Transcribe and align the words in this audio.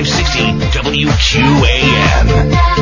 560 0.00 0.80
WQAM. 0.80 2.24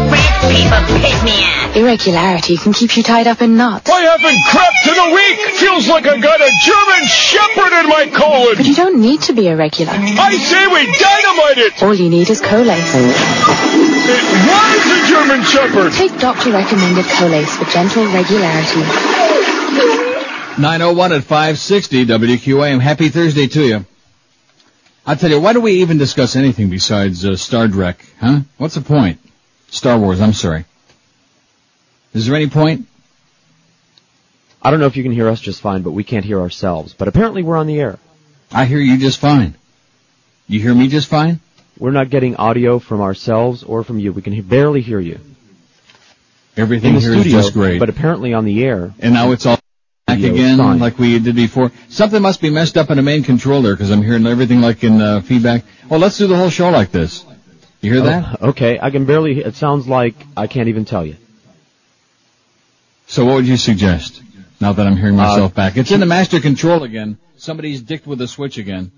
Rich 0.07 0.30
people 0.55 0.83
pick 1.02 1.18
me 1.25 1.42
up. 1.42 1.75
Irregularity 1.75 2.57
can 2.57 2.73
keep 2.73 2.96
you 2.96 3.02
tied 3.02 3.26
up 3.26 3.42
in 3.42 3.57
knots. 3.57 3.91
I 3.91 4.02
haven't 4.02 4.39
crept 4.46 4.87
in 4.87 4.94
a 4.94 5.10
week. 5.12 5.39
Feels 5.58 5.89
like 5.89 6.07
I 6.07 6.17
got 6.20 6.41
a 6.41 6.50
German 6.62 7.04
Shepherd 7.08 7.73
in 7.81 7.89
my 7.89 8.07
colon. 8.14 8.54
But 8.57 8.67
you 8.67 8.75
don't 8.77 9.00
need 9.00 9.23
to 9.23 9.32
be 9.32 9.49
irregular. 9.49 9.91
I 9.95 10.36
say 10.39 10.68
we 10.68 10.86
dynamite 10.86 11.59
it. 11.59 11.82
All 11.82 11.93
you 11.93 12.09
need 12.09 12.31
is 12.31 12.41
Colace. 12.41 12.95
It 12.95 13.11
was 14.46 14.87
a 14.87 15.03
German 15.11 15.43
Shepherd. 15.43 15.93
Take 15.95 16.21
doctor 16.21 16.53
recommended 16.53 17.05
Colace 17.05 17.57
for 17.57 17.64
gentle 17.64 18.07
regularity. 18.14 18.82
901 20.62 21.12
at 21.12 21.25
560 21.25 22.07
WQAM. 22.07 22.80
Happy 22.80 23.09
Thursday 23.09 23.48
to 23.48 23.62
you. 23.66 23.85
I 25.08 25.14
tell 25.14 25.30
you, 25.30 25.40
why 25.40 25.54
do 25.54 25.62
we 25.62 25.80
even 25.80 25.96
discuss 25.96 26.36
anything 26.36 26.68
besides 26.68 27.25
uh, 27.25 27.35
Star 27.35 27.66
Trek, 27.66 28.04
huh? 28.21 28.40
What's 28.58 28.75
the 28.75 28.82
point? 28.82 29.18
Star 29.71 29.99
Wars, 29.99 30.21
I'm 30.21 30.35
sorry. 30.35 30.66
Is 32.12 32.26
there 32.26 32.36
any 32.36 32.50
point? 32.50 32.86
I 34.60 34.70
don't 34.70 34.80
know 34.80 34.86
if 34.86 34.98
you 34.98 35.02
can 35.02 35.12
hear 35.12 35.30
us 35.30 35.40
just 35.40 35.62
fine, 35.62 35.80
but 35.80 35.92
we 35.92 36.04
can't 36.04 36.26
hear 36.26 36.38
ourselves. 36.38 36.92
But 36.92 37.08
apparently 37.08 37.42
we're 37.42 37.56
on 37.56 37.66
the 37.66 37.80
air. 37.80 37.98
I 38.52 38.66
hear 38.66 38.80
you 38.80 38.98
just 38.98 39.18
fine. 39.18 39.54
You 40.46 40.60
hear 40.60 40.74
me 40.74 40.88
just 40.88 41.08
fine? 41.08 41.40
We're 41.78 41.90
not 41.90 42.10
getting 42.10 42.36
audio 42.36 42.78
from 42.78 43.00
ourselves 43.00 43.62
or 43.62 43.84
from 43.84 43.98
you. 43.98 44.12
We 44.12 44.20
can 44.20 44.34
he- 44.34 44.42
barely 44.42 44.82
hear 44.82 45.00
you. 45.00 45.20
Everything 46.54 47.00
here 47.00 47.14
is 47.14 47.20
studio, 47.22 47.40
just 47.40 47.54
great. 47.54 47.78
but 47.78 47.88
apparently 47.88 48.34
on 48.34 48.44
the 48.44 48.62
air. 48.62 48.92
and 48.98 49.14
now 49.14 49.32
it's 49.32 49.46
all 49.46 49.57
back 50.08 50.18
again 50.24 50.58
fine. 50.58 50.78
like 50.78 50.98
we 50.98 51.18
did 51.18 51.36
before. 51.36 51.70
Something 51.88 52.22
must 52.22 52.40
be 52.40 52.50
messed 52.50 52.76
up 52.76 52.90
in 52.90 52.96
the 52.96 53.02
main 53.02 53.22
controller 53.22 53.74
because 53.74 53.90
I'm 53.90 54.02
hearing 54.02 54.26
everything 54.26 54.60
like 54.60 54.82
in 54.84 55.00
uh, 55.00 55.20
feedback. 55.20 55.64
Well, 55.88 56.00
let's 56.00 56.19
do 56.19 56.27
the 56.27 56.36
whole 56.36 56.50
show 56.50 56.70
like 56.70 56.91
this. 56.91 57.24
You 57.80 57.92
hear 57.92 58.02
that? 58.02 58.38
Oh, 58.41 58.48
okay, 58.50 58.78
I 58.80 58.91
can 58.91 59.05
barely. 59.06 59.38
It 59.41 59.55
sounds 59.55 59.86
like 59.86 60.14
I 60.36 60.46
can't 60.48 60.68
even 60.68 60.84
tell 60.84 61.06
you. 61.06 61.16
So 63.06 63.24
what 63.24 63.36
would 63.36 63.46
you 63.46 63.56
suggest? 63.56 64.22
Now 64.60 64.72
that 64.72 64.86
I'm 64.86 64.96
hearing 64.96 65.14
Uh, 65.14 65.22
myself 65.28 65.55
back, 65.55 65.77
it's 65.77 65.92
in 65.92 66.00
the 66.00 66.06
master 66.06 66.40
control 66.40 66.83
again. 66.83 67.18
Somebody's 67.36 67.80
dicked 67.83 68.06
with 68.06 68.20
a 68.20 68.27
switch 68.27 68.58
again. 68.58 68.90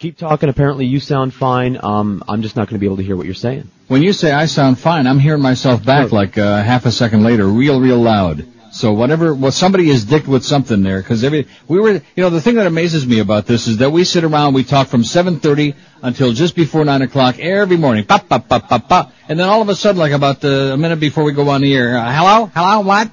Keep 0.00 0.16
talking. 0.18 0.48
Apparently 0.48 0.86
you 0.86 1.00
sound 1.00 1.34
fine. 1.34 1.78
Um, 1.82 2.22
I'm 2.28 2.42
just 2.42 2.54
not 2.56 2.68
going 2.68 2.74
to 2.76 2.80
be 2.80 2.86
able 2.86 2.98
to 2.98 3.02
hear 3.02 3.16
what 3.16 3.26
you're 3.26 3.34
saying. 3.34 3.68
When 3.88 4.02
you 4.02 4.12
say 4.12 4.30
I 4.32 4.46
sound 4.46 4.78
fine, 4.78 5.06
I'm 5.06 5.18
hearing 5.18 5.42
myself 5.42 5.84
back 5.84 6.08
Sure. 6.08 6.18
like 6.18 6.38
uh, 6.38 6.62
half 6.62 6.86
a 6.86 6.92
second 6.92 7.22
later, 7.24 7.46
real, 7.46 7.80
real 7.80 7.98
loud. 8.00 8.46
So 8.78 8.92
whatever, 8.92 9.34
well, 9.34 9.50
somebody 9.50 9.90
is 9.90 10.04
dicked 10.04 10.28
with 10.28 10.44
something 10.44 10.84
there 10.84 11.02
because 11.02 11.24
every 11.24 11.48
we 11.66 11.80
were, 11.80 11.94
you 11.94 12.22
know, 12.22 12.30
the 12.30 12.40
thing 12.40 12.54
that 12.54 12.68
amazes 12.68 13.04
me 13.04 13.18
about 13.18 13.44
this 13.44 13.66
is 13.66 13.78
that 13.78 13.90
we 13.90 14.04
sit 14.04 14.22
around, 14.22 14.54
we 14.54 14.62
talk 14.62 14.86
from 14.86 15.02
7:30 15.02 15.74
until 16.00 16.32
just 16.32 16.54
before 16.54 16.84
nine 16.84 17.02
o'clock 17.02 17.40
every 17.40 17.76
morning, 17.76 18.04
pop, 18.04 18.28
pop, 18.28 18.48
pop, 18.48 18.68
pop, 18.68 18.88
pop, 18.88 19.12
and 19.28 19.36
then 19.36 19.48
all 19.48 19.60
of 19.62 19.68
a 19.68 19.74
sudden, 19.74 19.98
like 19.98 20.12
about 20.12 20.44
uh, 20.44 20.74
a 20.74 20.76
minute 20.76 21.00
before 21.00 21.24
we 21.24 21.32
go 21.32 21.48
on 21.48 21.62
the 21.62 21.74
air, 21.74 21.98
uh, 21.98 22.12
hello, 22.12 22.46
hello, 22.54 22.80
what? 22.82 23.10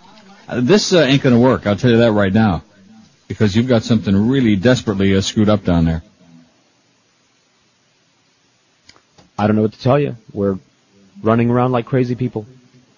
Uh, 0.47 0.61
this 0.61 0.93
uh, 0.93 0.99
ain't 0.99 1.23
gonna 1.23 1.39
work. 1.39 1.65
I'll 1.65 1.75
tell 1.75 1.89
you 1.89 1.97
that 1.97 2.11
right 2.11 2.31
now, 2.31 2.61
because 3.27 3.55
you've 3.55 3.67
got 3.67 3.81
something 3.81 4.15
really 4.29 4.55
desperately 4.55 5.15
uh, 5.15 5.21
screwed 5.21 5.49
up 5.49 5.63
down 5.63 5.85
there. 5.85 6.03
I 9.35 9.47
don't 9.47 9.55
know 9.55 9.63
what 9.63 9.73
to 9.73 9.81
tell 9.81 9.97
you. 9.97 10.15
We're 10.31 10.59
running 11.23 11.49
around 11.49 11.71
like 11.71 11.87
crazy 11.87 12.13
people. 12.13 12.45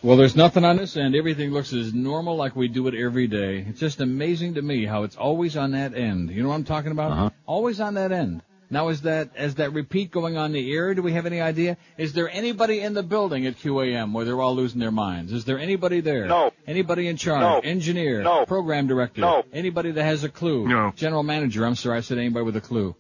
Well, 0.04 0.16
there's 0.16 0.36
nothing 0.36 0.64
on 0.64 0.78
this 0.78 0.96
end. 0.96 1.16
Everything 1.16 1.52
looks 1.52 1.74
as 1.74 1.94
normal 1.94 2.36
like 2.36 2.56
we 2.56 2.68
do 2.68 2.88
it 2.88 2.94
every 2.94 3.28
day. 3.28 3.66
It's 3.68 3.80
just 3.80 4.00
amazing 4.00 4.54
to 4.56 4.62
me 4.62 4.86
how 4.86 5.04
it's 5.04 5.16
always 5.16 5.58
on 5.58 5.72
that 5.72 5.96
end. 5.96 6.30
You 6.30 6.44
know 6.44 6.50
what 6.50 6.56
I'm 6.56 6.64
talking 6.66 6.92
about? 6.92 7.12
Uh-huh. 7.12 7.30
Always 7.48 7.80
on 7.80 7.96
that 7.96 8.12
end. 8.12 8.42
Now, 8.70 8.90
is 8.90 9.02
that 9.04 9.32
is 9.38 9.56
that 9.56 9.72
repeat 9.72 10.12
going 10.12 10.36
on 10.38 10.52
the 10.52 10.76
air? 10.76 10.94
Do 10.94 11.02
we 11.02 11.14
have 11.14 11.26
any 11.26 11.40
idea? 11.40 11.78
Is 11.98 12.12
there 12.14 12.30
anybody 12.30 12.82
in 12.82 12.94
the 12.94 13.02
building 13.02 13.48
at 13.48 13.56
QAM 13.58 14.12
where 14.12 14.26
they're 14.26 14.42
all 14.42 14.56
losing 14.56 14.80
their 14.82 14.92
minds? 14.92 15.32
Is 15.32 15.46
there 15.46 15.58
anybody 15.58 16.02
there? 16.02 16.26
No. 16.28 16.52
Anybody 16.68 17.08
in 17.08 17.16
charge? 17.16 17.42
No. 17.42 17.60
Engineer? 17.60 18.24
No. 18.24 18.46
Program 18.46 18.88
director? 18.88 19.22
No. 19.22 19.46
Anybody 19.54 19.92
that 19.92 20.04
has 20.04 20.26
a 20.26 20.30
clue? 20.30 20.68
No. 20.68 20.92
General 20.96 21.24
manager? 21.24 21.66
I'm 21.66 21.76
sorry, 21.76 21.98
I 21.98 22.02
said 22.02 22.18
anybody 22.18 22.44
with 22.44 22.58
a 22.58 22.62
clue. 22.62 22.94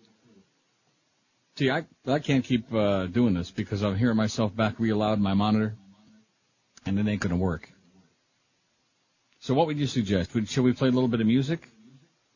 See, 1.57 1.69
I 1.69 1.85
I 2.07 2.19
can't 2.19 2.45
keep 2.45 2.73
uh, 2.73 3.07
doing 3.07 3.33
this 3.33 3.51
because 3.51 3.83
I'm 3.83 3.97
hearing 3.97 4.15
myself 4.15 4.55
back 4.55 4.75
real 4.79 4.97
loud 4.97 5.17
in 5.17 5.23
my 5.23 5.33
monitor, 5.33 5.75
and 6.87 6.99
it 6.99 7.07
ain't 7.07 7.21
gonna 7.21 7.37
work. 7.37 7.69
So 9.39 9.53
what 9.53 9.67
would 9.67 9.77
you 9.77 9.87
suggest? 9.87 10.33
Would, 10.33 10.49
should 10.49 10.63
we 10.63 10.73
play 10.73 10.89
a 10.89 10.91
little 10.91 11.07
bit 11.07 11.21
of 11.21 11.27
music? 11.27 11.67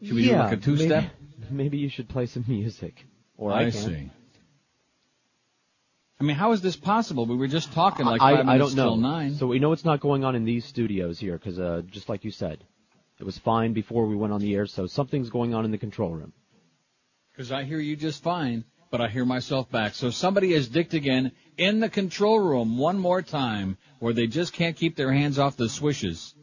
Should 0.04 0.14
we 0.14 0.24
do 0.24 0.30
yeah, 0.30 0.44
like 0.44 0.54
a 0.54 0.58
two-step? 0.58 1.04
Maybe, 1.40 1.54
maybe 1.64 1.78
you 1.78 1.90
should 1.90 2.10
play 2.10 2.26
some 2.26 2.46
music. 2.48 3.06
Or 3.38 3.52
I, 3.52 3.66
I 3.66 3.70
see. 3.70 4.12
I 6.20 6.24
mean, 6.24 6.36
how 6.36 6.52
is 6.52 6.62
this 6.62 6.76
possible? 6.76 7.26
We 7.26 7.36
were 7.36 7.48
just 7.48 7.74
talking 7.74 8.06
like 8.06 8.22
I, 8.22 8.36
five 8.36 8.48
I 8.48 8.54
minutes 8.54 8.76
don't 8.76 8.78
know. 8.78 8.90
till 8.92 8.98
nine. 8.98 9.34
So 9.36 9.48
we 9.48 9.58
know 9.58 9.72
it's 9.72 9.84
not 9.84 10.00
going 10.00 10.24
on 10.24 10.36
in 10.36 10.46
these 10.46 10.66
studios 10.66 11.20
here 11.20 11.36
because, 11.36 11.60
uh, 11.60 11.82
just 11.90 12.10
like 12.10 12.24
you 12.24 12.30
said, 12.30 12.64
it 13.20 13.24
was 13.24 13.40
fine 13.40 13.74
before 13.74 14.06
we 14.06 14.16
went 14.16 14.32
on 14.32 14.40
the 14.40 14.54
air. 14.54 14.68
So 14.68 14.86
something's 14.86 15.32
going 15.32 15.56
on 15.56 15.66
in 15.66 15.72
the 15.72 15.80
control 15.80 16.12
room. 16.12 16.34
Because 17.32 17.52
I 17.52 17.64
hear 17.64 17.80
you 17.80 17.96
just 17.96 18.22
fine, 18.22 18.66
but 18.92 19.02
I 19.02 19.08
hear 19.08 19.26
myself 19.26 19.72
back. 19.72 19.96
So 19.96 20.12
somebody 20.12 20.54
is 20.54 20.68
dicked 20.68 20.94
again 20.94 21.32
in 21.58 21.80
the 21.80 21.90
control 21.90 22.40
room 22.40 22.78
one 22.78 22.98
more 23.00 23.22
time 23.22 23.78
where 24.00 24.14
they 24.14 24.28
just 24.28 24.54
can't 24.54 24.76
keep 24.76 24.96
their 24.96 25.12
hands 25.12 25.40
off 25.40 25.58
the 25.58 25.70
swishes. 25.70 26.34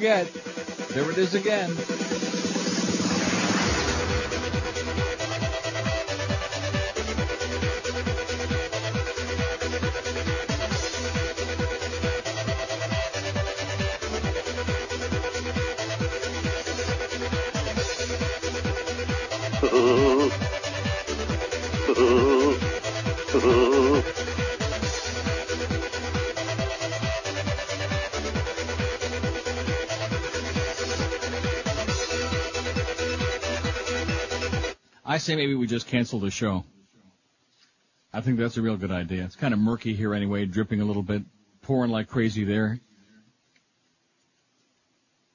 Forget, 0.00 0.32
there 0.94 1.10
it 1.10 1.18
is 1.18 1.34
again. 1.34 2.29
Say 35.20 35.36
maybe 35.36 35.54
we 35.54 35.66
just 35.66 35.86
cancel 35.86 36.18
the 36.18 36.30
show. 36.30 36.64
I 38.12 38.20
think 38.20 38.38
that's 38.38 38.56
a 38.56 38.62
real 38.62 38.76
good 38.76 38.90
idea. 38.90 39.24
It's 39.24 39.36
kind 39.36 39.54
of 39.54 39.60
murky 39.60 39.94
here 39.94 40.14
anyway, 40.14 40.44
dripping 40.44 40.80
a 40.80 40.84
little 40.84 41.02
bit, 41.02 41.22
pouring 41.62 41.92
like 41.92 42.08
crazy 42.08 42.44
there. 42.44 42.80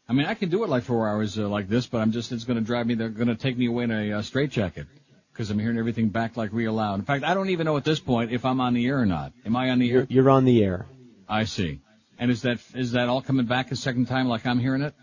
I 0.07 0.13
mean, 0.13 0.25
I 0.25 0.33
can 0.33 0.49
do 0.49 0.63
it 0.63 0.69
like 0.69 0.83
four 0.83 1.07
hours 1.07 1.39
uh, 1.39 1.47
like 1.47 1.67
this, 1.67 1.87
but 1.87 1.99
I'm 1.99 2.11
just, 2.11 2.31
it's 2.31 2.43
going 2.43 2.59
to 2.59 2.63
drive 2.63 2.85
me, 2.85 2.95
they're 2.95 3.09
going 3.09 3.27
to 3.27 3.35
take 3.35 3.57
me 3.57 3.67
away 3.67 3.85
in 3.85 3.91
a 3.91 4.13
uh, 4.13 4.21
straitjacket 4.21 4.87
because 5.31 5.49
I'm 5.49 5.57
hearing 5.57 5.77
everything 5.77 6.09
back 6.09 6.37
like 6.37 6.53
real 6.53 6.73
loud. 6.73 6.99
In 6.99 7.05
fact, 7.05 7.23
I 7.23 7.33
don't 7.33 7.49
even 7.49 7.65
know 7.65 7.77
at 7.77 7.85
this 7.85 7.99
point 7.99 8.31
if 8.31 8.45
I'm 8.45 8.61
on 8.61 8.73
the 8.73 8.85
air 8.85 8.99
or 8.99 9.05
not. 9.05 9.33
Am 9.45 9.55
I 9.55 9.71
on 9.71 9.79
the 9.79 9.89
air? 9.89 9.99
You're, 10.09 10.23
you're 10.23 10.29
on 10.29 10.45
the 10.45 10.63
air. 10.63 10.85
I 11.27 11.45
see. 11.45 11.79
And 12.19 12.29
is 12.29 12.43
that, 12.43 12.59
is 12.75 12.91
that 12.91 13.09
all 13.09 13.21
coming 13.21 13.45
back 13.45 13.71
a 13.71 13.75
second 13.75 14.05
time 14.07 14.27
like 14.27 14.45
I'm 14.45 14.59
hearing 14.59 14.81
it? 14.81 14.93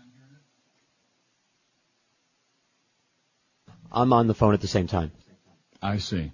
I'm 3.93 4.11
on 4.11 4.27
the 4.27 4.33
phone 4.33 4.53
at 4.53 4.61
the 4.61 4.67
same 4.67 4.87
time 4.87 5.11
I 5.81 5.97
see. 5.97 6.31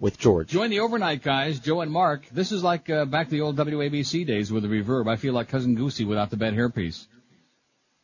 with 0.00 0.18
George. 0.18 0.48
Join 0.48 0.70
the 0.70 0.80
overnight 0.80 1.22
guys, 1.22 1.60
Joe 1.60 1.82
and 1.82 1.92
Mark. 1.92 2.26
This 2.30 2.50
is 2.50 2.64
like 2.64 2.90
uh, 2.90 3.04
back 3.04 3.28
to 3.28 3.30
the 3.30 3.42
old 3.42 3.56
WABC 3.56 4.26
days 4.26 4.50
with 4.50 4.64
the 4.64 4.68
reverb. 4.68 5.08
I 5.08 5.16
feel 5.16 5.34
like 5.34 5.48
Cousin 5.48 5.76
Goosey 5.76 6.04
without 6.04 6.30
the 6.30 6.36
bad 6.36 6.54
hairpiece. 6.54 7.06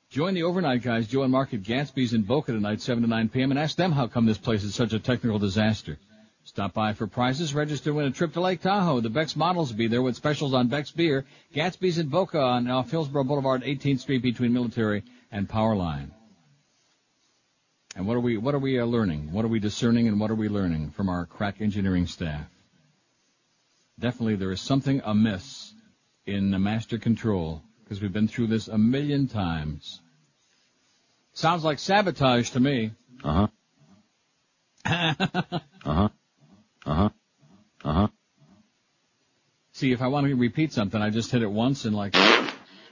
Join 0.09 0.35
the 0.35 0.45
overnight 0.45 0.83
guys, 0.83 1.09
Joe 1.09 1.25
and 1.25 1.33
Mark 1.33 1.53
at 1.53 1.63
Gatsby's 1.63 2.15
in 2.15 2.23
Boca 2.23 2.53
tonight, 2.53 2.81
7 2.81 3.03
to 3.03 3.09
9 3.09 3.29
p.m., 3.29 3.51
and 3.51 3.59
ask 3.59 3.77
them 3.77 3.91
how 3.91 4.07
come 4.07 4.25
this 4.25 4.39
place 4.39 4.63
is 4.63 4.73
such 4.73 4.93
a 4.93 5.01
technical 5.01 5.41
disaster. 5.41 5.99
Stop 6.45 6.75
by 6.75 6.93
for 6.93 7.09
prizes, 7.09 7.53
register 7.57 7.91
to 7.91 7.95
win 7.95 8.07
a 8.07 8.13
trip 8.13 8.33
to 8.35 8.41
Lake 8.41 8.61
Tahoe. 8.61 9.01
The 9.01 9.11
Beck's 9.11 9.35
models 9.35 9.73
will 9.73 9.79
be 9.79 9.89
there 9.89 10.03
with 10.03 10.15
specials 10.15 10.55
on 10.55 10.69
Beck's 10.69 10.93
beer. 10.93 11.25
Gatsby's 11.53 11.99
in 11.99 12.07
Boca 12.07 12.39
on 12.39 12.71
off 12.71 12.89
Hillsborough 12.89 13.25
Boulevard, 13.25 13.65
18th 13.65 13.99
Street 13.99 14.23
between 14.23 14.53
Military 14.53 15.03
and 15.33 15.49
Powerline. 15.49 16.11
And 17.97 18.07
what 18.07 18.15
are 18.15 18.21
we, 18.21 18.37
what 18.37 18.55
are 18.55 18.59
we 18.59 18.79
uh, 18.79 18.85
learning? 18.85 19.33
What 19.33 19.47
are 19.47 19.49
we 19.49 19.59
discerning 19.59 20.07
and 20.07 20.21
what 20.21 20.31
are 20.31 20.35
we 20.35 20.51
learning 20.51 20.91
from 20.91 21.09
our 21.09 21.25
crack 21.25 21.63
engineering 21.63 22.07
staff? 22.07 22.47
Definitely 23.99 24.37
there 24.37 24.53
is 24.53 24.61
something 24.61 25.01
amiss 25.03 25.73
in 26.27 26.51
the 26.51 26.59
master 26.59 26.99
control 26.99 27.63
because 27.83 28.03
we've 28.03 28.13
been 28.13 28.29
through 28.29 28.49
this 28.49 28.69
a 28.69 28.77
million 28.77 29.29
times. 29.29 30.03
Sounds 31.33 31.65
like 31.65 31.79
sabotage 31.79 32.51
to 32.51 32.61
me. 32.61 32.91
Uh 33.25 33.47
huh. 34.87 35.15
uh 35.25 35.95
huh. 35.95 36.09
Uh 36.85 36.95
huh. 36.95 37.09
Uh 37.83 37.93
huh. 37.93 38.09
See, 39.73 39.93
if 39.93 40.03
I 40.03 40.09
want 40.09 40.27
to 40.27 40.35
repeat 40.35 40.75
something, 40.75 41.01
I 41.01 41.09
just 41.09 41.31
hit 41.31 41.43
it 41.43 41.51
once 41.51 41.87
and 41.87 41.97
like, 41.97 42.15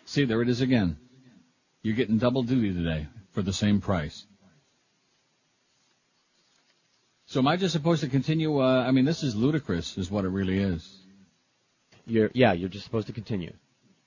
see, 0.06 0.24
there 0.24 0.40
it 0.40 0.48
is 0.48 0.62
again. 0.62 0.96
You're 1.82 1.94
getting 1.94 2.16
double 2.16 2.42
duty 2.42 2.72
today 2.72 3.06
for 3.32 3.42
the 3.42 3.52
same 3.52 3.82
price. 3.82 4.24
So 7.26 7.40
am 7.40 7.48
I 7.48 7.56
just 7.56 7.72
supposed 7.72 8.02
to 8.02 8.08
continue? 8.08 8.60
Uh, 8.60 8.84
I 8.86 8.90
mean, 8.90 9.04
this 9.04 9.22
is 9.22 9.34
ludicrous, 9.34 9.96
is 9.96 10.10
what 10.10 10.24
it 10.24 10.28
really 10.28 10.58
is. 10.58 11.00
You're 12.06 12.30
yeah. 12.34 12.52
You're 12.52 12.68
just 12.68 12.84
supposed 12.84 13.06
to 13.06 13.12
continue. 13.12 13.52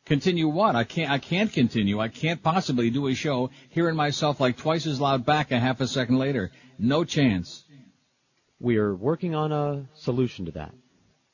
Continue 0.06 0.48
what? 0.48 0.76
I 0.76 0.84
can't. 0.84 1.12
I 1.12 1.18
can't 1.18 1.52
continue. 1.52 2.00
I 2.00 2.10
can't 2.10 2.42
possibly 2.42 2.90
do 2.90 3.08
a 3.08 3.16
show 3.16 3.50
hearing 3.70 3.96
myself 3.96 4.40
like 4.40 4.58
twice 4.58 4.86
as 4.86 5.02
loud 5.02 5.26
back 5.26 5.52
a 5.52 5.60
half 5.60 5.82
a 5.82 5.88
second 5.88 6.18
later. 6.18 6.52
No 6.78 7.04
chance. 7.04 7.64
We 8.60 8.78
are 8.78 8.96
working 8.96 9.36
on 9.36 9.52
a 9.52 9.88
solution 9.96 10.46
to 10.46 10.52
that. 10.54 10.74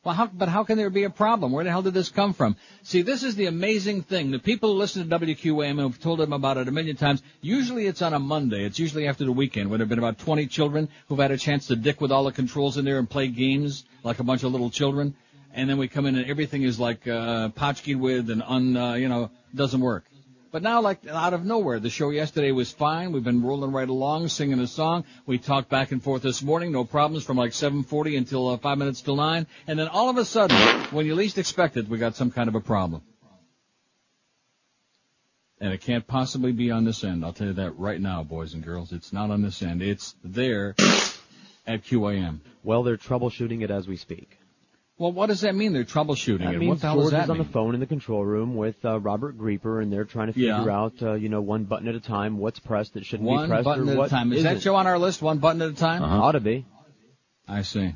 Well, 0.04 0.16
how, 0.16 0.28
but 0.28 0.50
how 0.50 0.66
can 0.66 0.78
there 0.78 0.90
be 0.90 1.06
a 1.06 1.10
problem? 1.10 1.54
Where 1.54 1.64
the 1.64 1.70
hell 1.70 1.82
did 1.82 1.94
this 1.94 2.10
come 2.10 2.34
from? 2.34 2.58
See, 2.82 3.04
this 3.04 3.24
is 3.24 3.36
the 3.36 3.46
amazing 3.46 4.04
thing. 4.04 4.32
The 4.32 4.40
people 4.40 4.74
who 4.74 4.78
listen 4.78 5.08
to 5.08 5.20
WQAM 5.20 5.70
and 5.70 5.80
have 5.80 6.02
told 6.02 6.20
them 6.20 6.34
about 6.34 6.58
it 6.58 6.68
a 6.68 6.72
million 6.72 6.98
times, 6.98 7.24
usually 7.42 7.88
it's 7.88 8.02
on 8.02 8.14
a 8.14 8.20
Monday. 8.20 8.66
It's 8.66 8.80
usually 8.80 9.08
after 9.08 9.24
the 9.24 9.32
weekend 9.32 9.70
when 9.70 9.80
there 9.80 9.86
have 9.86 9.90
been 9.90 10.00
about 10.00 10.18
20 10.18 10.48
children 10.48 10.90
who've 11.08 11.20
had 11.20 11.32
a 11.32 11.38
chance 11.38 11.68
to 11.68 11.78
dick 11.78 12.02
with 12.02 12.12
all 12.12 12.26
the 12.26 12.34
controls 12.34 12.78
in 12.78 12.84
there 12.84 13.00
and 13.00 13.10
play 13.10 13.30
games 13.30 13.86
like 14.04 14.20
a 14.20 14.24
bunch 14.26 14.44
of 14.44 14.52
little 14.52 14.70
children. 14.70 15.16
And 15.54 15.70
then 15.70 15.78
we 15.78 15.88
come 15.88 16.06
in 16.06 16.18
and 16.18 16.30
everything 16.30 16.64
is 16.64 16.82
like, 16.82 17.08
uh, 17.08 17.50
potchkeyed 17.50 17.98
with 17.98 18.30
and 18.30 18.44
un, 18.44 18.76
uh, 18.76 18.94
you 18.96 19.08
know, 19.08 19.30
doesn't 19.56 19.80
work. 19.80 20.04
But 20.54 20.62
now, 20.62 20.82
like 20.82 21.08
out 21.08 21.34
of 21.34 21.44
nowhere, 21.44 21.80
the 21.80 21.90
show 21.90 22.12
yesterday 22.12 22.52
was 22.52 22.72
fine. 22.72 23.12
We've 23.12 23.24
been 23.24 23.42
rolling 23.42 23.72
right 23.72 23.90
along, 23.90 24.28
singing 24.28 24.60
a 24.60 24.68
song. 24.68 25.04
We 25.26 25.40
talked 25.40 25.68
back 25.68 25.92
and 25.92 26.02
forth 26.02 26.22
this 26.22 26.44
morning, 26.44 26.72
no 26.72 26.86
problems 26.86 27.24
from 27.24 27.38
like 27.38 27.54
7:40 27.54 28.20
until 28.20 28.50
uh, 28.50 28.58
five 28.58 28.78
minutes 28.78 29.02
till 29.02 29.16
nine. 29.16 29.48
And 29.66 29.80
then 29.80 29.88
all 29.88 30.12
of 30.12 30.18
a 30.18 30.24
sudden, 30.24 30.56
when 30.92 31.08
you 31.08 31.16
least 31.16 31.40
expect 31.40 31.76
it, 31.76 31.88
we 31.88 31.98
got 31.98 32.16
some 32.16 32.30
kind 32.30 32.48
of 32.48 32.54
a 32.54 32.60
problem. 32.60 33.02
And 35.60 35.74
it 35.74 35.82
can't 35.82 36.06
possibly 36.06 36.52
be 36.52 36.70
on 36.70 36.84
this 36.84 37.04
end. 37.04 37.26
I'll 37.26 37.34
tell 37.34 37.48
you 37.48 37.54
that 37.54 37.80
right 37.80 38.00
now, 38.00 38.24
boys 38.24 38.54
and 38.54 38.64
girls. 38.64 38.94
It's 38.94 39.12
not 39.12 39.32
on 39.32 39.42
this 39.42 39.64
end. 39.64 39.82
It's 39.82 40.14
there 40.24 40.76
at 41.66 41.84
QAM. 41.84 42.42
Well, 42.62 42.84
they're 42.84 42.98
troubleshooting 42.98 43.64
it 43.64 43.72
as 43.72 43.88
we 43.88 43.98
speak. 43.98 44.38
Well, 45.00 45.12
what 45.12 45.26
does 45.28 45.42
that 45.42 45.56
mean? 45.56 45.74
They're 45.74 45.84
troubleshooting 45.86 46.40
That 46.40 46.54
it. 46.54 46.60
means 46.60 46.70
What 46.70 46.82
the 46.82 46.88
hell 46.88 46.96
George 46.98 47.04
does 47.06 47.12
that 47.14 47.24
is 47.24 47.30
on 47.32 47.38
mean? 47.40 47.48
the 47.48 47.52
phone 47.52 47.74
in 47.74 47.80
the 47.80 47.88
control 47.88 48.24
room 48.24 48.56
with 48.56 48.76
uh, 48.86 49.00
Robert 49.00 49.38
Grieper, 49.38 49.82
and 49.82 49.92
they're 49.92 50.06
trying 50.06 50.32
to 50.32 50.40
Yeah. 50.40 50.58
figure 50.60 50.72
out, 50.72 50.94
uh, 51.02 51.14
you 51.14 51.30
know, 51.30 51.42
one 51.42 51.64
button 51.64 51.88
at 51.88 51.96
a 51.96 52.00
time, 52.00 52.38
what's 52.38 52.60
pressed 52.60 52.94
that 52.94 53.04
shouldn't 53.06 53.28
be 53.28 53.34
One 53.34 53.50
pressed, 53.50 53.66
button 53.66 53.90
or 53.90 54.02
at 54.04 54.06
a 54.06 54.10
time. 54.10 54.32
Is 54.32 54.40
isn't. 54.40 54.54
that 54.54 54.62
show 54.62 54.76
on 54.76 54.86
our 54.86 55.00
list? 55.00 55.22
One 55.22 55.40
button 55.40 55.62
at 55.64 55.70
a 55.70 55.74
time? 55.74 56.04
Uh-huh. 56.04 56.22
Ought 56.22 56.32
to 56.34 56.40
be. 56.42 56.66
I 57.48 57.64
see. 57.64 57.96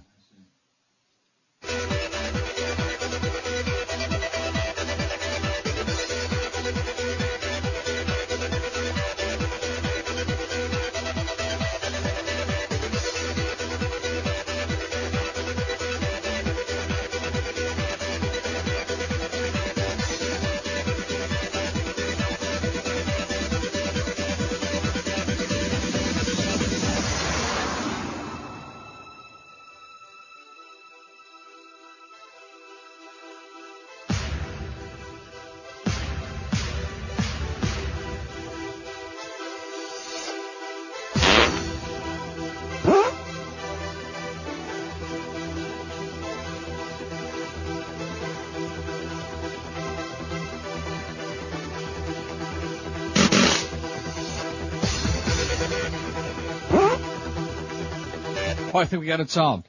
I 58.77 58.85
think 58.85 59.01
we 59.01 59.07
got 59.07 59.19
it 59.19 59.29
solved. 59.29 59.67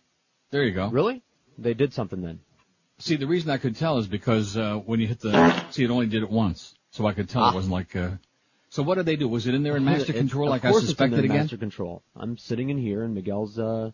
There 0.51 0.63
you 0.65 0.73
go. 0.73 0.89
Really? 0.89 1.23
They 1.59 1.75
did 1.75 1.93
something 1.93 2.23
then. 2.23 2.41
See, 2.99 3.17
the 3.17 3.27
reason 3.27 3.51
I 3.51 3.59
could 3.59 3.77
tell 3.77 3.99
is 3.99 4.07
because 4.07 4.57
uh, 4.57 4.77
when 4.77 5.01
you 5.01 5.07
hit 5.07 5.21
the 5.21 5.65
see, 5.71 5.85
it 5.85 5.91
only 5.91 6.07
did 6.07 6.23
it 6.23 6.31
once, 6.31 6.75
so 6.91 7.07
I 7.07 7.13
could 7.13 7.29
tell 7.29 7.43
Ah. 7.43 7.51
it 7.53 7.55
wasn't 7.55 7.73
like. 7.73 7.95
Uh, 7.95 8.11
so 8.71 8.83
what 8.83 8.97
did 8.97 9.07
they 9.07 9.17
do? 9.17 9.29
Was 9.29 9.47
it 9.47 9.55
in 9.55 9.63
there 9.63 9.77
in 9.77 9.85
master 9.85 10.13
It- 10.13 10.17
control 10.17 10.49
of 10.49 10.51
like 10.51 10.65
I 10.65 10.71
course 10.71 10.83
it's 10.83 10.91
in 10.93 10.97
suspected 10.97 11.25
again? 11.25 11.37
Master 11.39 11.57
control. 11.57 12.03
I'm 12.17 12.37
sitting 12.37 12.71
in 12.71 12.79
here 12.79 13.03
and 13.03 13.15
Miguel's 13.15 13.59
uh, 13.59 13.93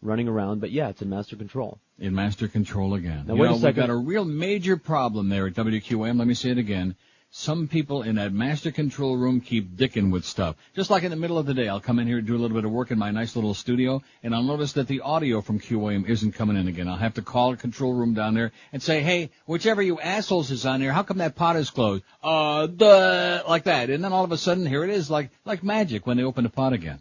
running 0.00 0.28
around, 0.28 0.60
but 0.60 0.70
yeah, 0.70 0.88
it's 0.88 1.00
in 1.02 1.08
master 1.08 1.36
control. 1.36 1.80
In 1.98 2.14
master 2.14 2.46
control 2.48 2.94
again. 2.94 3.24
Now, 3.26 3.34
you 3.34 3.40
wait 3.40 3.46
a 3.46 3.50
know, 3.50 3.54
we've 3.56 3.62
second. 3.62 3.80
got 3.86 3.90
a 3.90 3.96
real 3.96 4.24
major 4.24 4.76
problem 4.76 5.28
there 5.28 5.46
at 5.46 5.54
WQM. 5.54 6.18
Let 6.18 6.26
me 6.28 6.34
say 6.34 6.50
it 6.50 6.58
again. 6.58 6.94
Some 7.34 7.66
people 7.66 8.02
in 8.02 8.16
that 8.16 8.34
master 8.34 8.70
control 8.70 9.16
room 9.16 9.40
keep 9.40 9.74
dicking 9.74 10.12
with 10.12 10.26
stuff. 10.26 10.54
Just 10.76 10.90
like 10.90 11.02
in 11.02 11.10
the 11.10 11.16
middle 11.16 11.38
of 11.38 11.46
the 11.46 11.54
day, 11.54 11.66
I'll 11.66 11.80
come 11.80 11.98
in 11.98 12.06
here 12.06 12.18
and 12.18 12.26
do 12.26 12.36
a 12.36 12.38
little 12.38 12.54
bit 12.54 12.66
of 12.66 12.70
work 12.70 12.90
in 12.90 12.98
my 12.98 13.10
nice 13.10 13.34
little 13.34 13.54
studio, 13.54 14.02
and 14.22 14.34
I'll 14.34 14.42
notice 14.42 14.74
that 14.74 14.86
the 14.86 15.00
audio 15.00 15.40
from 15.40 15.58
QAM 15.58 16.06
isn't 16.06 16.32
coming 16.32 16.58
in 16.58 16.68
again. 16.68 16.88
I'll 16.88 16.96
have 16.96 17.14
to 17.14 17.22
call 17.22 17.54
a 17.54 17.56
control 17.56 17.94
room 17.94 18.12
down 18.12 18.34
there 18.34 18.52
and 18.70 18.82
say, 18.82 19.00
hey, 19.00 19.30
whichever 19.46 19.80
you 19.80 19.98
assholes 19.98 20.50
is 20.50 20.66
on 20.66 20.80
there, 20.80 20.92
how 20.92 21.04
come 21.04 21.18
that 21.18 21.34
pot 21.34 21.56
is 21.56 21.70
closed? 21.70 22.04
Uh, 22.22 22.66
duh, 22.66 23.42
like 23.48 23.64
that. 23.64 23.88
And 23.88 24.04
then 24.04 24.12
all 24.12 24.24
of 24.24 24.32
a 24.32 24.36
sudden, 24.36 24.66
here 24.66 24.84
it 24.84 24.90
is, 24.90 25.10
like, 25.10 25.30
like 25.46 25.64
magic 25.64 26.06
when 26.06 26.18
they 26.18 26.24
open 26.24 26.44
the 26.44 26.50
pot 26.50 26.74
again. 26.74 27.00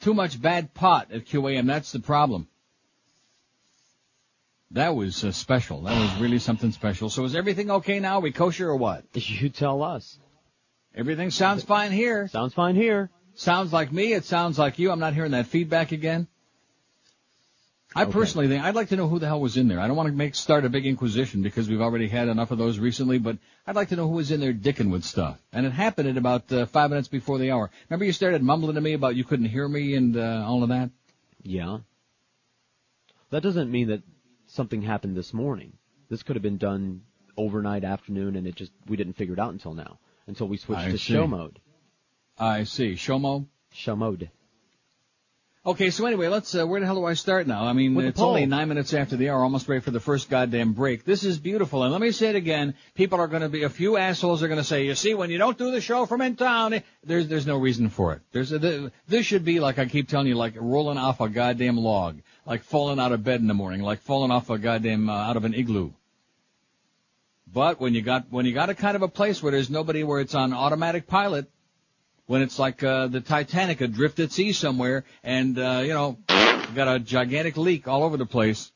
Too 0.00 0.12
much 0.12 0.42
bad 0.42 0.74
pot 0.74 1.10
at 1.10 1.24
QAM, 1.24 1.66
that's 1.66 1.90
the 1.90 2.00
problem. 2.00 2.48
That 4.72 4.94
was 4.96 5.24
uh, 5.24 5.32
special. 5.32 5.82
That 5.82 5.98
was 5.98 6.20
really 6.20 6.38
something 6.38 6.72
special. 6.72 7.08
So 7.08 7.24
is 7.24 7.34
everything 7.36 7.70
okay 7.70 8.00
now? 8.00 8.20
We 8.20 8.32
kosher 8.32 8.68
or 8.68 8.76
what? 8.76 9.04
You 9.14 9.48
tell 9.48 9.82
us. 9.82 10.18
Everything 10.94 11.30
sounds 11.30 11.62
fine 11.62 11.92
here. 11.92 12.26
Sounds 12.28 12.54
fine 12.54 12.74
here. 12.74 13.10
Sounds 13.34 13.72
like 13.72 13.92
me. 13.92 14.12
It 14.14 14.24
sounds 14.24 14.58
like 14.58 14.78
you. 14.78 14.90
I'm 14.90 14.98
not 14.98 15.12
hearing 15.14 15.32
that 15.32 15.46
feedback 15.46 15.92
again. 15.92 16.26
I 17.94 18.02
Okay. 18.02 18.12
personally 18.12 18.48
think 18.48 18.64
I'd 18.64 18.74
like 18.74 18.88
to 18.88 18.96
know 18.96 19.08
who 19.08 19.18
the 19.18 19.26
hell 19.26 19.40
was 19.40 19.56
in 19.56 19.68
there. 19.68 19.78
I 19.80 19.86
don't 19.86 19.96
want 19.96 20.08
to 20.08 20.14
make 20.14 20.34
start 20.34 20.64
a 20.64 20.68
big 20.68 20.84
inquisition 20.86 21.42
because 21.42 21.68
we've 21.68 21.80
already 21.80 22.08
had 22.08 22.28
enough 22.28 22.50
of 22.50 22.58
those 22.58 22.78
recently, 22.78 23.18
but 23.18 23.38
I'd 23.66 23.76
like 23.76 23.88
to 23.90 23.96
know 23.96 24.06
who 24.08 24.16
was 24.16 24.30
in 24.30 24.40
there 24.40 24.52
dicking 24.52 24.90
with 24.90 25.04
stuff. 25.04 25.38
And 25.52 25.64
it 25.64 25.72
happened 25.72 26.08
at 26.08 26.16
about 26.18 26.50
uh, 26.52 26.66
five 26.66 26.90
minutes 26.90 27.08
before 27.08 27.38
the 27.38 27.52
hour. 27.52 27.70
Remember 27.88 28.04
you 28.04 28.12
started 28.12 28.42
mumbling 28.42 28.74
to 28.74 28.80
me 28.80 28.92
about 28.94 29.16
you 29.16 29.24
couldn't 29.24 29.46
hear 29.46 29.66
me 29.68 29.94
and 29.94 30.16
uh, 30.16 30.44
all 30.46 30.62
of 30.62 30.70
that. 30.70 30.90
Yeah. 31.42 31.78
That 33.30 33.42
doesn't 33.42 33.70
mean 33.70 33.88
that 33.88 34.02
something 34.56 34.82
happened 34.82 35.16
this 35.16 35.32
morning. 35.32 35.74
This 36.08 36.22
could 36.22 36.34
have 36.34 36.42
been 36.42 36.58
done 36.58 37.02
overnight, 37.36 37.84
afternoon, 37.84 38.34
and 38.36 38.46
it 38.46 38.56
just 38.56 38.72
we 38.86 38.96
didn't 38.96 39.12
figure 39.12 39.34
it 39.34 39.40
out 39.40 39.52
until 39.52 39.74
now, 39.74 39.98
until 40.26 40.48
we 40.48 40.56
switched 40.56 40.82
I 40.82 40.90
to 40.90 40.98
see. 40.98 41.12
show 41.12 41.26
mode. 41.26 41.60
I 42.38 42.64
see. 42.64 42.94
Shomo. 42.94 43.46
Show 43.72 43.96
mode. 43.96 44.30
Okay, 45.66 45.90
so 45.90 46.06
anyway, 46.06 46.28
let's. 46.28 46.54
Uh, 46.54 46.64
where 46.64 46.78
the 46.78 46.86
hell 46.86 46.94
do 46.94 47.04
I 47.04 47.14
start 47.14 47.48
now? 47.48 47.64
I 47.64 47.72
mean, 47.72 47.96
With 47.96 48.06
it's 48.06 48.20
only 48.20 48.46
nine 48.46 48.68
minutes 48.68 48.94
after 48.94 49.16
the 49.16 49.30
hour, 49.30 49.42
almost 49.42 49.68
ready 49.68 49.80
for 49.80 49.90
the 49.90 49.98
first 49.98 50.30
goddamn 50.30 50.74
break. 50.74 51.04
This 51.04 51.24
is 51.24 51.40
beautiful, 51.40 51.82
and 51.82 51.90
let 51.90 52.00
me 52.00 52.12
say 52.12 52.28
it 52.28 52.36
again. 52.36 52.74
People 52.94 53.18
are 53.18 53.26
going 53.26 53.42
to 53.42 53.48
be 53.48 53.64
a 53.64 53.68
few 53.68 53.96
assholes 53.96 54.44
are 54.44 54.48
going 54.48 54.60
to 54.60 54.64
say, 54.64 54.86
"You 54.86 54.94
see, 54.94 55.14
when 55.14 55.28
you 55.28 55.38
don't 55.38 55.58
do 55.58 55.72
the 55.72 55.80
show 55.80 56.06
from 56.06 56.22
in 56.22 56.36
town, 56.36 56.74
eh," 56.74 56.80
there's 57.02 57.26
there's 57.26 57.48
no 57.48 57.58
reason 57.58 57.88
for 57.88 58.12
it. 58.12 58.20
There's 58.30 58.52
a, 58.52 58.60
th- 58.60 58.92
this 59.08 59.26
should 59.26 59.44
be 59.44 59.58
like 59.58 59.80
I 59.80 59.86
keep 59.86 60.08
telling 60.08 60.28
you, 60.28 60.36
like 60.36 60.54
rolling 60.56 60.98
off 60.98 61.20
a 61.20 61.28
goddamn 61.28 61.78
log, 61.78 62.20
like 62.46 62.62
falling 62.62 63.00
out 63.00 63.10
of 63.10 63.24
bed 63.24 63.40
in 63.40 63.48
the 63.48 63.54
morning, 63.54 63.82
like 63.82 64.02
falling 64.02 64.30
off 64.30 64.48
a 64.50 64.58
goddamn 64.58 65.10
uh, 65.10 65.14
out 65.14 65.36
of 65.36 65.44
an 65.44 65.52
igloo. 65.52 65.90
But 67.52 67.80
when 67.80 67.92
you 67.92 68.02
got 68.02 68.26
when 68.30 68.46
you 68.46 68.52
got 68.52 68.70
a 68.70 68.74
kind 68.74 68.94
of 68.94 69.02
a 69.02 69.08
place 69.08 69.42
where 69.42 69.50
there's 69.50 69.68
nobody, 69.68 70.04
where 70.04 70.20
it's 70.20 70.36
on 70.36 70.52
automatic 70.52 71.08
pilot, 71.08 71.50
when 72.26 72.42
it's 72.42 72.58
like 72.58 72.82
uh, 72.82 73.06
the 73.06 73.20
Titanic 73.20 73.80
adrift 73.80 74.18
at 74.20 74.32
sea 74.32 74.52
somewhere, 74.52 75.04
and 75.22 75.58
uh, 75.58 75.82
you 75.82 75.92
know, 75.92 76.18
got 76.74 76.94
a 76.94 76.98
gigantic 76.98 77.56
leak 77.56 77.88
all 77.88 78.02
over 78.02 78.16
the 78.16 78.26
place. 78.26 78.72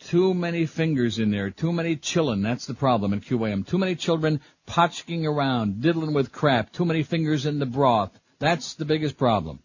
Too 0.00 0.32
many 0.32 0.66
fingers 0.66 1.18
in 1.18 1.32
there, 1.32 1.50
too 1.50 1.72
many 1.72 1.96
chillin', 1.96 2.42
that's 2.42 2.66
the 2.66 2.74
problem 2.74 3.12
in 3.12 3.20
QAM. 3.20 3.66
Too 3.66 3.78
many 3.78 3.96
children 3.96 4.40
potchking 4.66 5.26
around, 5.26 5.82
diddling 5.82 6.14
with 6.14 6.30
crap, 6.30 6.72
too 6.72 6.84
many 6.84 7.02
fingers 7.02 7.46
in 7.46 7.58
the 7.58 7.66
broth. 7.66 8.16
That's 8.38 8.74
the 8.74 8.84
biggest 8.84 9.18
problem. 9.18 9.58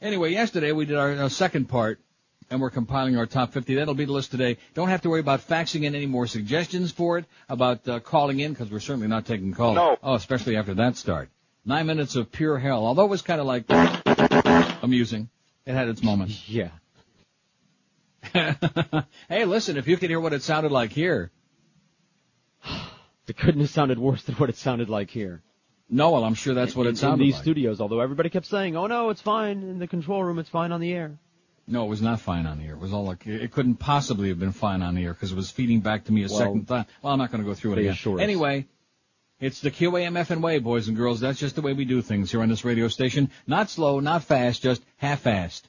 Anyway, 0.00 0.32
yesterday 0.32 0.72
we 0.72 0.84
did 0.84 0.96
our, 0.96 1.16
our 1.16 1.30
second 1.30 1.68
part 1.68 2.00
and 2.50 2.60
we're 2.60 2.70
compiling 2.70 3.16
our 3.16 3.26
top 3.26 3.52
50. 3.52 3.74
That'll 3.74 3.94
be 3.94 4.04
the 4.04 4.12
list 4.12 4.30
today. 4.30 4.58
Don't 4.74 4.88
have 4.88 5.02
to 5.02 5.10
worry 5.10 5.20
about 5.20 5.46
faxing 5.46 5.84
in 5.84 5.94
any 5.94 6.06
more 6.06 6.26
suggestions 6.26 6.92
for 6.92 7.18
it, 7.18 7.24
about 7.48 7.86
uh, 7.88 8.00
calling 8.00 8.40
in, 8.40 8.52
because 8.52 8.70
we're 8.70 8.80
certainly 8.80 9.08
not 9.08 9.26
taking 9.26 9.52
calls. 9.52 9.76
No. 9.76 9.96
Oh, 10.02 10.14
especially 10.14 10.56
after 10.56 10.74
that 10.74 10.96
start. 10.96 11.30
Nine 11.64 11.86
minutes 11.86 12.14
of 12.14 12.30
pure 12.30 12.58
hell, 12.58 12.86
although 12.86 13.04
it 13.04 13.10
was 13.10 13.22
kind 13.22 13.40
of 13.40 13.46
like 13.46 13.64
amusing. 14.82 15.28
It 15.64 15.74
had 15.74 15.88
its 15.88 16.02
moments. 16.02 16.48
Yeah. 16.48 16.70
hey, 19.28 19.44
listen, 19.44 19.76
if 19.76 19.86
you 19.86 19.96
could 19.96 20.10
hear 20.10 20.18
what 20.20 20.32
it 20.32 20.42
sounded 20.42 20.72
like 20.72 20.92
here. 20.92 21.30
It 23.28 23.36
couldn't 23.36 23.60
have 23.60 23.70
sounded 23.70 23.98
worse 23.98 24.22
than 24.22 24.36
what 24.36 24.50
it 24.50 24.56
sounded 24.56 24.88
like 24.88 25.10
here. 25.10 25.42
No, 25.90 26.12
well, 26.12 26.22
I'm 26.22 26.34
sure 26.34 26.54
that's 26.54 26.76
what 26.76 26.86
in, 26.86 26.92
it 26.92 26.96
sounded 26.96 27.14
like 27.14 27.20
in 27.20 27.26
these 27.26 27.34
like. 27.34 27.42
studios. 27.42 27.80
Although 27.80 27.98
everybody 27.98 28.30
kept 28.30 28.46
saying, 28.46 28.76
"Oh 28.76 28.86
no, 28.86 29.10
it's 29.10 29.20
fine 29.20 29.64
in 29.64 29.80
the 29.80 29.88
control 29.88 30.22
room. 30.22 30.38
It's 30.38 30.48
fine 30.48 30.70
on 30.70 30.80
the 30.80 30.92
air." 30.92 31.18
No, 31.68 31.84
it 31.84 31.88
was 31.88 32.00
not 32.00 32.20
fine 32.20 32.46
on 32.46 32.58
the 32.58 32.64
air. 32.64 32.74
It 32.74 32.78
was 32.78 32.92
all 32.92 33.04
like, 33.04 33.26
it 33.26 33.50
couldn't 33.50 33.76
possibly 33.76 34.28
have 34.28 34.38
been 34.38 34.52
fine 34.52 34.82
on 34.82 34.94
the 34.94 35.04
air 35.04 35.12
because 35.12 35.32
it 35.32 35.34
was 35.34 35.50
feeding 35.50 35.80
back 35.80 36.04
to 36.04 36.12
me 36.12 36.24
a 36.24 36.28
Well, 36.28 36.38
second 36.38 36.68
time. 36.68 36.86
Well, 37.02 37.12
I'm 37.12 37.18
not 37.18 37.32
going 37.32 37.42
to 37.42 37.48
go 37.48 37.54
through 37.54 37.72
it 37.74 37.78
again. 37.80 38.20
Anyway, 38.20 38.66
it's 39.40 39.60
the 39.60 39.72
QAMF 39.72 40.30
and 40.30 40.42
way, 40.42 40.60
boys 40.60 40.86
and 40.86 40.96
girls. 40.96 41.20
That's 41.20 41.40
just 41.40 41.56
the 41.56 41.62
way 41.62 41.72
we 41.72 41.84
do 41.84 42.02
things 42.02 42.30
here 42.30 42.40
on 42.42 42.48
this 42.48 42.64
radio 42.64 42.86
station. 42.86 43.30
Not 43.48 43.68
slow, 43.68 43.98
not 43.98 44.22
fast, 44.22 44.62
just 44.62 44.82
half-assed. 44.96 45.62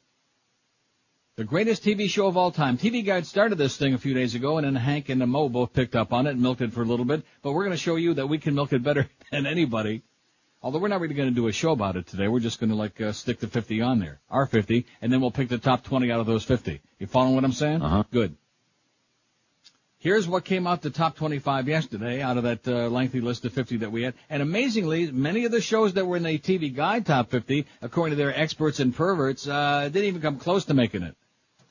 The 1.36 1.44
greatest 1.44 1.84
TV 1.84 2.10
show 2.10 2.28
of 2.28 2.38
all 2.38 2.52
time. 2.52 2.78
TV 2.78 3.06
Guide 3.06 3.26
started 3.26 3.58
this 3.58 3.78
thing 3.78 3.94
a 3.94 4.00
few 4.00 4.14
days 4.14 4.34
ago, 4.34 4.58
and 4.58 4.66
then 4.66 4.76
Hank 4.76 5.10
and 5.10 5.20
Mo 5.28 5.50
both 5.50 5.74
picked 5.74 5.96
up 5.96 6.14
on 6.14 6.26
it 6.26 6.32
and 6.32 6.42
milked 6.42 6.62
it 6.62 6.74
for 6.74 6.82
a 6.82 6.86
little 6.86 7.06
bit. 7.06 7.24
But 7.44 7.52
we're 7.54 7.64
going 7.64 7.76
to 7.76 7.82
show 7.82 7.96
you 7.96 8.16
that 8.16 8.28
we 8.28 8.40
can 8.40 8.56
milk 8.56 8.74
it 8.74 8.82
better 8.82 9.08
than 9.32 9.46
anybody. 9.46 10.04
Although 10.62 10.80
we're 10.80 10.88
not 10.88 11.02
really 11.02 11.14
going 11.14 11.30
to 11.30 11.36
do 11.36 11.48
a 11.48 11.52
show 11.52 11.72
about 11.72 11.96
it 11.96 12.08
today. 12.08 12.28
We're 12.28 12.40
just 12.40 12.60
going 12.60 12.72
to 12.72 12.76
like 12.76 13.00
uh, 13.00 13.12
stick 13.12 13.40
the 13.40 13.48
50 13.48 13.82
on 13.82 14.00
there, 14.00 14.20
our 14.30 14.48
50, 14.48 14.86
and 15.02 15.14
then 15.14 15.22
we'll 15.22 15.32
pick 15.32 15.50
the 15.50 15.58
top 15.58 15.84
20 15.84 16.12
out 16.12 16.20
of 16.20 16.26
those 16.26 16.44
50. 16.44 16.82
You 17.00 17.08
following 17.08 17.36
what 17.36 17.44
I'm 17.44 17.52
saying? 17.52 17.82
Uh-huh. 17.82 18.04
Good. 18.12 18.36
Here's 20.00 20.28
what 20.28 20.46
came 20.46 20.68
out 20.68 20.82
the 20.82 20.90
top 20.90 21.16
25 21.16 21.68
yesterday 21.68 22.22
out 22.22 22.38
of 22.38 22.44
that 22.44 22.68
uh, 22.68 22.88
lengthy 22.88 23.20
list 23.20 23.46
of 23.46 23.54
50 23.54 23.78
that 23.78 23.92
we 23.92 24.04
had. 24.04 24.14
And 24.30 24.42
amazingly, 24.42 25.12
many 25.12 25.46
of 25.46 25.52
the 25.52 25.62
shows 25.62 25.94
that 25.94 26.06
were 26.06 26.18
in 26.18 26.24
the 26.24 26.38
TV 26.38 26.74
Guide 26.74 27.06
top 27.06 27.32
50, 27.32 27.66
according 27.82 28.16
to 28.18 28.24
their 28.24 28.38
experts 28.38 28.80
and 28.80 28.96
perverts, 28.96 29.48
uh, 29.48 29.90
didn't 29.92 30.08
even 30.08 30.22
come 30.22 30.38
close 30.38 30.66
to 30.66 30.74
making 30.74 31.04
it. 31.04 31.16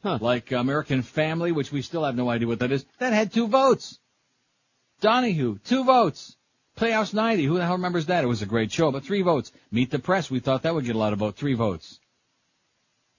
Huh. 0.02 0.18
Like 0.20 0.52
American 0.52 1.02
Family, 1.02 1.52
which 1.52 1.72
we 1.72 1.82
still 1.82 2.04
have 2.04 2.16
no 2.16 2.28
idea 2.28 2.48
what 2.48 2.58
that 2.60 2.72
is, 2.72 2.84
that 2.98 3.12
had 3.12 3.32
two 3.32 3.46
votes. 3.46 3.98
Donahue, 5.00 5.58
two 5.64 5.84
votes. 5.84 6.36
Playhouse 6.76 7.14
90, 7.14 7.44
who 7.44 7.56
the 7.56 7.64
hell 7.64 7.76
remembers 7.76 8.06
that? 8.06 8.22
It 8.22 8.26
was 8.26 8.42
a 8.42 8.46
great 8.46 8.70
show, 8.70 8.92
but 8.92 9.02
three 9.02 9.22
votes. 9.22 9.50
Meet 9.72 9.90
the 9.90 9.98
Press, 9.98 10.30
we 10.30 10.40
thought 10.40 10.62
that 10.62 10.74
would 10.74 10.84
get 10.84 10.94
a 10.94 10.98
lot 10.98 11.14
of 11.14 11.18
votes, 11.18 11.40
three 11.40 11.54
votes. 11.54 11.98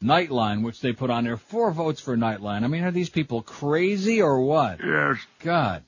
Nightline, 0.01 0.63
which 0.63 0.79
they 0.79 0.93
put 0.93 1.09
on 1.09 1.23
there, 1.23 1.37
four 1.37 1.71
votes 1.71 1.99
for 1.99 2.15
Nightline. 2.15 2.63
I 2.63 2.67
mean, 2.67 2.83
are 2.83 2.91
these 2.91 3.09
people 3.09 3.41
crazy 3.41 4.21
or 4.21 4.39
what? 4.41 4.79
Yes. 4.79 5.17
God. 5.39 5.83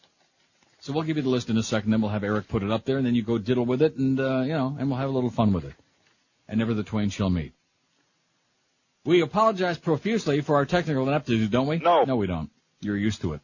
So 0.79 0.93
we'll 0.93 1.03
give 1.03 1.17
you 1.17 1.23
the 1.23 1.29
list 1.29 1.51
in 1.51 1.57
a 1.57 1.63
second, 1.63 1.91
then 1.91 2.01
we'll 2.01 2.09
have 2.09 2.23
Eric 2.23 2.47
put 2.47 2.63
it 2.63 2.71
up 2.71 2.85
there, 2.85 2.97
and 2.97 3.05
then 3.05 3.13
you 3.13 3.21
go 3.21 3.37
diddle 3.37 3.65
with 3.65 3.83
it, 3.83 3.97
and, 3.97 4.19
uh, 4.19 4.41
you 4.41 4.53
know, 4.53 4.75
and 4.79 4.89
we'll 4.89 4.97
have 4.97 5.09
a 5.09 5.13
little 5.13 5.29
fun 5.29 5.53
with 5.53 5.65
it. 5.65 5.73
And 6.47 6.57
never 6.57 6.73
the 6.73 6.83
twain 6.83 7.11
shall 7.11 7.29
meet. 7.29 7.53
We 9.05 9.21
apologize 9.21 9.77
profusely 9.77 10.41
for 10.41 10.55
our 10.55 10.65
technical 10.65 11.07
ineptitude, 11.07 11.51
don't 11.51 11.67
we? 11.67 11.77
No. 11.77 12.03
No, 12.03 12.15
we 12.15 12.25
don't. 12.25 12.49
You're 12.81 12.97
used 12.97 13.21
to 13.21 13.33
it. 13.33 13.41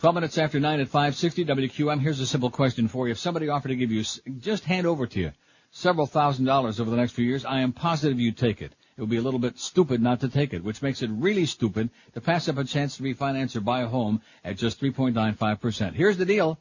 12 0.00 0.14
minutes 0.14 0.38
after 0.38 0.58
9 0.58 0.80
at 0.80 0.88
560 0.88 1.44
WQM. 1.44 2.00
Here's 2.00 2.20
a 2.20 2.26
simple 2.26 2.50
question 2.50 2.88
for 2.88 3.06
you. 3.06 3.12
If 3.12 3.18
somebody 3.18 3.50
offered 3.50 3.68
to 3.68 3.76
give 3.76 3.92
you, 3.92 4.02
just 4.38 4.64
hand 4.64 4.86
over 4.86 5.06
to 5.06 5.20
you, 5.20 5.32
several 5.72 6.06
thousand 6.06 6.46
dollars 6.46 6.80
over 6.80 6.90
the 6.90 6.96
next 6.96 7.12
few 7.12 7.26
years, 7.26 7.44
I 7.44 7.60
am 7.60 7.74
positive 7.74 8.18
you'd 8.18 8.38
take 8.38 8.62
it. 8.62 8.72
It 8.96 9.02
would 9.02 9.10
be 9.10 9.18
a 9.18 9.22
little 9.22 9.38
bit 9.38 9.58
stupid 9.58 10.00
not 10.00 10.20
to 10.20 10.30
take 10.30 10.54
it, 10.54 10.64
which 10.64 10.80
makes 10.80 11.02
it 11.02 11.10
really 11.12 11.44
stupid 11.44 11.90
to 12.14 12.22
pass 12.22 12.48
up 12.48 12.56
a 12.56 12.64
chance 12.64 12.96
to 12.96 13.02
refinance 13.02 13.56
or 13.56 13.60
buy 13.60 13.82
a 13.82 13.88
home 13.88 14.22
at 14.42 14.56
just 14.56 14.80
3.95%. 14.80 15.92
Here's 15.92 16.16
the 16.16 16.24
deal. 16.24 16.58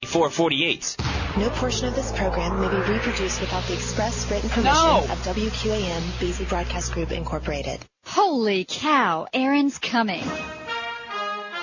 448. 0.05 0.95
No 1.37 1.49
portion 1.51 1.87
of 1.87 1.95
this 1.95 2.11
program 2.13 2.59
may 2.59 2.67
be 2.67 2.77
reproduced 2.91 3.39
without 3.41 3.63
the 3.67 3.75
express 3.75 4.29
written 4.31 4.49
permission 4.49 4.73
No. 4.73 5.03
of 5.03 5.23
WQAM 5.23 6.01
BZ 6.17 6.49
Broadcast 6.49 6.91
Group 6.91 7.11
Incorporated. 7.11 7.79
Holy 8.05 8.65
cow, 8.67 9.27
Aaron's 9.33 9.77
coming. 9.77 10.23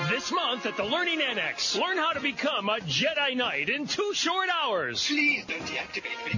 This 0.04 0.30
month 0.30 0.66
at 0.66 0.76
the 0.76 0.84
Learning 0.84 1.20
Annex, 1.22 1.74
learn 1.74 1.96
how 1.96 2.12
to 2.12 2.20
become 2.20 2.68
a 2.68 2.78
Jedi 2.80 3.34
Knight 3.34 3.70
in 3.70 3.86
two 3.86 4.12
short 4.14 4.48
hours. 4.62 5.04
Please 5.06 5.44
don't 5.46 5.62
deactivate 5.62 6.22
me. 6.26 6.34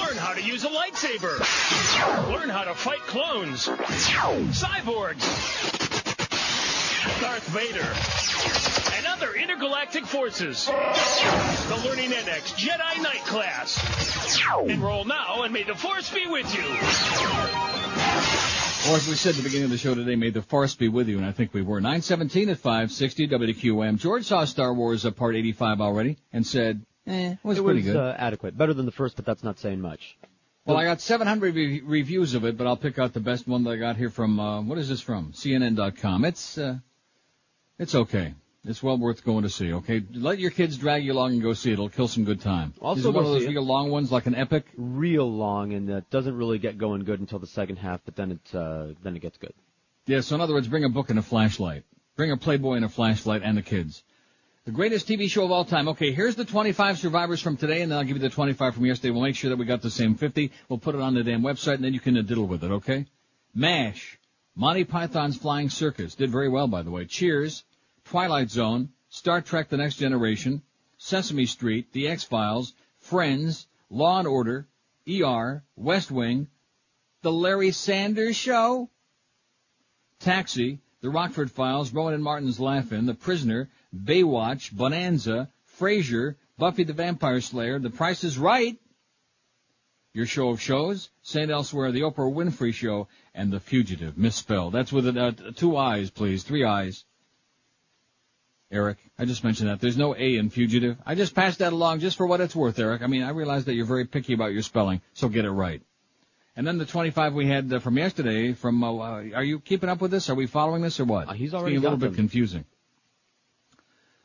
Learn 0.00 0.16
how 0.16 0.34
to 0.34 0.42
use 0.42 0.64
a 0.64 0.68
lightsaber. 0.68 1.38
Learn 2.32 2.48
how 2.48 2.64
to 2.64 2.74
fight 2.74 3.00
clones, 3.00 3.66
cyborgs, 3.66 5.20
Darth 7.20 7.46
Vader, 7.48 7.92
and 8.96 9.06
other 9.06 9.34
intergalactic 9.34 10.06
forces. 10.06 10.66
The 10.66 11.82
Learning 11.84 12.12
Annex 12.12 12.52
Jedi 12.52 13.02
Knight 13.02 13.24
class. 13.26 13.78
Enroll 14.66 15.04
now 15.04 15.42
and 15.42 15.52
may 15.52 15.64
the 15.64 15.74
Force 15.74 16.08
be 16.10 16.26
with 16.26 16.54
you. 16.54 17.71
Or 18.88 18.96
as 18.96 19.06
we 19.08 19.14
said 19.14 19.30
at 19.30 19.36
the 19.36 19.42
beginning 19.44 19.66
of 19.66 19.70
the 19.70 19.78
show 19.78 19.94
today, 19.94 20.16
may 20.16 20.30
the 20.30 20.42
force 20.42 20.74
be 20.74 20.88
with 20.88 21.08
you, 21.08 21.16
and 21.16 21.24
I 21.24 21.30
think 21.30 21.54
we 21.54 21.62
were. 21.62 21.80
917 21.80 22.48
at 22.48 22.58
560 22.58 23.28
WQM. 23.28 23.96
George 23.96 24.24
saw 24.24 24.44
Star 24.44 24.74
Wars 24.74 25.06
uh, 25.06 25.12
Part 25.12 25.36
85 25.36 25.80
already 25.80 26.18
and 26.32 26.44
said, 26.44 26.84
eh, 27.06 27.32
it 27.32 27.38
was 27.44 27.58
it 27.58 27.62
pretty 27.62 27.78
was 27.82 27.92
good. 27.92 27.96
Uh, 27.96 28.14
adequate, 28.18 28.58
better 28.58 28.74
than 28.74 28.84
the 28.84 28.92
first, 28.92 29.14
but 29.14 29.24
that's 29.24 29.44
not 29.44 29.60
saying 29.60 29.80
much. 29.80 30.18
well, 30.66 30.76
I 30.76 30.84
got 30.84 31.00
700 31.00 31.54
re- 31.54 31.80
reviews 31.80 32.34
of 32.34 32.44
it, 32.44 32.56
but 32.56 32.66
I'll 32.66 32.76
pick 32.76 32.98
out 32.98 33.12
the 33.12 33.20
best 33.20 33.46
one 33.46 33.62
that 33.64 33.70
I 33.70 33.76
got 33.76 33.96
here 33.96 34.10
from, 34.10 34.40
uh, 34.40 34.60
what 34.62 34.78
is 34.78 34.88
this 34.88 35.00
from? 35.00 35.32
CNN.com. 35.32 36.24
It's, 36.24 36.58
uh, 36.58 36.78
it's 37.78 37.94
okay. 37.94 38.34
It's 38.64 38.80
well 38.80 38.96
worth 38.96 39.24
going 39.24 39.42
to 39.42 39.50
see, 39.50 39.72
okay? 39.72 40.04
Let 40.12 40.38
your 40.38 40.52
kids 40.52 40.76
drag 40.76 41.04
you 41.04 41.12
along 41.12 41.32
and 41.32 41.42
go 41.42 41.52
see 41.52 41.70
it. 41.70 41.74
It'll 41.74 41.88
kill 41.88 42.06
some 42.06 42.24
good 42.24 42.40
time. 42.40 42.72
Also 42.80 43.00
is 43.00 43.06
one 43.06 43.24
of 43.24 43.32
those 43.32 43.46
real 43.46 43.66
long 43.66 43.90
ones 43.90 44.12
like 44.12 44.26
an 44.26 44.36
epic? 44.36 44.66
Real 44.76 45.28
long, 45.28 45.72
and 45.72 45.90
it 45.90 46.08
doesn't 46.10 46.36
really 46.36 46.58
get 46.58 46.78
going 46.78 47.02
good 47.02 47.18
until 47.18 47.40
the 47.40 47.46
second 47.48 47.76
half, 47.76 48.00
but 48.04 48.14
then 48.14 48.30
it 48.32 48.54
uh, 48.54 48.88
then 49.02 49.16
it 49.16 49.18
gets 49.18 49.36
good. 49.36 49.52
Yeah, 50.06 50.20
so 50.20 50.36
in 50.36 50.40
other 50.40 50.54
words, 50.54 50.68
bring 50.68 50.84
a 50.84 50.88
book 50.88 51.10
and 51.10 51.18
a 51.18 51.22
flashlight. 51.22 51.84
Bring 52.14 52.30
a 52.30 52.36
Playboy 52.36 52.74
and 52.74 52.84
a 52.84 52.88
flashlight 52.88 53.42
and 53.42 53.56
the 53.56 53.62
kids. 53.62 54.04
The 54.64 54.70
greatest 54.70 55.08
TV 55.08 55.28
show 55.28 55.44
of 55.44 55.50
all 55.50 55.64
time. 55.64 55.88
Okay, 55.88 56.12
here's 56.12 56.36
the 56.36 56.44
25 56.44 56.98
survivors 56.98 57.40
from 57.40 57.56
today, 57.56 57.82
and 57.82 57.90
then 57.90 57.98
I'll 57.98 58.04
give 58.04 58.16
you 58.16 58.22
the 58.22 58.30
25 58.30 58.76
from 58.76 58.86
yesterday. 58.86 59.10
We'll 59.10 59.22
make 59.22 59.34
sure 59.34 59.50
that 59.50 59.56
we 59.56 59.64
got 59.64 59.82
the 59.82 59.90
same 59.90 60.14
50. 60.14 60.52
We'll 60.68 60.78
put 60.78 60.94
it 60.94 61.00
on 61.00 61.14
the 61.14 61.24
damn 61.24 61.42
website, 61.42 61.74
and 61.74 61.84
then 61.84 61.94
you 61.94 62.00
can 62.00 62.16
uh, 62.16 62.22
diddle 62.22 62.46
with 62.46 62.62
it, 62.62 62.70
okay? 62.70 63.06
MASH. 63.54 64.20
Monty 64.54 64.84
Python's 64.84 65.36
Flying 65.36 65.68
Circus. 65.68 66.14
Did 66.14 66.30
very 66.30 66.48
well, 66.48 66.68
by 66.68 66.82
the 66.82 66.92
way. 66.92 67.06
Cheers. 67.06 67.64
Twilight 68.04 68.50
Zone. 68.50 68.90
Star 69.08 69.40
Trek 69.40 69.68
The 69.68 69.76
Next 69.76 69.96
Generation. 69.96 70.62
Sesame 70.98 71.46
Street. 71.46 71.92
The 71.92 72.08
X-Files. 72.08 72.74
Friends. 73.00 73.66
Law 73.90 74.18
and 74.18 74.28
Order. 74.28 74.68
ER. 75.08 75.64
West 75.76 76.10
Wing. 76.10 76.48
The 77.22 77.32
Larry 77.32 77.70
Sanders 77.70 78.36
Show. 78.36 78.90
Taxi, 80.22 80.78
The 81.00 81.10
Rockford 81.10 81.50
Files, 81.50 81.92
Rowan 81.92 82.14
and 82.14 82.22
Martin's 82.22 82.60
Laugh-In, 82.60 83.06
The 83.06 83.14
Prisoner, 83.14 83.70
Baywatch, 83.92 84.70
Bonanza, 84.70 85.50
Frasier, 85.78 86.36
Buffy 86.56 86.84
the 86.84 86.92
Vampire 86.92 87.40
Slayer, 87.40 87.80
The 87.80 87.90
Price 87.90 88.22
is 88.22 88.38
Right, 88.38 88.78
Your 90.14 90.26
Show 90.26 90.50
of 90.50 90.60
Shows, 90.60 91.10
St. 91.22 91.50
Elsewhere, 91.50 91.90
The 91.90 92.02
Oprah 92.02 92.32
Winfrey 92.32 92.72
Show, 92.72 93.08
and 93.34 93.52
The 93.52 93.58
Fugitive, 93.58 94.16
misspelled. 94.16 94.74
That's 94.74 94.92
with 94.92 95.16
uh, 95.16 95.32
two 95.56 95.76
eyes, 95.76 96.10
please, 96.10 96.44
three 96.44 96.64
eyes. 96.64 97.04
Eric, 98.72 98.98
I 99.18 99.26
just 99.26 99.44
mentioned 99.44 99.68
that. 99.68 99.80
There's 99.80 99.98
no 99.98 100.16
A 100.16 100.36
in 100.36 100.48
Fugitive. 100.48 100.96
I 101.04 101.14
just 101.14 101.34
passed 101.34 101.58
that 101.58 101.74
along 101.74 102.00
just 102.00 102.16
for 102.16 102.26
what 102.26 102.40
it's 102.40 102.56
worth, 102.56 102.78
Eric. 102.78 103.02
I 103.02 103.06
mean, 103.06 103.22
I 103.22 103.30
realize 103.30 103.66
that 103.66 103.74
you're 103.74 103.84
very 103.84 104.06
picky 104.06 104.32
about 104.32 104.52
your 104.54 104.62
spelling, 104.62 105.02
so 105.12 105.28
get 105.28 105.44
it 105.44 105.50
right. 105.50 105.82
And 106.56 106.66
then 106.66 106.78
the 106.78 106.86
25 106.86 107.34
we 107.34 107.46
had 107.46 107.72
uh, 107.72 107.78
from 107.78 107.98
yesterday 107.98 108.54
from, 108.54 108.82
uh, 108.82 108.92
uh, 108.92 109.22
are 109.34 109.44
you 109.44 109.60
keeping 109.60 109.88
up 109.88 110.00
with 110.00 110.10
this? 110.10 110.30
Are 110.30 110.34
we 110.34 110.46
following 110.46 110.82
this 110.82 111.00
or 111.00 111.04
what? 111.04 111.28
Uh, 111.28 111.32
he's 111.32 111.52
already 111.54 111.72
being 111.72 111.80
a 111.80 111.82
little 111.82 111.98
got 111.98 112.10
bit 112.10 112.16
confusing. 112.16 112.64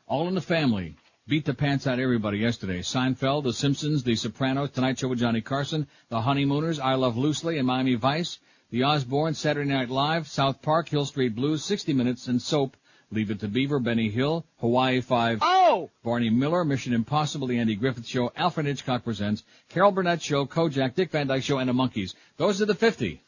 All 0.06 0.28
in 0.28 0.34
the 0.34 0.40
family 0.40 0.96
beat 1.26 1.44
the 1.44 1.52
pants 1.52 1.86
out 1.86 1.94
of 1.94 2.00
everybody 2.00 2.38
yesterday. 2.38 2.80
Seinfeld, 2.80 3.44
The 3.44 3.52
Simpsons, 3.52 4.02
The 4.02 4.16
Sopranos, 4.16 4.70
Tonight 4.70 4.98
Show 4.98 5.08
with 5.08 5.18
Johnny 5.18 5.42
Carson, 5.42 5.86
The 6.08 6.22
Honeymooners, 6.22 6.78
I 6.80 6.94
Love 6.94 7.18
Lucy, 7.18 7.58
and 7.58 7.66
Miami 7.66 7.96
Vice, 7.96 8.38
The 8.70 8.80
Osbournes, 8.80 9.36
Saturday 9.36 9.68
Night 9.68 9.90
Live, 9.90 10.26
South 10.26 10.62
Park, 10.62 10.88
Hill 10.88 11.04
Street 11.04 11.34
Blues, 11.34 11.62
60 11.64 11.92
Minutes, 11.92 12.28
and 12.28 12.40
Soap, 12.40 12.78
Leave 13.10 13.30
It 13.30 13.40
to 13.40 13.48
Beaver, 13.48 13.78
Benny 13.80 14.10
Hill, 14.10 14.44
Hawaii 14.60 15.00
5, 15.00 15.38
Oh! 15.42 15.90
Barney 16.04 16.30
Miller, 16.30 16.64
Mission 16.64 16.92
Impossible, 16.92 17.46
The 17.46 17.58
Andy 17.58 17.74
Griffith 17.74 18.06
Show, 18.06 18.32
Alfred 18.36 18.66
Hitchcock 18.66 19.04
Presents, 19.04 19.42
Carol 19.70 19.92
Burnett 19.92 20.20
Show, 20.22 20.44
Kojak, 20.46 20.94
Dick 20.94 21.10
Van 21.10 21.26
Dyke 21.26 21.42
Show, 21.42 21.58
and 21.58 21.68
The 21.68 21.72
Monkees. 21.72 22.14
Those 22.36 22.60
are 22.60 22.66
the 22.66 22.74
50. 22.74 23.22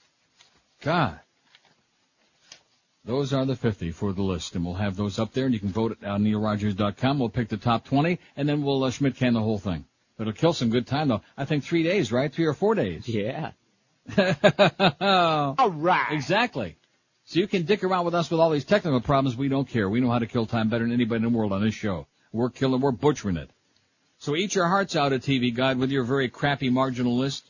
God. 0.83 1.21
Those 3.05 3.33
are 3.33 3.47
the 3.47 3.57
50 3.57 3.93
for 3.93 4.13
the 4.13 4.23
list, 4.23 4.55
and 4.55 4.65
we'll 4.65 4.75
have 4.75 4.97
those 4.97 5.19
up 5.19 5.33
there, 5.33 5.47
and 5.47 5.55
you 5.55 5.61
can 5.61 5.71
vote 5.71 5.93
at 5.93 6.01
neilrogers.com. 6.21 7.19
We'll 7.19 7.31
pick 7.31 7.49
the 7.49 7.57
top 7.57 7.87
20, 7.87 8.19
and 8.37 8.49
then 8.49 8.63
we'll 8.63 8.85
uh, 8.85 8.91
Schmidt 8.91 9.17
can 9.17 9.33
the 9.33 9.41
whole 9.41 9.59
thing. 9.59 9.87
It'll 10.19 10.35
kill 10.35 10.53
some 10.53 10.69
good 10.69 10.87
time, 10.87 11.09
though. 11.09 11.23
I 11.39 11.47
think 11.47 11.65
three 11.65 11.83
days, 11.83 12.13
right? 12.13 12.31
Three 12.31 12.45
or 12.45 12.53
four 12.53 12.75
days. 12.75 13.09
Yeah. 13.09 13.53
All 15.01 15.71
right. 15.71 16.09
Exactly. 16.13 16.77
So 17.31 17.39
you 17.39 17.47
can 17.47 17.63
dick 17.63 17.85
around 17.85 18.07
with 18.07 18.15
us 18.17 18.29
with 18.29 18.41
all 18.41 18.51
these 18.51 18.65
technical 18.65 19.01
problems. 19.01 19.37
We 19.37 19.49
don't 19.49 19.69
care. 19.69 19.89
We 19.89 20.01
know 20.01 20.11
how 20.11 20.19
to 20.19 20.27
kill 20.27 20.47
time 20.47 20.69
better 20.69 20.83
than 20.83 20.93
anybody 20.93 21.25
in 21.25 21.33
the 21.33 21.39
world 21.39 21.53
on 21.53 21.63
this 21.63 21.75
show. 21.75 22.09
We're 22.33 22.51
killing, 22.51 22.81
we're 22.81 22.91
butchering 22.91 23.37
it. 23.37 23.49
So 24.19 24.35
eat 24.35 24.57
your 24.57 24.67
hearts 24.67 24.97
out 24.97 25.13
TV 25.13 25.55
Guide 25.55 25.79
with 25.79 25.93
your 25.93 26.03
very 26.03 26.29
crappy 26.29 26.71
marginal 26.71 27.17
list. 27.17 27.49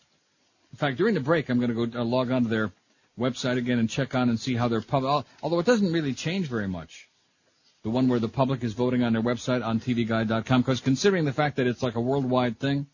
In 0.71 0.77
fact, 0.77 0.99
during 0.99 1.15
the 1.15 1.21
break, 1.21 1.49
I'm 1.49 1.59
going 1.59 1.75
to 1.75 1.87
go 1.87 1.99
uh, 1.99 2.05
log 2.05 2.31
on 2.31 2.43
to 2.43 2.49
their 2.51 2.73
website 3.19 3.57
again 3.57 3.79
and 3.79 3.89
check 3.89 4.15
on 4.15 4.29
and 4.29 4.39
see 4.39 4.55
how 4.55 4.69
their 4.69 4.83
public, 4.83 5.25
although 5.43 5.61
it 5.61 5.65
doesn't 5.65 5.91
really 5.91 6.13
change 6.13 6.47
very 6.47 6.69
much. 6.69 7.09
The 7.83 7.89
one 7.89 8.07
where 8.07 8.21
the 8.21 8.29
public 8.29 8.63
is 8.63 8.75
voting 8.75 9.03
on 9.03 9.15
their 9.15 9.23
website 9.23 9.65
on 9.65 9.81
tvguide.com, 9.81 10.61
because 10.61 10.83
considering 10.83 11.25
the 11.25 11.33
fact 11.33 11.57
that 11.57 11.67
it's 11.67 11.83
like 11.83 11.95
a 11.95 12.03
worldwide 12.03 12.59
thing, 12.59 12.87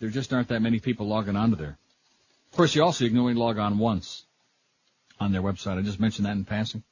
there 0.00 0.08
just 0.08 0.32
aren't 0.32 0.48
that 0.48 0.62
many 0.62 0.80
people 0.80 1.06
logging 1.06 1.36
onto 1.36 1.56
there. 1.56 1.76
Of 2.52 2.56
course, 2.56 2.74
you 2.74 2.82
also 2.82 3.04
you 3.04 3.10
can 3.10 3.18
only 3.18 3.34
log 3.34 3.58
on 3.58 3.76
once 3.76 4.24
on 5.20 5.32
their 5.32 5.42
website. 5.42 5.78
I 5.78 5.82
just 5.82 6.00
mentioned 6.00 6.26
that 6.26 6.32
in 6.32 6.44
passing. 6.44 6.82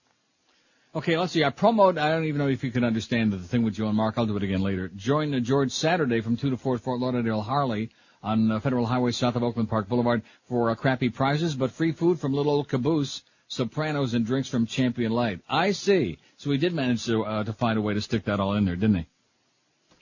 Okay, 0.95 1.19
let's 1.19 1.33
see. 1.33 1.45
I 1.45 1.51
promote. 1.51 1.99
I 1.99 2.11
don't 2.11 2.25
even 2.25 2.39
know 2.39 2.49
if 2.49 2.65
you 2.65 2.71
can 2.71 2.83
understand 2.83 3.31
the 3.31 3.39
thing 3.39 3.63
with 3.63 3.75
Joe 3.75 3.89
and 3.89 3.97
Mark. 3.97 4.15
I'll 4.17 4.25
do 4.25 4.37
it 4.37 4.43
again 4.43 4.63
later. 4.63 4.89
Join 4.89 5.35
uh, 5.35 5.41
George 5.41 5.71
Saturday 5.71 6.23
from 6.23 6.39
two 6.39 6.49
to 6.49 6.57
four 6.57 6.77
at 6.77 6.81
Fort 6.81 7.01
Lauderdale 7.01 7.43
Harley 7.43 7.91
on 8.23 8.51
uh, 8.51 8.61
Federal 8.61 8.87
Highway 8.87 9.13
south 9.13 9.37
of 9.37 9.43
Oakland 9.43 9.69
Park 9.69 9.89
Boulevard 9.89 10.23
for 10.49 10.71
uh, 10.71 10.75
crappy 10.75 11.11
prizes, 11.11 11.55
but 11.55 11.71
free 11.71 11.93
food 11.93 12.19
from 12.19 12.33
Little 12.33 12.53
Old 12.53 12.69
Caboose, 12.69 13.23
Sopranos, 13.49 14.15
and 14.15 14.25
drinks 14.25 14.49
from 14.49 14.65
Champion 14.65 15.13
Light. 15.13 15.41
I 15.49 15.73
see. 15.73 16.19
So 16.39 16.51
he 16.51 16.57
did 16.57 16.73
manage 16.73 17.05
to 17.05 17.25
uh, 17.25 17.45
to 17.45 17.53
find 17.53 17.79
a 17.79 17.83
way 17.83 17.93
to 17.93 18.01
stick 18.01 18.25
that 18.25 18.41
all 18.41 18.55
in 18.55 18.65
there, 18.65 18.77
didn't 18.77 18.97
he? 18.97 19.07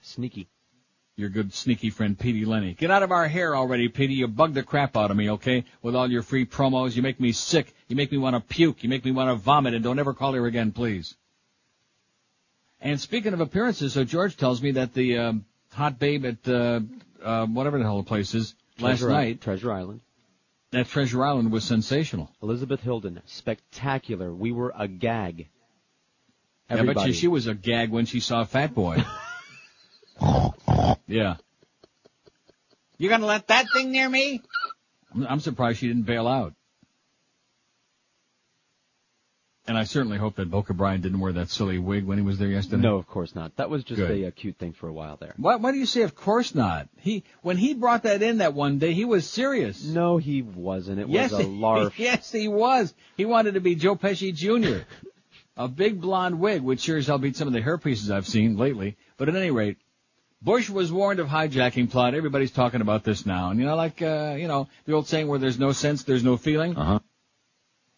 Sneaky. 0.03 0.49
Your 1.17 1.29
good 1.29 1.55
sneaky 1.55 1.91
friend 1.91 2.19
Petey 2.19 2.45
Lenny. 2.45 2.75
Get 2.75 2.91
out 2.91 3.05
of 3.05 3.13
our 3.13 3.29
hair 3.29 3.55
already, 3.55 3.89
Petey. 3.89 4.15
You 4.15 4.27
bug 4.27 4.53
the 4.53 4.65
crap 4.65 4.97
out 4.97 5.13
of 5.13 5.17
me, 5.17 5.31
okay? 5.31 5.65
With 5.81 5.95
all 5.95 6.11
your 6.11 6.23
free 6.23 6.45
promos. 6.45 6.97
You 6.97 7.03
make 7.03 7.21
me 7.21 7.31
sick. 7.31 7.73
You 7.87 7.95
make 7.95 8.11
me 8.11 8.19
want 8.19 8.35
to 8.35 8.41
puke. 8.41 8.83
You 8.83 8.89
make 8.89 9.05
me 9.05 9.13
want 9.13 9.31
to 9.31 9.37
vomit. 9.37 9.75
And 9.75 9.85
don't 9.85 10.01
ever 10.01 10.13
call 10.13 10.33
here 10.33 10.47
again, 10.47 10.73
please. 10.73 11.17
And 12.81 13.01
speaking 13.01 13.33
of 13.33 13.41
appearances, 13.41 13.93
so 13.93 14.03
George 14.03 14.37
tells 14.37 14.61
me 14.61 14.73
that 14.73 14.93
the 14.93 15.19
um, 15.19 15.45
hot 15.73 16.01
babe 16.01 16.25
at 16.25 16.49
uh, 16.49 16.81
uh, 17.23 17.47
whatever 17.47 17.79
the 17.79 17.85
hell 17.85 17.99
the 17.99 18.03
place 18.03 18.35
is 18.35 18.55
last 18.81 19.03
night 19.03 19.41
Treasure 19.41 19.73
Island. 19.73 20.01
at 20.73 20.89
Treasure 20.89 21.25
Island 21.25 21.53
was 21.53 21.63
sensational. 21.63 22.31
Elizabeth 22.43 22.81
Hilden, 22.81 23.23
spectacular. 23.27 24.35
We 24.35 24.51
were 24.51 24.73
a 24.77 24.89
gag. 24.89 25.49
Yeah, 26.69 26.81
I 26.81 26.83
bet 26.83 27.07
you 27.07 27.13
she 27.13 27.29
was 27.29 27.47
a 27.47 27.55
gag 27.55 27.91
when 27.91 28.07
she 28.07 28.21
saw 28.21 28.45
Fat 28.45 28.75
Boy. 28.75 29.05
yeah. 31.07 31.37
You're 32.99 33.11
gonna 33.11 33.27
let 33.27 33.49
that 33.49 33.67
thing 33.73 33.91
near 33.91 34.09
me? 34.09 34.41
I'm, 35.15 35.27
I'm 35.27 35.41
surprised 35.41 35.79
she 35.79 35.89
didn't 35.89 36.05
bail 36.05 36.27
out. 36.27 36.55
And 39.67 39.79
I 39.79 39.85
certainly 39.85 40.19
hope 40.19 40.37
that 40.37 40.51
Boca 40.51 40.75
Brian 40.75 41.01
didn't 41.01 41.21
wear 41.21 41.33
that 41.33 41.49
silly 41.49 41.79
wig 41.79 42.05
when 42.05 42.19
he 42.19 42.25
was 42.25 42.39
there 42.39 42.49
yesterday. 42.49 42.83
No, 42.83 42.97
of 42.97 43.07
course 43.07 43.35
not. 43.35 43.57
That 43.57 43.71
was 43.71 43.83
just 43.83 43.99
Good. 43.99 44.11
a, 44.11 44.29
uh 44.29 44.31
cute 44.31 44.59
thing 44.59 44.75
for 44.75 44.89
a 44.89 44.93
while 44.93 45.17
there. 45.17 45.33
Why, 45.39 45.57
why 45.57 45.73
do 45.73 45.79
you 45.79 45.87
say 45.87 46.03
of 46.03 46.15
course 46.15 46.55
not? 46.55 46.89
He 46.99 47.25
when 47.41 47.57
he 47.57 47.73
brought 47.73 48.03
that 48.03 48.23
in 48.23 48.39
that 48.39 48.53
one 48.53 48.79
day, 48.79 48.93
he 48.93 49.07
was 49.07 49.27
serious. 49.27 49.83
No, 49.83 50.19
he 50.19 50.43
wasn't. 50.43 51.01
It 51.01 51.09
yes, 51.09 51.33
was 51.33 51.47
a 51.47 51.49
larf. 51.49 51.99
yes, 51.99 52.31
he 52.31 52.47
was. 52.47 52.93
He 53.17 53.25
wanted 53.25 53.55
to 53.55 53.61
be 53.61 53.75
Joe 53.75 53.97
Pesci 53.97 54.35
Jr. 54.35 54.85
a 55.57 55.67
big 55.67 55.99
blonde 55.99 56.41
wig, 56.41 56.61
which 56.61 56.81
sure 56.81 56.99
as 56.99 57.07
hell 57.07 57.19
beat 57.19 57.37
some 57.37 57.49
of 57.49 57.55
the 57.55 57.63
hair 57.63 57.79
pieces 57.79 58.11
I've 58.11 58.29
seen 58.29 58.59
lately. 58.59 58.99
But 59.17 59.31
at 59.31 59.37
any 59.37 59.51
rate, 59.51 59.79
Bush 60.45 60.69
was 60.69 60.93
warned 60.93 61.21
of 61.21 61.29
hijacking 61.29 61.91
plot. 61.91 62.15
Everybody's 62.15 62.51
talking 62.51 62.83
about 62.83 63.03
this 63.03 63.25
now, 63.25 63.51
and 63.51 63.59
you 63.59 63.65
know, 63.65 63.77
like 63.77 64.03
uh, 64.03 64.37
you 64.39 64.47
know, 64.47 64.69
the 64.85 64.93
old 64.93 65.09
saying 65.09 65.27
where 65.27 65.39
there's 65.39 65.59
no 65.59 65.73
sense, 65.73 66.03
there's 66.03 66.23
no 66.23 66.37
feeling. 66.37 66.77
Uh 66.77 66.85
huh. 66.85 66.99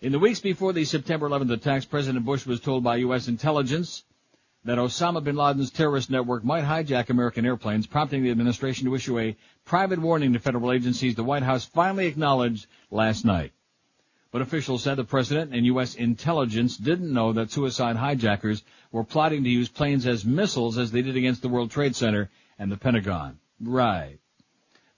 In 0.01 0.13
the 0.13 0.21
weeks 0.21 0.39
before 0.39 0.73
the 0.73 0.85
September 0.85 1.29
11th 1.29 1.51
attacks, 1.51 1.85
President 1.85 2.25
Bush 2.25 2.47
was 2.47 2.61
told 2.61 2.85
by 2.85 2.97
U.S. 2.97 3.27
intelligence 3.27 4.05
that 4.65 4.79
Osama 4.79 5.25
bin 5.25 5.35
Laden's 5.35 5.73
terrorist 5.73 6.09
network 6.09 6.45
might 6.45 6.63
hijack 6.63 7.11
American 7.11 7.45
airplanes, 7.45 7.89
prompting 7.89 8.23
the 8.23 8.31
administration 8.31 8.87
to 8.87 8.95
issue 8.95 9.19
a 9.19 9.37
private 9.65 9.99
warning 9.99 10.33
to 10.35 10.39
federal 10.39 10.71
agencies 10.71 11.17
the 11.17 11.25
White 11.25 11.43
House 11.43 11.65
finally 11.65 12.07
acknowledged 12.07 12.69
last 12.93 13.25
night. 13.25 13.53
But 14.37 14.43
officials 14.43 14.83
said 14.83 14.97
the 14.97 15.05
president 15.05 15.55
and 15.55 15.65
U.S. 15.65 15.95
intelligence 15.95 16.77
didn't 16.77 17.11
know 17.11 17.33
that 17.33 17.51
suicide 17.51 17.97
hijackers 17.97 18.63
were 18.93 19.03
plotting 19.03 19.45
to 19.45 19.49
use 19.49 19.71
planes 19.71 20.07
as 20.07 20.27
missiles 20.27 20.77
as 20.77 20.91
they 20.91 21.01
did 21.01 21.17
against 21.17 21.41
the 21.41 21.49
World 21.49 21.71
Trade 21.71 21.97
Center 21.97 22.29
and 22.59 22.71
the 22.71 22.77
Pentagon. 22.77 23.39
Right. 23.59 24.19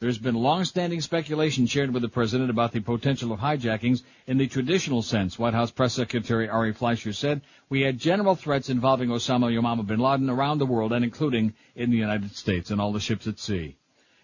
There's 0.01 0.19
been 0.19 0.35
long-standing 0.35 1.01
speculation 1.03 1.69
shared 1.69 1.95
with 1.95 2.03
the 2.03 2.09
president 2.09 2.51
about 2.51 2.73
the 2.73 2.81
potential 2.81 3.31
of 3.31 3.39
hijackings 3.39 4.03
in 4.27 4.39
the 4.39 4.49
traditional 4.49 5.03
sense. 5.03 5.39
White 5.39 5.55
House 5.55 5.71
Press 5.71 5.93
Secretary 5.95 6.49
Ari 6.49 6.73
Fleischer 6.73 7.13
said, 7.13 7.43
we 7.69 7.83
had 7.83 7.97
general 7.97 8.35
threats 8.35 8.71
involving 8.71 9.09
Osama 9.09 9.57
Osama 9.57 9.87
bin 9.87 10.01
Laden 10.01 10.31
around 10.31 10.59
the 10.59 10.67
world 10.67 10.93
and 10.93 11.05
including 11.05 11.55
in 11.77 11.91
the 11.91 11.97
United 11.97 12.35
States 12.35 12.73
and 12.73 12.81
all 12.81 12.93
the 12.93 12.99
ships 12.99 13.29
at 13.29 13.39
sea. 13.39 13.77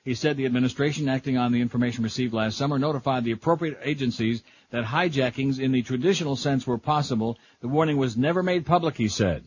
He 0.05 0.14
said 0.14 0.37
the 0.37 0.44
administration, 0.44 1.09
acting 1.09 1.38
on 1.38 1.50
the 1.50 1.62
information 1.62 2.05
received 2.05 2.35
last 2.35 2.59
summer, 2.59 2.79
notified 2.79 3.24
the 3.24 3.31
appropriate 3.31 3.79
agencies 3.83 4.42
that 4.74 4.84
hijackings 4.84 5.60
in 5.60 5.70
the 5.70 5.82
traditional 5.82 6.34
sense 6.34 6.66
were 6.66 6.78
possible. 6.78 7.38
The 7.60 7.68
warning 7.68 7.96
was 7.96 8.16
never 8.16 8.42
made 8.42 8.66
public, 8.66 8.96
he 8.96 9.06
said. 9.06 9.44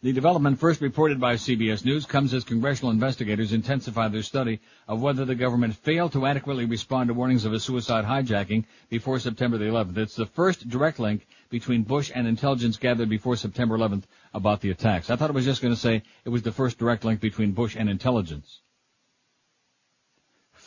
The 0.00 0.12
development 0.12 0.60
first 0.60 0.80
reported 0.80 1.18
by 1.18 1.34
CBS 1.34 1.84
News 1.84 2.06
comes 2.06 2.32
as 2.32 2.44
congressional 2.44 2.92
investigators 2.92 3.52
intensify 3.52 4.06
their 4.06 4.22
study 4.22 4.60
of 4.86 5.02
whether 5.02 5.24
the 5.24 5.34
government 5.34 5.74
failed 5.74 6.12
to 6.12 6.24
adequately 6.24 6.66
respond 6.66 7.08
to 7.08 7.14
warnings 7.14 7.44
of 7.44 7.52
a 7.52 7.58
suicide 7.58 8.04
hijacking 8.04 8.64
before 8.90 9.18
September 9.18 9.58
the 9.58 9.64
11th. 9.64 9.98
It's 9.98 10.14
the 10.14 10.24
first 10.24 10.68
direct 10.68 11.00
link 11.00 11.26
between 11.48 11.82
Bush 11.82 12.12
and 12.14 12.28
intelligence 12.28 12.76
gathered 12.76 13.08
before 13.08 13.34
September 13.34 13.76
11th 13.76 14.04
about 14.32 14.60
the 14.60 14.70
attacks. 14.70 15.10
I 15.10 15.16
thought 15.16 15.30
it 15.30 15.34
was 15.34 15.44
just 15.44 15.62
going 15.62 15.74
to 15.74 15.80
say 15.80 16.04
it 16.24 16.28
was 16.28 16.42
the 16.42 16.52
first 16.52 16.78
direct 16.78 17.04
link 17.04 17.20
between 17.20 17.54
Bush 17.54 17.74
and 17.76 17.90
intelligence. 17.90 18.60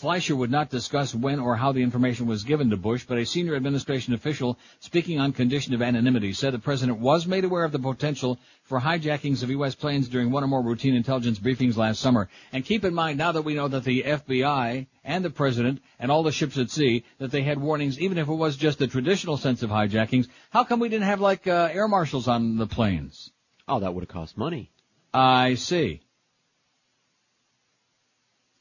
Fleischer 0.03 0.35
would 0.35 0.51
not 0.51 0.69
discuss 0.69 1.15
when 1.15 1.39
or 1.39 1.55
how 1.55 1.71
the 1.71 1.81
information 1.81 2.27
was 2.27 2.43
given 2.43 2.69
to 2.71 2.75
Bush, 2.75 3.05
but 3.07 3.17
a 3.17 3.25
senior 3.25 3.55
administration 3.55 4.13
official 4.13 4.59
speaking 4.81 5.17
on 5.17 5.31
condition 5.31 5.73
of 5.73 5.81
anonymity 5.81 6.33
said 6.33 6.51
the 6.51 6.59
president 6.59 6.99
was 6.99 7.25
made 7.25 7.45
aware 7.45 7.63
of 7.63 7.71
the 7.71 7.79
potential 7.79 8.37
for 8.63 8.81
hijackings 8.81 9.43
of 9.43 9.49
U.S. 9.51 9.75
planes 9.75 10.09
during 10.09 10.29
one 10.29 10.43
or 10.43 10.47
more 10.47 10.61
routine 10.61 10.93
intelligence 10.93 11.39
briefings 11.39 11.77
last 11.77 12.01
summer. 12.01 12.27
And 12.51 12.65
keep 12.65 12.83
in 12.83 12.93
mind, 12.93 13.17
now 13.17 13.31
that 13.31 13.43
we 13.43 13.53
know 13.53 13.69
that 13.69 13.85
the 13.85 14.03
FBI 14.03 14.87
and 15.05 15.23
the 15.23 15.29
president 15.29 15.81
and 15.97 16.11
all 16.11 16.23
the 16.23 16.33
ships 16.33 16.57
at 16.57 16.69
sea, 16.69 17.05
that 17.19 17.31
they 17.31 17.43
had 17.43 17.61
warnings, 17.61 17.97
even 17.97 18.17
if 18.17 18.27
it 18.27 18.33
was 18.33 18.57
just 18.57 18.79
the 18.79 18.87
traditional 18.87 19.37
sense 19.37 19.63
of 19.63 19.69
hijackings, 19.69 20.27
how 20.49 20.65
come 20.65 20.81
we 20.81 20.89
didn't 20.89 21.05
have 21.05 21.21
like 21.21 21.47
uh, 21.47 21.69
air 21.71 21.87
marshals 21.87 22.27
on 22.27 22.57
the 22.57 22.67
planes? 22.67 23.31
Oh, 23.69 23.79
that 23.79 23.93
would 23.93 24.03
have 24.03 24.09
cost 24.09 24.37
money. 24.37 24.69
I 25.13 25.53
see. 25.53 26.01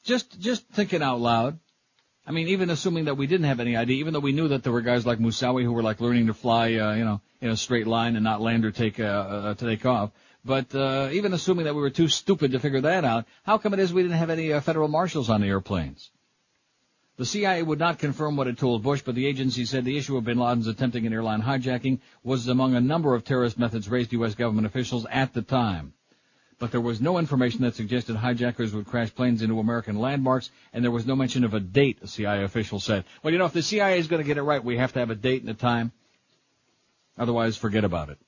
Just, 0.04 0.38
just 0.40 0.66
thinking 0.68 1.02
out 1.02 1.20
loud. 1.20 1.58
I 2.26 2.30
mean, 2.30 2.48
even 2.48 2.70
assuming 2.70 3.06
that 3.06 3.16
we 3.16 3.26
didn't 3.26 3.46
have 3.46 3.60
any 3.60 3.76
idea, 3.76 3.96
even 3.96 4.12
though 4.12 4.20
we 4.20 4.32
knew 4.32 4.48
that 4.48 4.62
there 4.62 4.72
were 4.72 4.80
guys 4.80 5.04
like 5.04 5.18
Moussaoui 5.18 5.64
who 5.64 5.72
were 5.72 5.82
like 5.82 6.00
learning 6.00 6.28
to 6.28 6.34
fly, 6.34 6.74
uh, 6.74 6.94
you 6.94 7.04
know, 7.04 7.20
in 7.40 7.50
a 7.50 7.56
straight 7.56 7.86
line 7.86 8.14
and 8.14 8.22
not 8.22 8.40
land 8.40 8.64
or 8.64 8.70
take, 8.70 9.00
uh, 9.00 9.02
uh, 9.02 9.54
to 9.54 9.66
take 9.66 9.84
off. 9.84 10.10
But, 10.44 10.74
uh, 10.74 11.10
even 11.12 11.32
assuming 11.32 11.64
that 11.64 11.74
we 11.74 11.80
were 11.80 11.90
too 11.90 12.08
stupid 12.08 12.52
to 12.52 12.60
figure 12.60 12.80
that 12.80 13.04
out, 13.04 13.26
how 13.44 13.58
come 13.58 13.74
it 13.74 13.80
is 13.80 13.92
we 13.92 14.02
didn't 14.02 14.18
have 14.18 14.30
any 14.30 14.52
uh, 14.52 14.60
federal 14.60 14.88
marshals 14.88 15.30
on 15.30 15.40
the 15.40 15.46
airplanes? 15.48 16.10
The 17.16 17.26
CIA 17.26 17.62
would 17.62 17.78
not 17.78 17.98
confirm 17.98 18.36
what 18.36 18.48
it 18.48 18.58
told 18.58 18.82
Bush, 18.82 19.02
but 19.02 19.14
the 19.14 19.26
agency 19.26 19.64
said 19.64 19.84
the 19.84 19.98
issue 19.98 20.16
of 20.16 20.24
bin 20.24 20.38
Laden's 20.38 20.66
attempting 20.66 21.06
an 21.06 21.12
airline 21.12 21.42
hijacking 21.42 22.00
was 22.24 22.48
among 22.48 22.74
a 22.74 22.80
number 22.80 23.14
of 23.14 23.24
terrorist 23.24 23.58
methods 23.58 23.88
raised 23.88 24.10
to 24.10 24.16
U.S. 24.16 24.34
government 24.34 24.66
officials 24.66 25.06
at 25.10 25.34
the 25.34 25.42
time. 25.42 25.92
But 26.62 26.70
there 26.70 26.80
was 26.80 27.00
no 27.00 27.18
information 27.18 27.62
that 27.62 27.74
suggested 27.74 28.14
hijackers 28.14 28.72
would 28.72 28.86
crash 28.86 29.12
planes 29.12 29.42
into 29.42 29.58
American 29.58 29.98
landmarks, 29.98 30.48
and 30.72 30.84
there 30.84 30.92
was 30.92 31.04
no 31.04 31.16
mention 31.16 31.42
of 31.42 31.54
a 31.54 31.58
date, 31.58 31.98
a 32.02 32.06
CIA 32.06 32.44
official 32.44 32.78
said. 32.78 33.04
Well, 33.20 33.32
you 33.32 33.38
know, 33.40 33.46
if 33.46 33.52
the 33.52 33.64
CIA 33.64 33.98
is 33.98 34.06
going 34.06 34.22
to 34.22 34.26
get 34.26 34.36
it 34.36 34.42
right, 34.42 34.62
we 34.62 34.76
have 34.76 34.92
to 34.92 35.00
have 35.00 35.10
a 35.10 35.16
date 35.16 35.40
and 35.40 35.50
a 35.50 35.54
time. 35.54 35.90
Otherwise, 37.18 37.56
forget 37.56 37.82
about 37.82 38.10
it. 38.10 38.18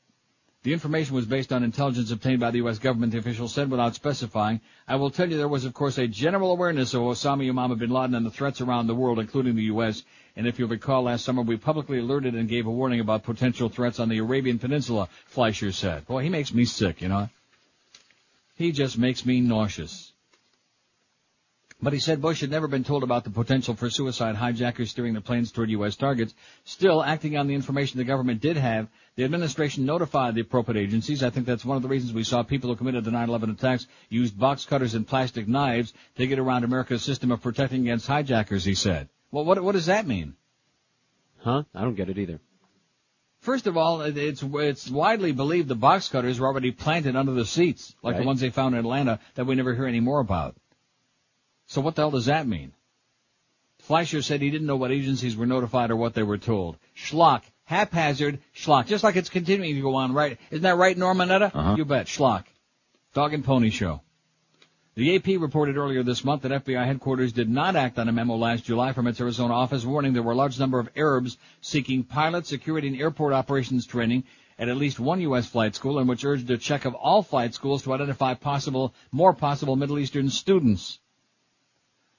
The 0.64 0.72
information 0.72 1.14
was 1.14 1.26
based 1.26 1.52
on 1.52 1.62
intelligence 1.62 2.10
obtained 2.10 2.40
by 2.40 2.50
the 2.50 2.58
U.S. 2.58 2.80
government, 2.80 3.12
the 3.12 3.18
official 3.18 3.46
said 3.46 3.70
without 3.70 3.94
specifying. 3.94 4.60
I 4.88 4.96
will 4.96 5.12
tell 5.12 5.30
you 5.30 5.36
there 5.36 5.46
was, 5.46 5.64
of 5.64 5.72
course, 5.72 5.96
a 5.98 6.08
general 6.08 6.50
awareness 6.50 6.92
of 6.92 7.02
Osama 7.02 7.48
Yamama 7.48 7.78
bin 7.78 7.90
Laden 7.90 8.16
and 8.16 8.26
the 8.26 8.32
threats 8.32 8.60
around 8.60 8.88
the 8.88 8.96
world, 8.96 9.20
including 9.20 9.54
the 9.54 9.70
U.S. 9.74 10.02
And 10.34 10.48
if 10.48 10.58
you'll 10.58 10.66
recall, 10.66 11.04
last 11.04 11.24
summer 11.24 11.42
we 11.42 11.56
publicly 11.56 12.00
alerted 12.00 12.34
and 12.34 12.48
gave 12.48 12.66
a 12.66 12.70
warning 12.72 12.98
about 12.98 13.22
potential 13.22 13.68
threats 13.68 14.00
on 14.00 14.08
the 14.08 14.18
Arabian 14.18 14.58
Peninsula, 14.58 15.08
Fleischer 15.26 15.70
said. 15.70 16.04
Boy, 16.08 16.24
he 16.24 16.30
makes 16.30 16.52
me 16.52 16.64
sick, 16.64 17.00
you 17.00 17.06
know. 17.06 17.28
He 18.54 18.72
just 18.72 18.98
makes 18.98 19.26
me 19.26 19.40
nauseous. 19.40 20.12
But 21.82 21.92
he 21.92 21.98
said 21.98 22.22
Bush 22.22 22.40
had 22.40 22.50
never 22.50 22.68
been 22.68 22.84
told 22.84 23.02
about 23.02 23.24
the 23.24 23.30
potential 23.30 23.74
for 23.74 23.90
suicide 23.90 24.36
hijackers 24.36 24.90
steering 24.90 25.12
the 25.12 25.20
planes 25.20 25.52
toward 25.52 25.70
U.S. 25.70 25.96
targets. 25.96 26.34
Still, 26.64 27.02
acting 27.02 27.36
on 27.36 27.46
the 27.46 27.54
information 27.54 27.98
the 27.98 28.04
government 28.04 28.40
did 28.40 28.56
have, 28.56 28.88
the 29.16 29.24
administration 29.24 29.84
notified 29.84 30.34
the 30.34 30.40
appropriate 30.40 30.80
agencies. 30.80 31.22
I 31.22 31.30
think 31.30 31.46
that's 31.46 31.64
one 31.64 31.76
of 31.76 31.82
the 31.82 31.88
reasons 31.88 32.14
we 32.14 32.24
saw 32.24 32.42
people 32.42 32.70
who 32.70 32.76
committed 32.76 33.04
the 33.04 33.10
9-11 33.10 33.52
attacks 33.52 33.86
used 34.08 34.38
box 34.38 34.64
cutters 34.64 34.94
and 34.94 35.06
plastic 35.06 35.46
knives 35.46 35.92
to 36.16 36.26
get 36.26 36.38
around 36.38 36.64
America's 36.64 37.02
system 37.02 37.32
of 37.32 37.42
protecting 37.42 37.82
against 37.82 38.06
hijackers, 38.06 38.64
he 38.64 38.74
said. 38.74 39.08
Well, 39.30 39.44
what, 39.44 39.62
what 39.62 39.72
does 39.72 39.86
that 39.86 40.06
mean? 40.06 40.36
Huh? 41.38 41.64
I 41.74 41.82
don't 41.82 41.96
get 41.96 42.08
it 42.08 42.18
either. 42.18 42.40
First 43.44 43.66
of 43.66 43.76
all, 43.76 44.00
it's 44.00 44.42
it's 44.42 44.90
widely 44.90 45.32
believed 45.32 45.68
the 45.68 45.74
box 45.74 46.08
cutters 46.08 46.40
were 46.40 46.46
already 46.46 46.70
planted 46.70 47.14
under 47.14 47.32
the 47.32 47.44
seats, 47.44 47.94
like 48.02 48.14
Right. 48.14 48.20
the 48.22 48.26
ones 48.26 48.40
they 48.40 48.48
found 48.48 48.74
in 48.74 48.78
Atlanta 48.80 49.20
that 49.34 49.44
we 49.44 49.54
never 49.54 49.74
hear 49.74 49.86
any 49.86 50.00
more 50.00 50.20
about. 50.20 50.56
So 51.66 51.82
what 51.82 51.94
the 51.94 52.00
hell 52.00 52.10
does 52.10 52.24
that 52.24 52.46
mean? 52.46 52.72
Fleischer 53.80 54.22
said 54.22 54.40
he 54.40 54.48
didn't 54.48 54.66
know 54.66 54.76
what 54.76 54.90
agencies 54.92 55.36
were 55.36 55.44
notified 55.44 55.90
or 55.90 55.96
what 55.96 56.14
they 56.14 56.22
were 56.22 56.38
told. 56.38 56.78
Schlock, 56.96 57.42
haphazard 57.64 58.38
schlock, 58.56 58.86
just 58.86 59.04
like 59.04 59.16
it's 59.16 59.28
continuing 59.28 59.74
to 59.74 59.82
go 59.82 59.94
on, 59.96 60.14
right? 60.14 60.38
Isn't 60.50 60.62
that 60.62 60.78
right, 60.78 60.96
Norman 60.96 61.28
Mineta? 61.28 61.54
Uh-huh. 61.54 61.74
You 61.76 61.84
bet, 61.84 62.06
schlock. 62.06 62.44
Dog 63.12 63.34
and 63.34 63.44
pony 63.44 63.68
show. 63.68 64.00
The 64.96 65.16
AP 65.16 65.40
reported 65.40 65.76
earlier 65.76 66.04
this 66.04 66.24
month 66.24 66.42
that 66.42 66.64
FBI 66.64 66.86
headquarters 66.86 67.32
did 67.32 67.50
not 67.50 67.74
act 67.74 67.98
on 67.98 68.08
a 68.08 68.12
memo 68.12 68.36
last 68.36 68.64
July 68.64 68.92
from 68.92 69.08
its 69.08 69.20
Arizona 69.20 69.52
office 69.52 69.84
warning 69.84 70.12
there 70.12 70.22
were 70.22 70.30
a 70.30 70.36
large 70.36 70.60
number 70.60 70.78
of 70.78 70.88
Arabs 70.94 71.36
seeking 71.60 72.04
pilot 72.04 72.46
security 72.46 72.86
and 72.86 73.00
airport 73.00 73.32
operations 73.32 73.86
training 73.86 74.22
at 74.56 74.68
at 74.68 74.76
least 74.76 75.00
one 75.00 75.20
U.S. 75.22 75.48
flight 75.48 75.74
school 75.74 75.98
and 75.98 76.08
which 76.08 76.24
urged 76.24 76.48
a 76.48 76.58
check 76.58 76.84
of 76.84 76.94
all 76.94 77.24
flight 77.24 77.54
schools 77.54 77.82
to 77.82 77.92
identify 77.92 78.34
possible, 78.34 78.94
more 79.10 79.32
possible 79.32 79.74
Middle 79.74 79.98
Eastern 79.98 80.30
students. 80.30 81.00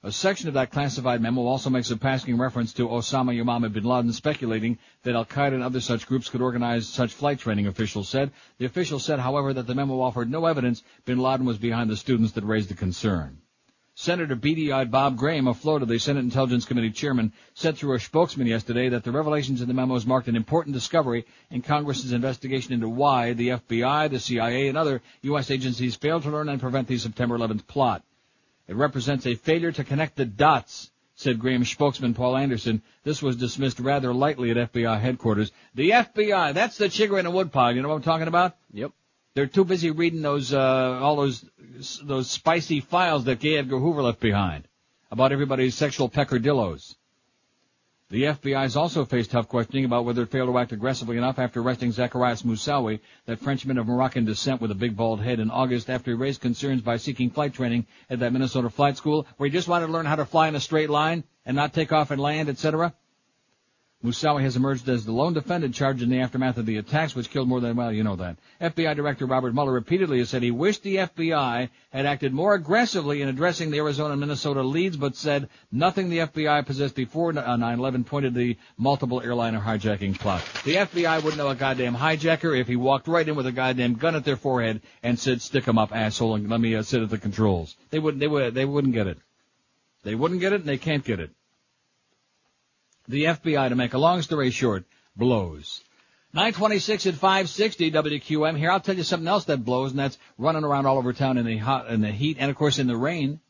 A 0.06 0.12
section 0.12 0.46
of 0.46 0.54
that 0.54 0.70
classified 0.70 1.20
memo 1.20 1.46
also 1.46 1.68
makes 1.68 1.90
a 1.90 1.96
passing 1.96 2.38
reference 2.38 2.72
to 2.74 2.86
Osama 2.86 3.36
Yamama 3.36 3.72
bin 3.72 3.82
Laden 3.82 4.12
speculating 4.12 4.78
that 5.02 5.16
Al-Qaeda 5.16 5.54
and 5.54 5.64
other 5.64 5.80
such 5.80 6.06
groups 6.06 6.28
could 6.28 6.40
organize 6.40 6.88
such 6.88 7.12
flight 7.12 7.40
training, 7.40 7.66
officials 7.66 8.08
said. 8.08 8.30
The 8.58 8.66
official 8.66 9.00
said, 9.00 9.18
however, 9.18 9.52
that 9.52 9.66
the 9.66 9.74
memo 9.74 10.00
offered 10.00 10.30
no 10.30 10.46
evidence 10.46 10.84
bin 11.06 11.18
Laden 11.18 11.44
was 11.44 11.58
behind 11.58 11.90
the 11.90 11.96
students 11.96 12.30
that 12.34 12.44
raised 12.44 12.70
the 12.70 12.74
concern. 12.74 13.38
Senator 13.96 14.36
beady-eyed 14.36 14.92
Bob 14.92 15.16
Graham 15.16 15.48
of 15.48 15.58
Florida, 15.58 15.86
the 15.86 15.98
Senate 15.98 16.20
Intelligence 16.20 16.66
Committee 16.66 16.92
chairman, 16.92 17.32
said 17.54 17.76
through 17.76 17.96
a 17.96 17.98
spokesman 17.98 18.46
yesterday 18.46 18.88
that 18.90 19.02
the 19.02 19.10
revelations 19.10 19.60
in 19.60 19.66
the 19.66 19.74
memos 19.74 20.06
marked 20.06 20.28
an 20.28 20.36
important 20.36 20.74
discovery 20.74 21.26
in 21.50 21.62
Congress's 21.62 22.12
investigation 22.12 22.72
into 22.72 22.88
why 22.88 23.32
the 23.32 23.48
FBI, 23.48 24.08
the 24.08 24.20
CIA, 24.20 24.68
and 24.68 24.78
other 24.78 25.02
U.S. 25.22 25.50
agencies 25.50 25.96
failed 25.96 26.22
to 26.22 26.30
learn 26.30 26.48
and 26.48 26.60
prevent 26.60 26.86
the 26.86 26.96
September 26.96 27.36
11th 27.36 27.66
plot. 27.66 28.04
It 28.68 28.76
represents 28.76 29.26
a 29.26 29.34
failure 29.34 29.72
to 29.72 29.84
connect 29.84 30.16
the 30.16 30.24
dots, 30.24 30.90
said 31.14 31.38
Graham's 31.38 31.70
spokesman 31.70 32.14
Paul 32.14 32.36
Anderson. 32.36 32.82
This 33.04 33.22
was 33.22 33.36
dismissed 33.36 33.78
rather 33.80 34.12
lightly 34.12 34.50
at 34.50 34.72
FBI 34.72 35.00
headquarters. 35.00 35.52
The 35.74 35.90
FBI, 35.90 36.54
that's 36.54 36.78
the 36.78 36.86
chigger 36.86 37.18
in 37.18 37.26
a 37.26 37.30
woodpile. 37.30 37.74
You 37.74 37.82
know 37.82 37.88
what 37.88 37.96
I'm 37.96 38.02
talking 38.02 38.28
about? 38.28 38.56
Yep. 38.72 38.92
They're 39.34 39.46
too 39.46 39.64
busy 39.64 39.90
reading 39.90 40.22
those, 40.22 40.52
uh, 40.52 40.98
all 41.00 41.16
those, 41.16 41.44
those 42.02 42.30
spicy 42.30 42.80
files 42.80 43.24
that 43.24 43.38
Gay 43.38 43.58
Edgar 43.58 43.78
Hoover 43.78 44.02
left 44.02 44.20
behind 44.20 44.66
about 45.10 45.32
everybody's 45.32 45.74
sexual 45.74 46.08
peccadillos. 46.08 46.96
The 48.08 48.22
FBI 48.22 48.62
has 48.62 48.76
also 48.76 49.04
faced 49.04 49.32
tough 49.32 49.48
questioning 49.48 49.84
about 49.84 50.04
whether 50.04 50.22
it 50.22 50.30
failed 50.30 50.48
to 50.48 50.58
act 50.58 50.70
aggressively 50.70 51.16
enough 51.16 51.40
after 51.40 51.60
arresting 51.60 51.90
Zacarias 51.90 52.44
Moussaoui, 52.44 53.00
that 53.24 53.40
Frenchman 53.40 53.78
of 53.78 53.88
Moroccan 53.88 54.24
descent 54.24 54.60
with 54.60 54.70
a 54.70 54.76
big 54.76 54.96
bald 54.96 55.20
head 55.20 55.40
in 55.40 55.50
August 55.50 55.90
after 55.90 56.12
he 56.12 56.16
raised 56.16 56.40
concerns 56.40 56.82
by 56.82 56.98
seeking 56.98 57.30
flight 57.30 57.52
training 57.52 57.84
at 58.08 58.20
that 58.20 58.32
Minnesota 58.32 58.70
flight 58.70 58.96
school 58.96 59.26
where 59.38 59.48
he 59.48 59.52
just 59.52 59.66
wanted 59.66 59.86
to 59.88 59.92
learn 59.92 60.06
how 60.06 60.14
to 60.14 60.24
fly 60.24 60.46
in 60.46 60.54
a 60.54 60.60
straight 60.60 60.88
line 60.88 61.24
and 61.44 61.56
not 61.56 61.74
take 61.74 61.90
off 61.90 62.12
and 62.12 62.20
land, 62.20 62.48
etc. 62.48 62.94
Moussaoui 64.04 64.42
has 64.42 64.56
emerged 64.56 64.86
as 64.90 65.06
the 65.06 65.12
lone 65.12 65.32
defendant 65.32 65.74
charged 65.74 66.02
in 66.02 66.10
the 66.10 66.20
aftermath 66.20 66.58
of 66.58 66.66
the 66.66 66.76
attacks 66.76 67.14
which 67.14 67.30
killed 67.30 67.48
more 67.48 67.60
than, 67.60 67.76
well, 67.76 67.90
you 67.90 68.04
know 68.04 68.16
that. 68.16 68.36
FBI 68.60 68.94
Director 68.94 69.24
Robert 69.24 69.54
Mueller 69.54 69.72
repeatedly 69.72 70.18
has 70.18 70.28
said 70.28 70.42
he 70.42 70.50
wished 70.50 70.82
the 70.82 70.96
FBI 70.96 71.70
had 71.90 72.06
acted 72.06 72.34
more 72.34 72.54
aggressively 72.54 73.22
in 73.22 73.28
addressing 73.28 73.70
the 73.70 73.78
Arizona 73.78 74.12
and 74.12 74.20
Minnesota 74.20 74.62
leads, 74.62 74.98
but 74.98 75.16
said 75.16 75.48
nothing 75.72 76.10
the 76.10 76.18
FBI 76.18 76.66
possessed 76.66 76.94
before 76.94 77.30
uh, 77.30 77.56
9-11 77.56 78.04
pointed 78.04 78.34
the 78.34 78.58
multiple 78.76 79.22
airliner 79.22 79.60
hijacking 79.60 80.18
plot. 80.18 80.42
The 80.64 80.76
FBI 80.76 81.22
wouldn't 81.22 81.38
know 81.38 81.48
a 81.48 81.54
goddamn 81.54 81.96
hijacker 81.96 82.58
if 82.58 82.68
he 82.68 82.76
walked 82.76 83.08
right 83.08 83.26
in 83.26 83.34
with 83.34 83.46
a 83.46 83.52
goddamn 83.52 83.94
gun 83.94 84.14
at 84.14 84.24
their 84.24 84.36
forehead 84.36 84.82
and 85.02 85.18
said, 85.18 85.40
stick 85.40 85.66
'em 85.66 85.78
up, 85.78 85.96
asshole, 85.96 86.34
and 86.34 86.50
let 86.50 86.60
me 86.60 86.76
uh, 86.76 86.82
sit 86.82 87.02
at 87.02 87.08
the 87.08 87.18
controls. 87.18 87.74
They 87.90 87.98
wouldn't, 87.98 88.20
they 88.20 88.28
would, 88.28 88.54
they 88.54 88.66
wouldn't 88.66 88.92
get 88.92 89.06
it. 89.06 89.18
They 90.04 90.14
wouldn't 90.14 90.40
get 90.40 90.52
it 90.52 90.60
and 90.60 90.68
they 90.68 90.78
can't 90.78 91.02
get 91.02 91.18
it. 91.18 91.30
The 93.08 93.24
FBI, 93.24 93.68
to 93.68 93.76
make 93.76 93.94
a 93.94 93.98
long 93.98 94.22
story 94.22 94.50
short, 94.50 94.84
blows. 95.16 95.82
926 96.32 97.06
at 97.06 97.14
560 97.14 97.92
WQM. 97.92 98.58
Here, 98.58 98.70
I'll 98.70 98.80
tell 98.80 98.96
you 98.96 99.04
something 99.04 99.28
else 99.28 99.44
that 99.44 99.64
blows, 99.64 99.92
and 99.92 100.00
that's 100.00 100.18
running 100.38 100.64
around 100.64 100.86
all 100.86 100.98
over 100.98 101.12
town 101.12 101.38
in 101.38 101.46
the 101.46 101.56
hot, 101.56 101.88
in 101.88 102.00
the 102.00 102.10
heat, 102.10 102.36
and 102.40 102.50
of 102.50 102.56
course 102.56 102.78
in 102.78 102.88
the 102.88 102.96
rain. 102.96 103.40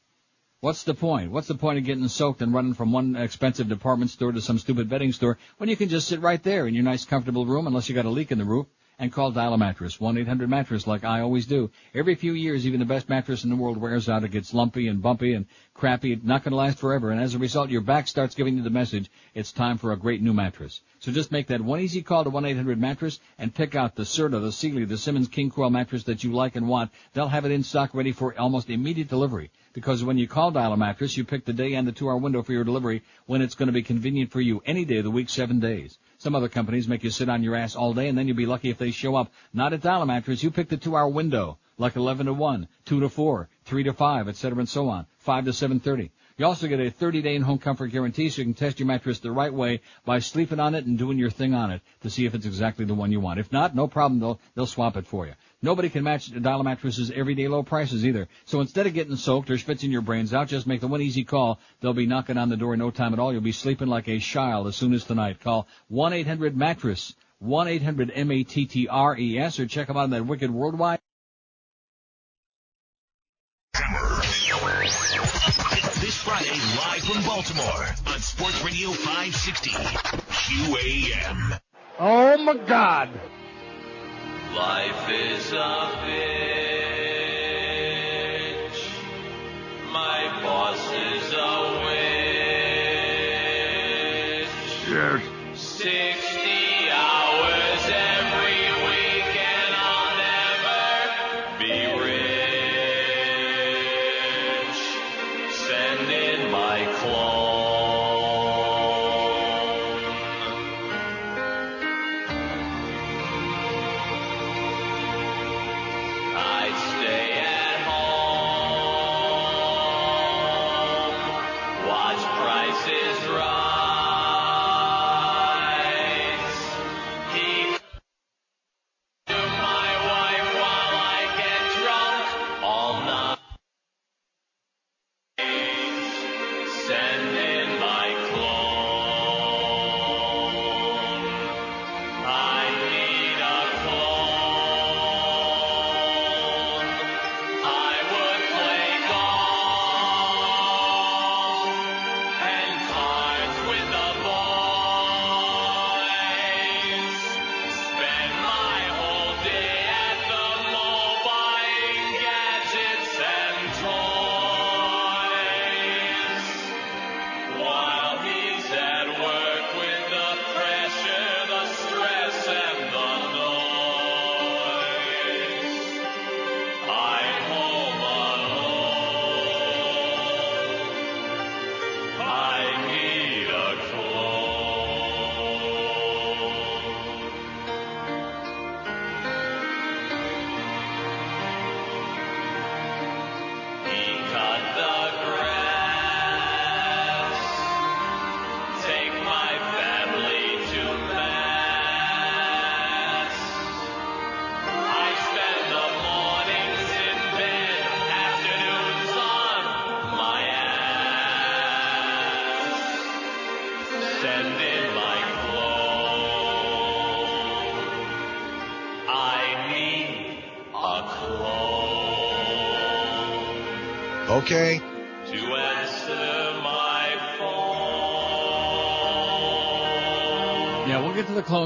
What's 0.61 0.85
the 0.85 0.95
point? 0.95 1.31
What's 1.31 1.49
the 1.49 1.55
point 1.55 1.79
of 1.79 1.85
getting 1.85 2.07
soaked 2.09 2.43
and 2.43 2.53
running 2.53 2.75
from 2.75 2.93
one 2.93 3.17
expensive 3.17 3.69
department 3.69 4.11
store 4.11 4.33
to 4.33 4.41
some 4.41 4.59
stupid 4.59 4.89
bedding 4.89 5.13
store 5.13 5.39
when 5.59 5.69
you 5.69 5.77
can 5.77 5.89
just 5.89 6.09
sit 6.09 6.21
right 6.21 6.43
there 6.43 6.67
in 6.67 6.75
your 6.75 6.85
nice 6.85 7.05
comfortable 7.05 7.47
room, 7.47 7.67
unless 7.67 7.89
you 7.89 7.95
got 7.95 8.05
a 8.05 8.11
leak 8.11 8.33
in 8.33 8.39
the 8.39 8.45
roof, 8.45 8.67
and 8.99 9.13
call 9.13 9.31
Dial 9.31 9.53
a 9.53 9.59
Mattress, 9.59 9.99
1-800-Mattress, 9.99 10.87
like 10.87 11.05
I 11.05 11.21
always 11.21 11.45
do. 11.45 11.71
Every 11.95 12.15
few 12.15 12.33
years, 12.33 12.67
even 12.67 12.81
the 12.81 12.87
best 12.87 13.11
mattress 13.11 13.45
in 13.45 13.51
the 13.51 13.57
world 13.57 13.77
wears 13.77 14.09
out. 14.09 14.25
It 14.25 14.31
gets 14.31 14.55
lumpy 14.55 14.89
and 14.89 15.03
bumpy 15.03 15.35
and 15.35 15.45
crappy. 15.75 16.13
It's 16.13 16.25
not 16.25 16.43
going 16.43 16.53
to 16.53 16.57
last 16.57 16.79
forever. 16.79 17.11
And 17.11 17.21
as 17.21 17.35
a 17.35 17.39
result, 17.39 17.69
your 17.69 17.83
back 17.83 18.09
starts 18.09 18.35
giving 18.35 18.57
you 18.57 18.63
the 18.63 18.71
message, 18.71 19.11
it's 19.35 19.53
time 19.53 19.77
for 19.77 19.93
a 19.93 19.99
great 19.99 20.23
new 20.23 20.33
mattress. 20.33 20.81
So 21.01 21.13
just 21.13 21.31
make 21.31 21.49
that 21.49 21.61
one 21.61 21.81
easy 21.81 22.03
call 22.03 22.25
to 22.25 22.31
1-800-Mattress 22.31 23.21
and 23.39 23.55
pick 23.55 23.75
out 23.75 23.97
the 23.97 24.05
Serta, 24.05 24.41
the 24.41 24.51
Sealy, 24.51 24.87
the 24.87 24.97
Simmons 24.97 25.29
King 25.29 25.51
Coil 25.51 25.69
mattress 25.69 26.05
that 26.05 26.25
you 26.25 26.33
like 26.33 26.57
and 26.57 26.67
want. 26.67 26.91
They'll 27.13 27.29
have 27.29 27.45
it 27.45 27.53
in 27.53 27.65
stock 27.65 27.91
ready 27.93 28.13
for 28.13 28.39
almost 28.39 28.71
immediate 28.71 29.09
delivery. 29.09 29.51
Because 29.75 30.03
when 30.03 30.17
you 30.17 30.27
call 30.27 30.53
Dial 30.53 30.73
a 30.73 30.77
Mattress, 30.77 31.19
you 31.19 31.25
pick 31.25 31.45
the 31.45 31.53
day 31.53 31.75
and 31.75 31.87
the 31.87 31.93
two-hour 31.93 32.17
window 32.17 32.43
for 32.43 32.53
your 32.53 32.65
delivery 32.65 33.03
when 33.27 33.43
it's 33.43 33.55
going 33.55 33.67
to 33.67 33.75
be 33.75 33.83
convenient 33.83 34.33
for 34.33 34.41
you 34.41 34.63
any 34.65 34.87
day 34.87 34.97
of 34.97 35.05
the 35.05 35.11
week, 35.11 35.29
seven 35.29 35.61
days. 35.61 35.99
Some 36.19 36.35
other 36.35 36.49
companies 36.49 36.89
make 36.89 37.05
you 37.05 37.11
sit 37.11 37.29
on 37.29 37.43
your 37.43 37.55
ass 37.55 37.77
all 37.77 37.93
day 37.93 38.09
and 38.09 38.17
then 38.17 38.27
you'll 38.27 38.37
be 38.37 38.47
lucky 38.47 38.71
if 38.71 38.79
they 38.79 38.91
show 38.91 39.17
up. 39.17 39.33
Not 39.53 39.73
at 39.73 39.83
Dial 39.83 40.03
a 40.03 40.07
Mattress. 40.07 40.43
You 40.43 40.51
pick 40.51 40.69
the 40.69 40.77
two-hour 40.77 41.09
window, 41.09 41.59
like 41.79 41.97
11 41.97 42.27
to 42.27 42.33
1, 42.33 42.69
2 42.87 43.01
to 43.01 43.09
4, 43.09 43.49
3 43.65 43.83
to 43.85 43.93
5, 43.93 44.29
etc. 44.29 44.59
and 44.59 44.69
so 44.69 44.89
on, 44.89 45.07
5 45.19 45.45
to 45.45 45.51
7.30. 45.51 46.11
You 46.39 46.45
also 46.45 46.69
get 46.69 46.81
a 46.81 46.91
30-day 46.91 47.35
in-home 47.35 47.59
comfort 47.59 47.89
guarantee 47.89 48.29
so 48.29 48.41
you 48.41 48.45
can 48.45 48.55
test 48.55 48.79
your 48.79 48.87
mattress 48.87 49.21
the 49.21 49.33
right 49.33 49.53
way 49.53 49.81
by 50.05 50.19
sleeping 50.19 50.61
on 50.61 50.75
it 50.75 50.85
and 50.85 50.99
doing 50.99 51.19
your 51.19 51.31
thing 51.31 51.55
on 51.55 51.71
it 51.71 51.81
to 52.03 52.11
see 52.11 52.27
if 52.27 52.35
it's 52.35 52.45
exactly 52.45 52.85
the 52.85 52.95
one 52.95 53.11
you 53.11 53.21
want. 53.21 53.41
If 53.41 53.53
not, 53.53 53.75
no 53.75 53.87
problem. 53.87 54.21
They'll, 54.21 54.41
they'll 54.55 54.67
swap 54.67 54.97
it 54.97 55.07
for 55.07 55.27
you. 55.27 55.33
Nobody 55.63 55.89
can 55.89 56.05
match 56.05 56.31
Dial 56.31 56.61
a 56.61 56.65
Mattress's 56.65 57.11
everyday 57.11 57.49
low 57.49 57.63
prices 57.63 58.05
either. 58.05 58.29
So 58.45 58.61
instead 58.61 58.87
of 58.87 58.93
getting 58.93 59.17
soaked 59.17 59.51
or 59.51 59.55
schwitzing 59.55 59.91
your 59.91 60.03
brains 60.03 60.35
out, 60.35 60.49
just 60.49 60.67
make 60.67 60.83
the 60.83 60.87
one 60.87 61.01
easy 61.01 61.25
call. 61.25 61.59
They'll 61.81 61.95
be 61.95 62.07
knocking 62.07 62.37
on 62.37 62.51
the 62.51 62.59
door 62.59 62.75
in 62.75 62.81
no 62.81 62.91
time 62.91 63.15
at 63.15 63.19
all. 63.19 63.33
You'll 63.33 63.41
be 63.41 63.53
sleeping 63.53 63.89
like 63.89 64.07
a 64.07 64.19
child 64.19 64.67
as 64.67 64.77
soon 64.77 64.93
as 64.93 65.05
tonight. 65.05 65.41
Call 65.41 65.67
1-800-MATTRESS, 65.91 67.15
1-800-M-A-T-T-R-E-S, 67.43 69.59
or 69.59 69.67
check 69.67 69.89
them 69.89 69.97
out 69.97 70.05
on 70.05 70.11
that 70.11 70.27
wicked 70.27 70.51
worldwide. 70.51 70.99
This 76.01 76.23
Friday, 76.23 76.51
live 76.51 77.03
from 77.03 77.23
Baltimore 77.25 77.87
on 78.07 78.21
Sports 78.21 78.63
Radio 78.63 78.91
560 78.91 79.71
QAM. 79.71 81.61
Oh 81.99 82.37
my 82.37 82.55
God. 82.55 83.09
Life 84.57 85.11
is 85.11 85.53
a 85.53 85.93
bitch. 86.07 86.56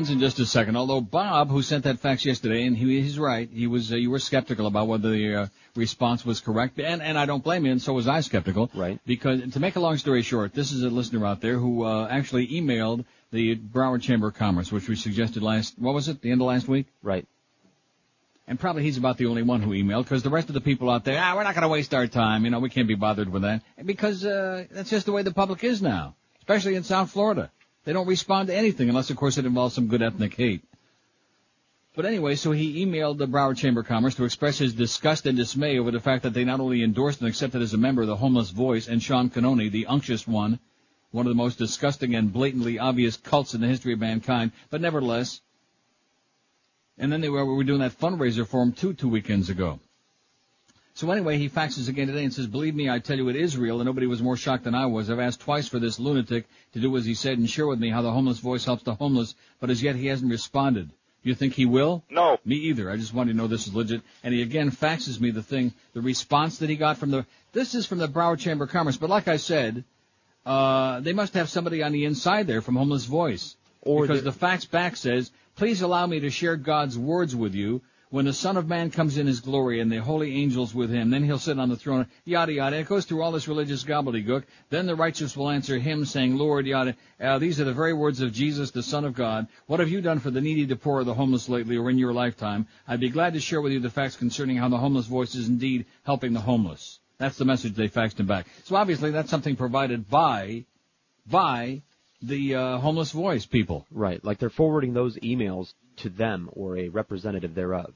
We'll 0.09 0.19
get 0.19 0.37
to 0.37 0.43
the 0.43 0.47
clones 0.47 0.47
in 0.47 0.47
just 0.47 0.47
a 0.47 0.47
second. 0.47 0.77
Although 0.77 1.01
Bob, 1.01 1.51
who 1.51 1.63
sent 1.63 1.85
that 1.85 1.99
fax 1.99 2.25
yesterday, 2.25 2.67
and 2.67 2.77
he, 2.77 3.01
he's 3.01 3.19
right, 3.19 3.49
he 3.53 3.67
was 3.67 3.93
uh, 3.93 3.97
you 3.97 4.11
were 4.11 4.19
skeptical 4.19 4.67
about 4.67 4.89
whether 4.89 5.11
the 5.11 5.35
uh, 5.35 5.47
response 5.77 6.25
was 6.25 6.41
correct, 6.41 6.79
and 6.79 7.03
and 7.03 7.19
I 7.19 7.27
don't 7.27 7.45
blame 7.45 7.67
you, 7.67 7.73
and 7.73 7.83
so 7.83 7.93
was 7.93 8.09
I 8.09 8.21
skeptical. 8.21 8.71
Right. 8.75 8.99
Because 9.07 9.53
to 9.53 9.61
make 9.61 9.77
a 9.77 9.81
long 9.81 9.99
story 9.99 10.23
short, 10.23 10.55
this 10.55 10.73
is 10.73 10.83
a 10.83 10.91
listener 10.91 11.27
out 11.27 11.41
there 11.41 11.59
who 11.59 11.85
uh, 11.85 12.09
actually 12.11 12.49
emailed 12.49 13.05
the 13.33 13.57
Broward 13.57 14.03
Chamber 14.03 14.29
of 14.29 14.35
Commerce, 14.35 14.73
which 14.73 14.89
we 14.89 14.97
suggested 14.97 15.43
last 15.43 15.75
what 15.79 15.95
was 15.95 16.09
it, 16.09 16.21
the 16.23 16.31
end 16.31 16.41
of 16.41 16.47
last 16.47 16.69
week. 16.69 16.87
Right. 17.03 17.27
And 18.49 18.59
probably 18.59 18.83
he's 18.83 18.99
about 18.99 19.17
the 19.17 19.27
only 19.27 19.43
one 19.43 19.63
who 19.63 19.71
emailed, 19.71 20.05
because 20.05 20.25
the 20.25 20.31
rest 20.31 20.49
of 20.49 20.55
the 20.55 20.61
people 20.61 20.91
out 20.91 21.05
there, 21.05 21.21
ah, 21.23 21.37
we're 21.37 21.45
not 21.45 21.55
going 21.55 21.63
to 21.63 21.69
waste 21.69 21.95
our 21.95 22.09
time. 22.09 22.45
You 22.45 22.51
know, 22.51 22.59
we 22.59 22.69
can't 22.69 22.89
be 22.89 22.97
bothered 22.97 23.29
with 23.29 23.43
that. 23.43 23.63
Because 23.85 24.25
uh, 24.25 24.65
that's 24.73 24.91
just 24.91 25.07
the 25.07 25.13
way 25.13 25.23
the 25.23 25.31
public 25.33 25.63
is 25.63 25.81
now, 25.81 26.17
especially 26.41 26.75
in 26.75 26.83
South 26.83 27.13
Florida. 27.13 27.53
They 27.85 27.93
don't 27.93 28.07
respond 28.07 28.49
to 28.49 28.55
anything 28.55 28.89
unless, 28.89 29.11
of 29.11 29.17
course, 29.17 29.39
it 29.39 29.47
involves 29.47 29.75
some 29.75 29.89
good 29.89 30.03
ethnic 30.03 30.35
hate. 30.35 30.63
But 31.97 32.07
anyway, 32.07 32.37
so 32.37 32.53
he 32.53 32.85
emailed 32.85 33.19
the 33.19 33.27
Broward 33.27 33.57
Chamber 33.57 33.81
of 33.81 33.87
Commerce 33.87 34.15
to 34.15 34.25
express 34.25 34.59
his 34.59 34.75
disgust 34.75 35.27
and 35.27 35.37
dismay 35.37 35.79
over 35.79 35.91
the 35.91 36.01
fact 36.01 36.23
that 36.23 36.35
they 36.35 36.45
not 36.45 36.61
only 36.61 36.83
endorsed 36.83 37.21
and 37.21 37.29
accepted 37.29 37.63
as 37.63 37.75
a 37.75 37.79
member 37.79 38.07
the 38.07 38.17
Homeless 38.17 38.51
Voice 38.51 38.87
and 38.87 39.03
Sean 39.03 39.29
Cononie, 39.29 39.71
the 39.71 39.87
unctuous 39.87 40.27
one, 40.27 40.61
one 41.11 41.27
of 41.27 41.31
the 41.31 41.37
most 41.37 41.59
disgusting 41.59 42.15
and 42.15 42.33
blatantly 42.33 42.79
obvious 42.79 43.17
cults 43.17 43.55
in 43.55 43.61
the 43.61 43.67
history 43.67 43.93
of 43.93 43.99
mankind, 43.99 44.53
but 44.71 44.81
nevertheless, 44.81 45.41
and 46.97 47.11
then 47.11 47.21
they 47.21 47.29
were, 47.29 47.45
we 47.45 47.55
were 47.55 47.65
doing 47.65 47.81
that 47.81 47.99
fundraiser 47.99 48.47
for 48.47 48.63
him 48.63 48.73
too 48.73 48.93
two 48.93 49.09
weekends 49.09 49.49
ago. 49.49 49.81
So 50.95 51.11
anyway, 51.11 51.39
he 51.39 51.49
faxes 51.49 51.89
again 51.89 52.09
today 52.09 52.25
and 52.25 52.33
says, 52.35 52.47
believe 52.47 52.75
me, 52.75 52.91
I 52.91 52.99
tell 52.99 53.17
you 53.17 53.29
it 53.29 53.37
is 53.37 53.57
real, 53.57 53.81
and 53.81 53.87
nobody 53.87 54.07
was 54.07 54.21
more 54.21 54.37
shocked 54.37 54.65
than 54.65 54.75
I 54.75 54.87
was. 54.87 55.09
I've 55.09 55.19
asked 55.19 55.41
twice 55.41 55.67
for 55.69 55.79
this 55.79 55.99
lunatic 55.99 56.47
to 56.75 56.81
do 56.81 56.95
as 56.97 57.05
he 57.05 57.15
said 57.15 57.39
and 57.39 57.49
share 57.49 57.67
with 57.67 57.79
me 57.79 57.91
how 57.91 58.03
the 58.03 58.11
homeless 58.13 58.39
voice 58.39 58.65
helps 58.65 58.83
the 58.83 58.95
homeless, 58.95 59.35
but 59.61 59.71
as 59.71 59.83
yet 59.83 59.97
he 59.97 60.09
hasn't 60.09 60.31
responded. 60.31 60.91
You 61.23 61.35
think 61.35 61.55
he 61.55 61.65
will? 61.67 62.03
No. 62.11 62.39
Me 62.45 62.57
either. 62.57 62.91
I 62.91 62.97
just 62.97 63.15
wanted 63.15 63.33
to 63.33 63.37
know 63.39 63.47
this 63.47 63.67
is 63.67 63.75
legit. 63.75 64.03
And 64.25 64.35
he 64.35 64.43
again 64.43 64.71
faxes 64.71 65.21
me 65.21 65.31
the 65.31 65.43
thing, 65.43 65.73
the 65.95 66.01
response 66.01 66.59
that 66.59 66.71
he 66.71 66.77
got 66.77 66.99
from 66.99 67.11
the, 67.11 67.25
this 67.53 67.75
is 67.75 67.87
from 67.87 67.99
the 67.99 68.09
Broward 68.09 68.39
Chamber 68.39 68.65
of 68.65 68.71
Commerce, 68.71 68.97
but 68.97 69.11
like 69.11 69.29
I 69.29 69.37
said, 69.37 69.85
uh, 70.47 71.01
they 71.01 71.13
must 71.13 71.35
have 71.35 71.49
somebody 71.49 71.83
on 71.83 71.93
the 71.93 72.05
inside 72.05 72.47
there 72.47 72.63
from 72.63 72.77
Homeless 72.77 73.05
Voice. 73.05 73.57
Or 73.83 74.03
because 74.03 74.23
the- 74.23 74.31
the 74.31 74.37
fax 74.39 74.65
back 74.65 74.97
says, 74.97 75.31
please 75.57 75.83
allow 75.83 76.07
me 76.07 76.21
to 76.21 76.31
share 76.31 76.57
God's 76.57 76.99
words 76.99 77.35
with 77.37 77.55
you. 77.55 77.83
When 78.11 78.25
the 78.25 78.33
Son 78.33 78.57
of 78.57 78.67
Man 78.67 78.91
comes 78.91 79.19
in 79.19 79.29
his 79.29 79.39
glory 79.39 79.79
and 79.79 79.91
the 79.91 79.99
holy 79.99 80.35
angels 80.43 80.75
with 80.75 80.91
him, 80.91 81.11
then 81.11 81.23
he'll 81.23 81.39
sit 81.39 81.61
on 81.61 81.69
the 81.69 81.77
throne, 81.77 82.09
yada 82.25 82.53
yada. 82.53 82.77
It 82.77 82.89
goes 82.89 83.05
through 83.05 83.23
all 83.23 83.31
this 83.31 83.47
religious 83.47 83.85
gobbledygook. 83.85 84.47
Then 84.69 84.87
the 84.87 84.97
righteous 84.97 85.37
will 85.37 85.49
answer 85.49 85.79
him 85.79 86.05
saying, 86.05 86.37
Lord, 86.37 86.67
yada. 86.67 86.97
Uh, 87.21 87.39
these 87.39 87.61
are 87.61 87.65
the 87.65 87.73
very 87.73 87.93
words 87.93 88.21
of 88.21 88.33
Jesus, 88.33 88.73
the 88.73 88.83
Son 88.83 89.05
of 89.05 89.15
God. 89.15 89.47
What 89.67 89.79
have 89.79 89.91
you 89.91 90.01
done 90.01 90.19
for 90.19 90.33
the 90.33 90.41
needy, 90.41 90.65
the 90.65 90.75
poor, 90.75 91.03
or 91.03 91.05
the 91.05 91.15
homeless 91.15 91.49
lately 91.49 91.77
or 91.77 91.89
in 91.89 91.99
your 91.99 92.13
lifetime? 92.13 92.67
I'd 92.89 92.99
be 92.99 93.11
glad 93.11 93.35
to 93.35 93.41
share 93.41 93.61
with 93.61 93.71
you 93.71 93.79
the 93.79 93.91
facts 93.91 94.17
concerning 94.17 94.57
how 94.57 94.69
the 94.69 94.79
homeless 94.79 95.07
voice 95.07 95.37
is 95.37 95.47
indeed 95.47 95.87
helping 96.03 96.33
the 96.33 96.41
homeless. 96.41 96.99
That's 97.19 97.39
the 97.39 97.45
message 97.45 97.75
they 97.75 97.89
faxed 97.89 98.19
him 98.19 98.27
back. 98.27 98.49
So 98.65 98.75
obviously 98.75 99.13
that's 99.13 99.31
something 99.31 99.55
provided 99.55 100.11
by, 100.11 100.65
by 101.31 101.83
the 102.23 102.57
uh, 102.57 102.79
homeless 102.79 103.13
voice 103.13 103.47
people. 103.47 103.87
Right. 103.93 104.25
Like 104.25 104.39
they're 104.39 104.51
forwarding 104.51 104.95
those 104.95 105.17
emails 105.19 105.75
to 106.01 106.09
them 106.11 106.51
or 106.53 106.77
a 106.77 106.89
representative 106.89 107.55
thereof. 107.55 107.95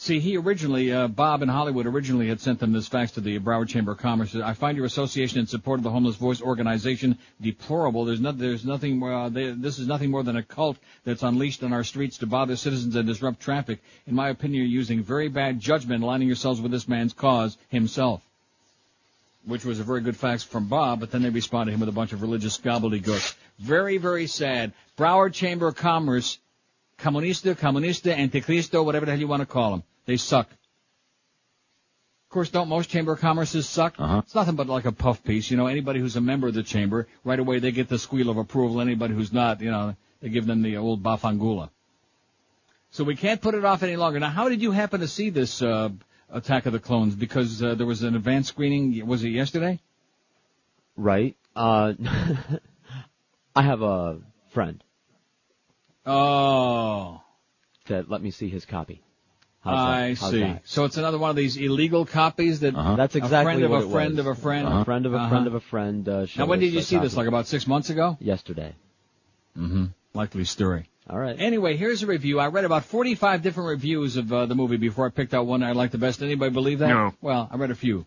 See, 0.00 0.20
he 0.20 0.36
originally, 0.36 0.92
uh, 0.92 1.08
Bob 1.08 1.42
in 1.42 1.48
Hollywood 1.48 1.84
originally 1.84 2.28
had 2.28 2.40
sent 2.40 2.60
them 2.60 2.72
this 2.72 2.86
fax 2.86 3.10
to 3.12 3.20
the 3.20 3.40
Broward 3.40 3.68
Chamber 3.68 3.92
of 3.92 3.98
Commerce. 3.98 4.36
I 4.36 4.54
find 4.54 4.76
your 4.76 4.86
association 4.86 5.40
in 5.40 5.48
support 5.48 5.80
of 5.80 5.82
the 5.82 5.90
Homeless 5.90 6.14
Voice 6.14 6.40
organization 6.40 7.18
deplorable. 7.40 8.04
There's 8.04 8.20
not, 8.20 8.38
there's 8.38 8.64
nothing, 8.64 9.02
uh, 9.02 9.28
they, 9.28 9.50
this 9.50 9.80
is 9.80 9.88
nothing 9.88 10.12
more 10.12 10.22
than 10.22 10.36
a 10.36 10.42
cult 10.44 10.76
that's 11.04 11.24
unleashed 11.24 11.64
on 11.64 11.72
our 11.72 11.82
streets 11.82 12.18
to 12.18 12.26
bother 12.26 12.54
citizens 12.54 12.94
and 12.94 13.08
disrupt 13.08 13.40
traffic. 13.40 13.80
In 14.06 14.14
my 14.14 14.28
opinion, 14.28 14.62
you're 14.62 14.70
using 14.70 15.02
very 15.02 15.28
bad 15.28 15.58
judgment 15.58 16.04
aligning 16.04 16.28
yourselves 16.28 16.60
with 16.60 16.70
this 16.70 16.86
man's 16.86 17.12
cause 17.12 17.58
himself. 17.68 18.22
Which 19.48 19.64
was 19.64 19.80
a 19.80 19.82
very 19.82 20.02
good 20.02 20.16
fax 20.16 20.42
from 20.42 20.68
Bob, 20.68 21.00
but 21.00 21.10
then 21.10 21.22
they 21.22 21.30
responded 21.30 21.72
to 21.72 21.74
him 21.74 21.80
with 21.80 21.88
a 21.88 21.92
bunch 21.92 22.12
of 22.12 22.20
religious 22.20 22.58
gobbledygook. 22.58 23.34
Very, 23.58 23.96
very 23.96 24.26
sad. 24.26 24.74
Broward 24.96 25.32
Chamber 25.32 25.66
of 25.66 25.74
Commerce 25.74 26.38
Comunista, 26.98 27.56
Comunista, 27.56 28.14
Anticristo, 28.14 28.84
whatever 28.84 29.06
the 29.06 29.12
hell 29.12 29.20
you 29.20 29.26
want 29.26 29.40
to 29.40 29.46
call 29.46 29.70
them. 29.70 29.84
They 30.04 30.18
suck. 30.18 30.50
Of 30.50 32.30
course, 32.30 32.50
don't 32.50 32.68
most 32.68 32.90
Chamber 32.90 33.12
of 33.12 33.20
Commerces 33.20 33.64
suck? 33.64 33.94
Uh-huh. 33.98 34.18
It's 34.18 34.34
nothing 34.34 34.56
but 34.56 34.66
like 34.66 34.84
a 34.84 34.92
puff 34.92 35.24
piece. 35.24 35.50
You 35.50 35.56
know, 35.56 35.66
anybody 35.66 35.98
who's 35.98 36.16
a 36.16 36.20
member 36.20 36.48
of 36.48 36.54
the 36.54 36.62
Chamber, 36.62 37.08
right 37.24 37.38
away 37.38 37.58
they 37.58 37.72
get 37.72 37.88
the 37.88 37.98
squeal 37.98 38.28
of 38.28 38.36
approval. 38.36 38.82
Anybody 38.82 39.14
who's 39.14 39.32
not, 39.32 39.62
you 39.62 39.70
know, 39.70 39.96
they 40.20 40.28
give 40.28 40.46
them 40.46 40.60
the 40.60 40.76
old 40.76 41.02
bafangula. 41.02 41.70
So 42.90 43.04
we 43.04 43.16
can't 43.16 43.40
put 43.40 43.54
it 43.54 43.64
off 43.64 43.82
any 43.82 43.96
longer. 43.96 44.20
Now, 44.20 44.30
how 44.30 44.48
did 44.50 44.60
you 44.60 44.72
happen 44.72 45.00
to 45.00 45.08
see 45.08 45.30
this 45.30 45.62
uh, 45.62 45.90
Attack 46.30 46.66
of 46.66 46.72
the 46.72 46.78
Clones? 46.78 47.14
Because 47.14 47.62
uh, 47.62 47.74
there 47.74 47.86
was 47.86 48.02
an 48.02 48.14
advanced 48.14 48.50
screening, 48.50 49.06
was 49.06 49.24
it 49.24 49.30
yesterday? 49.30 49.80
Right. 50.96 51.36
Uh, 51.56 51.94
I 53.56 53.62
have 53.62 53.82
a 53.82 54.18
friend 54.50 54.82
Oh. 56.06 57.20
that 57.86 58.10
let 58.10 58.22
me 58.22 58.30
see 58.30 58.48
his 58.48 58.64
copy. 58.64 59.02
How's 59.60 59.74
that? 59.74 59.92
I 59.92 60.08
How's 60.14 60.30
see. 60.30 60.40
that? 60.40 60.62
So 60.64 60.84
it's 60.84 60.96
another 60.96 61.18
one 61.18 61.30
of 61.30 61.36
these 61.36 61.56
illegal 61.56 62.06
copies 62.06 62.60
that 62.60 62.74
Uh-huh. 62.74 62.96
That's 62.96 63.16
exactly 63.16 63.66
what 63.66 63.82
a 63.82 63.88
friend 63.88 64.18
of 64.18 64.26
a 64.26 64.34
friend 64.34 64.66
of 64.66 64.72
a 64.72 64.74
friend, 64.74 64.80
A 64.80 64.84
friend 64.84 65.06
of 65.06 65.14
a 65.14 65.16
Uh-huh. 65.16 65.28
friend 65.28 65.46
of 65.46 65.54
a 65.54 65.60
friend. 65.60 66.08
Uh, 66.08 66.26
Now, 66.36 66.46
when 66.46 66.60
did 66.60 66.72
you 66.72 66.78
a 66.78 66.82
see 66.82 66.98
this? 66.98 67.16
Like 67.16 67.26
about 67.26 67.46
six 67.46 67.66
months 67.66 67.90
ago? 67.90 68.16
yesterday? 68.20 68.74
Mm-hmm. 69.56 69.86
Likely 70.14 70.44
story. 70.44 70.88
All 71.10 71.18
right. 71.18 71.36
Anyway, 71.38 71.76
here's 71.76 72.02
a 72.02 72.06
review. 72.06 72.38
I 72.38 72.48
read 72.48 72.66
about 72.66 72.84
45 72.84 73.42
different 73.42 73.70
reviews 73.70 74.16
of 74.16 74.30
uh, 74.30 74.44
the 74.46 74.54
movie 74.54 74.76
before 74.76 75.06
I 75.06 75.10
picked 75.10 75.32
out 75.32 75.46
one 75.46 75.62
I 75.62 75.72
liked 75.72 75.92
the 75.92 75.98
best. 75.98 76.22
Anybody 76.22 76.50
believe 76.50 76.80
that? 76.80 76.88
No. 76.88 77.14
Well, 77.22 77.48
I 77.50 77.56
read 77.56 77.70
a 77.70 77.74
few. 77.74 78.04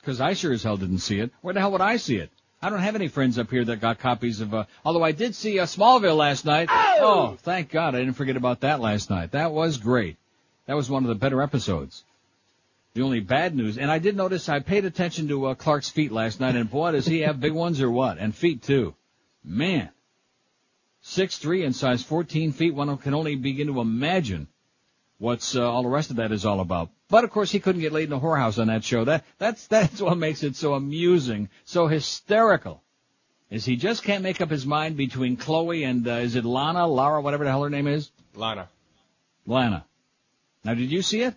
Because 0.00 0.20
I 0.20 0.34
sure 0.34 0.52
as 0.52 0.62
hell 0.62 0.76
didn't 0.76 0.98
see 0.98 1.20
it. 1.20 1.30
Where 1.40 1.54
the 1.54 1.60
hell 1.60 1.72
would 1.72 1.80
I 1.80 1.96
see 1.96 2.16
it? 2.16 2.30
I 2.60 2.70
don't 2.70 2.80
have 2.80 2.96
any 2.96 3.08
friends 3.08 3.38
up 3.38 3.50
here 3.50 3.64
that 3.64 3.80
got 3.80 3.98
copies 3.98 4.40
of, 4.40 4.52
uh, 4.52 4.64
although 4.84 5.04
I 5.04 5.12
did 5.12 5.34
see 5.34 5.58
uh, 5.58 5.64
Smallville 5.64 6.16
last 6.16 6.44
night. 6.44 6.68
Oh! 6.70 7.38
thank 7.42 7.70
God 7.70 7.94
I 7.94 8.00
didn't 8.00 8.14
forget 8.14 8.36
about 8.36 8.60
that 8.60 8.80
last 8.80 9.10
night. 9.10 9.30
That 9.30 9.52
was 9.52 9.78
great. 9.78 10.16
That 10.66 10.74
was 10.74 10.90
one 10.90 11.04
of 11.04 11.08
the 11.08 11.14
better 11.14 11.40
episodes. 11.40 12.04
The 12.94 13.02
only 13.02 13.20
bad 13.20 13.54
news, 13.54 13.78
and 13.78 13.90
I 13.90 14.00
did 14.00 14.16
notice 14.16 14.48
I 14.48 14.58
paid 14.58 14.84
attention 14.84 15.28
to 15.28 15.46
uh, 15.46 15.54
Clark's 15.54 15.88
feet 15.88 16.10
last 16.10 16.40
night, 16.40 16.56
and 16.56 16.68
boy, 16.68 16.92
does 16.92 17.06
he 17.06 17.20
have 17.20 17.38
big 17.38 17.52
ones 17.52 17.80
or 17.80 17.90
what? 17.90 18.18
And 18.18 18.34
feet 18.34 18.62
too. 18.62 18.94
Man. 19.44 19.90
Six 21.00 21.38
three 21.38 21.64
and 21.64 21.74
size 21.74 22.02
14 22.02 22.52
feet. 22.52 22.74
One 22.74 22.96
can 22.98 23.14
only 23.14 23.36
begin 23.36 23.68
to 23.68 23.80
imagine 23.80 24.48
what's 25.18 25.56
uh, 25.56 25.70
all 25.70 25.82
the 25.82 25.88
rest 25.88 26.10
of 26.10 26.16
that 26.16 26.32
is 26.32 26.44
all 26.44 26.60
about. 26.60 26.90
But 27.08 27.24
of 27.24 27.30
course, 27.30 27.50
he 27.50 27.60
couldn't 27.60 27.80
get 27.80 27.92
laid 27.92 28.08
in 28.08 28.12
a 28.12 28.20
whorehouse 28.20 28.58
on 28.60 28.66
that 28.68 28.84
show. 28.84 29.04
That 29.04 29.24
that's 29.38 29.66
that's 29.68 30.00
what 30.00 30.18
makes 30.18 30.42
it 30.42 30.56
so 30.56 30.74
amusing, 30.74 31.48
so 31.64 31.86
hysterical. 31.86 32.82
Is 33.50 33.64
he 33.64 33.76
just 33.76 34.02
can't 34.02 34.22
make 34.22 34.42
up 34.42 34.50
his 34.50 34.66
mind 34.66 34.96
between 34.98 35.38
Chloe 35.38 35.82
and 35.84 36.06
uh, 36.06 36.12
is 36.12 36.36
it 36.36 36.44
Lana, 36.44 36.86
Lara, 36.86 37.22
whatever 37.22 37.44
the 37.44 37.50
hell 37.50 37.62
her 37.62 37.70
name 37.70 37.86
is, 37.86 38.10
Lana. 38.34 38.68
Lana. 39.46 39.86
Now, 40.64 40.74
did 40.74 40.90
you 40.90 41.00
see 41.00 41.22
it? 41.22 41.34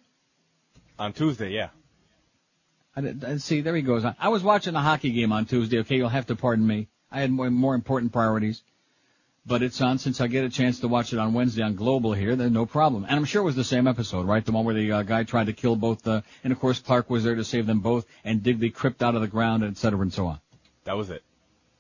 On 1.00 1.14
Tuesday, 1.14 1.52
yeah. 1.52 1.70
I 2.98 3.14
I- 3.26 3.38
see, 3.38 3.62
there 3.62 3.76
he 3.76 3.82
goes. 3.82 4.04
I, 4.04 4.14
I 4.20 4.28
was 4.28 4.44
watching 4.44 4.76
a 4.76 4.82
hockey 4.82 5.12
game 5.12 5.32
on 5.32 5.46
Tuesday. 5.46 5.80
Okay, 5.80 5.96
you'll 5.96 6.10
have 6.10 6.26
to 6.28 6.36
pardon 6.36 6.68
me. 6.68 6.90
I 7.10 7.22
had 7.22 7.32
more, 7.32 7.50
more 7.50 7.76
important 7.76 8.12
priorities. 8.12 8.62
But 9.46 9.64
it's 9.64 9.82
on 9.82 9.98
since 9.98 10.22
I 10.22 10.28
get 10.28 10.46
a 10.46 10.50
chance 10.50 10.82
to 10.82 10.88
watch 10.88 11.14
it 11.14 11.20
on 11.20 11.34
Wednesday 11.34 11.64
on 11.64 11.74
Global 11.74 12.14
here. 12.14 12.36
Then 12.36 12.54
no 12.54 12.68
problem. 12.68 13.06
And 13.06 13.14
I'm 13.14 13.26
sure 13.26 13.42
it 13.42 13.46
was 13.46 13.56
the 13.56 13.64
same 13.64 13.88
episode, 13.88 14.28
right? 14.28 14.46
The 14.46 14.52
one 14.52 14.66
where 14.66 14.76
the 14.76 14.92
uh, 14.92 15.02
guy 15.02 15.24
tried 15.24 15.48
to 15.48 15.54
kill 15.54 15.76
both. 15.76 16.08
Uh, 16.08 16.22
and 16.44 16.54
of 16.54 16.60
course 16.60 16.80
Clark 16.80 17.10
was 17.10 17.24
there 17.24 17.34
to 17.34 17.44
save 17.44 17.66
them 17.66 17.80
both 17.80 18.06
and 18.24 18.44
dig 18.44 18.60
the 18.60 18.70
crypt 18.70 19.02
out 19.02 19.16
of 19.16 19.22
the 19.22 19.28
ground, 19.28 19.64
et 19.64 19.78
cetera, 19.78 20.00
and 20.00 20.14
so 20.14 20.28
on. 20.28 20.40
That 20.84 20.96
was 20.96 21.10
it. 21.10 21.24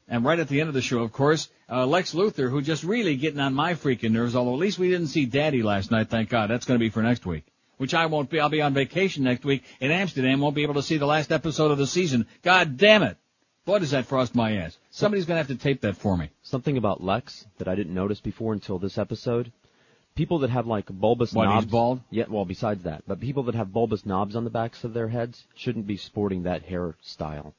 And 0.08 0.26
right 0.26 0.40
at 0.40 0.48
the 0.48 0.60
end 0.60 0.70
of 0.70 0.74
the 0.74 0.82
show, 0.82 1.04
of 1.04 1.14
course, 1.14 1.50
uh, 1.70 1.86
Lex 1.86 2.14
Luthor, 2.14 2.50
who 2.50 2.62
just 2.62 2.84
really 2.84 3.16
getting 3.16 3.40
on 3.40 3.54
my 3.54 3.76
freaking 3.76 4.12
nerves. 4.12 4.36
Although 4.36 4.54
at 4.54 4.60
least 4.60 4.80
we 4.80 4.90
didn't 4.90 5.08
see 5.08 5.26
Daddy 5.26 5.62
last 5.62 5.92
night, 5.92 6.10
thank 6.10 6.30
God. 6.30 6.50
That's 6.50 6.66
going 6.66 6.80
to 6.80 6.84
be 6.84 6.90
for 6.90 7.04
next 7.04 7.26
week. 7.26 7.46
Which 7.78 7.94
I 7.94 8.08
won't 8.08 8.30
be. 8.30 8.40
I'll 8.40 8.50
be 8.50 8.62
on 8.62 8.74
vacation 8.74 9.24
next 9.24 9.46
week 9.46 9.64
in 9.80 9.90
Amsterdam. 9.90 10.40
Won't 10.40 10.56
be 10.56 10.64
able 10.64 10.74
to 10.76 10.84
see 10.84 10.98
the 10.98 11.06
last 11.06 11.32
episode 11.32 11.72
of 11.72 11.78
the 11.78 11.88
season. 11.88 12.28
God 12.42 12.78
damn 12.78 13.04
it! 13.04 13.18
Boy, 13.66 13.80
does 13.80 13.92
that 13.92 14.06
frost 14.06 14.36
my 14.36 14.58
ass. 14.58 14.78
Somebody's 14.92 15.26
going 15.26 15.36
to 15.44 15.48
have 15.48 15.58
to 15.58 15.62
tape 15.64 15.82
that 15.82 15.96
for 15.98 16.18
me. 16.18 16.30
Something 16.44 16.78
about 16.78 17.02
Lex 17.04 17.48
that 17.58 17.68
I 17.68 17.76
didn't 17.76 17.94
notice 17.94 18.20
before 18.20 18.54
until 18.54 18.78
this 18.78 18.98
episode. 18.98 19.52
People 20.16 20.40
that 20.40 20.50
have 20.50 20.68
like 20.68 20.88
bulbous 20.88 21.32
What, 21.34 21.50
he's 21.56 21.66
bald? 21.66 22.02
Yeah, 22.10 22.26
well, 22.30 22.44
besides 22.44 22.84
that, 22.84 23.04
but 23.08 23.22
people 23.22 23.44
that 23.44 23.56
have 23.56 23.72
bulbous 23.72 24.06
knobs 24.06 24.36
on 24.36 24.44
the 24.44 24.50
backs 24.50 24.84
of 24.84 24.94
their 24.94 25.08
heads 25.08 25.46
shouldn't 25.56 25.88
be 25.88 25.96
sporting 25.96 26.44
that 26.44 26.68
hairstyle. 26.68 27.54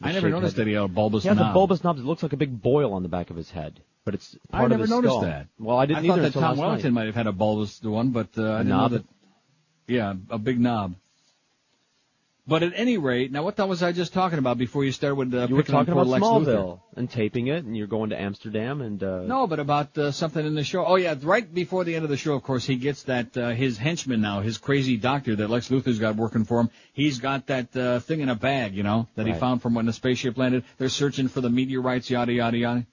I 0.00 0.12
never 0.12 0.30
noticed 0.30 0.56
that 0.56 0.66
he 0.66 0.72
had 0.72 0.84
a 0.84 0.88
bulbous 0.88 1.22
He 1.22 1.28
has 1.28 1.36
knob. 1.36 1.50
a 1.50 1.52
bulbous 1.54 1.84
knob 1.84 1.96
that 1.98 2.06
looks 2.06 2.22
like 2.22 2.32
a 2.32 2.36
big 2.38 2.60
boil 2.62 2.94
on 2.94 3.02
the 3.02 3.08
back 3.10 3.28
of 3.30 3.36
his 3.36 3.50
head, 3.50 3.78
but 4.06 4.14
it's 4.14 4.34
part 4.50 4.62
I 4.62 4.64
of 4.64 4.70
never 4.70 4.82
his 4.84 4.90
noticed 4.90 5.12
skull. 5.12 5.20
that. 5.20 5.46
Well, 5.60 5.78
I 5.78 5.84
didn't 5.86 6.04
I 6.04 6.08
thought 6.08 6.22
that 6.22 6.32
Tom 6.32 6.56
Wellington 6.56 6.94
night. 6.94 7.00
might 7.00 7.06
have 7.06 7.14
had 7.14 7.26
a 7.26 7.32
bulbous 7.32 7.82
one, 7.82 8.10
but 8.10 8.28
uh, 8.38 8.42
I 8.54 8.58
didn't 8.58 8.68
knob? 8.68 8.90
know 8.92 8.98
that. 8.98 9.06
Yeah, 9.86 10.14
a 10.30 10.38
big 10.38 10.58
knob. 10.58 10.94
But 12.44 12.64
at 12.64 12.72
any 12.74 12.98
rate, 12.98 13.30
now 13.30 13.44
what 13.44 13.54
the 13.54 13.62
hell 13.62 13.68
was 13.68 13.84
I 13.84 13.92
just 13.92 14.12
talking 14.12 14.40
about 14.40 14.58
before 14.58 14.84
you 14.84 14.90
started 14.90 15.14
with 15.14 15.32
uh, 15.32 15.46
You 15.48 15.54
were 15.54 15.62
talking 15.62 15.92
about 15.92 16.08
Lex 16.08 16.24
Smallville 16.24 16.44
Luthor? 16.44 16.80
and 16.96 17.08
taping 17.08 17.46
it, 17.46 17.64
and 17.64 17.76
you're 17.76 17.86
going 17.86 18.10
to 18.10 18.20
Amsterdam, 18.20 18.80
and 18.80 19.00
uh, 19.00 19.22
No, 19.22 19.46
but 19.46 19.60
about 19.60 19.96
uh, 19.96 20.10
something 20.10 20.44
in 20.44 20.56
the 20.56 20.64
show. 20.64 20.84
Oh 20.84 20.96
yeah, 20.96 21.14
right 21.22 21.52
before 21.54 21.84
the 21.84 21.94
end 21.94 22.02
of 22.02 22.10
the 22.10 22.16
show, 22.16 22.34
of 22.34 22.42
course, 22.42 22.66
he 22.66 22.74
gets 22.74 23.04
that 23.04 23.36
uh, 23.36 23.50
his 23.50 23.78
henchman 23.78 24.20
now, 24.20 24.40
his 24.40 24.58
crazy 24.58 24.96
doctor 24.96 25.36
that 25.36 25.50
Lex 25.50 25.68
Luthor's 25.68 26.00
got 26.00 26.16
working 26.16 26.44
for 26.44 26.58
him. 26.60 26.70
He's 26.92 27.20
got 27.20 27.46
that 27.46 27.76
uh, 27.76 28.00
thing 28.00 28.20
in 28.20 28.28
a 28.28 28.34
bag, 28.34 28.74
you 28.74 28.82
know, 28.82 29.06
that 29.14 29.26
he 29.28 29.34
found 29.34 29.62
from 29.62 29.74
when 29.74 29.86
the 29.86 29.92
spaceship 29.92 30.36
landed. 30.36 30.64
They're 30.78 30.88
searching 30.88 31.28
for 31.28 31.40
the 31.40 31.50
meteorites, 31.50 32.10
yada 32.10 32.32
yada 32.32 32.56
yada. 32.58 32.86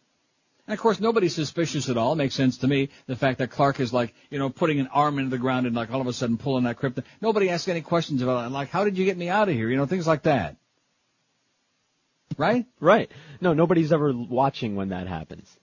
And 0.69 0.75
of 0.75 0.84
course, 0.84 0.99
nobody's 0.99 1.34
suspicious 1.34 1.89
at 1.89 1.97
all. 1.97 2.13
Makes 2.13 2.36
sense 2.36 2.60
to 2.60 2.67
me. 2.67 2.89
The 3.08 3.15
fact 3.15 3.39
that 3.39 3.49
Clark 3.49 3.79
is 3.79 3.91
like, 3.91 4.13
you 4.29 4.38
know, 4.38 4.51
putting 4.51 4.79
an 4.79 4.86
arm 4.93 5.17
into 5.17 5.32
the 5.32 5.39
ground 5.39 5.65
and 5.65 5.75
like 5.75 5.91
all 5.91 5.99
of 5.99 6.05
a 6.05 6.13
sudden 6.13 6.38
pulling 6.38 6.65
that 6.65 6.77
krypton. 6.77 7.03
Nobody 7.21 7.49
asks 7.49 7.67
any 7.67 7.82
questions 7.82 8.21
about 8.21 8.45
it. 8.45 8.51
Like, 8.51 8.69
how 8.69 8.84
did 8.84 8.95
you 8.95 9.03
get 9.03 9.17
me 9.17 9.29
out 9.29 9.49
of 9.49 9.55
here? 9.55 9.67
You 9.67 9.77
know, 9.77 9.88
things 9.88 10.05
like 10.05 10.23
that. 10.23 10.58
Right? 12.38 12.67
right. 12.79 13.12
No, 13.41 13.53
nobody's 13.53 13.91
ever 13.91 14.13
watching 14.13 14.75
when 14.75 14.89
that 14.89 15.08
happens. 15.08 15.58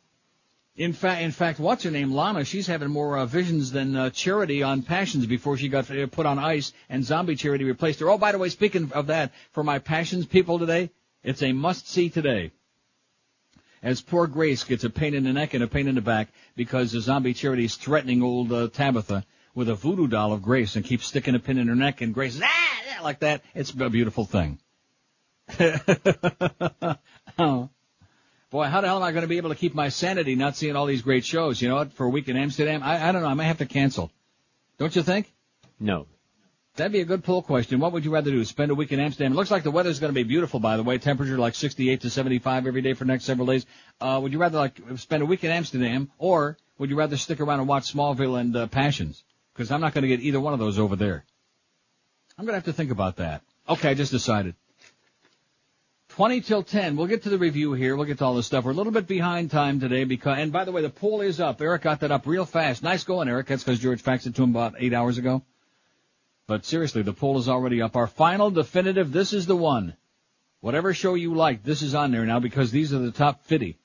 In 0.75 0.93
fact, 0.93 1.23
in 1.23 1.31
fact, 1.31 1.61
what's 1.61 1.85
her 1.85 1.93
name, 1.93 2.11
Lana? 2.13 2.45
She's 2.45 2.67
having 2.67 2.89
more 2.91 3.17
uh, 3.17 3.27
visions 3.27 3.71
than 3.71 3.95
uh, 3.95 4.11
Charity 4.11 4.65
on 4.65 4.83
Passions 4.83 5.25
before 5.27 5.57
she 5.57 5.69
got 5.69 5.89
uh, 5.89 6.09
put 6.09 6.27
on 6.27 6.41
ice, 6.41 6.73
and 6.89 7.05
Zombie 7.05 7.37
Charity 7.37 7.63
replaced 7.63 8.01
her. 8.01 8.11
Oh, 8.11 8.19
by 8.19 8.33
the 8.33 8.39
way, 8.39 8.49
speaking 8.49 8.91
of 8.93 9.07
that, 9.07 9.31
for 9.53 9.63
my 9.63 9.79
Passions 9.79 10.27
people 10.27 10.59
today, 10.59 10.91
it's 11.23 11.45
a 11.45 11.53
must-see 11.53 12.11
today. 12.11 12.51
As 13.87 14.01
poor 14.01 14.27
Grace 14.27 14.65
gets 14.65 14.83
a 14.83 14.91
pain 14.91 15.15
in 15.15 15.23
the 15.23 15.33
neck 15.33 15.55
and 15.55 15.63
a 15.63 15.69
pain 15.69 15.87
in 15.87 15.95
the 15.95 16.01
back 16.01 16.27
because 16.57 16.91
the 16.91 17.01
Zombie 17.01 17.35
Charity 17.35 17.67
is 17.67 17.77
threatening 17.77 18.21
old 18.21 18.53
uh, 18.53 18.67
Tabitha 18.67 19.25
with 19.55 19.69
a 19.69 19.77
voodoo 19.77 20.09
doll 20.09 20.33
of 20.33 20.43
Grace 20.43 20.75
and 20.75 20.85
keeps 20.85 21.07
sticking 21.07 21.37
a 21.37 21.39
pin 21.39 21.57
in 21.57 21.69
her 21.69 21.77
neck, 21.77 22.01
and 22.01 22.13
Grace 22.13 22.41
ah, 22.43 22.99
like 23.05 23.21
that. 23.21 23.45
It's 23.55 23.71
a 23.71 23.89
beautiful 23.89 24.25
thing. 24.25 24.59
oh. 27.39 27.71
Boy, 28.51 28.65
how 28.65 28.81
the 28.81 28.89
hell 28.89 28.97
am 28.97 29.05
I 29.05 29.13
going 29.13 29.23
to 29.23 29.29
be 29.29 29.37
able 29.37 29.51
to 29.51 29.55
keep 29.55 29.73
my 29.73 29.89
sanity 29.91 30.35
not 30.35 30.57
seeing 30.57 30.75
all 30.75 30.87
these 30.87 31.03
great 31.03 31.25
shows? 31.25 31.63
You 31.63 31.69
know 31.69 31.77
what? 31.77 31.93
For 31.93 32.07
a 32.07 32.11
week 32.11 32.29
in 32.29 32.37
Amsterdam, 32.37 32.83
I, 32.83 33.09
I 33.09 33.13
don't 33.13 33.23
know. 33.23 33.29
I 33.29 33.35
may 33.35 33.45
have 33.45 33.59
to 33.59 33.67
cancel. 33.67 34.11
Don't 34.79 34.97
you 34.97 35.05
think? 35.05 35.33
No. 35.79 36.09
That'd 36.77 36.93
be 36.93 37.01
a 37.01 37.07
good 37.07 37.25
poll 37.25 37.41
question. 37.41 37.81
What 37.81 37.93
would 37.93 38.05
you 38.05 38.11
rather 38.11 38.31
do? 38.31 38.45
Spend 38.45 38.71
a 38.71 38.75
week 38.75 38.93
in 38.93 39.01
Amsterdam? 39.01 39.33
It 39.33 39.37
looks 39.37 39.51
like 39.51 39.63
the 39.63 39.71
weather's 39.71 39.99
going 39.99 40.13
to 40.13 40.15
be 40.15 40.25
beautiful, 40.25 40.61
by 40.61 40.77
the 40.77 40.83
way. 40.83 40.99
Temperature 40.99 41.39
like 41.39 41.55
68 41.55 42.03
to 42.03 42.11
75 42.11 42.67
every 42.67 42.83
day 42.83 42.93
for 42.93 43.05
the 43.05 43.13
next 43.13 43.25
several 43.25 43.47
days. 43.47 43.65
Uh, 43.99 44.21
would 44.23 44.33
you 44.33 44.39
rather 44.39 44.59
like 44.59 44.79
spend 44.97 45.23
a 45.23 45.27
week 45.27 45.43
in 45.43 45.51
Amsterdam, 45.51 46.11
or 46.19 46.59
would 46.77 46.91
you 46.91 46.97
rather 46.97 47.17
stick 47.17 47.41
around 47.41 47.61
and 47.61 47.69
watch 47.69 47.93
Smallville 47.93 48.39
and 48.39 48.55
uh, 48.55 48.67
Passions? 48.67 49.25
Because 49.55 49.71
I'm 49.71 49.81
not 49.81 49.95
going 49.95 50.03
to 50.03 50.09
get 50.09 50.21
either 50.21 50.39
one 50.39 50.53
of 50.53 50.59
those 50.59 50.79
over 50.79 50.97
there. 50.97 51.25
I'm 52.37 52.45
going 52.45 52.53
to 52.53 52.59
have 52.59 52.65
to 52.65 52.75
think 52.75 52.91
about 52.91 53.17
that. 53.17 53.41
Okay, 53.67 53.91
I 53.91 53.95
just 53.95 54.13
decided. 54.13 54.55
20 56.11 56.43
till 56.43 56.63
10. 56.63 56.97
We'll 56.97 57.07
get 57.07 57.23
to 57.23 57.31
the 57.31 57.39
review 57.39 57.73
here. 57.73 57.97
We'll 57.97 58.05
get 58.05 58.19
to 58.19 58.25
all 58.27 58.35
this 58.35 58.47
stuff. 58.47 58.65
We're 58.65 58.73
a 58.73 58.75
little 58.75 58.93
bit 58.93 59.07
behind 59.07 59.51
time 59.51 59.81
today 59.81 60.05
because, 60.05 60.39
and 60.39 60.53
by 60.53 60.65
the 60.65 60.73
way, 60.73 60.83
the 60.83 60.91
poll 60.91 61.23
is 61.23 61.41
up. 61.41 61.63
Eric 61.63 61.83
got 61.83 62.01
that 62.01 62.11
up 62.11 62.27
real 62.27 62.45
fast. 62.45 62.83
Nice 62.83 63.05
going, 63.05 63.29
Eric. 63.29 63.47
That's 63.47 63.65
because 63.65 63.81
George 63.81 64.03
faxed 64.03 64.27
it 64.27 64.35
to 64.35 64.43
him 64.43 64.51
about 64.51 64.75
eight 64.79 64.93
hours 64.93 65.17
ago. 65.17 65.43
But 66.47 66.65
seriously, 66.65 67.03
the 67.03 67.13
poll 67.13 67.39
is 67.39 67.49
already 67.49 67.83
up. 67.83 67.97
Our 67.97 68.07
final 68.07 68.51
definitive, 68.51 69.11
this 69.13 69.33
is 69.33 69.47
the 69.47 69.57
one. 69.57 69.95
Whatever 70.61 70.95
show 70.95 71.15
you 71.15 71.35
like, 71.35 71.65
this 71.65 71.83
is 71.83 71.95
on 71.95 72.13
there 72.13 72.25
now 72.25 72.39
because 72.41 72.71
these 72.71 72.93
are 72.93 72.99
the 72.99 73.11
top 73.11 73.45
50. 73.45 73.77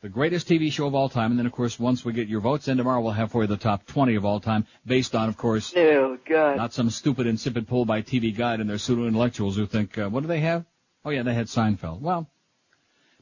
The 0.00 0.08
greatest 0.08 0.48
TV 0.48 0.72
show 0.72 0.86
of 0.86 0.94
all 0.96 1.08
time, 1.08 1.30
and 1.30 1.38
then 1.38 1.46
of 1.46 1.52
course 1.52 1.78
once 1.78 2.04
we 2.04 2.12
get 2.12 2.26
your 2.28 2.40
votes, 2.40 2.64
then 2.66 2.76
tomorrow 2.76 3.00
we'll 3.00 3.12
have 3.12 3.30
for 3.30 3.42
you 3.42 3.46
the 3.46 3.56
top 3.56 3.86
20 3.86 4.16
of 4.16 4.24
all 4.24 4.40
time, 4.40 4.66
based 4.84 5.14
on, 5.14 5.28
of 5.28 5.36
course, 5.36 5.72
Oh, 5.76 6.18
God. 6.24 6.56
not 6.56 6.72
some 6.72 6.90
stupid 6.90 7.26
insipid 7.28 7.68
poll 7.68 7.84
by 7.84 8.02
TV 8.02 8.34
Guide 8.36 8.58
and 8.60 8.68
their 8.68 8.78
pseudo 8.78 9.06
intellectuals 9.06 9.54
who 9.56 9.66
think, 9.66 9.96
uh, 9.98 10.08
what 10.08 10.22
do 10.22 10.26
they 10.26 10.40
have? 10.40 10.64
Oh 11.04 11.10
yeah, 11.10 11.22
they 11.22 11.34
had 11.34 11.46
Seinfeld. 11.46 12.00
Well, 12.00 12.28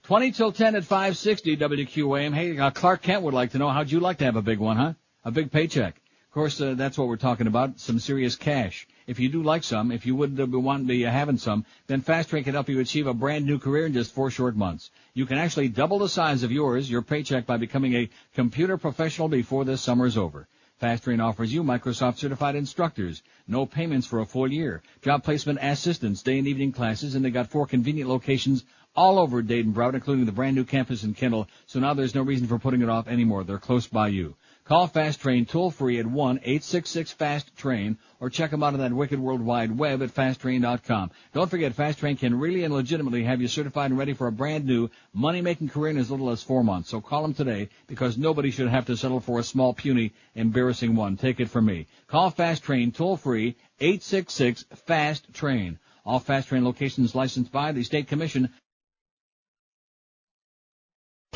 20 0.05 0.33
till 0.33 0.53
10 0.53 0.75
at 0.75 0.85
560 0.85 1.57
WQAM. 1.59 2.35
Hey, 2.35 2.59
uh, 2.59 2.71
Clark 2.71 3.03
Kent 3.03 3.23
would 3.23 3.35
like 3.35 3.53
to 3.53 3.59
know 3.59 3.69
how'd 3.69 3.91
you 3.91 4.01
like 4.01 4.19
to 4.19 4.25
have 4.25 4.37
a 4.37 4.43
big 4.43 4.59
one, 4.59 4.77
huh? 4.79 4.95
A 5.25 5.31
big 5.31 5.51
paycheck. 5.51 6.01
Of 6.31 6.35
course, 6.35 6.61
uh, 6.61 6.75
that's 6.75 6.97
what 6.97 7.09
we're 7.09 7.17
talking 7.17 7.49
about. 7.49 7.81
Some 7.81 7.99
serious 7.99 8.37
cash. 8.37 8.87
If 9.09 9.19
you 9.19 9.29
do 9.29 9.43
like 9.43 9.65
some, 9.65 9.91
if 9.91 10.07
you 10.07 10.15
would 10.15 10.39
uh, 10.39 10.47
want 10.47 10.85
to 10.85 10.87
be 10.87 11.05
uh, 11.05 11.11
having 11.11 11.39
some, 11.39 11.65
then 11.89 12.03
Fast 12.03 12.29
Train 12.29 12.45
can 12.45 12.55
help 12.55 12.69
you 12.69 12.79
achieve 12.79 13.09
a 13.09 13.13
brand 13.13 13.47
new 13.47 13.59
career 13.59 13.85
in 13.85 13.93
just 13.93 14.15
four 14.15 14.31
short 14.31 14.55
months. 14.55 14.93
You 15.13 15.27
can 15.27 15.39
actually 15.39 15.71
double 15.71 15.99
the 15.99 16.09
size 16.09 16.45
of 16.45 16.53
yours, 16.53 16.89
your 16.89 17.03
paycheck, 17.03 17.47
by 17.47 17.57
becoming 17.57 17.95
a 17.95 18.11
computer 18.37 18.79
professional 18.79 19.27
before 19.27 19.65
this 19.65 19.81
summer 19.81 20.07
is 20.07 20.17
over. 20.17 20.47
Fast 20.79 21.03
Train 21.03 21.19
offers 21.19 21.53
you 21.53 21.65
Microsoft 21.65 22.19
certified 22.19 22.55
instructors, 22.55 23.25
no 23.49 23.67
payments 23.67 24.07
for 24.07 24.21
a 24.21 24.25
full 24.25 24.53
year, 24.53 24.83
job 25.03 25.25
placement 25.25 25.59
assistance, 25.61 26.23
day 26.23 26.39
and 26.39 26.47
evening 26.47 26.71
classes, 26.71 27.17
and 27.17 27.25
they 27.25 27.31
got 27.31 27.51
four 27.51 27.67
convenient 27.67 28.09
locations 28.09 28.65
all 28.95 29.19
over 29.19 29.43
Dayton 29.43 29.73
Broward, 29.73 29.95
including 29.95 30.27
the 30.27 30.33
brand 30.33 30.55
new 30.55 30.65
campus 30.65 31.03
in 31.03 31.15
Kendall. 31.15 31.49
So 31.67 31.81
now 31.81 31.95
there's 31.95 32.15
no 32.15 32.23
reason 32.23 32.47
for 32.47 32.61
putting 32.61 32.83
it 32.83 32.89
off 32.89 33.09
anymore. 33.09 33.43
They're 33.43 33.59
close 33.59 33.89
by 33.89 34.09
you. 34.09 34.37
Call 34.71 34.87
Fast 34.87 35.21
Train 35.21 35.47
toll 35.47 35.73
free 35.73 35.99
at 35.99 36.07
1-866-FAST-TRAIN 36.07 37.99
or 38.21 38.31
check 38.31 38.53
them 38.53 38.63
out 38.63 38.75
on 38.75 38.79
that 38.79 38.93
wicked 38.93 39.19
world 39.19 39.41
wide 39.41 39.77
web 39.77 40.01
at 40.01 40.15
fasttrain.com. 40.15 41.11
Don't 41.33 41.51
forget, 41.51 41.75
Fast 41.75 41.99
Train 41.99 42.17
can 42.17 42.39
really 42.39 42.63
and 42.63 42.73
legitimately 42.73 43.25
have 43.25 43.41
you 43.41 43.49
certified 43.49 43.91
and 43.91 43.99
ready 43.99 44.13
for 44.13 44.29
a 44.29 44.33
brand 44.33 44.67
new 44.67 44.89
money-making 45.13 45.71
career 45.71 45.91
in 45.91 45.99
as 45.99 46.13
little 46.13 46.31
as 46.31 46.45
four 46.45 46.63
months. 46.63 46.89
So 46.89 47.01
call 47.01 47.23
them 47.23 47.35
today 47.35 47.69
because 47.89 48.17
nobody 48.17 48.53
should 48.53 48.69
have 48.69 48.87
to 48.87 48.97
settle 48.97 49.19
for 49.19 49.41
a 49.41 49.43
small, 49.43 49.75
puny, 49.75 50.13
embarrassing 50.37 50.95
one. 50.95 51.17
Take 51.17 51.41
it 51.41 51.51
from 51.51 51.67
me. 51.67 51.89
Call 52.07 52.31
Fast 52.31 52.63
Train 52.63 52.93
toll 52.93 53.17
free 53.17 53.57
866-FAST-TRAIN. 53.81 55.81
All 56.07 56.21
Fast 56.21 56.47
Train 56.47 56.65
locations 56.65 57.17
licensed 57.17 57.51
by 57.51 57.73
the 57.73 57.83
State 57.83 58.07
Commission 58.07 58.51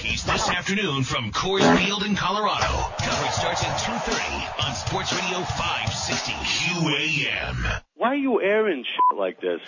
He's 0.05 0.22
this 0.22 0.48
afternoon 0.50 1.02
from 1.02 1.32
Coors 1.32 1.78
Field 1.78 2.02
in 2.02 2.14
Colorado. 2.14 2.92
Coverage 2.98 3.32
starts 3.32 3.64
at 3.64 3.78
2.30 3.78 4.68
on 4.68 4.74
Sports 4.74 5.12
Radio 5.14 5.38
560 5.40 6.32
QAM. 6.32 7.80
Why 7.94 8.09
are 8.09 8.14
you 8.14 8.42
airing 8.42 8.84
shit 8.84 9.18
like 9.18 9.40
this? 9.40 9.61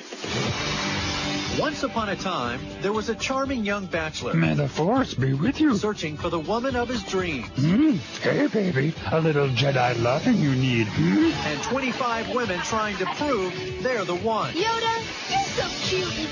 Once 1.59 1.82
upon 1.84 2.11
a 2.11 2.16
time, 2.16 2.61
there 2.82 2.93
was 2.93 3.09
a 3.09 3.14
charming 3.14 3.64
young 3.64 3.87
bachelor. 3.87 4.34
May 4.34 4.53
the 4.53 4.68
force 4.68 5.14
be 5.14 5.32
with 5.32 5.59
you. 5.59 5.74
Searching 5.74 6.18
for 6.18 6.28
the 6.28 6.39
woman 6.39 6.76
of 6.76 6.87
his 6.87 7.03
dreams. 7.05 7.47
Hmm? 7.57 7.93
Hey, 8.20 8.47
baby, 8.47 8.93
a 9.11 9.18
little 9.18 9.49
Jedi 9.49 10.03
loving 10.03 10.37
you 10.37 10.55
need. 10.55 10.87
Hmm? 10.87 11.32
And 11.49 11.62
25 11.62 12.34
women 12.34 12.61
trying 12.61 12.99
to 12.99 13.07
prove 13.07 13.55
they're 13.82 14.05
the 14.05 14.16
one. 14.16 14.53
Yoda, 14.53 15.03
you're 15.30 15.66
so 15.66 15.89
cute 15.89 16.05
and 16.05 16.12
furry. 16.12 16.26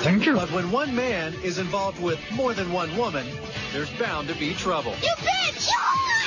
Thank 0.00 0.26
you. 0.26 0.34
But 0.34 0.52
when 0.52 0.70
one 0.70 0.94
man 0.94 1.34
is 1.42 1.58
involved 1.58 2.00
with 2.00 2.20
more 2.32 2.54
than 2.54 2.72
one 2.72 2.96
woman, 2.96 3.26
there's 3.72 3.90
bound 3.94 4.28
to 4.28 4.34
be 4.34 4.54
trouble. 4.54 4.92
You 5.02 5.12
bitch! 5.18 5.68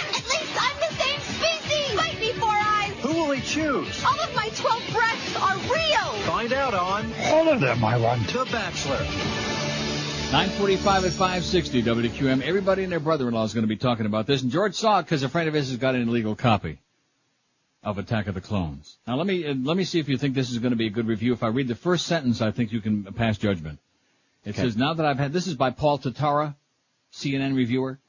At 0.10 0.28
least 0.28 0.52
I'm 0.60 0.78
the 0.80 0.94
same 1.02 1.20
species! 1.22 2.00
Fight 2.00 2.20
me, 2.20 2.34
Four 2.34 2.50
Eyes! 2.50 2.92
Who 3.02 3.14
will 3.14 3.32
he 3.32 3.42
choose? 3.42 4.04
All 4.04 4.20
of 4.20 4.36
my 4.36 4.50
12 4.54 4.84
breasts 4.92 5.36
are 5.38 5.58
real! 5.58 6.22
Find 6.26 6.52
out 6.52 6.74
on 6.74 7.12
All 7.28 7.48
of 7.48 7.62
them 7.62 7.84
I 7.84 7.98
want. 7.98 8.28
The 8.28 8.46
Bachelor. 8.52 9.00
945 10.32 11.06
at 11.06 11.12
560 11.12 11.84
WQAM. 11.84 12.42
Everybody 12.42 12.84
and 12.84 12.92
their 12.92 13.00
brother-in-law 13.00 13.46
is 13.46 13.54
going 13.54 13.64
to 13.64 13.68
be 13.68 13.78
talking 13.78 14.06
about 14.06 14.28
this. 14.28 14.42
And 14.42 14.52
George 14.52 14.76
saw 14.76 15.00
it 15.00 15.04
because 15.04 15.24
a 15.24 15.30
friend 15.30 15.48
of 15.48 15.54
his 15.54 15.70
has 15.70 15.78
got 15.78 15.96
an 15.96 16.08
illegal 16.08 16.36
copy 16.36 16.80
of 17.84 17.98
Attack 17.98 18.28
of 18.28 18.36
the 18.36 18.42
Clones. 18.42 18.98
Now 19.08 19.16
let 19.16 19.26
me, 19.28 19.46
uh, 19.48 19.56
let 19.56 19.76
me 19.76 19.84
see 19.84 20.00
if 20.00 20.08
you 20.08 20.18
think 20.18 20.36
this 20.36 20.52
is 20.52 20.60
going 20.60 20.72
to 20.72 20.78
be 20.78 20.88
a 20.88 20.92
good 20.92 21.08
review. 21.08 21.34
If 21.34 21.44
I 21.44 21.48
read 21.48 21.68
the 21.68 21.76
first 21.76 22.06
sentence, 22.06 22.42
I 22.42 22.52
think 22.52 22.72
you 22.72 22.82
can 22.82 23.04
pass 23.14 23.38
judgment. 23.38 23.80
It 24.46 24.52
Okay. 24.52 24.62
says, 24.62 24.78
now 24.78 24.94
that 24.94 25.06
I've 25.06 25.18
had, 25.20 25.34
this 25.34 25.48
is 25.48 25.56
by 25.56 25.72
Paul 25.72 26.00
Tatara, 26.00 26.56
CNN 27.14 27.56
reviewer. 27.56 28.00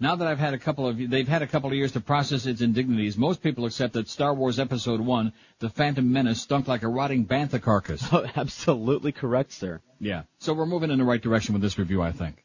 Now 0.00 0.16
that 0.16 0.26
I've 0.26 0.38
had 0.38 0.54
a 0.54 0.58
couple 0.58 0.86
of, 0.88 0.98
they've 0.98 1.28
had 1.28 1.42
a 1.42 1.46
couple 1.46 1.70
of 1.70 1.76
years 1.76 1.92
to 1.92 2.00
process 2.00 2.46
its 2.46 2.60
indignities, 2.60 3.16
most 3.16 3.42
people 3.42 3.64
accept 3.64 3.94
that 3.94 4.08
Star 4.08 4.34
Wars 4.34 4.58
Episode 4.58 5.00
1, 5.00 5.32
The 5.60 5.70
Phantom 5.70 6.12
Menace, 6.12 6.42
stunk 6.42 6.66
like 6.68 6.82
a 6.82 6.88
rotting 6.88 7.24
bantha 7.26 7.62
carcass. 7.62 8.06
Absolutely 8.36 9.12
correct, 9.12 9.52
sir. 9.52 9.80
Yeah. 10.00 10.24
So 10.38 10.52
we're 10.52 10.66
moving 10.66 10.90
in 10.90 10.98
the 10.98 11.04
right 11.04 11.22
direction 11.22 11.52
with 11.54 11.62
this 11.62 11.78
review, 11.78 12.02
I 12.02 12.12
think. 12.12 12.43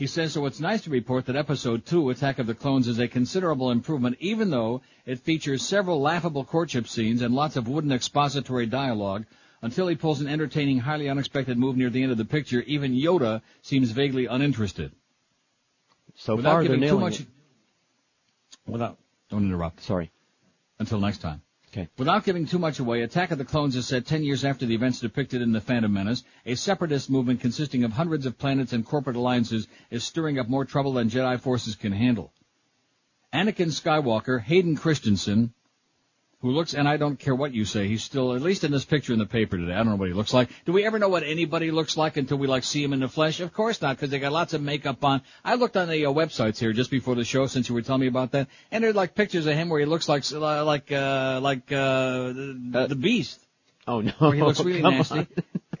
He 0.00 0.06
says, 0.06 0.32
so 0.32 0.46
it's 0.46 0.60
nice 0.60 0.80
to 0.84 0.90
report 0.90 1.26
that 1.26 1.36
episode 1.36 1.84
2, 1.84 2.08
Attack 2.08 2.38
of 2.38 2.46
the 2.46 2.54
Clones, 2.54 2.88
is 2.88 2.98
a 2.98 3.06
considerable 3.06 3.70
improvement, 3.70 4.16
even 4.18 4.48
though 4.48 4.80
it 5.04 5.18
features 5.18 5.62
several 5.62 6.00
laughable 6.00 6.42
courtship 6.42 6.88
scenes 6.88 7.20
and 7.20 7.34
lots 7.34 7.56
of 7.56 7.68
wooden 7.68 7.92
expository 7.92 8.64
dialogue. 8.64 9.26
Until 9.60 9.88
he 9.88 9.96
pulls 9.96 10.22
an 10.22 10.26
entertaining, 10.26 10.78
highly 10.78 11.10
unexpected 11.10 11.58
move 11.58 11.76
near 11.76 11.90
the 11.90 12.02
end 12.02 12.12
of 12.12 12.16
the 12.16 12.24
picture, 12.24 12.62
even 12.62 12.94
Yoda 12.94 13.42
seems 13.60 13.90
vaguely 13.90 14.24
uninterested. 14.24 14.92
So 16.14 16.36
Without 16.36 16.50
far, 16.50 16.62
giving 16.62 16.80
too 16.80 16.98
much, 16.98 17.20
it. 17.20 17.26
without, 18.66 18.96
don't 19.28 19.44
interrupt. 19.44 19.82
Sorry. 19.82 20.10
Until 20.78 20.98
next 20.98 21.18
time. 21.18 21.42
Okay. 21.72 21.88
Without 21.98 22.24
giving 22.24 22.46
too 22.46 22.58
much 22.58 22.80
away, 22.80 23.02
Attack 23.02 23.30
of 23.30 23.38
the 23.38 23.44
Clones 23.44 23.76
is 23.76 23.86
set 23.86 24.04
10 24.04 24.24
years 24.24 24.44
after 24.44 24.66
the 24.66 24.74
events 24.74 24.98
depicted 24.98 25.40
in 25.40 25.52
The 25.52 25.60
Phantom 25.60 25.92
Menace. 25.92 26.24
A 26.44 26.56
separatist 26.56 27.08
movement 27.08 27.40
consisting 27.40 27.84
of 27.84 27.92
hundreds 27.92 28.26
of 28.26 28.36
planets 28.36 28.72
and 28.72 28.84
corporate 28.84 29.14
alliances 29.14 29.68
is 29.88 30.02
stirring 30.02 30.40
up 30.40 30.48
more 30.48 30.64
trouble 30.64 30.94
than 30.94 31.10
Jedi 31.10 31.38
forces 31.38 31.76
can 31.76 31.92
handle. 31.92 32.32
Anakin 33.32 33.68
Skywalker, 33.68 34.40
Hayden 34.42 34.76
Christensen, 34.76 35.54
who 36.42 36.50
looks, 36.52 36.72
and 36.74 36.88
I 36.88 36.96
don't 36.96 37.18
care 37.18 37.34
what 37.34 37.52
you 37.52 37.64
say, 37.64 37.86
he's 37.86 38.02
still, 38.02 38.34
at 38.34 38.40
least 38.40 38.64
in 38.64 38.72
this 38.72 38.84
picture 38.84 39.12
in 39.12 39.18
the 39.18 39.26
paper 39.26 39.58
today, 39.58 39.72
I 39.72 39.76
don't 39.76 39.88
know 39.88 39.96
what 39.96 40.08
he 40.08 40.14
looks 40.14 40.32
like. 40.32 40.48
Do 40.64 40.72
we 40.72 40.84
ever 40.86 40.98
know 40.98 41.08
what 41.08 41.22
anybody 41.22 41.70
looks 41.70 41.96
like 41.96 42.16
until 42.16 42.38
we 42.38 42.46
like 42.46 42.64
see 42.64 42.82
him 42.82 42.92
in 42.94 43.00
the 43.00 43.08
flesh? 43.08 43.40
Of 43.40 43.52
course 43.52 43.82
not, 43.82 43.96
because 43.96 44.10
they 44.10 44.18
got 44.18 44.32
lots 44.32 44.54
of 44.54 44.62
makeup 44.62 45.04
on. 45.04 45.20
I 45.44 45.56
looked 45.56 45.76
on 45.76 45.88
the 45.88 46.06
uh, 46.06 46.10
websites 46.12 46.58
here 46.58 46.72
just 46.72 46.90
before 46.90 47.14
the 47.14 47.24
show, 47.24 47.46
since 47.46 47.68
you 47.68 47.74
were 47.74 47.82
telling 47.82 48.00
me 48.00 48.06
about 48.06 48.32
that, 48.32 48.48
and 48.70 48.82
there's 48.82 48.94
like 48.94 49.14
pictures 49.14 49.44
of 49.46 49.54
him 49.54 49.68
where 49.68 49.80
he 49.80 49.86
looks 49.86 50.08
like, 50.08 50.24
uh, 50.32 50.64
like, 50.64 50.90
uh, 50.90 51.40
like, 51.42 51.70
uh, 51.70 52.32
the, 52.32 52.86
the 52.88 52.96
Beast. 52.96 53.38
Oh 53.86 54.00
no. 54.00 54.12
Where 54.18 54.32
he 54.32 54.42
looks 54.42 54.60
really 54.64 54.80
Come 54.80 54.94
nasty. 54.94 55.18
on. 55.18 55.26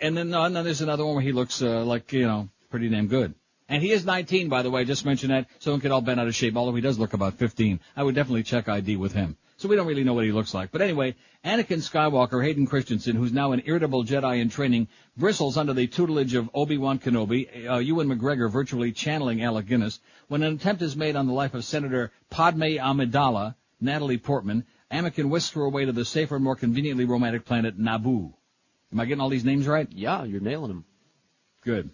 And 0.00 0.16
then, 0.16 0.30
no, 0.30 0.44
and 0.44 0.54
then 0.54 0.64
there's 0.64 0.80
another 0.80 1.04
one 1.06 1.14
where 1.14 1.24
he 1.24 1.32
looks, 1.32 1.62
uh, 1.62 1.84
like, 1.84 2.12
you 2.12 2.26
know, 2.26 2.48
pretty 2.70 2.88
damn 2.88 3.06
good. 3.06 3.34
And 3.68 3.82
he 3.82 3.92
is 3.92 4.04
19, 4.04 4.48
by 4.48 4.62
the 4.62 4.70
way. 4.70 4.84
Just 4.84 5.06
mention 5.06 5.30
that 5.30 5.46
so 5.60 5.70
don't 5.70 5.82
get 5.82 5.92
all 5.92 6.00
bent 6.00 6.18
out 6.18 6.26
of 6.26 6.34
shape. 6.34 6.56
Although 6.56 6.74
he 6.74 6.80
does 6.80 6.98
look 6.98 7.12
about 7.12 7.34
15, 7.34 7.78
I 7.96 8.02
would 8.02 8.14
definitely 8.16 8.42
check 8.42 8.68
ID 8.68 8.96
with 8.96 9.12
him. 9.12 9.36
So 9.60 9.68
we 9.68 9.76
don't 9.76 9.86
really 9.86 10.04
know 10.04 10.14
what 10.14 10.24
he 10.24 10.32
looks 10.32 10.54
like. 10.54 10.72
But 10.72 10.80
anyway, 10.80 11.16
Anakin 11.44 11.82
Skywalker, 11.82 12.42
Hayden 12.42 12.66
Christensen, 12.66 13.14
who's 13.14 13.30
now 13.30 13.52
an 13.52 13.60
irritable 13.66 14.04
Jedi 14.04 14.40
in 14.40 14.48
training, 14.48 14.88
bristles 15.18 15.58
under 15.58 15.74
the 15.74 15.86
tutelage 15.86 16.32
of 16.32 16.48
Obi-Wan 16.54 16.98
Kenobi, 16.98 17.68
uh, 17.68 17.76
Ewan 17.76 18.08
McGregor 18.08 18.50
virtually 18.50 18.90
channeling 18.90 19.42
Alec 19.42 19.66
Guinness, 19.66 20.00
when 20.28 20.42
an 20.42 20.54
attempt 20.54 20.80
is 20.80 20.96
made 20.96 21.14
on 21.14 21.26
the 21.26 21.34
life 21.34 21.52
of 21.52 21.62
Senator 21.62 22.10
Padme 22.30 22.78
Amidala, 22.78 23.54
Natalie 23.82 24.16
Portman, 24.16 24.64
Anakin 24.90 25.28
whisks 25.28 25.52
her 25.52 25.64
away 25.64 25.84
to 25.84 25.92
the 25.92 26.06
safer 26.06 26.38
more 26.38 26.56
conveniently 26.56 27.04
romantic 27.04 27.44
planet 27.44 27.78
Naboo. 27.78 28.32
Am 28.92 28.98
I 28.98 29.04
getting 29.04 29.20
all 29.20 29.28
these 29.28 29.44
names 29.44 29.68
right? 29.68 29.92
Yeah, 29.92 30.24
you're 30.24 30.40
nailing 30.40 30.68
them. 30.68 30.84
Good. 31.60 31.90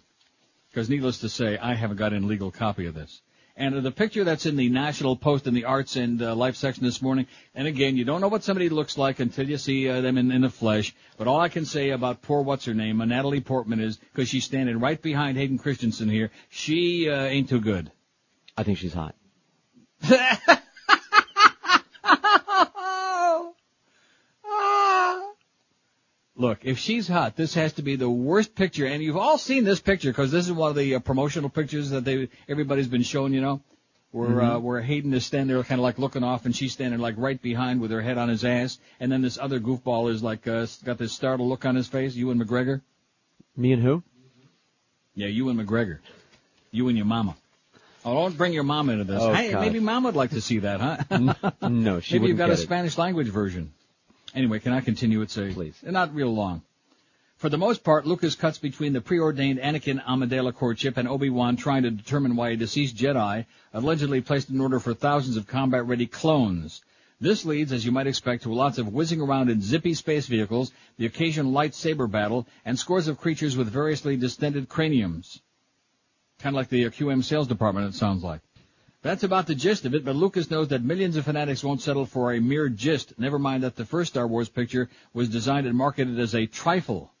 Because 0.69 0.89
needless 0.89 1.17
to 1.17 1.27
say, 1.27 1.57
I 1.57 1.73
haven't 1.73 1.97
got 1.97 2.13
an 2.13 2.29
legal 2.29 2.49
copy 2.49 2.85
of 2.85 2.93
this. 2.93 3.21
And 3.59 3.83
the 3.83 3.91
picture 3.91 4.23
that's 4.23 4.45
in 4.45 4.55
the 4.55 4.69
National 4.69 5.15
Post 5.15 5.47
in 5.47 5.55
the 5.55 5.65
Arts 5.65 5.95
and 5.95 6.21
uh, 6.21 6.35
Life 6.35 6.55
section 6.55 6.83
this 6.83 7.01
morning, 7.01 7.25
and 7.55 7.67
again, 7.67 7.97
you 7.97 8.05
don't 8.05 8.21
know 8.21 8.27
what 8.27 8.43
somebody 8.43 8.69
looks 8.69 8.99
like 8.99 9.19
until 9.19 9.49
you 9.49 9.57
see 9.57 9.89
uh, 9.89 9.99
them 10.01 10.19
in, 10.19 10.31
in 10.31 10.41
the 10.41 10.49
flesh. 10.49 10.93
But 11.17 11.27
all 11.27 11.39
I 11.39 11.49
can 11.49 11.65
say 11.65 11.89
about 11.89 12.21
poor 12.21 12.43
what's 12.43 12.65
her 12.65 12.75
name, 12.75 13.01
uh, 13.01 13.05
Natalie 13.05 13.41
Portman, 13.41 13.79
is 13.79 13.97
because 13.97 14.29
she's 14.29 14.45
standing 14.45 14.79
right 14.79 15.01
behind 15.01 15.39
Hayden 15.39 15.57
Christensen 15.57 16.07
here, 16.07 16.29
she 16.49 17.09
uh, 17.09 17.23
ain't 17.23 17.49
too 17.49 17.59
good. 17.59 17.91
I 18.55 18.61
think 18.61 18.77
she's 18.77 18.93
hot. 18.93 19.15
Look, 26.39 26.59
if 26.63 26.77
she's 26.77 27.07
hot, 27.07 27.35
this 27.35 27.55
has 27.55 27.73
to 27.73 27.81
be 27.81 27.95
the 27.95 28.09
worst 28.09 28.53
picture, 28.53 28.85
and 28.85 29.01
you've 29.01 29.17
all 29.17 29.39
seen 29.39 29.63
this 29.63 29.79
picture 29.79 30.11
because 30.11 30.31
this 30.31 30.45
is 30.45 30.51
one 30.53 30.69
of 30.69 30.75
the 30.75 30.95
uh, 30.95 30.99
promotional 30.99 31.49
pictures 31.49 31.89
that 31.89 32.05
they 32.05 32.29
everybody's 32.47 32.87
been 32.87 33.01
showing, 33.01 33.33
you 33.33 33.41
know, 33.41 33.59
where 34.11 34.41
uh, 34.41 34.49
Mhm. 34.57 34.61
where 34.61 34.81
Hayden 34.81 35.11
is 35.15 35.25
standing 35.25 35.47
there, 35.47 35.63
kind 35.63 35.79
of 35.79 35.83
like 35.83 35.97
looking 35.97 36.23
off, 36.23 36.45
and 36.45 36.55
she's 36.55 36.73
standing 36.73 36.99
like 36.99 37.15
right 37.17 37.41
behind 37.41 37.81
with 37.81 37.89
her 37.89 38.01
head 38.01 38.19
on 38.19 38.29
his 38.29 38.45
ass, 38.45 38.77
and 38.99 39.11
then 39.11 39.23
this 39.23 39.39
other 39.39 39.59
goofball 39.59 40.11
is 40.11 40.21
like 40.21 40.47
uh, 40.47 40.67
got 40.85 40.99
this 40.99 41.11
startled 41.11 41.49
look 41.49 41.65
on 41.65 41.75
his 41.75 41.87
face. 41.87 42.13
You 42.13 42.29
and 42.29 42.39
McGregor? 42.39 42.81
Me 43.55 43.73
and 43.73 43.81
who? 43.81 44.03
Yeah, 45.15 45.27
you 45.27 45.49
and 45.49 45.59
McGregor. 45.59 45.97
You 46.69 46.87
and 46.89 46.95
your 46.97 47.07
mama. 47.07 47.35
Oh, 48.05 48.13
don't 48.13 48.37
bring 48.37 48.53
your 48.53 48.63
mom 48.63 48.89
into 48.91 49.05
this. 49.05 49.19
Oh, 49.19 49.33
hey, 49.33 49.51
God. 49.53 49.61
maybe 49.61 49.79
mom 49.79 50.03
would 50.03 50.15
like 50.15 50.29
to 50.29 50.41
see 50.41 50.59
that, 50.59 50.79
huh? 50.79 51.31
no, 51.67 51.99
she 51.99 52.13
Maybe 52.19 52.27
you've 52.27 52.37
got 52.37 52.51
a 52.51 52.53
it. 52.53 52.57
Spanish 52.57 52.95
language 52.97 53.27
version. 53.27 53.73
Anyway, 54.37 54.59
can 54.59 54.71
I 54.71 54.81
continue? 54.81 55.23
It's 55.23 55.35
a 55.35 55.51
Please. 55.51 55.81
not 55.83 56.13
real 56.13 56.31
long. 56.31 56.61
For 57.37 57.49
the 57.49 57.57
most 57.57 57.83
part, 57.83 58.05
Lucas 58.05 58.35
cuts 58.35 58.59
between 58.59 58.93
the 58.93 59.01
preordained 59.01 59.57
Anakin 59.57 59.99
Amidala 60.05 60.53
courtship 60.53 60.95
and 60.95 61.07
Obi-Wan 61.07 61.55
trying 61.55 61.81
to 61.81 61.89
determine 61.89 62.35
why 62.35 62.49
a 62.49 62.55
deceased 62.55 62.95
Jedi 62.95 63.47
allegedly 63.73 64.21
placed 64.21 64.49
an 64.49 64.61
order 64.61 64.79
for 64.79 64.93
thousands 64.93 65.37
of 65.37 65.47
combat-ready 65.47 66.05
clones. 66.05 66.83
This 67.19 67.45
leads, 67.45 67.71
as 67.71 67.83
you 67.83 67.91
might 67.91 68.05
expect, 68.05 68.43
to 68.43 68.53
lots 68.53 68.77
of 68.77 68.93
whizzing 68.93 69.21
around 69.21 69.49
in 69.49 69.59
zippy 69.59 69.95
space 69.95 70.27
vehicles, 70.27 70.71
the 70.97 71.07
occasional 71.07 71.51
lightsaber 71.51 72.09
battle, 72.09 72.45
and 72.63 72.77
scores 72.77 73.07
of 73.07 73.19
creatures 73.19 73.57
with 73.57 73.69
variously 73.69 74.17
distended 74.17 74.69
craniums. 74.69 75.41
Kind 76.37 76.55
of 76.55 76.57
like 76.57 76.69
the 76.69 76.85
uh, 76.85 76.89
QM 76.89 77.23
sales 77.23 77.47
department, 77.47 77.87
it 77.87 77.97
sounds 77.97 78.23
like. 78.23 78.41
That's 79.07 79.23
about 79.23 79.47
the 79.47 79.55
gist 79.55 79.85
of 79.85 79.95
it, 79.95 80.03
but 80.03 80.17
Lucas 80.17 80.51
knows 80.51 80.67
that 80.67 80.83
millions 80.83 81.15
of 81.15 81.23
fanatics 81.23 81.63
won't 81.63 81.81
settle 81.81 82.05
for 82.05 82.33
a 82.33 82.41
mere 82.41 82.67
gist, 82.67 83.17
never 83.17 83.39
mind 83.39 83.63
that 83.63 83.77
the 83.77 83.85
first 83.85 84.11
Star 84.11 84.27
Wars 84.27 84.49
picture 84.49 84.89
was 85.13 85.29
designed 85.29 85.65
and 85.65 85.77
marketed 85.77 86.19
as 86.19 86.35
a 86.35 86.45
trifle. 86.45 87.13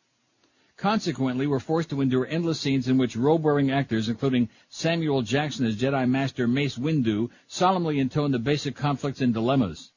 Consequently, 0.75 1.47
we're 1.47 1.61
forced 1.61 1.91
to 1.91 2.01
endure 2.01 2.27
endless 2.27 2.59
scenes 2.59 2.89
in 2.89 2.97
which 2.97 3.15
robe-wearing 3.15 3.71
actors, 3.71 4.09
including 4.09 4.49
Samuel 4.67 5.21
Jackson 5.21 5.65
as 5.65 5.77
Jedi 5.77 6.09
Master 6.09 6.45
Mace 6.45 6.77
Windu, 6.77 7.29
solemnly 7.47 7.99
intone 7.99 8.33
the 8.33 8.37
basic 8.37 8.75
conflicts 8.75 9.21
and 9.21 9.33
dilemmas. 9.33 9.93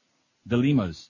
Dilemmas. 0.47 1.09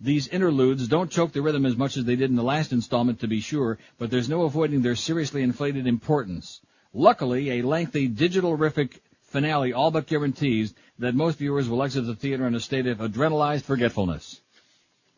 These 0.00 0.28
interludes 0.28 0.86
don't 0.86 1.10
choke 1.10 1.32
the 1.32 1.42
rhythm 1.42 1.66
as 1.66 1.76
much 1.76 1.96
as 1.96 2.04
they 2.04 2.14
did 2.14 2.30
in 2.30 2.36
the 2.36 2.44
last 2.44 2.72
installment, 2.72 3.18
to 3.18 3.26
be 3.26 3.40
sure, 3.40 3.78
but 3.98 4.12
there's 4.12 4.28
no 4.28 4.42
avoiding 4.42 4.82
their 4.82 4.94
seriously 4.94 5.42
inflated 5.42 5.88
importance. 5.88 6.60
Luckily, 6.94 7.50
a 7.50 7.62
lengthy 7.62 8.06
digital-rific 8.06 9.00
finale 9.30 9.72
all 9.72 9.90
but 9.90 10.06
guarantees 10.06 10.74
that 10.98 11.14
most 11.14 11.38
viewers 11.38 11.68
will 11.68 11.82
exit 11.82 12.06
the 12.06 12.14
theater 12.14 12.46
in 12.46 12.54
a 12.54 12.60
state 12.60 12.86
of 12.86 12.98
adrenalized 12.98 13.62
forgetfulness. 13.62 14.40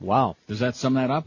Wow. 0.00 0.36
Does 0.48 0.60
that 0.60 0.76
sum 0.76 0.94
that 0.94 1.10
up? 1.10 1.26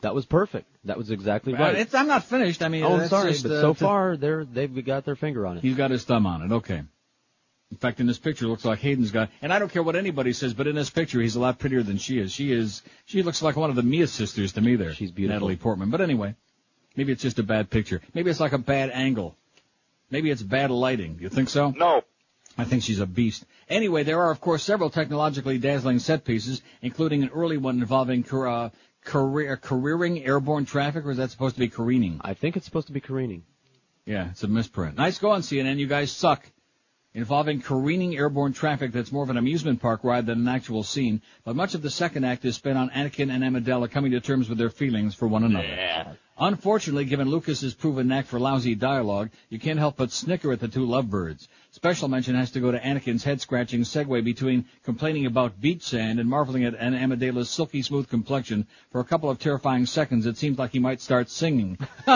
That 0.00 0.14
was 0.14 0.26
perfect. 0.26 0.66
That 0.84 0.96
was 0.96 1.10
exactly 1.10 1.54
right. 1.54 1.74
It's, 1.74 1.94
I'm 1.94 2.06
not 2.06 2.24
finished. 2.24 2.62
I 2.62 2.68
mean, 2.68 2.84
oh, 2.84 2.98
that's 2.98 3.10
sorry, 3.10 3.32
just, 3.32 3.42
but 3.42 3.52
uh, 3.52 3.60
so 3.60 3.74
far 3.74 4.16
they're 4.16 4.44
they've 4.44 4.84
got 4.84 5.04
their 5.04 5.16
finger 5.16 5.46
on 5.46 5.58
it. 5.58 5.62
He's 5.62 5.76
got 5.76 5.90
his 5.90 6.04
thumb 6.04 6.26
on 6.26 6.42
it. 6.42 6.52
Okay. 6.54 6.82
In 7.70 7.76
fact, 7.76 8.00
in 8.00 8.06
this 8.06 8.18
picture, 8.18 8.46
it 8.46 8.48
looks 8.48 8.64
like 8.64 8.78
Hayden's 8.78 9.10
got, 9.10 9.28
and 9.42 9.52
I 9.52 9.58
don't 9.58 9.70
care 9.70 9.82
what 9.82 9.94
anybody 9.94 10.32
says, 10.32 10.54
but 10.54 10.66
in 10.66 10.74
this 10.74 10.88
picture, 10.88 11.20
he's 11.20 11.36
a 11.36 11.40
lot 11.40 11.58
prettier 11.58 11.82
than 11.82 11.98
she 11.98 12.18
is. 12.18 12.32
She 12.32 12.50
is, 12.50 12.80
she 13.04 13.22
looks 13.22 13.42
like 13.42 13.56
one 13.56 13.68
of 13.68 13.76
the 13.76 13.82
Mia 13.82 14.06
sisters 14.06 14.52
to 14.52 14.62
me 14.62 14.76
there. 14.76 14.94
She's 14.94 15.10
beautiful. 15.10 15.34
Natalie 15.34 15.56
Portman. 15.56 15.90
But 15.90 16.00
anyway, 16.00 16.34
maybe 16.96 17.12
it's 17.12 17.20
just 17.20 17.38
a 17.38 17.42
bad 17.42 17.68
picture. 17.68 18.00
Maybe 18.14 18.30
it's 18.30 18.40
like 18.40 18.54
a 18.54 18.58
bad 18.58 18.90
angle. 18.90 19.36
Maybe 20.10 20.30
it's 20.30 20.42
bad 20.42 20.70
lighting. 20.70 21.18
You 21.20 21.28
think 21.28 21.50
so? 21.50 21.70
No. 21.72 22.04
I 22.58 22.64
think 22.64 22.82
she's 22.82 22.98
a 22.98 23.06
beast. 23.06 23.46
Anyway, 23.68 24.02
there 24.02 24.20
are 24.20 24.32
of 24.32 24.40
course 24.40 24.64
several 24.64 24.90
technologically 24.90 25.58
dazzling 25.58 26.00
set 26.00 26.24
pieces, 26.24 26.60
including 26.82 27.22
an 27.22 27.30
early 27.32 27.56
one 27.56 27.78
involving 27.78 28.24
uh, 28.24 28.70
career, 29.04 29.56
careering 29.56 30.26
airborne 30.26 30.64
traffic, 30.64 31.06
or 31.06 31.12
is 31.12 31.18
that 31.18 31.30
supposed 31.30 31.54
to 31.54 31.60
be 31.60 31.68
careening? 31.68 32.20
I 32.20 32.34
think 32.34 32.56
it's 32.56 32.66
supposed 32.66 32.88
to 32.88 32.92
be 32.92 33.00
careening. 33.00 33.44
Yeah, 34.04 34.30
it's 34.30 34.42
a 34.42 34.48
misprint. 34.48 34.96
Nice 34.96 35.18
going, 35.18 35.42
CNN. 35.42 35.76
You 35.78 35.86
guys 35.86 36.10
suck. 36.10 36.44
Involving 37.14 37.62
careening 37.62 38.16
airborne 38.16 38.52
traffic 38.52 38.92
that's 38.92 39.10
more 39.10 39.22
of 39.22 39.30
an 39.30 39.38
amusement 39.38 39.80
park 39.80 40.04
ride 40.04 40.26
than 40.26 40.40
an 40.40 40.48
actual 40.48 40.82
scene, 40.82 41.22
but 41.44 41.56
much 41.56 41.74
of 41.74 41.82
the 41.82 41.90
second 41.90 42.24
act 42.24 42.44
is 42.44 42.56
spent 42.56 42.76
on 42.76 42.90
Anakin 42.90 43.32
and 43.32 43.42
Amidala 43.42 43.90
coming 43.90 44.12
to 44.12 44.20
terms 44.20 44.48
with 44.48 44.58
their 44.58 44.70
feelings 44.70 45.14
for 45.14 45.26
one 45.26 45.42
another. 45.42 45.66
Yeah. 45.66 46.12
Unfortunately, 46.38 47.04
given 47.04 47.28
Lucas's 47.28 47.74
proven 47.74 48.08
knack 48.08 48.26
for 48.26 48.38
lousy 48.38 48.74
dialogue, 48.74 49.30
you 49.48 49.58
can't 49.58 49.78
help 49.78 49.96
but 49.96 50.12
snicker 50.12 50.52
at 50.52 50.60
the 50.60 50.68
two 50.68 50.86
lovebirds. 50.86 51.48
Special 51.70 52.08
mention 52.08 52.34
has 52.34 52.50
to 52.52 52.60
go 52.60 52.72
to 52.72 52.78
Anakin's 52.78 53.24
head-scratching 53.24 53.82
segue 53.82 54.24
between 54.24 54.64
complaining 54.84 55.26
about 55.26 55.60
beach 55.60 55.82
sand 55.82 56.18
and 56.18 56.28
marveling 56.28 56.64
at 56.64 56.74
An- 56.74 56.94
Amidala's 56.94 57.50
silky 57.50 57.82
smooth 57.82 58.08
complexion. 58.08 58.66
For 58.90 59.00
a 59.00 59.04
couple 59.04 59.28
of 59.28 59.38
terrifying 59.38 59.84
seconds, 59.84 60.24
it 60.24 60.38
seems 60.38 60.58
like 60.58 60.72
he 60.72 60.78
might 60.78 61.02
start 61.02 61.28
singing. 61.28 61.78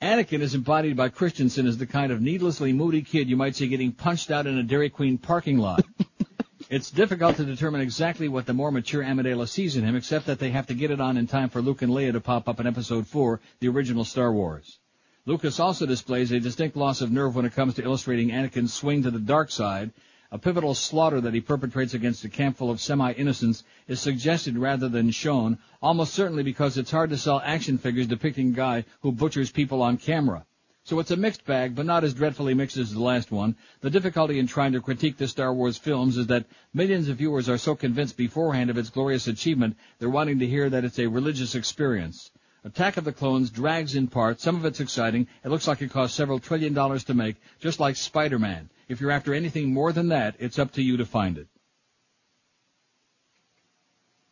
Anakin 0.00 0.40
is 0.40 0.54
embodied 0.54 0.96
by 0.96 1.10
Christensen 1.10 1.66
as 1.66 1.76
the 1.76 1.86
kind 1.86 2.10
of 2.10 2.22
needlessly 2.22 2.72
moody 2.72 3.02
kid 3.02 3.28
you 3.28 3.36
might 3.36 3.54
see 3.54 3.68
getting 3.68 3.92
punched 3.92 4.30
out 4.30 4.46
in 4.46 4.56
a 4.56 4.62
Dairy 4.62 4.88
Queen 4.90 5.18
parking 5.18 5.58
lot. 5.58 5.84
it's 6.70 6.90
difficult 6.90 7.36
to 7.36 7.44
determine 7.44 7.82
exactly 7.82 8.28
what 8.28 8.46
the 8.46 8.54
more 8.54 8.70
mature 8.70 9.04
Amidala 9.04 9.46
sees 9.46 9.76
in 9.76 9.84
him, 9.84 9.94
except 9.94 10.26
that 10.26 10.38
they 10.38 10.50
have 10.50 10.66
to 10.68 10.74
get 10.74 10.90
it 10.90 11.00
on 11.00 11.18
in 11.18 11.26
time 11.26 11.50
for 11.50 11.60
Luke 11.60 11.82
and 11.82 11.92
Leia 11.92 12.12
to 12.12 12.20
pop 12.20 12.48
up 12.48 12.60
in 12.60 12.66
Episode 12.66 13.06
4, 13.06 13.40
the 13.60 13.68
original 13.68 14.04
Star 14.04 14.32
Wars. 14.32 14.78
Lucas 15.26 15.58
also 15.58 15.86
displays 15.86 16.30
a 16.32 16.38
distinct 16.38 16.76
loss 16.76 17.00
of 17.00 17.10
nerve 17.10 17.34
when 17.34 17.46
it 17.46 17.54
comes 17.54 17.72
to 17.72 17.82
illustrating 17.82 18.28
Anakin's 18.28 18.74
swing 18.74 19.02
to 19.02 19.10
the 19.10 19.18
dark 19.18 19.50
side. 19.50 19.90
A 20.30 20.38
pivotal 20.38 20.74
slaughter 20.74 21.18
that 21.22 21.32
he 21.32 21.40
perpetrates 21.40 21.94
against 21.94 22.24
a 22.24 22.28
camp 22.28 22.58
full 22.58 22.70
of 22.70 22.78
semi-innocents 22.78 23.64
is 23.88 24.00
suggested 24.00 24.58
rather 24.58 24.86
than 24.86 25.10
shown, 25.10 25.56
almost 25.80 26.12
certainly 26.12 26.42
because 26.42 26.76
it's 26.76 26.90
hard 26.90 27.08
to 27.08 27.16
sell 27.16 27.40
action 27.42 27.78
figures 27.78 28.06
depicting 28.06 28.52
guy 28.52 28.84
who 29.00 29.12
butchers 29.12 29.50
people 29.50 29.80
on 29.80 29.96
camera. 29.96 30.44
So 30.82 30.98
it's 30.98 31.10
a 31.10 31.16
mixed 31.16 31.46
bag, 31.46 31.74
but 31.74 31.86
not 31.86 32.04
as 32.04 32.12
dreadfully 32.12 32.52
mixed 32.52 32.76
as 32.76 32.92
the 32.92 33.00
last 33.00 33.32
one. 33.32 33.56
The 33.80 33.88
difficulty 33.88 34.38
in 34.38 34.46
trying 34.46 34.72
to 34.72 34.82
critique 34.82 35.16
the 35.16 35.26
Star 35.26 35.54
Wars 35.54 35.78
films 35.78 36.18
is 36.18 36.26
that 36.26 36.44
millions 36.74 37.08
of 37.08 37.16
viewers 37.16 37.48
are 37.48 37.56
so 37.56 37.74
convinced 37.74 38.18
beforehand 38.18 38.68
of 38.68 38.76
its 38.76 38.90
glorious 38.90 39.26
achievement, 39.26 39.78
they're 39.98 40.10
wanting 40.10 40.40
to 40.40 40.46
hear 40.46 40.68
that 40.68 40.84
it's 40.84 40.98
a 40.98 41.06
religious 41.06 41.54
experience. 41.54 42.30
Attack 42.64 42.96
of 42.96 43.04
the 43.04 43.12
Clones 43.12 43.50
drags 43.50 43.94
in 43.94 44.08
part. 44.08 44.40
Some 44.40 44.56
of 44.56 44.64
it's 44.64 44.80
exciting. 44.80 45.28
It 45.44 45.50
looks 45.50 45.68
like 45.68 45.82
it 45.82 45.90
cost 45.90 46.14
several 46.14 46.38
trillion 46.38 46.72
dollars 46.72 47.04
to 47.04 47.14
make, 47.14 47.36
just 47.60 47.78
like 47.78 47.96
Spider-Man. 47.96 48.70
If 48.88 49.00
you're 49.00 49.10
after 49.10 49.34
anything 49.34 49.72
more 49.72 49.92
than 49.92 50.08
that, 50.08 50.36
it's 50.38 50.58
up 50.58 50.72
to 50.72 50.82
you 50.82 50.96
to 50.96 51.04
find 51.04 51.36
it. 51.36 51.46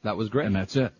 That 0.02 0.16
was 0.16 0.30
great. 0.30 0.46
And 0.46 0.56
that's 0.56 0.76
it. 0.76 0.92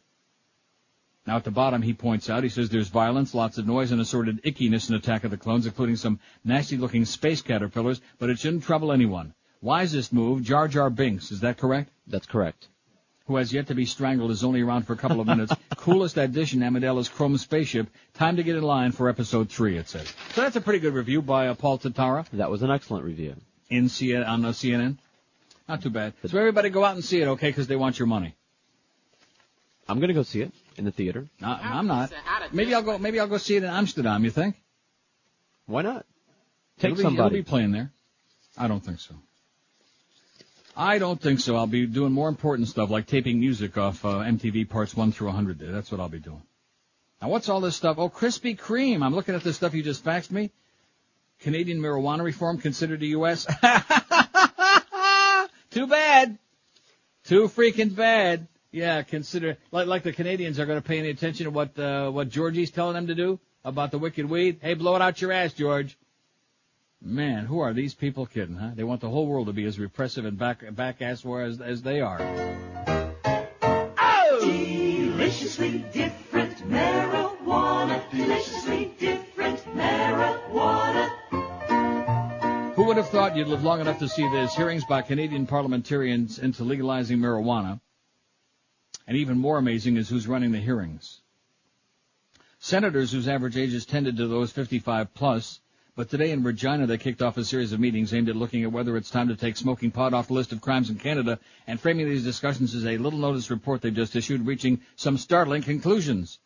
Now 1.27 1.37
at 1.37 1.45
the 1.45 1.51
bottom, 1.51 1.83
he 1.83 1.95
points 1.95 2.29
out, 2.29 2.43
he 2.43 2.49
says 2.49 2.69
there's 2.69 2.89
violence, 2.89 3.33
lots 3.35 3.57
of 3.57 3.67
noise, 3.67 3.93
and 3.93 4.01
assorted 4.01 4.43
ickiness 4.43 4.91
in 4.91 4.97
Attack 4.97 5.25
of 5.25 5.31
the 5.31 5.37
Clones, 5.37 5.67
including 5.67 5.97
some 5.97 6.19
nasty-looking 6.45 7.05
space 7.05 7.41
caterpillars, 7.41 8.01
but 8.19 8.29
it 8.29 8.41
shouldn't 8.41 8.65
trouble 8.65 8.93
anyone. 8.93 9.33
Wisest 9.61 10.13
move, 10.13 10.43
Jar 10.43 10.67
Jar 10.67 10.91
Binks, 10.91 11.31
is 11.31 11.41
that 11.41 11.59
correct? 11.59 11.91
That's 12.09 12.27
correct. 12.27 12.69
Who 13.27 13.37
has 13.37 13.53
yet 13.53 13.69
to 13.69 13.75
be 13.75 13.87
strangled, 13.87 14.31
is 14.31 14.43
only 14.43 14.63
around 14.63 14.87
for 14.87 14.95
a 14.95 14.97
couple 14.97 15.21
of 15.21 15.27
minutes. 15.27 15.53
Coolest 15.77 16.17
addition, 16.17 16.61
Amidala's 16.61 17.09
Chrome 17.09 17.39
Spaceship. 17.39 17.89
Time 18.15 18.37
to 18.37 18.43
get 18.43 18.57
in 18.57 18.63
line 18.63 18.93
for 18.93 19.09
episode 19.09 19.49
three, 19.49 19.77
it 19.77 19.89
says. 19.89 20.13
So 20.35 20.41
that's 20.41 20.57
a 20.57 20.61
pretty 20.61 20.81
good 20.81 20.95
review 20.95 21.23
by 21.23 21.49
uh, 21.49 21.55
Paul 21.55 21.79
Tatara. 21.79 22.27
That 22.33 22.51
was 22.51 22.63
an 22.63 22.71
excellent 22.71 23.05
review. 23.05 23.37
In 23.71 23.89
C- 23.89 24.17
on 24.17 24.45
uh, 24.45 24.49
CNN. 24.49 24.99
Not 25.69 25.83
too 25.83 25.91
bad. 25.91 26.15
So 26.27 26.37
everybody 26.37 26.71
go 26.71 26.85
out 26.85 26.95
and 26.97 27.05
see 27.05 27.23
it, 27.23 27.29
okay, 27.29 27.49
because 27.49 27.69
they 27.69 27.77
want 27.77 27.99
your 27.99 28.09
money. 28.09 28.35
I'm 29.89 30.01
gonna 30.01 30.15
go 30.15 30.23
see 30.23 30.41
it 30.41 30.53
in 30.77 30.85
the 30.85 30.91
theater. 30.93 31.27
No, 31.41 31.49
I'm 31.49 31.87
not. 31.87 32.13
Maybe 32.53 32.75
I'll 32.75 32.83
go. 32.83 32.99
Maybe 32.99 33.21
I'll 33.21 33.27
go 33.27 33.39
see 33.39 33.57
it 33.57 33.63
in 33.63 33.71
Amsterdam. 33.71 34.25
You 34.25 34.31
think? 34.31 34.57
Why 35.67 35.83
not? 35.83 36.07
Take 36.79 36.93
it'll 36.93 36.97
be, 36.97 37.03
somebody. 37.03 37.37
It'll 37.37 37.45
be 37.45 37.49
playing 37.49 37.73
there. 37.73 37.93
I 38.57 38.69
don't 38.69 38.85
think 38.85 39.01
so. 39.01 39.15
I 40.77 40.99
don't 40.99 41.21
think 41.21 41.41
so. 41.41 41.57
I'll 41.57 41.67
be 41.67 41.87
doing 41.87 42.13
more 42.13 42.29
important 42.29 42.69
stuff 42.69 42.91
like 42.91 43.07
taping 43.07 43.41
music 43.41 43.77
off 43.77 44.05
uh, 44.05 44.21
MTV 44.21 44.69
parts 44.69 44.97
one 44.97 45.13
through 45.13 45.29
100. 45.29 45.59
There. 45.59 45.73
That's 45.73 45.91
what 45.91 46.01
I'll 46.01 46.09
be 46.09 46.19
doing. 46.19 46.43
Now, 47.21 47.29
what's 47.29 47.49
all 47.49 47.61
this 47.61 47.77
stuff? 47.77 47.99
Oh, 47.99 48.09
Krispy 48.09 48.59
Kreme. 48.59 49.05
I'm 49.05 49.15
looking 49.15 49.35
at 49.35 49.45
the 49.45 49.53
stuff 49.53 49.75
you 49.75 49.83
just 49.83 50.05
faxed 50.05 50.31
me. 50.31 50.51
Canadian 51.41 51.81
marijuana 51.81 52.23
reform 52.23 52.59
considered 52.59 53.01
the 53.01 53.09
U.S. 53.09 53.45
Too 55.71 55.87
bad. 55.87 56.39
Too 57.25 57.49
freaking 57.49 57.95
bad. 57.95 58.49
Yeah, 58.71 59.03
consider 59.03 59.59
like 59.71 59.87
like 59.87 60.03
the 60.03 60.13
Canadians 60.13 60.59
are 60.59 60.67
going 60.67 60.81
to 60.81 60.87
pay 60.87 60.99
any 60.99 61.11
attention 61.11 61.45
to 61.45 61.51
what 61.51 61.79
uh, 61.79 62.11
what 62.11 62.31
Georgie's 62.31 62.71
telling 62.71 62.95
them 62.95 63.07
to 63.09 63.15
do 63.15 63.39
about 63.65 63.91
the 63.91 63.99
wicked 63.99 64.29
weed. 64.29 64.61
Hey, 64.63 64.75
blow 64.75 64.97
it 64.97 65.03
out 65.03 65.21
your 65.21 65.33
ass, 65.33 65.53
George. 65.53 65.97
Man, 67.05 67.47
who 67.47 67.59
are 67.59 67.73
these 67.73 67.95
people 67.95 68.27
kidding, 68.27 68.55
huh? 68.55 68.71
They 68.77 68.85
want 68.85 69.01
the 69.01 69.09
whole 69.09 69.27
world 69.27 69.49
to 69.49 69.53
be 69.53 69.65
as 69.65 69.77
repressive 69.77 70.25
and 70.25 70.39
back 70.39 70.63
back 70.77 71.03
ass 71.03 71.25
war 71.25 71.43
as 71.43 71.61
as 71.61 71.83
they 71.83 72.01
are. 72.01 72.19
Oh! 73.99 74.41
Deliciously 74.41 75.85
different 75.93 76.59
marijuana. 76.71 78.09
Deliciously 78.13 78.95
different 79.01 79.59
marijuana. 79.77 81.11
Who 82.75 82.85
would 82.85 82.99
have 82.99 83.09
thought 83.09 83.35
you'd 83.37 83.49
live 83.49 83.65
long 83.65 83.81
enough 83.81 83.99
to 83.99 84.09
see 84.09 84.29
this? 84.29 84.55
Hearings 84.55 84.85
by 84.85 85.03
Canadian 85.03 85.49
parliamentarians 85.49 86.39
into 86.39 86.63
legalizing 86.63 87.19
marijuana. 87.19 87.81
And 89.09 89.17
even 89.17 89.39
more 89.39 89.59
amazing 89.59 89.97
is 89.97 90.09
who's 90.09 90.29
running 90.29 90.53
the 90.53 90.61
hearings. 90.61 91.21
Senators 92.61 93.11
whose 93.11 93.27
average 93.27 93.57
ages 93.57 93.87
tended 93.87 94.19
to 94.19 94.29
those 94.29 94.53
55 94.53 95.13
plus, 95.15 95.59
but 95.95 96.09
today 96.09 96.31
in 96.31 96.43
Regina 96.43 96.87
they 96.87 96.99
kicked 96.99 97.21
off 97.21 97.37
a 97.37 97.45
series 97.45 97.73
of 97.73 97.81
meetings 97.81 98.15
aimed 98.15 98.29
at 98.29 98.37
looking 98.37 98.63
at 98.65 98.73
whether 98.73 98.97
it's 98.97 99.11
time 99.11 99.29
to 99.29 99.37
take 99.37 99.57
smoking 99.57 99.91
pot 99.91 100.15
off 100.15 100.29
the 100.29 100.35
list 100.35 100.53
of 100.53 100.61
crimes 100.61 100.89
in 100.89 100.97
Canada 100.97 101.39
and 101.67 101.81
framing 101.81 102.09
these 102.09 102.25
discussions 102.25 102.75
as 102.75 102.87
a 102.87 102.99
little 102.99 103.19
notice 103.19 103.51
report 103.51 103.83
they've 103.83 103.95
just 103.95 104.17
issued 104.17 104.47
reaching 104.47 104.81
some 104.97 105.19
startling 105.19 105.63
conclusions. 105.63 106.39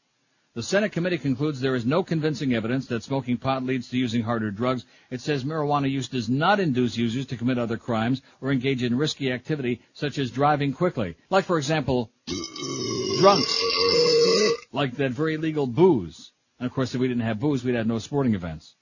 The 0.55 0.63
Senate 0.63 0.93
committee 0.93 1.19
concludes 1.19 1.61
there 1.61 1.75
is 1.75 1.85
no 1.85 2.03
convincing 2.03 2.55
evidence 2.55 2.87
that 2.87 3.03
smoking 3.03 3.37
pot 3.37 3.63
leads 3.63 3.91
to 3.91 3.99
using 3.99 4.23
harder 4.23 4.51
drugs. 4.51 4.87
It 5.11 5.21
says 5.21 5.45
marijuana 5.45 5.91
use 5.91 6.09
does 6.09 6.31
not 6.31 6.61
induce 6.61 6.97
users 6.97 7.27
to 7.27 7.37
commit 7.37 7.59
other 7.59 7.77
crimes 7.77 8.23
or 8.41 8.51
engage 8.51 8.83
in 8.83 8.97
risky 8.97 9.31
activity 9.31 9.83
such 9.93 10.17
as 10.17 10.31
driving 10.31 10.73
quickly. 10.73 11.15
Like, 11.29 11.45
for 11.45 11.59
example, 11.59 12.11
drunks. 13.19 13.63
Like 14.73 14.97
that 14.97 15.11
very 15.11 15.37
legal 15.37 15.67
booze. 15.67 16.33
And 16.59 16.67
of 16.67 16.73
course, 16.73 16.95
if 16.95 17.03
we 17.03 17.09
didn't 17.09 17.25
have 17.25 17.39
booze, 17.39 17.63
we'd 17.63 17.75
have 17.75 17.87
no 17.87 17.99
sporting 17.99 18.35
events. 18.35 18.76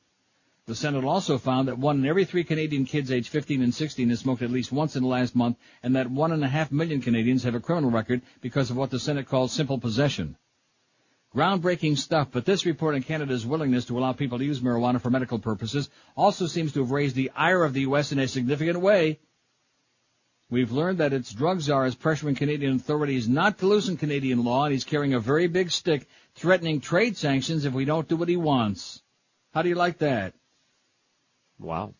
The 0.67 0.75
Senate 0.75 1.05
also 1.05 1.37
found 1.37 1.69
that 1.69 1.79
one 1.79 1.99
in 1.99 2.07
every 2.07 2.25
three 2.25 2.43
Canadian 2.43 2.87
kids 2.87 3.12
aged 3.12 3.29
15 3.29 3.61
and 3.61 3.75
16 3.75 4.09
has 4.09 4.21
smoked 4.21 4.41
at 4.41 4.51
least 4.51 4.73
once 4.73 4.97
in 4.97 5.03
the 5.03 5.09
last 5.09 5.37
month, 5.37 5.59
and 5.83 5.95
that 5.95 6.11
one 6.11 6.33
and 6.33 6.43
a 6.43 6.49
half 6.49 6.73
million 6.73 7.03
Canadians 7.03 7.43
have 7.43 7.55
a 7.55 7.61
criminal 7.61 7.91
record 7.91 8.23
because 8.41 8.71
of 8.71 8.77
what 8.79 8.91
the 8.91 8.99
Senate 8.99 9.29
calls 9.29 9.53
simple 9.53 9.79
possession. 9.79 10.39
Groundbreaking 11.35 11.99
stuff, 11.99 12.29
but 12.33 12.47
this 12.47 12.65
report 12.65 12.95
on 12.95 13.03
Canada's 13.03 13.45
willingness 13.45 13.85
to 13.87 13.99
allow 13.99 14.15
people 14.15 14.39
to 14.39 14.45
use 14.45 14.61
marijuana 14.61 15.03
for 15.03 15.11
medical 15.11 15.39
purposes 15.39 15.91
also 16.17 16.47
seems 16.47 16.73
to 16.73 16.81
have 16.81 16.93
raised 16.93 17.15
the 17.15 17.31
ire 17.37 17.62
of 17.62 17.75
the 17.75 17.83
U.S. 17.83 18.12
in 18.12 18.19
a 18.19 18.27
significant 18.27 18.81
way. 18.81 19.21
We've 20.49 20.73
learned 20.73 20.97
that 20.97 21.12
its 21.12 21.31
drug 21.31 21.61
czar 21.61 21.85
is 21.85 21.95
pressuring 21.95 22.39
Canadian 22.39 22.77
authorities 22.77 23.29
not 23.29 23.59
to 23.59 23.67
loosen 23.67 23.99
Canadian 23.99 24.45
law, 24.45 24.65
and 24.65 24.73
he's 24.73 24.85
carrying 24.85 25.12
a 25.12 25.21
very 25.21 25.47
big 25.47 25.71
stick, 25.71 26.09
threatening 26.37 26.81
trade 26.81 27.19
sanctions 27.19 27.67
if 27.67 27.75
we 27.75 27.85
don't 27.85 28.09
do 28.09 28.17
what 28.17 28.31
he 28.31 28.39
wants. 28.39 29.03
How 29.53 29.61
do 29.61 29.69
you 29.69 29.75
like 29.75 29.99
that? 29.99 30.33
Wow. 31.59 31.95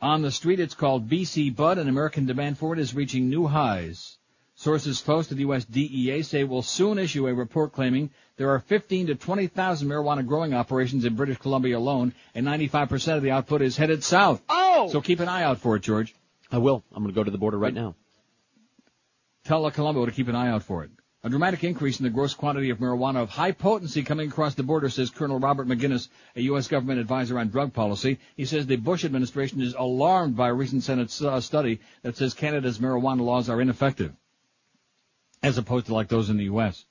On 0.00 0.22
the 0.22 0.30
street, 0.30 0.60
it's 0.60 0.74
called 0.74 1.08
BC 1.08 1.54
Bud, 1.56 1.78
and 1.78 1.88
American 1.88 2.26
demand 2.26 2.58
for 2.58 2.72
it 2.74 2.78
is 2.78 2.94
reaching 2.94 3.28
new 3.30 3.46
highs. 3.46 4.18
Sources 4.56 5.00
close 5.00 5.28
to 5.28 5.34
the 5.34 5.40
U.S. 5.40 5.64
DEA 5.64 6.22
say 6.22 6.44
will 6.44 6.62
soon 6.62 6.98
issue 6.98 7.26
a 7.26 7.34
report 7.34 7.72
claiming 7.72 8.10
there 8.36 8.50
are 8.50 8.60
15 8.60 9.08
to 9.08 9.14
20,000 9.14 9.88
marijuana 9.88 10.26
growing 10.26 10.54
operations 10.54 11.04
in 11.04 11.16
British 11.16 11.38
Columbia 11.38 11.78
alone, 11.78 12.14
and 12.34 12.46
95% 12.46 13.16
of 13.16 13.22
the 13.22 13.30
output 13.30 13.62
is 13.62 13.76
headed 13.76 14.04
south. 14.04 14.42
Oh! 14.48 14.88
So 14.90 15.00
keep 15.00 15.20
an 15.20 15.28
eye 15.28 15.42
out 15.42 15.58
for 15.58 15.76
it, 15.76 15.82
George. 15.82 16.14
I 16.52 16.58
will. 16.58 16.84
I'm 16.92 17.02
going 17.02 17.12
to 17.12 17.18
go 17.18 17.24
to 17.24 17.30
the 17.30 17.38
border 17.38 17.58
right 17.58 17.74
now. 17.74 17.94
Tell 19.44 19.68
Colombo 19.70 20.06
to 20.06 20.12
keep 20.12 20.28
an 20.28 20.36
eye 20.36 20.48
out 20.48 20.62
for 20.62 20.84
it. 20.84 20.90
A 21.24 21.30
dramatic 21.30 21.64
increase 21.64 21.98
in 21.98 22.04
the 22.04 22.10
gross 22.10 22.34
quantity 22.34 22.68
of 22.68 22.80
marijuana 22.80 23.22
of 23.22 23.30
high 23.30 23.52
potency 23.52 24.02
coming 24.02 24.28
across 24.28 24.56
the 24.56 24.62
border, 24.62 24.90
says 24.90 25.08
Colonel 25.08 25.38
Robert 25.38 25.66
Maginnis, 25.66 26.08
a 26.36 26.42
U.S. 26.42 26.68
government 26.68 27.00
advisor 27.00 27.38
on 27.38 27.48
drug 27.48 27.72
policy. 27.72 28.18
He 28.36 28.44
says 28.44 28.66
the 28.66 28.76
Bush 28.76 29.06
administration 29.06 29.62
is 29.62 29.72
alarmed 29.72 30.36
by 30.36 30.50
a 30.50 30.52
recent 30.52 30.82
Senate 30.82 31.18
uh, 31.22 31.40
study 31.40 31.80
that 32.02 32.18
says 32.18 32.34
Canada's 32.34 32.78
marijuana 32.78 33.22
laws 33.22 33.48
are 33.48 33.58
ineffective, 33.58 34.12
as 35.42 35.56
opposed 35.56 35.86
to 35.86 35.94
like 35.94 36.08
those 36.08 36.28
in 36.28 36.36
the 36.36 36.44
U.S. 36.44 36.84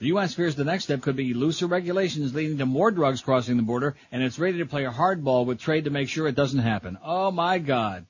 The 0.00 0.08
U.S. 0.08 0.34
fears 0.34 0.56
the 0.56 0.64
next 0.64 0.84
step 0.84 1.02
could 1.02 1.14
be 1.14 1.32
looser 1.32 1.68
regulations 1.68 2.34
leading 2.34 2.58
to 2.58 2.66
more 2.66 2.90
drugs 2.90 3.22
crossing 3.22 3.56
the 3.56 3.62
border, 3.62 3.94
and 4.10 4.20
it's 4.20 4.40
ready 4.40 4.58
to 4.58 4.66
play 4.66 4.84
a 4.84 4.90
hardball 4.90 5.46
with 5.46 5.60
trade 5.60 5.84
to 5.84 5.90
make 5.90 6.08
sure 6.08 6.26
it 6.26 6.34
doesn't 6.34 6.58
happen. 6.58 6.98
Oh 7.04 7.30
my 7.30 7.60
God 7.60 8.04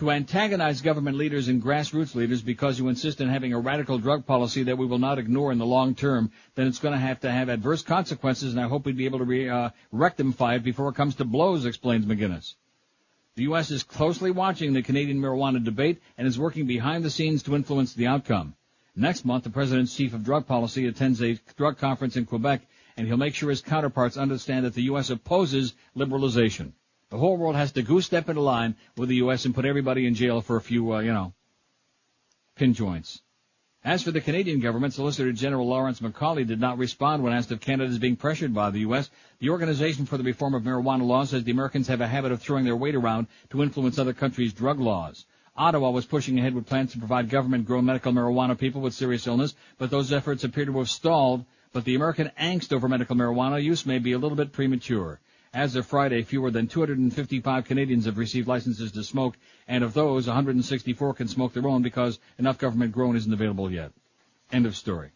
to 0.00 0.10
antagonize 0.10 0.80
government 0.80 1.18
leaders 1.18 1.48
and 1.48 1.62
grassroots 1.62 2.14
leaders 2.14 2.40
because 2.40 2.78
you 2.78 2.88
insist 2.88 3.20
on 3.20 3.28
having 3.28 3.52
a 3.52 3.60
radical 3.60 3.98
drug 3.98 4.24
policy 4.24 4.62
that 4.62 4.78
we 4.78 4.86
will 4.86 4.98
not 4.98 5.18
ignore 5.18 5.52
in 5.52 5.58
the 5.58 5.66
long 5.66 5.94
term, 5.94 6.32
then 6.54 6.66
it's 6.66 6.78
going 6.78 6.94
to 6.94 6.98
have 6.98 7.20
to 7.20 7.30
have 7.30 7.50
adverse 7.50 7.82
consequences, 7.82 8.54
and 8.54 8.62
I 8.62 8.66
hope 8.66 8.86
we'd 8.86 8.96
be 8.96 9.04
able 9.04 9.18
to 9.18 9.26
re, 9.26 9.50
uh, 9.50 9.68
rectify 9.92 10.54
it 10.54 10.64
before 10.64 10.88
it 10.88 10.94
comes 10.94 11.16
to 11.16 11.26
blows, 11.26 11.66
explains 11.66 12.06
Maginnis. 12.06 12.54
The 13.36 13.42
U.S. 13.42 13.70
is 13.70 13.82
closely 13.82 14.30
watching 14.30 14.72
the 14.72 14.80
Canadian 14.80 15.20
marijuana 15.20 15.62
debate 15.62 16.00
and 16.16 16.26
is 16.26 16.38
working 16.38 16.66
behind 16.66 17.04
the 17.04 17.10
scenes 17.10 17.42
to 17.42 17.54
influence 17.54 17.92
the 17.92 18.06
outcome. 18.06 18.54
Next 18.96 19.26
month, 19.26 19.44
the 19.44 19.50
President's 19.50 19.94
Chief 19.94 20.14
of 20.14 20.24
Drug 20.24 20.46
Policy 20.46 20.86
attends 20.86 21.22
a 21.22 21.38
drug 21.58 21.76
conference 21.76 22.16
in 22.16 22.24
Quebec, 22.24 22.62
and 22.96 23.06
he'll 23.06 23.18
make 23.18 23.34
sure 23.34 23.50
his 23.50 23.60
counterparts 23.60 24.16
understand 24.16 24.64
that 24.64 24.72
the 24.72 24.84
U.S. 24.84 25.10
opposes 25.10 25.74
liberalization. 25.94 26.72
The 27.10 27.18
whole 27.18 27.36
world 27.36 27.56
has 27.56 27.72
to 27.72 27.82
goose 27.82 28.06
step 28.06 28.28
into 28.28 28.40
line 28.40 28.76
with 28.96 29.08
the 29.08 29.16
U.S. 29.16 29.44
and 29.44 29.52
put 29.52 29.64
everybody 29.64 30.06
in 30.06 30.14
jail 30.14 30.40
for 30.40 30.56
a 30.56 30.60
few, 30.60 30.94
uh, 30.94 31.00
you 31.00 31.12
know, 31.12 31.34
pin 32.54 32.72
joints. 32.72 33.20
As 33.82 34.02
for 34.04 34.12
the 34.12 34.20
Canadian 34.20 34.60
government, 34.60 34.94
Solicitor 34.94 35.32
General 35.32 35.66
Lawrence 35.66 36.00
MacAulay 36.00 36.46
did 36.46 36.60
not 36.60 36.78
respond 36.78 37.24
when 37.24 37.32
asked 37.32 37.50
if 37.50 37.60
Canada 37.60 37.90
is 37.90 37.98
being 37.98 38.14
pressured 38.14 38.54
by 38.54 38.70
the 38.70 38.80
U.S. 38.80 39.10
The 39.40 39.50
Organization 39.50 40.06
for 40.06 40.18
the 40.18 40.22
Reform 40.22 40.54
of 40.54 40.62
Marijuana 40.62 41.04
Laws 41.04 41.30
says 41.30 41.42
the 41.42 41.50
Americans 41.50 41.88
have 41.88 42.00
a 42.00 42.06
habit 42.06 42.30
of 42.30 42.40
throwing 42.40 42.64
their 42.64 42.76
weight 42.76 42.94
around 42.94 43.26
to 43.48 43.62
influence 43.62 43.98
other 43.98 44.12
countries' 44.12 44.52
drug 44.52 44.78
laws. 44.78 45.26
Ottawa 45.56 45.90
was 45.90 46.06
pushing 46.06 46.38
ahead 46.38 46.54
with 46.54 46.66
plans 46.68 46.92
to 46.92 46.98
provide 46.98 47.28
government-grown 47.28 47.84
medical 47.84 48.12
marijuana 48.12 48.56
people 48.56 48.82
with 48.82 48.94
serious 48.94 49.26
illness, 49.26 49.56
but 49.78 49.90
those 49.90 50.12
efforts 50.12 50.44
appear 50.44 50.66
to 50.66 50.78
have 50.78 50.88
stalled. 50.88 51.44
But 51.72 51.84
the 51.84 51.96
American 51.96 52.30
angst 52.38 52.72
over 52.72 52.88
medical 52.88 53.16
marijuana 53.16 53.60
use 53.60 53.84
may 53.84 53.98
be 53.98 54.12
a 54.12 54.18
little 54.18 54.36
bit 54.36 54.52
premature. 54.52 55.18
As 55.52 55.74
of 55.74 55.84
Friday, 55.86 56.22
fewer 56.22 56.52
than 56.52 56.68
255 56.68 57.64
Canadians 57.64 58.04
have 58.04 58.18
received 58.18 58.46
licenses 58.46 58.92
to 58.92 59.02
smoke, 59.02 59.36
and 59.66 59.82
of 59.82 59.94
those, 59.94 60.28
164 60.28 61.14
can 61.14 61.26
smoke 61.26 61.52
their 61.54 61.66
own 61.66 61.82
because 61.82 62.20
enough 62.38 62.56
government 62.58 62.92
grown 62.92 63.16
isn't 63.16 63.32
available 63.32 63.70
yet. 63.70 63.90
End 64.52 64.64
of 64.66 64.76
story. 64.76 65.10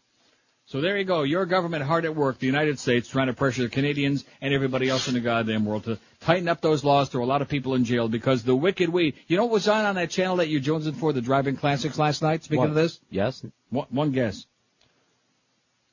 So 0.67 0.81
there 0.81 0.97
you 0.99 1.05
go. 1.05 1.23
Your 1.23 1.47
government 1.47 1.85
hard 1.85 2.05
at 2.05 2.17
work, 2.17 2.39
the 2.39 2.47
United 2.47 2.79
States, 2.81 3.09
trying 3.09 3.27
to 3.29 3.33
pressure 3.35 3.63
the 3.63 3.69
Canadians 3.69 4.25
and 4.41 4.53
everybody 4.53 4.89
else 4.89 5.07
in 5.07 5.15
the 5.15 5.21
goddamn 5.21 5.67
world 5.67 5.85
to 5.85 5.99
tighten 6.21 6.49
up 6.49 6.63
those 6.63 6.83
laws, 6.83 7.11
throw 7.11 7.23
a 7.23 7.27
lot 7.27 7.43
of 7.43 7.49
people 7.49 7.75
in 7.75 7.85
jail 7.85 8.09
because 8.09 8.43
the 8.43 8.57
wicked 8.57 8.89
weed. 8.89 9.15
You 9.29 9.37
know 9.37 9.45
what 9.45 9.53
was 9.53 9.69
on 9.69 9.85
on 9.85 9.95
that 9.97 10.11
channel 10.11 10.37
that 10.37 10.49
you 10.49 10.59
jonesed 10.61 10.97
for, 10.97 11.13
the 11.13 11.21
Drive-In 11.21 11.59
Classics 11.59 11.99
last 11.99 12.23
night? 12.23 12.43
Speaking 12.45 12.61
What? 12.61 12.71
of 12.71 12.75
this, 12.75 12.99
Yes. 13.11 13.45
one, 13.69 13.87
one 13.91 14.11
guess. 14.11 14.47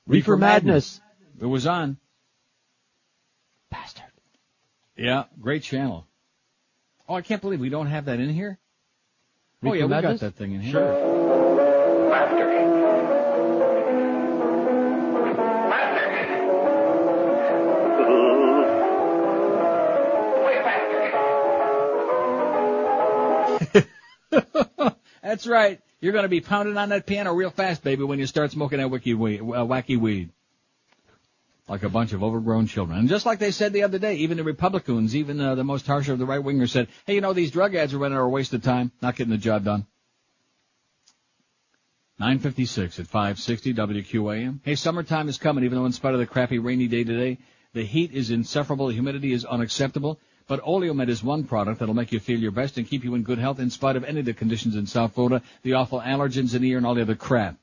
Reefer 0.07 0.37
Madness. 0.37 1.01
It 1.39 1.45
was 1.45 1.67
on. 1.67 1.97
Bastard. 3.69 4.10
Yeah, 4.95 5.25
great 5.39 5.63
channel. 5.63 6.07
Oh, 7.07 7.15
I 7.15 7.21
can't 7.21 7.41
believe 7.41 7.59
we 7.59 7.69
don't 7.69 7.87
have 7.87 8.05
that 8.05 8.19
in 8.19 8.29
here. 8.29 8.59
We 9.61 9.69
oh 9.69 9.73
yeah, 9.73 9.85
we 9.85 10.01
got 10.01 10.19
that 10.19 10.35
thing 10.35 10.53
in 10.53 10.61
here. 10.61 10.73
Sure. 10.73 12.09
Laughter. 12.09 12.51
That's 25.21 25.47
right. 25.47 25.79
You're 26.01 26.11
going 26.11 26.23
to 26.23 26.29
be 26.29 26.41
pounding 26.41 26.77
on 26.77 26.89
that 26.89 27.05
piano 27.05 27.33
real 27.33 27.51
fast, 27.51 27.83
baby, 27.83 28.03
when 28.03 28.19
you 28.19 28.27
start 28.27 28.51
smoking 28.51 28.79
that 28.79 28.87
uh, 28.87 28.89
wacky 28.89 29.97
weed. 29.97 30.29
Like 31.71 31.83
a 31.83 31.89
bunch 31.89 32.11
of 32.11 32.21
overgrown 32.21 32.67
children. 32.67 32.99
And 32.99 33.07
just 33.07 33.25
like 33.25 33.39
they 33.39 33.51
said 33.51 33.71
the 33.71 33.83
other 33.83 33.97
day, 33.97 34.15
even 34.15 34.35
the 34.35 34.43
Republicans, 34.43 35.15
even 35.15 35.39
uh, 35.39 35.55
the 35.55 35.63
most 35.63 35.87
harsh 35.87 36.09
of 36.09 36.19
the 36.19 36.25
right 36.25 36.43
wingers 36.43 36.71
said, 36.71 36.89
hey, 37.05 37.15
you 37.15 37.21
know, 37.21 37.31
these 37.31 37.49
drug 37.49 37.75
ads 37.75 37.93
are 37.93 37.97
running 37.97 38.17
are 38.17 38.23
a 38.23 38.29
waste 38.29 38.51
of 38.51 38.61
time, 38.61 38.91
not 39.01 39.15
getting 39.15 39.31
the 39.31 39.37
job 39.37 39.63
done. 39.63 39.87
956 42.19 42.99
at 42.99 43.07
560 43.07 43.73
WQAM. 43.73 44.59
Hey, 44.63 44.75
summertime 44.75 45.29
is 45.29 45.37
coming, 45.37 45.63
even 45.63 45.77
though 45.77 45.85
in 45.85 45.93
spite 45.93 46.13
of 46.13 46.19
the 46.19 46.25
crappy 46.25 46.59
rainy 46.59 46.89
day 46.89 47.05
today, 47.05 47.37
the 47.71 47.85
heat 47.85 48.11
is 48.11 48.31
insufferable, 48.31 48.87
the 48.87 48.93
humidity 48.93 49.31
is 49.31 49.45
unacceptable. 49.45 50.19
But 50.47 50.61
Oleomed 50.63 51.07
is 51.07 51.23
one 51.23 51.45
product 51.45 51.79
that'll 51.79 51.95
make 51.95 52.11
you 52.11 52.19
feel 52.19 52.37
your 52.37 52.51
best 52.51 52.77
and 52.77 52.85
keep 52.85 53.05
you 53.05 53.15
in 53.15 53.23
good 53.23 53.37
health 53.37 53.59
in 53.59 53.69
spite 53.69 53.95
of 53.95 54.03
any 54.03 54.19
of 54.19 54.25
the 54.25 54.33
conditions 54.33 54.75
in 54.75 54.87
South 54.87 55.13
Florida, 55.13 55.41
the 55.63 55.75
awful 55.75 56.01
allergens 56.01 56.53
in 56.53 56.63
the 56.63 56.71
air 56.71 56.77
and 56.77 56.85
all 56.85 56.95
the 56.95 57.01
other 57.01 57.15
crap. 57.15 57.55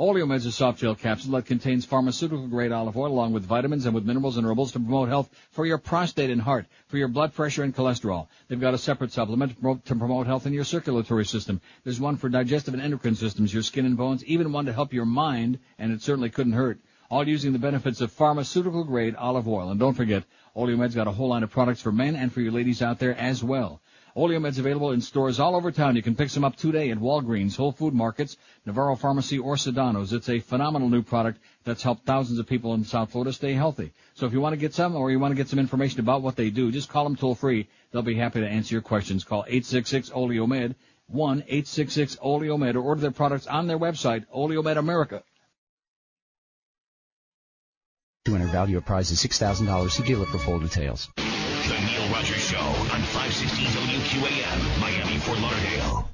Oleomed's 0.00 0.46
a 0.46 0.52
soft 0.52 0.78
gel 0.78 0.94
capsule 0.94 1.32
that 1.32 1.44
contains 1.44 1.84
pharmaceutical 1.84 2.46
grade 2.46 2.72
olive 2.72 2.96
oil 2.96 3.12
along 3.12 3.34
with 3.34 3.44
vitamins 3.44 3.84
and 3.84 3.94
with 3.94 4.06
minerals 4.06 4.38
and 4.38 4.46
herbals 4.46 4.72
to 4.72 4.78
promote 4.80 5.10
health 5.10 5.28
for 5.50 5.66
your 5.66 5.76
prostate 5.76 6.30
and 6.30 6.40
heart, 6.40 6.64
for 6.86 6.96
your 6.96 7.08
blood 7.08 7.34
pressure 7.34 7.64
and 7.64 7.76
cholesterol. 7.76 8.26
They've 8.48 8.58
got 8.58 8.72
a 8.72 8.78
separate 8.78 9.12
supplement 9.12 9.56
to 9.84 9.94
promote, 9.94 10.26
health 10.26 10.46
in 10.46 10.54
your 10.54 10.64
circulatory 10.64 11.26
system. 11.26 11.60
There's 11.84 12.00
one 12.00 12.16
for 12.16 12.30
digestive 12.30 12.72
and 12.72 12.82
endocrine 12.82 13.14
systems, 13.14 13.52
your 13.52 13.62
skin 13.62 13.84
and 13.84 13.94
bones, 13.94 14.24
even 14.24 14.52
one 14.52 14.64
to 14.64 14.72
help 14.72 14.94
your 14.94 15.04
mind, 15.04 15.58
and 15.78 15.92
it 15.92 16.00
certainly 16.00 16.30
couldn't 16.30 16.54
hurt. 16.54 16.80
All 17.10 17.28
using 17.28 17.52
the 17.52 17.58
benefits 17.58 18.00
of 18.00 18.10
pharmaceutical 18.10 18.84
grade 18.84 19.14
olive 19.16 19.48
oil. 19.48 19.68
And 19.68 19.78
don't 19.78 19.92
forget, 19.92 20.24
Oleomed's 20.56 20.94
got 20.94 21.08
a 21.08 21.12
whole 21.12 21.28
line 21.28 21.42
of 21.42 21.50
products 21.50 21.82
for 21.82 21.92
men 21.92 22.16
and 22.16 22.32
for 22.32 22.40
your 22.40 22.52
ladies 22.52 22.80
out 22.80 23.00
there 23.00 23.14
as 23.18 23.44
well. 23.44 23.82
Oleomed's 24.16 24.58
available 24.58 24.92
in 24.92 25.00
stores 25.00 25.38
all 25.38 25.54
over 25.54 25.70
town. 25.70 25.96
You 25.96 26.02
can 26.02 26.16
pick 26.16 26.30
some 26.30 26.44
up 26.44 26.56
today 26.56 26.90
at 26.90 26.98
Walgreens, 26.98 27.56
Whole 27.56 27.72
Food 27.72 27.94
Markets, 27.94 28.36
Navarro 28.66 28.96
Pharmacy, 28.96 29.38
or 29.38 29.56
Sedano's. 29.56 30.12
It's 30.12 30.28
a 30.28 30.40
phenomenal 30.40 30.88
new 30.88 31.02
product 31.02 31.40
that's 31.64 31.82
helped 31.82 32.06
thousands 32.06 32.38
of 32.38 32.46
people 32.46 32.74
in 32.74 32.84
South 32.84 33.12
Florida 33.12 33.32
stay 33.32 33.52
healthy. 33.52 33.92
So 34.14 34.26
if 34.26 34.32
you 34.32 34.40
want 34.40 34.54
to 34.54 34.58
get 34.58 34.74
some 34.74 34.96
or 34.96 35.10
you 35.10 35.18
want 35.18 35.32
to 35.32 35.36
get 35.36 35.48
some 35.48 35.58
information 35.58 36.00
about 36.00 36.22
what 36.22 36.36
they 36.36 36.50
do, 36.50 36.72
just 36.72 36.88
call 36.88 37.04
them 37.04 37.16
toll 37.16 37.34
free. 37.34 37.68
They'll 37.92 38.02
be 38.02 38.16
happy 38.16 38.40
to 38.40 38.48
answer 38.48 38.74
your 38.74 38.82
questions. 38.82 39.24
Call 39.24 39.44
866 39.46 40.10
Oleomed, 40.10 40.74
1-866-OLEOMED, 41.14 42.74
or 42.74 42.80
order 42.80 43.00
their 43.00 43.10
products 43.10 43.46
on 43.46 43.66
their 43.66 43.78
website, 43.78 44.26
Oleomed 44.34 44.76
America. 44.76 45.22
To 48.26 48.34
enter 48.34 48.46
value 48.46 48.76
of 48.76 48.84
prize 48.84 49.10
is 49.10 49.22
$6,000. 49.22 49.90
See 49.90 50.02
dealer 50.04 50.26
for 50.26 50.38
full 50.38 50.60
details. 50.60 51.08
The 51.90 51.98
Neil 51.98 52.12
Rogers 52.12 52.48
Show 52.48 52.58
on 52.58 53.02
560 53.02 53.64
WQAM, 53.64 54.80
Miami, 54.80 55.18
Fort 55.18 55.38
Lauderdale. 55.40 56.04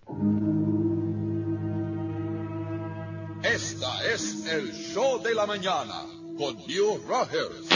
Esta 3.42 4.04
es 4.12 4.46
el 4.46 4.72
show 4.72 5.22
de 5.22 5.34
la 5.34 5.46
mañana 5.46 6.02
con 6.38 6.56
Neil 6.66 7.00
Rogers. 7.06 7.66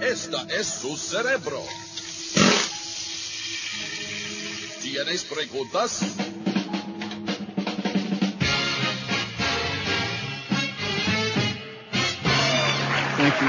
Esta 0.00 0.46
es 0.56 0.66
su 0.66 0.96
cerebro. 0.96 1.62
¿Tienes 4.80 5.24
preguntas? 5.24 6.00
Thank 13.16 13.40
you. 13.40 13.48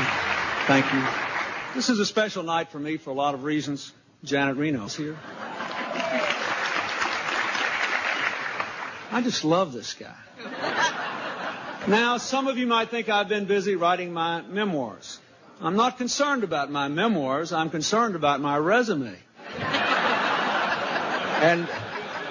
Thank 0.68 0.94
you. 0.94 1.31
This 1.74 1.90
is 1.90 2.00
a 2.00 2.06
special 2.06 2.44
night 2.44 2.70
for 2.70 2.80
me 2.80 2.98
for 2.98 3.12
a 3.12 3.14
lot 3.14 3.34
of 3.34 3.46
reasons. 3.46 3.94
Janet 4.26 4.58
Reno's 4.58 4.94
here. 4.94 5.18
I 9.14 9.22
just 9.24 9.46
love 9.46 9.72
this 9.72 9.94
guy. 9.94 10.16
Now, 11.88 12.18
some 12.18 12.48
of 12.48 12.58
you 12.58 12.68
might 12.68 12.90
think 12.90 13.08
I've 13.08 13.30
been 13.30 13.46
busy 13.46 13.76
writing 13.76 14.12
my 14.12 14.42
memoirs. 14.42 15.20
I'm 15.62 15.78
not 15.78 15.98
concerned 15.98 16.44
about 16.44 16.70
my 16.70 16.90
memoirs. 16.90 17.54
I'm 17.54 17.70
concerned 17.70 18.16
about 18.16 18.42
my 18.42 18.58
resume. 18.58 19.18
and 21.42 21.70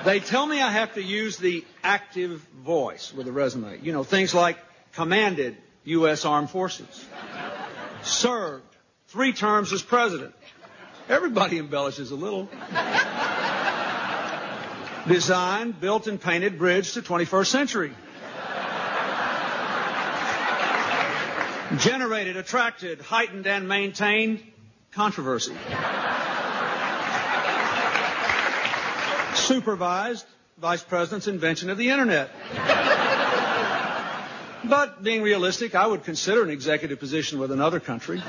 they 0.04 0.20
tell 0.20 0.46
me 0.46 0.60
I 0.60 0.70
have 0.70 0.94
to 0.94 1.02
use 1.02 1.38
the 1.38 1.64
active 1.82 2.46
voice 2.62 3.12
with 3.14 3.26
a 3.26 3.32
resume. 3.32 3.80
You 3.82 3.92
know, 3.92 4.04
things 4.04 4.34
like 4.34 4.58
commanded 4.92 5.56
U.S. 5.84 6.26
Armed 6.26 6.50
Forces, 6.50 7.06
served 8.02 8.69
three 9.10 9.32
terms 9.32 9.72
as 9.72 9.82
president. 9.82 10.32
Everybody 11.08 11.58
embellishes 11.58 12.12
a 12.12 12.14
little. 12.14 12.48
Designed, 15.08 15.80
built, 15.80 16.06
and 16.06 16.20
painted 16.20 16.58
bridge 16.58 16.92
to 16.92 17.02
21st 17.02 17.46
century. 17.46 17.92
Generated, 21.78 22.36
attracted, 22.36 23.00
heightened, 23.00 23.46
and 23.48 23.68
maintained 23.68 24.42
controversy. 24.92 25.54
Supervised 29.34 30.26
vice 30.58 30.82
president's 30.82 31.26
invention 31.26 31.70
of 31.70 31.78
the 31.78 31.90
internet. 31.90 32.30
But 34.64 35.02
being 35.02 35.22
realistic, 35.22 35.74
I 35.74 35.86
would 35.86 36.04
consider 36.04 36.42
an 36.44 36.50
executive 36.50 37.00
position 37.00 37.38
with 37.38 37.50
another 37.50 37.80
country. 37.80 38.22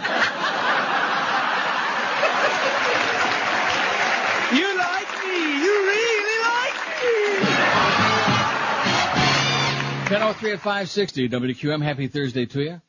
1003 10.42 10.54
at 10.54 10.64
560 10.64 11.30
WQAM. 11.30 11.84
Happy 11.84 12.08
Thursday 12.08 12.48
to 12.48 12.62
you. 12.64 12.82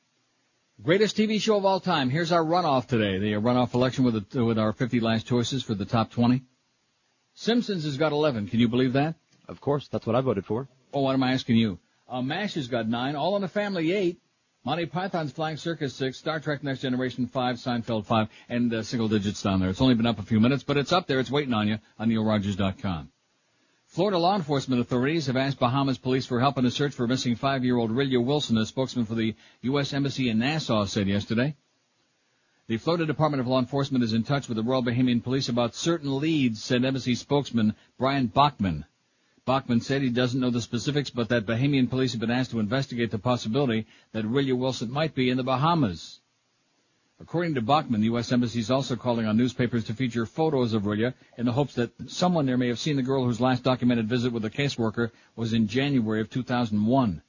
Greatest 0.83 1.19
TV 1.19 1.39
show 1.39 1.59
of 1.59 1.67
all 1.67 1.81
time. 1.81 2.09
Here's 2.09 2.33
our 2.33 2.43
runoff 2.43 2.87
today. 2.87 3.19
The 3.19 3.33
runoff 3.33 3.75
election 3.75 4.05
with, 4.05 4.31
the, 4.31 4.43
with 4.43 4.59
our 4.59 4.73
50 4.73 5.01
last 5.01 5.27
choices 5.27 5.63
for 5.63 5.75
the 5.75 5.85
top 5.85 6.11
20. 6.11 6.43
Simpsons 7.35 7.85
has 7.85 7.99
got 7.99 8.13
11. 8.13 8.49
Can 8.49 8.59
you 8.59 8.69
believe 8.69 8.95
that? 8.95 9.17
Of 9.49 9.61
course. 9.61 9.87
That's 9.89 10.07
what 10.07 10.17
I 10.17 10.23
voted 10.23 10.47
for. 10.47 10.67
Oh, 10.95 11.03
what 11.03 11.13
am 11.13 11.23
I 11.23 11.33
asking 11.33 11.57
you? 11.57 11.79
Uh, 12.09 12.23
MASH 12.23 12.55
has 12.55 12.69
got 12.69 12.89
nine. 12.89 13.17
All 13.17 13.37
in 13.37 13.43
the 13.43 13.49
Family 13.49 13.93
eight. 13.93 14.19
Monty 14.65 14.87
Python's 14.87 15.33
Flying 15.33 15.59
Circus 15.59 15.95
six. 15.95 16.17
Star 16.17 16.41
Trek 16.41 16.65
Next 16.65 16.81
Generation 16.81 17.27
five. 17.27 17.57
Seinfeld 17.57 18.07
five. 18.07 18.29
And 18.49 18.73
uh, 18.73 18.83
single 18.83 19.09
digits 19.09 19.43
down 19.43 19.61
there. 19.61 19.69
It's 19.69 19.83
only 19.83 19.95
been 19.95 20.07
up 20.07 20.19
a 20.19 20.23
few 20.23 20.41
minutes, 20.41 20.63
but 20.63 20.79
it's 20.79 20.93
up 20.93 21.07
there. 21.07 21.21
It's 21.21 21.31
waiting 21.31 21.53
on 21.53 21.69
you 21.69 21.81
on 21.99 22.09
NeilRogers.com. 22.09 23.11
Florida 23.93 24.17
law 24.17 24.35
enforcement 24.35 24.81
authorities 24.81 25.27
have 25.27 25.37
asked 25.37 25.59
Bahamas 25.59 25.99
police 25.99 26.25
for 26.25 26.41
help 26.41 26.57
in 26.57 26.65
a 26.65 26.71
search 26.71 26.95
for 26.95 27.07
missing 27.07 27.37
five-year-old 27.37 27.91
Rilya 27.91 28.25
Wilson, 28.25 28.57
a 28.57 28.65
spokesman 28.65 29.05
for 29.05 29.15
the 29.15 29.35
U.S. 29.61 29.93
Embassy 29.93 30.31
in 30.31 30.39
Nassau 30.39 30.87
said 30.87 31.09
yesterday. 31.09 31.55
The 32.69 32.79
Florida 32.79 33.05
Department 33.05 33.43
of 33.43 33.49
Law 33.49 33.59
Enforcement 33.59 34.03
is 34.03 34.15
in 34.15 34.23
touch 34.23 34.49
with 34.49 34.57
the 34.57 34.63
Royal 34.63 34.83
Bahamian 34.83 35.23
Police 35.23 35.51
about 35.51 35.75
certain 35.75 36.19
leads, 36.19 36.65
said 36.65 36.87
Embassy 36.87 37.15
spokesman 37.15 37.75
Brian 37.99 38.29
Bachman. 38.29 38.87
Bachman 39.45 39.83
said 39.83 40.01
he 40.01 40.09
doesn't 40.09 40.41
know 40.41 40.49
the 40.49 40.63
specifics, 40.63 41.11
but 41.11 41.29
that 41.29 41.45
Bahamian 41.45 41.91
police 41.91 42.13
have 42.13 42.21
been 42.23 42.31
asked 42.31 42.53
to 42.53 42.61
investigate 42.61 43.11
the 43.11 43.19
possibility 43.19 43.87
that 44.13 44.25
Rilya 44.25 44.57
Wilson 44.57 44.91
might 44.91 45.15
be 45.15 45.29
in 45.29 45.37
the 45.37 45.45
Bahamas. 45.45 46.22
According 47.23 47.55
to 47.55 47.63
Bachman, 47.63 48.01
the 48.01 48.07
U.S. 48.07 48.33
Embassy 48.33 48.59
is 48.59 48.69
also 48.69 48.97
calling 48.97 49.27
on 49.27 49.37
newspapers 49.37 49.85
to 49.85 49.95
feature 49.95 50.27
photos 50.27 50.73
of 50.73 50.83
Rilya 50.83 51.15
in 51.39 51.47
the 51.47 51.53
hopes 51.53 51.75
that 51.77 51.93
someone 52.11 52.47
there 52.47 52.59
may 52.59 52.67
have 52.67 52.81
seen 52.81 52.97
the 52.97 53.03
girl 53.03 53.25
whose 53.25 53.41
last 53.41 53.63
documented 53.63 54.09
visit 54.09 54.33
with 54.33 54.45
a 54.45 54.51
caseworker 54.51 55.13
was 55.37 55.53
in 55.53 55.69
January 55.69 56.21
of 56.21 56.31
2001. 56.31 57.23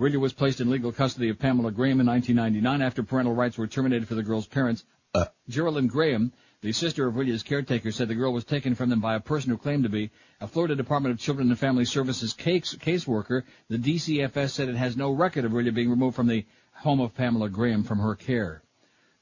Rilya 0.00 0.18
was 0.18 0.32
placed 0.32 0.60
in 0.60 0.70
legal 0.70 0.90
custody 0.90 1.28
of 1.28 1.38
Pamela 1.38 1.70
Graham 1.70 2.00
in 2.00 2.06
1999 2.08 2.82
after 2.82 3.04
parental 3.04 3.32
rights 3.32 3.56
were 3.56 3.68
terminated 3.68 4.08
for 4.08 4.16
the 4.16 4.24
girl's 4.24 4.48
parents. 4.48 4.84
Uh, 5.14 5.26
Geraldine 5.48 5.86
Graham, 5.86 6.32
the 6.60 6.72
sister 6.72 7.06
of 7.06 7.14
Rilya's 7.14 7.44
caretaker, 7.44 7.92
said 7.92 8.08
the 8.08 8.16
girl 8.16 8.32
was 8.32 8.44
taken 8.44 8.74
from 8.74 8.90
them 8.90 9.00
by 9.00 9.14
a 9.14 9.20
person 9.20 9.50
who 9.50 9.56
claimed 9.56 9.84
to 9.84 9.88
be 9.88 10.10
a 10.40 10.48
Florida 10.48 10.74
Department 10.74 11.12
of 11.12 11.20
Children 11.20 11.48
and 11.48 11.58
Family 11.58 11.84
Services 11.84 12.32
case 12.32 12.74
caseworker. 12.74 13.44
The 13.68 13.78
DCFS 13.78 14.50
said 14.50 14.68
it 14.68 14.74
has 14.74 14.96
no 14.96 15.12
record 15.12 15.44
of 15.44 15.52
Rilya 15.52 15.72
being 15.72 15.90
removed 15.90 16.16
from 16.16 16.26
the 16.26 16.44
home 16.72 17.00
of 17.00 17.14
Pamela 17.14 17.48
Graham 17.48 17.84
from 17.84 18.00
her 18.00 18.16
care. 18.16 18.64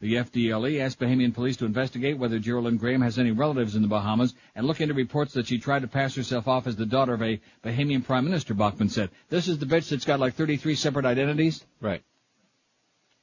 The 0.00 0.14
FDLE 0.14 0.80
asked 0.80 0.98
Bahamian 0.98 1.34
police 1.34 1.58
to 1.58 1.66
investigate 1.66 2.16
whether 2.16 2.38
Geraldine 2.38 2.78
Graham 2.78 3.02
has 3.02 3.18
any 3.18 3.32
relatives 3.32 3.76
in 3.76 3.82
the 3.82 3.88
Bahamas 3.88 4.34
and 4.54 4.66
look 4.66 4.80
into 4.80 4.94
reports 4.94 5.34
that 5.34 5.46
she 5.46 5.58
tried 5.58 5.82
to 5.82 5.88
pass 5.88 6.14
herself 6.14 6.48
off 6.48 6.66
as 6.66 6.76
the 6.76 6.86
daughter 6.86 7.12
of 7.12 7.22
a 7.22 7.38
Bahamian 7.62 8.02
prime 8.02 8.24
minister, 8.24 8.54
Bachman 8.54 8.88
said. 8.88 9.10
This 9.28 9.46
is 9.46 9.58
the 9.58 9.66
bitch 9.66 9.90
that's 9.90 10.06
got 10.06 10.18
like 10.18 10.34
33 10.34 10.74
separate 10.74 11.04
identities? 11.04 11.66
Right. 11.82 12.02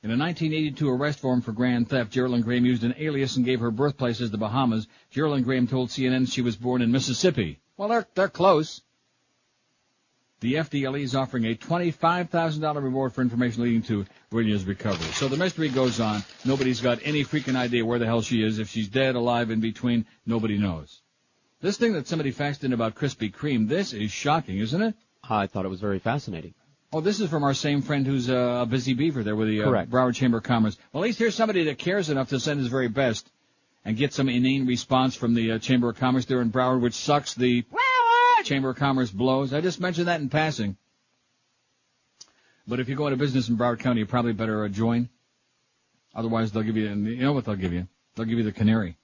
In 0.03 0.11
a 0.11 0.17
1982 0.17 0.87
arrest 0.87 1.19
form 1.19 1.41
for 1.41 1.51
grand 1.51 1.89
theft, 1.89 2.11
Geraldine 2.11 2.41
Graham 2.41 2.65
used 2.67 2.83
an 2.83 2.93
alias 2.99 3.35
and 3.37 3.45
gave 3.45 3.59
her 3.59 3.71
birthplace 3.71 4.21
as 4.21 4.29
the 4.29 4.37
Bahamas. 4.37 4.87
Geraldine 5.09 5.43
Graham 5.43 5.65
told 5.65 5.89
CNN 5.89 6.31
she 6.31 6.43
was 6.43 6.55
born 6.55 6.83
in 6.83 6.91
Mississippi. 6.91 7.59
Well, 7.77 7.89
they're, 7.89 8.07
they're 8.13 8.29
close. 8.29 8.83
The 10.41 10.53
FDLE 10.53 11.01
is 11.01 11.15
offering 11.15 11.45
a 11.45 11.55
$25,000 11.55 12.83
reward 12.83 13.13
for 13.13 13.23
information 13.23 13.63
leading 13.63 13.81
to 13.83 14.05
Rilya's 14.31 14.65
recovery. 14.65 15.11
So 15.13 15.27
the 15.27 15.37
mystery 15.37 15.69
goes 15.69 15.99
on. 15.99 16.23
Nobody's 16.43 16.81
got 16.81 16.99
any 17.03 17.23
freaking 17.23 17.55
idea 17.55 17.85
where 17.85 17.99
the 17.99 18.05
hell 18.05 18.21
she 18.21 18.43
is. 18.43 18.59
If 18.59 18.69
she's 18.69 18.89
dead, 18.89 19.15
alive, 19.15 19.51
in 19.51 19.61
between, 19.61 20.05
nobody 20.25 20.57
knows. 20.57 21.01
This 21.61 21.77
thing 21.77 21.93
that 21.93 22.07
somebody 22.07 22.33
faxed 22.33 22.63
in 22.63 22.73
about 22.73 22.95
Krispy 22.95 23.33
Kreme, 23.33 23.67
this 23.67 23.93
is 23.93 24.11
shocking, 24.11 24.57
isn't 24.57 24.81
it? 24.81 24.95
I 25.23 25.47
thought 25.47 25.65
it 25.65 25.69
was 25.69 25.79
very 25.79 25.99
fascinating. 25.99 26.53
Oh, 26.93 27.01
this 27.01 27.19
is 27.19 27.29
from 27.29 27.43
our 27.43 27.53
same 27.53 27.81
friend 27.81 28.05
who's 28.05 28.29
uh, 28.29 28.59
a 28.61 28.65
busy 28.65 28.93
beaver 28.93 29.23
there 29.23 29.35
with 29.35 29.47
the 29.47 29.61
uh, 29.61 29.65
Correct. 29.65 29.89
Broward 29.89 30.15
Chamber 30.15 30.37
of 30.37 30.43
Commerce. 30.43 30.77
Well, 30.91 31.03
at 31.03 31.07
least 31.07 31.19
here's 31.19 31.35
somebody 31.35 31.65
that 31.65 31.77
cares 31.77 32.09
enough 32.09 32.29
to 32.29 32.39
send 32.39 32.59
his 32.59 32.69
very 32.69 32.87
best 32.87 33.29
and 33.83 33.97
get 33.97 34.13
some 34.13 34.29
inane 34.29 34.65
response 34.65 35.15
from 35.15 35.33
the 35.33 35.53
uh, 35.53 35.59
Chamber 35.59 35.89
of 35.89 35.97
Commerce 35.97 36.25
there 36.25 36.41
in 36.41 36.51
Broward, 36.51 36.81
which 36.81 36.93
sucks 36.93 37.33
the 37.33 37.65
Chamber 38.43 38.69
of 38.69 38.77
Commerce 38.77 39.11
blows. 39.11 39.53
I 39.53 39.61
just 39.61 39.79
mentioned 39.79 40.07
that 40.07 40.21
in 40.21 40.29
passing. 40.29 40.77
But 42.67 42.79
if 42.79 42.89
you 42.89 42.95
go 42.95 43.07
into 43.07 43.17
business 43.17 43.47
in 43.47 43.57
Broward 43.57 43.79
County, 43.79 44.01
you 44.01 44.05
probably 44.05 44.33
better 44.33 44.65
uh, 44.65 44.67
join. 44.67 45.09
Otherwise, 46.13 46.51
they'll 46.51 46.63
give 46.63 46.75
you, 46.75 46.89
you 46.89 47.21
know 47.21 47.33
what 47.33 47.45
they'll 47.45 47.55
give 47.55 47.71
you? 47.71 47.87
They'll 48.15 48.25
give 48.25 48.37
you 48.37 48.43
the 48.43 48.51
canary. 48.51 48.97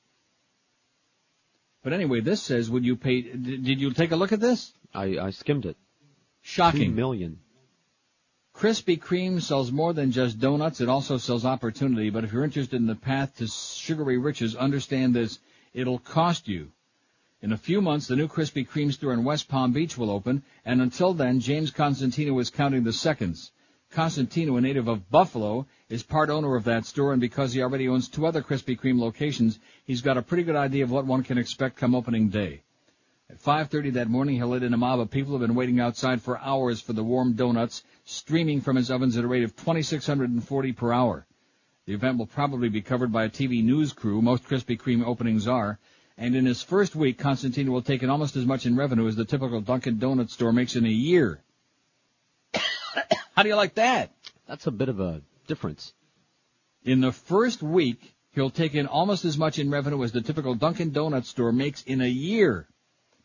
But 1.84 1.94
anyway, 1.94 2.22
this 2.22 2.42
says, 2.42 2.70
would 2.70 2.84
you 2.84 2.96
pay, 2.96 3.22
did 3.22 3.64
did 3.64 3.82
you 3.82 3.92
take 3.92 4.12
a 4.12 4.16
look 4.16 4.32
at 4.32 4.40
this? 4.40 4.74
I, 4.94 5.18
I 5.18 5.30
skimmed 5.30 5.66
it. 5.66 5.78
Shocking. 6.42 6.90
Two 6.90 6.96
million. 6.96 7.40
Krispy 8.56 9.00
Kreme 9.00 9.42
sells 9.42 9.72
more 9.72 9.94
than 9.94 10.12
just 10.12 10.40
donuts. 10.40 10.80
It 10.80 10.90
also 10.90 11.18
sells 11.18 11.46
opportunity. 11.46 12.10
But 12.10 12.24
if 12.24 12.34
you're 12.34 12.44
interested 12.44 12.80
in 12.80 12.88
the 12.88 12.96
path 12.96 13.38
to 13.38 13.48
sugary 13.48 14.18
riches, 14.18 14.56
understand 14.56 15.16
this. 15.16 15.40
It'll 15.74 16.00
cost 16.00 16.48
you. 16.48 16.72
In 17.44 17.52
a 17.52 17.58
few 17.58 17.82
months, 17.82 18.08
the 18.08 18.16
new 18.16 18.30
Krispy 18.30 18.66
Kreme 18.66 18.94
store 18.94 19.12
in 19.12 19.26
West 19.26 19.50
Palm 19.50 19.74
Beach 19.74 19.98
will 19.98 20.10
open, 20.10 20.44
and 20.64 20.82
until 20.82 21.14
then, 21.14 21.42
James 21.42 21.72
Constantino 21.72 22.40
is 22.40 22.50
counting 22.50 22.86
the 22.86 22.94
seconds. 22.94 23.52
Constantino, 23.92 24.56
a 24.56 24.62
native 24.62 24.88
of 24.88 25.10
Buffalo, 25.12 25.68
is 25.90 26.04
part 26.04 26.30
owner 26.30 26.56
of 26.56 26.64
that 26.64 26.86
store, 26.86 27.12
and 27.12 27.20
because 27.20 27.52
he 27.52 27.62
already 27.62 27.90
owns 27.90 28.08
two 28.08 28.26
other 28.26 28.42
Krispy 28.42 28.80
Kreme 28.80 28.98
locations, 28.98 29.60
he's 29.84 30.02
got 30.02 30.16
a 30.16 30.22
pretty 30.22 30.44
good 30.44 30.56
idea 30.56 30.86
of 30.86 30.92
what 30.92 31.06
one 31.06 31.22
can 31.22 31.38
expect 31.38 31.76
come 31.76 31.94
opening 31.94 32.30
day. 32.30 32.64
At 33.30 33.44
5.30 33.44 33.92
that 33.96 34.08
morning, 34.08 34.38
he'll 34.38 34.48
let 34.48 34.64
in 34.64 34.74
a 34.74 34.78
mob 34.78 35.02
of 35.02 35.12
people 35.12 35.34
who 35.34 35.42
have 35.42 35.46
been 35.46 35.58
waiting 35.58 35.82
outside 35.82 36.22
for 36.22 36.40
hours 36.40 36.80
for 36.80 36.94
the 36.94 37.04
warm 37.04 37.34
donuts, 37.34 37.84
streaming 38.06 38.62
from 38.62 38.78
his 38.78 38.90
ovens 38.90 39.18
at 39.18 39.26
a 39.26 39.28
rate 39.28 39.44
of 39.44 39.54
2,640 39.58 40.72
per 40.72 40.94
hour. 40.94 41.28
The 41.88 41.94
event 41.94 42.18
will 42.18 42.26
probably 42.26 42.70
be 42.70 42.82
covered 42.82 43.12
by 43.12 43.26
a 43.26 43.30
TV 43.30 43.62
news 43.62 43.92
crew, 43.92 44.22
most 44.22 44.46
Krispy 44.46 44.80
Kreme 44.80 45.06
openings 45.06 45.46
are, 45.46 45.78
and 46.18 46.36
in 46.36 46.46
his 46.46 46.62
first 46.62 46.96
week, 46.96 47.18
Constantine 47.18 47.72
will 47.72 47.82
take 47.82 48.04
in 48.04 48.10
almost 48.10 48.36
as 48.36 48.46
much 48.46 48.66
in 48.66 48.76
revenue 48.76 49.08
as 49.08 49.16
the 49.16 49.26
typical 49.26 49.62
Dunkin' 49.62 49.98
Donuts 49.98 50.34
store 50.34 50.54
makes 50.54 50.76
in 50.76 50.86
a 50.86 50.90
year. 50.90 51.42
How 53.36 53.44
do 53.44 53.50
you 53.50 53.56
like 53.56 53.76
that? 53.76 54.12
That's 54.48 54.68
a 54.68 54.72
bit 54.72 54.90
of 54.90 55.00
a 55.00 55.22
difference. 55.48 55.94
In 56.84 57.02
the 57.02 57.12
first 57.12 57.64
week, 57.64 58.16
he'll 58.32 58.50
take 58.50 58.76
in 58.76 58.86
almost 58.86 59.26
as 59.26 59.38
much 59.38 59.58
in 59.58 59.72
revenue 59.72 60.04
as 60.04 60.12
the 60.12 60.22
typical 60.22 60.54
Dunkin' 60.54 60.92
Donuts 60.92 61.30
store 61.30 61.52
makes 61.52 61.82
in 61.84 62.02
a 62.02 62.08
year. 62.08 62.68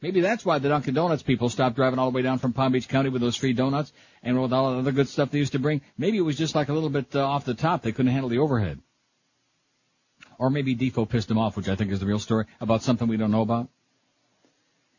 Maybe 0.01 0.21
that's 0.21 0.45
why 0.45 0.59
the 0.59 0.69
Dunkin' 0.69 0.95
Donuts 0.95 1.23
people 1.23 1.49
stopped 1.49 1.77
driving 1.77 1.99
all 1.99 2.11
the 2.11 2.15
way 2.15 2.23
down 2.23 2.39
from 2.39 2.53
Palm 2.53 2.73
Beach 2.73 2.89
County 2.89 3.11
with 3.11 3.21
those 3.21 3.37
free 3.37 3.53
donuts 3.53 3.93
and 4.23 4.41
with 4.41 4.53
all 4.53 4.73
the 4.73 4.79
other 4.79 4.93
good 4.93 5.09
stuff 5.09 5.31
they 5.31 5.39
used 5.39 5.53
to 5.53 5.59
bring. 5.59 5.83
Maybe 5.99 6.19
it 6.19 6.23
was 6.23 6.39
just 6.39 6.55
like 6.55 6.69
a 6.69 6.73
little 6.73 6.89
bit 6.89 7.15
uh, 7.15 7.27
off 7.27 7.45
the 7.45 7.55
top. 7.55 7.83
They 7.83 7.93
couldn't 7.93 8.13
handle 8.13 8.31
the 8.31 8.39
overhead. 8.39 8.81
Or 10.39 10.51
maybe 10.51 10.75
Defo 10.75 11.09
pissed 11.09 11.31
him 11.31 11.39
off, 11.39 11.57
which 11.57 11.69
I 11.69 11.75
think 11.75 11.91
is 11.91 12.01
the 12.01 12.07
real 12.07 12.21
story, 12.21 12.47
about 12.61 12.83
something 12.83 13.09
we 13.09 13.17
don't 13.17 13.33
know 13.33 13.43
about. 13.43 13.69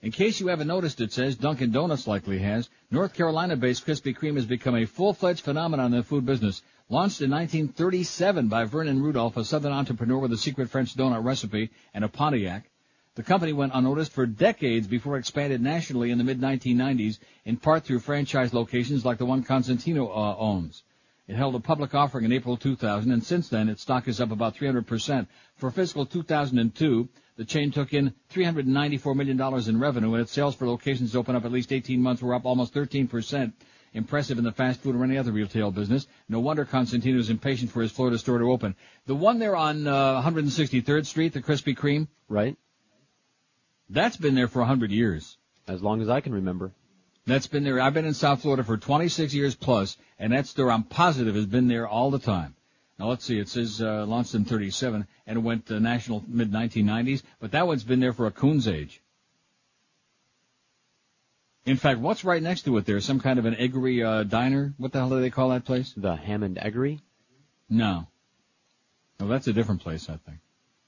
In 0.02 0.12
case 0.12 0.40
you 0.40 0.48
haven't 0.48 0.68
noticed, 0.68 1.02
it 1.02 1.12
says 1.12 1.36
Dunkin' 1.36 1.72
Donuts 1.72 2.08
likely 2.08 2.40
has. 2.40 2.70
North 2.90 3.14
Carolina-based 3.14 3.86
Krispy 3.86 4.16
Kreme 4.16 4.36
has 4.36 4.46
become 4.46 4.76
a 4.76 4.86
full-fledged 4.86 5.42
phenomenon 5.42 5.88
in 5.88 5.98
the 5.98 6.04
food 6.04 6.26
business. 6.26 6.62
Launched 6.88 7.22
in 7.22 7.30
1937 7.32 8.48
by 8.48 8.64
Vernon 8.64 9.02
Rudolph, 9.02 9.36
a 9.36 9.44
southern 9.44 9.74
entrepreneur 9.74 10.18
with 10.18 10.32
a 10.32 10.38
secret 10.38 10.70
French 10.70 10.96
donut 10.96 11.24
recipe 11.24 11.70
and 11.94 12.06
a 12.06 12.08
Pontiac. 12.08 12.70
The 13.16 13.24
company 13.24 13.52
went 13.52 13.74
unnoticed 13.76 14.14
for 14.14 14.26
decades 14.26 14.88
before 14.88 15.18
it 15.18 15.20
expanded 15.20 15.62
nationally 15.62 16.12
in 16.12 16.18
the 16.18 16.24
mid-1990s, 16.24 17.20
in 17.44 17.58
part 17.58 17.84
through 17.84 18.00
franchise 18.00 18.54
locations 18.54 19.04
like 19.04 19.18
the 19.18 19.26
one 19.26 19.44
Constantino 19.44 20.08
uh, 20.08 20.36
owns. 20.40 20.84
It 21.30 21.36
held 21.36 21.54
a 21.54 21.60
public 21.60 21.94
offering 21.94 22.26
in 22.26 22.32
April 22.32 22.58
2000, 22.58 23.12
and 23.12 23.24
since 23.24 23.50
then 23.50 23.70
its 23.70 23.84
stock 23.84 24.08
is 24.08 24.20
up 24.20 24.32
about 24.32 24.56
300%. 24.56 25.28
For 25.58 25.70
fiscal 25.70 26.04
2002, 26.08 27.08
the 27.36 27.46
chain 27.46 27.70
took 27.70 27.94
in 27.94 28.16
$394 28.34 29.16
million 29.16 29.70
in 29.70 29.80
revenue, 29.80 30.14
and 30.14 30.24
its 30.24 30.32
sales 30.32 30.56
for 30.56 30.68
locations 30.68 31.16
open 31.16 31.36
up 31.36 31.46
at 31.46 31.52
least 31.52 31.72
18 31.72 32.02
months 32.02 32.24
were 32.24 32.34
up 32.34 32.48
almost 32.48 32.74
13%. 32.74 33.54
Impressive 33.94 34.40
in 34.40 34.44
the 34.44 34.52
fast 34.52 34.82
food 34.82 34.96
or 34.96 35.04
any 35.04 35.20
other 35.20 35.32
retail 35.32 35.70
business. 35.70 36.08
No 36.30 36.40
wonder 36.40 36.66
Constantino 36.66 37.20
is 37.20 37.30
impatient 37.30 37.70
for 37.70 37.84
his 37.84 37.92
Florida 37.92 38.18
store 38.18 38.40
to 38.40 38.52
open. 38.52 38.76
The 39.06 39.14
one 39.14 39.38
there 39.38 39.56
on 39.56 39.86
uh, 39.86 40.24
163rd 40.24 41.06
Street, 41.06 41.34
the 41.34 41.44
Krispy 41.44 41.78
Kreme, 41.78 42.08
Right? 42.28 42.58
that's 43.88 44.18
been 44.18 44.34
there 44.34 44.48
for 44.48 44.60
100 44.60 44.90
years. 44.90 45.38
As 45.68 45.84
long 45.84 46.02
as 46.02 46.10
I 46.10 46.22
can 46.22 46.34
remember. 46.34 46.72
That's 47.30 47.46
been 47.46 47.64
there. 47.64 47.80
I've 47.80 47.94
been 47.94 48.06
in 48.06 48.16
South 48.16 48.42
Florida 48.42 48.64
for 48.64 48.76
26 48.76 49.36
years 49.36 49.54
plus, 49.54 49.98
and 50.18 50.34
that 50.34 50.48
store 50.48 50.72
I'm 50.72 50.84
positive 50.84 51.36
has 51.36 51.46
been 51.46 51.68
there 51.68 51.88
all 51.88 52.10
the 52.10 52.18
time. 52.18 52.56
Now 52.98 53.10
let's 53.10 53.24
see. 53.24 53.40
It 53.40 53.48
says 53.48 53.82
uh, 53.82 54.06
launched 54.08 54.34
in 54.34 54.46
37 54.46 55.06
and 55.28 55.38
it 55.38 55.40
went 55.40 55.70
uh, 55.70 55.78
national 55.78 56.24
mid 56.28 56.52
1990s, 56.52 57.22
but 57.40 57.52
that 57.52 57.68
one's 57.68 57.84
been 57.84 58.00
there 58.00 58.14
for 58.14 58.26
a 58.26 58.32
coon's 58.32 58.68
age. 58.68 59.02
In 61.66 61.78
fact, 61.78 62.00
what's 62.00 62.24
right 62.24 62.42
next 62.42 62.64
to 62.64 62.76
it 62.78 62.86
there? 62.86 63.00
Some 63.00 63.20
kind 63.20 63.38
of 63.38 63.46
an 63.46 63.54
eggery 63.54 64.04
uh, 64.04 64.24
diner? 64.24 64.74
What 64.78 64.92
the 64.92 64.98
hell 64.98 65.10
do 65.10 65.22
they 65.22 65.30
call 65.30 65.50
that 65.50 65.66
place? 65.66 65.94
The 65.96 66.16
Hammond 66.16 66.58
Eggery? 66.58 67.00
No. 67.70 68.08
No, 69.20 69.28
that's 69.28 69.46
a 69.46 69.54
different 69.54 69.82
place, 69.82 70.10
I 70.10 70.18
think. 70.18 70.40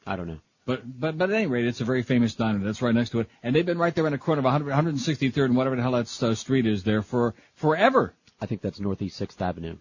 I 0.07 0.15
don't 0.15 0.27
know. 0.27 0.39
But 0.65 0.99
but 0.99 1.17
but 1.17 1.29
at 1.29 1.35
any 1.35 1.47
rate, 1.47 1.65
it's 1.65 1.81
a 1.81 1.85
very 1.85 2.03
famous 2.03 2.35
diner 2.35 2.59
that's 2.59 2.81
right 2.81 2.93
next 2.93 3.09
to 3.11 3.21
it, 3.21 3.29
and 3.41 3.55
they've 3.55 3.65
been 3.65 3.79
right 3.79 3.93
there 3.95 4.05
in 4.05 4.11
the 4.11 4.19
corner 4.19 4.39
of 4.39 4.45
100, 4.45 4.71
163rd 4.71 5.45
and 5.45 5.55
whatever 5.55 5.75
the 5.75 5.81
hell 5.81 5.93
that 5.93 6.23
uh, 6.23 6.35
street 6.35 6.67
is 6.67 6.83
there 6.83 7.01
for 7.01 7.33
forever. 7.55 8.13
I 8.39 8.45
think 8.45 8.61
that's 8.61 8.79
Northeast 8.79 9.19
6th 9.19 9.41
Avenue. 9.41 9.77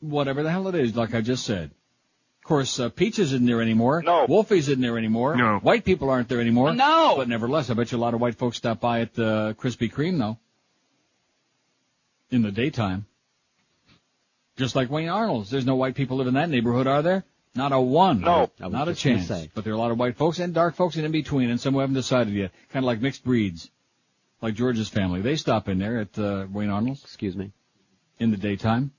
Whatever 0.00 0.42
the 0.42 0.50
hell 0.50 0.66
it 0.68 0.74
is, 0.74 0.96
like 0.96 1.14
I 1.14 1.20
just 1.20 1.44
said. 1.44 1.70
Of 2.42 2.48
course, 2.48 2.78
uh, 2.78 2.90
Peaches 2.90 3.32
isn't 3.32 3.46
there 3.46 3.60
anymore. 3.60 4.02
No. 4.02 4.26
Wolfie's 4.26 4.68
isn't 4.68 4.80
there 4.80 4.98
anymore. 4.98 5.36
No. 5.36 5.58
White 5.58 5.84
people 5.84 6.10
aren't 6.10 6.28
there 6.28 6.40
anymore. 6.40 6.72
No. 6.74 7.14
But 7.16 7.28
nevertheless, 7.28 7.70
I 7.70 7.74
bet 7.74 7.90
you 7.90 7.98
a 7.98 8.00
lot 8.00 8.14
of 8.14 8.20
white 8.20 8.36
folks 8.36 8.56
stop 8.56 8.78
by 8.80 9.00
at 9.00 9.18
uh, 9.18 9.54
Krispy 9.54 9.92
Kreme 9.92 10.18
though. 10.18 10.38
In 12.30 12.42
the 12.42 12.52
daytime. 12.52 13.06
Just 14.56 14.76
like 14.76 14.90
Wayne 14.90 15.08
Arnold's. 15.08 15.50
There's 15.50 15.66
no 15.66 15.74
white 15.74 15.96
people 15.96 16.18
live 16.18 16.28
in 16.28 16.34
that 16.34 16.48
neighborhood, 16.48 16.86
are 16.86 17.02
there? 17.02 17.24
Not 17.56 17.72
a 17.72 17.80
one. 17.80 18.20
No. 18.20 18.50
I 18.60 18.68
Not 18.68 18.88
a 18.88 18.94
chance. 18.94 19.26
say. 19.28 19.50
But 19.54 19.64
there 19.64 19.72
are 19.72 19.76
a 19.76 19.78
lot 19.78 19.90
of 19.90 19.98
white 19.98 20.16
folks 20.16 20.38
and 20.38 20.52
dark 20.54 20.74
folks 20.74 20.96
and 20.96 21.04
in 21.06 21.12
between, 21.12 21.50
and 21.50 21.60
some 21.60 21.74
who 21.74 21.80
haven't 21.80 21.94
decided 21.94 22.34
yet. 22.34 22.52
Kind 22.70 22.84
of 22.84 22.86
like 22.86 23.00
mixed 23.00 23.24
breeds. 23.24 23.70
Like 24.42 24.54
George's 24.54 24.88
family. 24.88 25.22
They 25.22 25.36
stop 25.36 25.68
in 25.68 25.78
there 25.78 25.98
at 26.00 26.18
uh, 26.18 26.46
Wayne 26.52 26.68
Arnold's 26.68 27.02
Excuse 27.02 27.36
me. 27.36 27.52
in 28.18 28.30
the 28.30 28.36
daytime. 28.36 28.92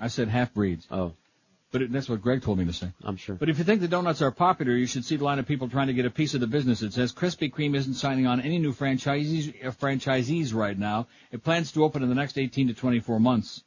I 0.00 0.08
said 0.08 0.28
half 0.28 0.54
breeds. 0.54 0.86
Oh, 0.90 1.12
But 1.72 1.82
it, 1.82 1.92
that's 1.92 2.08
what 2.08 2.22
Greg 2.22 2.42
told 2.42 2.58
me 2.58 2.64
to 2.64 2.72
say. 2.72 2.88
I'm 3.04 3.16
sure. 3.16 3.34
But 3.34 3.50
if 3.50 3.58
you 3.58 3.64
think 3.64 3.82
the 3.82 3.88
donuts 3.88 4.22
are 4.22 4.30
popular, 4.30 4.72
you 4.72 4.86
should 4.86 5.04
see 5.04 5.16
the 5.16 5.24
line 5.24 5.38
of 5.38 5.46
people 5.46 5.68
trying 5.68 5.88
to 5.88 5.92
get 5.92 6.06
a 6.06 6.10
piece 6.10 6.32
of 6.34 6.40
the 6.40 6.46
business. 6.46 6.80
It 6.82 6.94
says 6.94 7.12
Krispy 7.12 7.52
Kreme 7.52 7.74
isn't 7.76 7.94
signing 7.94 8.26
on 8.26 8.40
any 8.40 8.58
new 8.58 8.72
franchisees, 8.72 9.52
uh, 9.66 9.70
franchisees 9.72 10.54
right 10.54 10.78
now. 10.78 11.08
It 11.32 11.44
plans 11.44 11.72
to 11.72 11.84
open 11.84 12.02
in 12.02 12.08
the 12.08 12.14
next 12.14 12.38
18 12.38 12.68
to 12.68 12.74
24 12.74 13.20
months. 13.20 13.64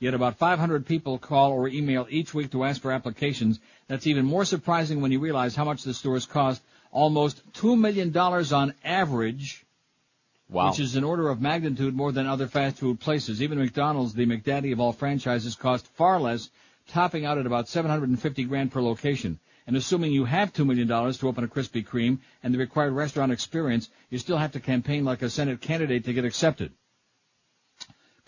Yet 0.00 0.14
about 0.14 0.38
500 0.38 0.86
people 0.86 1.18
call 1.18 1.50
or 1.50 1.66
email 1.66 2.06
each 2.08 2.32
week 2.32 2.52
to 2.52 2.64
ask 2.64 2.80
for 2.80 2.92
applications. 2.92 3.58
That's 3.88 4.06
even 4.06 4.24
more 4.24 4.44
surprising 4.44 5.00
when 5.00 5.10
you 5.10 5.18
realize 5.18 5.56
how 5.56 5.64
much 5.64 5.82
the 5.82 5.92
stores 5.92 6.24
cost. 6.24 6.62
Almost 6.92 7.52
$2 7.54 7.76
million 7.78 8.16
on 8.16 8.74
average. 8.84 9.66
Wow. 10.48 10.70
Which 10.70 10.80
is 10.80 10.96
an 10.96 11.04
order 11.04 11.28
of 11.28 11.40
magnitude 11.40 11.94
more 11.94 12.12
than 12.12 12.26
other 12.26 12.46
fast 12.46 12.78
food 12.78 13.00
places. 13.00 13.42
Even 13.42 13.58
McDonald's, 13.58 14.14
the 14.14 14.24
McDaddy 14.24 14.72
of 14.72 14.80
all 14.80 14.92
franchises, 14.92 15.56
cost 15.56 15.86
far 15.88 16.20
less, 16.20 16.48
topping 16.86 17.26
out 17.26 17.36
at 17.36 17.44
about 17.44 17.68
750 17.68 18.44
grand 18.44 18.72
per 18.72 18.80
location. 18.80 19.40
And 19.66 19.76
assuming 19.76 20.12
you 20.12 20.24
have 20.24 20.52
$2 20.54 20.64
million 20.64 20.88
to 20.88 21.28
open 21.28 21.44
a 21.44 21.48
Krispy 21.48 21.84
Kreme 21.86 22.20
and 22.42 22.54
the 22.54 22.58
required 22.58 22.92
restaurant 22.92 23.32
experience, 23.32 23.90
you 24.08 24.18
still 24.18 24.38
have 24.38 24.52
to 24.52 24.60
campaign 24.60 25.04
like 25.04 25.20
a 25.20 25.28
Senate 25.28 25.60
candidate 25.60 26.04
to 26.04 26.14
get 26.14 26.24
accepted. 26.24 26.72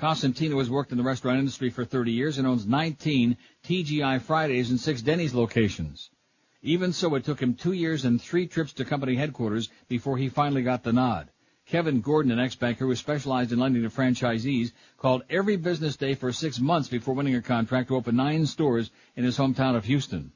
Constantino 0.01 0.59
has 0.61 0.71
worked 0.71 0.93
in 0.93 0.97
the 0.97 1.05
restaurant 1.05 1.39
industry 1.39 1.69
for 1.69 1.85
30 1.85 2.11
years 2.11 2.39
and 2.39 2.47
owns 2.47 2.67
19 2.67 3.37
TGI 3.63 4.23
Fridays 4.23 4.71
and 4.71 4.81
six 4.81 5.03
Denny's 5.03 5.35
locations. 5.35 6.09
Even 6.63 6.95
so, 6.95 7.15
it 7.17 7.25
took 7.25 7.39
him 7.39 7.53
two 7.53 7.73
years 7.73 8.07
and 8.07 8.19
three 8.19 8.47
trips 8.47 8.73
to 8.73 8.87
company 8.87 9.15
headquarters 9.17 9.69
before 9.89 10.17
he 10.17 10.31
finally 10.31 10.63
got 10.63 10.85
the 10.85 10.93
nod. 10.95 11.29
Kevin 11.67 12.01
Gordon, 12.01 12.33
an 12.33 12.41
ex-banker 12.41 12.87
who 12.87 12.95
specialized 12.95 13.53
in 13.53 13.59
lending 13.59 13.83
to 13.83 13.91
franchisees, 13.91 14.73
called 14.97 15.23
every 15.29 15.57
business 15.57 15.99
day 15.99 16.15
for 16.15 16.33
six 16.33 16.59
months 16.59 16.89
before 16.89 17.15
winning 17.15 17.35
a 17.35 17.43
contract 17.43 17.89
to 17.89 17.97
open 17.97 18.17
nine 18.17 18.47
stores 18.47 18.91
in 19.17 19.25
his 19.25 19.37
hometown 19.37 19.77
of 19.77 19.85
Houston. 19.85 20.33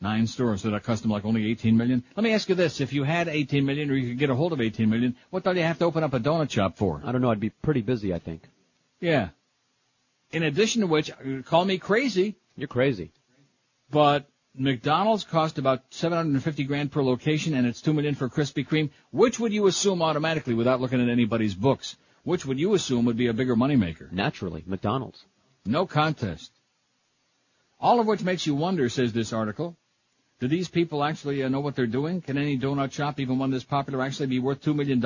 Nine 0.00 0.26
stores 0.26 0.62
that 0.62 0.74
are 0.74 0.80
custom 0.80 1.10
like 1.10 1.24
only 1.24 1.50
18 1.50 1.74
million. 1.76 2.04
Let 2.16 2.22
me 2.24 2.32
ask 2.34 2.48
you 2.50 2.54
this: 2.54 2.80
If 2.82 2.92
you 2.92 3.04
had 3.04 3.28
18 3.28 3.64
million, 3.64 3.90
or 3.90 3.94
you 3.94 4.10
could 4.10 4.18
get 4.18 4.28
a 4.30 4.34
hold 4.34 4.52
of 4.52 4.60
18 4.60 4.90
million, 4.90 5.16
what 5.30 5.42
do 5.44 5.52
you 5.54 5.62
have 5.62 5.78
to 5.78 5.86
open 5.86 6.04
up 6.04 6.12
a 6.12 6.20
donut 6.20 6.50
shop 6.50 6.76
for? 6.76 7.00
I 7.04 7.12
don't 7.12 7.22
know. 7.22 7.30
I'd 7.30 7.40
be 7.40 7.48
pretty 7.50 7.80
busy, 7.80 8.12
I 8.12 8.18
think. 8.18 8.42
Yeah. 9.00 9.30
In 10.32 10.42
addition 10.42 10.82
to 10.82 10.86
which, 10.86 11.10
call 11.46 11.64
me 11.64 11.78
crazy, 11.78 12.36
You're 12.56 12.68
crazy. 12.68 13.12
but 13.90 14.28
McDonald's 14.58 15.24
cost 15.24 15.56
about 15.58 15.82
750 15.90 16.64
grand 16.64 16.90
per 16.90 17.02
location 17.02 17.54
and 17.54 17.66
it's 17.66 17.80
2 17.82 17.92
million 17.94 18.14
for 18.14 18.28
Krispy 18.28 18.66
Kreme. 18.66 18.90
Which 19.12 19.38
would 19.38 19.52
you 19.52 19.66
assume 19.66 20.02
automatically 20.02 20.54
without 20.54 20.80
looking 20.80 21.00
at 21.00 21.08
anybody's 21.08 21.54
books? 21.54 21.96
Which 22.24 22.44
would 22.44 22.58
you 22.58 22.74
assume 22.74 23.04
would 23.04 23.16
be 23.16 23.28
a 23.28 23.32
bigger 23.34 23.54
moneymaker? 23.54 24.10
Naturally, 24.10 24.64
McDonald's. 24.66 25.24
No 25.64 25.86
contest. 25.86 26.50
All 27.78 28.00
of 28.00 28.06
which 28.06 28.22
makes 28.22 28.46
you 28.46 28.54
wonder, 28.54 28.88
says 28.88 29.12
this 29.12 29.32
article. 29.32 29.76
Do 30.38 30.48
these 30.48 30.68
people 30.68 31.02
actually 31.02 31.42
uh, 31.42 31.48
know 31.48 31.60
what 31.60 31.76
they're 31.76 31.86
doing? 31.86 32.20
Can 32.20 32.36
any 32.36 32.58
donut 32.58 32.92
shop, 32.92 33.18
even 33.18 33.38
one 33.38 33.50
this 33.50 33.64
popular, 33.64 34.02
actually 34.02 34.26
be 34.26 34.38
worth 34.38 34.62
$2 34.62 34.74
million? 34.74 35.00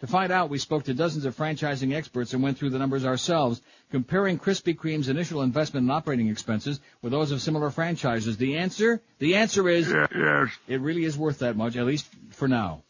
To 0.00 0.06
find 0.06 0.32
out, 0.32 0.50
we 0.50 0.58
spoke 0.58 0.84
to 0.84 0.94
dozens 0.94 1.24
of 1.24 1.36
franchising 1.36 1.94
experts 1.94 2.34
and 2.34 2.42
went 2.42 2.58
through 2.58 2.70
the 2.70 2.78
numbers 2.78 3.04
ourselves, 3.04 3.62
comparing 3.90 4.38
Krispy 4.38 4.76
Kreme's 4.76 5.08
initial 5.08 5.40
investment 5.42 5.84
and 5.84 5.92
operating 5.92 6.28
expenses 6.28 6.80
with 7.00 7.12
those 7.12 7.30
of 7.30 7.40
similar 7.40 7.70
franchises. 7.70 8.36
The 8.36 8.56
answer? 8.56 9.00
The 9.20 9.36
answer 9.36 9.68
is 9.68 9.88
yes. 9.88 10.48
it 10.66 10.80
really 10.80 11.04
is 11.04 11.16
worth 11.16 11.38
that 11.38 11.56
much, 11.56 11.76
at 11.76 11.86
least 11.86 12.06
for 12.30 12.48
now. 12.48 12.82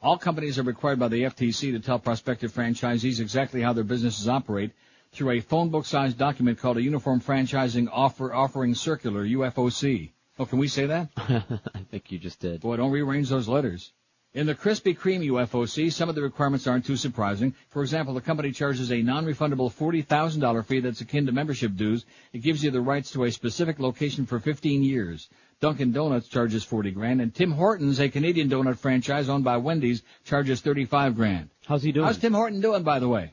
All 0.00 0.16
companies 0.16 0.58
are 0.58 0.62
required 0.62 1.00
by 1.00 1.08
the 1.08 1.24
FTC 1.24 1.72
to 1.72 1.80
tell 1.80 1.98
prospective 1.98 2.52
franchisees 2.52 3.18
exactly 3.18 3.60
how 3.60 3.72
their 3.72 3.84
businesses 3.84 4.28
operate 4.28 4.70
through 5.16 5.30
a 5.30 5.40
phone 5.40 5.70
book 5.70 5.86
sized 5.86 6.18
document 6.18 6.58
called 6.58 6.76
a 6.76 6.82
Uniform 6.82 7.20
Franchising 7.20 7.88
Offer 7.90 8.34
Offering 8.34 8.74
Circular, 8.74 9.24
UFOC. 9.24 10.10
Oh, 10.38 10.44
can 10.44 10.58
we 10.58 10.68
say 10.68 10.86
that? 10.86 11.08
I 11.16 11.80
think 11.90 12.12
you 12.12 12.18
just 12.18 12.38
did. 12.40 12.60
Boy, 12.60 12.76
don't 12.76 12.90
rearrange 12.90 13.30
those 13.30 13.48
letters. 13.48 13.92
In 14.34 14.46
the 14.46 14.54
Krispy 14.54 14.94
Kreme 14.94 15.26
UFOC, 15.26 15.90
some 15.90 16.10
of 16.10 16.14
the 16.14 16.20
requirements 16.20 16.66
aren't 16.66 16.84
too 16.84 16.96
surprising. 16.96 17.54
For 17.70 17.80
example, 17.80 18.12
the 18.12 18.20
company 18.20 18.52
charges 18.52 18.92
a 18.92 19.00
non-refundable 19.00 19.72
$40,000 19.72 20.66
fee 20.66 20.80
that's 20.80 21.00
akin 21.00 21.24
to 21.24 21.32
membership 21.32 21.74
dues. 21.74 22.04
It 22.34 22.40
gives 22.40 22.62
you 22.62 22.70
the 22.70 22.82
rights 22.82 23.12
to 23.12 23.24
a 23.24 23.32
specific 23.32 23.80
location 23.80 24.26
for 24.26 24.38
15 24.38 24.82
years. 24.82 25.30
Dunkin' 25.60 25.92
Donuts 25.92 26.28
charges 26.28 26.62
40 26.64 26.90
grand, 26.90 27.22
and 27.22 27.34
Tim 27.34 27.52
Hortons, 27.52 27.98
a 27.98 28.10
Canadian 28.10 28.50
donut 28.50 28.76
franchise 28.76 29.30
owned 29.30 29.44
by 29.44 29.56
Wendy's, 29.56 30.02
charges 30.24 30.60
35 30.60 31.16
grand. 31.16 31.48
How's 31.64 31.82
he 31.82 31.92
doing? 31.92 32.04
How's 32.04 32.18
Tim 32.18 32.34
Horton 32.34 32.60
doing, 32.60 32.82
by 32.82 32.98
the 32.98 33.08
way? 33.08 33.32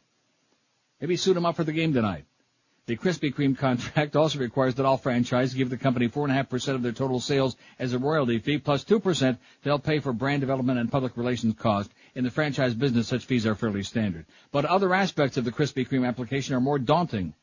Maybe 1.03 1.17
suit 1.17 1.35
him 1.35 1.45
up 1.45 1.57
for 1.57 1.65
the 1.65 1.73
game 1.73 1.91
tonight. 1.91 2.23
The 2.85 2.95
Krispy 2.95 3.35
Kreme 3.35 3.57
contract 3.57 4.15
also 4.15 4.39
requires 4.39 4.75
that 4.75 4.85
all 4.85 4.95
franchises 4.95 5.53
give 5.53 5.69
the 5.69 5.75
company 5.75 6.07
4.5% 6.07 6.75
of 6.75 6.81
their 6.81 6.93
total 6.93 7.19
sales 7.19 7.57
as 7.77 7.91
a 7.91 7.99
royalty 7.99 8.39
fee, 8.39 8.57
plus 8.57 8.85
2% 8.85 9.19
to 9.19 9.37
help 9.65 9.83
pay 9.83 9.99
for 9.99 10.13
brand 10.13 10.39
development 10.39 10.79
and 10.79 10.89
public 10.89 11.17
relations 11.17 11.55
costs. 11.59 11.93
In 12.15 12.23
the 12.23 12.31
franchise 12.31 12.73
business, 12.73 13.09
such 13.09 13.25
fees 13.25 13.45
are 13.45 13.53
fairly 13.53 13.83
standard. 13.83 14.25
But 14.53 14.63
other 14.63 14.93
aspects 14.93 15.35
of 15.35 15.43
the 15.43 15.51
Krispy 15.51 15.85
Kreme 15.85 16.07
application 16.07 16.55
are 16.55 16.61
more 16.61 16.79
daunting. 16.79 17.33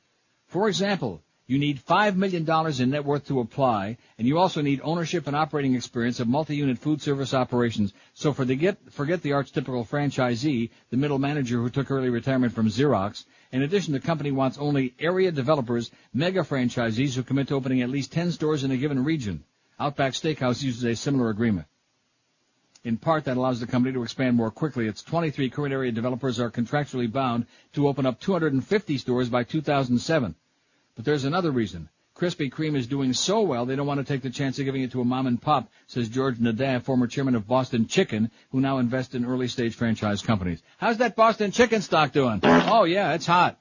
For 0.47 0.67
example, 0.67 1.21
you 1.51 1.59
need 1.59 1.85
$5 1.85 2.15
million 2.15 2.49
in 2.81 2.91
net 2.91 3.05
worth 3.05 3.27
to 3.27 3.41
apply, 3.41 3.97
and 4.17 4.29
you 4.29 4.39
also 4.39 4.63
need 4.63 4.81
ownership 4.85 5.27
and 5.27 5.35
operating 5.35 5.75
experience 5.75 6.21
of 6.21 6.29
multi-unit 6.29 6.79
food 6.79 7.03
service 7.03 7.35
operations. 7.35 7.93
So 8.15 8.33
for 8.33 8.45
the 8.45 8.55
get, 8.55 8.79
forget 8.93 9.21
the 9.23 9.31
archetypical 9.31 9.85
franchisee, 9.85 10.71
the 10.91 10.97
middle 10.97 11.19
manager 11.19 11.57
who 11.57 11.69
took 11.69 11.91
early 11.91 12.09
retirement 12.09 12.53
from 12.53 12.69
Xerox. 12.69 13.25
In 13.51 13.63
addition, 13.63 13.93
the 13.93 13.99
company 13.99 14.31
wants 14.31 14.59
only 14.59 14.95
area 15.01 15.33
developers, 15.33 15.91
mega 16.15 16.43
franchisees 16.43 17.17
who 17.17 17.25
commit 17.25 17.49
to 17.49 17.57
opening 17.57 17.83
at 17.83 17.91
least 17.91 18.13
10 18.13 18.31
stores 18.31 18.63
in 18.63 18.71
a 18.71 18.77
given 18.77 19.03
region. 19.03 19.43
Outback 19.81 20.13
Steakhouse 20.13 20.63
uses 20.63 20.85
a 20.85 20.95
similar 20.95 21.31
agreement. 21.31 21.67
In 22.85 22.97
part, 22.97 23.25
that 23.25 23.37
allows 23.37 23.59
the 23.59 23.67
company 23.67 23.93
to 23.95 24.05
expand 24.05 24.37
more 24.37 24.53
quickly. 24.53 24.87
Its 24.87 25.03
23 25.03 25.51
current 25.51 25.73
area 25.73 25.91
developers 25.91 26.39
are 26.39 26.49
contractually 26.49 27.11
bound 27.11 27.47
to 27.73 27.89
open 27.89 28.07
up 28.07 28.21
250 28.21 28.99
stores 28.99 29.29
by 29.29 29.43
2007. 29.43 30.37
But 31.01 31.07
there's 31.07 31.25
another 31.25 31.51
reason. 31.51 31.89
Krispy 32.15 32.53
Kreme 32.53 32.77
is 32.77 32.87
doing 32.87 33.15
so 33.15 33.41
well, 33.41 33.65
they 33.65 33.75
don't 33.75 33.87
want 33.87 34.01
to 34.01 34.05
take 34.05 34.21
the 34.21 34.29
chance 34.29 34.59
of 34.59 34.67
giving 34.67 34.83
it 34.83 34.93
to 34.93 35.01
a 35.01 35.05
mom 35.07 35.27
and 35.27 35.41
pop, 35.41 35.71
says 35.87 36.11
George 36.11 36.37
Naddaff, 36.37 36.83
former 36.83 37.07
chairman 37.07 37.35
of 37.35 37.49
Boston 37.49 37.87
Chicken, 37.87 38.31
who 38.51 38.61
now 38.61 38.77
invests 38.77 39.15
in 39.15 39.25
early 39.25 39.49
stage 39.49 39.75
franchise 39.75 40.21
companies. 40.21 40.63
How's 40.77 40.99
that 40.99 41.17
Boston 41.17 41.53
Chicken 41.53 41.81
stock 41.81 42.13
doing? 42.13 42.41
Oh 42.45 42.85
yeah, 42.85 43.15
it's 43.15 43.25
hot. 43.25 43.59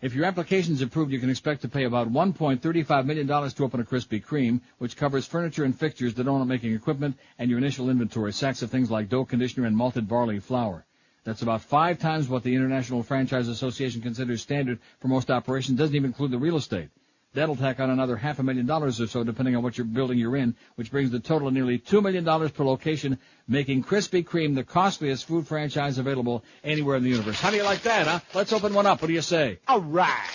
If 0.00 0.14
your 0.14 0.24
application 0.24 0.74
is 0.74 0.82
approved, 0.82 1.10
you 1.10 1.18
can 1.18 1.30
expect 1.30 1.62
to 1.62 1.68
pay 1.68 1.82
about 1.82 2.12
$1.35 2.12 3.04
million 3.04 3.26
to 3.26 3.64
open 3.64 3.80
a 3.80 3.84
Krispy 3.84 4.24
Kreme, 4.24 4.60
which 4.78 4.96
covers 4.96 5.26
furniture 5.26 5.64
and 5.64 5.76
fixtures, 5.76 6.14
the 6.14 6.22
donut 6.22 6.46
making 6.46 6.74
equipment, 6.74 7.18
and 7.40 7.50
your 7.50 7.58
initial 7.58 7.90
inventory, 7.90 8.32
sacks 8.32 8.62
of 8.62 8.70
things 8.70 8.88
like 8.88 9.08
dough 9.08 9.24
conditioner 9.24 9.66
and 9.66 9.76
malted 9.76 10.06
barley 10.06 10.38
flour. 10.38 10.86
That's 11.24 11.42
about 11.42 11.62
five 11.62 11.98
times 11.98 12.28
what 12.28 12.42
the 12.42 12.54
International 12.54 13.02
Franchise 13.02 13.48
Association 13.48 14.00
considers 14.02 14.42
standard 14.42 14.80
for 15.00 15.08
most 15.08 15.30
operations. 15.30 15.78
Doesn't 15.78 15.94
even 15.94 16.10
include 16.10 16.32
the 16.32 16.38
real 16.38 16.56
estate. 16.56 16.88
That'll 17.34 17.56
tack 17.56 17.80
on 17.80 17.88
another 17.88 18.16
half 18.16 18.40
a 18.40 18.42
million 18.42 18.66
dollars 18.66 19.00
or 19.00 19.06
so, 19.06 19.24
depending 19.24 19.56
on 19.56 19.62
what 19.62 19.78
your 19.78 19.86
building 19.86 20.18
you're 20.18 20.36
in, 20.36 20.54
which 20.74 20.90
brings 20.90 21.10
the 21.10 21.20
total 21.20 21.48
to 21.48 21.54
nearly 21.54 21.78
two 21.78 22.02
million 22.02 22.24
dollars 22.24 22.50
per 22.50 22.64
location, 22.64 23.18
making 23.48 23.84
Krispy 23.84 24.22
Kreme 24.22 24.54
the 24.54 24.64
costliest 24.64 25.24
food 25.26 25.46
franchise 25.46 25.96
available 25.96 26.44
anywhere 26.62 26.96
in 26.96 27.04
the 27.04 27.08
universe. 27.08 27.40
How 27.40 27.50
do 27.50 27.56
you 27.56 27.62
like 27.62 27.82
that, 27.82 28.06
huh? 28.06 28.20
Let's 28.34 28.52
open 28.52 28.74
one 28.74 28.86
up. 28.86 29.00
What 29.00 29.08
do 29.08 29.14
you 29.14 29.22
say? 29.22 29.60
All 29.66 29.80
right. 29.80 30.28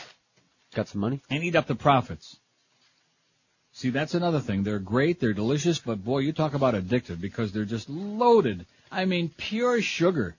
Got 0.74 0.88
some 0.88 1.02
money? 1.02 1.22
And 1.30 1.44
eat 1.44 1.56
up 1.56 1.68
the 1.68 1.76
profits. 1.76 2.38
See, 3.74 3.92
that's 3.92 4.16
another 4.16 4.40
thing. 4.40 4.64
They're 4.64 4.80
great, 4.80 5.20
they're 5.20 5.34
delicious, 5.34 5.78
but 5.78 6.04
boy, 6.04 6.20
you 6.20 6.34
talk 6.34 6.56
about 6.56 6.74
addictive 6.74 7.22
because 7.22 7.52
they're 7.52 7.64
just 7.64 7.88
loaded. 7.90 8.66
I 8.92 9.06
mean, 9.06 9.30
pure 9.38 9.84
sugar. 9.84 10.36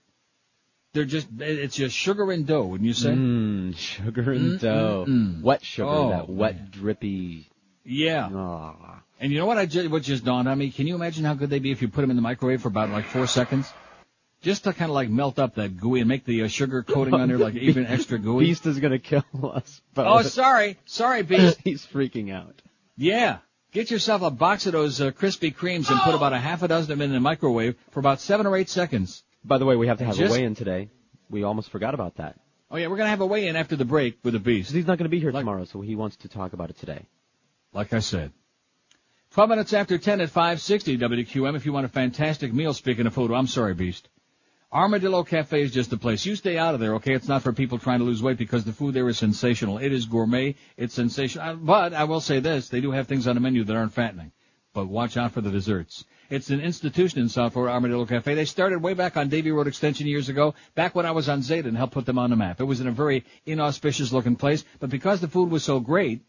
They're 0.93 1.05
just, 1.05 1.27
it's 1.39 1.75
just 1.75 1.95
sugar 1.95 2.31
and 2.31 2.47
dough, 2.47 2.65
wouldn't 2.65 2.87
you 2.87 2.93
say? 2.93 3.11
Mmm, 3.11 3.75
sugar 3.77 4.31
and 4.31 4.53
Mm, 4.53 4.59
dough. 4.59 5.05
mm, 5.07 5.35
mm. 5.37 5.41
Wet 5.43 5.63
sugar, 5.63 5.87
Oh, 5.89 6.09
that 6.09 6.29
wet, 6.29 6.71
drippy. 6.71 7.47
Yeah. 7.85 8.29
Ah. 8.33 9.01
And 9.19 9.31
you 9.31 9.37
know 9.37 9.45
what 9.45 9.57
I 9.57 9.65
just, 9.65 9.89
what 9.89 10.01
just 10.03 10.23
dawned 10.25 10.47
on 10.47 10.57
me? 10.57 10.71
Can 10.71 10.87
you 10.87 10.95
imagine 10.95 11.25
how 11.25 11.33
good 11.35 11.49
they'd 11.49 11.61
be 11.61 11.71
if 11.71 11.81
you 11.81 11.89
put 11.89 12.01
them 12.01 12.09
in 12.09 12.15
the 12.15 12.21
microwave 12.23 12.61
for 12.61 12.69
about 12.69 12.89
like 12.89 13.05
four 13.05 13.27
seconds? 13.27 13.71
Just 14.41 14.63
to 14.63 14.73
kind 14.73 14.89
of 14.89 14.95
like 14.95 15.09
melt 15.09 15.37
up 15.37 15.55
that 15.55 15.77
gooey 15.77 15.99
and 15.99 16.07
make 16.09 16.23
the 16.25 16.43
uh, 16.43 16.47
sugar 16.47 16.81
coating 16.87 17.13
on 17.13 17.27
there 17.27 17.37
like 17.37 17.55
even 17.55 17.85
extra 17.85 18.17
gooey. 18.17 18.45
Beast 18.45 18.65
is 18.65 18.79
gonna 18.79 18.97
kill 18.99 19.23
us. 19.43 19.81
But 19.93 20.07
Oh, 20.07 20.21
sorry. 20.23 20.77
Sorry, 20.85 21.21
Beast. 21.23 21.59
He's 21.63 21.85
freaking 21.85 22.33
out. 22.33 22.61
Yeah. 22.97 23.39
Get 23.73 23.91
yourself 23.91 24.21
a 24.23 24.31
box 24.31 24.65
of 24.65 24.71
those 24.71 24.99
uh, 25.01 25.11
Krispy 25.11 25.53
Kremes 25.53 25.91
and 25.91 25.99
put 26.01 26.15
about 26.15 26.33
a 26.33 26.39
half 26.39 26.63
a 26.63 26.67
dozen 26.67 26.91
of 26.93 26.97
them 26.97 27.05
in 27.05 27.11
the 27.13 27.19
microwave 27.19 27.75
for 27.91 27.99
about 27.99 28.19
seven 28.21 28.47
or 28.47 28.55
eight 28.55 28.69
seconds. 28.69 29.23
By 29.43 29.57
the 29.57 29.65
way, 29.65 29.75
we 29.75 29.87
have 29.87 29.97
to 29.99 30.05
have 30.05 30.15
Just- 30.15 30.33
a 30.33 30.37
weigh-in 30.37 30.55
today. 30.55 30.89
We 31.29 31.43
almost 31.43 31.69
forgot 31.69 31.93
about 31.93 32.15
that. 32.15 32.39
Oh 32.71 32.77
yeah, 32.77 32.87
we're 32.87 32.97
gonna 32.97 33.09
have 33.09 33.21
a 33.21 33.25
weigh-in 33.25 33.55
after 33.55 33.75
the 33.75 33.85
break 33.85 34.19
with 34.23 34.33
the 34.33 34.39
beast. 34.39 34.71
he's 34.71 34.85
not 34.85 34.97
going 34.97 35.05
to 35.05 35.09
be 35.09 35.19
here 35.19 35.31
tomorrow, 35.31 35.65
so 35.65 35.81
he 35.81 35.95
wants 35.95 36.17
to 36.17 36.27
talk 36.27 36.53
about 36.53 36.69
it 36.69 36.77
today. 36.77 37.05
Like 37.73 37.93
I 37.93 37.99
said. 37.99 38.31
12 39.31 39.49
minutes 39.49 39.73
after 39.73 39.97
10 39.99 40.21
at 40.21 40.29
560 40.29 40.97
WQAM 40.97 41.55
if 41.55 41.65
you 41.65 41.73
want 41.73 41.85
a 41.85 41.89
fantastic 41.89 42.51
meal, 42.51 42.73
speaking 42.73 43.05
of 43.05 43.13
food. 43.13 43.31
I'm 43.31 43.47
sorry, 43.47 43.75
Beast. 43.75 44.09
Armadillo 44.71 45.23
Cafe 45.23 45.61
is 45.61 45.71
just 45.71 45.89
the 45.89 45.97
place. 45.97 46.25
You 46.25 46.35
stay 46.35 46.57
out 46.57 46.75
of 46.75 46.79
there, 46.79 46.95
okay? 46.95 47.13
It's 47.13 47.27
not 47.27 47.41
for 47.41 47.53
people 47.53 47.79
trying 47.79 47.99
to 47.99 48.05
lose 48.05 48.21
weight 48.21 48.37
because 48.37 48.65
the 48.65 48.73
food 48.73 48.93
there 48.93 49.07
is 49.09 49.17
sensational. 49.17 49.79
It 49.79 49.91
is 49.91 50.05
gourmet. 50.05 50.55
It's 50.77 50.93
sensational. 50.93 51.55
But 51.57 51.93
I 51.93 52.03
will 52.03 52.21
say 52.21 52.39
this, 52.39 52.69
they 52.69 52.81
do 52.81 52.91
have 52.91 53.07
things 53.07 53.27
on 53.27 53.35
the 53.35 53.41
menu 53.41 53.63
that 53.63 53.75
aren't 53.75 53.93
fattening. 53.93 54.31
But 54.73 54.87
watch 54.87 55.17
out 55.17 55.31
for 55.31 55.41
the 55.41 55.49
desserts. 55.49 56.05
It's 56.29 56.51
an 56.51 56.61
institution 56.61 57.21
in 57.21 57.27
South 57.27 57.53
Florida, 57.53 57.73
Armadillo 57.73 58.05
Cafe. 58.05 58.35
They 58.35 58.45
started 58.45 58.83
way 58.83 58.93
back 58.93 59.17
on 59.17 59.29
Davie 59.29 59.49
Road 59.49 59.65
Extension 59.65 60.05
years 60.05 60.29
ago, 60.29 60.53
back 60.75 60.93
when 60.93 61.07
I 61.07 61.11
was 61.11 61.27
on 61.27 61.41
Zeta 61.41 61.67
and 61.67 61.75
helped 61.75 61.93
put 61.93 62.05
them 62.05 62.19
on 62.19 62.29
the 62.29 62.35
map. 62.35 62.61
It 62.61 62.65
was 62.65 62.81
in 62.81 62.87
a 62.87 62.91
very 62.91 63.25
inauspicious 63.47 64.13
looking 64.13 64.35
place, 64.35 64.63
but 64.79 64.91
because 64.91 65.21
the 65.21 65.27
food 65.27 65.49
was 65.49 65.63
so 65.63 65.79
great, 65.79 66.21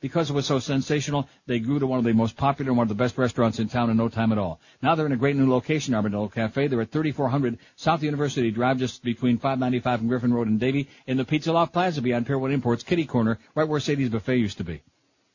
because 0.00 0.28
it 0.28 0.34
was 0.34 0.44
so 0.44 0.58
sensational, 0.58 1.26
they 1.46 1.58
grew 1.58 1.78
to 1.78 1.86
one 1.86 1.98
of 1.98 2.04
the 2.04 2.12
most 2.12 2.36
popular 2.36 2.70
and 2.70 2.76
one 2.76 2.84
of 2.84 2.90
the 2.90 3.02
best 3.02 3.16
restaurants 3.16 3.58
in 3.58 3.66
town 3.66 3.88
in 3.88 3.96
no 3.96 4.10
time 4.10 4.30
at 4.30 4.36
all. 4.36 4.60
Now 4.82 4.94
they're 4.94 5.06
in 5.06 5.12
a 5.12 5.16
great 5.16 5.36
new 5.36 5.50
location, 5.50 5.94
Armadillo 5.94 6.28
Cafe. 6.28 6.66
They're 6.66 6.82
at 6.82 6.90
3400 6.90 7.58
South 7.76 8.02
University 8.02 8.50
Drive, 8.50 8.76
just 8.76 9.02
between 9.02 9.38
595 9.38 10.00
and 10.00 10.08
Griffin 10.10 10.34
Road 10.34 10.48
and 10.48 10.60
Davie, 10.60 10.90
in 11.06 11.16
the 11.16 11.24
Pizza 11.24 11.50
Loft 11.50 11.72
Plaza 11.72 12.02
beyond 12.02 12.26
Pier 12.26 12.38
1 12.38 12.52
Imports, 12.52 12.82
Kitty 12.82 13.06
Corner, 13.06 13.38
right 13.54 13.66
where 13.66 13.80
Sadie's 13.80 14.10
Buffet 14.10 14.36
used 14.36 14.58
to 14.58 14.64
be. 14.64 14.82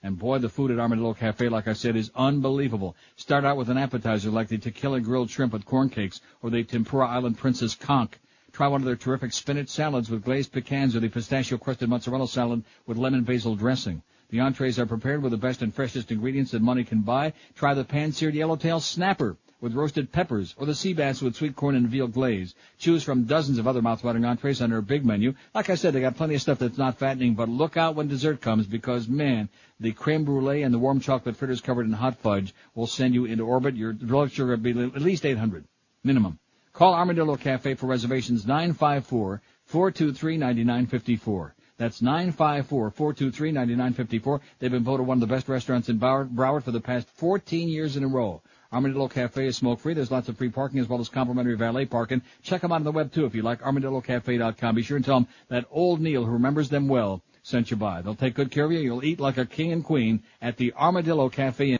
And 0.03 0.17
boy, 0.17 0.39
the 0.39 0.49
food 0.49 0.71
at 0.71 0.79
Armadillo 0.79 1.13
Cafe, 1.13 1.47
like 1.47 1.67
I 1.67 1.73
said, 1.73 1.95
is 1.95 2.09
unbelievable. 2.15 2.95
Start 3.17 3.45
out 3.45 3.55
with 3.55 3.69
an 3.69 3.77
appetizer 3.77 4.31
like 4.31 4.47
the 4.47 4.57
tequila 4.57 4.99
grilled 4.99 5.29
shrimp 5.29 5.53
with 5.53 5.63
corn 5.63 5.89
cakes 5.89 6.21
or 6.41 6.49
the 6.49 6.63
tempura 6.63 7.07
island 7.07 7.37
princess 7.37 7.75
conch. 7.75 8.13
Try 8.51 8.67
one 8.67 8.81
of 8.81 8.85
their 8.85 8.95
terrific 8.95 9.31
spinach 9.31 9.69
salads 9.69 10.09
with 10.09 10.23
glazed 10.23 10.51
pecans 10.51 10.95
or 10.95 11.01
the 11.01 11.09
pistachio 11.09 11.59
crusted 11.59 11.87
mozzarella 11.87 12.27
salad 12.27 12.63
with 12.87 12.97
lemon 12.97 13.23
basil 13.23 13.55
dressing. 13.55 14.01
The 14.29 14.39
entrees 14.39 14.79
are 14.79 14.87
prepared 14.87 15.21
with 15.21 15.33
the 15.33 15.37
best 15.37 15.61
and 15.61 15.73
freshest 15.73 16.11
ingredients 16.11 16.51
that 16.51 16.63
money 16.63 16.83
can 16.83 17.01
buy. 17.01 17.33
Try 17.53 17.75
the 17.75 17.83
pan-seared 17.83 18.33
yellowtail 18.33 18.79
snapper 18.79 19.37
with 19.61 19.75
roasted 19.75 20.11
peppers 20.11 20.55
or 20.57 20.65
the 20.65 20.75
sea 20.75 20.91
bass 20.91 21.21
with 21.21 21.35
sweet 21.35 21.55
corn 21.55 21.75
and 21.75 21.87
veal 21.87 22.07
glaze. 22.07 22.55
Choose 22.79 23.03
from 23.03 23.23
dozens 23.23 23.59
of 23.59 23.67
other 23.67 23.81
mouthwatering 23.81 24.27
entrees 24.27 24.61
on 24.61 24.71
their 24.71 24.81
big 24.81 25.05
menu. 25.05 25.35
Like 25.53 25.69
I 25.69 25.75
said, 25.75 25.93
they 25.93 26.01
got 26.01 26.17
plenty 26.17 26.35
of 26.35 26.41
stuff 26.41 26.59
that's 26.59 26.77
not 26.77 26.99
fattening, 26.99 27.35
but 27.35 27.47
look 27.47 27.77
out 27.77 27.95
when 27.95 28.07
dessert 28.07 28.41
comes 28.41 28.67
because 28.67 29.07
man, 29.07 29.47
the 29.79 29.93
creme 29.93 30.25
brulee 30.25 30.63
and 30.63 30.73
the 30.73 30.79
warm 30.79 30.99
chocolate 30.99 31.37
fritters 31.37 31.61
covered 31.61 31.85
in 31.85 31.93
hot 31.93 32.17
fudge 32.17 32.53
will 32.75 32.87
send 32.87 33.13
you 33.13 33.25
into 33.25 33.45
orbit. 33.45 33.75
Your 33.75 33.93
blood 33.93 34.31
sugar 34.31 34.51
will 34.51 34.57
be 34.57 34.71
at 34.71 35.01
least 35.01 35.25
800 35.25 35.63
minimum. 36.03 36.39
Call 36.73 36.93
Armadillo 36.93 37.37
Cafe 37.37 37.75
for 37.75 37.85
reservations 37.85 38.45
954 38.45 39.41
423 39.65 40.37
9954. 40.37 41.55
That's 41.81 42.01
954-423-9954. 42.01 44.39
They've 44.59 44.69
been 44.69 44.83
voted 44.83 45.07
one 45.07 45.17
of 45.17 45.27
the 45.27 45.33
best 45.33 45.49
restaurants 45.49 45.89
in 45.89 45.97
Broward, 45.97 46.61
for 46.61 46.69
the 46.69 46.79
past 46.79 47.09
14 47.15 47.67
years 47.67 47.97
in 47.97 48.03
a 48.03 48.07
row. 48.07 48.43
Armadillo 48.73 49.09
Cafe 49.09 49.45
is 49.45 49.57
smoke 49.57 49.79
free. 49.79 49.93
There's 49.93 50.11
lots 50.11 50.29
of 50.29 50.37
free 50.37 50.49
parking 50.49 50.79
as 50.79 50.87
well 50.87 51.01
as 51.01 51.09
complimentary 51.09 51.55
valet 51.55 51.85
parking. 51.85 52.21
Check 52.41 52.61
them 52.61 52.71
out 52.71 52.75
on 52.75 52.83
the 52.83 52.91
web 52.91 53.11
too 53.11 53.25
if 53.25 53.35
you 53.35 53.41
like. 53.41 53.61
ArmadilloCafe.com. 53.61 54.75
Be 54.75 54.81
sure 54.81 54.95
and 54.95 55.05
tell 55.05 55.19
them 55.19 55.27
that 55.49 55.65
old 55.71 55.99
Neil, 55.99 56.23
who 56.23 56.31
remembers 56.31 56.69
them 56.69 56.87
well, 56.87 57.21
sent 57.43 57.69
you 57.69 57.77
by. 57.77 58.01
They'll 58.01 58.15
take 58.15 58.33
good 58.33 58.49
care 58.49 58.65
of 58.65 58.71
you. 58.71 58.79
You'll 58.79 59.03
eat 59.03 59.19
like 59.19 59.37
a 59.37 59.45
king 59.45 59.73
and 59.73 59.83
queen 59.83 60.23
at 60.41 60.57
the 60.57 60.73
Armadillo 60.73 61.29
Cafe. 61.29 61.79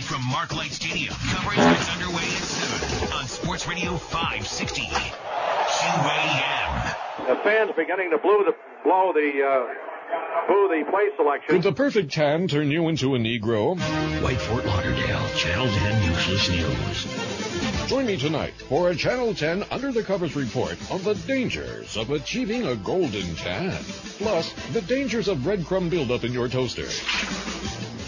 From 0.00 0.24
Mark 0.30 0.56
Light 0.56 0.70
Stadium, 0.70 1.12
coverage 1.12 1.56
gets 1.58 1.92
underway 1.92 2.22
at 2.22 2.42
7 2.42 3.12
on 3.12 3.26
Sports 3.26 3.66
Radio 3.68 3.96
560. 3.96 4.82
QAM. 5.68 6.96
The 7.26 7.36
fans 7.42 7.72
beginning 7.76 8.10
to 8.10 8.18
blow 8.18 8.42
the 8.42 8.54
blow 8.84 9.12
the 9.12 9.44
uh, 9.44 9.87
boo 10.48 10.68
the 10.68 10.90
play 10.90 11.08
selection. 11.16 11.54
Could 11.54 11.62
the 11.62 11.72
perfect 11.72 12.12
tan 12.12 12.48
turn 12.48 12.70
you 12.70 12.88
into 12.88 13.14
a 13.14 13.18
Negro? 13.18 13.78
White 14.22 14.40
Fort 14.40 14.64
Lauderdale, 14.64 15.28
Channel 15.36 15.66
10 15.66 16.12
Useless 16.12 16.48
News. 16.50 17.88
Join 17.88 18.06
me 18.06 18.16
tonight 18.16 18.54
for 18.68 18.90
a 18.90 18.96
Channel 18.96 19.34
10 19.34 19.64
Under 19.70 19.92
the 19.92 20.02
Covers 20.02 20.36
report 20.36 20.76
on 20.90 21.02
the 21.02 21.14
dangers 21.14 21.96
of 21.96 22.10
achieving 22.10 22.66
a 22.66 22.76
golden 22.76 23.34
tan. 23.36 23.82
Plus, 24.18 24.52
the 24.72 24.82
dangers 24.82 25.28
of 25.28 25.38
breadcrumb 25.38 25.88
buildup 25.88 26.24
in 26.24 26.32
your 26.32 26.48
toaster. 26.48 26.86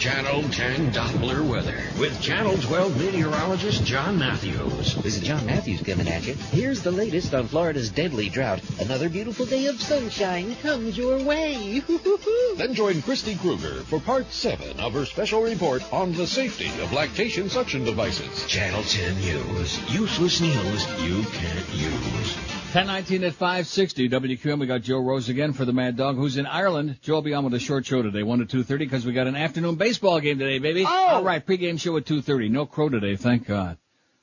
Channel 0.00 0.48
10 0.48 0.92
Doppler 0.92 1.46
weather 1.46 1.78
with 1.98 2.22
Channel 2.22 2.56
12 2.56 2.96
meteorologist 2.96 3.84
John 3.84 4.18
Matthews. 4.18 4.94
This 4.94 5.18
is 5.18 5.20
John 5.20 5.44
Matthews 5.44 5.82
coming 5.82 6.08
at 6.08 6.26
you. 6.26 6.32
Here's 6.52 6.80
the 6.80 6.90
latest 6.90 7.34
on 7.34 7.48
Florida's 7.48 7.90
deadly 7.90 8.30
drought. 8.30 8.62
Another 8.80 9.10
beautiful 9.10 9.44
day 9.44 9.66
of 9.66 9.78
sunshine 9.78 10.56
comes 10.62 10.96
your 10.96 11.22
way. 11.22 11.82
Then 12.56 12.72
join 12.72 13.02
Christy 13.02 13.34
Kruger 13.34 13.82
for 13.82 14.00
part 14.00 14.32
7 14.32 14.80
of 14.80 14.94
her 14.94 15.04
special 15.04 15.42
report 15.42 15.82
on 15.92 16.14
the 16.14 16.26
safety 16.26 16.70
of 16.82 16.94
lactation 16.94 17.50
suction 17.50 17.84
devices. 17.84 18.46
Channel 18.46 18.82
10 18.82 19.20
News. 19.20 19.92
Useless 19.92 20.40
news 20.40 21.02
you 21.02 21.24
can't 21.24 21.74
use. 21.74 22.59
1019 22.70 23.24
at 23.24 23.32
560 23.32 24.08
WQAM. 24.10 24.60
We 24.60 24.66
got 24.68 24.82
Joe 24.82 25.00
Rose 25.00 25.28
again 25.28 25.52
for 25.52 25.64
the 25.64 25.72
Mad 25.72 25.96
Dog, 25.96 26.14
who's 26.14 26.36
in 26.36 26.46
Ireland. 26.46 26.98
Joe 27.02 27.14
will 27.14 27.22
be 27.22 27.34
on 27.34 27.42
with 27.42 27.52
a 27.54 27.58
short 27.58 27.84
show 27.84 28.00
today, 28.00 28.22
1 28.22 28.46
to 28.46 28.58
2.30, 28.58 28.78
because 28.78 29.04
we 29.04 29.12
got 29.12 29.26
an 29.26 29.34
afternoon 29.34 29.74
baseball 29.74 30.20
game 30.20 30.38
today, 30.38 30.60
baby. 30.60 30.84
Oh! 30.86 31.06
All 31.08 31.24
right, 31.24 31.44
pregame 31.44 31.80
show 31.80 31.96
at 31.96 32.04
2.30. 32.04 32.48
No 32.48 32.66
crow 32.66 32.88
today, 32.88 33.16
thank 33.16 33.48
God. 33.48 33.76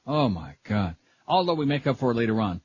Oh, 0.05 0.29
my 0.29 0.55
God. 0.63 0.95
Although 1.27 1.55
we 1.55 1.65
make 1.65 1.87
up 1.87 1.97
for 1.97 2.11
it 2.11 2.13
later 2.13 2.39
on. 2.39 2.61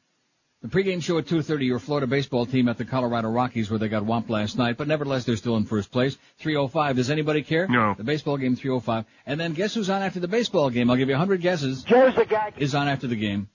The 0.63 0.69
pregame 0.69 1.03
show 1.03 1.19
at 1.19 1.27
2.30, 1.27 1.67
your 1.67 1.81
Florida 1.81 2.07
baseball 2.07 2.47
team 2.47 2.69
at 2.69 2.79
the 2.79 2.85
Colorado 2.85 3.31
Rockies, 3.31 3.69
where 3.69 3.81
they 3.81 3.89
got 3.89 4.05
whomped 4.05 4.31
last 4.31 4.57
night, 4.57 4.77
but 4.77 4.87
nevertheless, 4.87 5.25
they're 5.25 5.35
still 5.35 5.57
in 5.57 5.65
first 5.65 5.91
place. 5.91 6.17
3.05. 6.45 6.95
Does 6.95 7.11
anybody 7.11 7.43
care? 7.43 7.67
No. 7.67 7.97
The 7.99 8.05
baseball 8.05 8.37
game, 8.37 8.55
3.05. 8.55 9.05
And 9.27 9.41
then 9.41 9.53
guess 9.53 9.75
who's 9.75 9.91
on 9.91 10.03
after 10.03 10.21
the 10.21 10.29
baseball 10.29 10.71
game? 10.71 10.91
I'll 10.91 10.97
give 10.97 11.09
you 11.09 11.15
100 11.15 11.41
guesses. 11.41 11.83
Joe's 11.83 12.15
the 12.15 12.25
guy. 12.25 12.53
Is 12.57 12.77
on 12.77 12.87
after 12.87 13.09
the 13.09 13.17
game. 13.17 13.49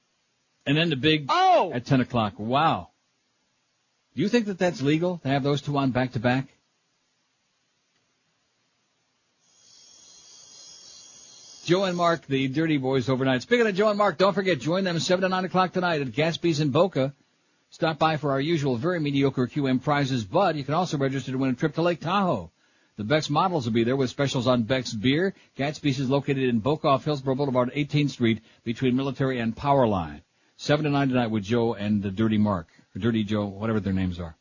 And 0.67 0.75
then 0.75 0.89
the 0.89 0.97
big 0.97 1.27
Oh! 1.29 1.71
at 1.73 1.85
10 1.85 2.01
o'clock. 2.01 2.33
Wow. 2.37 2.89
Do 4.15 4.21
you 4.21 4.27
think 4.27 4.47
that 4.47 4.59
that's 4.59 4.81
legal 4.81 5.19
to 5.19 5.29
have 5.29 5.41
those 5.41 5.61
two 5.61 5.77
on 5.77 5.91
back 5.91 6.11
to 6.11 6.19
back? 6.19 6.47
Joe 11.63 11.85
and 11.85 11.95
Mark, 11.97 12.25
the 12.27 12.49
Dirty 12.49 12.77
Boys 12.77 13.07
overnight. 13.09 13.41
Speaking 13.43 13.65
of 13.65 13.75
Joe 13.75 13.89
and 13.89 13.97
Mark, 13.97 14.17
don't 14.17 14.33
forget, 14.33 14.59
join 14.59 14.83
them 14.83 14.99
7 14.99 15.21
to 15.21 15.29
9 15.29 15.45
o'clock 15.45 15.71
tonight 15.71 16.01
at 16.01 16.11
Gatsby's 16.11 16.59
in 16.59 16.69
Boca. 16.69 17.13
Stop 17.69 17.97
by 17.97 18.17
for 18.17 18.31
our 18.31 18.39
usual 18.41 18.75
very 18.75 18.99
mediocre 18.99 19.47
QM 19.47 19.81
prizes, 19.81 20.25
but 20.25 20.55
you 20.55 20.63
can 20.63 20.73
also 20.73 20.97
register 20.97 21.31
to 21.31 21.37
win 21.37 21.51
a 21.51 21.53
trip 21.53 21.75
to 21.75 21.81
Lake 21.81 22.01
Tahoe. 22.01 22.51
The 22.97 23.03
Beck's 23.03 23.29
models 23.29 23.65
will 23.65 23.73
be 23.73 23.83
there 23.83 23.95
with 23.95 24.09
specials 24.09 24.47
on 24.47 24.63
Beck's 24.63 24.93
beer. 24.93 25.33
Gatsby's 25.57 25.99
is 25.99 26.09
located 26.09 26.43
in 26.43 26.59
Boca 26.59 26.87
off 26.87 27.05
Hillsboro 27.05 27.35
Boulevard, 27.35 27.71
18th 27.73 28.09
Street, 28.09 28.41
between 28.63 28.95
Military 28.95 29.39
and 29.39 29.55
Powerline. 29.55 30.21
7 30.57 30.83
to 30.85 30.89
9 30.89 31.09
tonight 31.09 31.27
with 31.27 31.43
Joe 31.43 31.75
and 31.75 32.01
the 32.01 32.11
Dirty 32.11 32.37
Mark, 32.37 32.67
or 32.95 32.99
Dirty 32.99 33.23
Joe, 33.23 33.45
whatever 33.45 33.79
their 33.79 33.93
names 33.93 34.19
are. 34.19 34.35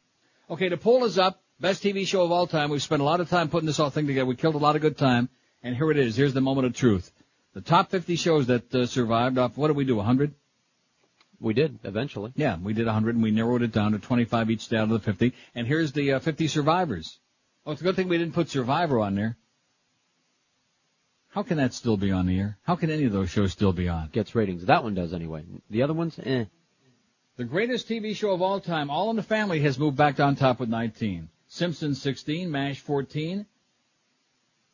Okay, 0.49 0.69
the 0.69 0.77
poll 0.77 1.05
is 1.05 1.19
up. 1.19 1.43
Best 1.61 1.83
TV 1.83 2.07
show 2.07 2.25
of 2.25 2.33
all 2.33 2.47
time. 2.47 2.71
We've 2.71 2.83
spent 2.83 3.03
a 3.03 3.05
lot 3.05 3.21
of 3.21 3.29
time 3.29 3.49
putting 3.49 3.67
this 3.67 3.77
whole 3.77 3.91
thing 3.91 4.07
together. 4.07 4.27
We 4.27 4.37
killed 4.37 4.55
a 4.55 4.59
lot 4.59 4.77
of 4.77 4.83
good 4.83 4.99
time. 4.99 5.29
And 5.63 5.77
here 5.77 5.91
it 5.91 5.99
is. 5.99 6.17
Here's 6.17 6.35
the 6.35 6.41
moment 6.41 6.67
of 6.67 6.75
truth. 6.75 7.11
The 7.55 7.61
top 7.61 7.91
50 7.91 8.17
shows 8.17 8.47
that 8.47 8.75
uh, 8.75 8.87
survived 8.87 9.39
off, 9.39 9.57
what 9.57 9.69
did 9.69 9.77
we 9.77 9.85
do, 9.85 9.97
100? 9.97 10.35
We 11.41 11.55
did, 11.55 11.79
eventually. 11.85 12.33
Yeah, 12.35 12.57
we 12.57 12.73
did 12.73 12.87
100 12.87 13.15
and 13.15 13.23
we 13.23 13.31
narrowed 13.31 13.63
it 13.63 13.73
down 13.73 13.93
to 13.93 13.99
25 13.99 14.51
each 14.51 14.73
out 14.73 14.85
of 14.85 14.91
the 14.91 15.01
50. 15.01 15.33
And 15.55 15.67
here's 15.67 15.93
the 15.93 16.15
uh, 16.15 16.19
50 16.19 16.49
survivors. 16.49 17.19
Oh, 17.67 17.73
it's 17.73 17.81
a 17.81 17.85
good 17.85 17.97
thing 17.97 18.09
we 18.09 18.17
didn't 18.17 18.35
put 18.35 18.49
Survivor 18.49 19.01
on 19.01 19.17
there. 19.17 19.37
How 21.37 21.43
can 21.43 21.59
that 21.59 21.75
still 21.75 21.99
be 21.99 22.13
on 22.13 22.25
the 22.25 22.39
air? 22.39 22.57
How 22.63 22.77
can 22.77 22.89
any 22.89 23.05
of 23.05 23.13
those 23.13 23.29
shows 23.29 23.53
still 23.53 23.75
be 23.75 23.91
on? 23.91 24.09
Gets 24.09 24.35
ratings. 24.35 24.65
That 24.65 24.83
one 24.83 24.95
does 24.95 25.13
anyway. 25.13 25.45
The 25.69 25.83
other 25.83 25.93
ones, 25.93 26.19
eh. 26.23 26.47
The 27.37 27.45
greatest 27.45 27.87
TV 27.91 28.17
show 28.17 28.31
of 28.31 28.41
all 28.41 28.59
time, 28.59 28.89
All 28.89 29.11
in 29.11 29.17
the 29.17 29.23
Family, 29.23 29.61
has 29.61 29.79
moved 29.79 29.99
back 29.99 30.19
on 30.19 30.37
top 30.37 30.61
with 30.61 30.71
19. 30.71 31.29
Simpsons 31.47 32.01
16, 32.01 32.51
MASH 32.51 32.81
14. 32.81 33.45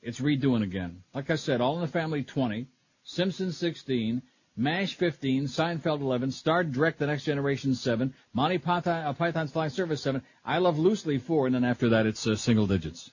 It's 0.03 0.21
redoing 0.21 0.63
again. 0.63 1.03
Like 1.13 1.31
I 1.31 1.35
said, 1.35 1.61
All 1.61 1.75
in 1.75 1.81
the 1.81 1.89
Family 1.89 2.23
20, 2.23 2.69
Simpsons 3.03 3.57
16, 3.59 4.23
MASH 4.57 4.95
15, 4.95 5.47
Seinfeld 5.47 6.01
11, 6.01 6.31
Star 6.31 6.63
Trek 6.63 6.97
The 6.97 7.09
Next 7.09 7.25
Generation 7.25 7.75
7, 7.75 8.15
Monty 8.33 8.59
Python, 8.59 9.05
uh, 9.05 9.13
Python's 9.15 9.51
Flying 9.51 9.71
Service 9.71 10.01
7, 10.03 10.23
I 10.45 10.59
Love 10.59 10.79
Loosely 10.79 11.19
4, 11.19 11.47
and 11.47 11.57
then 11.57 11.65
after 11.65 11.89
that 11.89 12.07
it's 12.07 12.25
uh, 12.25 12.37
single 12.37 12.69
digits. 12.69 13.11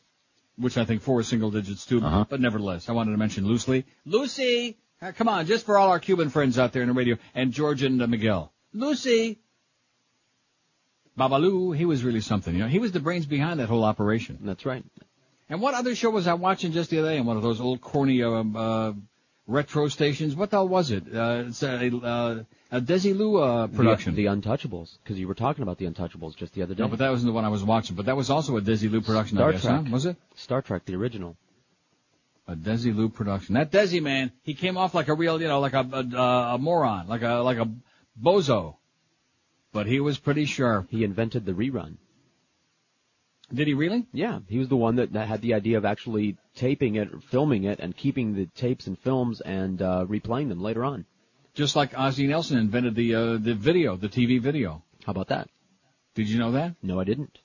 Which 0.59 0.77
I 0.77 0.83
think 0.85 1.01
4 1.01 1.21
is 1.21 1.27
single 1.27 1.51
digits 1.51 1.85
too, 1.85 2.01
Uh-huh. 2.03 2.25
but 2.29 2.41
nevertheless, 2.41 2.89
I 2.89 2.91
wanted 2.91 3.11
to 3.11 3.17
mention 3.17 3.47
loosely. 3.47 3.85
Lucy! 4.05 4.77
Uh, 5.01 5.13
come 5.13 5.29
on, 5.29 5.45
just 5.45 5.65
for 5.65 5.77
all 5.77 5.89
our 5.89 5.99
Cuban 5.99 6.29
friends 6.29 6.59
out 6.59 6.73
there 6.73 6.81
in 6.81 6.89
the 6.89 6.93
radio, 6.93 7.17
and 7.33 7.53
George 7.53 7.81
and 7.83 8.01
uh, 8.01 8.07
Miguel. 8.07 8.51
Lucy! 8.73 9.39
Babalu, 11.17 11.75
he 11.75 11.85
was 11.85 12.03
really 12.03 12.21
something. 12.21 12.53
You 12.53 12.61
know, 12.61 12.67
he 12.67 12.79
was 12.79 12.91
the 12.91 12.99
brains 12.99 13.25
behind 13.25 13.59
that 13.59 13.67
whole 13.69 13.83
operation. 13.83 14.37
That's 14.41 14.65
right. 14.65 14.83
And 15.49 15.61
what 15.61 15.73
other 15.73 15.95
show 15.95 16.09
was 16.11 16.27
I 16.27 16.33
watching 16.33 16.71
just 16.71 16.89
the 16.89 16.99
other 16.99 17.09
day 17.09 17.19
on 17.19 17.25
one 17.25 17.37
of 17.37 17.43
those 17.43 17.59
old 17.59 17.81
corny 17.81 18.21
uh, 18.23 18.29
uh, 18.43 18.93
retro 19.49 19.87
stations? 19.89 20.35
What 20.35 20.51
the 20.51 20.57
hell 20.57 20.67
was 20.67 20.91
it? 20.91 21.03
Uh, 21.13 21.43
it's 21.47 21.63
a, 21.63 21.87
uh, 21.87 22.43
a 22.71 22.79
Desilu 22.81 23.63
uh, 23.63 23.67
production. 23.67 24.15
The, 24.15 24.27
the 24.27 24.29
Untouchables, 24.29 24.97
because 25.03 25.19
you 25.19 25.27
were 25.27 25.33
talking 25.33 25.63
about 25.63 25.77
the 25.77 25.85
Untouchables 25.85 26.35
just 26.35 26.53
the 26.53 26.61
other 26.61 26.75
day. 26.75 26.83
no, 26.83 26.87
but 26.87 26.99
that 26.99 27.09
wasn't 27.09 27.27
the 27.27 27.33
one 27.33 27.43
I 27.45 27.49
was 27.49 27.63
watching. 27.63 27.95
But 27.95 28.05
that 28.05 28.15
was 28.15 28.29
also 28.29 28.55
a 28.57 28.61
Desilu 28.61 29.05
production, 29.05 29.37
Star 29.37 29.49
I 29.49 29.51
guess, 29.53 29.61
Trek. 29.63 29.85
huh? 29.85 29.91
Was 29.91 30.05
it? 30.05 30.15
Star 30.35 30.61
Trek, 30.61 30.85
the 30.85 30.95
original. 30.95 31.35
A 32.47 32.55
Desilu 32.55 33.13
production. 33.13 33.55
That 33.55 33.71
Desi 33.71 34.01
man, 34.01 34.31
he 34.43 34.53
came 34.53 34.77
off 34.77 34.93
like 34.95 35.07
a 35.07 35.13
real, 35.13 35.41
you 35.41 35.47
know, 35.47 35.59
like 35.59 35.73
a, 35.73 35.81
a, 35.81 36.55
a 36.55 36.57
moron, 36.57 37.07
like 37.07 37.21
a 37.21 37.35
like 37.35 37.57
a 37.57 37.69
bozo. 38.19 38.75
But 39.71 39.85
he 39.85 39.99
was 39.99 40.17
pretty 40.17 40.45
sharp. 40.45 40.87
He 40.89 41.03
invented 41.03 41.45
the 41.45 41.51
rerun. 41.53 41.97
Did 43.53 43.67
he 43.67 43.73
really? 43.73 44.05
Yeah, 44.13 44.39
he 44.47 44.59
was 44.59 44.67
the 44.67 44.75
one 44.75 44.97
that, 44.97 45.13
that 45.13 45.27
had 45.27 45.41
the 45.41 45.55
idea 45.55 45.77
of 45.77 45.85
actually 45.85 46.37
taping 46.55 46.95
it, 46.95 47.09
filming 47.23 47.63
it, 47.63 47.79
and 47.79 47.95
keeping 47.95 48.35
the 48.35 48.45
tapes 48.45 48.87
and 48.87 48.97
films 48.99 49.41
and 49.41 49.81
uh, 49.81 50.05
replaying 50.07 50.49
them 50.49 50.61
later 50.61 50.83
on. 50.85 51.05
Just 51.55 51.75
like 51.75 51.97
Ozzie 51.97 52.27
Nelson 52.27 52.59
invented 52.59 52.95
the 52.95 53.15
uh, 53.15 53.37
the 53.37 53.55
video, 53.55 53.95
the 53.97 54.07
TV 54.07 54.39
video. 54.39 54.83
How 55.05 55.11
about 55.11 55.29
that? 55.29 55.49
Did 56.13 56.29
you 56.29 56.37
know 56.37 56.51
that? 56.51 56.75
No, 56.83 56.99
I 56.99 57.03
didn't. 57.05 57.39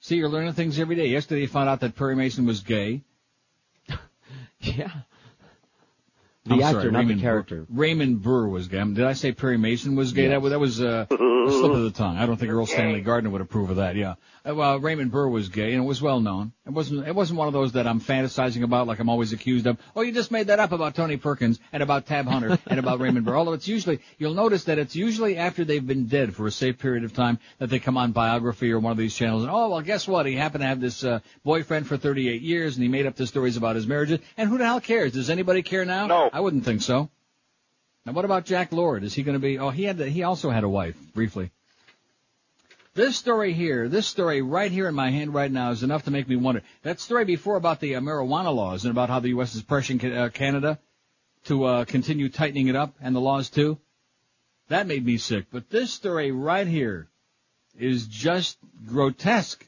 See, 0.00 0.16
you're 0.16 0.28
learning 0.28 0.54
things 0.54 0.78
every 0.78 0.96
day. 0.96 1.06
Yesterday 1.06 1.42
you 1.42 1.48
found 1.48 1.68
out 1.68 1.80
that 1.80 1.96
Perry 1.96 2.16
Mason 2.16 2.46
was 2.46 2.60
gay. 2.60 3.02
Yeah. 4.60 4.92
The 6.44 6.54
I'm 6.54 6.62
actor, 6.62 6.80
sorry, 6.80 6.90
not 6.90 6.98
Raymond 7.00 7.20
the 7.20 7.22
character. 7.22 7.66
Burr. 7.68 7.80
Raymond 7.82 8.22
Burr 8.22 8.48
was 8.48 8.66
gay. 8.66 8.82
Did 8.82 9.04
I 9.04 9.12
say 9.12 9.30
Perry 9.30 9.58
Mason 9.58 9.94
was 9.94 10.12
gay? 10.12 10.22
Yes. 10.28 10.30
That 10.30 10.40
was, 10.40 10.50
that 10.50 10.58
was 10.58 10.80
uh, 10.82 11.06
a 11.10 11.50
slip 11.52 11.72
of 11.72 11.82
the 11.84 11.92
tongue. 11.92 12.16
I 12.16 12.26
don't 12.26 12.36
think 12.36 12.50
Erle 12.50 12.66
Stanley 12.66 13.00
Gardner 13.00 13.30
would 13.30 13.40
approve 13.40 13.70
of 13.70 13.76
that. 13.76 13.94
Yeah. 13.94 14.14
Uh, 14.44 14.56
well, 14.56 14.80
Raymond 14.80 15.12
Burr 15.12 15.28
was 15.28 15.50
gay, 15.50 15.72
and 15.72 15.84
it 15.84 15.86
was 15.86 16.02
well 16.02 16.20
known. 16.20 16.52
It 16.66 16.70
wasn't. 16.70 17.06
It 17.06 17.14
wasn't 17.14 17.38
one 17.38 17.46
of 17.46 17.52
those 17.52 17.72
that 17.72 17.86
I'm 17.86 18.00
fantasizing 18.00 18.64
about, 18.64 18.88
like 18.88 18.98
I'm 18.98 19.08
always 19.08 19.32
accused 19.32 19.68
of. 19.68 19.78
Oh, 19.94 20.02
you 20.02 20.10
just 20.10 20.32
made 20.32 20.48
that 20.48 20.58
up 20.58 20.72
about 20.72 20.96
Tony 20.96 21.16
Perkins 21.16 21.60
and 21.72 21.80
about 21.80 22.06
Tab 22.06 22.26
Hunter 22.26 22.58
and 22.66 22.80
about 22.80 22.98
Raymond 22.98 23.24
Burr. 23.24 23.36
Although 23.36 23.52
it's 23.52 23.68
usually, 23.68 24.00
you'll 24.18 24.34
notice 24.34 24.64
that 24.64 24.78
it's 24.78 24.96
usually 24.96 25.36
after 25.36 25.64
they've 25.64 25.86
been 25.86 26.06
dead 26.06 26.34
for 26.34 26.48
a 26.48 26.50
safe 26.50 26.78
period 26.78 27.04
of 27.04 27.12
time 27.12 27.38
that 27.58 27.70
they 27.70 27.78
come 27.78 27.96
on 27.96 28.10
biography 28.10 28.72
or 28.72 28.80
one 28.80 28.90
of 28.90 28.98
these 28.98 29.14
channels. 29.14 29.42
And 29.42 29.52
oh, 29.52 29.68
well, 29.68 29.80
guess 29.80 30.08
what? 30.08 30.26
He 30.26 30.34
happened 30.34 30.62
to 30.62 30.68
have 30.68 30.80
this 30.80 31.04
uh, 31.04 31.20
boyfriend 31.44 31.86
for 31.86 31.96
38 31.96 32.42
years, 32.42 32.74
and 32.76 32.82
he 32.82 32.88
made 32.88 33.06
up 33.06 33.14
the 33.14 33.28
stories 33.28 33.56
about 33.56 33.76
his 33.76 33.86
marriages. 33.86 34.18
And 34.36 34.48
who 34.48 34.58
the 34.58 34.64
hell 34.64 34.80
cares? 34.80 35.12
Does 35.12 35.30
anybody 35.30 35.62
care 35.62 35.84
now? 35.84 36.06
No. 36.06 36.30
I 36.32 36.40
wouldn't 36.40 36.64
think 36.64 36.82
so. 36.82 37.10
Now, 38.06 38.12
what 38.12 38.24
about 38.24 38.46
Jack 38.46 38.72
Lord? 38.72 39.04
Is 39.04 39.14
he 39.14 39.22
going 39.22 39.34
to 39.34 39.38
be? 39.38 39.58
Oh, 39.58 39.70
he 39.70 39.84
had. 39.84 39.98
The, 39.98 40.08
he 40.08 40.22
also 40.22 40.50
had 40.50 40.64
a 40.64 40.68
wife 40.68 40.96
briefly. 41.14 41.50
This 42.94 43.16
story 43.16 43.52
here, 43.52 43.88
this 43.88 44.06
story 44.06 44.42
right 44.42 44.70
here 44.70 44.88
in 44.88 44.94
my 44.94 45.10
hand 45.10 45.32
right 45.32 45.50
now 45.50 45.70
is 45.70 45.82
enough 45.82 46.04
to 46.04 46.10
make 46.10 46.28
me 46.28 46.36
wonder. 46.36 46.62
That 46.82 47.00
story 47.00 47.24
before 47.24 47.56
about 47.56 47.80
the 47.80 47.96
uh, 47.96 48.00
marijuana 48.00 48.54
laws 48.54 48.84
and 48.84 48.90
about 48.90 49.08
how 49.08 49.20
the 49.20 49.30
U.S. 49.30 49.54
is 49.54 49.62
pressuring 49.62 50.00
Ca- 50.00 50.24
uh, 50.24 50.28
Canada 50.28 50.78
to 51.44 51.64
uh, 51.64 51.84
continue 51.84 52.28
tightening 52.28 52.68
it 52.68 52.76
up 52.76 52.94
and 53.00 53.14
the 53.14 53.20
laws 53.20 53.48
too. 53.48 53.78
That 54.68 54.86
made 54.86 55.04
me 55.04 55.16
sick. 55.16 55.46
But 55.50 55.70
this 55.70 55.90
story 55.90 56.32
right 56.32 56.66
here 56.66 57.08
is 57.78 58.06
just 58.06 58.58
grotesque. 58.86 59.66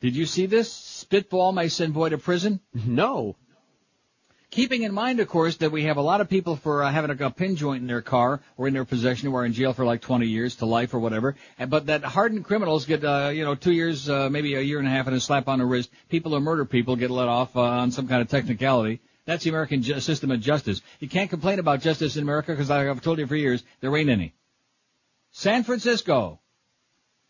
Did 0.00 0.14
you 0.14 0.26
see 0.26 0.46
this? 0.46 0.70
Spitball 0.70 1.52
may 1.52 1.68
send 1.68 1.94
boy 1.94 2.10
to 2.10 2.18
prison? 2.18 2.60
No. 2.74 3.36
Keeping 4.56 4.84
in 4.84 4.94
mind, 4.94 5.20
of 5.20 5.28
course, 5.28 5.58
that 5.58 5.70
we 5.70 5.82
have 5.82 5.98
a 5.98 6.00
lot 6.00 6.22
of 6.22 6.30
people 6.30 6.56
for 6.56 6.82
uh, 6.82 6.90
having 6.90 7.10
a, 7.10 7.26
a 7.26 7.30
pin 7.30 7.56
joint 7.56 7.82
in 7.82 7.86
their 7.86 8.00
car 8.00 8.40
or 8.56 8.66
in 8.66 8.72
their 8.72 8.86
possession 8.86 9.28
who 9.28 9.36
are 9.36 9.44
in 9.44 9.52
jail 9.52 9.74
for 9.74 9.84
like 9.84 10.00
20 10.00 10.26
years 10.26 10.56
to 10.56 10.64
life 10.64 10.94
or 10.94 10.98
whatever. 10.98 11.36
And, 11.58 11.68
but 11.68 11.84
that 11.88 12.02
hardened 12.02 12.46
criminals 12.46 12.86
get, 12.86 13.04
uh, 13.04 13.28
you 13.34 13.44
know, 13.44 13.54
two 13.54 13.72
years, 13.72 14.08
uh, 14.08 14.30
maybe 14.30 14.54
a 14.54 14.62
year 14.62 14.78
and 14.78 14.88
a 14.88 14.90
half 14.90 15.08
and 15.08 15.14
a 15.14 15.20
slap 15.20 15.46
on 15.46 15.58
the 15.58 15.66
wrist. 15.66 15.90
People 16.08 16.32
who 16.32 16.40
murder 16.40 16.64
people 16.64 16.96
get 16.96 17.10
let 17.10 17.28
off 17.28 17.54
uh, 17.54 17.60
on 17.60 17.90
some 17.90 18.08
kind 18.08 18.22
of 18.22 18.28
technicality. 18.28 19.02
That's 19.26 19.44
the 19.44 19.50
American 19.50 19.82
ju- 19.82 20.00
system 20.00 20.30
of 20.30 20.40
justice. 20.40 20.80
You 21.00 21.08
can't 21.10 21.28
complain 21.28 21.58
about 21.58 21.82
justice 21.82 22.16
in 22.16 22.22
America 22.22 22.52
because 22.52 22.70
I've 22.70 23.02
told 23.02 23.18
you 23.18 23.26
for 23.26 23.36
years, 23.36 23.62
there 23.82 23.94
ain't 23.94 24.08
any. 24.08 24.32
San 25.32 25.64
Francisco. 25.64 26.40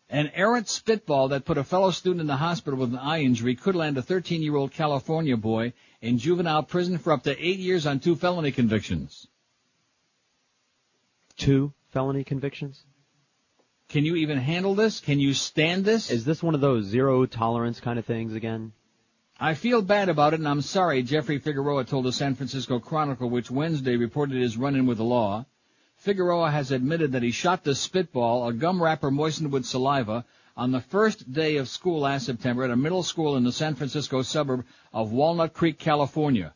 An 0.09 0.31
errant 0.35 0.69
spitball 0.69 1.29
that 1.29 1.45
put 1.45 1.59
a 1.59 1.65
fellow 1.65 1.91
student 1.91 2.21
in 2.21 2.27
the 2.29 2.37
hospital 2.37 2.79
with 2.79 2.93
an 2.93 2.99
eye 2.99 3.23
injury 3.23 3.57
could 3.57 3.75
land 3.75 3.99
a 3.99 4.03
13-year-old 4.03 4.73
California 4.73 5.37
boy 5.37 5.73
in 6.01 6.19
juvenile 6.19 6.63
prison 6.63 6.99
for 6.99 7.13
up 7.13 7.25
to 7.25 7.37
eight 7.37 7.59
years 7.59 7.87
on 7.87 7.99
two 7.99 8.15
felony 8.15 8.53
convictions. 8.53 9.27
Two 11.37 11.73
felony 11.91 12.23
convictions? 12.23 12.85
Can 13.89 14.05
you 14.05 14.17
even 14.17 14.39
handle 14.39 14.75
this? 14.75 15.01
Can 15.01 15.19
you 15.19 15.35
stand 15.35 15.85
this? 15.85 16.11
Is 16.11 16.25
this 16.25 16.43
one 16.43 16.55
of 16.55 16.61
those 16.61 16.85
zero 16.85 17.27
tolerance 17.27 17.81
kind 17.81 17.99
of 17.99 18.05
things 18.05 18.35
again? 18.35 18.73
I 19.39 19.55
feel 19.55 19.83
bad 19.83 20.09
about 20.09 20.35
it 20.35 20.39
and 20.39 20.49
I'm 20.49 20.63
sorry, 20.63 21.03
Jeffrey 21.03 21.39
Figueroa 21.39 21.85
told 21.85 22.05
the 22.05 22.13
San 22.13 22.37
Francisco 22.37 22.79
Chronicle, 22.79 23.29
which 23.29 23.51
Wednesday 23.51 23.97
reported 23.97 24.41
his 24.41 24.57
run-in 24.57 24.87
with 24.87 24.99
the 24.99 25.05
law. 25.05 25.47
Figueroa 26.07 26.53
has 26.53 26.71
admitted 26.71 27.11
that 27.11 27.25
he 27.25 27.33
shot 27.33 27.65
the 27.65 27.75
spitball, 27.75 28.47
a 28.47 28.53
gum 28.53 28.81
wrapper 28.81 29.11
moistened 29.11 29.51
with 29.51 29.67
saliva, 29.67 30.25
on 30.57 30.71
the 30.71 30.81
first 30.81 31.33
day 31.33 31.57
of 31.57 31.69
school 31.69 31.99
last 31.99 32.27
September 32.27 32.63
at 32.63 32.71
a 32.71 32.77
middle 32.77 33.03
school 33.03 33.37
in 33.37 33.43
the 33.43 33.51
San 33.51 33.75
Francisco 33.75 34.23
suburb 34.23 34.65
of 34.93 35.11
Walnut 35.11 35.53
Creek, 35.53 35.81
California. 35.81 36.55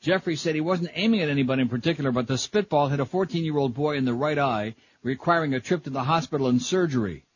Jeffrey 0.00 0.34
said 0.34 0.56
he 0.56 0.60
wasn't 0.60 0.90
aiming 0.94 1.20
at 1.20 1.28
anybody 1.28 1.62
in 1.62 1.68
particular, 1.68 2.10
but 2.10 2.26
the 2.26 2.36
spitball 2.36 2.88
hit 2.88 2.98
a 2.98 3.04
14-year-old 3.04 3.74
boy 3.74 3.96
in 3.96 4.06
the 4.06 4.12
right 4.12 4.40
eye, 4.40 4.74
requiring 5.04 5.54
a 5.54 5.60
trip 5.60 5.84
to 5.84 5.90
the 5.90 6.02
hospital 6.02 6.48
and 6.48 6.60
surgery. 6.60 7.26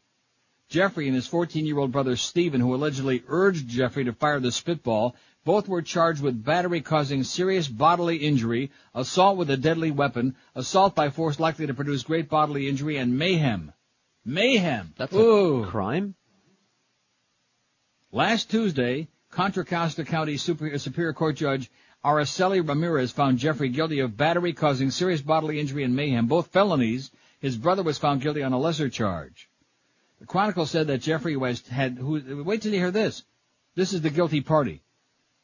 Jeffrey 0.68 1.06
and 1.06 1.14
his 1.14 1.28
14-year-old 1.28 1.92
brother 1.92 2.16
Stephen, 2.16 2.60
who 2.60 2.74
allegedly 2.74 3.22
urged 3.28 3.68
Jeffrey 3.68 4.02
to 4.02 4.12
fire 4.12 4.40
the 4.40 4.50
spitball, 4.50 5.14
both 5.48 5.66
were 5.66 5.80
charged 5.80 6.20
with 6.20 6.44
battery 6.44 6.82
causing 6.82 7.24
serious 7.24 7.66
bodily 7.66 8.18
injury, 8.18 8.70
assault 8.94 9.38
with 9.38 9.48
a 9.48 9.56
deadly 9.56 9.90
weapon, 9.90 10.36
assault 10.54 10.94
by 10.94 11.08
force 11.08 11.40
likely 11.40 11.66
to 11.66 11.72
produce 11.72 12.02
great 12.02 12.28
bodily 12.28 12.68
injury, 12.68 12.98
and 12.98 13.18
mayhem. 13.18 13.72
Mayhem. 14.26 14.92
That's 14.98 15.14
Ooh. 15.14 15.64
a 15.64 15.66
crime? 15.66 16.14
Last 18.12 18.50
Tuesday, 18.50 19.08
Contra 19.30 19.64
Costa 19.64 20.04
County 20.04 20.36
Superior, 20.36 20.76
Superior 20.76 21.14
Court 21.14 21.36
Judge 21.36 21.70
Araceli 22.04 22.60
Ramirez 22.60 23.10
found 23.10 23.38
Jeffrey 23.38 23.70
guilty 23.70 24.00
of 24.00 24.18
battery 24.18 24.52
causing 24.52 24.90
serious 24.90 25.22
bodily 25.22 25.58
injury 25.58 25.82
and 25.82 25.96
mayhem, 25.96 26.26
both 26.26 26.48
felonies. 26.48 27.10
His 27.40 27.56
brother 27.56 27.82
was 27.82 27.96
found 27.96 28.20
guilty 28.20 28.42
on 28.42 28.52
a 28.52 28.58
lesser 28.58 28.90
charge. 28.90 29.48
The 30.20 30.26
Chronicle 30.26 30.66
said 30.66 30.88
that 30.88 31.00
Jeffrey 31.00 31.38
West 31.38 31.68
had, 31.68 31.96
who, 31.96 32.44
wait 32.44 32.60
till 32.60 32.74
you 32.74 32.78
hear 32.78 32.90
this. 32.90 33.22
This 33.76 33.94
is 33.94 34.02
the 34.02 34.10
guilty 34.10 34.42
party. 34.42 34.82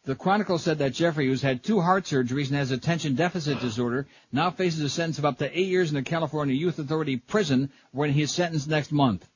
The 0.04 0.14
Chronicle 0.14 0.58
said 0.58 0.78
that 0.78 0.92
Jeffrey, 0.92 1.26
who's 1.26 1.40
had 1.40 1.62
two 1.62 1.80
heart 1.80 2.04
surgeries 2.04 2.48
and 2.48 2.56
has 2.58 2.70
attention 2.70 3.14
deficit 3.14 3.60
disorder, 3.60 4.06
now 4.30 4.50
faces 4.50 4.80
a 4.80 4.90
sentence 4.90 5.18
of 5.18 5.24
up 5.24 5.38
to 5.38 5.58
eight 5.58 5.68
years 5.68 5.88
in 5.88 5.94
the 5.94 6.02
California 6.02 6.54
Youth 6.54 6.78
Authority 6.78 7.16
prison 7.16 7.70
when 7.90 8.10
he 8.10 8.20
is 8.20 8.30
sentenced 8.30 8.68
next 8.68 8.92
month. 8.92 9.26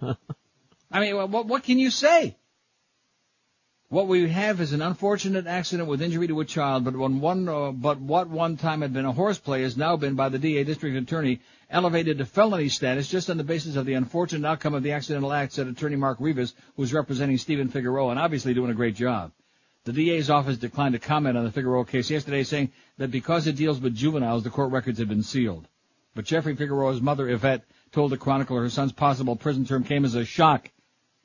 I 0.00 1.00
mean, 1.00 1.16
what, 1.16 1.46
what 1.46 1.64
can 1.64 1.80
you 1.80 1.90
say? 1.90 2.36
What 3.88 4.06
we 4.06 4.28
have 4.28 4.60
is 4.60 4.72
an 4.72 4.82
unfortunate 4.82 5.46
accident 5.46 5.88
with 5.88 6.02
injury 6.02 6.28
to 6.28 6.40
a 6.40 6.44
child, 6.44 6.84
but 6.84 6.96
one, 6.96 7.48
uh, 7.48 7.72
but 7.72 8.00
what 8.00 8.28
one 8.28 8.56
time 8.56 8.82
had 8.82 8.92
been 8.92 9.04
a 9.04 9.12
horseplay 9.12 9.62
has 9.62 9.76
now 9.76 9.96
been 9.96 10.14
by 10.14 10.28
the 10.28 10.38
DA 10.38 10.62
district 10.64 10.96
attorney 10.96 11.40
elevated 11.74 12.18
to 12.18 12.24
felony 12.24 12.68
status 12.68 13.08
just 13.08 13.28
on 13.28 13.36
the 13.36 13.42
basis 13.42 13.74
of 13.74 13.84
the 13.84 13.94
unfortunate 13.94 14.46
outcome 14.48 14.74
of 14.74 14.84
the 14.84 14.92
accidental 14.92 15.32
act, 15.32 15.52
said 15.52 15.66
attorney 15.66 15.96
Mark 15.96 16.18
Rivas, 16.20 16.54
who's 16.76 16.94
representing 16.94 17.36
Stephen 17.36 17.68
Figueroa 17.68 18.10
and 18.10 18.20
obviously 18.20 18.54
doing 18.54 18.70
a 18.70 18.74
great 18.74 18.94
job. 18.94 19.32
The 19.82 19.92
DA's 19.92 20.30
office 20.30 20.56
declined 20.56 20.92
to 20.92 21.00
comment 21.00 21.36
on 21.36 21.42
the 21.42 21.50
Figueroa 21.50 21.84
case 21.84 22.10
yesterday, 22.10 22.44
saying 22.44 22.70
that 22.98 23.10
because 23.10 23.48
it 23.48 23.56
deals 23.56 23.80
with 23.80 23.96
juveniles, 23.96 24.44
the 24.44 24.50
court 24.50 24.70
records 24.70 25.00
had 25.00 25.08
been 25.08 25.24
sealed. 25.24 25.66
But 26.14 26.26
Jeffrey 26.26 26.54
Figueroa's 26.54 27.02
mother, 27.02 27.28
Yvette, 27.28 27.64
told 27.90 28.12
the 28.12 28.16
Chronicle 28.16 28.56
her 28.56 28.70
son's 28.70 28.92
possible 28.92 29.34
prison 29.34 29.66
term 29.66 29.82
came 29.82 30.04
as 30.04 30.14
a 30.14 30.24
shock. 30.24 30.70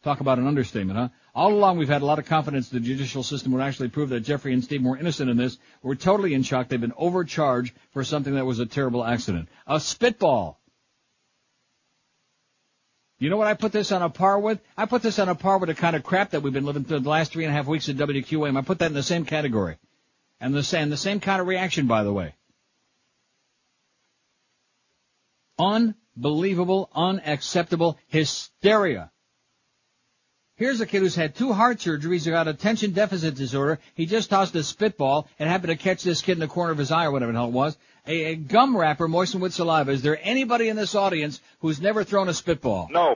Talk 0.03 0.19
about 0.19 0.39
an 0.39 0.47
understatement, 0.47 0.97
huh? 0.97 1.09
All 1.39 1.53
along 1.53 1.77
we've 1.77 1.87
had 1.87 2.01
a 2.01 2.05
lot 2.05 2.19
of 2.19 2.25
confidence 2.25 2.67
the 2.67 2.81
judicial 2.81 3.23
system 3.23 3.53
would 3.53 3.61
actually 3.61 3.87
prove 3.87 4.09
that 4.09 4.19
Jeffrey 4.19 4.51
and 4.51 4.61
Steve 4.61 4.83
were 4.83 4.97
innocent 4.97 5.29
in 5.29 5.37
this. 5.37 5.57
We're 5.81 5.95
totally 5.95 6.33
in 6.33 6.43
shock. 6.43 6.67
They've 6.67 6.81
been 6.81 6.91
overcharged 6.97 7.73
for 7.93 8.03
something 8.03 8.35
that 8.35 8.45
was 8.45 8.59
a 8.59 8.65
terrible 8.65 9.05
accident. 9.05 9.47
A 9.65 9.79
spitball. 9.79 10.59
You 13.19 13.29
know 13.29 13.37
what 13.37 13.47
I 13.47 13.53
put 13.53 13.71
this 13.71 13.93
on 13.93 14.01
a 14.01 14.09
par 14.09 14.37
with? 14.37 14.59
I 14.75 14.85
put 14.85 15.01
this 15.01 15.17
on 15.17 15.29
a 15.29 15.33
par 15.33 15.59
with 15.59 15.69
the 15.69 15.75
kind 15.75 15.95
of 15.95 16.03
crap 16.03 16.31
that 16.31 16.41
we've 16.41 16.51
been 16.51 16.65
living 16.65 16.83
through 16.83 16.99
the 16.99 17.09
last 17.09 17.31
three 17.31 17.45
and 17.45 17.53
a 17.53 17.55
half 17.55 17.67
weeks 17.67 17.87
at 17.87 17.95
WQAM. 17.95 18.57
I 18.57 18.61
put 18.61 18.79
that 18.79 18.87
in 18.87 18.93
the 18.93 19.01
same 19.01 19.23
category. 19.23 19.77
And 20.41 20.53
the 20.53 20.61
same, 20.61 20.89
the 20.89 20.97
same 20.97 21.21
kind 21.21 21.39
of 21.39 21.47
reaction, 21.47 21.87
by 21.87 22.03
the 22.03 22.11
way. 22.11 22.35
Unbelievable, 25.57 26.89
unacceptable 26.93 27.97
hysteria. 28.07 29.11
Here's 30.59 30.81
a 30.81 30.85
kid 30.85 30.99
who's 30.99 31.15
had 31.15 31.35
two 31.35 31.53
heart 31.53 31.77
surgeries, 31.77 32.25
who 32.25 32.31
got 32.31 32.49
attention 32.49 32.91
deficit 32.91 33.35
disorder. 33.35 33.79
He 33.95 34.05
just 34.05 34.29
tossed 34.29 34.53
a 34.55 34.63
spitball 34.63 35.29
and 35.39 35.49
happened 35.49 35.69
to 35.69 35.77
catch 35.77 36.03
this 36.03 36.21
kid 36.21 36.33
in 36.33 36.39
the 36.39 36.49
corner 36.49 36.73
of 36.73 36.77
his 36.77 36.91
eye 36.91 37.05
or 37.05 37.11
whatever 37.11 37.31
the 37.31 37.37
hell 37.37 37.47
it 37.47 37.53
was. 37.53 37.77
A, 38.05 38.25
a 38.25 38.35
gum 38.35 38.75
wrapper 38.75 39.07
moistened 39.07 39.41
with 39.41 39.53
saliva. 39.53 39.91
Is 39.91 40.01
there 40.01 40.19
anybody 40.21 40.67
in 40.67 40.75
this 40.75 40.95
audience 40.95 41.39
who's 41.61 41.79
never 41.79 42.03
thrown 42.03 42.27
a 42.27 42.33
spitball? 42.33 42.89
No. 42.91 43.15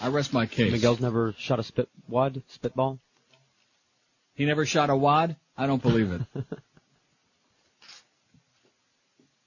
I 0.00 0.08
rest 0.08 0.32
my 0.32 0.46
case. 0.46 0.72
Miguel's 0.72 1.00
never 1.00 1.34
shot 1.36 1.58
a 1.58 1.62
spit 1.62 1.90
wad 2.08 2.42
spitball. 2.48 2.98
He 4.36 4.46
never 4.46 4.64
shot 4.64 4.88
a 4.88 4.96
wad? 4.96 5.36
I 5.54 5.66
don't 5.66 5.82
believe 5.82 6.12
it. 6.12 6.22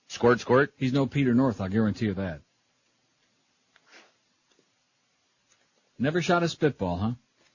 Squirt, 0.09 0.39
squirt. 0.41 0.71
He's 0.77 0.93
no 0.93 1.07
Peter 1.07 1.33
North, 1.33 1.59
I'll 1.61 1.69
guarantee 1.69 2.05
you 2.07 2.13
that. 2.13 2.41
Never 6.01 6.19
shot 6.21 6.41
a 6.41 6.49
spitball, 6.49 6.97
huh? 6.97 7.11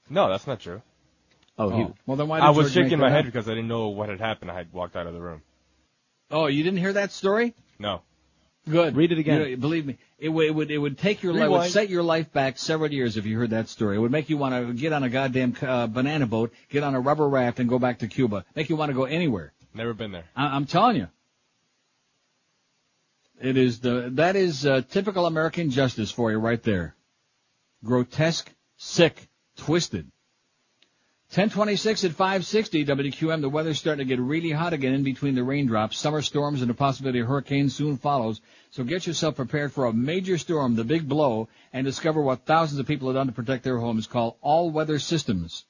No, 0.09 0.29
that's 0.29 0.47
not 0.47 0.61
true. 0.61 0.81
Oh, 1.59 1.69
he, 1.69 1.93
well 2.05 2.15
then 2.15 2.29
why 2.29 2.39
did 2.39 2.45
I 2.45 2.51
was 2.51 2.67
George 2.67 2.85
shaking 2.85 2.99
that 2.99 3.05
my 3.05 3.09
head 3.09 3.19
up? 3.19 3.25
because 3.25 3.47
I 3.47 3.51
didn't 3.51 3.67
know 3.67 3.89
what 3.89 4.07
had 4.07 4.21
happened. 4.21 4.49
I 4.49 4.55
had 4.55 4.71
walked 4.71 4.95
out 4.95 5.05
of 5.05 5.13
the 5.13 5.19
room. 5.19 5.41
Oh, 6.31 6.45
you 6.47 6.63
didn't 6.63 6.79
hear 6.79 6.93
that 6.93 7.11
story? 7.11 7.55
No. 7.77 8.03
Good. 8.69 8.95
Read 8.95 9.11
it 9.11 9.17
again. 9.17 9.41
You 9.41 9.49
know, 9.49 9.57
believe 9.57 9.85
me, 9.85 9.97
it 10.17 10.29
would, 10.29 10.47
it 10.47 10.51
would 10.51 10.71
it 10.71 10.77
would 10.77 10.97
take 10.97 11.23
your 11.23 11.33
life, 11.33 11.49
would 11.49 11.71
set 11.71 11.89
your 11.89 12.03
life 12.03 12.31
back 12.31 12.57
several 12.57 12.91
years 12.91 13.17
if 13.17 13.25
you 13.25 13.37
heard 13.37 13.49
that 13.49 13.67
story. 13.67 13.97
It 13.97 13.99
would 13.99 14.11
make 14.11 14.29
you 14.29 14.37
want 14.37 14.55
to 14.55 14.73
get 14.73 14.93
on 14.93 15.03
a 15.03 15.09
goddamn 15.09 15.55
uh, 15.61 15.87
banana 15.87 16.25
boat, 16.25 16.53
get 16.69 16.83
on 16.83 16.95
a 16.95 16.99
rubber 17.01 17.27
raft, 17.27 17.59
and 17.59 17.67
go 17.67 17.79
back 17.79 17.99
to 17.99 18.07
Cuba. 18.07 18.45
Make 18.55 18.69
you 18.69 18.77
want 18.77 18.89
to 18.89 18.95
go 18.95 19.03
anywhere. 19.03 19.51
Never 19.73 19.93
been 19.93 20.11
there. 20.13 20.25
I, 20.35 20.55
I'm 20.55 20.65
telling 20.65 20.95
you. 20.95 21.07
It 23.41 23.57
is 23.57 23.79
the 23.81 24.09
that 24.13 24.35
is 24.35 24.65
uh, 24.65 24.81
typical 24.89 25.25
American 25.25 25.69
justice 25.69 26.11
for 26.11 26.31
you 26.31 26.37
right 26.37 26.61
there. 26.63 26.95
Grotesque, 27.83 28.51
sick, 28.77 29.27
twisted. 29.55 30.11
1026 31.29 32.05
at 32.05 32.11
560 32.11 32.85
WQAM. 32.85 33.41
The 33.41 33.49
weather's 33.49 33.77
starting 33.77 34.07
to 34.07 34.15
get 34.15 34.21
really 34.21 34.51
hot 34.51 34.71
again 34.71 34.93
in 34.93 35.03
between 35.03 35.35
the 35.35 35.43
raindrops. 35.43 35.97
Summer 35.97 36.21
storms 36.21 36.61
and 36.61 36.69
the 36.69 36.73
possibility 36.73 37.19
of 37.19 37.27
hurricanes 37.27 37.75
soon 37.75 37.97
follows. 37.97 38.39
So 38.71 38.85
get 38.85 39.05
yourself 39.05 39.35
prepared 39.35 39.73
for 39.73 39.85
a 39.85 39.93
major 39.93 40.37
storm, 40.37 40.75
the 40.75 40.85
big 40.85 41.07
blow, 41.07 41.49
and 41.73 41.83
discover 41.83 42.21
what 42.21 42.45
thousands 42.45 42.79
of 42.79 42.87
people 42.87 43.09
have 43.09 43.15
done 43.15 43.27
to 43.27 43.33
protect 43.33 43.65
their 43.65 43.77
homes 43.77 44.07
Call 44.07 44.37
All 44.41 44.71
Weather 44.71 44.99
Systems. 44.99 45.65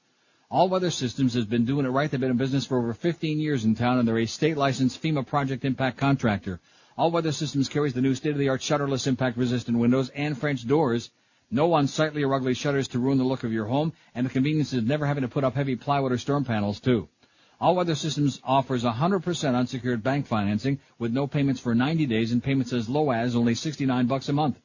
All 0.50 0.70
Weather 0.70 0.92
Systems 0.92 1.34
has 1.34 1.46
been 1.46 1.66
doing 1.66 1.88
it 1.88 1.90
right. 1.90 2.10
They've 2.10 2.22
been 2.22 2.32
in 2.32 2.38
business 2.38 2.68
for 2.68 2.78
over 2.78 2.94
15 2.94 3.40
years 3.40 3.66
in 3.66 3.74
town 3.74 3.98
and 3.98 4.08
they're 4.08 4.20
a 4.20 4.28
state 4.28 4.58
licensed 4.58 5.02
FEMA 5.02 5.26
project 5.26 5.66
impact 5.66 5.98
contractor. 5.98 6.60
All 6.98 7.10
Weather 7.10 7.32
Systems 7.32 7.68
carries 7.68 7.94
the 7.94 8.02
new 8.02 8.14
state-of-the-art 8.14 8.62
shutterless 8.62 9.08
impact 9.08 9.38
resistant 9.38 9.80
windows 9.80 10.10
and 10.10 10.38
French 10.38 10.68
doors. 10.68 11.10
No 11.49 11.74
unsightly 11.76 12.24
or 12.24 12.34
ugly 12.34 12.53
shutters 12.53 12.90
to 12.90 12.99
ruin 12.99 13.18
the 13.18 13.24
look 13.24 13.45
of 13.45 13.53
your 13.53 13.68
home, 13.68 13.94
and 14.14 14.26
the 14.26 14.30
convenience 14.30 14.74
of 14.74 14.86
never 14.86 15.06
having 15.06 15.22
to 15.22 15.30
put 15.30 15.45
up 15.45 15.56
heavy 15.56 15.78
plywood 15.78 16.11
or 16.11 16.18
storm 16.18 16.44
panels 16.44 16.82
too. 16.82 17.07
All 17.61 17.76
Weather 17.76 17.95
Systems 17.95 18.41
offers 18.44 18.84
100% 18.84 19.56
unsecured 19.56 20.03
bank 20.03 20.28
financing 20.28 20.80
with 20.99 21.14
no 21.14 21.26
payments 21.26 21.61
for 21.61 21.74
90 21.74 22.06
days 22.06 22.34
and 22.34 22.44
payments 22.44 22.74
as 22.74 22.90
low 22.90 23.11
as 23.11 23.36
only 23.36 23.56
69 23.56 24.07
bucks 24.07 24.28
a 24.28 24.34
month. 24.34 24.60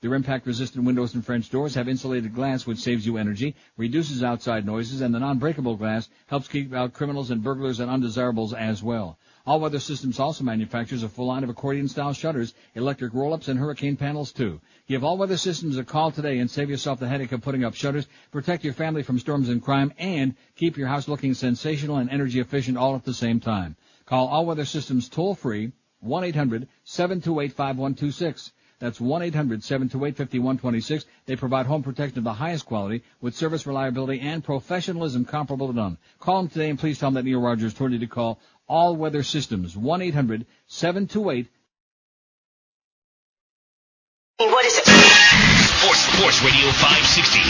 Their 0.00 0.14
impact-resistant 0.14 0.84
windows 0.84 1.14
and 1.14 1.24
French 1.24 1.50
doors 1.50 1.74
have 1.74 1.86
insulated 1.86 2.34
glass 2.34 2.66
which 2.66 2.78
saves 2.78 3.06
you 3.06 3.18
energy, 3.18 3.54
reduces 3.76 4.24
outside 4.24 4.64
noises, 4.64 5.02
and 5.02 5.14
the 5.14 5.20
non-breakable 5.20 5.76
glass 5.76 6.08
helps 6.26 6.48
keep 6.48 6.72
out 6.72 6.94
criminals 6.94 7.30
and 7.30 7.44
burglars 7.44 7.78
and 7.78 7.90
undesirables 7.90 8.54
as 8.54 8.82
well. 8.82 9.18
All 9.44 9.58
Weather 9.58 9.80
Systems 9.80 10.20
also 10.20 10.44
manufactures 10.44 11.02
a 11.02 11.08
full 11.08 11.26
line 11.26 11.42
of 11.42 11.50
accordion-style 11.50 12.12
shutters, 12.12 12.54
electric 12.76 13.12
roll-ups, 13.12 13.48
and 13.48 13.58
hurricane 13.58 13.96
panels 13.96 14.30
too. 14.30 14.60
Give 14.86 15.02
All 15.02 15.18
Weather 15.18 15.36
Systems 15.36 15.78
a 15.78 15.84
call 15.84 16.12
today 16.12 16.38
and 16.38 16.48
save 16.48 16.70
yourself 16.70 17.00
the 17.00 17.08
headache 17.08 17.32
of 17.32 17.42
putting 17.42 17.64
up 17.64 17.74
shutters, 17.74 18.06
protect 18.30 18.62
your 18.62 18.72
family 18.72 19.02
from 19.02 19.18
storms 19.18 19.48
and 19.48 19.60
crime, 19.60 19.92
and 19.98 20.36
keep 20.54 20.76
your 20.76 20.86
house 20.86 21.08
looking 21.08 21.34
sensational 21.34 21.96
and 21.96 22.08
energy 22.08 22.38
efficient 22.38 22.78
all 22.78 22.94
at 22.94 23.04
the 23.04 23.12
same 23.12 23.40
time. 23.40 23.74
Call 24.06 24.28
All 24.28 24.46
Weather 24.46 24.64
Systems 24.64 25.08
toll 25.08 25.34
free, 25.34 25.72
1-800-728-5126. 26.06 28.52
That's 28.82 28.98
1-800-728-5126. 28.98 31.04
They 31.26 31.36
provide 31.36 31.66
home 31.66 31.84
protection 31.84 32.18
of 32.18 32.24
the 32.24 32.32
highest 32.32 32.66
quality 32.66 33.04
with 33.20 33.36
service 33.36 33.64
reliability 33.64 34.18
and 34.18 34.42
professionalism 34.42 35.24
comparable 35.24 35.68
to 35.68 35.72
none. 35.72 35.98
Call 36.18 36.42
them 36.42 36.48
today 36.48 36.68
and 36.68 36.76
please 36.76 36.98
tell 36.98 37.12
them 37.12 37.14
that 37.14 37.24
Neil 37.24 37.40
Rogers 37.40 37.74
told 37.74 37.92
you 37.92 38.00
to 38.00 38.08
call 38.08 38.40
All 38.68 38.96
Weather 38.96 39.22
Systems. 39.22 39.74
1-800-728 39.74 41.48
What 44.38 44.64
is 44.66 44.78
it? 44.78 44.84
Sports, 44.84 46.00
Sports 46.00 46.42
Radio 46.42 46.70
560. 46.72 47.40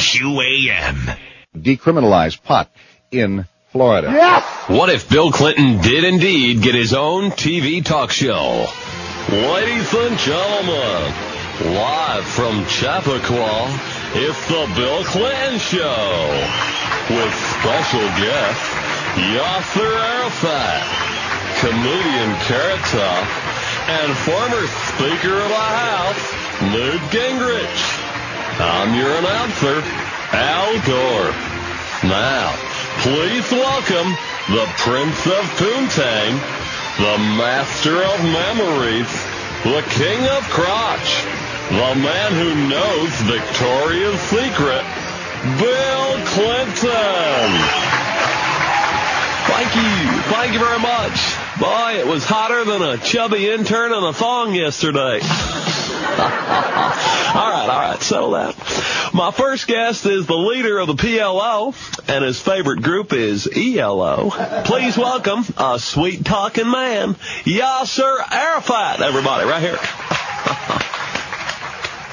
QAM. 0.00 1.16
Decriminalize 1.56 2.42
pot 2.42 2.70
in 3.10 3.46
Florida. 3.72 4.40
What 4.68 4.90
if 4.90 5.08
Bill 5.08 5.30
Clinton 5.30 5.80
did 5.80 6.04
indeed 6.04 6.62
get 6.62 6.74
his 6.74 6.92
own 6.94 7.30
TV 7.30 7.84
talk 7.84 8.10
show? 8.10 8.66
Ladies 9.28 9.94
and 9.94 10.18
gentlemen, 10.18 11.14
live 11.74 12.24
from 12.24 12.66
Chappaqua, 12.66 13.68
it's 14.12 14.42
the 14.48 14.66
Bill 14.74 15.04
Clinton 15.04 15.58
Show 15.58 16.26
with 17.10 17.32
special 17.62 18.02
guest 18.18 18.62
Yasser 19.14 19.86
Arafat, 19.86 20.82
comedian 21.62 22.34
Carrot 22.42 22.82
Top, 22.90 23.26
and 23.86 24.10
former 24.26 24.66
Speaker 24.90 25.38
of 25.38 25.48
the 25.48 25.66
House 25.78 26.26
Newt 26.74 27.00
Gingrich. 27.14 27.82
I'm 28.58 28.94
your 28.98 29.14
announcer, 29.14 29.78
Al 30.34 30.74
Gore. 30.82 31.30
Now, 32.10 32.50
please 33.06 33.48
welcome 33.52 34.10
the 34.50 34.66
Prince 34.78 35.26
of 35.26 35.44
Poontang, 35.54 36.34
the 36.98 37.18
Master 37.38 38.02
of 38.02 38.18
Memories, 38.24 39.12
the 39.62 39.82
King 39.94 40.26
of 40.28 40.42
Crotch, 40.50 41.24
the 41.70 41.94
man 41.94 42.32
who 42.32 42.68
knows 42.68 43.10
Victoria's 43.22 44.20
Secret, 44.22 44.84
Bill 45.56 46.26
Clinton. 46.26 47.50
Thank 49.46 49.76
you. 49.76 50.22
Thank 50.32 50.52
you 50.52 50.58
very 50.58 50.80
much. 50.80 51.36
Boy, 51.60 52.00
it 52.00 52.06
was 52.08 52.24
hotter 52.24 52.64
than 52.64 52.82
a 52.82 52.98
chubby 52.98 53.48
intern 53.48 53.92
in 53.92 54.02
a 54.02 54.12
thong 54.12 54.52
yesterday. 54.52 55.20
all 55.20 56.18
right, 57.50 57.68
all 57.70 57.90
right, 57.90 58.02
settle 58.02 58.32
down. 58.32 58.54
My 59.14 59.30
first 59.30 59.68
guest 59.68 60.06
is 60.06 60.26
the 60.26 60.36
leader 60.36 60.78
of 60.78 60.88
the 60.88 60.94
PLO, 60.94 61.74
and 62.08 62.24
his 62.24 62.40
favorite 62.40 62.82
group 62.82 63.12
is 63.12 63.48
ELO. 63.54 64.30
Please 64.64 64.98
welcome 64.98 65.44
a 65.56 65.78
sweet 65.78 66.24
talking 66.24 66.68
man, 66.68 67.14
Yasser 67.44 68.18
Arafat, 68.28 69.02
everybody, 69.02 69.48
right 69.48 69.62
here. 69.62 69.78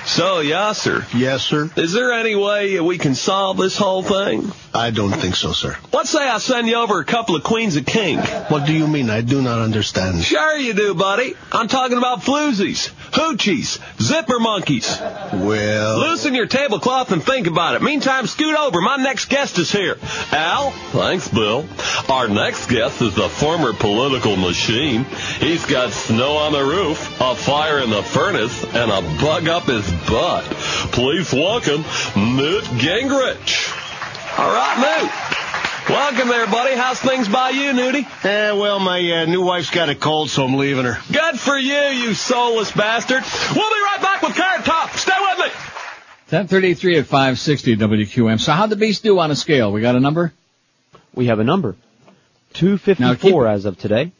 So, 0.07 0.41
Yasser. 0.41 1.05
Yes, 1.13 1.43
sir. 1.43 1.69
Is 1.75 1.91
there 1.91 2.13
any 2.13 2.33
way 2.33 2.79
we 2.79 2.97
can 2.97 3.13
solve 3.13 3.57
this 3.57 3.77
whole 3.77 4.01
thing? 4.01 4.51
I 4.73 4.89
don't 4.89 5.11
think 5.11 5.35
so, 5.35 5.51
sir. 5.51 5.77
Let's 5.91 6.09
say 6.09 6.25
I 6.27 6.37
send 6.37 6.67
you 6.67 6.75
over 6.77 6.99
a 7.01 7.05
couple 7.05 7.35
of 7.35 7.43
Queens 7.43 7.75
of 7.75 7.85
King. 7.85 8.17
What 8.47 8.65
do 8.65 8.73
you 8.73 8.87
mean? 8.87 9.09
I 9.09 9.19
do 9.19 9.41
not 9.41 9.59
understand. 9.59 10.23
Sure 10.23 10.55
you 10.55 10.73
do, 10.73 10.93
buddy. 10.93 11.35
I'm 11.51 11.67
talking 11.67 11.97
about 11.97 12.21
floozies, 12.21 12.89
hoochies, 13.11 13.79
zipper 14.01 14.39
monkeys. 14.39 14.99
Well. 14.99 15.99
Loosen 15.99 16.33
your 16.33 16.47
tablecloth 16.47 17.11
and 17.11 17.23
think 17.23 17.47
about 17.47 17.75
it. 17.75 17.81
Meantime, 17.81 18.27
scoot 18.27 18.57
over. 18.57 18.81
My 18.81 18.97
next 18.97 19.25
guest 19.25 19.57
is 19.59 19.71
here. 19.71 19.97
Al? 20.31 20.71
Thanks, 20.91 21.27
Bill. 21.27 21.65
Our 22.09 22.27
next 22.27 22.67
guest 22.67 23.01
is 23.01 23.15
the 23.15 23.29
former 23.29 23.73
political 23.73 24.35
machine. 24.35 25.05
He's 25.39 25.65
got 25.65 25.91
snow 25.91 26.37
on 26.37 26.53
the 26.53 26.63
roof, 26.63 27.19
a 27.21 27.35
fire 27.35 27.79
in 27.79 27.89
the 27.89 28.03
furnace, 28.03 28.63
and 28.63 28.91
a 28.91 29.01
bug 29.21 29.47
up 29.47 29.63
his 29.63 29.89
butt. 30.09 30.45
Please 30.91 31.31
welcome 31.33 31.81
Newt 32.15 32.63
Gingrich. 32.79 33.73
All 34.37 34.49
right, 34.51 35.01
Newt. 35.01 35.26
Welcome 35.89 36.27
there, 36.27 36.45
buddy. 36.47 36.75
How's 36.75 36.99
things 36.99 37.29
by 37.29 37.51
you, 37.51 37.71
Newty? 37.71 38.05
Eh, 38.25 38.51
well, 38.51 38.77
my 38.77 38.99
uh, 38.99 39.25
new 39.25 39.41
wife's 39.41 39.69
got 39.69 39.87
a 39.87 39.95
cold, 39.95 40.29
so 40.29 40.43
I'm 40.43 40.55
leaving 40.55 40.83
her. 40.83 40.97
Good 41.13 41.39
for 41.39 41.57
you, 41.57 41.73
you 41.73 42.13
soulless 42.13 42.71
bastard. 42.73 43.23
We'll 43.23 43.69
be 43.69 43.83
right 43.85 43.99
back 44.01 44.21
with 44.21 44.35
Carrot 44.35 44.65
Top. 44.65 44.91
Stay 44.97 45.13
with 45.17 45.37
me. 45.39 45.51
1033 46.29 46.97
at 46.99 47.05
560 47.05 47.77
WQAM. 47.77 48.37
So 48.37 48.51
how'd 48.51 48.69
the 48.69 48.75
beast 48.75 49.03
do 49.03 49.17
on 49.19 49.31
a 49.31 49.35
scale? 49.35 49.71
We 49.71 49.79
got 49.79 49.95
a 49.95 50.01
number? 50.01 50.33
We 51.13 51.27
have 51.27 51.39
a 51.39 51.45
number. 51.45 51.77
254 52.55 53.47
as 53.47 53.63
of 53.63 53.77
today. 53.77 54.11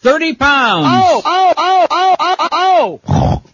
30 0.00 0.34
pounds! 0.34 0.86
Oh, 0.90 1.22
oh, 1.24 1.54
oh, 1.56 1.86
oh, 1.90 2.16
oh, 2.20 3.00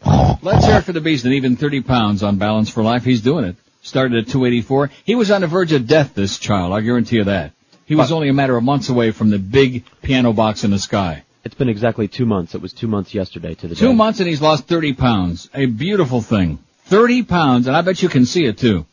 oh! 0.02 0.38
Let's 0.42 0.66
hear 0.66 0.78
it 0.78 0.82
for 0.82 0.92
the 0.92 1.00
beast 1.00 1.24
and 1.24 1.34
even 1.34 1.54
30 1.54 1.82
pounds 1.82 2.24
on 2.24 2.38
balance 2.38 2.68
for 2.68 2.82
life. 2.82 3.04
He's 3.04 3.20
doing 3.20 3.44
it. 3.44 3.56
Started 3.88 4.18
at 4.18 4.26
284. 4.28 4.90
He 5.04 5.14
was 5.14 5.30
on 5.30 5.40
the 5.40 5.46
verge 5.46 5.72
of 5.72 5.86
death, 5.86 6.14
this 6.14 6.38
child. 6.38 6.72
I 6.74 6.80
guarantee 6.82 7.16
you 7.16 7.24
that. 7.24 7.52
He 7.86 7.94
was 7.94 8.12
only 8.12 8.28
a 8.28 8.34
matter 8.34 8.54
of 8.54 8.62
months 8.62 8.90
away 8.90 9.12
from 9.12 9.30
the 9.30 9.38
big 9.38 9.84
piano 10.02 10.34
box 10.34 10.62
in 10.62 10.70
the 10.70 10.78
sky. 10.78 11.24
It's 11.42 11.54
been 11.54 11.70
exactly 11.70 12.06
two 12.06 12.26
months. 12.26 12.54
It 12.54 12.60
was 12.60 12.74
two 12.74 12.86
months 12.86 13.14
yesterday 13.14 13.54
to 13.54 13.68
the 13.68 13.74
Two 13.74 13.88
day. 13.88 13.94
months 13.94 14.20
and 14.20 14.28
he's 14.28 14.42
lost 14.42 14.66
30 14.66 14.92
pounds. 14.92 15.48
A 15.54 15.64
beautiful 15.64 16.20
thing. 16.20 16.58
30 16.84 17.22
pounds, 17.22 17.66
and 17.66 17.74
I 17.74 17.80
bet 17.80 18.02
you 18.02 18.10
can 18.10 18.26
see 18.26 18.44
it 18.44 18.58
too. 18.58 18.84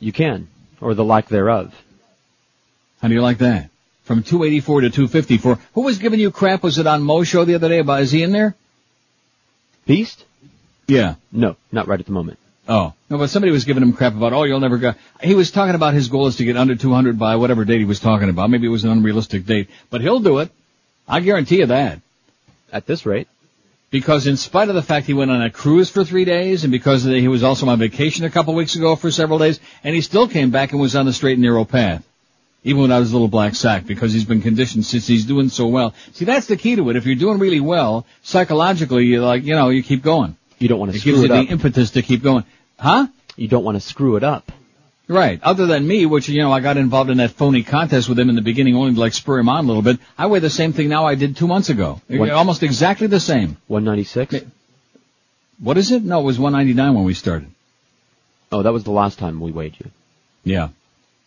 You 0.00 0.10
can, 0.12 0.48
or 0.80 0.94
the 0.94 1.04
like 1.04 1.28
thereof. 1.28 1.72
How 3.00 3.06
do 3.06 3.14
you 3.14 3.22
like 3.22 3.38
that? 3.38 3.70
From 4.02 4.24
284 4.24 4.80
to 4.80 4.90
254. 4.90 5.58
Who 5.74 5.82
was 5.82 5.98
giving 5.98 6.18
you 6.18 6.32
crap? 6.32 6.64
Was 6.64 6.78
it 6.78 6.88
on 6.88 7.02
Mo's 7.02 7.28
show 7.28 7.44
the 7.44 7.54
other 7.54 7.68
day 7.68 7.78
about, 7.78 8.02
is 8.02 8.10
he 8.10 8.24
in 8.24 8.32
there? 8.32 8.56
Beast? 9.86 10.24
Yeah. 10.88 11.14
No, 11.30 11.54
not 11.70 11.86
right 11.86 12.00
at 12.00 12.06
the 12.06 12.12
moment. 12.12 12.38
Oh. 12.70 12.94
No, 13.10 13.18
but 13.18 13.30
somebody 13.30 13.50
was 13.50 13.64
giving 13.64 13.82
him 13.82 13.92
crap 13.92 14.14
about, 14.14 14.32
oh, 14.32 14.44
you'll 14.44 14.60
never 14.60 14.78
go. 14.78 14.94
He 15.20 15.34
was 15.34 15.50
talking 15.50 15.74
about 15.74 15.92
his 15.92 16.08
goal 16.08 16.28
is 16.28 16.36
to 16.36 16.44
get 16.44 16.56
under 16.56 16.76
200 16.76 17.18
by 17.18 17.34
whatever 17.34 17.64
date 17.64 17.80
he 17.80 17.84
was 17.84 17.98
talking 17.98 18.28
about. 18.28 18.48
Maybe 18.48 18.68
it 18.68 18.70
was 18.70 18.84
an 18.84 18.90
unrealistic 18.90 19.44
date. 19.44 19.68
But 19.90 20.02
he'll 20.02 20.20
do 20.20 20.38
it. 20.38 20.52
I 21.08 21.18
guarantee 21.18 21.58
you 21.58 21.66
that. 21.66 22.00
At 22.72 22.86
this 22.86 23.04
rate. 23.04 23.26
Because 23.90 24.28
in 24.28 24.36
spite 24.36 24.68
of 24.68 24.76
the 24.76 24.82
fact 24.82 25.06
he 25.06 25.14
went 25.14 25.32
on 25.32 25.42
a 25.42 25.50
cruise 25.50 25.90
for 25.90 26.04
three 26.04 26.24
days, 26.24 26.62
and 26.62 26.70
because 26.70 27.02
he 27.02 27.26
was 27.26 27.42
also 27.42 27.66
on 27.66 27.80
vacation 27.80 28.24
a 28.24 28.30
couple 28.30 28.54
weeks 28.54 28.76
ago 28.76 28.94
for 28.94 29.10
several 29.10 29.40
days, 29.40 29.58
and 29.82 29.92
he 29.92 30.00
still 30.00 30.28
came 30.28 30.52
back 30.52 30.70
and 30.70 30.80
was 30.80 30.94
on 30.94 31.06
the 31.06 31.12
straight 31.12 31.32
and 31.32 31.42
narrow 31.42 31.64
path. 31.64 32.06
Even 32.62 32.82
without 32.82 33.00
his 33.00 33.12
little 33.12 33.26
black 33.26 33.56
sack, 33.56 33.84
because 33.84 34.12
he's 34.12 34.26
been 34.26 34.42
conditioned 34.42 34.86
since 34.86 35.08
he's 35.08 35.24
doing 35.24 35.48
so 35.48 35.66
well. 35.66 35.92
See, 36.12 36.24
that's 36.24 36.46
the 36.46 36.56
key 36.56 36.76
to 36.76 36.88
it. 36.90 36.94
If 36.94 37.04
you're 37.04 37.16
doing 37.16 37.40
really 37.40 37.58
well, 37.58 38.06
psychologically, 38.22 39.06
you 39.06 39.24
like, 39.24 39.42
you 39.42 39.54
know, 39.54 39.70
you 39.70 39.82
keep 39.82 40.04
going. 40.04 40.36
You 40.60 40.68
don't 40.68 40.78
want 40.78 40.92
to 40.92 40.98
It 40.98 41.02
gives 41.02 41.18
you 41.18 41.24
it 41.24 41.28
the 41.28 41.50
impetus 41.50 41.92
to 41.92 42.02
keep 42.02 42.22
going. 42.22 42.44
Huh? 42.80 43.06
You 43.36 43.46
don't 43.48 43.64
want 43.64 43.76
to 43.76 43.80
screw 43.80 44.16
it 44.16 44.24
up. 44.24 44.50
Right. 45.06 45.40
Other 45.42 45.66
than 45.66 45.86
me, 45.86 46.06
which, 46.06 46.28
you 46.28 46.40
know, 46.40 46.52
I 46.52 46.60
got 46.60 46.76
involved 46.76 47.10
in 47.10 47.18
that 47.18 47.32
phony 47.32 47.62
contest 47.62 48.08
with 48.08 48.18
him 48.18 48.28
in 48.28 48.36
the 48.36 48.42
beginning 48.42 48.76
only 48.76 48.94
to 48.94 49.00
like 49.00 49.12
spur 49.12 49.38
him 49.40 49.48
on 49.48 49.64
a 49.64 49.66
little 49.66 49.82
bit. 49.82 49.98
I 50.16 50.26
weigh 50.26 50.38
the 50.38 50.50
same 50.50 50.72
thing 50.72 50.88
now 50.88 51.04
I 51.04 51.14
did 51.16 51.36
two 51.36 51.46
months 51.48 51.68
ago. 51.68 52.00
What- 52.08 52.30
Almost 52.30 52.62
exactly 52.62 53.06
the 53.08 53.20
same. 53.20 53.56
196? 53.66 54.46
What 55.58 55.76
is 55.78 55.90
it? 55.92 56.02
No, 56.04 56.20
it 56.20 56.24
was 56.24 56.38
199 56.38 56.94
when 56.94 57.04
we 57.04 57.14
started. 57.14 57.50
Oh, 58.52 58.62
that 58.62 58.72
was 58.72 58.84
the 58.84 58.92
last 58.92 59.18
time 59.18 59.40
we 59.40 59.52
weighed 59.52 59.76
you. 59.78 59.90
Yeah. 60.44 60.68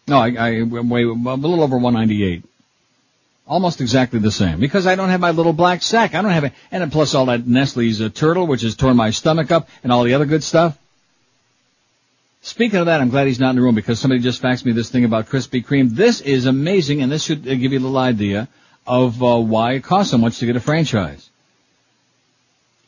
No, 0.07 0.17
I, 0.17 0.29
I 0.29 0.61
weigh 0.63 1.03
a 1.03 1.07
little 1.13 1.61
over 1.61 1.77
198. 1.77 2.43
Almost 3.45 3.81
exactly 3.81 4.19
the 4.19 4.31
same. 4.31 4.59
Because 4.59 4.87
I 4.87 4.95
don't 4.95 5.09
have 5.09 5.19
my 5.19 5.31
little 5.31 5.53
black 5.53 5.81
sack. 5.81 6.15
I 6.15 6.21
don't 6.21 6.31
have 6.31 6.45
it. 6.45 6.53
And 6.71 6.89
plus 6.91 7.13
all 7.13 7.25
that 7.27 7.45
Nestle's 7.45 7.99
uh, 8.01 8.09
turtle, 8.09 8.47
which 8.47 8.61
has 8.61 8.75
torn 8.75 8.95
my 8.95 9.11
stomach 9.11 9.51
up, 9.51 9.67
and 9.83 9.91
all 9.91 10.03
the 10.05 10.13
other 10.13 10.25
good 10.25 10.43
stuff. 10.43 10.77
Speaking 12.45 12.79
of 12.79 12.87
that, 12.87 12.99
I'm 12.99 13.09
glad 13.09 13.27
he's 13.27 13.39
not 13.39 13.51
in 13.51 13.55
the 13.55 13.61
room 13.61 13.73
because 13.73 14.01
somebody 14.01 14.21
just 14.21 14.41
faxed 14.41 14.65
me 14.65 14.73
this 14.73 14.89
thing 14.89 15.05
about 15.05 15.29
Krispy 15.29 15.65
Kreme. 15.65 15.89
This 15.91 16.19
is 16.19 16.45
amazing, 16.45 17.01
and 17.01 17.09
this 17.09 17.23
should 17.23 17.47
uh, 17.47 17.55
give 17.55 17.71
you 17.71 17.79
a 17.79 17.85
little 17.87 17.97
idea 17.97 18.49
of 18.85 19.23
uh, 19.23 19.37
why 19.37 19.75
it 19.75 19.83
costs 19.83 20.11
so 20.11 20.17
much 20.17 20.39
to 20.39 20.45
get 20.45 20.57
a 20.57 20.59
franchise. 20.59 21.29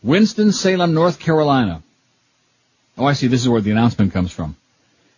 Winston-Salem, 0.04 0.94
North 0.94 1.20
Carolina. 1.20 1.82
Oh, 2.98 3.06
I 3.06 3.14
see. 3.14 3.28
This 3.28 3.44
is 3.44 3.48
where 3.48 3.62
the 3.62 3.72
announcement 3.72 4.12
comes 4.12 4.34
from. 4.34 4.58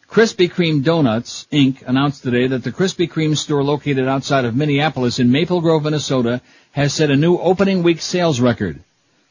Krispy 0.07 0.51
Kreme 0.51 0.83
Donuts, 0.83 1.47
Inc. 1.51 1.81
announced 1.87 2.21
today 2.21 2.45
that 2.45 2.63
the 2.63 2.71
Krispy 2.71 3.09
Kreme 3.09 3.35
store 3.35 3.63
located 3.63 4.07
outside 4.07 4.45
of 4.45 4.55
Minneapolis 4.55 5.17
in 5.17 5.31
Maple 5.31 5.61
Grove, 5.61 5.83
Minnesota 5.83 6.41
has 6.73 6.93
set 6.93 7.09
a 7.09 7.15
new 7.15 7.39
opening 7.39 7.81
week 7.81 8.01
sales 8.01 8.39
record. 8.39 8.79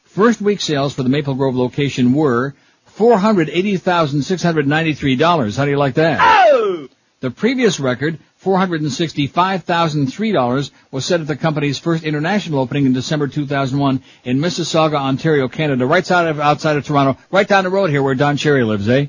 First 0.03 0.41
week 0.41 0.59
sales 0.59 0.93
for 0.93 1.03
the 1.03 1.09
Maple 1.09 1.35
Grove 1.35 1.55
location 1.55 2.13
were 2.13 2.55
$480,693. 2.97 5.57
How 5.57 5.65
do 5.65 5.71
you 5.71 5.77
like 5.77 5.95
that? 5.95 6.19
Oh! 6.21 6.87
The 7.19 7.31
previous 7.31 7.79
record, 7.79 8.19
$465,003 8.43 10.71
was 10.91 11.05
set 11.05 11.21
at 11.21 11.27
the 11.27 11.35
company's 11.35 11.79
first 11.79 12.03
international 12.03 12.59
opening 12.59 12.85
in 12.85 12.93
December 12.93 13.27
2001 13.27 14.03
in 14.23 14.39
Mississauga, 14.39 14.95
Ontario, 14.95 15.47
Canada, 15.47 15.85
right 15.85 15.99
outside 15.99 16.27
of, 16.27 16.39
outside 16.39 16.77
of 16.77 16.85
Toronto, 16.85 17.19
right 17.31 17.47
down 17.47 17.63
the 17.63 17.69
road 17.69 17.89
here 17.89 18.03
where 18.03 18.15
Don 18.15 18.37
Cherry 18.37 18.63
lives, 18.63 18.87
eh? 18.87 19.07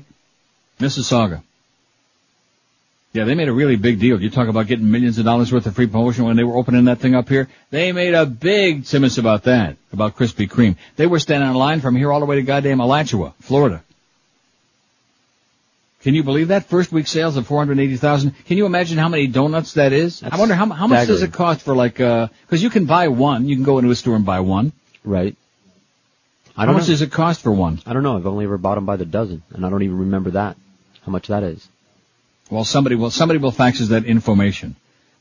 Mississauga. 0.79 1.43
Yeah, 3.11 3.23
they 3.23 3.33
made 3.33 3.47
a 3.47 3.53
really 3.53 3.75
big 3.75 3.99
deal. 3.99 4.21
You 4.21 4.29
talk 4.29 4.49
about 4.49 4.67
getting 4.67 4.91
millions 4.91 5.17
of 5.17 5.25
dollars 5.25 5.51
worth 5.51 5.65
of 5.65 5.73
free 5.75 5.87
promotion 5.87 6.25
when 6.25 6.37
they 6.37 6.43
were 6.43 6.55
opening 6.55 6.85
that 6.85 6.99
thing 6.99 7.15
up 7.15 7.27
here. 7.27 7.47
They 7.71 7.91
made 7.91 8.13
a 8.13 8.25
big 8.27 8.83
timus 8.83 9.17
about 9.17 9.43
that, 9.43 9.77
about 9.91 10.15
Krispy 10.15 10.47
Kreme. 10.47 10.75
They 10.95 11.07
were 11.07 11.19
standing 11.19 11.49
in 11.49 11.55
line 11.55 11.81
from 11.81 11.95
here 11.95 12.11
all 12.11 12.19
the 12.19 12.27
way 12.27 12.35
to 12.35 12.43
goddamn 12.43 12.79
Alachua, 12.79 13.33
Florida. 13.39 13.83
Can 16.01 16.13
you 16.13 16.23
believe 16.23 16.49
that? 16.49 16.65
First 16.69 16.91
week 16.91 17.07
sales 17.07 17.35
of 17.35 17.47
480,000. 17.47 18.31
Can 18.45 18.57
you 18.57 18.65
imagine 18.67 18.97
how 18.99 19.09
many 19.09 19.27
donuts 19.27 19.73
that 19.73 19.91
is? 19.91 20.23
I 20.23 20.37
wonder 20.37 20.53
how, 20.55 20.69
how 20.69 20.87
much 20.87 21.07
does 21.07 21.23
it 21.23 21.33
cost 21.33 21.61
for 21.61 21.75
like, 21.75 21.99
uh, 21.99 22.27
cause 22.47 22.61
you 22.61 22.69
can 22.69 22.85
buy 22.85 23.07
one, 23.09 23.49
you 23.49 23.55
can 23.55 23.65
go 23.65 23.79
into 23.79 23.89
a 23.91 23.95
store 23.95 24.15
and 24.15 24.25
buy 24.25 24.39
one. 24.39 24.71
Right. 25.03 25.35
I 26.55 26.61
How 26.61 26.65
don't 26.67 26.75
much 26.75 26.83
know. 26.83 26.93
does 26.93 27.01
it 27.01 27.11
cost 27.11 27.41
for 27.41 27.51
one? 27.51 27.81
I 27.85 27.93
don't 27.93 28.03
know. 28.03 28.17
I've 28.17 28.27
only 28.27 28.45
ever 28.45 28.57
bought 28.57 28.75
them 28.75 28.85
by 28.85 28.97
the 28.97 29.05
dozen, 29.05 29.43
and 29.53 29.65
I 29.65 29.69
don't 29.69 29.81
even 29.81 29.97
remember 29.97 30.31
that. 30.31 30.57
How 31.05 31.11
much 31.11 31.27
that 31.27 31.43
is. 31.43 31.67
Well, 32.49 32.63
somebody 32.63 32.95
will, 32.95 33.11
somebody 33.11 33.39
will 33.39 33.51
fax 33.51 33.81
us 33.81 33.89
that 33.89 34.05
information. 34.05 34.75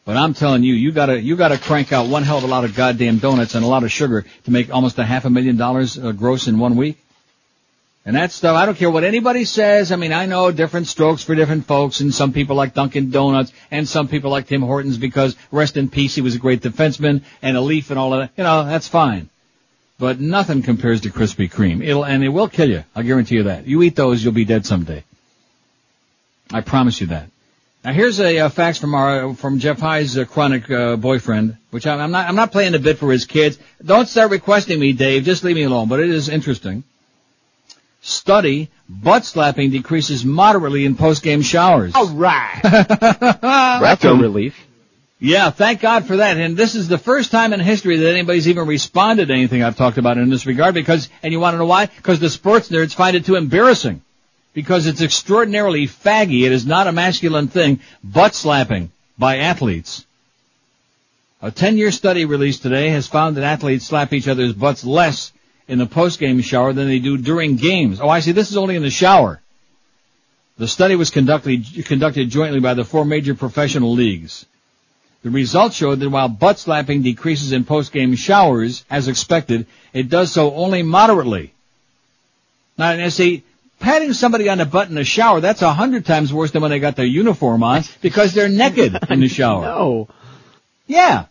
But 0.05 0.17
I'm 0.17 0.33
telling 0.33 0.63
you, 0.63 0.73
you 0.73 0.93
gotta, 0.93 1.21
you 1.21 1.37
gotta 1.37 1.59
crank 1.59 1.93
out 1.93 2.09
one 2.09 2.23
hell 2.23 2.39
of 2.39 2.45
a 2.45 2.47
lot 2.47 2.65
of 2.65 2.75
goddamn 2.75 3.19
donuts 3.19 3.55
and 3.55 3.65
a 3.65 3.69
lot 3.69 3.85
of 3.85 3.93
sugar 3.93 4.25
to 4.45 4.51
make 4.51 4.73
almost 4.73 4.99
a 4.99 5.05
half 5.05 5.27
a 5.27 5.31
million 5.31 5.57
dollars 5.59 5.99
uh, 5.99 6.13
gross 6.13 6.49
in 6.49 6.59
one 6.59 6.77
week. 6.77 6.97
And 8.07 8.17
that 8.17 8.33
stuff, 8.33 8.57
I 8.57 8.65
don't 8.65 8.79
care 8.79 8.91
what 8.91 9.05
anybody 9.05 9.45
says. 9.45 9.93
I 9.93 9.97
mean, 9.97 10.15
I 10.15 10.25
know 10.25 10.51
different 10.51 10.87
strokes 10.87 11.23
for 11.23 11.35
different 11.35 11.67
folks, 11.67 12.01
and 12.01 12.15
some 12.15 12.33
people 12.33 12.57
like 12.57 12.73
Dunkin' 12.73 13.11
Donuts, 13.11 13.53
and 13.71 13.87
some 13.87 14.09
people 14.09 14.31
like 14.31 14.47
Tim 14.47 14.63
Hortons 14.63 14.97
because 14.97 15.37
rest 15.53 15.77
in 15.77 15.91
peace, 15.91 16.15
he 16.15 16.23
was 16.23 16.35
a 16.35 16.39
great 16.39 16.63
defenseman, 16.63 17.23
and 17.43 17.55
a 17.59 17.61
leaf 17.61 17.91
and 17.91 17.99
all 17.99 18.15
of 18.15 18.21
that. 18.21 18.31
You 18.39 18.45
know, 18.45 18.65
that's 18.65 18.89
fine. 18.89 19.29
But 19.99 20.21
nothing 20.21 20.63
compares 20.63 21.03
to 21.03 21.11
Krispy 21.11 21.53
Kreme. 21.53 21.85
It'll, 21.85 22.03
and 22.03 22.25
it 22.25 22.31
will 22.31 22.49
kill 22.49 22.71
you. 22.71 22.85
I 22.95 23.03
guarantee 23.03 23.35
you 23.35 23.43
that. 23.43 23.67
You 23.67 23.83
eat 23.83 23.97
those, 23.97 24.25
you'll 24.25 24.33
be 24.33 24.47
dead 24.47 24.65
someday. 24.65 25.05
I 26.53 26.61
promise 26.61 27.01
you 27.01 27.09
that. 27.09 27.31
Now 27.85 27.93
here's 27.93 28.21
a, 28.21 28.39
uh 28.39 28.49
fax 28.49 28.79
from 28.79 28.95
our 28.95 29.35
from 29.35 29.61
Jeff 29.61 29.79
High's 29.79 30.19
uh, 30.19 30.25
chronic 30.25 30.71
uh, 30.71 30.97
boyfriend, 30.97 31.57
which 31.71 31.87
I'm, 31.87 32.01
I'm 32.01 32.11
not 32.11 32.29
I'm 32.29 32.37
not 32.37 32.53
playing 32.53 32.73
the 32.73 32.79
bit 32.79 32.99
for 32.99 33.11
his 33.13 33.25
kids. 33.25 33.59
Don't 33.85 34.09
start 34.09 34.31
requesting 34.31 34.81
me, 34.81 34.93
Dave. 34.93 35.25
Just 35.25 35.45
leave 35.45 35.57
me 35.57 35.63
alone. 35.63 35.89
But 35.89 36.01
it 36.01 36.11
is 36.11 36.29
interesting. 36.29 36.85
Study: 38.01 38.69
butt 38.89 39.25
slapping 39.25 39.71
decreases 39.71 40.25
moderately 40.25 40.85
in 40.85 40.97
post 40.97 41.23
game 41.23 41.43
showers. 41.43 41.93
All 41.95 42.09
right. 42.09 42.61
That's 42.63 44.05
a 44.05 44.15
relief. 44.15 44.57
Yeah, 45.21 45.51
thank 45.51 45.81
God 45.81 46.07
for 46.07 46.19
that. 46.19 46.37
And 46.37 46.57
this 46.57 46.77
is 46.77 46.87
the 46.87 46.99
first 46.99 47.33
time 47.33 47.53
in 47.53 47.59
history 47.59 47.97
that 47.97 48.09
anybody's 48.09 48.47
even 48.47 48.69
responded 48.69 49.29
to 49.29 49.35
anything 49.35 49.65
I've 49.65 49.77
talked 49.77 49.99
about 49.99 50.17
in 50.17 50.31
this 50.31 50.47
regard 50.47 50.75
because, 50.75 51.09
and 51.25 51.33
you 51.33 51.41
want 51.41 51.55
to 51.55 51.59
know 51.59 51.67
why? 51.67 51.87
Because 51.87 52.21
the 52.21 52.31
sports 52.31 52.69
nerds 52.69 52.95
find 52.95 53.17
it 53.17 53.25
too 53.25 53.35
embarrassing. 53.35 54.01
Because 54.59 54.89
it's 54.89 55.03
extraordinarily 55.03 55.87
faggy. 55.87 56.45
It 56.45 56.51
is 56.51 56.67
not 56.67 56.89
a 56.89 56.93
masculine 56.93 57.47
thing. 57.47 57.79
Butt 58.03 58.35
slapping 58.35 58.91
by 59.17 59.37
athletes. 59.37 60.05
A 61.41 61.53
10-year 61.53 61.93
study 61.93 62.25
released 62.25 62.63
today 62.63 62.89
has 62.89 63.07
found 63.07 63.37
that 63.37 63.45
athletes 63.45 63.87
slap 63.87 64.13
each 64.13 64.27
other's 64.27 64.53
butts 64.53 64.85
less 64.85 65.33
in 65.69 65.79
the 65.79 65.87
post-game 65.87 66.41
shower 66.41 66.73
than 66.73 66.89
they 66.89 66.99
do 66.99 67.17
during 67.17 67.55
games. 67.55 68.01
Oh, 68.01 68.09
I 68.09 68.19
see. 68.19 68.33
This 68.33 68.51
is 68.51 68.57
only 68.57 68.75
in 68.75 68.83
the 68.83 68.91
shower. 68.91 69.41
The 70.57 70.67
study 70.67 70.97
was 70.97 71.11
conducted, 71.11 71.65
conducted 71.85 72.29
jointly 72.29 72.59
by 72.59 72.75
the 72.75 72.85
four 72.85 73.05
major 73.05 73.37
professional 73.37 73.93
leagues. 73.93 74.45
The 75.23 75.31
results 75.31 75.77
showed 75.77 76.01
that 76.01 76.11
while 76.11 76.27
butt 76.27 76.59
slapping 76.59 77.03
decreases 77.03 77.53
in 77.53 77.63
post-game 77.63 78.17
showers, 78.17 78.85
as 78.91 79.07
expected, 79.07 79.69
it 79.93 80.09
does 80.09 80.33
so 80.33 80.53
only 80.53 80.83
moderately. 80.83 81.53
Now, 82.77 83.09
see, 83.11 83.45
patting 83.81 84.13
somebody 84.13 84.49
on 84.49 84.59
the 84.59 84.67
butt 84.67 84.89
in 84.89 84.95
the 84.95 85.05
shower, 85.05 85.41
that's 85.41 85.63
a 85.63 85.73
hundred 85.73 86.07
times 86.07 86.33
worse 86.33 86.51
than 86.51 86.63
when 86.63 86.71
they 86.71 86.81
got 86.81 86.97
their 86.97 87.07
uniform 87.07 87.63
on, 87.63 87.83
because 88.03 88.35
they're 88.35 88.49
naked 88.49 88.99
in 89.11 89.21
the 89.21 89.29
shower. 89.29 89.63
No. 89.63 90.09
Yeah. 90.87 91.27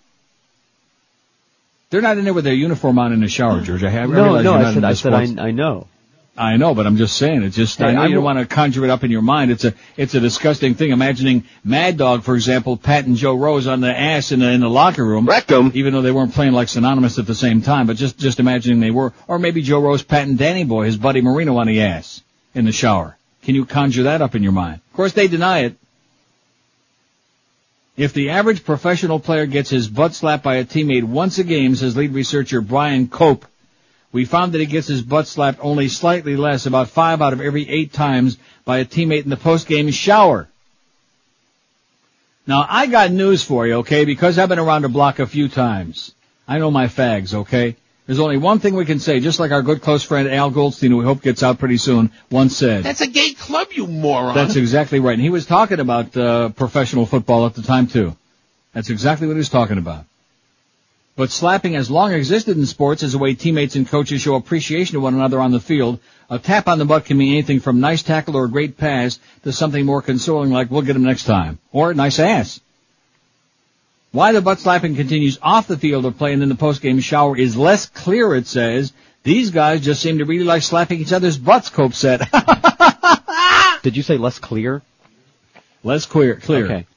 They're 1.90 2.02
not 2.02 2.18
in 2.18 2.26
there 2.26 2.34
with 2.34 2.44
their 2.44 2.54
uniform 2.54 3.00
on 3.00 3.14
in 3.14 3.22
the 3.22 3.30
shower, 3.30 3.62
George. 3.62 3.84
I, 3.84 3.90
have, 3.90 4.10
No, 4.10 4.42
no, 4.42 4.54
I 4.54 4.74
said, 4.74 4.84
I 4.84 4.94
said. 4.94 5.14
I, 5.14 5.48
I 5.48 5.52
know. 5.52 5.88
I 6.38 6.58
know, 6.58 6.76
but 6.76 6.86
I'm 6.86 6.98
just 6.98 7.18
saying. 7.18 7.42
It's 7.42 7.56
just 7.56 7.82
I 7.82 7.88
Hey, 7.88 7.96
know 7.96 8.02
I 8.04 8.08
you 8.08 8.16
don't 8.16 8.24
want 8.24 8.38
to 8.38 8.46
conjure 8.46 8.84
it 8.84 8.92
up 8.92 9.04
in 9.04 9.10
your 9.10 9.24
mind. 9.24 9.50
It's 9.50 9.66
a 9.66 9.74
it's 9.96 10.14
a 10.14 10.20
disgusting 10.20 10.76
thing. 10.76 10.92
Imagining 10.92 11.46
Mad 11.64 11.98
Dog, 11.98 12.24
for 12.24 12.36
example, 12.36 12.78
patting 12.78 13.16
Joe 13.16 13.36
Rose 13.36 13.66
on 13.66 13.82
the 13.82 13.98
ass 13.98 14.32
in 14.32 14.42
the 14.42 14.52
in 14.52 14.62
the 14.62 14.70
locker 14.70 15.04
room, 15.04 15.26
Rectum. 15.26 15.72
even 15.74 15.94
though 15.94 16.04
they 16.04 16.12
weren't 16.12 16.36
playing 16.36 16.54
like 16.54 16.68
synonymous 16.68 17.18
at 17.18 17.26
the 17.26 17.34
same 17.34 17.64
time. 17.64 17.88
But 17.88 17.96
just 17.98 18.20
just 18.20 18.40
imagining 18.40 18.82
they 18.82 18.92
were, 18.92 19.14
or 19.28 19.40
maybe 19.40 19.64
Joe 19.64 19.80
Rose 19.82 20.04
patting 20.04 20.36
Danny 20.36 20.64
Boy, 20.64 20.86
his 20.86 20.98
buddy 20.98 21.22
Marino, 21.22 21.58
on 21.58 21.66
the 21.66 21.82
ass 21.82 22.22
in 22.58 22.66
the 22.66 22.72
shower. 22.72 23.16
Can 23.44 23.56
you 23.56 23.66
conjure 23.66 24.04
that 24.04 24.22
up 24.22 24.36
in 24.36 24.44
your 24.44 24.52
mind? 24.52 24.82
Of 24.92 24.94
course, 24.98 25.14
they 25.14 25.28
deny 25.28 25.60
it. 25.60 25.76
If 27.96 28.14
the 28.14 28.32
average 28.32 28.66
professional 28.66 29.20
player 29.20 29.46
gets 29.46 29.70
his 29.70 29.88
butt 29.88 30.14
slapped 30.14 30.44
by 30.44 30.56
a 30.56 30.66
teammate 30.66 31.04
once 31.04 31.40
a 31.40 31.44
game, 31.44 31.76
says 31.76 31.96
lead 31.96 32.14
researcher 32.14 32.62
Brian 32.62 33.08
Cope, 33.08 33.46
we 34.12 34.26
found 34.26 34.52
that 34.52 34.60
he 34.60 34.66
gets 34.66 34.88
his 34.88 35.02
butt 35.02 35.28
slapped 35.28 35.60
only 35.62 35.88
slightly 35.88 36.36
less, 36.36 36.66
about 36.66 36.90
five 36.90 37.22
out 37.22 37.34
of 37.34 37.42
every 37.42 37.68
eight 37.68 37.94
times, 37.94 38.38
by 38.66 38.80
a 38.80 38.86
teammate 38.86 39.24
in 39.24 39.30
the 39.30 39.38
post-game 39.38 39.92
shower. 39.92 40.48
Now, 42.46 42.66
I 42.68 42.88
got 42.88 43.12
news 43.12 43.44
for 43.44 43.68
you, 43.68 43.76
okay, 43.76 44.06
because 44.06 44.40
I've 44.40 44.50
been 44.50 44.60
around 44.60 44.84
the 44.84 44.90
block 44.90 45.20
a 45.20 45.28
few 45.28 45.50
times. 45.50 46.14
I 46.48 46.60
know 46.60 46.72
my 46.72 46.88
fags, 46.88 47.34
okay? 47.34 47.76
There's 48.08 48.20
only 48.20 48.38
one 48.38 48.60
thing 48.60 48.74
we 48.74 48.86
can 48.86 49.00
say, 49.00 49.20
just 49.20 49.38
like 49.38 49.52
our 49.52 49.62
good 49.62 49.82
close 49.82 50.02
friend 50.02 50.30
Al 50.30 50.50
Goldstein, 50.50 50.92
who 50.92 50.98
we 50.98 51.04
hope 51.04 51.22
gets 51.22 51.44
out 51.44 51.60
pretty 51.60 51.76
soon, 51.76 52.10
once 52.32 52.56
said. 52.56 52.84
That's 52.84 53.02
a 53.02 53.08
gay 53.08 53.34
club, 53.34 53.68
you 53.74 53.86
moron. 53.86 54.34
That's 54.34 54.56
exactly 54.56 55.02
right. 55.02 55.14
And 55.14 55.22
he 55.22 55.30
was 55.30 55.46
talking 55.46 55.82
about 55.82 56.16
uh, 56.16 56.50
professional 56.50 57.06
football 57.06 57.46
at 57.46 57.54
the 57.54 57.62
time 57.62 57.88
too. 57.88 58.16
That's 58.74 58.90
exactly 58.90 59.28
what 59.28 59.34
he 59.34 59.40
was 59.40 59.50
talking 59.50 59.78
about. 59.78 60.06
But 61.18 61.32
slapping 61.32 61.74
has 61.74 61.92
long 61.92 62.14
existed 62.14 62.58
in 62.58 62.66
sports 62.66 63.04
as 63.04 63.14
a 63.14 63.18
way 63.18 63.34
teammates 63.34 63.76
and 63.76 63.88
coaches 63.88 64.22
show 64.22 64.36
appreciation 64.36 64.94
to 64.94 65.02
one 65.02 65.16
another 65.16 65.42
on 65.42 65.52
the 65.52 65.60
field. 65.60 66.00
A 66.30 66.40
tap 66.40 66.68
on 66.68 66.78
the 66.78 66.86
butt 66.86 67.06
can 67.06 67.18
mean 67.18 67.34
anything 67.34 67.60
from 67.60 67.82
nice 67.82 68.04
tackle 68.04 68.38
or 68.38 68.46
a 68.46 68.50
great 68.50 68.78
pass 68.78 69.20
to 69.44 69.52
something 69.52 69.86
more 69.86 70.02
consoling 70.02 70.52
like 70.52 70.72
we'll 70.72 70.84
get 70.84 70.96
him 70.96 71.04
next 71.04 71.24
time. 71.24 71.60
Or 71.74 71.94
nice 71.94 72.20
ass. 72.20 72.62
Why 74.18 74.32
the 74.32 74.42
butt 74.42 74.58
slapping 74.58 74.96
continues 74.96 75.38
off 75.44 75.68
the 75.68 75.78
field 75.78 76.04
of 76.08 76.18
play 76.18 76.34
and 76.34 76.42
in 76.42 76.50
the 76.50 76.56
post-game 76.56 77.02
shower 77.02 77.38
is 77.38 77.56
less 77.56 77.86
clear, 77.86 78.34
it 78.34 78.48
says. 78.48 78.92
These 79.22 79.52
guys 79.52 79.86
just 79.86 80.02
seem 80.02 80.18
to 80.18 80.26
really 80.26 80.44
like 80.44 80.64
slapping 80.64 81.00
each 81.00 81.14
other's 81.14 81.38
butts, 81.38 81.70
Cope 81.70 81.94
said. 81.94 82.22
Did 83.84 83.96
you 83.96 84.02
say 84.02 84.18
less 84.18 84.40
clear? 84.40 84.82
Less 85.84 86.08
clear, 86.08 86.38
clear. 86.38 86.66
Okay. 86.66 86.88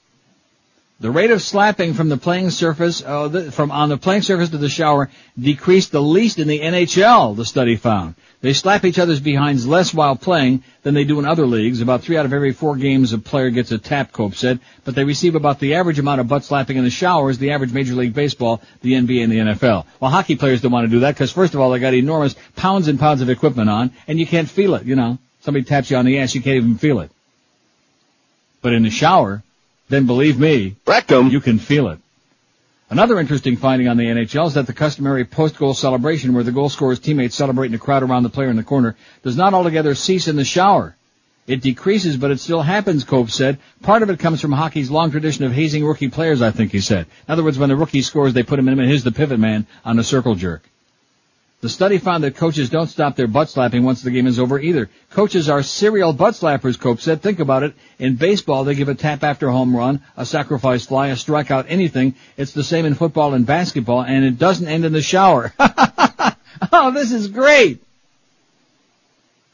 The 1.01 1.11
rate 1.11 1.31
of 1.31 1.43
slapping 1.43 1.93
from 1.93 2.09
the 2.09 2.17
playing 2.17 2.49
surface, 2.53 3.03
uh, 3.05 3.29
the, 3.29 3.53
from 3.53 3.71
on 3.71 3.91
the 3.91 3.99
playing 3.99 4.23
surface 4.23 4.49
to 4.49 4.57
the 4.57 4.71
shower 4.71 5.11
decreased 5.39 5.93
the 5.93 6.01
least 6.01 6.39
in 6.39 6.49
the 6.49 6.61
NHL, 6.61 7.37
the 7.37 7.45
study 7.45 7.77
found. 7.77 8.15
They 8.43 8.55
slap 8.55 8.87
each 8.87 8.99
other's 8.99 9.21
behinds 9.21 9.67
less 9.67 9.93
while 9.93 10.17
playing 10.17 10.65
than 10.83 10.95
they 10.95 11.05
do 11.05 11.19
in 11.19 11.27
other 11.27 11.47
leagues. 11.47 11.83
About 11.83 12.01
three 12.01 12.17
out 12.17 12.25
of 12.25 12.33
every 12.33 12.53
four 12.53 12.75
games 12.77 13.13
a 13.13 13.19
player 13.19 13.51
gets 13.51 13.71
a 13.71 13.77
tap, 13.77 14.13
Cope 14.13 14.35
said, 14.35 14.61
but 14.85 14.95
they 14.95 15.05
receive 15.05 15.35
about 15.35 15.61
the 15.61 15.75
average 15.75 15.99
amount 15.99 16.23
of 16.23 16.29
butt 16.29 16.45
slapping 16.45 16.79
in 16.79 16.85
the 16.85 16.91
shower 16.91 17.29
as 17.29 17.39
the 17.39 17.51
average 17.51 17.73
Major 17.73 17.95
League 17.95 18.15
Baseball, 18.15 18.63
the 18.81 18.95
NBA, 18.95 19.23
and 19.23 19.31
the 19.33 19.39
NFL. 19.39 19.85
Well, 20.01 20.11
hockey 20.11 20.37
players 20.37 20.63
don't 20.63 20.73
want 20.73 20.87
to 20.87 20.91
do 20.91 21.01
that 21.01 21.15
because 21.15 21.31
first 21.31 21.53
of 21.53 21.61
all, 21.61 21.71
they 21.71 21.79
got 21.79 21.93
enormous 21.93 22.35
pounds 22.57 22.89
and 22.89 22.99
pounds 22.99 23.21
of 23.21 23.29
equipment 23.29 23.69
on, 23.69 23.91
and 24.09 24.19
you 24.19 24.27
can't 24.27 24.49
feel 24.49 24.75
it, 24.75 24.87
you 24.87 24.97
know. 24.97 25.19
Somebody 25.43 25.65
taps 25.65 25.91
you 25.91 25.99
on 25.99 26.07
the 26.07 26.19
ass, 26.19 26.35
you 26.35 26.41
can't 26.41 26.57
even 26.57 26.79
feel 26.79 27.01
it. 27.01 27.11
But 28.63 28.73
in 28.73 28.85
the 28.85 28.91
shower, 28.91 29.43
then 29.91 30.07
believe 30.07 30.39
me, 30.39 30.77
Rectum. 30.87 31.29
you 31.29 31.41
can 31.41 31.59
feel 31.59 31.89
it. 31.89 31.99
Another 32.91 33.21
interesting 33.21 33.57
finding 33.57 33.87
on 33.87 33.97
the 33.97 34.07
NHL 34.07 34.49
is 34.49 34.55
that 34.55 34.67
the 34.67 34.73
customary 34.73 35.25
post-goal 35.25 35.75
celebration 35.75 36.35
where 36.35 36.43
the 36.43 36.51
goal 36.51 36.69
scorer's 36.69 36.99
teammates 36.99 37.37
celebrate 37.37 37.69
in 37.69 37.75
a 37.75 37.79
crowd 37.79 38.03
around 38.03 38.25
the 38.25 38.31
player 38.31 38.51
in 38.51 38.57
the 38.57 38.65
corner 38.65 38.97
does 39.23 39.37
not 39.37 39.55
altogether 39.55 39.95
cease 39.95 40.27
in 40.27 40.35
the 40.35 40.45
shower. 40.45 40.97
It 41.47 41.63
decreases, 41.63 42.17
but 42.17 42.33
it 42.33 42.41
still 42.41 42.63
happens, 42.63 43.05
Cope 43.05 43.31
said. 43.31 43.61
Part 43.81 44.03
of 44.03 44.11
it 44.11 44.19
comes 44.19 44.41
from 44.41 44.51
hockey's 44.51 44.91
long 44.91 45.13
tradition 45.13 45.45
of 45.45 45.53
hazing 45.53 45.85
rookie 45.85 46.09
players, 46.09 46.43
I 46.43 46.51
think 46.51 46.73
he 46.73 46.81
said. 46.81 47.07
In 47.29 47.33
other 47.33 47.45
words, 47.45 47.61
when 47.61 47.69
the 47.69 47.77
rookie 47.77 48.03
scores, 48.03 48.35
they 48.35 48.43
put 48.43 48.59
him 48.59 48.69
in, 48.69 48.77
and 48.77 48.89
here's 48.89 49.05
the 49.05 49.13
pivot 49.13 49.39
man 49.39 49.69
on 49.85 49.95
the 49.95 50.03
circle 50.03 50.35
jerk. 50.35 50.69
The 51.63 51.69
study 51.69 51.99
found 51.99 52.25
that 52.25 52.37
coaches 52.37 52.71
don't 52.71 52.87
stop 52.87 53.17
their 53.17 53.27
butt 53.27 53.51
slapping 53.51 53.85
once 53.85 54.01
the 54.01 54.11
game 54.11 54.27
is 54.27 54.39
over 54.39 54.59
either. 54.59 54.89
Coaches 55.11 55.51
are 55.51 55.63
serial 55.63 56.15
butt 56.15 56.33
slappers, 56.33 56.81
Cope 56.81 57.01
said. 57.01 57.21
Think 57.21 57.39
about 57.39 57.65
it. 57.65 57.75
In 57.99 58.17
baseball, 58.17 58.65
they 58.65 58.75
give 58.75 58.89
a 58.89 58.95
tap 58.95 59.23
after 59.23 59.49
a 59.49 59.53
home 59.53 59.77
run, 59.77 60.01
a 60.17 60.25
sacrifice 60.25 60.87
fly, 60.87 61.09
a 61.09 61.17
strikeout, 61.17 61.67
anything. 61.69 62.15
It's 62.39 62.53
the 62.53 62.65
same 62.65 62.87
in 62.87 62.95
football 62.95 63.35
and 63.35 63.45
basketball, 63.45 64.03
and 64.03 64.25
it 64.25 64.39
doesn't 64.39 64.69
end 64.69 64.87
in 64.87 64.95
the 64.95 65.03
shower. 65.03 65.53
oh, 65.59 66.93
this 66.95 67.13
is 67.13 67.29
great. 67.29 67.83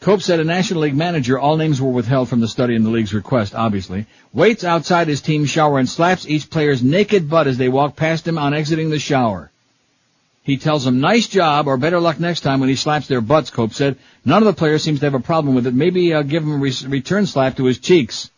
Cope 0.01 0.23
said 0.23 0.39
a 0.39 0.45
National 0.45 0.83
League 0.83 0.95
manager, 0.95 1.37
all 1.37 1.57
names 1.57 1.83
were 1.83 1.91
withheld 1.91 2.28
from 2.28 2.39
the 2.39 2.47
study 2.47 2.77
in 2.77 2.85
the 2.85 2.91
league's 2.91 3.15
request, 3.15 3.53
obviously, 3.57 4.07
waits 4.33 4.62
outside 4.62 5.09
his 5.09 5.20
team's 5.20 5.51
shower 5.51 5.81
and 5.81 5.89
slaps 5.89 6.28
each 6.28 6.51
player's 6.51 6.85
naked 6.85 7.28
butt 7.28 7.49
as 7.49 7.59
they 7.59 7.69
walk 7.69 7.97
past 7.97 8.28
him 8.28 8.39
on 8.39 8.55
exiting 8.55 8.91
the 8.91 9.01
shower. 9.01 9.51
He 10.47 10.59
tells 10.59 10.85
them 10.85 11.01
nice 11.01 11.27
job 11.27 11.66
or 11.66 11.77
better 11.77 11.98
luck 11.98 12.20
next 12.20 12.43
time 12.43 12.60
when 12.60 12.68
he 12.68 12.77
slaps 12.77 13.09
their 13.09 13.20
butts, 13.20 13.51
Cope 13.51 13.73
said. 13.73 13.98
None 14.24 14.44
of 14.44 14.47
the 14.47 14.52
players 14.52 14.85
seems 14.85 15.01
to 15.01 15.06
have 15.06 15.14
a 15.14 15.18
problem 15.18 15.56
with 15.56 15.66
it. 15.66 15.74
Maybe 15.74 16.14
uh, 16.14 16.23
give 16.23 16.44
him 16.44 16.52
a 16.52 16.56
re- 16.59 16.86
return 16.86 17.27
slap 17.27 17.56
to 17.56 17.64
his 17.64 17.81
cheeks. 17.81 18.31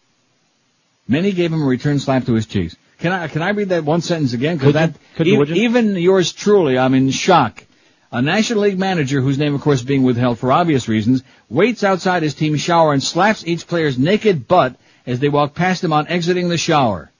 Many 1.06 1.32
gave 1.32 1.52
him 1.52 1.60
a 1.60 1.66
return 1.66 1.98
slap 1.98 2.24
to 2.24 2.32
his 2.32 2.47
cheeks. 2.47 2.76
Can 2.98 3.12
I 3.12 3.28
can 3.28 3.43
I 3.43 3.51
read 3.51 3.68
that 3.68 3.85
one 3.85 4.01
sentence 4.01 4.32
again? 4.32 4.56
Because 4.56 4.72
that 4.72 4.94
Could 5.16 5.26
you, 5.26 5.44
you? 5.44 5.55
even 5.66 5.97
yours 5.97 6.32
truly, 6.32 6.78
I'm 6.78 6.94
in 6.94 7.10
shock. 7.10 7.62
A 8.10 8.22
National 8.22 8.62
League 8.62 8.78
manager, 8.78 9.20
whose 9.20 9.36
name 9.36 9.55
of 9.55 9.60
course 9.60 9.82
being 9.82 10.02
withheld 10.02 10.39
for 10.39 10.51
obvious 10.51 10.89
reasons, 10.89 11.22
waits 11.51 11.85
outside 11.85 12.22
his 12.22 12.32
team's 12.32 12.62
shower 12.62 12.94
and 12.94 13.02
slaps 13.02 13.47
each 13.47 13.66
player's 13.66 13.98
naked 13.98 14.48
butt 14.48 14.76
as 15.06 15.20
they 15.20 15.28
walk 15.28 15.55
past 15.55 15.85
him 15.85 15.93
on 15.93 16.09
exiting 16.09 16.48
the 16.48 16.56
shower. 16.56 17.10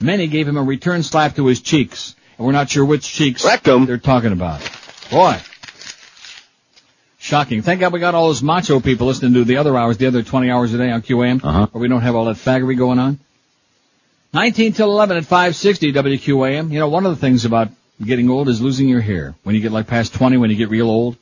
Many 0.00 0.26
gave 0.26 0.48
him 0.48 0.56
a 0.56 0.64
return 0.64 1.04
slap 1.04 1.36
to 1.36 1.46
his 1.46 1.60
cheeks, 1.60 2.16
we're 2.42 2.52
not 2.52 2.70
sure 2.70 2.84
which 2.84 3.06
cheeks 3.06 3.44
they're 3.62 3.98
talking 3.98 4.32
about. 4.32 4.60
Boy. 5.10 5.38
Shocking. 7.18 7.62
Thank 7.62 7.80
God 7.80 7.92
we 7.92 8.00
got 8.00 8.14
all 8.16 8.26
those 8.26 8.42
macho 8.42 8.80
people 8.80 9.06
listening 9.06 9.34
to 9.34 9.44
the 9.44 9.58
other 9.58 9.76
hours, 9.76 9.96
the 9.96 10.08
other 10.08 10.22
20 10.22 10.50
hours 10.50 10.74
a 10.74 10.78
day 10.78 10.90
on 10.90 11.02
QAM, 11.02 11.44
uh-huh. 11.44 11.68
where 11.70 11.80
we 11.80 11.86
don't 11.86 12.00
have 12.00 12.16
all 12.16 12.24
that 12.24 12.36
faggery 12.36 12.76
going 12.76 12.98
on. 12.98 13.20
19 14.34 14.72
till 14.72 14.90
11 14.90 15.18
at 15.18 15.24
560 15.24 15.92
WQAM. 15.92 16.72
You 16.72 16.80
know, 16.80 16.88
one 16.88 17.06
of 17.06 17.14
the 17.14 17.20
things 17.20 17.44
about 17.44 17.68
getting 18.04 18.28
old 18.30 18.48
is 18.48 18.60
losing 18.60 18.88
your 18.88 19.00
hair. 19.00 19.34
When 19.44 19.54
you 19.54 19.60
get 19.60 19.70
like 19.70 19.86
past 19.86 20.14
20, 20.14 20.36
when 20.38 20.50
you 20.50 20.56
get 20.56 20.68
real 20.68 20.90
old. 20.90 21.16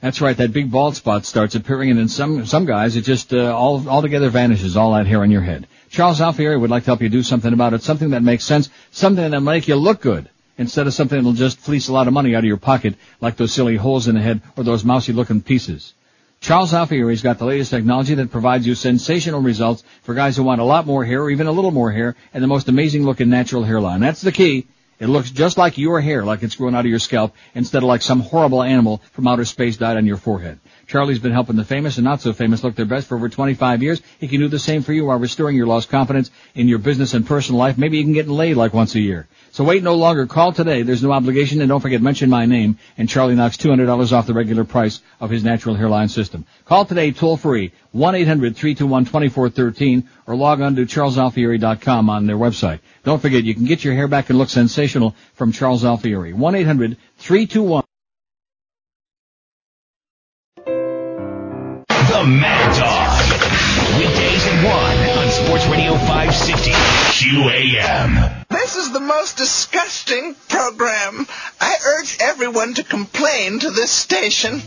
That's 0.00 0.22
right, 0.22 0.36
that 0.38 0.52
big 0.52 0.70
bald 0.70 0.96
spot 0.96 1.26
starts 1.26 1.54
appearing 1.54 1.90
and 1.90 2.00
in 2.00 2.08
some, 2.08 2.46
some 2.46 2.64
guys 2.64 2.96
it 2.96 3.02
just, 3.02 3.34
uh, 3.34 3.54
all, 3.54 3.86
altogether 3.86 4.30
vanishes, 4.30 4.76
all 4.76 4.94
that 4.94 5.06
hair 5.06 5.20
on 5.20 5.30
your 5.30 5.42
head. 5.42 5.68
Charles 5.90 6.20
Alfieri 6.20 6.58
would 6.58 6.70
like 6.70 6.84
to 6.84 6.86
help 6.86 7.02
you 7.02 7.10
do 7.10 7.22
something 7.22 7.52
about 7.52 7.74
it, 7.74 7.82
something 7.82 8.10
that 8.10 8.22
makes 8.22 8.44
sense, 8.44 8.70
something 8.90 9.22
that'll 9.22 9.40
make 9.40 9.68
you 9.68 9.76
look 9.76 10.00
good, 10.00 10.28
instead 10.60 10.86
of 10.86 10.92
something 10.92 11.16
that'll 11.16 11.32
just 11.32 11.58
fleece 11.58 11.88
a 11.88 11.92
lot 11.92 12.06
of 12.06 12.12
money 12.12 12.34
out 12.34 12.40
of 12.40 12.44
your 12.44 12.58
pocket, 12.58 12.94
like 13.20 13.36
those 13.36 13.50
silly 13.50 13.76
holes 13.76 14.06
in 14.08 14.14
the 14.14 14.20
head 14.20 14.42
or 14.56 14.62
those 14.62 14.84
mousy 14.84 15.10
looking 15.10 15.40
pieces. 15.40 15.94
Charles 16.42 16.72
Alfieri's 16.72 17.22
got 17.22 17.38
the 17.38 17.46
latest 17.46 17.70
technology 17.70 18.14
that 18.14 18.30
provides 18.30 18.66
you 18.66 18.74
sensational 18.74 19.40
results 19.40 19.82
for 20.02 20.14
guys 20.14 20.36
who 20.36 20.42
want 20.42 20.60
a 20.60 20.64
lot 20.64 20.86
more 20.86 21.02
hair, 21.02 21.22
or 21.22 21.30
even 21.30 21.46
a 21.46 21.52
little 21.52 21.70
more 21.70 21.90
hair, 21.90 22.14
and 22.34 22.42
the 22.42 22.48
most 22.48 22.68
amazing 22.68 23.04
looking 23.04 23.30
natural 23.30 23.64
hairline. 23.64 24.00
That's 24.00 24.20
the 24.20 24.32
key. 24.32 24.66
It 25.00 25.08
looks 25.08 25.30
just 25.30 25.56
like 25.56 25.78
your 25.78 25.98
hair, 26.02 26.24
like 26.24 26.42
it's 26.42 26.56
growing 26.56 26.74
out 26.74 26.84
of 26.84 26.90
your 26.90 26.98
scalp, 26.98 27.34
instead 27.54 27.82
of 27.82 27.88
like 27.88 28.02
some 28.02 28.20
horrible 28.20 28.62
animal 28.62 29.00
from 29.12 29.28
outer 29.28 29.46
space 29.46 29.78
died 29.78 29.96
on 29.96 30.04
your 30.04 30.18
forehead. 30.18 30.60
Charlie's 30.86 31.18
been 31.18 31.32
helping 31.32 31.56
the 31.56 31.64
famous 31.64 31.96
and 31.96 32.04
not 32.04 32.20
so 32.20 32.34
famous 32.34 32.62
look 32.62 32.74
their 32.74 32.84
best 32.84 33.06
for 33.06 33.14
over 33.14 33.30
25 33.30 33.82
years. 33.82 34.02
He 34.18 34.28
can 34.28 34.40
do 34.40 34.48
the 34.48 34.58
same 34.58 34.82
for 34.82 34.92
you 34.92 35.06
while 35.06 35.18
restoring 35.18 35.56
your 35.56 35.66
lost 35.66 35.88
confidence 35.88 36.30
in 36.54 36.68
your 36.68 36.78
business 36.78 37.14
and 37.14 37.26
personal 37.26 37.58
life. 37.58 37.78
Maybe 37.78 37.98
even 37.98 38.12
get 38.12 38.28
laid 38.28 38.58
like 38.58 38.74
once 38.74 38.94
a 38.94 39.00
year. 39.00 39.26
So 39.52 39.64
wait 39.64 39.82
no 39.82 39.96
longer. 39.96 40.26
Call 40.26 40.52
today. 40.52 40.82
There's 40.82 41.02
no 41.02 41.10
obligation, 41.10 41.60
and 41.60 41.68
don't 41.68 41.80
forget 41.80 42.00
mention 42.00 42.30
my 42.30 42.46
name, 42.46 42.78
and 42.96 43.08
Charlie 43.08 43.34
knocks 43.34 43.56
$200 43.56 44.12
off 44.12 44.28
the 44.28 44.34
regular 44.34 44.62
price 44.64 45.00
of 45.20 45.30
his 45.30 45.42
natural 45.42 45.74
hairline 45.74 46.08
system. 46.08 46.46
Call 46.66 46.84
today, 46.84 47.10
toll 47.10 47.36
free, 47.36 47.72
1-800-321-2413, 47.94 50.04
or 50.26 50.36
log 50.36 50.60
on 50.60 50.76
to 50.76 50.86
charlesalfieri.com 50.86 52.08
on 52.08 52.26
their 52.26 52.36
website. 52.36 52.78
Don't 53.02 53.20
forget, 53.20 53.42
you 53.42 53.54
can 53.54 53.64
get 53.64 53.82
your 53.82 53.94
hair 53.94 54.06
back 54.06 54.30
and 54.30 54.38
look 54.38 54.50
sensational 54.50 55.16
from 55.34 55.50
Charles 55.50 55.84
Alfieri. 55.84 56.32
1-800-321 56.32 57.82
The 62.10 62.26
Mad 62.26 62.78
Dog. 62.78 63.09
Sports 65.44 65.66
Radio 65.66 65.94
560 65.94 66.70
QAM. 66.70 68.46
This 68.48 68.76
is 68.76 68.92
the 68.92 69.00
most 69.00 69.36
disgusting 69.36 70.34
program. 70.48 71.26
I 71.60 71.76
urge 71.98 72.18
everyone 72.20 72.74
to 72.74 72.84
complain 72.84 73.58
to 73.60 73.70
this 73.70 73.90
station. 73.90 74.60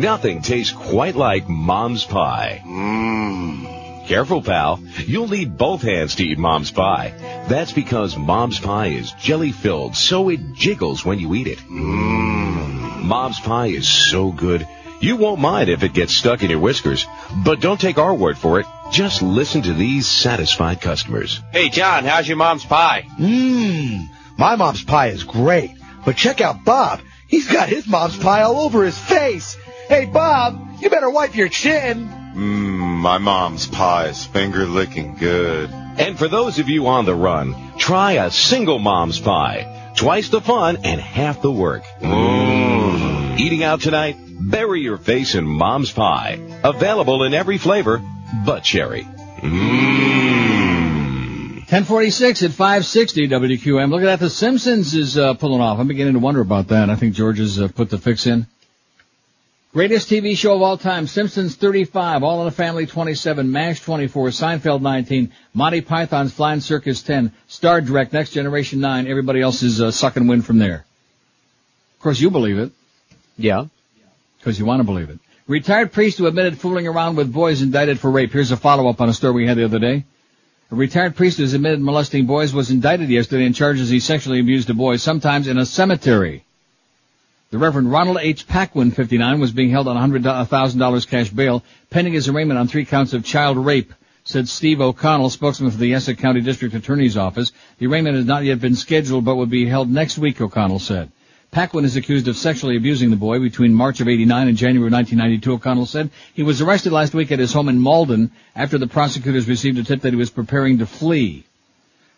Nothing 0.00 0.40
tastes 0.42 0.72
quite 0.72 1.16
like 1.16 1.48
Mom's 1.48 2.04
Pie. 2.04 2.62
Mmm. 2.64 4.06
Careful, 4.06 4.42
pal. 4.42 4.80
You'll 4.98 5.28
need 5.28 5.56
both 5.58 5.82
hands 5.82 6.14
to 6.16 6.24
eat 6.24 6.38
Mom's 6.38 6.70
Pie. 6.70 7.12
That's 7.48 7.72
because 7.72 8.16
Mom's 8.16 8.58
Pie 8.58 8.88
is 8.88 9.12
jelly 9.12 9.52
filled, 9.52 9.96
so 9.96 10.28
it 10.28 10.54
jiggles 10.54 11.04
when 11.04 11.18
you 11.18 11.34
eat 11.34 11.48
it. 11.48 11.58
Mmm. 11.58 13.02
Mom's 13.02 13.40
Pie 13.40 13.68
is 13.68 13.88
so 13.88 14.32
good. 14.32 14.66
You 15.00 15.16
won't 15.16 15.40
mind 15.40 15.70
if 15.70 15.82
it 15.82 15.94
gets 15.94 16.14
stuck 16.14 16.42
in 16.42 16.50
your 16.50 16.60
whiskers. 16.60 17.06
But 17.44 17.60
don't 17.60 17.80
take 17.80 17.98
our 17.98 18.14
word 18.14 18.38
for 18.38 18.60
it. 18.60 18.66
Just 18.90 19.22
listen 19.22 19.62
to 19.62 19.72
these 19.72 20.06
satisfied 20.06 20.80
customers. 20.80 21.40
Hey, 21.52 21.68
John, 21.68 22.04
how's 22.04 22.26
your 22.26 22.36
mom's 22.36 22.64
pie? 22.64 23.06
Mmm, 23.18 24.08
my 24.36 24.56
mom's 24.56 24.82
pie 24.82 25.08
is 25.08 25.22
great. 25.22 25.70
But 26.04 26.16
check 26.16 26.40
out 26.40 26.64
Bob. 26.64 27.00
He's 27.28 27.46
got 27.50 27.68
his 27.68 27.86
mom's 27.86 28.18
pie 28.18 28.42
all 28.42 28.60
over 28.60 28.84
his 28.84 28.98
face. 28.98 29.56
Hey, 29.88 30.06
Bob, 30.06 30.80
you 30.80 30.90
better 30.90 31.08
wipe 31.08 31.36
your 31.36 31.48
chin. 31.48 32.08
Mmm, 32.34 33.00
my 33.00 33.18
mom's 33.18 33.68
pie 33.68 34.08
is 34.08 34.24
finger 34.24 34.66
licking 34.66 35.14
good. 35.14 35.70
And 35.70 36.18
for 36.18 36.26
those 36.26 36.58
of 36.58 36.68
you 36.68 36.88
on 36.88 37.04
the 37.04 37.14
run, 37.14 37.54
try 37.78 38.12
a 38.12 38.30
single 38.30 38.78
Mom's 38.78 39.20
Pie. 39.20 39.92
Twice 39.96 40.30
the 40.30 40.40
fun 40.40 40.78
and 40.84 41.00
half 41.00 41.42
the 41.42 41.50
work. 41.52 41.84
Mmm. 42.00 43.38
Eating 43.38 43.62
out 43.62 43.82
tonight? 43.82 44.16
Bury 44.18 44.80
your 44.80 44.98
face 44.98 45.34
in 45.34 45.44
Mom's 45.46 45.92
Pie. 45.92 46.40
Available 46.64 47.24
in 47.24 47.34
every 47.34 47.58
flavor 47.58 48.00
but 48.44 48.64
cherry. 48.64 49.02
Mmm. 49.38 50.30
1046 51.70 52.42
at 52.42 52.50
560 52.50 53.28
WQAM. 53.28 53.90
Look 53.90 54.00
at 54.02 54.06
that. 54.06 54.18
The 54.18 54.28
Simpsons 54.28 54.92
is 54.92 55.16
uh, 55.16 55.34
pulling 55.34 55.60
off. 55.60 55.78
I'm 55.78 55.86
beginning 55.86 56.14
to 56.14 56.18
wonder 56.18 56.40
about 56.40 56.66
that. 56.68 56.90
I 56.90 56.96
think 56.96 57.14
George 57.14 57.38
has 57.38 57.60
uh, 57.60 57.68
put 57.68 57.90
the 57.90 57.98
fix 57.98 58.26
in. 58.26 58.48
Greatest 59.72 60.10
TV 60.10 60.36
show 60.36 60.56
of 60.56 60.62
all 60.62 60.76
time. 60.76 61.06
Simpsons 61.06 61.54
35. 61.54 62.24
All 62.24 62.40
in 62.40 62.46
the 62.46 62.50
Family 62.50 62.86
27. 62.86 63.52
MASH 63.52 63.82
24. 63.82 64.30
Seinfeld 64.30 64.80
19. 64.80 65.32
Monty 65.54 65.80
Python's 65.80 66.32
Flying 66.32 66.58
Circus 66.58 67.04
10. 67.04 67.32
Star 67.46 67.80
Trek 67.80 68.12
Next 68.12 68.30
Generation 68.30 68.80
9. 68.80 69.06
Everybody 69.06 69.40
else 69.40 69.62
is 69.62 69.80
uh, 69.80 69.92
sucking 69.92 70.26
wind 70.26 70.44
from 70.44 70.58
there. 70.58 70.84
Of 71.94 72.02
course, 72.02 72.18
you 72.18 72.32
believe 72.32 72.58
it. 72.58 72.72
Yeah. 73.38 73.66
Because 74.38 74.58
you 74.58 74.64
want 74.64 74.80
to 74.80 74.84
believe 74.84 75.08
it. 75.08 75.20
Retired 75.50 75.90
priest 75.90 76.18
who 76.18 76.28
admitted 76.28 76.58
fooling 76.58 76.86
around 76.86 77.16
with 77.16 77.32
boys 77.32 77.60
indicted 77.60 77.98
for 77.98 78.08
rape. 78.08 78.32
Here's 78.32 78.52
a 78.52 78.56
follow-up 78.56 79.00
on 79.00 79.08
a 79.08 79.12
story 79.12 79.32
we 79.34 79.48
had 79.48 79.56
the 79.56 79.64
other 79.64 79.80
day. 79.80 80.04
A 80.70 80.76
retired 80.76 81.16
priest 81.16 81.38
who's 81.38 81.54
admitted 81.54 81.80
molesting 81.80 82.26
boys 82.26 82.54
was 82.54 82.70
indicted 82.70 83.08
yesterday 83.08 83.46
and 83.46 83.52
charges 83.52 83.88
he 83.88 83.98
sexually 83.98 84.38
abused 84.38 84.70
a 84.70 84.74
boy, 84.74 84.94
sometimes 84.94 85.48
in 85.48 85.58
a 85.58 85.66
cemetery. 85.66 86.44
The 87.50 87.58
Reverend 87.58 87.90
Ronald 87.90 88.18
H. 88.20 88.46
Paquin, 88.46 88.92
59, 88.92 89.40
was 89.40 89.50
being 89.50 89.70
held 89.70 89.88
on 89.88 89.96
$100,000 89.96 91.08
cash 91.08 91.30
bail, 91.30 91.64
pending 91.90 92.12
his 92.12 92.28
arraignment 92.28 92.60
on 92.60 92.68
three 92.68 92.84
counts 92.84 93.12
of 93.12 93.24
child 93.24 93.56
rape, 93.56 93.92
said 94.22 94.48
Steve 94.48 94.80
O'Connell, 94.80 95.30
spokesman 95.30 95.72
for 95.72 95.78
the 95.78 95.94
Essex 95.94 96.20
County 96.20 96.42
District 96.42 96.76
Attorney's 96.76 97.16
Office. 97.16 97.50
The 97.78 97.88
arraignment 97.88 98.14
has 98.14 98.24
not 98.24 98.44
yet 98.44 98.60
been 98.60 98.76
scheduled, 98.76 99.24
but 99.24 99.34
would 99.34 99.50
be 99.50 99.66
held 99.66 99.90
next 99.90 100.16
week, 100.16 100.40
O'Connell 100.40 100.78
said. 100.78 101.10
Paquin 101.50 101.84
is 101.84 101.96
accused 101.96 102.28
of 102.28 102.36
sexually 102.36 102.76
abusing 102.76 103.10
the 103.10 103.16
boy 103.16 103.40
between 103.40 103.74
March 103.74 104.00
of 104.00 104.06
89 104.06 104.46
and 104.46 104.56
January 104.56 104.86
of 104.86 104.92
1992, 104.92 105.52
O'Connell 105.52 105.86
said. 105.86 106.10
He 106.32 106.44
was 106.44 106.60
arrested 106.60 106.92
last 106.92 107.12
week 107.12 107.32
at 107.32 107.40
his 107.40 107.52
home 107.52 107.68
in 107.68 107.80
Malden 107.80 108.30
after 108.54 108.78
the 108.78 108.86
prosecutors 108.86 109.48
received 109.48 109.76
a 109.78 109.82
tip 109.82 110.02
that 110.02 110.12
he 110.12 110.16
was 110.16 110.30
preparing 110.30 110.78
to 110.78 110.86
flee. 110.86 111.44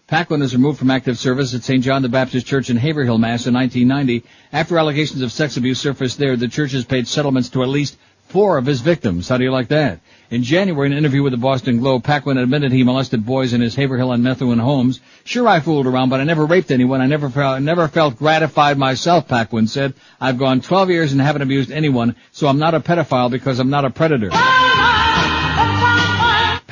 Paquin 0.07 0.41
was 0.41 0.55
removed 0.55 0.79
from 0.79 0.91
active 0.91 1.19
service 1.19 1.55
at 1.55 1.63
St. 1.63 1.83
John 1.83 2.03
the 2.03 2.11
Baptist 2.11 2.47
Church 2.47 2.69
in 2.69 2.77
Haverhill, 2.77 3.17
Mass. 3.17 3.47
in 3.47 3.55
1990. 3.55 4.29
After 4.53 4.77
allegations 4.77 5.23
of 5.23 5.33
sex 5.33 5.57
abuse 5.57 5.81
surfaced 5.81 6.19
there, 6.19 6.37
the 6.37 6.49
church 6.49 6.73
has 6.73 6.85
paid 6.85 7.09
settlements 7.09 7.49
to 7.51 7.63
at 7.63 7.71
least 7.71 7.97
four 8.29 8.59
of 8.59 8.67
his 8.67 8.83
victims. 8.83 9.31
How 9.31 9.39
do 9.39 9.45
you 9.45 9.51
like 9.51 9.69
that? 9.69 10.01
In 10.33 10.43
January, 10.43 10.87
in 10.87 10.93
an 10.93 10.99
interview 10.99 11.23
with 11.23 11.33
the 11.33 11.37
Boston 11.37 11.79
Globe, 11.81 12.05
Paquin 12.05 12.39
admitted 12.39 12.73
he 12.73 12.85
molested 12.85 13.27
boys 13.27 13.53
in 13.53 13.61
his 13.61 13.75
Haverhill 13.75 14.13
and 14.13 14.25
Methuen 14.25 14.59
homes. 14.59 14.99
Sure, 15.25 15.47
I 15.47 15.61
fooled 15.61 15.87
around, 15.87 16.09
but 16.09 16.21
I 16.21 16.25
never 16.25 16.47
raped 16.47 16.71
anyone. 16.71 17.03
I 17.03 17.07
never 17.07 17.29
felt, 17.29 17.61
never 17.61 17.87
felt 17.87 18.17
gratified 18.17 18.79
myself, 18.79 19.29
Paquin 19.29 19.67
said. 19.67 19.93
I've 20.19 20.39
gone 20.39 20.63
12 20.63 20.89
years 20.89 21.13
and 21.13 21.21
haven't 21.21 21.43
abused 21.43 21.71
anyone, 21.71 22.17
so 22.31 22.47
I'm 22.47 22.59
not 22.59 22.73
a 22.73 22.81
pedophile 22.81 23.31
because 23.31 23.59
I'm 23.59 23.69
not 23.69 23.85
a 23.85 23.91
predator. 23.91 24.31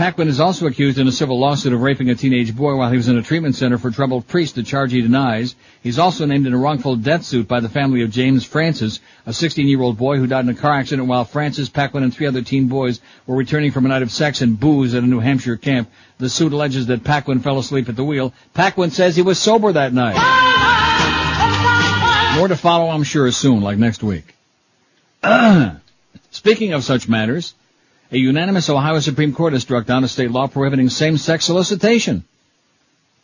Paquin 0.00 0.28
is 0.28 0.40
also 0.40 0.66
accused 0.66 0.98
in 0.98 1.06
a 1.08 1.12
civil 1.12 1.38
lawsuit 1.38 1.74
of 1.74 1.82
raping 1.82 2.08
a 2.08 2.14
teenage 2.14 2.56
boy 2.56 2.74
while 2.74 2.90
he 2.90 2.96
was 2.96 3.08
in 3.08 3.18
a 3.18 3.22
treatment 3.22 3.54
center 3.54 3.76
for 3.76 3.90
troubled 3.90 4.26
priests, 4.26 4.56
a 4.56 4.62
charge 4.62 4.92
he 4.92 5.02
denies. 5.02 5.54
He's 5.82 5.98
also 5.98 6.24
named 6.24 6.46
in 6.46 6.54
a 6.54 6.56
wrongful 6.56 6.96
death 6.96 7.22
suit 7.22 7.46
by 7.46 7.60
the 7.60 7.68
family 7.68 8.00
of 8.00 8.10
James 8.10 8.42
Francis, 8.42 9.00
a 9.26 9.30
16-year-old 9.32 9.98
boy 9.98 10.16
who 10.16 10.26
died 10.26 10.46
in 10.46 10.50
a 10.50 10.54
car 10.54 10.72
accident 10.72 11.06
while 11.06 11.26
Francis, 11.26 11.68
Paquin, 11.68 12.02
and 12.02 12.14
three 12.14 12.26
other 12.26 12.40
teen 12.40 12.66
boys 12.66 13.02
were 13.26 13.36
returning 13.36 13.72
from 13.72 13.84
a 13.84 13.90
night 13.90 14.00
of 14.00 14.10
sex 14.10 14.40
and 14.40 14.58
booze 14.58 14.94
at 14.94 15.02
a 15.02 15.06
New 15.06 15.20
Hampshire 15.20 15.58
camp. 15.58 15.90
The 16.16 16.30
suit 16.30 16.54
alleges 16.54 16.86
that 16.86 17.04
Paquin 17.04 17.40
fell 17.40 17.58
asleep 17.58 17.90
at 17.90 17.96
the 17.96 18.02
wheel. 18.02 18.32
Paquin 18.54 18.90
says 18.90 19.16
he 19.16 19.20
was 19.20 19.38
sober 19.38 19.70
that 19.70 19.92
night. 19.92 20.16
More 22.38 22.48
to 22.48 22.56
follow, 22.56 22.88
I'm 22.88 23.02
sure, 23.02 23.30
soon, 23.32 23.60
like 23.60 23.76
next 23.76 24.02
week. 24.02 24.34
Speaking 26.30 26.72
of 26.72 26.84
such 26.84 27.06
matters, 27.06 27.52
A 28.12 28.18
unanimous 28.18 28.68
Ohio 28.68 28.98
Supreme 28.98 29.32
Court 29.32 29.52
has 29.52 29.62
struck 29.62 29.86
down 29.86 30.02
a 30.02 30.08
state 30.08 30.32
law 30.32 30.48
prohibiting 30.48 30.88
same-sex 30.88 31.44
solicitation. 31.44 32.24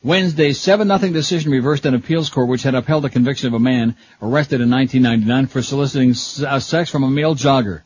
Wednesday's 0.04 0.60
7-0 0.60 1.12
decision 1.12 1.50
reversed 1.50 1.86
an 1.86 1.94
appeals 1.94 2.30
court 2.30 2.46
which 2.46 2.62
had 2.62 2.76
upheld 2.76 3.02
the 3.02 3.10
conviction 3.10 3.48
of 3.48 3.54
a 3.54 3.58
man 3.58 3.96
arrested 4.22 4.60
in 4.60 4.70
1999 4.70 5.48
for 5.48 5.60
soliciting 5.60 6.10
uh, 6.46 6.60
sex 6.60 6.88
from 6.88 7.02
a 7.02 7.10
male 7.10 7.34
jogger. 7.34 7.82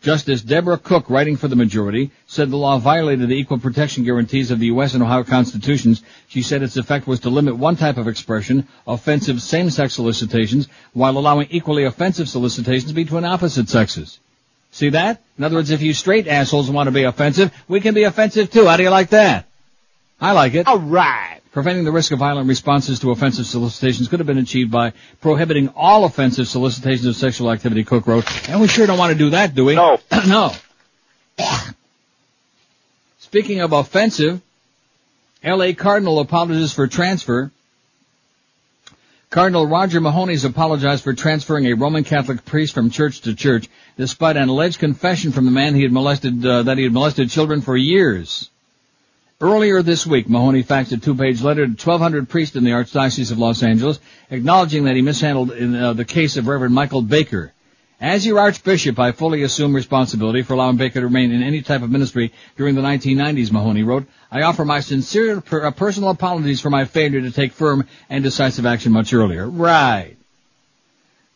Justice 0.00 0.40
Deborah 0.40 0.78
Cook, 0.78 1.10
writing 1.10 1.36
for 1.36 1.48
the 1.48 1.56
majority, 1.56 2.10
said 2.26 2.50
the 2.50 2.56
law 2.56 2.78
violated 2.78 3.28
the 3.28 3.34
equal 3.34 3.58
protection 3.58 4.02
guarantees 4.02 4.50
of 4.50 4.58
the 4.58 4.68
U.S. 4.68 4.94
and 4.94 5.02
Ohio 5.02 5.24
constitutions. 5.24 6.02
She 6.28 6.40
said 6.40 6.62
its 6.62 6.78
effect 6.78 7.06
was 7.06 7.20
to 7.20 7.28
limit 7.28 7.58
one 7.58 7.76
type 7.76 7.98
of 7.98 8.08
expression, 8.08 8.66
offensive 8.86 9.42
same-sex 9.42 9.92
solicitations, 9.92 10.68
while 10.94 11.18
allowing 11.18 11.48
equally 11.50 11.84
offensive 11.84 12.30
solicitations 12.30 12.92
between 12.92 13.26
opposite 13.26 13.68
sexes. 13.68 14.18
See 14.72 14.90
that? 14.90 15.20
In 15.36 15.44
other 15.44 15.56
words, 15.56 15.70
if 15.70 15.82
you 15.82 15.92
straight 15.94 16.28
assholes 16.28 16.70
want 16.70 16.86
to 16.86 16.92
be 16.92 17.04
offensive, 17.04 17.52
we 17.68 17.80
can 17.80 17.94
be 17.94 18.04
offensive 18.04 18.50
too. 18.50 18.66
How 18.66 18.76
do 18.76 18.82
you 18.82 18.90
like 18.90 19.10
that? 19.10 19.46
I 20.20 20.32
like 20.32 20.54
it. 20.54 20.66
Alright. 20.66 21.40
Preventing 21.52 21.84
the 21.84 21.90
risk 21.90 22.12
of 22.12 22.20
violent 22.20 22.46
responses 22.46 23.00
to 23.00 23.10
offensive 23.10 23.46
solicitations 23.46 24.06
could 24.06 24.20
have 24.20 24.26
been 24.26 24.38
achieved 24.38 24.70
by 24.70 24.92
prohibiting 25.20 25.70
all 25.74 26.04
offensive 26.04 26.46
solicitations 26.46 27.06
of 27.06 27.16
sexual 27.16 27.50
activity, 27.50 27.82
Cook 27.82 28.06
wrote. 28.06 28.48
And 28.48 28.60
we 28.60 28.68
sure 28.68 28.86
don't 28.86 28.98
want 28.98 29.12
to 29.12 29.18
do 29.18 29.30
that, 29.30 29.54
do 29.54 29.64
we? 29.64 29.74
No. 29.74 29.98
no. 30.28 30.52
Speaking 33.18 33.60
of 33.60 33.72
offensive, 33.72 34.40
L.A. 35.42 35.74
Cardinal 35.74 36.20
apologizes 36.20 36.72
for 36.72 36.86
transfer. 36.86 37.50
Cardinal 39.30 39.66
Roger 39.66 40.00
Mahony's 40.00 40.44
apologized 40.44 41.04
for 41.04 41.14
transferring 41.14 41.66
a 41.66 41.74
Roman 41.74 42.04
Catholic 42.04 42.44
priest 42.44 42.74
from 42.74 42.90
church 42.90 43.22
to 43.22 43.34
church, 43.34 43.68
despite 44.00 44.38
an 44.38 44.48
alleged 44.48 44.78
confession 44.78 45.30
from 45.30 45.44
the 45.44 45.50
man 45.50 45.74
he 45.74 45.82
had 45.82 45.92
molested 45.92 46.44
uh, 46.44 46.62
that 46.62 46.78
he 46.78 46.84
had 46.84 46.92
molested 46.92 47.28
children 47.28 47.60
for 47.60 47.76
years. 47.76 48.48
Earlier 49.42 49.82
this 49.82 50.06
week, 50.06 50.26
Mahony 50.26 50.64
faxed 50.64 50.92
a 50.92 50.96
two-page 50.96 51.42
letter 51.42 51.66
to 51.66 51.70
1,200 51.70 52.26
priests 52.26 52.56
in 52.56 52.64
the 52.64 52.70
Archdiocese 52.70 53.30
of 53.30 53.38
Los 53.38 53.62
Angeles, 53.62 54.00
acknowledging 54.30 54.84
that 54.84 54.96
he 54.96 55.02
mishandled 55.02 55.50
in 55.50 55.76
uh, 55.76 55.92
the 55.92 56.06
case 56.06 56.38
of 56.38 56.48
Reverend 56.48 56.74
Michael 56.74 57.02
Baker. 57.02 57.52
As 58.00 58.24
your 58.24 58.40
Archbishop, 58.40 58.98
I 58.98 59.12
fully 59.12 59.42
assume 59.42 59.74
responsibility 59.74 60.40
for 60.40 60.54
allowing 60.54 60.78
Baker 60.78 61.00
to 61.00 61.06
remain 61.06 61.30
in 61.30 61.42
any 61.42 61.60
type 61.60 61.82
of 61.82 61.90
ministry 61.90 62.32
during 62.56 62.76
the 62.76 62.82
1990s, 62.82 63.52
Mahony 63.52 63.82
wrote. 63.82 64.06
I 64.30 64.42
offer 64.42 64.64
my 64.64 64.80
sincere 64.80 65.42
per- 65.42 65.66
uh, 65.66 65.72
personal 65.72 66.08
apologies 66.08 66.62
for 66.62 66.70
my 66.70 66.86
failure 66.86 67.20
to 67.20 67.30
take 67.30 67.52
firm 67.52 67.86
and 68.08 68.24
decisive 68.24 68.64
action 68.64 68.92
much 68.92 69.12
earlier. 69.12 69.46
Right. 69.46 70.16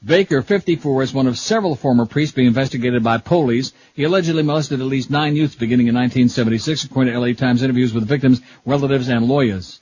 Baker, 0.04 0.42
54, 0.42 1.02
is 1.02 1.14
one 1.14 1.26
of 1.26 1.38
several 1.38 1.74
former 1.76 2.04
priests 2.04 2.34
being 2.34 2.48
investigated 2.48 3.02
by 3.02 3.16
police. 3.16 3.72
He 3.94 4.04
allegedly 4.04 4.42
molested 4.42 4.80
at 4.80 4.86
least 4.86 5.08
nine 5.08 5.34
youths 5.34 5.54
beginning 5.54 5.86
in 5.86 5.94
1976, 5.94 6.84
according 6.84 7.14
to 7.14 7.18
LA 7.18 7.32
Times 7.32 7.62
interviews 7.62 7.94
with 7.94 8.06
victims, 8.06 8.42
relatives, 8.66 9.08
and 9.08 9.26
lawyers. 9.26 9.80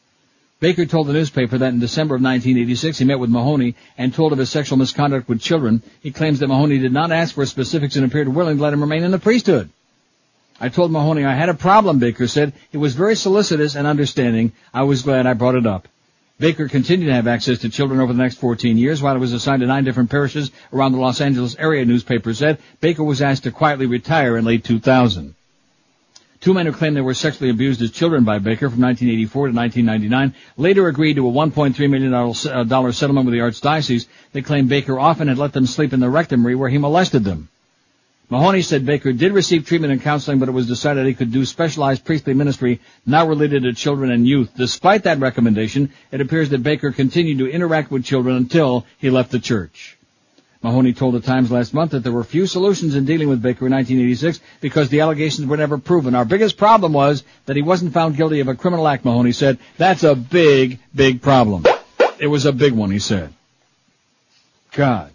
Baker 0.60 0.86
told 0.86 1.08
the 1.08 1.12
newspaper 1.12 1.58
that 1.58 1.72
in 1.72 1.80
December 1.80 2.14
of 2.14 2.22
1986 2.22 2.98
he 2.98 3.04
met 3.04 3.18
with 3.18 3.30
Mahony 3.30 3.74
and 3.98 4.14
told 4.14 4.32
of 4.32 4.38
his 4.38 4.48
sexual 4.48 4.78
misconduct 4.78 5.28
with 5.28 5.40
children. 5.40 5.82
He 6.00 6.12
claims 6.12 6.38
that 6.38 6.46
Mahony 6.46 6.78
did 6.78 6.92
not 6.92 7.10
ask 7.10 7.34
for 7.34 7.44
specifics 7.44 7.96
and 7.96 8.04
appeared 8.04 8.28
willing 8.28 8.58
to 8.58 8.62
let 8.62 8.72
him 8.72 8.80
remain 8.80 9.02
in 9.02 9.10
the 9.10 9.18
priesthood. 9.18 9.70
I 10.60 10.68
told 10.68 10.92
Mahony 10.92 11.24
I 11.24 11.34
had 11.34 11.48
a 11.48 11.54
problem, 11.54 11.98
Baker 11.98 12.28
said. 12.28 12.52
He 12.70 12.78
was 12.78 12.94
very 12.94 13.16
solicitous 13.16 13.74
and 13.74 13.88
understanding. 13.88 14.52
I 14.72 14.84
was 14.84 15.02
glad 15.02 15.26
I 15.26 15.34
brought 15.34 15.56
it 15.56 15.66
up. 15.66 15.88
Baker 16.42 16.66
continued 16.66 17.06
to 17.06 17.12
have 17.12 17.28
access 17.28 17.58
to 17.58 17.68
children 17.68 18.00
over 18.00 18.12
the 18.12 18.18
next 18.18 18.34
14 18.38 18.76
years 18.76 19.00
while 19.00 19.14
it 19.14 19.20
was 19.20 19.32
assigned 19.32 19.60
to 19.60 19.66
nine 19.68 19.84
different 19.84 20.10
parishes 20.10 20.50
around 20.72 20.90
the 20.90 20.98
Los 20.98 21.20
Angeles 21.20 21.54
area, 21.56 21.84
newspapers 21.84 22.38
said. 22.38 22.58
Baker 22.80 23.04
was 23.04 23.22
asked 23.22 23.44
to 23.44 23.52
quietly 23.52 23.86
retire 23.86 24.36
in 24.36 24.44
late 24.44 24.64
2000. 24.64 25.36
Two 26.40 26.52
men 26.52 26.66
who 26.66 26.72
claimed 26.72 26.96
they 26.96 27.00
were 27.00 27.14
sexually 27.14 27.48
abused 27.48 27.80
as 27.80 27.92
children 27.92 28.24
by 28.24 28.40
Baker 28.40 28.68
from 28.68 28.80
1984 28.80 29.50
to 29.50 29.54
1999 29.54 30.34
later 30.56 30.88
agreed 30.88 31.14
to 31.14 31.28
a 31.28 31.30
$1.3 31.30 31.88
million 31.88 32.12
uh, 32.12 32.90
settlement 32.90 33.26
with 33.26 33.34
the 33.34 33.38
Archdiocese. 33.38 34.08
They 34.32 34.42
claimed 34.42 34.68
Baker 34.68 34.98
often 34.98 35.28
had 35.28 35.38
let 35.38 35.52
them 35.52 35.66
sleep 35.66 35.92
in 35.92 36.00
the 36.00 36.10
rectory 36.10 36.56
where 36.56 36.70
he 36.70 36.78
molested 36.78 37.22
them. 37.22 37.50
Mahony 38.32 38.62
said 38.62 38.86
Baker 38.86 39.12
did 39.12 39.34
receive 39.34 39.66
treatment 39.66 39.92
and 39.92 40.00
counseling, 40.00 40.38
but 40.38 40.48
it 40.48 40.52
was 40.52 40.66
decided 40.66 41.04
he 41.04 41.12
could 41.12 41.32
do 41.32 41.44
specialized 41.44 42.02
priestly 42.02 42.32
ministry 42.32 42.80
not 43.04 43.28
related 43.28 43.64
to 43.64 43.74
children 43.74 44.10
and 44.10 44.26
youth. 44.26 44.48
Despite 44.56 45.02
that 45.02 45.18
recommendation, 45.18 45.92
it 46.10 46.22
appears 46.22 46.48
that 46.48 46.62
Baker 46.62 46.92
continued 46.92 47.40
to 47.40 47.50
interact 47.50 47.90
with 47.90 48.06
children 48.06 48.36
until 48.36 48.86
he 48.96 49.10
left 49.10 49.32
the 49.32 49.38
church. 49.38 49.98
Mahony 50.62 50.94
told 50.94 51.12
the 51.12 51.20
Times 51.20 51.50
last 51.50 51.74
month 51.74 51.90
that 51.90 52.04
there 52.04 52.12
were 52.12 52.24
few 52.24 52.46
solutions 52.46 52.94
in 52.94 53.04
dealing 53.04 53.28
with 53.28 53.42
Baker 53.42 53.66
in 53.66 53.72
1986 53.72 54.40
because 54.62 54.88
the 54.88 55.00
allegations 55.00 55.46
were 55.46 55.58
never 55.58 55.76
proven. 55.76 56.14
Our 56.14 56.24
biggest 56.24 56.56
problem 56.56 56.94
was 56.94 57.24
that 57.44 57.56
he 57.56 57.60
wasn't 57.60 57.92
found 57.92 58.16
guilty 58.16 58.40
of 58.40 58.48
a 58.48 58.54
criminal 58.54 58.88
act, 58.88 59.04
Mahony 59.04 59.32
said. 59.32 59.58
That's 59.76 60.04
a 60.04 60.14
big, 60.14 60.78
big 60.94 61.20
problem. 61.20 61.66
It 62.18 62.28
was 62.28 62.46
a 62.46 62.52
big 62.52 62.72
one, 62.72 62.90
he 62.90 62.98
said. 62.98 63.34
God. 64.70 65.12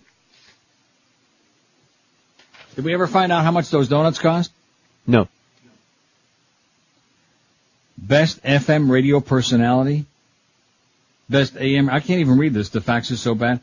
Did 2.78 2.86
we 2.86 2.94
ever 2.94 3.08
find 3.08 3.32
out 3.32 3.44
how 3.44 3.50
much 3.50 3.72
those 3.72 3.90
donuts 3.90 4.20
cost? 4.20 4.52
No. 5.08 5.28
Best 7.98 8.44
FM 8.44 8.92
radio 8.92 9.20
personality. 9.20 10.06
Best 11.28 11.58
AM. 11.58 11.90
I 11.90 12.02
can't 12.02 12.20
even 12.20 12.38
read 12.38 12.54
this. 12.54 12.70
The 12.70 12.80
fax 12.80 13.10
is 13.10 13.20
so 13.20 13.34
bad. 13.34 13.62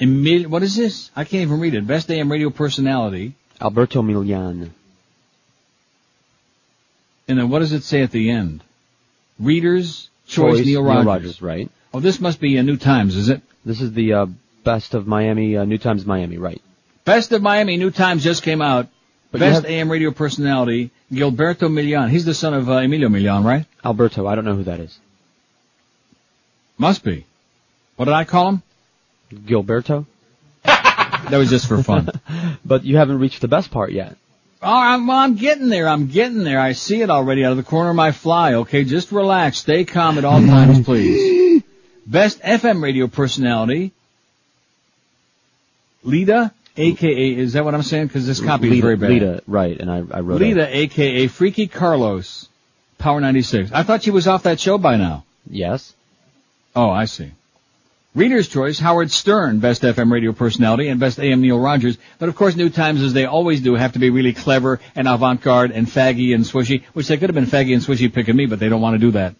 Emil, 0.00 0.48
what 0.48 0.62
is 0.62 0.76
this? 0.76 1.10
I 1.16 1.24
can't 1.24 1.42
even 1.42 1.58
read 1.58 1.74
it. 1.74 1.84
Best 1.88 2.08
AM 2.08 2.30
radio 2.30 2.50
personality. 2.50 3.34
Alberto 3.60 4.00
Milian. 4.00 4.70
And 7.26 7.38
then 7.38 7.50
what 7.50 7.58
does 7.58 7.72
it 7.72 7.82
say 7.82 8.02
at 8.02 8.12
the 8.12 8.30
end? 8.30 8.62
Readers 9.40 10.08
Choice, 10.28 10.58
Choice 10.58 10.66
Neil 10.66 10.84
Neil 10.84 10.84
Rogers. 10.84 11.06
Rogers, 11.06 11.42
right. 11.42 11.70
Oh, 11.92 11.98
this 11.98 12.20
must 12.20 12.38
be 12.38 12.58
a 12.58 12.62
New 12.62 12.76
Times, 12.76 13.16
is 13.16 13.28
it? 13.28 13.42
This 13.64 13.80
is 13.80 13.92
the 13.92 14.12
uh, 14.12 14.26
best 14.62 14.94
of 14.94 15.08
Miami, 15.08 15.56
uh, 15.56 15.64
New 15.64 15.78
Times 15.78 16.06
Miami, 16.06 16.38
right? 16.38 16.62
Best 17.04 17.32
of 17.32 17.42
Miami, 17.42 17.76
New 17.76 17.90
Times 17.90 18.22
just 18.22 18.42
came 18.42 18.62
out. 18.62 18.88
But 19.30 19.40
Best 19.40 19.62
have- 19.62 19.70
AM 19.70 19.90
radio 19.90 20.10
personality, 20.10 20.90
Gilberto 21.10 21.68
Milian. 21.68 22.10
He's 22.10 22.24
the 22.24 22.34
son 22.34 22.54
of 22.54 22.68
uh, 22.68 22.74
Emilio 22.74 23.08
Milian, 23.08 23.44
right? 23.44 23.64
Alberto, 23.84 24.26
I 24.26 24.34
don't 24.34 24.44
know 24.44 24.54
who 24.54 24.64
that 24.64 24.78
is. 24.80 24.98
Must 26.78 27.02
be. 27.02 27.24
What 27.96 28.04
did 28.06 28.14
I 28.14 28.24
call 28.24 28.48
him? 28.50 28.62
Gilberto? 29.32 30.06
That 31.30 31.38
was 31.38 31.50
just 31.50 31.68
for 31.68 31.82
fun. 31.82 32.08
But 32.64 32.84
you 32.84 32.96
haven't 32.96 33.20
reached 33.20 33.40
the 33.40 33.48
best 33.48 33.70
part 33.70 33.92
yet. 33.92 34.16
Oh, 34.60 34.68
I'm, 34.68 35.08
I'm 35.10 35.34
getting 35.36 35.68
there. 35.68 35.88
I'm 35.88 36.08
getting 36.08 36.42
there. 36.44 36.60
I 36.60 36.72
see 36.72 37.00
it 37.00 37.10
already 37.10 37.44
out 37.44 37.52
of 37.52 37.56
the 37.56 37.62
corner 37.62 37.90
of 37.90 37.96
my 37.96 38.12
fly. 38.12 38.54
Okay, 38.54 38.84
just 38.84 39.10
relax. 39.12 39.58
Stay 39.58 39.84
calm 39.84 40.18
at 40.18 40.24
all 40.24 40.40
times, 40.40 40.84
please. 40.84 41.62
Best 42.06 42.40
FM 42.42 42.82
radio 42.82 43.06
personality, 43.06 43.92
Lita, 46.02 46.52
aka, 46.76 47.36
is 47.36 47.52
that 47.54 47.64
what 47.64 47.74
I'm 47.74 47.82
saying? 47.82 48.06
Because 48.06 48.26
this 48.26 48.40
copy 48.40 48.72
is 48.72 48.80
very 48.80 48.96
bad. 48.96 49.10
Lita, 49.10 49.42
right, 49.46 49.78
and 49.78 49.90
I, 49.90 50.02
I 50.10 50.20
wrote 50.20 50.40
Lita, 50.40 50.68
it. 50.68 50.74
aka 50.74 51.26
Freaky 51.26 51.66
Carlos, 51.66 52.48
Power 52.98 53.20
96. 53.20 53.72
I 53.72 53.82
thought 53.82 54.02
she 54.02 54.10
was 54.10 54.26
off 54.26 54.44
that 54.44 54.60
show 54.60 54.78
by 54.78 54.96
now. 54.96 55.24
Yes. 55.48 55.94
Oh, 56.74 56.90
I 56.90 57.04
see. 57.06 57.32
Reader's 58.14 58.46
Choice, 58.48 58.78
Howard 58.78 59.10
Stern, 59.10 59.60
Best 59.60 59.80
FM 59.82 60.12
Radio 60.12 60.32
Personality, 60.32 60.88
and 60.88 61.00
Best 61.00 61.18
AM 61.18 61.40
Neil 61.40 61.58
Rogers. 61.58 61.96
But 62.18 62.28
of 62.28 62.36
course, 62.36 62.54
New 62.54 62.68
Times, 62.68 63.00
as 63.00 63.14
they 63.14 63.24
always 63.24 63.62
do, 63.62 63.74
have 63.74 63.94
to 63.94 63.98
be 63.98 64.10
really 64.10 64.34
clever 64.34 64.80
and 64.94 65.08
avant-garde 65.08 65.70
and 65.70 65.86
faggy 65.86 66.34
and 66.34 66.44
swishy, 66.44 66.84
which 66.92 67.08
they 67.08 67.16
could 67.16 67.30
have 67.30 67.34
been 67.34 67.46
faggy 67.46 67.72
and 67.72 67.82
swishy 67.82 68.12
picking 68.12 68.36
me, 68.36 68.44
but 68.44 68.58
they 68.58 68.68
don't 68.68 68.82
want 68.82 68.94
to 68.94 68.98
do 68.98 69.12
that. 69.12 69.34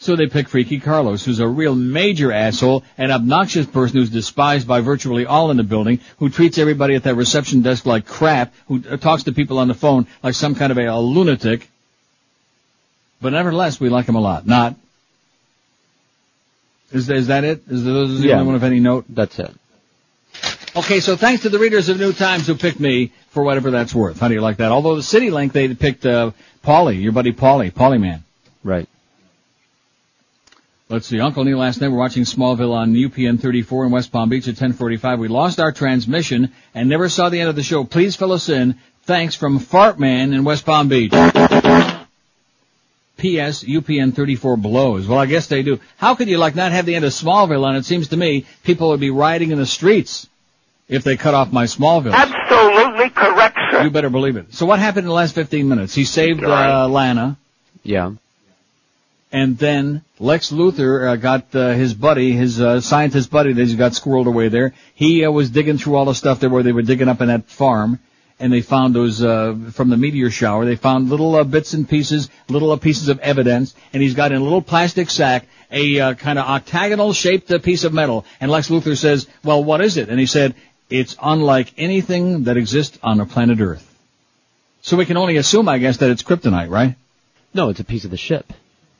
So 0.00 0.14
they 0.14 0.28
pick 0.28 0.48
Freaky 0.48 0.78
Carlos, 0.78 1.24
who's 1.24 1.40
a 1.40 1.48
real 1.48 1.74
major 1.74 2.30
asshole, 2.32 2.84
an 2.98 3.10
obnoxious 3.10 3.66
person 3.66 3.98
who's 3.98 4.10
despised 4.10 4.66
by 4.68 4.80
virtually 4.80 5.26
all 5.26 5.50
in 5.50 5.56
the 5.56 5.64
building, 5.64 5.98
who 6.18 6.30
treats 6.30 6.56
everybody 6.56 6.94
at 6.94 7.02
that 7.02 7.16
reception 7.16 7.62
desk 7.62 7.84
like 7.84 8.06
crap, 8.06 8.54
who 8.68 8.80
uh, 8.88 8.96
talks 8.96 9.24
to 9.24 9.32
people 9.32 9.58
on 9.58 9.66
the 9.66 9.74
phone 9.74 10.06
like 10.22 10.34
some 10.34 10.54
kind 10.54 10.70
of 10.70 10.78
a, 10.78 10.86
a 10.86 11.00
lunatic. 11.00 11.68
But 13.20 13.32
nevertheless, 13.32 13.80
we 13.80 13.88
like 13.88 14.06
him 14.06 14.14
a 14.14 14.20
lot. 14.20 14.46
Not. 14.46 14.76
Is, 16.92 17.10
is 17.10 17.26
that 17.26 17.42
it? 17.42 17.62
Is, 17.68 17.84
those 17.84 18.20
the 18.20 18.28
Yeah. 18.28 18.34
only 18.34 18.46
one 18.46 18.54
of 18.54 18.62
any 18.62 18.78
note? 18.78 19.04
That's 19.08 19.36
it. 19.40 19.50
Okay, 20.76 21.00
so 21.00 21.16
thanks 21.16 21.42
to 21.42 21.48
the 21.48 21.58
readers 21.58 21.88
of 21.88 21.98
New 21.98 22.12
Times 22.12 22.46
who 22.46 22.54
picked 22.54 22.78
me 22.78 23.10
for 23.30 23.42
whatever 23.42 23.72
that's 23.72 23.92
worth. 23.92 24.20
How 24.20 24.28
do 24.28 24.34
you 24.34 24.40
like 24.40 24.58
that? 24.58 24.70
Although 24.70 24.94
the 24.94 25.02
City 25.02 25.30
Link, 25.32 25.52
they 25.52 25.74
picked, 25.74 26.06
uh, 26.06 26.30
Paulie, 26.64 27.02
your 27.02 27.10
buddy 27.10 27.32
Paulie, 27.32 27.72
Paulie 27.72 28.00
Man. 28.00 28.22
Right. 28.62 28.88
Let's 30.90 31.06
see, 31.06 31.20
Uncle 31.20 31.44
Neil 31.44 31.58
last 31.58 31.80
night 31.82 31.88
we're 31.88 31.98
watching 31.98 32.22
Smallville 32.24 32.72
on 32.72 32.94
UPN 32.94 33.38
34 33.40 33.86
in 33.86 33.90
West 33.90 34.10
Palm 34.10 34.30
Beach 34.30 34.44
at 34.44 34.52
1045. 34.52 35.18
We 35.18 35.28
lost 35.28 35.60
our 35.60 35.70
transmission 35.70 36.50
and 36.74 36.88
never 36.88 37.10
saw 37.10 37.28
the 37.28 37.40
end 37.40 37.50
of 37.50 37.56
the 37.56 37.62
show. 37.62 37.84
Please 37.84 38.16
fill 38.16 38.32
us 38.32 38.48
in. 38.48 38.74
Thanks 39.02 39.34
from 39.34 39.58
Fartman 39.60 40.32
in 40.34 40.44
West 40.44 40.64
Palm 40.64 40.88
Beach. 40.88 41.12
P.S. 43.18 43.64
UPN 43.64 44.14
34 44.14 44.56
blows. 44.56 45.06
Well, 45.08 45.18
I 45.18 45.26
guess 45.26 45.48
they 45.48 45.62
do. 45.62 45.78
How 45.98 46.14
could 46.14 46.28
you 46.28 46.38
like 46.38 46.54
not 46.54 46.72
have 46.72 46.86
the 46.86 46.94
end 46.94 47.04
of 47.04 47.12
Smallville 47.12 47.64
on? 47.64 47.76
It 47.76 47.84
seems 47.84 48.08
to 48.08 48.16
me 48.16 48.46
people 48.64 48.88
would 48.90 49.00
be 49.00 49.10
rioting 49.10 49.50
in 49.50 49.58
the 49.58 49.66
streets. 49.66 50.26
if 50.88 51.04
they 51.04 51.18
cut 51.18 51.34
off 51.34 51.52
my 51.52 51.64
Smallville. 51.64 52.14
Absolutely 52.14 53.10
correct, 53.10 53.58
sir. 53.72 53.82
You 53.82 53.90
better 53.90 54.08
believe 54.08 54.36
it. 54.36 54.54
So 54.54 54.64
what 54.64 54.78
happened 54.78 55.04
in 55.04 55.08
the 55.08 55.14
last 55.14 55.34
15 55.34 55.68
minutes? 55.68 55.94
He 55.94 56.04
saved 56.04 56.42
uh, 56.42 56.88
Lana. 56.88 57.36
Yeah. 57.82 58.12
And 59.30 59.58
then 59.58 60.02
Lex 60.18 60.50
Luthor 60.50 61.06
uh, 61.06 61.16
got 61.16 61.54
uh, 61.54 61.72
his 61.72 61.92
buddy, 61.92 62.32
his 62.32 62.60
uh, 62.60 62.80
scientist 62.80 63.30
buddy 63.30 63.52
that 63.52 63.60
he's 63.60 63.74
got 63.74 63.92
squirreled 63.92 64.26
away 64.26 64.48
there. 64.48 64.72
He 64.94 65.24
uh, 65.24 65.30
was 65.30 65.50
digging 65.50 65.76
through 65.76 65.96
all 65.96 66.06
the 66.06 66.14
stuff 66.14 66.40
there 66.40 66.48
where 66.48 66.62
they 66.62 66.72
were 66.72 66.82
digging 66.82 67.08
up 67.08 67.20
in 67.20 67.28
that 67.28 67.46
farm, 67.46 67.98
and 68.40 68.50
they 68.50 68.62
found 68.62 68.94
those 68.94 69.22
uh, 69.22 69.54
from 69.72 69.90
the 69.90 69.98
meteor 69.98 70.30
shower. 70.30 70.64
They 70.64 70.76
found 70.76 71.10
little 71.10 71.34
uh, 71.34 71.44
bits 71.44 71.74
and 71.74 71.86
pieces, 71.86 72.30
little 72.48 72.70
uh, 72.70 72.76
pieces 72.76 73.08
of 73.08 73.18
evidence, 73.18 73.74
and 73.92 74.02
he's 74.02 74.14
got 74.14 74.32
in 74.32 74.40
a 74.40 74.44
little 74.44 74.62
plastic 74.62 75.10
sack 75.10 75.46
a 75.70 76.00
uh, 76.00 76.14
kind 76.14 76.38
of 76.38 76.46
octagonal 76.46 77.12
shaped 77.12 77.50
uh, 77.50 77.58
piece 77.58 77.84
of 77.84 77.92
metal. 77.92 78.24
And 78.40 78.50
Lex 78.50 78.68
Luthor 78.68 78.96
says, 78.96 79.26
"Well, 79.44 79.62
what 79.62 79.82
is 79.82 79.96
it?" 79.96 80.08
And 80.08 80.18
he 80.18 80.26
said, 80.26 80.54
"It's 80.88 81.16
unlike 81.22 81.74
anything 81.76 82.44
that 82.44 82.56
exists 82.56 82.98
on 83.02 83.18
the 83.18 83.26
planet 83.26 83.60
Earth." 83.60 83.84
So 84.80 84.96
we 84.96 85.04
can 85.04 85.16
only 85.16 85.36
assume, 85.36 85.68
I 85.68 85.78
guess, 85.78 85.98
that 85.98 86.10
it's 86.10 86.22
kryptonite, 86.22 86.70
right? 86.70 86.96
No, 87.52 87.68
it's 87.68 87.80
a 87.80 87.84
piece 87.84 88.04
of 88.04 88.10
the 88.10 88.16
ship. 88.16 88.52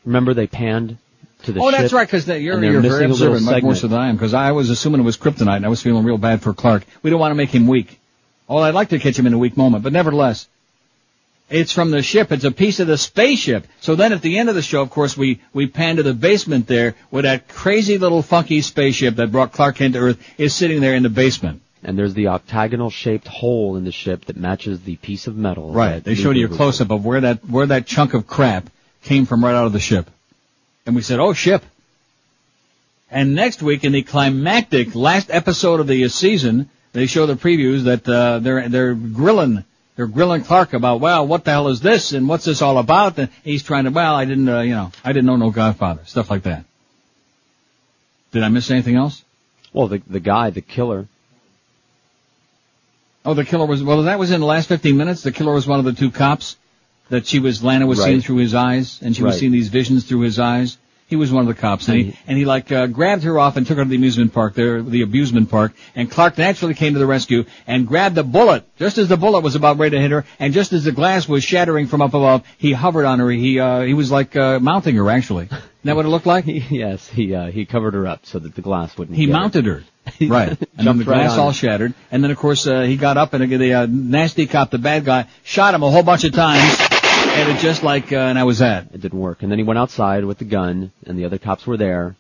Remember 0.05 0.35
they 0.35 0.47
panned 0.47 0.99
to 1.45 1.53
the 1.53 1.61
ship. 1.61 1.67
oh, 1.67 1.71
that's 1.71 1.93
right, 1.93 2.07
because 2.07 2.27
you're, 2.27 2.63
you're 2.63 2.81
very 2.81 3.05
observant, 3.05 3.45
much 3.45 3.63
more 3.63 3.75
so 3.75 3.89
than 3.89 3.99
I 3.99 4.09
am, 4.09 4.17
because 4.17 4.35
I 4.35 4.53
was 4.53 4.71
assuming 4.71 5.01
it 5.01 5.05
was 5.05 5.17
kryptonite, 5.17 5.57
and 5.57 5.67
I 5.67 5.69
was 5.69 5.83
feeling 5.83 6.05
real 6.05 6.19
bad 6.19 6.43
for 6.43 6.55
Clark. 6.55 6.85
We 7.03 7.11
don't 7.11 7.21
want 7.21 7.33
to 7.33 7.37
make 7.37 7.51
him 7.51 7.67
weak. 7.67 8.01
Oh, 8.49 8.59
I'd 8.59 8.75
like 8.75 8.91
to 8.91 8.99
catch 8.99 9.19
him 9.19 9.27
in 9.27 9.35
a 9.35 9.39
weak 9.39 9.57
moment, 9.57 9.85
but 9.85 9.93
nevertheless, 9.93 10.49
it's 11.51 11.73
from 11.73 11.91
the 11.91 12.03
ship. 12.03 12.31
It's 12.33 12.45
a 12.45 12.51
piece 12.51 12.81
of 12.81 12.87
the 12.87 12.99
spaceship. 12.99 13.67
So 13.81 13.95
then 13.95 14.13
at 14.13 14.23
the 14.23 14.39
end 14.39 14.49
of 14.49 14.55
the 14.55 14.63
show, 14.63 14.83
of 14.83 14.91
course, 14.91 15.17
we, 15.17 15.41
we 15.53 15.67
pan 15.67 15.97
to 15.97 16.03
the 16.03 16.15
basement 16.15 16.67
there 16.67 16.95
where 17.11 17.23
that 17.23 17.49
crazy 17.49 17.99
little 17.99 18.23
funky 18.23 18.61
spaceship 18.61 19.17
that 19.17 19.33
brought 19.33 19.53
Clark 19.53 19.77
Kent 19.77 19.95
to 19.95 20.01
Earth 20.01 20.35
is 20.39 20.55
sitting 20.55 20.81
there 20.81 20.95
in 20.95 21.03
the 21.03 21.09
basement. 21.09 21.63
And 21.83 21.97
there's 21.97 22.13
the 22.15 22.29
octagonal 22.29 22.91
shaped 22.91 23.29
hole 23.29 23.77
in 23.77 23.85
the 23.85 23.93
ship 23.93 24.25
that 24.27 24.37
matches 24.37 24.81
the 24.81 24.97
piece 24.97 25.27
of 25.27 25.37
metal. 25.37 25.73
Right. 25.73 26.03
They 26.03 26.17
showed 26.17 26.37
you 26.37 26.47
a 26.47 26.49
close 26.49 26.81
up 26.81 26.91
of 26.91 27.05
where 27.05 27.21
that 27.21 27.45
where 27.49 27.67
that 27.67 27.87
chunk 27.87 28.15
of 28.15 28.27
crap 28.27 28.69
came 29.03 29.27
from 29.27 29.45
right 29.45 29.55
out 29.55 29.67
of 29.67 29.73
the 29.73 29.81
ship. 29.81 30.11
And 30.87 30.97
we 30.97 31.03
said, 31.03 31.21
"Oh, 31.21 31.33
ship." 31.33 31.65
And 33.11 33.35
next 33.35 33.63
week 33.63 33.85
in 33.85 33.93
the 33.93 34.03
climactic 34.03 34.95
last 34.95 35.31
episode 35.31 35.81
of 35.81 35.87
the 35.87 36.09
season, 36.09 36.69
they 36.93 37.07
show 37.07 37.27
the 37.27 37.35
previews 37.35 37.85
that 37.85 38.09
uh, 38.09 38.39
they're 38.41 38.69
they're 38.69 38.95
grilling 38.95 39.65
they're 39.99 40.07
grilling 40.07 40.45
Clark 40.45 40.75
about, 40.75 41.01
well, 41.01 41.27
what 41.27 41.45
the 41.45 41.51
hell 41.51 41.67
is 41.67 41.81
this 41.81 42.13
and 42.13 42.29
what's 42.29 42.45
this 42.45 42.63
all 42.63 42.79
about? 42.79 43.19
And 43.19 43.31
he's 43.43 43.65
trying 43.65 43.83
to, 43.83 43.91
well, 43.91 44.15
I 44.15 44.27
didn't, 44.27 44.49
uh, 44.49 44.61
you 44.61 44.71
know, 44.71 44.93
I 45.05 45.09
didn't 45.13 45.27
know 45.27 45.35
no 45.35 45.51
Godfather, 45.51 46.03
stuff 46.05 46.31
like 46.31 46.45
that. 46.45 46.65
Did 48.31 48.45
I 48.45 48.49
miss 48.49 48.71
anything 48.71 48.95
else? 48.95 49.25
Well, 49.73 49.89
the 49.89 50.01
the 50.07 50.21
guy, 50.21 50.51
the 50.51 50.61
killer. 50.61 51.09
Oh, 53.25 53.35
the 53.35 53.45
killer 53.45 53.67
was, 53.67 53.83
well, 53.83 54.05
that 54.05 54.21
was 54.21 54.31
in 54.31 54.39
the 54.39 54.47
last 54.47 54.69
15 54.69 54.97
minutes. 54.97 55.23
The 55.25 55.33
killer 55.33 55.53
was 55.53 55.67
one 55.67 55.81
of 55.81 55.85
the 55.85 55.93
two 55.93 56.13
cops 56.13 56.57
that 57.11 57.27
she 57.27 57.39
was, 57.39 57.63
Lana 57.65 57.87
was 57.87 57.99
Right. 57.99 58.07
seeing 58.07 58.21
through 58.21 58.37
his 58.37 58.55
eyes, 58.55 58.99
and 59.03 59.15
she 59.17 59.23
was 59.23 59.39
seeing 59.39 59.53
these 59.53 59.69
visions 59.69 60.05
through 60.05 60.21
his 60.21 60.39
eyes. 60.39 60.79
He 61.07 61.17
was 61.17 61.33
one 61.33 61.41
of 61.41 61.49
the 61.49 61.59
cops, 61.59 61.89
and 61.89 61.97
he, 61.99 62.19
and 62.27 62.37
he 62.37 62.45
like, 62.45 62.71
uh, 62.71 62.87
grabbed 62.87 63.23
her 63.23 63.39
off 63.39 63.57
and 63.57 63.67
took 63.67 63.79
her 63.79 63.83
to 63.85 63.89
the 63.89 63.97
amusement 63.97 64.35
park 64.35 64.53
there, 64.53 64.83
the 64.83 65.01
amusement 65.01 65.49
park, 65.51 65.73
and 65.97 66.11
Clark 66.11 66.37
naturally 66.37 66.75
came 66.75 66.93
to 66.93 66.99
the 66.99 67.07
rescue 67.07 67.47
and 67.67 67.87
grabbed 67.87 68.15
the 68.15 68.23
bullet, 68.23 68.65
just 68.79 68.99
as 68.99 69.09
the 69.09 69.17
bullet 69.17 69.41
was 69.41 69.55
about 69.55 69.79
ready 69.79 69.97
to 69.97 70.03
hit 70.03 70.11
her, 70.11 70.27
and 70.39 70.53
just 70.53 70.75
as 70.75 70.85
the 70.85 70.93
glass 70.93 71.27
was 71.27 71.43
shattering 71.43 71.87
from 71.87 72.03
up 72.03 72.13
above, 72.13 72.43
he 72.59 72.75
hovered 72.75 73.07
on 73.07 73.21
her, 73.21 73.31
he, 73.31 73.59
uh, 73.59 73.81
he 73.81 73.95
was 73.95 74.11
like, 74.11 74.37
uh, 74.37 74.59
mounting 74.61 74.97
her 74.97 75.09
actually. 75.11 75.45
Isn't 75.45 75.63
that 75.85 75.97
what 75.97 76.05
it 76.05 76.11
looked 76.11 76.27
like? 76.27 76.45
yes, 76.71 77.09
he 77.09 77.35
uh, 77.35 77.47
he 77.47 77.65
covered 77.65 77.95
her 77.95 78.07
up 78.07 78.27
so 78.27 78.39
that 78.39 78.55
the 78.55 78.61
glass 78.61 78.99
wouldn't. 78.99 79.17
He 79.17 79.25
get 79.25 79.33
her. 79.33 79.39
mounted 79.41 79.65
her. 79.65 79.85
Right. 80.21 80.49
And 80.77 80.87
then 80.87 80.99
the 80.99 81.05
right 81.05 81.27
glass 81.27 81.39
all 81.39 81.53
shattered. 81.53 81.95
And 82.11 82.25
then 82.25 82.31
of 82.31 82.37
course, 82.39 82.67
uh, 82.67 82.83
he 82.83 82.97
got 82.97 83.17
up 83.17 83.35
and 83.35 83.51
the 83.51 83.73
uh, 83.75 83.87
nasty 83.87 84.47
cop, 84.47 84.71
the 84.71 84.79
bad 84.79 85.05
guy, 85.05 85.27
shot 85.43 85.75
him 85.75 85.83
a 85.83 85.91
whole 85.91 86.03
bunch 86.03 86.25
of 86.25 86.33
times. 86.33 86.98
And 87.39 87.57
it 87.57 87.61
just 87.61 87.85
like, 87.85 88.13
uh, 88.13 88.17
and 88.17 88.37
I 88.37 88.43
was 88.43 88.61
at. 88.61 88.87
It 88.93 89.01
didn't 89.01 89.19
work. 89.21 89.43
And 89.43 89.51
then 89.53 89.59
he 89.59 89.65
went 89.65 89.79
outside 89.79 90.25
with 90.25 90.39
the 90.39 90.45
gun, 90.45 90.91
and 91.07 91.17
the 91.17 91.25
other 91.25 91.39
cops 91.39 91.67
were 91.69 91.77
there. 91.77 92.17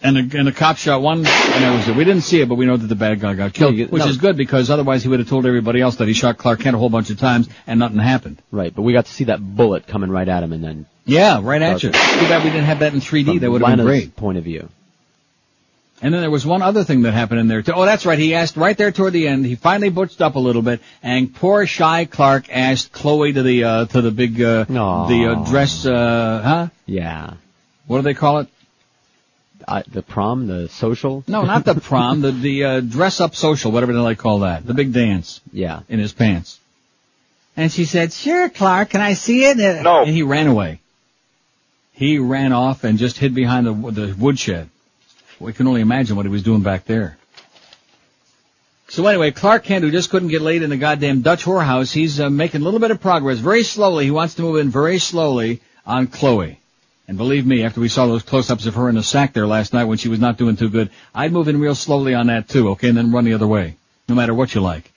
And 0.00 0.16
the, 0.16 0.38
and 0.38 0.46
the 0.46 0.52
cop 0.52 0.76
shot 0.76 1.00
one, 1.02 1.18
and 1.18 1.26
that 1.26 1.76
was 1.76 1.88
it. 1.88 1.96
We 1.96 2.04
didn't 2.04 2.22
see 2.22 2.40
it, 2.40 2.48
but 2.48 2.54
we 2.54 2.64
know 2.66 2.76
that 2.76 2.86
the 2.86 2.94
bad 2.94 3.20
guy 3.20 3.34
got 3.34 3.52
killed, 3.52 3.74
you- 3.76 3.86
which 3.86 4.02
no. 4.04 4.08
is 4.08 4.16
good 4.18 4.36
because 4.36 4.70
otherwise 4.70 5.02
he 5.02 5.08
would 5.08 5.18
have 5.20 5.28
told 5.28 5.44
everybody 5.44 5.80
else 5.80 5.96
that 5.96 6.06
he 6.08 6.14
shot 6.14 6.38
Clark 6.38 6.60
Kent 6.60 6.74
a 6.76 6.78
whole 6.78 6.88
bunch 6.88 7.10
of 7.10 7.18
times 7.18 7.48
and 7.66 7.78
nothing 7.80 7.98
happened. 7.98 8.40
Right, 8.52 8.74
but 8.74 8.82
we 8.82 8.92
got 8.92 9.06
to 9.06 9.12
see 9.12 9.24
that 9.24 9.40
bullet 9.40 9.86
coming 9.88 10.10
right 10.10 10.28
at 10.28 10.42
him, 10.42 10.52
and 10.52 10.62
then 10.62 10.86
Yeah, 11.04 11.40
right 11.42 11.62
at 11.62 11.82
you. 11.82 11.90
Too 11.90 11.98
bad 11.98 12.44
we 12.44 12.50
didn't 12.50 12.66
have 12.66 12.80
that 12.80 12.94
in 12.94 13.00
3D. 13.00 13.24
from 13.26 13.38
That 13.40 13.50
would 13.50 13.62
have 13.62 13.76
been 13.76 13.86
great. 13.86 14.16
point 14.16 14.38
of 14.38 14.44
view. 14.44 14.68
And 16.04 16.12
then 16.12 16.20
there 16.20 16.30
was 16.32 16.44
one 16.44 16.62
other 16.62 16.82
thing 16.82 17.02
that 17.02 17.12
happened 17.12 17.38
in 17.40 17.46
there 17.48 17.62
too. 17.62 17.72
Oh, 17.74 17.84
that's 17.86 18.04
right. 18.04 18.18
He 18.18 18.34
asked 18.34 18.56
right 18.56 18.76
there 18.76 18.90
toward 18.90 19.12
the 19.12 19.28
end. 19.28 19.46
He 19.46 19.54
finally 19.54 19.88
butched 19.88 20.20
up 20.20 20.34
a 20.34 20.40
little 20.40 20.60
bit, 20.62 20.80
and 21.00 21.32
poor 21.32 21.64
shy 21.64 22.06
Clark 22.06 22.46
asked 22.50 22.90
Chloe 22.92 23.32
to 23.32 23.42
the 23.42 23.62
uh, 23.64 23.84
to 23.86 24.02
the 24.02 24.10
big 24.10 24.42
uh, 24.42 24.64
Aw. 24.68 25.06
the 25.06 25.26
uh, 25.26 25.48
dress, 25.48 25.86
uh, 25.86 26.40
huh? 26.42 26.68
Yeah. 26.86 27.34
What 27.86 27.98
do 27.98 28.02
they 28.02 28.14
call 28.14 28.40
it? 28.40 28.48
Uh, 29.68 29.82
the 29.92 30.02
prom, 30.02 30.48
the 30.48 30.68
social. 30.68 31.22
No, 31.28 31.44
not 31.44 31.64
the 31.64 31.76
prom. 31.76 32.20
the 32.20 32.32
the 32.32 32.64
uh, 32.64 32.80
dress 32.80 33.20
up 33.20 33.36
social, 33.36 33.70
whatever 33.70 33.92
they 34.02 34.14
call 34.16 34.40
that. 34.40 34.66
The 34.66 34.74
big 34.74 34.92
dance 34.92 35.40
Yeah. 35.52 35.82
in 35.88 36.00
his 36.00 36.12
pants. 36.12 36.58
And 37.56 37.70
she 37.70 37.84
said, 37.84 38.12
"Sure, 38.12 38.48
Clark. 38.48 38.90
Can 38.90 39.00
I 39.00 39.12
see 39.12 39.44
it?" 39.44 39.56
No. 39.56 40.00
And 40.02 40.10
he 40.10 40.24
ran 40.24 40.48
away. 40.48 40.80
He 41.92 42.18
ran 42.18 42.52
off 42.52 42.82
and 42.82 42.98
just 42.98 43.18
hid 43.18 43.36
behind 43.36 43.66
the 43.66 43.72
the 43.92 44.14
woodshed. 44.18 44.68
We 45.42 45.52
can 45.52 45.66
only 45.66 45.80
imagine 45.80 46.14
what 46.14 46.24
he 46.24 46.30
was 46.30 46.44
doing 46.44 46.62
back 46.62 46.84
there. 46.84 47.18
So 48.88 49.04
anyway, 49.06 49.32
Clark 49.32 49.64
Kent, 49.64 49.84
who 49.84 49.90
just 49.90 50.10
couldn't 50.10 50.28
get 50.28 50.40
laid 50.42 50.62
in 50.62 50.70
the 50.70 50.76
goddamn 50.76 51.22
Dutch 51.22 51.44
whorehouse, 51.44 51.92
he's 51.92 52.20
uh, 52.20 52.30
making 52.30 52.60
a 52.60 52.64
little 52.64 52.78
bit 52.78 52.90
of 52.90 53.00
progress. 53.00 53.38
Very 53.38 53.64
slowly, 53.64 54.04
he 54.04 54.10
wants 54.10 54.34
to 54.34 54.42
move 54.42 54.58
in 54.58 54.70
very 54.70 54.98
slowly 54.98 55.60
on 55.84 56.06
Chloe. 56.06 56.60
And 57.08 57.16
believe 57.16 57.44
me, 57.44 57.64
after 57.64 57.80
we 57.80 57.88
saw 57.88 58.06
those 58.06 58.22
close-ups 58.22 58.66
of 58.66 58.74
her 58.76 58.88
in 58.88 58.94
the 58.94 59.02
sack 59.02 59.32
there 59.32 59.46
last 59.46 59.72
night 59.72 59.84
when 59.84 59.98
she 59.98 60.08
was 60.08 60.20
not 60.20 60.36
doing 60.36 60.56
too 60.56 60.68
good, 60.68 60.90
I'd 61.14 61.32
move 61.32 61.48
in 61.48 61.58
real 61.58 61.74
slowly 61.74 62.14
on 62.14 62.28
that 62.28 62.48
too, 62.48 62.68
okay, 62.70 62.88
and 62.88 62.96
then 62.96 63.10
run 63.10 63.24
the 63.24 63.34
other 63.34 63.48
way, 63.48 63.76
no 64.08 64.14
matter 64.14 64.34
what 64.34 64.54
you 64.54 64.60
like. 64.60 64.92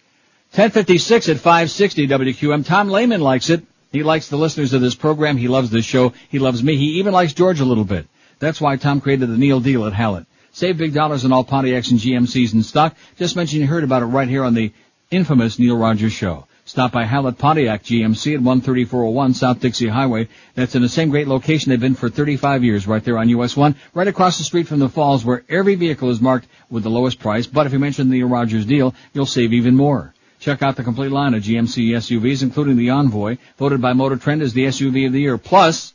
1056 0.52 1.30
at 1.30 1.38
560 1.38 2.08
WQAM. 2.08 2.66
Tom 2.66 2.90
Lehman 2.90 3.22
likes 3.22 3.50
it. 3.50 3.66
He 3.92 4.04
likes 4.04 4.28
the 4.28 4.38
listeners 4.38 4.74
of 4.74 4.82
this 4.82 4.96
program. 4.96 5.38
He 5.38 5.48
loves 5.48 5.72
this 5.72 5.86
show. 5.86 6.14
He 6.30 6.38
loves 6.38 6.62
me. 6.62 6.76
He 6.76 7.00
even 7.00 7.14
likes 7.14 7.34
George 7.34 7.62
a 7.62 7.66
little 7.66 7.84
bit. 7.84 8.08
That's 8.40 8.62
why 8.62 8.76
Tom 8.76 9.02
created 9.02 9.30
the 9.30 9.38
Neil 9.38 9.60
deal 9.60 9.86
at 9.86 9.94
Hallett. 9.94 10.28
Save 10.56 10.78
big 10.78 10.94
dollars 10.94 11.26
on 11.26 11.34
all 11.34 11.44
Pontiacs 11.44 11.92
and 11.92 12.00
GMCs 12.00 12.54
in 12.54 12.64
stock. 12.64 12.96
Just 13.18 13.36
mention 13.36 13.60
you 13.60 13.68
heard 13.68 13.84
about 13.84 14.04
it 14.04 14.06
right 14.06 14.30
here 14.30 14.46
on 14.46 14.54
the 14.54 14.72
infamous 15.12 15.60
Neil 15.60 15.76
Rogers 15.76 16.14
Show. 16.14 16.48
Stop 16.64 16.94
by 16.94 17.04
Hallett 17.04 17.38
Pontiac 17.38 17.84
GMC 17.84 18.36
at 18.36 18.42
13401 18.42 19.34
South 19.34 19.60
Dixie 19.60 19.90
Highway. 19.90 20.30
That's 20.54 20.74
in 20.74 20.82
the 20.82 20.88
same 20.88 21.10
great 21.10 21.28
location 21.28 21.72
they've 21.72 21.80
been 21.82 21.94
for 21.94 22.10
35 22.10 22.64
years 22.64 22.88
right 22.88 23.04
there 23.04 23.18
on 23.18 23.28
US 23.28 23.58
1, 23.58 23.76
right 23.94 24.08
across 24.08 24.38
the 24.38 24.46
street 24.46 24.70
from 24.70 24.80
the 24.80 24.88
falls 24.88 25.26
where 25.26 25.44
every 25.50 25.76
vehicle 25.76 26.10
is 26.10 26.22
marked 26.22 26.48
with 26.70 26.84
the 26.84 26.90
lowest 26.90 27.20
price. 27.20 27.46
But 27.46 27.66
if 27.66 27.74
you 27.74 27.80
mention 27.80 28.10
the 28.10 28.20
Neil 28.20 28.30
Rogers 28.30 28.66
deal, 28.66 28.96
you'll 29.12 29.26
save 29.26 29.52
even 29.52 29.76
more. 29.76 30.14
Check 30.40 30.62
out 30.62 30.78
the 30.78 30.86
complete 30.86 31.12
line 31.12 31.34
of 31.34 31.44
GMC 31.44 31.90
SUVs, 31.90 32.44
including 32.44 32.78
the 32.78 32.92
Envoy, 32.92 33.40
voted 33.58 33.82
by 33.82 33.92
Motor 33.92 34.16
Trend 34.16 34.42
as 34.42 34.54
the 34.54 34.68
SUV 34.68 35.08
of 35.08 35.12
the 35.12 35.20
year. 35.20 35.38
Plus, 35.38 35.94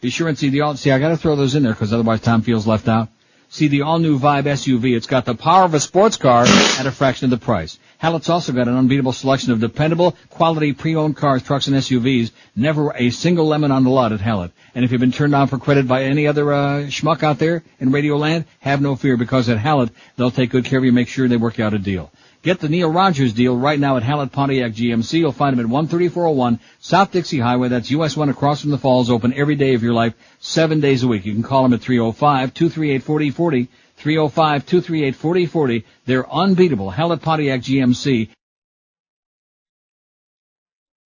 be 0.00 0.10
sure 0.10 0.28
and 0.28 0.38
see 0.38 0.50
the 0.50 0.60
all, 0.60 0.76
see, 0.76 0.92
I 0.92 1.00
gotta 1.00 1.16
throw 1.16 1.34
those 1.34 1.56
in 1.56 1.64
there 1.64 1.72
because 1.72 1.92
otherwise 1.92 2.20
Tom 2.20 2.42
feels 2.42 2.64
left 2.64 2.86
out. 2.86 3.08
See 3.52 3.68
the 3.68 3.82
all-new 3.82 4.18
Vibe 4.18 4.44
SUV. 4.44 4.96
It's 4.96 5.06
got 5.06 5.26
the 5.26 5.34
power 5.34 5.64
of 5.64 5.74
a 5.74 5.78
sports 5.78 6.16
car 6.16 6.44
at 6.46 6.86
a 6.86 6.90
fraction 6.90 7.30
of 7.30 7.38
the 7.38 7.44
price. 7.44 7.78
Hallett's 7.98 8.30
also 8.30 8.50
got 8.54 8.66
an 8.66 8.74
unbeatable 8.74 9.12
selection 9.12 9.52
of 9.52 9.60
dependable, 9.60 10.16
quality 10.30 10.72
pre-owned 10.72 11.18
cars, 11.18 11.42
trucks, 11.42 11.66
and 11.66 11.76
SUVs. 11.76 12.30
Never 12.56 12.94
a 12.96 13.10
single 13.10 13.46
lemon 13.46 13.70
on 13.70 13.84
the 13.84 13.90
lot 13.90 14.12
at 14.12 14.22
Hallett. 14.22 14.52
And 14.74 14.86
if 14.86 14.90
you've 14.90 15.02
been 15.02 15.12
turned 15.12 15.32
down 15.32 15.48
for 15.48 15.58
credit 15.58 15.86
by 15.86 16.04
any 16.04 16.26
other 16.26 16.50
uh, 16.50 16.66
schmuck 16.84 17.22
out 17.22 17.38
there 17.38 17.62
in 17.78 17.92
Radio 17.92 18.16
Land, 18.16 18.46
have 18.60 18.80
no 18.80 18.96
fear 18.96 19.18
because 19.18 19.50
at 19.50 19.58
Hallett 19.58 19.90
they'll 20.16 20.30
take 20.30 20.48
good 20.48 20.64
care 20.64 20.78
of 20.78 20.86
you, 20.86 20.92
make 20.92 21.08
sure 21.08 21.28
they 21.28 21.36
work 21.36 21.60
out 21.60 21.74
a 21.74 21.78
deal. 21.78 22.10
Get 22.42 22.58
the 22.58 22.68
Neil 22.68 22.90
Rogers 22.90 23.32
deal 23.32 23.56
right 23.56 23.78
now 23.78 23.96
at 23.96 24.02
Hallett 24.02 24.32
Pontiac 24.32 24.72
GMC. 24.72 25.20
You'll 25.20 25.30
find 25.30 25.56
them 25.56 25.64
at 25.64 25.70
13401 25.70 26.58
South 26.80 27.12
Dixie 27.12 27.38
Highway. 27.38 27.68
That's 27.68 27.92
US 27.92 28.16
1 28.16 28.30
across 28.30 28.62
from 28.62 28.72
the 28.72 28.78
falls, 28.78 29.10
open 29.10 29.32
every 29.32 29.54
day 29.54 29.74
of 29.74 29.82
your 29.84 29.92
life, 29.94 30.14
seven 30.40 30.80
days 30.80 31.04
a 31.04 31.08
week. 31.08 31.24
You 31.24 31.34
can 31.34 31.44
call 31.44 31.62
them 31.62 31.72
at 31.72 31.80
305-238-4040, 31.82 33.68
305-238-4040. 34.00 35.84
They're 36.04 36.28
unbeatable. 36.28 36.90
Hallett 36.90 37.22
Pontiac 37.22 37.60
GMC. 37.60 38.30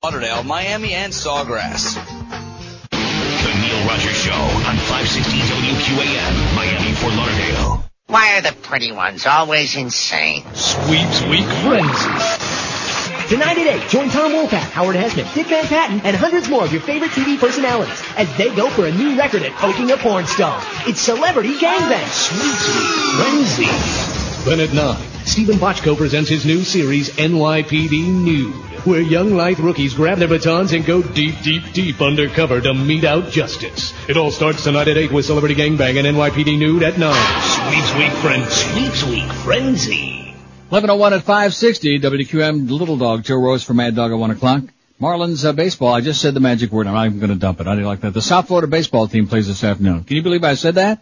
Lauderdale, 0.02 0.42
Miami, 0.42 0.94
and 0.94 1.12
Sawgrass. 1.12 1.96
The 1.96 3.54
Neil 3.60 3.86
Rogers 3.86 4.16
Show 4.16 4.32
on 4.32 4.76
560 4.88 5.36
WQAM, 5.36 6.54
Miami, 6.56 6.92
Fort 6.94 7.14
Lauderdale. 7.14 7.84
Why 8.08 8.38
are 8.38 8.40
the 8.40 8.52
pretty 8.62 8.92
ones 8.92 9.26
always 9.26 9.74
insane? 9.74 10.44
Sweet, 10.54 11.10
sweet 11.10 11.44
frenzy. 11.66 13.26
Tonight 13.28 13.58
at 13.58 13.82
8, 13.82 13.88
join 13.88 14.10
Tom 14.10 14.30
Wolfpack, 14.30 14.70
Howard 14.70 14.94
Hesseman, 14.94 15.34
Dick 15.34 15.48
Van 15.48 15.64
Patten, 15.64 16.00
and 16.04 16.14
hundreds 16.14 16.48
more 16.48 16.62
of 16.62 16.70
your 16.70 16.82
favorite 16.82 17.10
TV 17.10 17.36
personalities 17.36 18.00
as 18.16 18.32
they 18.36 18.54
go 18.54 18.70
for 18.70 18.86
a 18.86 18.92
new 18.92 19.18
record 19.18 19.42
at 19.42 19.50
Poking 19.54 19.90
a 19.90 19.96
Porn 19.96 20.24
Star. 20.28 20.62
It's 20.86 21.00
Celebrity 21.00 21.56
Gangbang. 21.56 22.06
Sweet, 22.06 22.54
sweet 22.62 23.66
frenzy. 23.66 24.48
Then 24.48 24.60
at 24.60 24.72
9, 24.72 25.26
Steven 25.26 25.56
Bochco 25.56 25.96
presents 25.96 26.30
his 26.30 26.46
new 26.46 26.62
series, 26.62 27.10
NYPD 27.10 28.06
Nude, 28.06 28.75
where 28.86 29.00
young 29.00 29.34
lithe 29.34 29.58
rookies 29.58 29.94
grab 29.94 30.18
their 30.18 30.28
batons 30.28 30.72
and 30.72 30.86
go 30.86 31.02
deep, 31.02 31.40
deep, 31.42 31.72
deep 31.72 32.00
undercover 32.00 32.60
to 32.60 32.72
mete 32.72 33.04
out 33.04 33.30
justice. 33.30 33.92
It 34.08 34.16
all 34.16 34.30
starts 34.30 34.64
tonight 34.64 34.88
at 34.88 34.96
8 34.96 35.12
with 35.12 35.26
Celebrity 35.26 35.56
Gangbang 35.56 35.98
and 35.98 36.16
NYPD 36.16 36.58
Nude 36.58 36.82
at 36.82 36.98
9. 36.98 37.12
Sweet, 37.42 37.84
sweet 37.84 38.12
frenzy. 38.22 38.50
Sweet, 38.50 38.92
sweet 38.92 39.32
frenzy. 39.32 40.34
1101 40.68 41.12
at 41.14 41.20
560, 41.20 42.00
WQAM 42.00 42.70
Little 42.70 42.96
Dog, 42.96 43.24
Joe 43.24 43.36
Rose 43.36 43.64
for 43.64 43.74
Mad 43.74 43.96
Dog 43.96 44.12
at 44.12 44.18
1 44.18 44.30
o'clock. 44.30 44.62
Marlins 45.00 45.44
uh, 45.44 45.52
baseball, 45.52 45.92
I 45.92 46.00
just 46.00 46.22
said 46.22 46.34
the 46.34 46.40
magic 46.40 46.70
word. 46.70 46.86
I'm 46.86 46.94
not 46.94 47.06
even 47.06 47.18
going 47.18 47.30
to 47.30 47.36
dump 47.36 47.60
it. 47.60 47.66
I 47.66 47.74
didn't 47.74 47.86
like 47.86 48.00
that. 48.00 48.14
The 48.14 48.22
South 48.22 48.46
Florida 48.46 48.66
baseball 48.66 49.08
team 49.08 49.26
plays 49.26 49.46
this 49.46 49.62
afternoon. 49.62 50.04
Can 50.04 50.16
you 50.16 50.22
believe 50.22 50.42
I 50.42 50.54
said 50.54 50.76
that? 50.76 51.00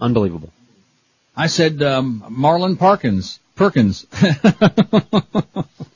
Unbelievable. 0.00 0.50
I 1.36 1.46
said 1.46 1.82
um, 1.82 2.24
Marlon 2.30 2.78
Parkins. 2.78 3.38
Perkins. 3.56 4.06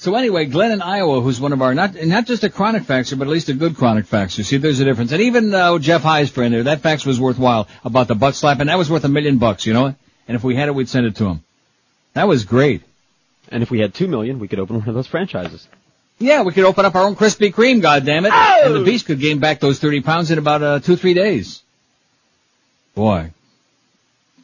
so 0.00 0.14
anyway, 0.14 0.46
Glenn 0.46 0.72
in 0.72 0.80
Iowa, 0.80 1.20
who's 1.20 1.38
one 1.38 1.52
of 1.52 1.60
our, 1.60 1.74
not 1.74 1.94
not 1.94 2.24
just 2.24 2.42
a 2.42 2.48
chronic 2.48 2.84
faxer, 2.84 3.18
but 3.18 3.28
at 3.28 3.30
least 3.30 3.50
a 3.50 3.52
good 3.52 3.76
chronic 3.76 4.06
faxer. 4.06 4.42
See, 4.42 4.56
there's 4.56 4.80
a 4.80 4.86
difference. 4.86 5.12
And 5.12 5.20
even 5.20 5.52
uh, 5.52 5.78
Jeff 5.78 6.00
High's 6.00 6.30
friend 6.30 6.54
there, 6.54 6.62
that 6.62 6.80
fax 6.80 7.04
was 7.04 7.20
worthwhile 7.20 7.68
about 7.84 8.08
the 8.08 8.14
butt 8.14 8.34
slap, 8.34 8.60
and 8.60 8.70
that 8.70 8.78
was 8.78 8.88
worth 8.88 9.04
a 9.04 9.10
million 9.10 9.36
bucks, 9.36 9.66
you 9.66 9.74
know? 9.74 9.94
And 10.26 10.34
if 10.34 10.42
we 10.42 10.56
had 10.56 10.68
it, 10.68 10.74
we'd 10.74 10.88
send 10.88 11.04
it 11.04 11.16
to 11.16 11.26
him. 11.26 11.44
That 12.14 12.28
was 12.28 12.46
great. 12.46 12.82
And 13.50 13.62
if 13.62 13.70
we 13.70 13.78
had 13.78 13.92
two 13.92 14.08
million, 14.08 14.38
we 14.38 14.48
could 14.48 14.58
open 14.58 14.78
one 14.78 14.88
of 14.88 14.94
those 14.94 15.06
franchises. 15.06 15.68
Yeah, 16.18 16.44
we 16.44 16.54
could 16.54 16.64
open 16.64 16.86
up 16.86 16.94
our 16.94 17.02
own 17.02 17.14
Krispy 17.14 17.52
Kreme, 17.52 17.82
goddammit. 17.82 18.30
Oh! 18.32 18.62
And 18.64 18.76
the 18.76 18.84
beast 18.84 19.04
could 19.04 19.20
gain 19.20 19.38
back 19.38 19.60
those 19.60 19.80
30 19.80 20.00
pounds 20.00 20.30
in 20.30 20.38
about, 20.38 20.62
uh, 20.62 20.80
two, 20.80 20.96
three 20.96 21.12
days. 21.12 21.62
Boy. 22.94 23.32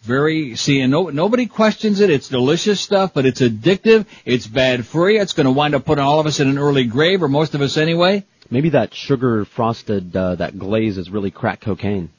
Very, 0.07 0.55
see, 0.55 0.81
and 0.81 0.93
no, 0.93 1.11
nobody 1.11 1.47
questions 1.47 1.99
it. 2.01 2.11
It's 2.11 2.29
delicious 2.29 2.81
stuff, 2.81 3.13
but 3.13 3.27
it's 3.27 3.41
addictive. 3.41 4.07
It's 4.25 4.47
bad 4.47 4.87
for 4.87 5.11
you. 5.11 5.21
It's 5.21 5.33
gonna 5.33 5.51
wind 5.51 5.75
up 5.75 5.85
putting 5.85 6.05
all 6.05 6.21
of 6.21 6.27
us 6.27 6.39
in 6.39 6.49
an 6.49 6.59
early 6.59 6.85
grave, 6.85 7.25
or 7.25 7.29
most 7.29 7.57
of 7.57 7.61
us 7.61 7.77
anyway. 7.77 8.25
Maybe 8.49 8.69
that 8.71 8.95
sugar 8.95 9.45
frosted, 9.45 10.17
uh, 10.17 10.37
that 10.37 10.59
glaze 10.59 10.97
is 10.97 11.11
really 11.11 11.33
crack 11.33 11.61
cocaine. 11.61 12.11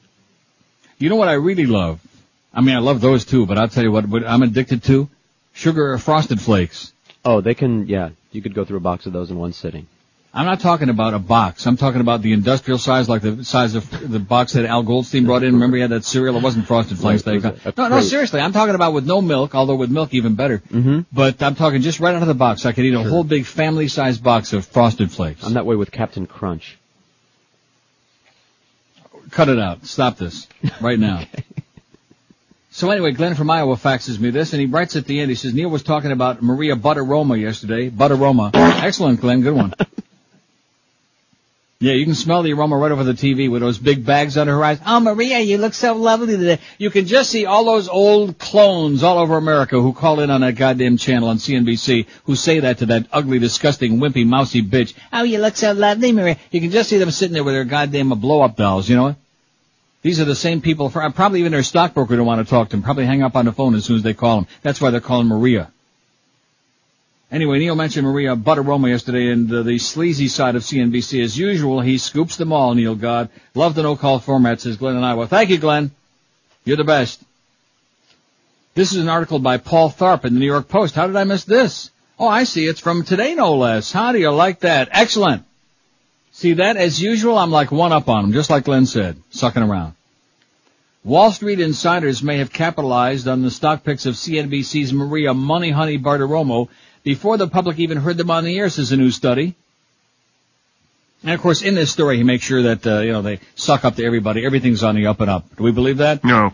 You 0.97 1.07
know 1.07 1.15
what 1.15 1.29
I 1.29 1.33
really 1.33 1.65
love? 1.65 2.01
I 2.53 2.59
mean, 2.59 2.75
I 2.75 2.79
love 2.79 2.99
those 2.99 3.23
too, 3.23 3.45
but 3.45 3.57
I'll 3.57 3.69
tell 3.69 3.83
you 3.83 3.91
what, 3.91 4.05
what 4.05 4.27
I'm 4.27 4.43
addicted 4.43 4.83
to? 4.83 5.09
Sugar 5.53 5.97
frosted 5.97 6.41
flakes. 6.41 6.91
Oh, 7.23 7.39
they 7.39 7.53
can, 7.53 7.87
yeah, 7.87 8.09
you 8.33 8.41
could 8.41 8.53
go 8.53 8.65
through 8.65 8.77
a 8.77 8.81
box 8.81 9.05
of 9.05 9.13
those 9.13 9.31
in 9.31 9.37
one 9.37 9.53
sitting. 9.53 9.87
I'm 10.33 10.45
not 10.45 10.59
talking 10.59 10.89
about 10.89 11.13
a 11.15 11.19
box. 11.19 11.65
I'm 11.65 11.77
talking 11.77 11.99
about 12.01 12.21
the 12.21 12.31
industrial 12.33 12.77
size, 12.77 13.09
like 13.09 13.23
the 13.23 13.43
size 13.43 13.73
of 13.73 13.89
the 14.11 14.19
box 14.19 14.53
that 14.53 14.65
Al 14.65 14.83
Goldstein 14.83 15.25
brought 15.25 15.41
in. 15.43 15.53
Remember 15.53 15.77
he 15.77 15.81
had 15.81 15.89
that 15.91 16.05
cereal? 16.05 16.35
It 16.37 16.43
wasn't 16.43 16.67
Frosted 16.67 16.99
Flakes. 16.99 17.25
Right, 17.25 17.41
They 17.41 17.49
was 17.49 17.59
a- 17.65 17.69
a 17.69 17.73
no, 17.75 17.87
no, 17.87 18.01
seriously. 18.01 18.39
I'm 18.39 18.53
talking 18.53 18.75
about 18.75 18.93
with 18.93 19.05
no 19.05 19.19
milk, 19.21 19.55
although 19.55 19.75
with 19.75 19.89
milk 19.89 20.13
even 20.13 20.35
better. 20.35 20.59
Mm-hmm. 20.59 21.01
But 21.11 21.41
I'm 21.41 21.55
talking 21.55 21.81
just 21.81 21.99
right 21.99 22.13
out 22.13 22.21
of 22.21 22.27
the 22.27 22.35
box. 22.35 22.65
I 22.67 22.71
could 22.71 22.85
eat 22.85 22.93
a 22.93 23.01
whole 23.01 23.23
big 23.23 23.45
family-sized 23.45 24.21
box 24.23 24.53
of 24.53 24.65
Frosted 24.67 25.11
Flakes. 25.11 25.43
I'm 25.43 25.53
that 25.53 25.65
way 25.65 25.75
with 25.75 25.91
Captain 25.91 26.27
Crunch. 26.27 26.77
Cut 29.31 29.49
it 29.49 29.59
out. 29.59 29.85
Stop 29.85 30.17
this 30.17 30.47
right 30.81 30.99
now. 30.99 31.23
So 32.69 32.91
anyway, 32.91 33.09
Glenn 33.11 33.33
from 33.33 33.49
Iowa 33.49 33.75
faxes 33.75 34.19
me 34.19 34.29
this, 34.29 34.53
and 34.53 34.59
he 34.59 34.67
writes 34.67 34.95
at 34.95 35.05
the 35.05 35.19
end. 35.19 35.29
He 35.31 35.35
says 35.35 35.51
Neil 35.51 35.67
was 35.67 35.81
talking 35.81 36.11
about 36.11 36.43
Maria 36.43 36.75
Butteroma 36.75 37.41
yesterday. 37.41 37.89
Butteroma, 37.89 38.51
excellent, 38.53 39.19
Glenn, 39.19 39.41
good 39.41 39.55
one. 39.55 39.73
Yeah, 41.79 41.93
you 41.93 42.05
can 42.05 42.15
smell 42.15 42.41
the 42.41 42.53
aroma 42.53 42.75
right 42.75 42.91
over 42.91 43.03
the 43.03 43.13
TV 43.13 43.51
with 43.51 43.61
those 43.61 43.77
big 43.77 44.03
bags 44.03 44.35
under 44.35 44.53
her 44.53 44.63
eyes. 44.63 44.79
Oh, 44.83 44.99
Maria, 44.99 45.39
you 45.41 45.59
look 45.59 45.75
so 45.75 45.93
lovely 45.93 46.35
today. 46.35 46.59
You 46.79 46.89
can 46.89 47.05
just 47.05 47.29
see 47.29 47.45
all 47.45 47.65
those 47.65 47.87
old 47.87 48.39
clones 48.39 49.03
all 49.03 49.19
over 49.19 49.37
America 49.37 49.79
who 49.79 49.93
call 49.93 50.19
in 50.21 50.31
on 50.31 50.41
that 50.41 50.55
goddamn 50.55 50.97
channel 50.97 51.29
on 51.29 51.37
CNBC 51.37 52.07
who 52.23 52.35
say 52.35 52.61
that 52.61 52.79
to 52.79 52.87
that 52.87 53.05
ugly, 53.11 53.37
disgusting, 53.37 53.99
wimpy, 53.99 54.25
mousy 54.25 54.63
bitch. 54.63 54.95
Oh, 55.13 55.21
you 55.21 55.37
look 55.37 55.55
so 55.55 55.73
lovely, 55.73 56.11
Maria. 56.13 56.37
You 56.49 56.61
can 56.61 56.71
just 56.71 56.89
see 56.89 56.97
them 56.97 57.11
sitting 57.11 57.35
there 57.35 57.43
with 57.43 57.53
their 57.53 57.63
goddamn 57.63 58.09
blow-up 58.09 58.55
dolls, 58.55 58.89
you 58.89 58.95
know? 58.95 59.15
These 60.01 60.19
are 60.19 60.25
the 60.25 60.35
same 60.35 60.61
people, 60.61 60.89
for, 60.89 61.07
probably 61.11 61.41
even 61.41 61.51
their 61.51 61.61
stockbroker 61.61 62.15
don't 62.15 62.25
want 62.25 62.43
to 62.43 62.49
talk 62.49 62.69
to 62.69 62.75
them. 62.75 62.81
Probably 62.81 63.05
hang 63.05 63.21
up 63.21 63.35
on 63.35 63.45
the 63.45 63.51
phone 63.51 63.75
as 63.75 63.85
soon 63.85 63.97
as 63.97 64.03
they 64.03 64.15
call 64.15 64.37
them. 64.37 64.47
That's 64.63 64.81
why 64.81 64.89
they're 64.89 64.99
calling 64.99 65.27
Maria. 65.27 65.71
Anyway, 67.29 67.59
Neil 67.59 67.75
mentioned 67.75 68.07
Maria 68.07 68.37
Butteroma 68.37 68.89
yesterday 68.89 69.29
and 69.31 69.51
uh, 69.51 69.61
the 69.61 69.79
sleazy 69.79 70.29
side 70.29 70.55
of 70.55 70.63
CNBC. 70.63 71.21
As 71.21 71.37
usual, 71.37 71.81
he 71.81 71.97
scoops 71.97 72.37
them 72.37 72.53
all, 72.53 72.73
Neil 72.73 72.95
God. 72.95 73.29
Love 73.53 73.75
the 73.75 73.83
no-call 73.83 74.19
format, 74.19 74.61
says 74.61 74.77
Glenn 74.77 74.95
and 74.95 75.05
Iowa. 75.05 75.27
Thank 75.27 75.49
you, 75.49 75.57
Glenn. 75.57 75.91
You're 76.63 76.77
the 76.77 76.85
best. 76.85 77.21
This 78.75 78.93
is 78.93 78.99
an 78.99 79.09
article 79.09 79.39
by 79.39 79.57
Paul 79.57 79.89
Tharp 79.89 80.23
in 80.23 80.35
the 80.35 80.39
New 80.39 80.45
York 80.45 80.69
Post. 80.69 80.95
How 80.95 81.07
did 81.07 81.17
I 81.17 81.25
miss 81.25 81.43
this? 81.43 81.91
Oh, 82.17 82.27
I 82.27 82.45
see. 82.45 82.65
It's 82.65 82.79
from 82.79 83.03
today, 83.03 83.35
no 83.35 83.55
less. 83.55 83.91
How 83.91 84.13
do 84.13 84.19
you 84.19 84.31
like 84.31 84.61
that? 84.61 84.87
Excellent. 84.91 85.43
See 86.31 86.53
that? 86.53 86.77
As 86.77 87.01
usual, 87.01 87.37
I'm 87.37 87.51
like 87.51 87.71
one 87.71 87.91
up 87.91 88.07
on 88.07 88.25
him, 88.25 88.33
just 88.33 88.49
like 88.49 88.63
Glenn 88.63 88.85
said, 88.85 89.17
sucking 89.31 89.63
around. 89.63 89.95
Wall 91.03 91.31
Street 91.31 91.59
insiders 91.59 92.21
may 92.21 92.37
have 92.37 92.53
capitalized 92.53 93.27
on 93.27 93.41
the 93.41 93.51
stock 93.51 93.83
picks 93.83 94.05
of 94.05 94.15
CNBC's 94.15 94.93
Maria 94.93 95.33
Money 95.33 95.71
Honey 95.71 95.97
Bartiromo 95.97 96.69
before 97.07 97.37
the 97.37 97.47
public 97.47 97.79
even 97.79 97.97
heard 97.99 98.17
them 98.17 98.29
on 98.29 98.43
the 98.43 98.57
air, 98.59 98.69
says 98.69 98.91
a 98.91 98.97
new 98.97 99.11
study. 99.11 99.55
And 101.23 101.31
of 101.31 101.39
course, 101.39 101.61
in 101.61 101.73
this 101.73 101.89
story, 101.89 102.17
he 102.17 102.23
makes 102.23 102.43
sure 102.43 102.63
that, 102.63 102.85
uh, 102.85 102.99
you 102.99 103.13
know, 103.13 103.21
they 103.21 103.39
suck 103.55 103.85
up 103.85 103.95
to 103.95 104.03
everybody. 104.03 104.45
Everything's 104.45 104.83
on 104.83 104.95
the 104.95 105.07
up 105.07 105.21
and 105.21 105.29
up. 105.29 105.55
Do 105.55 105.63
we 105.63 105.71
believe 105.71 105.99
that? 105.99 106.25
No. 106.25 106.53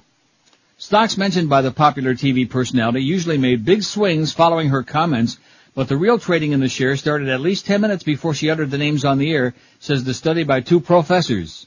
Stocks 0.78 1.18
mentioned 1.18 1.50
by 1.50 1.64
the 1.64 1.72
popular 1.72 2.14
TV 2.14 2.48
personality 2.48 3.02
usually 3.02 3.40
made 3.40 3.66
big 3.66 3.82
swings 3.82 4.32
following 4.32 4.70
her 4.70 4.84
comments, 4.84 5.40
but 5.74 5.88
the 5.88 5.98
real 5.98 6.20
trading 6.20 6.52
in 6.52 6.60
the 6.60 6.70
share 6.70 6.96
started 6.98 7.30
at 7.30 7.42
least 7.42 7.66
10 7.66 7.82
minutes 7.82 8.04
before 8.04 8.36
she 8.36 8.52
uttered 8.52 8.70
the 8.70 8.78
names 8.78 9.06
on 9.06 9.18
the 9.18 9.32
air, 9.34 9.56
says 9.80 10.04
the 10.04 10.14
study 10.14 10.44
by 10.44 10.62
two 10.62 10.80
professors. 10.80 11.66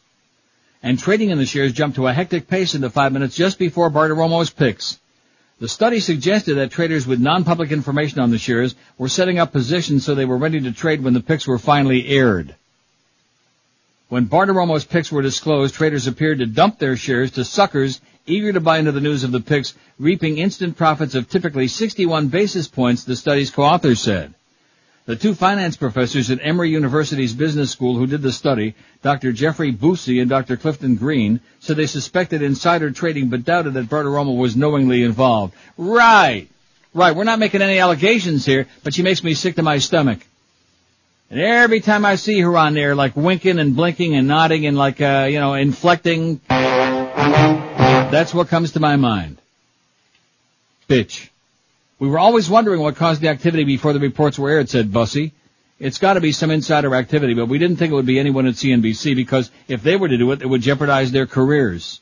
And 0.80 0.96
trading 0.96 1.30
in 1.30 1.38
the 1.38 1.46
shares 1.46 1.72
jumped 1.72 1.96
to 1.96 2.06
a 2.06 2.12
hectic 2.12 2.46
pace 2.46 2.76
in 2.76 2.82
the 2.82 2.90
five 2.90 3.12
minutes 3.12 3.34
just 3.34 3.58
before 3.58 3.90
Bartiromo's 3.90 4.50
picks. 4.50 5.00
The 5.58 5.68
study 5.68 6.00
suggested 6.00 6.56
that 6.56 6.70
traders 6.70 7.06
with 7.06 7.18
non-public 7.18 7.72
information 7.72 8.20
on 8.20 8.30
the 8.30 8.38
shares 8.38 8.74
were 8.98 9.08
setting 9.08 9.38
up 9.38 9.52
positions 9.52 10.04
so 10.04 10.14
they 10.14 10.26
were 10.26 10.36
ready 10.36 10.60
to 10.60 10.72
trade 10.72 11.02
when 11.02 11.14
the 11.14 11.20
picks 11.20 11.46
were 11.46 11.58
finally 11.58 12.06
aired. 12.08 12.54
When 14.08 14.26
Bartiromo's 14.26 14.84
picks 14.84 15.10
were 15.10 15.22
disclosed, 15.22 15.74
traders 15.74 16.06
appeared 16.06 16.38
to 16.38 16.46
dump 16.46 16.78
their 16.78 16.96
shares 16.96 17.30
to 17.32 17.44
suckers 17.44 18.00
eager 18.26 18.52
to 18.52 18.60
buy 18.60 18.78
into 18.78 18.92
the 18.92 19.00
news 19.00 19.24
of 19.24 19.32
the 19.32 19.40
picks, 19.40 19.74
reaping 19.98 20.38
instant 20.38 20.76
profits 20.76 21.14
of 21.14 21.28
typically 21.28 21.68
61 21.68 22.28
basis 22.28 22.68
points, 22.68 23.04
the 23.04 23.16
study's 23.16 23.50
co-authors 23.50 24.00
said. 24.00 24.34
The 25.06 25.14
two 25.14 25.34
finance 25.34 25.76
professors 25.76 26.32
at 26.32 26.40
Emory 26.42 26.70
University's 26.70 27.32
business 27.32 27.70
school 27.70 27.96
who 27.96 28.08
did 28.08 28.22
the 28.22 28.32
study, 28.32 28.74
Dr. 29.02 29.30
Jeffrey 29.30 29.72
Busse 29.72 30.20
and 30.20 30.28
Dr. 30.28 30.56
Clifton 30.56 30.96
Green, 30.96 31.40
said 31.60 31.76
they 31.76 31.86
suspected 31.86 32.42
insider 32.42 32.90
trading 32.90 33.28
but 33.28 33.44
doubted 33.44 33.74
that 33.74 33.88
Bartiromo 33.88 34.36
was 34.36 34.56
knowingly 34.56 35.04
involved. 35.04 35.54
Right! 35.78 36.48
Right, 36.92 37.14
we're 37.14 37.22
not 37.22 37.38
making 37.38 37.62
any 37.62 37.78
allegations 37.78 38.44
here, 38.44 38.66
but 38.82 38.94
she 38.94 39.02
makes 39.02 39.22
me 39.22 39.34
sick 39.34 39.54
to 39.56 39.62
my 39.62 39.78
stomach. 39.78 40.18
And 41.30 41.40
every 41.40 41.80
time 41.80 42.04
I 42.04 42.16
see 42.16 42.40
her 42.40 42.56
on 42.56 42.74
there, 42.74 42.96
like 42.96 43.14
winking 43.16 43.60
and 43.60 43.76
blinking 43.76 44.16
and 44.16 44.26
nodding 44.26 44.66
and 44.66 44.76
like, 44.76 45.00
uh, 45.00 45.28
you 45.30 45.38
know, 45.38 45.54
inflecting, 45.54 46.40
that's 46.48 48.34
what 48.34 48.48
comes 48.48 48.72
to 48.72 48.80
my 48.80 48.96
mind. 48.96 49.38
Bitch. 50.88 51.28
We 51.98 52.08
were 52.08 52.18
always 52.18 52.50
wondering 52.50 52.80
what 52.80 52.96
caused 52.96 53.22
the 53.22 53.28
activity 53.28 53.64
before 53.64 53.92
the 53.92 54.00
reports 54.00 54.38
were 54.38 54.50
aired, 54.50 54.68
said 54.68 54.92
Busse. 54.92 55.32
It's 55.78 55.98
gotta 55.98 56.20
be 56.20 56.32
some 56.32 56.50
insider 56.50 56.94
activity, 56.94 57.34
but 57.34 57.48
we 57.48 57.58
didn't 57.58 57.76
think 57.76 57.92
it 57.92 57.94
would 57.94 58.06
be 58.06 58.18
anyone 58.18 58.46
at 58.46 58.54
CNBC 58.54 59.14
because 59.14 59.50
if 59.68 59.82
they 59.82 59.96
were 59.96 60.08
to 60.08 60.18
do 60.18 60.32
it, 60.32 60.42
it 60.42 60.46
would 60.46 60.62
jeopardize 60.62 61.12
their 61.12 61.26
careers. 61.26 62.00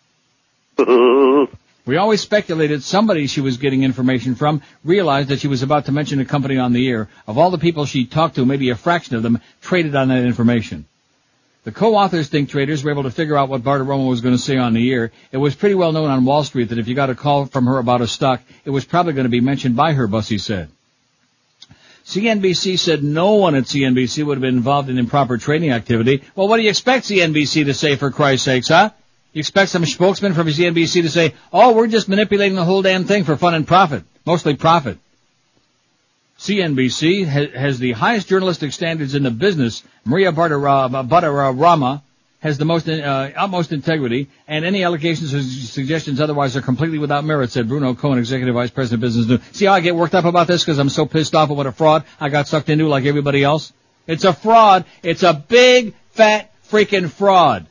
We 1.86 1.98
always 1.98 2.22
speculated 2.22 2.82
somebody 2.82 3.26
she 3.26 3.42
was 3.42 3.58
getting 3.58 3.82
information 3.82 4.36
from 4.36 4.62
realized 4.84 5.28
that 5.28 5.40
she 5.40 5.48
was 5.48 5.62
about 5.62 5.84
to 5.84 5.92
mention 5.92 6.18
a 6.18 6.24
company 6.24 6.56
on 6.56 6.72
the 6.72 6.88
air. 6.88 7.10
Of 7.26 7.36
all 7.36 7.50
the 7.50 7.58
people 7.58 7.84
she 7.84 8.06
talked 8.06 8.36
to, 8.36 8.46
maybe 8.46 8.70
a 8.70 8.74
fraction 8.74 9.16
of 9.16 9.22
them 9.22 9.42
traded 9.60 9.94
on 9.94 10.08
that 10.08 10.24
information. 10.24 10.86
The 11.64 11.72
co-authors 11.72 12.28
think 12.28 12.50
traders 12.50 12.84
were 12.84 12.90
able 12.90 13.04
to 13.04 13.10
figure 13.10 13.38
out 13.38 13.48
what 13.48 13.62
Bartiromo 13.62 14.10
was 14.10 14.20
going 14.20 14.34
to 14.34 14.42
say 14.42 14.58
on 14.58 14.74
the 14.74 14.92
air. 14.92 15.12
It 15.32 15.38
was 15.38 15.54
pretty 15.54 15.74
well 15.74 15.92
known 15.92 16.10
on 16.10 16.26
Wall 16.26 16.44
Street 16.44 16.68
that 16.68 16.78
if 16.78 16.88
you 16.88 16.94
got 16.94 17.08
a 17.08 17.14
call 17.14 17.46
from 17.46 17.64
her 17.66 17.78
about 17.78 18.02
a 18.02 18.06
stock, 18.06 18.42
it 18.66 18.70
was 18.70 18.84
probably 18.84 19.14
going 19.14 19.24
to 19.24 19.30
be 19.30 19.40
mentioned 19.40 19.74
by 19.74 19.94
her, 19.94 20.06
Busse 20.06 20.40
said. 20.40 20.68
CNBC 22.04 22.78
said 22.78 23.02
no 23.02 23.36
one 23.36 23.54
at 23.54 23.64
CNBC 23.64 24.26
would 24.26 24.36
have 24.36 24.42
been 24.42 24.56
involved 24.56 24.90
in 24.90 24.98
improper 24.98 25.38
trading 25.38 25.70
activity. 25.70 26.22
Well, 26.36 26.48
what 26.48 26.58
do 26.58 26.62
you 26.62 26.68
expect 26.68 27.06
CNBC 27.06 27.64
to 27.64 27.72
say 27.72 27.96
for 27.96 28.10
Christ's 28.10 28.44
sakes, 28.44 28.68
huh? 28.68 28.90
You 29.32 29.40
expect 29.40 29.70
some 29.70 29.86
spokesman 29.86 30.34
from 30.34 30.46
CNBC 30.46 31.02
to 31.02 31.08
say, 31.08 31.34
oh, 31.50 31.72
we're 31.72 31.86
just 31.86 32.10
manipulating 32.10 32.56
the 32.56 32.64
whole 32.64 32.82
damn 32.82 33.04
thing 33.04 33.24
for 33.24 33.36
fun 33.36 33.54
and 33.54 33.66
profit. 33.66 34.04
Mostly 34.26 34.54
profit. 34.54 34.98
CNBC 36.44 37.26
ha- 37.26 37.58
has 37.58 37.78
the 37.78 37.92
highest 37.92 38.28
journalistic 38.28 38.72
standards 38.72 39.14
in 39.14 39.22
the 39.22 39.30
business. 39.30 39.82
Maria 40.04 40.30
Bartiromo 40.30 42.02
has 42.40 42.58
the 42.58 42.66
most 42.66 42.86
uh, 42.86 43.30
utmost 43.34 43.72
integrity, 43.72 44.28
and 44.46 44.66
any 44.66 44.84
allegations 44.84 45.32
or 45.32 45.42
suggestions 45.42 46.20
otherwise 46.20 46.54
are 46.54 46.60
completely 46.60 46.98
without 46.98 47.24
merit," 47.24 47.50
said 47.50 47.66
Bruno 47.66 47.94
Cohen, 47.94 48.18
executive 48.18 48.54
vice 48.54 48.70
president 48.70 49.02
of 49.02 49.06
business. 49.06 49.26
News. 49.26 49.40
See 49.52 49.64
how 49.64 49.72
I 49.72 49.80
get 49.80 49.96
worked 49.96 50.14
up 50.14 50.26
about 50.26 50.46
this 50.46 50.62
because 50.62 50.78
I'm 50.78 50.90
so 50.90 51.06
pissed 51.06 51.34
off 51.34 51.48
at 51.50 51.56
what 51.56 51.66
a 51.66 51.72
fraud 51.72 52.04
I 52.20 52.28
got 52.28 52.46
sucked 52.46 52.68
into 52.68 52.88
like 52.88 53.06
everybody 53.06 53.42
else. 53.42 53.72
It's 54.06 54.24
a 54.24 54.34
fraud. 54.34 54.84
It's 55.02 55.22
a 55.22 55.32
big 55.32 55.94
fat 56.10 56.52
freaking 56.68 57.10
fraud. 57.10 57.66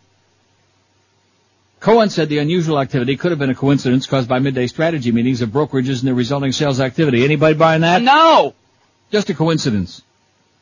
Cohen 1.80 2.10
said 2.10 2.30
the 2.30 2.40
unusual 2.40 2.80
activity 2.80 3.18
could 3.18 3.30
have 3.30 3.40
been 3.40 3.52
a 3.52 3.56
coincidence 3.56 4.08
caused 4.08 4.28
by 4.28 4.40
midday 4.40 4.66
strategy 4.66 5.12
meetings 5.12 5.44
of 5.44 5.50
brokerages 5.50 6.00
and 6.00 6.08
the 6.08 6.16
resulting 6.16 6.54
sales 6.54 6.80
activity. 6.80 7.24
Anybody 7.24 7.54
buying 7.54 7.82
that? 7.82 8.02
No! 8.02 8.56
Just 9.14 9.30
a 9.30 9.35
coincidence. 9.35 10.02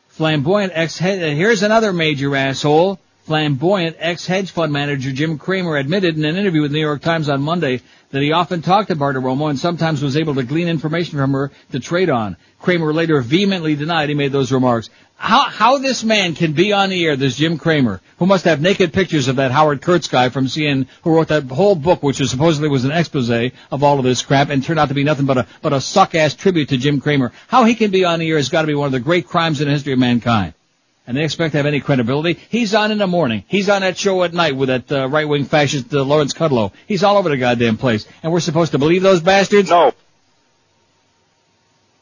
Flamboyant 0.08 0.72
ex 0.74 1.00
uh, 1.00 1.06
here's 1.06 1.62
another 1.62 1.90
major 1.90 2.36
asshole. 2.36 3.00
Flamboyant 3.24 3.96
ex-hedge 3.98 4.50
fund 4.50 4.70
manager 4.70 5.10
Jim 5.10 5.38
Cramer 5.38 5.78
admitted 5.78 6.18
in 6.18 6.24
an 6.26 6.36
interview 6.36 6.60
with 6.60 6.70
the 6.70 6.76
New 6.76 6.84
York 6.84 7.00
Times 7.00 7.30
on 7.30 7.40
Monday 7.40 7.80
that 8.10 8.20
he 8.20 8.32
often 8.32 8.60
talked 8.60 8.88
to 8.88 8.94
Bartiromo 8.94 9.48
and 9.48 9.58
sometimes 9.58 10.02
was 10.02 10.18
able 10.18 10.34
to 10.34 10.42
glean 10.42 10.68
information 10.68 11.18
from 11.18 11.32
her 11.32 11.50
to 11.70 11.80
trade 11.80 12.10
on. 12.10 12.36
Cramer 12.60 12.92
later 12.92 13.22
vehemently 13.22 13.74
denied 13.74 14.10
he 14.10 14.14
made 14.14 14.32
those 14.32 14.52
remarks. 14.52 14.90
How, 15.22 15.48
how 15.48 15.78
this 15.78 16.02
man 16.02 16.34
can 16.34 16.52
be 16.52 16.72
on 16.72 16.90
the 16.90 17.06
air, 17.06 17.14
this 17.14 17.36
Jim 17.36 17.56
Cramer, 17.56 18.00
who 18.18 18.26
must 18.26 18.44
have 18.44 18.60
naked 18.60 18.92
pictures 18.92 19.28
of 19.28 19.36
that 19.36 19.52
Howard 19.52 19.80
Kurtz 19.80 20.08
guy 20.08 20.30
from 20.30 20.46
CNN 20.46 20.88
who 21.02 21.14
wrote 21.14 21.28
that 21.28 21.44
whole 21.44 21.76
book, 21.76 22.02
which 22.02 22.18
was 22.18 22.28
supposedly 22.28 22.68
was 22.68 22.84
an 22.84 22.90
expose 22.90 23.30
of 23.30 23.84
all 23.84 24.00
of 24.00 24.04
this 24.04 24.20
crap 24.22 24.50
and 24.50 24.64
turned 24.64 24.80
out 24.80 24.88
to 24.88 24.94
be 24.94 25.04
nothing 25.04 25.26
but 25.26 25.38
a, 25.38 25.46
but 25.62 25.72
a 25.72 25.80
suck-ass 25.80 26.34
tribute 26.34 26.70
to 26.70 26.76
Jim 26.76 27.00
Cramer. 27.00 27.30
How 27.46 27.62
he 27.62 27.76
can 27.76 27.92
be 27.92 28.04
on 28.04 28.18
the 28.18 28.28
air 28.28 28.36
has 28.36 28.48
got 28.48 28.62
to 28.62 28.66
be 28.66 28.74
one 28.74 28.86
of 28.86 28.92
the 28.92 28.98
great 28.98 29.28
crimes 29.28 29.60
in 29.60 29.68
the 29.68 29.72
history 29.74 29.92
of 29.92 30.00
mankind 30.00 30.54
and 31.06 31.16
they 31.16 31.22
expect 31.22 31.52
to 31.52 31.58
have 31.58 31.66
any 31.66 31.78
credibility. 31.78 32.40
He's 32.48 32.74
on 32.74 32.90
in 32.90 32.98
the 32.98 33.06
morning. 33.06 33.44
He's 33.46 33.68
on 33.68 33.82
that 33.82 33.96
show 33.98 34.24
at 34.24 34.32
night 34.32 34.56
with 34.56 34.68
that 34.68 34.90
uh, 34.90 35.08
right-wing 35.08 35.44
fascist 35.44 35.94
uh, 35.94 36.02
Lawrence 36.02 36.32
Kudlow. 36.32 36.72
He's 36.86 37.04
all 37.04 37.16
over 37.16 37.28
the 37.28 37.36
goddamn 37.36 37.76
place. 37.76 38.06
And 38.22 38.32
we're 38.32 38.40
supposed 38.40 38.72
to 38.72 38.78
believe 38.78 39.02
those 39.02 39.20
bastards? 39.20 39.70
No. 39.70 39.92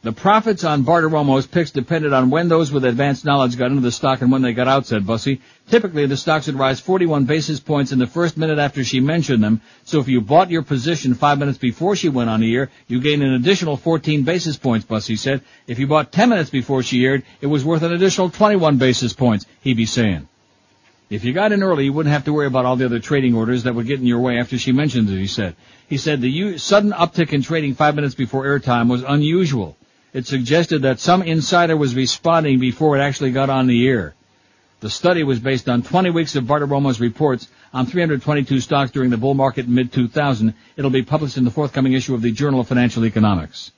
The 0.03 0.13
profits 0.13 0.65
on 0.65 0.83
Bartiromo's 0.83 1.47
picks 1.47 1.73
depended 1.73 2.15
on 2.15 2.31
when 2.31 2.49
those 2.49 2.73
with 2.73 2.87
advanced 2.87 3.27
knowledge 3.27 3.59
got 3.59 3.71
into 3.71 3.83
the 3.83 3.93
stock 3.93 4.23
and 4.23 4.33
when 4.33 4.41
they 4.41 4.55
got 4.55 4.67
out, 4.67 4.87
said 4.87 5.05
Busse. 5.05 5.39
Typically, 5.69 6.07
the 6.07 6.17
stocks 6.17 6.47
would 6.47 6.59
rise 6.59 6.81
41 6.81 7.27
basis 7.27 7.61
points 7.61 7.93
in 7.93 7.99
the 7.99 8.07
first 8.07 8.39
minute 8.39 8.59
after 8.59 8.83
she 8.83 9.01
mentioned 9.01 9.45
them, 9.45 9.61
so 9.85 10.01
if 10.01 10.09
you 10.09 10.23
bought 10.23 10.51
your 10.51 10.63
position 10.63 11.13
five 11.13 11.39
minutes 11.39 11.59
before 11.59 11.97
she 11.97 12.09
went 12.09 12.31
on 12.31 12.41
the 12.41 12.57
air, 12.57 12.71
you 12.89 12.99
gained 12.99 13.23
an 13.23 13.35
additional 13.35 13.77
14 13.77 14.23
basis 14.23 14.57
points, 14.57 14.87
Busse 14.87 15.19
said. 15.19 15.43
If 15.67 15.79
you 15.79 15.87
bought 15.87 16.13
10 16.13 16.31
minutes 16.31 16.49
before 16.49 16.83
she 16.83 17.05
aired, 17.05 17.23
it 17.43 17.49
was 17.49 17.63
worth 17.63 17.83
an 17.83 17.93
additional 17.93 18.31
21 18.31 18.79
basis 18.79 19.13
points, 19.13 19.45
he'd 19.61 19.77
be 19.77 19.85
saying. 19.85 20.27
If 21.11 21.25
you 21.25 21.35
got 21.35 21.53
in 21.53 21.63
early, 21.63 21.85
you 21.85 21.93
wouldn't 21.93 22.15
have 22.15 22.25
to 22.25 22.33
worry 22.33 22.47
about 22.47 22.65
all 22.65 22.77
the 22.77 22.87
other 22.87 23.01
trading 23.01 23.35
orders 23.35 23.65
that 23.65 23.75
would 23.75 23.87
get 23.87 24.01
in 24.01 24.07
your 24.07 24.21
way 24.21 24.39
after 24.39 24.57
she 24.57 24.73
mentioned 24.73 25.11
it, 25.11 25.19
he 25.19 25.27
said. 25.27 25.57
He 25.91 25.99
said 25.99 26.23
the 26.23 26.31
u- 26.31 26.57
sudden 26.57 26.93
uptick 26.93 27.35
in 27.35 27.43
trading 27.43 27.75
five 27.75 27.97
minutes 27.97 28.15
before 28.15 28.47
airtime 28.47 28.89
was 28.89 29.03
unusual. 29.03 29.77
It 30.13 30.27
suggested 30.27 30.83
that 30.83 31.01
some 31.01 31.23
insider 31.23 31.77
was 31.77 31.95
responding 31.95 32.59
before 32.59 32.97
it 32.97 33.01
actually 33.01 33.31
got 33.31 33.51
on 33.51 33.67
the 33.67 33.87
air. 33.89 34.15
The 34.81 34.91
study 34.91 35.23
was 35.23 35.39
based 35.39 35.69
on 35.69 35.83
20 35.83 36.11
weeks 36.11 36.37
of 36.37 36.45
Bartiromo's 36.45 37.01
reports 37.01 37.49
on 37.73 37.87
322 37.87 38.61
stocks 38.61 38.91
during 38.91 39.11
the 39.11 39.19
bull 39.19 39.35
market 39.35 39.67
in 39.67 39.75
mid-2000. 39.75 40.55
It'll 40.77 40.91
be 40.91 41.03
published 41.03 41.37
in 41.37 41.45
the 41.45 41.51
forthcoming 41.51 41.93
issue 41.93 42.15
of 42.15 42.23
the 42.23 42.33
Journal 42.33 42.61
of 42.61 42.69
Financial 42.69 43.05
Economics. 43.05 43.73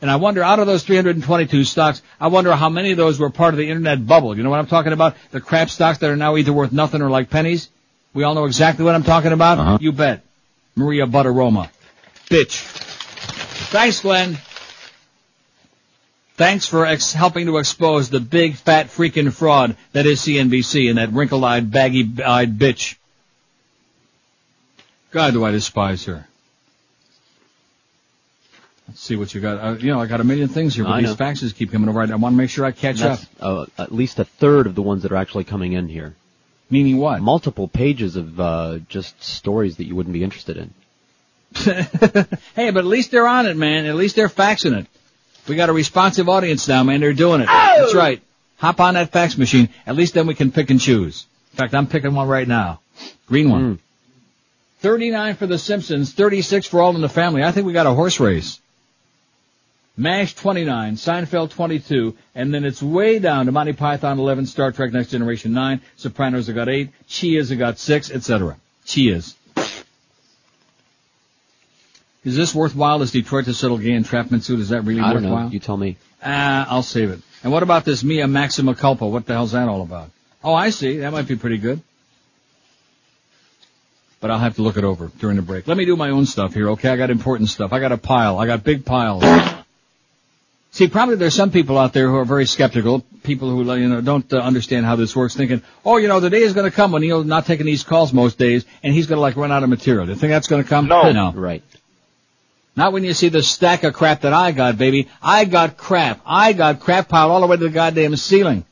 And 0.00 0.10
I 0.10 0.16
wonder, 0.16 0.42
out 0.42 0.58
of 0.58 0.66
those 0.66 0.84
322 0.84 1.64
stocks, 1.64 2.02
I 2.20 2.28
wonder 2.28 2.54
how 2.54 2.68
many 2.68 2.92
of 2.92 2.96
those 2.96 3.18
were 3.18 3.30
part 3.30 3.52
of 3.52 3.58
the 3.58 3.68
internet 3.68 4.06
bubble. 4.06 4.36
You 4.36 4.42
know 4.42 4.50
what 4.50 4.60
I'm 4.60 4.66
talking 4.66 4.92
about? 4.92 5.16
The 5.32 5.40
crap 5.40 5.70
stocks 5.70 5.98
that 5.98 6.10
are 6.10 6.16
now 6.16 6.36
either 6.36 6.52
worth 6.52 6.72
nothing 6.72 7.02
or 7.02 7.10
like 7.10 7.30
pennies? 7.30 7.68
We 8.14 8.22
all 8.24 8.34
know 8.34 8.44
exactly 8.46 8.84
what 8.84 8.94
I'm 8.94 9.02
talking 9.02 9.32
about? 9.32 9.58
Uh-huh. 9.58 9.78
You 9.80 9.92
bet. 9.92 10.22
Maria 10.76 11.06
Butteroma. 11.06 11.68
Bitch. 12.30 12.62
Thanks, 13.70 14.00
Glenn. 14.00 14.38
Thanks 16.38 16.68
for 16.68 16.86
ex- 16.86 17.12
helping 17.12 17.46
to 17.46 17.58
expose 17.58 18.10
the 18.10 18.20
big 18.20 18.54
fat 18.54 18.86
freaking 18.86 19.32
fraud 19.32 19.76
that 19.92 20.06
is 20.06 20.20
CNBC 20.20 20.88
and 20.88 20.96
that 20.96 21.10
wrinkled-eyed, 21.12 21.72
baggy-eyed 21.72 22.56
bitch. 22.56 22.94
God, 25.10 25.32
do 25.32 25.44
I 25.44 25.50
despise 25.50 26.04
her. 26.04 26.28
Let's 28.86 29.00
see 29.00 29.16
what 29.16 29.34
you 29.34 29.40
got. 29.40 29.58
Uh, 29.58 29.76
you 29.78 29.90
know, 29.90 30.00
I 30.00 30.06
got 30.06 30.20
a 30.20 30.24
million 30.24 30.46
things 30.46 30.76
here, 30.76 30.84
but 30.84 30.92
I 30.92 31.00
these 31.00 31.10
know. 31.10 31.16
faxes 31.16 31.52
keep 31.52 31.72
coming 31.72 31.88
over. 31.88 32.00
I 32.00 32.06
want 32.14 32.34
to 32.34 32.36
make 32.36 32.50
sure 32.50 32.64
I 32.64 32.70
catch 32.70 33.02
up. 33.02 33.18
Uh, 33.40 33.66
at 33.76 33.90
least 33.90 34.20
a 34.20 34.24
third 34.24 34.68
of 34.68 34.76
the 34.76 34.82
ones 34.82 35.02
that 35.02 35.10
are 35.10 35.16
actually 35.16 35.42
coming 35.42 35.72
in 35.72 35.88
here. 35.88 36.14
Meaning 36.70 36.98
what? 36.98 37.20
Multiple 37.20 37.66
pages 37.66 38.14
of 38.14 38.38
uh, 38.38 38.78
just 38.88 39.20
stories 39.24 39.78
that 39.78 39.86
you 39.86 39.96
wouldn't 39.96 40.12
be 40.12 40.22
interested 40.22 40.56
in. 40.56 40.72
hey, 42.54 42.70
but 42.70 42.76
at 42.76 42.84
least 42.86 43.10
they're 43.10 43.26
on 43.26 43.46
it, 43.46 43.56
man. 43.56 43.86
At 43.86 43.96
least 43.96 44.14
they're 44.14 44.28
faxing 44.28 44.78
it. 44.78 44.86
We 45.48 45.56
got 45.56 45.68
a 45.68 45.72
responsive 45.72 46.28
audience 46.28 46.68
now, 46.68 46.82
man. 46.82 47.00
They're 47.00 47.12
doing 47.12 47.40
it. 47.40 47.48
Oh! 47.50 47.74
That's 47.78 47.94
right. 47.94 48.22
Hop 48.58 48.80
on 48.80 48.94
that 48.94 49.12
fax 49.12 49.38
machine. 49.38 49.68
At 49.86 49.96
least 49.96 50.14
then 50.14 50.26
we 50.26 50.34
can 50.34 50.52
pick 50.52 50.70
and 50.70 50.80
choose. 50.80 51.26
In 51.52 51.56
fact, 51.58 51.74
I'm 51.74 51.86
picking 51.86 52.14
one 52.14 52.28
right 52.28 52.46
now. 52.46 52.80
Green 53.26 53.50
one. 53.50 53.62
Hmm. 53.62 53.74
39 54.80 55.34
for 55.34 55.46
The 55.46 55.58
Simpsons, 55.58 56.12
36 56.12 56.66
for 56.66 56.80
All 56.80 56.94
in 56.94 57.00
the 57.00 57.08
Family. 57.08 57.42
I 57.42 57.50
think 57.50 57.66
we 57.66 57.72
got 57.72 57.86
a 57.86 57.92
horse 57.92 58.20
race. 58.20 58.60
MASH 59.96 60.36
29, 60.36 60.94
Seinfeld 60.94 61.50
22, 61.50 62.16
and 62.36 62.54
then 62.54 62.64
it's 62.64 62.80
way 62.80 63.18
down 63.18 63.46
to 63.46 63.52
Monty 63.52 63.72
Python 63.72 64.20
11, 64.20 64.46
Star 64.46 64.70
Trek 64.70 64.92
Next 64.92 65.10
Generation 65.10 65.52
9, 65.52 65.80
Sopranos 65.96 66.46
have 66.46 66.54
got 66.54 66.68
8, 66.68 66.90
Cheers 67.08 67.48
have 67.48 67.58
got 67.58 67.78
6, 67.80 68.12
etc. 68.12 68.56
Cheers. 68.84 69.34
Is 72.24 72.36
this 72.36 72.54
worthwhile? 72.54 73.00
Is 73.02 73.12
Detroit 73.12 73.46
to 73.46 73.54
settle 73.54 73.78
gay 73.78 73.92
entrapment 73.92 74.44
suit? 74.44 74.60
Is 74.60 74.70
that 74.70 74.82
really 74.82 75.00
I 75.00 75.12
don't 75.12 75.22
know. 75.22 75.30
worthwhile? 75.30 75.52
You 75.52 75.60
tell 75.60 75.76
me. 75.76 75.96
Ah, 76.22 76.66
I'll 76.68 76.82
save 76.82 77.10
it. 77.10 77.20
And 77.42 77.52
what 77.52 77.62
about 77.62 77.84
this 77.84 78.02
Mia 78.02 78.26
Maxima 78.26 78.74
Culpa? 78.74 79.06
What 79.06 79.26
the 79.26 79.34
hell's 79.34 79.52
that 79.52 79.68
all 79.68 79.82
about? 79.82 80.10
Oh, 80.42 80.54
I 80.54 80.70
see. 80.70 80.98
That 80.98 81.12
might 81.12 81.28
be 81.28 81.36
pretty 81.36 81.58
good. 81.58 81.80
But 84.20 84.32
I'll 84.32 84.38
have 84.38 84.56
to 84.56 84.62
look 84.62 84.76
it 84.76 84.82
over 84.84 85.12
during 85.20 85.36
the 85.36 85.42
break. 85.42 85.68
Let 85.68 85.76
me 85.76 85.84
do 85.84 85.94
my 85.94 86.10
own 86.10 86.26
stuff 86.26 86.52
here, 86.52 86.70
okay? 86.70 86.88
I 86.88 86.96
got 86.96 87.10
important 87.10 87.50
stuff. 87.50 87.72
I 87.72 87.78
got 87.78 87.92
a 87.92 87.96
pile. 87.96 88.38
I 88.38 88.46
got 88.46 88.64
big 88.64 88.84
piles. 88.84 89.22
See, 90.72 90.88
probably 90.88 91.16
there's 91.16 91.34
some 91.34 91.50
people 91.50 91.78
out 91.78 91.92
there 91.92 92.08
who 92.08 92.16
are 92.16 92.24
very 92.24 92.46
skeptical, 92.46 93.04
people 93.22 93.48
who, 93.48 93.74
you 93.76 93.88
know, 93.88 94.00
don't 94.00 94.30
uh, 94.32 94.38
understand 94.38 94.86
how 94.86 94.96
this 94.96 95.16
works, 95.16 95.34
thinking, 95.34 95.62
oh, 95.84 95.96
you 95.96 96.08
know, 96.08 96.20
the 96.20 96.30
day 96.30 96.42
is 96.42 96.52
going 96.52 96.68
to 96.70 96.74
come 96.74 96.92
when 96.92 97.02
he'll 97.02 97.24
not 97.24 97.46
taking 97.46 97.64
these 97.64 97.84
calls 97.84 98.12
most 98.12 98.38
days, 98.38 98.64
and 98.82 98.92
he's 98.92 99.06
going 99.06 99.16
to 99.16 99.20
like 99.20 99.36
run 99.36 99.50
out 99.50 99.62
of 99.62 99.70
material. 99.70 100.04
Do 100.06 100.12
you 100.12 100.18
think 100.18 100.30
that's 100.30 100.46
going 100.48 100.62
to 100.62 100.68
come? 100.68 100.86
No. 100.86 101.10
No. 101.12 101.32
Right. 101.32 101.62
Not 102.78 102.92
when 102.92 103.02
you 103.02 103.12
see 103.12 103.28
the 103.28 103.42
stack 103.42 103.82
of 103.82 103.92
crap 103.92 104.20
that 104.20 104.32
I 104.32 104.52
got, 104.52 104.78
baby. 104.78 105.08
I 105.20 105.46
got 105.46 105.76
crap. 105.76 106.20
I 106.24 106.52
got 106.52 106.78
crap 106.78 107.08
piled 107.08 107.32
all 107.32 107.40
the 107.40 107.48
way 107.48 107.56
to 107.56 107.64
the 107.64 107.70
goddamn 107.70 108.14
ceiling. 108.14 108.64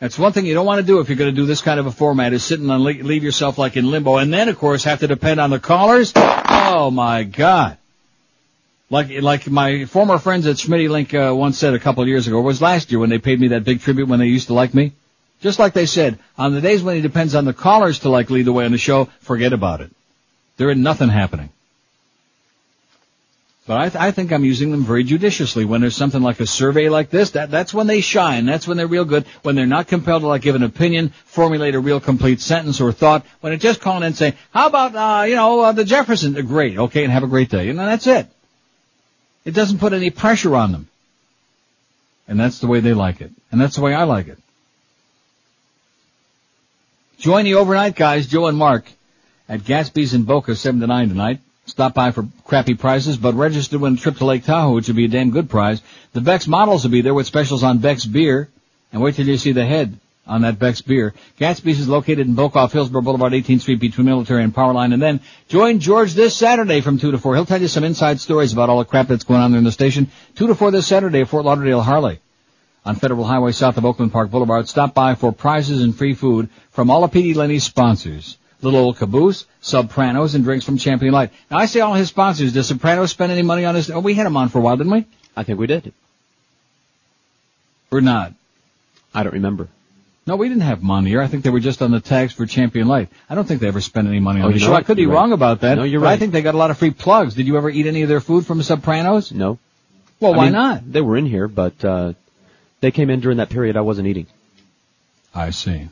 That's 0.00 0.18
one 0.18 0.32
thing 0.32 0.46
you 0.46 0.54
don't 0.54 0.66
want 0.66 0.80
to 0.80 0.86
do 0.86 0.98
if 0.98 1.08
you're 1.08 1.16
going 1.16 1.32
to 1.32 1.40
do 1.40 1.46
this 1.46 1.62
kind 1.62 1.78
of 1.78 1.86
a 1.86 1.92
format 1.92 2.32
is 2.32 2.42
sit 2.42 2.58
and 2.58 2.82
leave 2.82 3.22
yourself 3.22 3.56
like 3.56 3.76
in 3.76 3.88
limbo 3.88 4.16
and 4.16 4.34
then 4.34 4.48
of 4.48 4.58
course 4.58 4.82
have 4.82 4.98
to 4.98 5.06
depend 5.06 5.38
on 5.38 5.50
the 5.50 5.60
callers. 5.60 6.12
Oh 6.16 6.90
my 6.90 7.22
god. 7.22 7.78
Like, 8.90 9.10
like 9.10 9.48
my 9.48 9.84
former 9.84 10.18
friends 10.18 10.48
at 10.48 10.56
Schmitty 10.56 10.90
Link 10.90 11.14
uh, 11.14 11.32
once 11.36 11.58
said 11.58 11.72
a 11.72 11.78
couple 11.78 12.02
of 12.02 12.08
years 12.08 12.26
ago, 12.26 12.40
was 12.40 12.60
last 12.60 12.90
year 12.90 12.98
when 12.98 13.10
they 13.10 13.18
paid 13.18 13.38
me 13.38 13.46
that 13.48 13.62
big 13.62 13.80
tribute 13.80 14.08
when 14.08 14.18
they 14.18 14.26
used 14.26 14.48
to 14.48 14.54
like 14.54 14.74
me. 14.74 14.92
Just 15.40 15.60
like 15.60 15.72
they 15.72 15.86
said, 15.86 16.18
on 16.36 16.52
the 16.52 16.60
days 16.60 16.82
when 16.82 16.96
it 16.96 17.02
depends 17.02 17.36
on 17.36 17.44
the 17.44 17.54
callers 17.54 18.00
to 18.00 18.08
like 18.08 18.28
lead 18.28 18.46
the 18.46 18.52
way 18.52 18.64
on 18.64 18.72
the 18.72 18.78
show, 18.78 19.04
forget 19.20 19.52
about 19.52 19.82
it. 19.82 19.92
There 20.56 20.68
ain't 20.68 20.80
nothing 20.80 21.10
happening. 21.10 21.50
But 23.66 23.78
I, 23.78 23.88
th- 23.88 24.00
I 24.00 24.10
think 24.12 24.32
I'm 24.32 24.44
using 24.44 24.70
them 24.70 24.84
very 24.84 25.02
judiciously. 25.02 25.64
When 25.64 25.80
there's 25.80 25.96
something 25.96 26.22
like 26.22 26.38
a 26.38 26.46
survey 26.46 26.88
like 26.88 27.10
this, 27.10 27.30
that, 27.30 27.50
that's 27.50 27.74
when 27.74 27.88
they 27.88 28.00
shine. 28.00 28.46
That's 28.46 28.68
when 28.68 28.76
they're 28.76 28.86
real 28.86 29.04
good. 29.04 29.26
When 29.42 29.56
they're 29.56 29.66
not 29.66 29.88
compelled 29.88 30.22
to 30.22 30.28
like 30.28 30.42
give 30.42 30.54
an 30.54 30.62
opinion, 30.62 31.08
formulate 31.24 31.74
a 31.74 31.80
real 31.80 31.98
complete 31.98 32.40
sentence 32.40 32.80
or 32.80 32.92
thought. 32.92 33.26
When 33.40 33.52
it's 33.52 33.62
just 33.62 33.80
calling 33.80 34.02
in 34.02 34.08
and 34.08 34.16
saying, 34.16 34.34
how 34.52 34.68
about, 34.68 34.94
uh, 34.94 35.24
you 35.24 35.34
know, 35.34 35.60
uh, 35.60 35.72
the 35.72 35.84
Jeffersons? 35.84 36.40
Great. 36.42 36.78
Okay. 36.78 37.02
And 37.02 37.12
have 37.12 37.24
a 37.24 37.28
great 37.28 37.50
day. 37.50 37.68
And 37.68 37.78
that's 37.78 38.06
it. 38.06 38.28
It 39.44 39.52
doesn't 39.52 39.78
put 39.78 39.92
any 39.92 40.10
pressure 40.10 40.54
on 40.54 40.70
them. 40.70 40.88
And 42.28 42.38
that's 42.38 42.60
the 42.60 42.68
way 42.68 42.78
they 42.78 42.94
like 42.94 43.20
it. 43.20 43.32
And 43.50 43.60
that's 43.60 43.74
the 43.74 43.82
way 43.82 43.94
I 43.94 44.04
like 44.04 44.28
it. 44.28 44.38
Join 47.18 47.44
the 47.44 47.54
overnight 47.54 47.96
guys, 47.96 48.26
Joe 48.26 48.46
and 48.46 48.58
Mark, 48.58 48.84
at 49.48 49.60
Gatsby's 49.60 50.14
in 50.14 50.24
Boca, 50.24 50.54
7 50.54 50.80
to 50.80 50.86
9 50.86 51.08
tonight. 51.08 51.40
Stop 51.66 51.94
by 51.94 52.12
for 52.12 52.26
crappy 52.44 52.74
prices, 52.74 53.16
but 53.16 53.34
register 53.34 53.78
win 53.78 53.94
a 53.94 53.96
trip 53.96 54.16
to 54.16 54.24
Lake 54.24 54.44
Tahoe, 54.44 54.74
which 54.74 54.86
would 54.86 54.96
be 54.96 55.06
a 55.06 55.08
damn 55.08 55.30
good 55.30 55.50
prize. 55.50 55.82
The 56.12 56.20
Beck's 56.20 56.46
models 56.46 56.84
will 56.84 56.92
be 56.92 57.00
there 57.00 57.12
with 57.12 57.26
specials 57.26 57.62
on 57.64 57.78
Beck's 57.78 58.04
beer. 58.06 58.48
And 58.92 59.02
wait 59.02 59.16
till 59.16 59.26
you 59.26 59.36
see 59.36 59.52
the 59.52 59.66
head 59.66 59.98
on 60.28 60.42
that 60.42 60.58
Beck's 60.58 60.80
beer. 60.80 61.12
Gatsby's 61.40 61.80
is 61.80 61.88
located 61.88 62.26
in 62.26 62.34
Boca 62.34 62.60
off 62.60 62.72
Hillsboro 62.72 63.02
Boulevard, 63.02 63.32
18th 63.32 63.62
Street 63.62 63.80
between 63.80 64.06
Military 64.06 64.44
and 64.44 64.54
Powerline. 64.54 64.92
And 64.92 65.02
then 65.02 65.20
join 65.48 65.80
George 65.80 66.14
this 66.14 66.36
Saturday 66.36 66.80
from 66.80 66.98
2 66.98 67.10
to 67.10 67.18
4. 67.18 67.34
He'll 67.34 67.46
tell 67.46 67.60
you 67.60 67.68
some 67.68 67.84
inside 67.84 68.20
stories 68.20 68.52
about 68.52 68.70
all 68.70 68.78
the 68.78 68.84
crap 68.84 69.08
that's 69.08 69.24
going 69.24 69.40
on 69.40 69.50
there 69.50 69.58
in 69.58 69.64
the 69.64 69.72
station. 69.72 70.10
2 70.36 70.46
to 70.46 70.54
4 70.54 70.70
this 70.70 70.86
Saturday 70.86 71.22
at 71.22 71.28
Fort 71.28 71.44
Lauderdale 71.44 71.82
Harley. 71.82 72.20
on 72.84 72.94
Federal 72.94 73.24
Highway 73.24 73.50
south 73.50 73.76
of 73.76 73.84
Oakland 73.84 74.12
Park 74.12 74.30
Boulevard. 74.30 74.68
Stop 74.68 74.94
by 74.94 75.16
for 75.16 75.32
prizes 75.32 75.82
and 75.82 75.96
free 75.96 76.14
food 76.14 76.48
from 76.70 76.90
all 76.90 77.02
of 77.02 77.10
P.D. 77.10 77.34
Lenny's 77.34 77.64
sponsors. 77.64 78.38
Little 78.66 78.80
Old 78.80 78.98
Caboose, 78.98 79.46
Sopranos, 79.60 80.34
and 80.34 80.44
drinks 80.44 80.64
from 80.66 80.76
Champion 80.76 81.12
Light. 81.14 81.30
Now 81.50 81.58
I 81.58 81.66
say 81.66 81.80
all 81.80 81.94
his 81.94 82.08
sponsors. 82.08 82.52
Does 82.52 82.68
Sopranos 82.68 83.10
spend 83.10 83.32
any 83.32 83.42
money 83.42 83.64
on 83.64 83.74
his? 83.74 83.90
Oh, 83.90 84.00
we 84.00 84.14
had 84.14 84.26
him 84.26 84.36
on 84.36 84.48
for 84.50 84.58
a 84.58 84.62
while, 84.62 84.76
didn't 84.76 84.92
we? 84.92 85.06
I 85.36 85.42
think 85.44 85.58
we 85.58 85.66
did. 85.66 85.92
Or 87.90 88.00
not? 88.00 88.34
I 89.14 89.22
don't 89.22 89.34
remember. 89.34 89.68
No, 90.26 90.34
we 90.36 90.48
didn't 90.48 90.62
have 90.64 90.82
money 90.82 90.98
on 90.98 91.06
here. 91.06 91.22
I 91.22 91.28
think 91.28 91.44
they 91.44 91.50
were 91.50 91.60
just 91.60 91.80
on 91.82 91.92
the 91.92 92.00
tags 92.00 92.32
for 92.32 92.44
Champion 92.46 92.88
Light. 92.88 93.08
I 93.30 93.36
don't 93.36 93.46
think 93.46 93.60
they 93.60 93.68
ever 93.68 93.80
spent 93.80 94.08
any 94.08 94.18
money 94.18 94.40
Oh, 94.40 94.46
on 94.46 94.52
the 94.52 94.58
you're 94.58 94.68
show. 94.68 94.74
I 94.74 94.82
could 94.82 94.96
be 94.96 95.02
You're 95.02 95.12
right. 95.12 95.18
wrong 95.20 95.32
about 95.32 95.60
that. 95.60 95.76
No, 95.76 95.84
you're 95.84 96.00
but 96.00 96.08
I 96.08 96.16
think 96.16 96.32
they 96.32 96.42
got 96.42 96.54
a 96.54 96.58
lot 96.58 96.72
of 96.72 96.78
free 96.78 96.90
plugs. 96.90 97.34
Did 97.34 97.46
you 97.46 97.56
ever 97.56 97.70
eat 97.70 97.86
any 97.86 98.02
of 98.02 98.08
their 98.08 98.20
food 98.20 98.44
from 98.44 98.60
Sopranos? 98.62 99.30
No. 99.30 99.58
Well, 100.18 100.34
I 100.34 100.36
why 100.36 100.44
mean, 100.46 100.52
not? 100.54 100.92
They 100.92 101.00
were 101.00 101.16
in 101.16 101.26
here, 101.26 101.46
but 101.46 101.84
uh, 101.84 102.14
they 102.80 102.90
came 102.90 103.08
in 103.08 103.20
during 103.20 103.36
that 103.38 103.50
period 103.50 103.76
I 103.76 103.82
wasn't 103.82 104.08
eating. 104.08 104.26
I 105.32 105.50
see. 105.50 105.88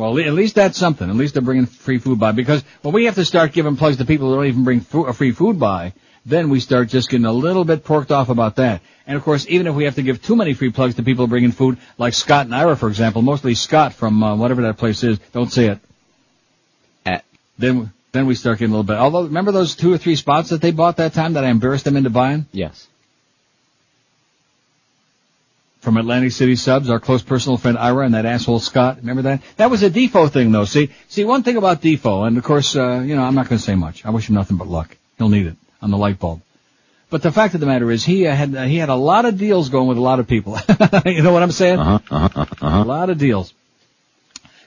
Well, 0.00 0.18
at 0.18 0.32
least 0.32 0.54
that's 0.54 0.78
something. 0.78 1.10
At 1.10 1.16
least 1.16 1.34
they're 1.34 1.42
bringing 1.42 1.66
free 1.66 1.98
food 1.98 2.18
by 2.18 2.32
because 2.32 2.64
when 2.80 2.94
we 2.94 3.04
have 3.04 3.16
to 3.16 3.24
start 3.26 3.52
giving 3.52 3.76
plugs 3.76 3.98
to 3.98 4.06
people 4.06 4.30
who 4.30 4.36
don't 4.36 4.46
even 4.46 4.64
bring 4.64 4.80
fo- 4.80 5.04
uh, 5.04 5.12
free 5.12 5.32
food 5.32 5.60
by, 5.60 5.92
then 6.24 6.48
we 6.48 6.58
start 6.58 6.88
just 6.88 7.10
getting 7.10 7.26
a 7.26 7.32
little 7.32 7.66
bit 7.66 7.84
porked 7.84 8.10
off 8.10 8.30
about 8.30 8.56
that. 8.56 8.80
And 9.06 9.18
of 9.18 9.22
course, 9.22 9.46
even 9.50 9.66
if 9.66 9.74
we 9.74 9.84
have 9.84 9.96
to 9.96 10.02
give 10.02 10.22
too 10.22 10.36
many 10.36 10.54
free 10.54 10.70
plugs 10.70 10.94
to 10.94 11.02
people 11.02 11.26
bringing 11.26 11.52
food, 11.52 11.76
like 11.98 12.14
Scott 12.14 12.46
and 12.46 12.54
Ira, 12.54 12.78
for 12.78 12.88
example, 12.88 13.20
mostly 13.20 13.54
Scott 13.54 13.92
from 13.92 14.22
uh, 14.22 14.36
whatever 14.36 14.62
that 14.62 14.78
place 14.78 15.04
is. 15.04 15.18
Don't 15.32 15.52
say 15.52 15.66
it. 15.66 15.78
At. 17.04 17.22
Then 17.58 17.92
then 18.12 18.24
we 18.24 18.36
start 18.36 18.58
getting 18.58 18.72
a 18.72 18.76
little 18.78 18.84
bit. 18.84 18.96
Although 18.96 19.24
remember 19.24 19.52
those 19.52 19.74
two 19.74 19.92
or 19.92 19.98
three 19.98 20.16
spots 20.16 20.48
that 20.48 20.62
they 20.62 20.70
bought 20.70 20.96
that 20.96 21.12
time 21.12 21.34
that 21.34 21.44
I 21.44 21.50
embarrassed 21.50 21.84
them 21.84 21.98
into 21.98 22.08
buying 22.08 22.46
Yes. 22.52 22.88
From 25.80 25.96
Atlantic 25.96 26.32
City 26.32 26.56
Subs, 26.56 26.90
our 26.90 27.00
close 27.00 27.22
personal 27.22 27.56
friend 27.56 27.78
Ira 27.78 28.04
and 28.04 28.14
that 28.14 28.26
asshole 28.26 28.60
Scott. 28.60 28.98
Remember 28.98 29.22
that? 29.22 29.40
That 29.56 29.70
was 29.70 29.82
a 29.82 29.88
Defoe 29.88 30.28
thing 30.28 30.52
though. 30.52 30.66
See, 30.66 30.90
see 31.08 31.24
one 31.24 31.42
thing 31.42 31.56
about 31.56 31.80
Defoe, 31.80 32.24
and 32.24 32.36
of 32.36 32.44
course, 32.44 32.76
uh, 32.76 33.00
you 33.00 33.16
know, 33.16 33.22
I'm 33.22 33.34
not 33.34 33.48
going 33.48 33.58
to 33.58 33.64
say 33.64 33.74
much. 33.74 34.04
I 34.04 34.10
wish 34.10 34.28
him 34.28 34.34
nothing 34.34 34.58
but 34.58 34.68
luck. 34.68 34.94
He'll 35.16 35.30
need 35.30 35.46
it 35.46 35.56
on 35.80 35.90
the 35.90 35.96
light 35.96 36.18
bulb. 36.18 36.42
But 37.08 37.22
the 37.22 37.32
fact 37.32 37.54
of 37.54 37.60
the 37.60 37.66
matter 37.66 37.90
is, 37.90 38.04
he 38.04 38.26
uh, 38.26 38.34
had 38.34 38.54
uh, 38.54 38.64
he 38.64 38.76
had 38.76 38.88
a 38.88 38.94
lot 38.94 39.24
of 39.24 39.38
deals 39.38 39.70
going 39.70 39.88
with 39.88 39.96
a 39.96 40.02
lot 40.02 40.20
of 40.20 40.28
people. 40.28 40.58
you 41.06 41.22
know 41.22 41.32
what 41.32 41.42
I'm 41.42 41.50
saying? 41.50 41.78
Uh-huh, 41.78 41.98
uh-huh, 42.10 42.46
uh-huh. 42.60 42.82
A 42.82 42.84
lot 42.84 43.10
of 43.10 43.18
deals. 43.18 43.52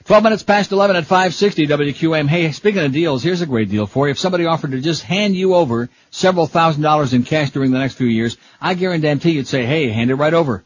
12 0.04 0.22
minutes 0.22 0.42
past 0.42 0.70
11 0.70 0.96
at 0.96 1.06
560 1.06 1.66
WQAM. 1.66 2.28
Hey, 2.28 2.52
speaking 2.52 2.82
of 2.82 2.92
deals, 2.92 3.22
here's 3.22 3.40
a 3.40 3.46
great 3.46 3.70
deal 3.70 3.86
for 3.86 4.06
you. 4.06 4.10
If 4.10 4.18
somebody 4.18 4.44
offered 4.44 4.72
to 4.72 4.80
just 4.82 5.02
hand 5.02 5.34
you 5.34 5.54
over 5.54 5.88
several 6.10 6.46
thousand 6.46 6.82
dollars 6.82 7.14
in 7.14 7.22
cash 7.22 7.50
during 7.50 7.70
the 7.70 7.78
next 7.78 7.94
few 7.94 8.06
years, 8.06 8.36
I 8.60 8.74
guarantee 8.74 9.30
you'd 9.30 9.46
say, 9.46 9.64
hey, 9.64 9.88
hand 9.88 10.10
it 10.10 10.16
right 10.16 10.34
over. 10.34 10.62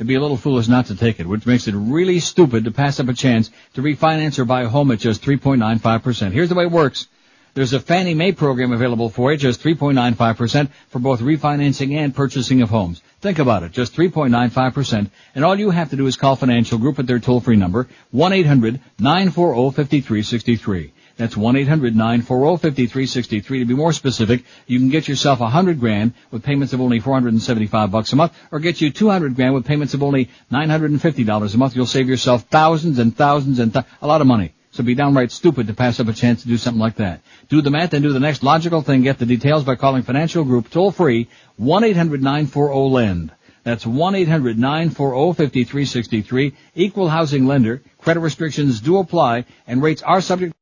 It'd 0.00 0.08
be 0.08 0.14
a 0.14 0.20
little 0.20 0.38
foolish 0.38 0.66
not 0.66 0.86
to 0.86 0.96
take 0.96 1.20
it, 1.20 1.26
which 1.26 1.44
makes 1.44 1.68
it 1.68 1.74
really 1.74 2.20
stupid 2.20 2.64
to 2.64 2.70
pass 2.70 2.98
up 2.98 3.08
a 3.08 3.12
chance 3.12 3.50
to 3.74 3.82
refinance 3.82 4.38
or 4.38 4.46
buy 4.46 4.62
a 4.62 4.68
home 4.70 4.90
at 4.92 4.98
just 4.98 5.22
3.95%. 5.22 6.32
Here's 6.32 6.48
the 6.48 6.54
way 6.54 6.64
it 6.64 6.70
works. 6.70 7.06
There's 7.52 7.74
a 7.74 7.80
Fannie 7.80 8.14
Mae 8.14 8.32
program 8.32 8.72
available 8.72 9.10
for 9.10 9.30
you, 9.30 9.36
just 9.36 9.62
3.95% 9.62 10.70
for 10.88 11.00
both 11.00 11.20
refinancing 11.20 11.98
and 11.98 12.14
purchasing 12.14 12.62
of 12.62 12.70
homes. 12.70 13.02
Think 13.20 13.38
about 13.38 13.62
it, 13.62 13.72
just 13.72 13.94
3.95%, 13.94 15.10
and 15.34 15.44
all 15.44 15.58
you 15.58 15.68
have 15.68 15.90
to 15.90 15.96
do 15.96 16.06
is 16.06 16.16
call 16.16 16.34
Financial 16.34 16.78
Group 16.78 16.98
at 16.98 17.06
their 17.06 17.18
toll-free 17.18 17.56
number, 17.56 17.86
1-800-940-5363. 18.14 20.92
That's 21.20 21.34
1-800-940-5363. 21.34 23.44
To 23.44 23.64
be 23.66 23.74
more 23.74 23.92
specific, 23.92 24.42
you 24.66 24.78
can 24.78 24.88
get 24.88 25.06
yourself 25.06 25.42
a 25.42 25.50
hundred 25.50 25.78
grand 25.78 26.14
with 26.30 26.42
payments 26.42 26.72
of 26.72 26.80
only 26.80 26.98
475 26.98 27.90
bucks 27.90 28.14
a 28.14 28.16
month, 28.16 28.32
or 28.50 28.58
get 28.58 28.80
you 28.80 28.90
200 28.90 29.36
grand 29.36 29.52
with 29.52 29.66
payments 29.66 29.92
of 29.92 30.02
only 30.02 30.30
$950 30.50 31.54
a 31.54 31.58
month. 31.58 31.76
You'll 31.76 31.84
save 31.84 32.08
yourself 32.08 32.44
thousands 32.44 32.98
and 32.98 33.14
thousands 33.14 33.58
and 33.58 33.70
th- 33.70 33.84
a 34.00 34.06
lot 34.06 34.22
of 34.22 34.26
money. 34.26 34.54
So 34.70 34.82
be 34.82 34.94
downright 34.94 35.30
stupid 35.30 35.66
to 35.66 35.74
pass 35.74 36.00
up 36.00 36.08
a 36.08 36.14
chance 36.14 36.40
to 36.40 36.48
do 36.48 36.56
something 36.56 36.80
like 36.80 36.96
that. 36.96 37.20
Do 37.50 37.60
the 37.60 37.70
math 37.70 37.92
and 37.92 38.02
do 38.02 38.14
the 38.14 38.18
next 38.18 38.42
logical 38.42 38.80
thing. 38.80 39.02
Get 39.02 39.18
the 39.18 39.26
details 39.26 39.64
by 39.64 39.74
calling 39.74 40.04
Financial 40.04 40.42
Group 40.42 40.70
toll 40.70 40.90
free 40.90 41.28
1-800-940-LEND. 41.60 43.30
That's 43.62 43.84
1-800-940-5363. 43.84 46.54
Equal 46.74 47.10
housing 47.10 47.46
lender. 47.46 47.82
Credit 47.98 48.20
restrictions 48.20 48.80
do 48.80 48.96
apply 48.96 49.44
and 49.66 49.82
rates 49.82 50.00
are 50.00 50.22
subject 50.22 50.54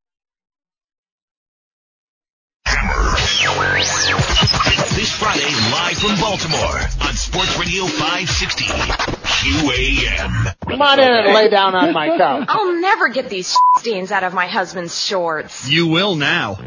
This 4.94 5.12
Friday, 5.12 5.50
live 5.72 5.98
from 5.98 6.14
Baltimore 6.20 6.80
on 7.08 7.14
Sports 7.14 7.58
Radio 7.58 7.86
560 7.86 9.17
QAM. 9.28 10.54
Come 10.66 10.82
on 10.82 10.98
in 10.98 11.12
and 11.12 11.34
lay 11.34 11.48
down 11.48 11.74
on 11.74 11.92
my 11.92 12.16
couch. 12.16 12.46
I'll 12.48 12.80
never 12.80 13.08
get 13.08 13.28
these 13.28 13.54
stains 13.76 14.10
out 14.10 14.24
of 14.24 14.34
my 14.34 14.46
husband's 14.46 14.98
shorts. 15.00 15.68
You 15.68 15.86
will 15.86 16.14
now. 16.14 16.58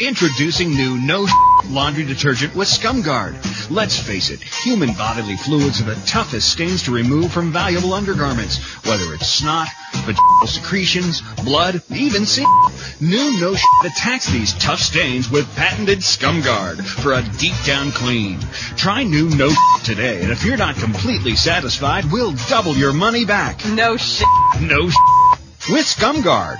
Introducing 0.00 0.70
new 0.70 0.98
no 0.98 1.26
laundry 1.68 2.04
detergent 2.04 2.54
with 2.54 2.68
ScumGuard. 2.68 3.70
Let's 3.70 3.98
face 3.98 4.30
it, 4.30 4.40
human 4.42 4.92
bodily 4.94 5.36
fluids 5.36 5.80
are 5.80 5.84
the 5.84 6.06
toughest 6.06 6.50
stains 6.52 6.84
to 6.84 6.92
remove 6.92 7.32
from 7.32 7.52
valuable 7.52 7.92
undergarments, 7.94 8.58
whether 8.86 9.12
it's 9.14 9.28
snot, 9.28 9.68
vaginal 9.92 10.46
secretions, 10.46 11.22
blood, 11.44 11.82
even 11.94 12.26
semen. 12.26 12.52
New 13.00 13.40
no 13.40 13.54
attacks 13.84 14.26
these 14.26 14.52
tough 14.54 14.80
stains 14.80 15.30
with 15.30 15.52
patented 15.56 15.98
ScumGuard 15.98 16.84
for 16.84 17.12
a 17.12 17.22
deep 17.38 17.56
down 17.64 17.90
clean. 17.90 18.38
Try 18.76 19.02
new 19.02 19.28
no 19.30 19.50
today, 19.84 20.22
and 20.22 20.30
if 20.30 20.44
you're 20.44 20.56
not 20.56 20.76
completely 20.76 21.34
satisfied, 21.36 22.05
we'll 22.10 22.34
double 22.48 22.76
your 22.76 22.92
money 22.92 23.24
back. 23.24 23.64
No 23.66 23.96
shit. 23.96 24.26
No 24.60 24.88
shit. 24.88 25.70
with 25.70 25.86
ScumGuard. 25.86 26.56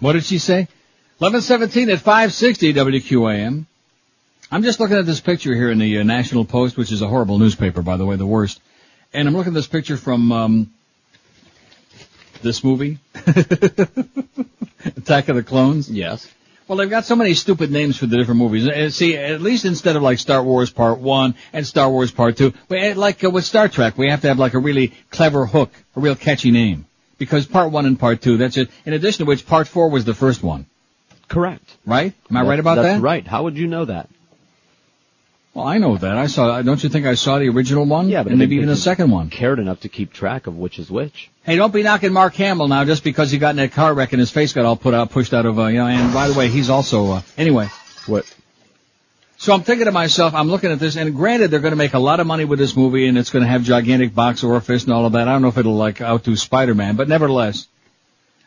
What 0.00 0.14
did 0.14 0.24
she 0.24 0.38
say? 0.38 0.68
1117 1.18 1.90
at 1.90 2.00
560 2.00 2.74
WQAM. 2.74 3.66
I'm 4.50 4.62
just 4.62 4.78
looking 4.78 4.96
at 4.96 5.06
this 5.06 5.20
picture 5.20 5.54
here 5.54 5.70
in 5.70 5.78
the 5.78 5.98
uh, 5.98 6.02
National 6.02 6.44
Post, 6.44 6.76
which 6.76 6.92
is 6.92 7.02
a 7.02 7.08
horrible 7.08 7.38
newspaper, 7.38 7.82
by 7.82 7.96
the 7.96 8.04
way, 8.04 8.16
the 8.16 8.26
worst. 8.26 8.60
And 9.12 9.26
I'm 9.26 9.36
looking 9.36 9.52
at 9.52 9.54
this 9.54 9.66
picture 9.66 9.96
from, 9.96 10.32
um, 10.32 10.72
this 12.42 12.62
movie. 12.62 12.98
Attack 13.14 13.28
of 15.28 15.36
the 15.36 15.44
Clones. 15.44 15.90
Yes. 15.90 16.30
Well, 16.66 16.78
they've 16.78 16.88
got 16.88 17.04
so 17.04 17.14
many 17.14 17.34
stupid 17.34 17.70
names 17.70 17.98
for 17.98 18.06
the 18.06 18.16
different 18.16 18.38
movies. 18.40 18.66
Uh, 18.66 18.88
See, 18.88 19.16
at 19.16 19.42
least 19.42 19.66
instead 19.66 19.96
of 19.96 20.02
like 20.02 20.18
Star 20.18 20.42
Wars 20.42 20.70
Part 20.70 20.98
1 20.98 21.34
and 21.52 21.66
Star 21.66 21.90
Wars 21.90 22.10
Part 22.10 22.38
2, 22.38 22.52
we, 22.70 22.88
uh, 22.90 22.94
like 22.94 23.22
uh, 23.22 23.30
with 23.30 23.44
Star 23.44 23.68
Trek, 23.68 23.98
we 23.98 24.08
have 24.08 24.22
to 24.22 24.28
have 24.28 24.38
like 24.38 24.54
a 24.54 24.58
really 24.58 24.92
clever 25.10 25.44
hook, 25.44 25.70
a 25.94 26.00
real 26.00 26.14
catchy 26.16 26.50
name. 26.50 26.86
Because 27.18 27.46
Part 27.46 27.70
1 27.70 27.84
and 27.86 28.00
Part 28.00 28.22
2, 28.22 28.38
that's 28.38 28.56
it. 28.56 28.70
In 28.86 28.94
addition 28.94 29.24
to 29.24 29.28
which, 29.28 29.46
Part 29.46 29.68
4 29.68 29.90
was 29.90 30.04
the 30.06 30.14
first 30.14 30.42
one. 30.42 30.64
Correct. 31.28 31.64
Right? 31.86 32.14
Am 32.30 32.36
I 32.36 32.42
That- 32.42 32.48
right 32.48 32.58
about 32.58 32.74
that's 32.76 32.96
that? 32.96 33.00
right. 33.02 33.26
How 33.26 33.42
would 33.44 33.56
you 33.58 33.66
know 33.66 33.84
that? 33.84 34.08
Well, 35.54 35.68
I 35.68 35.78
know 35.78 35.96
that. 35.96 36.18
I 36.18 36.26
saw. 36.26 36.60
Don't 36.62 36.82
you 36.82 36.88
think 36.88 37.06
I 37.06 37.14
saw 37.14 37.38
the 37.38 37.48
original 37.48 37.84
one? 37.84 38.08
Yeah, 38.08 38.24
but 38.24 38.32
and 38.32 38.40
maybe 38.40 38.56
even 38.56 38.68
the 38.68 38.76
second 38.76 39.12
one. 39.12 39.30
Cared 39.30 39.60
enough 39.60 39.80
to 39.80 39.88
keep 39.88 40.12
track 40.12 40.48
of 40.48 40.56
which 40.56 40.80
is 40.80 40.90
which. 40.90 41.30
Hey, 41.44 41.54
don't 41.54 41.72
be 41.72 41.84
knocking 41.84 42.12
Mark 42.12 42.34
Hamill 42.34 42.66
now 42.66 42.84
just 42.84 43.04
because 43.04 43.30
he 43.30 43.38
got 43.38 43.50
in 43.50 43.56
that 43.56 43.70
car 43.70 43.94
wreck 43.94 44.12
and 44.12 44.18
his 44.18 44.32
face 44.32 44.52
got 44.52 44.64
all 44.64 44.76
put 44.76 44.94
out, 44.94 45.10
pushed 45.10 45.32
out 45.32 45.46
of. 45.46 45.58
Uh, 45.58 45.66
you 45.66 45.78
know. 45.78 45.86
And 45.86 46.12
by 46.12 46.26
the 46.26 46.36
way, 46.36 46.48
he's 46.48 46.70
also. 46.70 47.12
Uh, 47.12 47.22
anyway. 47.38 47.68
What? 48.06 48.34
So 49.36 49.52
I'm 49.52 49.62
thinking 49.62 49.86
to 49.86 49.92
myself, 49.92 50.34
I'm 50.34 50.48
looking 50.48 50.72
at 50.72 50.78
this, 50.78 50.96
and 50.96 51.14
granted, 51.14 51.50
they're 51.50 51.60
going 51.60 51.72
to 51.72 51.76
make 51.76 51.94
a 51.94 51.98
lot 51.98 52.18
of 52.18 52.26
money 52.26 52.44
with 52.44 52.58
this 52.58 52.76
movie, 52.76 53.06
and 53.06 53.18
it's 53.18 53.30
going 53.30 53.44
to 53.44 53.48
have 53.48 53.62
gigantic 53.62 54.14
box 54.14 54.42
orifice 54.42 54.84
and 54.84 54.92
all 54.92 55.06
of 55.06 55.12
that. 55.12 55.28
I 55.28 55.32
don't 55.32 55.42
know 55.42 55.48
if 55.48 55.58
it'll 55.58 55.76
like 55.76 56.00
outdo 56.00 56.34
Spider-Man, 56.34 56.96
but 56.96 57.08
nevertheless, 57.08 57.68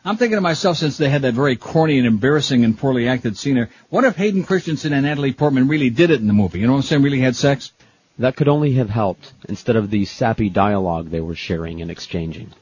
I'm 0.04 0.16
thinking 0.16 0.36
to 0.36 0.40
myself, 0.40 0.76
since 0.76 0.96
they 0.96 1.08
had 1.08 1.22
that 1.22 1.34
very 1.34 1.56
corny 1.56 1.98
and 1.98 2.06
embarrassing 2.06 2.64
and 2.64 2.78
poorly 2.78 3.08
acted 3.08 3.36
scene 3.36 3.56
there, 3.56 3.70
what 3.90 4.04
if 4.04 4.16
Hayden 4.16 4.44
Christensen 4.44 4.92
and 4.92 5.04
Natalie 5.04 5.32
Portman 5.32 5.68
really 5.68 5.90
did 5.90 6.10
it 6.10 6.20
in 6.20 6.28
the 6.28 6.32
movie? 6.32 6.60
You 6.60 6.66
know 6.66 6.74
what 6.74 6.78
I'm 6.78 6.84
saying? 6.84 7.02
Really 7.02 7.20
had 7.20 7.36
sex? 7.36 7.72
That 8.18 8.36
could 8.36 8.48
only 8.48 8.72
have 8.74 8.90
helped 8.90 9.32
instead 9.48 9.76
of 9.76 9.90
the 9.90 10.04
sappy 10.04 10.48
dialogue 10.48 11.10
they 11.10 11.20
were 11.20 11.34
sharing 11.34 11.82
and 11.82 11.90
exchanging. 11.90 12.52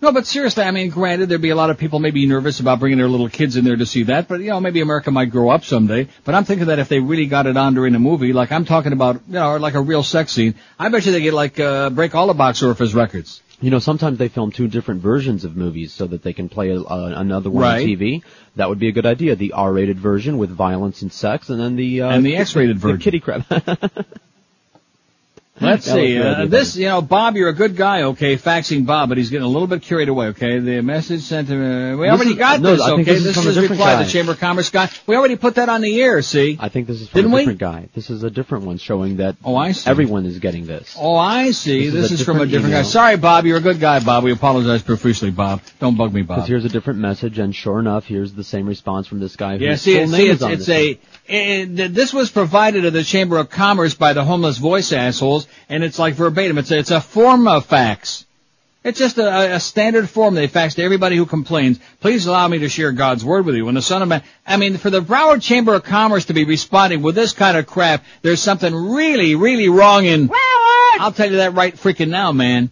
No, 0.00 0.12
but 0.12 0.26
seriously, 0.26 0.62
I 0.62 0.72
mean, 0.72 0.90
granted, 0.90 1.28
there'd 1.28 1.40
be 1.40 1.50
a 1.50 1.56
lot 1.56 1.70
of 1.70 1.78
people 1.78 2.00
maybe 2.00 2.26
nervous 2.26 2.60
about 2.60 2.80
bringing 2.80 2.98
their 2.98 3.08
little 3.08 3.30
kids 3.30 3.56
in 3.56 3.64
there 3.64 3.76
to 3.76 3.86
see 3.86 4.02
that, 4.04 4.28
but 4.28 4.40
you 4.40 4.50
know, 4.50 4.60
maybe 4.60 4.82
America 4.82 5.10
might 5.10 5.30
grow 5.30 5.48
up 5.48 5.64
someday. 5.64 6.08
But 6.24 6.34
I'm 6.34 6.44
thinking 6.44 6.66
that 6.66 6.78
if 6.78 6.88
they 6.88 7.00
really 7.00 7.26
got 7.26 7.46
it 7.46 7.56
on 7.56 7.74
during 7.74 7.94
the 7.94 7.98
movie, 7.98 8.34
like 8.34 8.52
I'm 8.52 8.66
talking 8.66 8.92
about, 8.92 9.22
you 9.26 9.34
know, 9.34 9.56
like 9.56 9.74
a 9.74 9.80
real 9.80 10.02
sex 10.02 10.32
scene, 10.32 10.54
I 10.78 10.90
bet 10.90 11.06
you 11.06 11.12
they 11.12 11.22
get 11.22 11.32
like 11.32 11.58
uh, 11.58 11.88
break 11.90 12.14
all 12.14 12.26
the 12.26 12.34
box 12.34 12.62
office 12.62 12.92
records. 12.92 13.42
You 13.60 13.70
know, 13.70 13.78
sometimes 13.78 14.18
they 14.18 14.28
film 14.28 14.52
two 14.52 14.68
different 14.68 15.00
versions 15.00 15.44
of 15.44 15.56
movies 15.56 15.92
so 15.92 16.06
that 16.06 16.22
they 16.22 16.34
can 16.34 16.48
play 16.50 16.70
a, 16.70 16.80
uh, 16.80 17.14
another 17.16 17.48
one 17.50 17.62
Right. 17.62 17.82
on 17.82 17.88
TV. 17.88 18.22
That 18.56 18.68
would 18.68 18.78
be 18.78 18.88
a 18.88 18.92
good 18.92 19.06
idea. 19.06 19.34
The 19.34 19.52
R-rated 19.52 19.98
version 19.98 20.36
with 20.36 20.50
violence 20.50 21.00
and 21.02 21.10
sex, 21.10 21.48
and 21.48 21.58
then 21.58 21.74
the 21.76 22.02
uh, 22.02 22.10
And 22.10 22.24
the 22.24 22.36
X-rated 22.36 22.76
the 22.76 22.80
version. 22.80 22.98
kitty 23.00 23.20
crap. 23.20 23.46
Let's 25.60 25.86
see. 25.86 26.18
Uh, 26.18 26.46
this, 26.46 26.76
you 26.76 26.86
know, 26.86 27.00
Bob, 27.00 27.36
you're 27.36 27.48
a 27.48 27.54
good 27.54 27.76
guy, 27.76 28.02
okay, 28.02 28.36
faxing 28.36 28.84
Bob, 28.84 29.08
but 29.08 29.16
he's 29.18 29.30
getting 29.30 29.46
a 29.46 29.48
little 29.48 29.66
bit 29.66 29.82
carried 29.82 30.08
away, 30.08 30.26
okay? 30.28 30.58
The 30.58 30.82
message 30.82 31.22
sent 31.22 31.48
to 31.48 31.54
uh, 31.54 31.96
we 31.96 32.02
This 32.06 32.10
already 32.12 32.30
is- 32.32 32.36
got 32.36 32.60
no, 32.60 32.72
this, 32.76 32.80
okay? 32.82 33.04
think 33.04 33.06
this 33.06 33.26
is 33.26 33.34
from 33.36 33.46
is 33.48 33.58
reply, 33.58 33.94
guy. 33.94 34.02
the 34.04 34.10
Chamber 34.10 34.32
of 34.32 34.38
Commerce 34.40 34.68
guy. 34.70 34.90
We 35.06 35.16
already 35.16 35.36
put 35.36 35.54
that 35.54 35.68
on 35.70 35.80
the 35.80 36.02
air, 36.02 36.20
see? 36.22 36.58
I 36.60 36.68
think 36.68 36.86
this 36.88 37.00
is 37.00 37.08
from 37.08 37.18
Didn't 37.22 37.32
a 37.32 37.34
we? 37.34 37.40
different 37.42 37.58
guy. 37.60 37.88
This 37.94 38.10
is 38.10 38.22
a 38.22 38.30
different 38.30 38.64
one 38.66 38.76
showing 38.78 39.16
that 39.16 39.36
Oh, 39.44 39.56
I 39.56 39.72
see. 39.72 39.88
everyone 39.88 40.26
is 40.26 40.38
getting 40.40 40.66
this. 40.66 40.94
Oh, 40.98 41.16
I 41.16 41.52
see. 41.52 41.88
This 41.88 41.94
This, 42.02 42.12
is 42.12 42.20
is, 42.20 42.26
from 42.26 42.36
a 42.36 42.46
different 42.46 42.52
different 42.66 42.74
guy. 42.74 42.82
Sorry, 42.90 43.16
Bob, 43.16 43.46
you're 43.46 43.58
a 43.58 43.62
good 43.62 43.80
guy, 43.80 44.00
Bob. 44.00 44.24
We 44.24 44.32
apologize 44.32 44.82
profusely, 44.82 45.30
Bob. 45.30 45.62
Don't 45.80 45.96
bug 45.96 46.12
me, 46.12 46.22
Bob. 46.22 46.36
Because 46.36 46.48
here's 46.48 46.64
a 46.66 46.68
different 46.68 46.98
message, 46.98 47.38
and 47.38 47.54
sure 47.54 47.78
enough, 47.80 48.04
here's 48.06 48.34
the 48.34 48.44
same 48.44 48.66
response 48.66 49.06
from 49.06 49.20
this 49.20 49.36
guy. 49.36 49.54
Yeah, 49.54 49.76
see, 49.76 49.96
full 49.96 50.08
see 50.08 50.12
name 50.18 50.30
it's, 50.32 50.36
is 50.36 50.42
on 50.42 50.52
it's 50.52 50.66
this 50.66 50.76
a, 50.76 50.88
one. 50.88 50.98
it, 51.28 51.76
th- 51.76 51.90
this 51.92 52.12
was 52.12 52.30
provided 52.30 52.82
to 52.82 52.90
the 52.90 53.02
Chamber 53.04 53.38
of 53.38 53.48
Commerce 53.48 53.94
by 53.94 54.12
the 54.12 54.24
homeless 54.24 54.58
voice 54.58 54.92
assholes, 54.92 55.45
and 55.68 55.84
it's 55.84 55.98
like 55.98 56.14
verbatim. 56.14 56.58
It's 56.58 56.70
a, 56.70 56.78
it's 56.78 56.90
a 56.90 57.00
form 57.00 57.48
of 57.48 57.66
fax. 57.66 58.24
It's 58.84 59.00
just 59.00 59.18
a, 59.18 59.56
a 59.56 59.58
standard 59.58 60.08
form 60.08 60.34
they 60.34 60.46
fax 60.46 60.76
to 60.76 60.82
everybody 60.84 61.16
who 61.16 61.26
complains. 61.26 61.80
Please 62.00 62.26
allow 62.26 62.46
me 62.46 62.60
to 62.60 62.68
share 62.68 62.92
God's 62.92 63.24
word 63.24 63.44
with 63.44 63.56
you. 63.56 63.66
When 63.66 63.74
the 63.74 63.82
Son 63.82 64.00
of 64.00 64.08
Man, 64.08 64.22
I 64.46 64.58
mean, 64.58 64.76
for 64.76 64.90
the 64.90 65.00
Broward 65.00 65.42
Chamber 65.42 65.74
of 65.74 65.82
Commerce 65.82 66.26
to 66.26 66.34
be 66.34 66.44
responding 66.44 67.02
with 67.02 67.16
this 67.16 67.32
kind 67.32 67.56
of 67.56 67.66
crap, 67.66 68.04
there's 68.22 68.40
something 68.40 68.72
really, 68.72 69.34
really 69.34 69.68
wrong 69.68 70.04
in. 70.04 70.28
Broward! 70.28 71.00
I'll 71.00 71.12
tell 71.12 71.28
you 71.28 71.38
that 71.38 71.54
right 71.54 71.74
freaking 71.74 72.10
now, 72.10 72.30
man. 72.30 72.70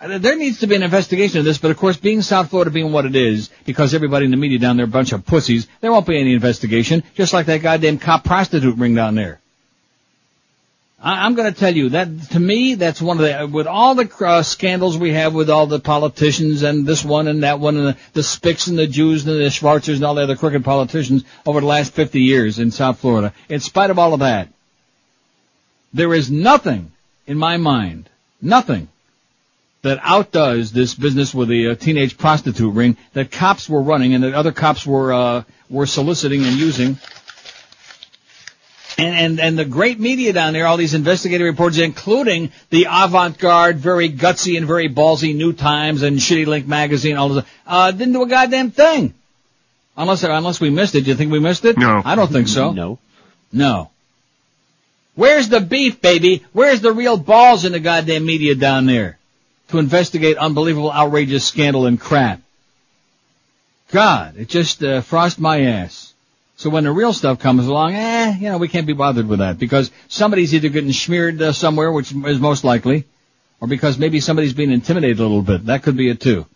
Uh, 0.00 0.18
There 0.18 0.36
needs 0.36 0.60
to 0.60 0.68
be 0.68 0.76
an 0.76 0.84
investigation 0.84 1.40
of 1.40 1.44
this, 1.44 1.58
but 1.58 1.72
of 1.72 1.76
course, 1.76 1.96
being 1.96 2.22
South 2.22 2.50
Florida 2.50 2.70
being 2.70 2.92
what 2.92 3.06
it 3.06 3.16
is, 3.16 3.50
because 3.66 3.92
everybody 3.92 4.24
in 4.24 4.30
the 4.30 4.36
media 4.36 4.60
down 4.60 4.76
there 4.76 4.86
are 4.86 4.88
a 4.88 4.92
bunch 4.92 5.10
of 5.10 5.26
pussies, 5.26 5.66
there 5.80 5.90
won't 5.90 6.06
be 6.06 6.16
any 6.16 6.32
investigation, 6.32 7.02
just 7.16 7.32
like 7.32 7.46
that 7.46 7.62
goddamn 7.62 7.98
cop 7.98 8.22
prostitute 8.22 8.76
ring 8.78 8.94
down 8.94 9.16
there. 9.16 9.40
I, 11.00 11.24
I'm 11.24 11.34
going 11.34 11.52
to 11.52 11.58
tell 11.58 11.74
you 11.74 11.90
that 11.90 12.08
to 12.30 12.40
me, 12.40 12.74
that's 12.74 13.00
one 13.00 13.18
of 13.20 13.24
the 13.24 13.46
with 13.46 13.66
all 13.66 13.94
the 13.94 14.10
uh, 14.24 14.42
scandals 14.42 14.98
we 14.98 15.12
have 15.12 15.34
with 15.34 15.50
all 15.50 15.66
the 15.66 15.80
politicians 15.80 16.62
and 16.62 16.86
this 16.86 17.04
one 17.04 17.28
and 17.28 17.42
that 17.42 17.60
one 17.60 17.76
and 17.76 17.86
the, 17.88 17.96
the 18.14 18.22
Spicks 18.22 18.66
and 18.66 18.78
the 18.78 18.86
Jews 18.86 19.26
and 19.26 19.38
the 19.38 19.46
Schwarzers 19.46 19.96
and 19.96 20.04
all 20.04 20.14
the 20.14 20.22
other 20.22 20.36
crooked 20.36 20.64
politicians 20.64 21.24
over 21.46 21.60
the 21.60 21.66
last 21.66 21.92
50 21.92 22.20
years 22.20 22.58
in 22.58 22.70
South 22.70 22.98
Florida. 22.98 23.32
In 23.48 23.60
spite 23.60 23.90
of 23.90 23.98
all 23.98 24.14
of 24.14 24.20
that, 24.20 24.48
there 25.92 26.12
is 26.14 26.30
nothing 26.30 26.92
in 27.26 27.38
my 27.38 27.56
mind, 27.56 28.08
nothing 28.42 28.88
that 29.82 30.00
outdoes 30.02 30.72
this 30.72 30.94
business 30.94 31.32
with 31.32 31.48
the 31.48 31.68
uh, 31.68 31.74
teenage 31.74 32.18
prostitute 32.18 32.74
ring 32.74 32.96
that 33.12 33.30
cops 33.30 33.68
were 33.68 33.80
running 33.80 34.14
and 34.14 34.24
that 34.24 34.34
other 34.34 34.52
cops 34.52 34.84
were 34.84 35.12
uh, 35.12 35.42
were 35.70 35.86
soliciting 35.86 36.44
and 36.44 36.56
using. 36.56 36.98
And, 38.98 39.14
and 39.14 39.40
and 39.40 39.58
the 39.58 39.64
great 39.64 40.00
media 40.00 40.32
down 40.32 40.52
there, 40.52 40.66
all 40.66 40.76
these 40.76 40.94
investigative 40.94 41.44
reports, 41.44 41.78
including 41.78 42.50
the 42.70 42.88
avant-garde, 42.90 43.78
very 43.78 44.10
gutsy 44.10 44.56
and 44.56 44.66
very 44.66 44.88
ballsy 44.88 45.36
New 45.36 45.52
Times 45.52 46.02
and 46.02 46.16
Shitty 46.18 46.46
Link 46.46 46.66
magazine, 46.66 47.16
all 47.16 47.28
this, 47.28 47.44
uh, 47.64 47.92
didn't 47.92 48.12
do 48.12 48.22
a 48.24 48.28
goddamn 48.28 48.72
thing. 48.72 49.14
Unless 49.96 50.24
unless 50.24 50.60
we 50.60 50.70
missed 50.70 50.96
it. 50.96 51.02
Do 51.02 51.10
you 51.10 51.16
think 51.16 51.30
we 51.30 51.38
missed 51.38 51.64
it? 51.64 51.78
No. 51.78 52.02
I 52.04 52.16
don't 52.16 52.30
think 52.30 52.48
so. 52.48 52.72
No. 52.72 52.98
No. 53.52 53.90
Where's 55.14 55.48
the 55.48 55.60
beef, 55.60 56.00
baby? 56.00 56.44
Where's 56.52 56.80
the 56.80 56.92
real 56.92 57.16
balls 57.16 57.64
in 57.64 57.72
the 57.72 57.80
goddamn 57.80 58.24
media 58.24 58.54
down 58.54 58.86
there 58.86 59.18
to 59.68 59.78
investigate 59.78 60.36
unbelievable, 60.36 60.92
outrageous 60.92 61.44
scandal 61.44 61.86
and 61.86 62.00
crap? 62.00 62.40
God, 63.90 64.36
it 64.36 64.48
just 64.48 64.82
uh, 64.84 65.00
frost 65.00 65.40
my 65.40 65.62
ass. 65.62 66.07
So 66.58 66.70
when 66.70 66.82
the 66.82 66.90
real 66.90 67.12
stuff 67.12 67.38
comes 67.38 67.68
along, 67.68 67.94
eh, 67.94 68.34
you 68.36 68.48
know, 68.50 68.58
we 68.58 68.66
can't 68.66 68.86
be 68.86 68.92
bothered 68.92 69.28
with 69.28 69.38
that 69.38 69.60
because 69.60 69.92
somebody's 70.08 70.52
either 70.52 70.68
getting 70.68 70.92
smeared 70.92 71.40
uh, 71.40 71.52
somewhere, 71.52 71.92
which 71.92 72.10
is 72.10 72.40
most 72.40 72.64
likely, 72.64 73.04
or 73.60 73.68
because 73.68 73.96
maybe 73.96 74.18
somebody's 74.18 74.54
being 74.54 74.72
intimidated 74.72 75.20
a 75.20 75.22
little 75.22 75.42
bit. 75.42 75.66
That 75.66 75.84
could 75.84 75.96
be 75.96 76.10
it 76.10 76.20
too. 76.20 76.46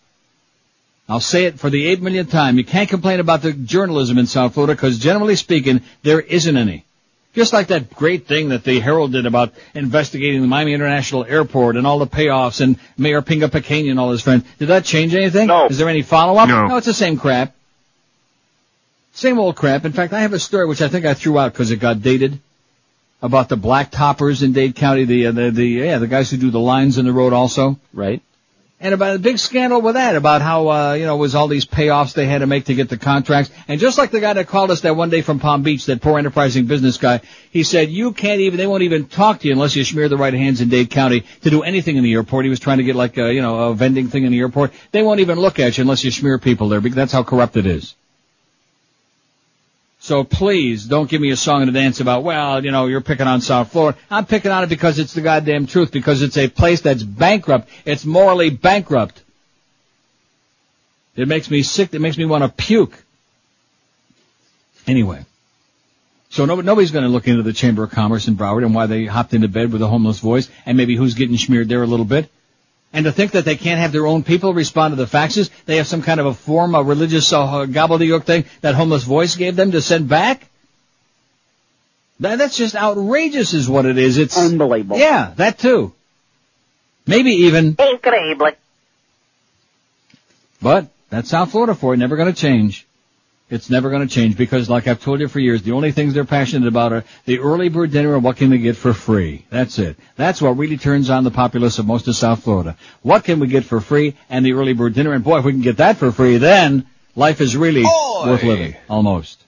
I'll 1.09 1.21
say 1.21 1.45
it 1.45 1.61
for 1.61 1.71
the 1.71 1.87
eight 1.87 2.03
millionth 2.03 2.33
time. 2.33 2.59
You 2.59 2.65
can't 2.65 2.89
complain 2.89 3.21
about 3.21 3.43
the 3.43 3.53
journalism 3.53 4.19
in 4.19 4.27
South 4.27 4.55
Florida 4.55 4.75
because 4.75 4.99
generally 4.99 5.37
speaking, 5.37 5.83
there 6.03 6.21
isn't 6.21 6.57
any. 6.57 6.85
Just 7.33 7.53
like 7.53 7.69
that 7.69 7.95
great 7.95 8.27
thing 8.27 8.49
that 8.49 8.65
the 8.65 8.81
Herald 8.81 9.13
did 9.13 9.25
about 9.25 9.55
investigating 9.73 10.41
the 10.41 10.49
Miami 10.49 10.75
International 10.75 11.25
Airport 11.25 11.77
and 11.77 11.87
all 11.87 12.01
the 12.01 12.09
payoffs 12.09 12.61
and 12.61 12.77
Mayor 12.99 13.23
Pinga 13.23 13.49
Pequeña 13.49 13.91
and 13.91 14.01
all 14.01 14.11
his 14.11 14.21
friends. 14.21 14.45
Did 14.59 14.67
that 14.67 14.85
change 14.85 15.15
anything? 15.15 15.47
No. 15.47 15.69
Is 15.69 15.79
there 15.79 15.89
any 15.89 16.03
follow-up? 16.03 16.49
No. 16.49 16.67
No, 16.67 16.77
it's 16.77 16.87
the 16.87 16.93
same 16.93 17.17
crap. 17.17 17.55
Same 19.13 19.39
old 19.39 19.57
crap. 19.57 19.85
In 19.85 19.93
fact, 19.93 20.13
I 20.13 20.21
have 20.21 20.33
a 20.33 20.39
story 20.39 20.67
which 20.67 20.83
I 20.83 20.89
think 20.89 21.05
I 21.05 21.15
threw 21.15 21.39
out 21.39 21.53
because 21.53 21.71
it 21.71 21.77
got 21.77 22.03
dated 22.03 22.41
about 23.21 23.49
the 23.49 23.57
black 23.57 23.91
toppers 23.91 24.43
in 24.43 24.53
Dade 24.53 24.75
County, 24.75 25.05
the, 25.05 25.27
uh, 25.27 25.33
the, 25.33 25.51
the, 25.51 25.65
yeah, 25.65 25.99
the 25.99 26.09
guys 26.09 26.31
who 26.31 26.37
do 26.37 26.51
the 26.51 26.59
lines 26.59 26.99
in 26.99 27.05
the 27.05 27.13
road 27.13 27.33
also. 27.33 27.79
Right. 27.93 28.23
And 28.81 28.95
about 28.95 29.15
a 29.15 29.19
big 29.21 29.39
scandal 29.39 29.81
with 29.81 29.95
that, 29.95 30.17
about 30.17 30.43
how, 30.43 30.69
uh, 30.69 30.93
you 30.95 31.07
know, 31.07 31.15
it 31.15 31.19
was 31.19 31.37
all 31.37 31.47
these 31.47 31.65
payoffs 31.65 32.15
they 32.15 32.27
had 32.27 32.39
to 32.39 32.49
make 32.49 32.65
to 32.65 32.75
get 32.75 32.89
the 32.89 32.99
contracts. 32.99 33.53
And 33.69 33.79
just 33.79 33.97
like 33.97 34.11
the 34.11 34.19
guy 34.19 34.33
that 34.33 34.49
called 34.49 34.73
us 34.73 34.81
that 34.81 34.97
one 34.97 35.09
day 35.09 35.23
from 35.23 35.39
Palm 35.39 35.63
Beach, 35.63 35.87
that 35.87 36.01
poor 36.01 36.19
enterprising 36.19 36.67
business 36.67 36.97
guy, 36.97 37.21
he 37.53 37.63
said, 37.63 37.91
you 37.91 38.13
can't 38.13 38.41
even, 38.41 38.59
they 38.59 38.67
won't 38.67 38.83
even 38.83 39.07
talk 39.07 39.39
to 39.39 39.47
you 39.47 39.53
unless 39.53 39.77
you 39.77 39.85
smear 39.85 40.09
the 40.09 40.17
right 40.17 40.35
hands 40.35 40.61
in 40.61 40.69
Dade 40.69 40.91
County 40.91 41.25
to 41.43 41.51
do 41.51 41.63
anything 41.63 41.97
in 41.97 42.03
the 42.03 42.13
airport. 42.13 42.45
He 42.45 42.51
was 42.51 42.59
trying 42.59 42.79
to 42.79 42.85
get 42.85 42.97
like, 42.97 43.17
a, 43.19 43.33
you 43.33 43.41
know, 43.41 43.69
a 43.69 43.75
vending 43.75 44.09
thing 44.09 44.25
in 44.25 44.33
the 44.33 44.41
airport. 44.41 44.73
They 44.91 45.03
won't 45.03 45.21
even 45.21 45.39
look 45.39 45.61
at 45.61 45.79
you 45.79 45.83
unless 45.83 46.03
you 46.03 46.11
smear 46.11 46.39
people 46.39 46.69
there 46.69 46.81
because 46.81 46.97
that's 46.97 47.13
how 47.13 47.23
corrupt 47.23 47.57
it 47.57 47.67
is. 47.67 47.95
So 50.03 50.25
please 50.25 50.85
don't 50.85 51.09
give 51.09 51.21
me 51.21 51.31
a 51.31 51.37
song 51.37 51.63
and 51.63 51.71
a 51.71 51.73
dance 51.73 52.01
about, 52.01 52.25
well, 52.25 52.65
you 52.65 52.73
know, 52.73 52.87
you're 52.87 53.03
picking 53.03 53.29
on 53.29 53.41
South 53.41 53.71
Florida. 53.71 53.97
I'm 54.11 54.27
picking 54.27 54.51
on 54.51 54.65
it 54.65 54.69
because 54.69 54.99
it's 54.99 55.15
the 55.15 55.21
goddamn 55.21 55.69
truth, 55.69 55.93
because 55.93 56.23
it's 56.23 56.37
a 56.37 56.49
place 56.49 56.81
that's 56.81 57.05
bankrupt. 57.05 57.69
It's 57.85 58.05
morally 58.05 58.51
bankrupt. 58.51 59.23
It 61.15 61.29
makes 61.29 61.49
me 61.49 61.63
sick. 61.63 61.95
It 61.95 62.01
makes 62.01 62.19
me 62.19 62.25
want 62.25 62.43
to 62.43 62.49
puke. 62.49 63.01
Anyway. 64.89 65.25
So 66.31 66.47
no, 66.47 66.61
nobody's 66.61 66.91
going 66.91 67.05
to 67.05 67.09
look 67.09 67.29
into 67.29 67.45
the 67.45 67.53
Chamber 67.53 67.85
of 67.85 67.93
Commerce 67.93 68.27
in 68.27 68.35
Broward 68.35 68.65
and 68.65 68.75
why 68.75 68.87
they 68.87 69.05
hopped 69.05 69.35
into 69.35 69.47
bed 69.47 69.71
with 69.71 69.83
a 69.83 69.87
homeless 69.87 70.19
voice 70.19 70.51
and 70.67 70.77
maybe 70.77 70.97
who's 70.97 71.15
getting 71.15 71.37
smeared 71.37 71.69
there 71.69 71.85
a 71.85 71.87
little 71.87 72.07
bit. 72.07 72.29
And 72.93 73.07
to 73.07 73.13
think 73.13 73.33
that 73.33 73.45
they 73.45 73.57
can't 73.57 73.81
have 73.81 73.93
their 73.93 74.07
own 74.07 74.23
people 74.23 74.53
respond 74.53 74.93
to 74.93 74.97
the 74.97 75.07
faxes, 75.07 75.51
they 75.65 75.77
have 75.77 75.87
some 75.87 76.03
kind 76.03 76.21
of 76.21 76.27
a 76.27 76.35
form, 76.35 76.75
a 76.75 76.83
religious 76.83 77.33
uh, 77.33 77.67
gobbledygook 77.67 78.25
thing 78.25 78.45
that 78.61 78.75
homeless 78.75 79.05
voice 79.05 79.37
gave 79.37 79.57
them 79.57 79.73
to 79.73 79.81
send 79.81 80.09
back. 80.09 80.47
That, 82.21 82.37
that's 82.37 82.57
just 82.57 82.77
outrageous, 82.77 83.55
is 83.55 83.69
what 83.69 83.87
it 83.87 83.99
is. 83.99 84.19
It's 84.19 84.37
unbelievable. 84.37 84.99
Yeah, 84.99 85.33
that 85.37 85.59
too. 85.59 85.93
Maybe 87.07 87.31
even. 87.31 87.77
Incredible. 87.79 88.53
But 90.61 90.89
that's 91.11 91.31
South 91.31 91.51
Florida 91.51 91.75
for 91.75 91.95
you. 91.95 91.99
Never 91.99 92.17
going 92.17 92.33
to 92.33 92.41
change. 92.41 92.87
It's 93.51 93.69
never 93.69 93.91
going 93.91 94.07
to 94.07 94.13
change 94.13 94.37
because, 94.39 94.71
like 94.71 94.89
I've 94.89 95.03
told 95.03 95.21
you 95.21 95.29
for 95.29 95.39
years, 95.39 95.63
the 95.63 95.73
only 95.73 95.93
things 95.93 96.15
they're 96.15 96.25
passionate 96.25 96.67
about 96.67 96.93
are 96.95 97.05
the 97.27 97.41
early 97.41 97.69
bird 97.69 97.91
dinner 97.91 98.15
and 98.15 98.25
what 98.25 98.39
can 98.39 98.49
they 98.49 98.57
get 98.57 98.77
for 98.77 98.95
free. 98.95 99.45
That's 99.51 99.79
it. 99.79 99.99
That's 100.17 100.41
what 100.41 100.57
really 100.57 100.79
turns 100.79 101.11
on 101.11 101.25
the 101.25 101.31
populace 101.31 101.79
of 101.79 101.87
most 101.87 102.09
of 102.09 102.17
South 102.17 102.43
Florida. 102.45 102.79
What 103.03 103.25
can 103.25 103.41
we 103.41 103.49
get 103.49 103.65
for 103.65 103.81
free 103.81 104.17
and 104.31 104.47
the 104.47 104.55
early 104.55 104.73
bird 104.73 104.95
dinner? 104.95 105.13
And 105.13 105.23
boy, 105.23 105.39
if 105.39 105.45
we 105.45 105.53
can 105.53 105.61
get 105.61 105.77
that 105.79 105.99
for 105.99 106.11
free, 106.13 106.39
then 106.39 106.87
life 107.15 107.43
is 107.43 107.55
really 107.55 107.83
worth 107.85 108.43
living. 108.43 108.75
Almost. 108.89 109.43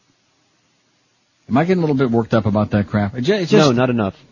Am 1.49 1.57
I 1.57 1.65
getting 1.65 1.79
a 1.83 1.87
little 1.87 1.97
bit 1.97 2.11
worked 2.11 2.35
up 2.35 2.45
about 2.45 2.71
that 2.73 2.89
crap? 2.89 3.15
It 3.17 3.23
ju- 3.23 3.35
it's 3.35 3.51
just, 3.51 3.71
no, 3.71 3.73
not 3.73 3.89
enough. 3.91 4.23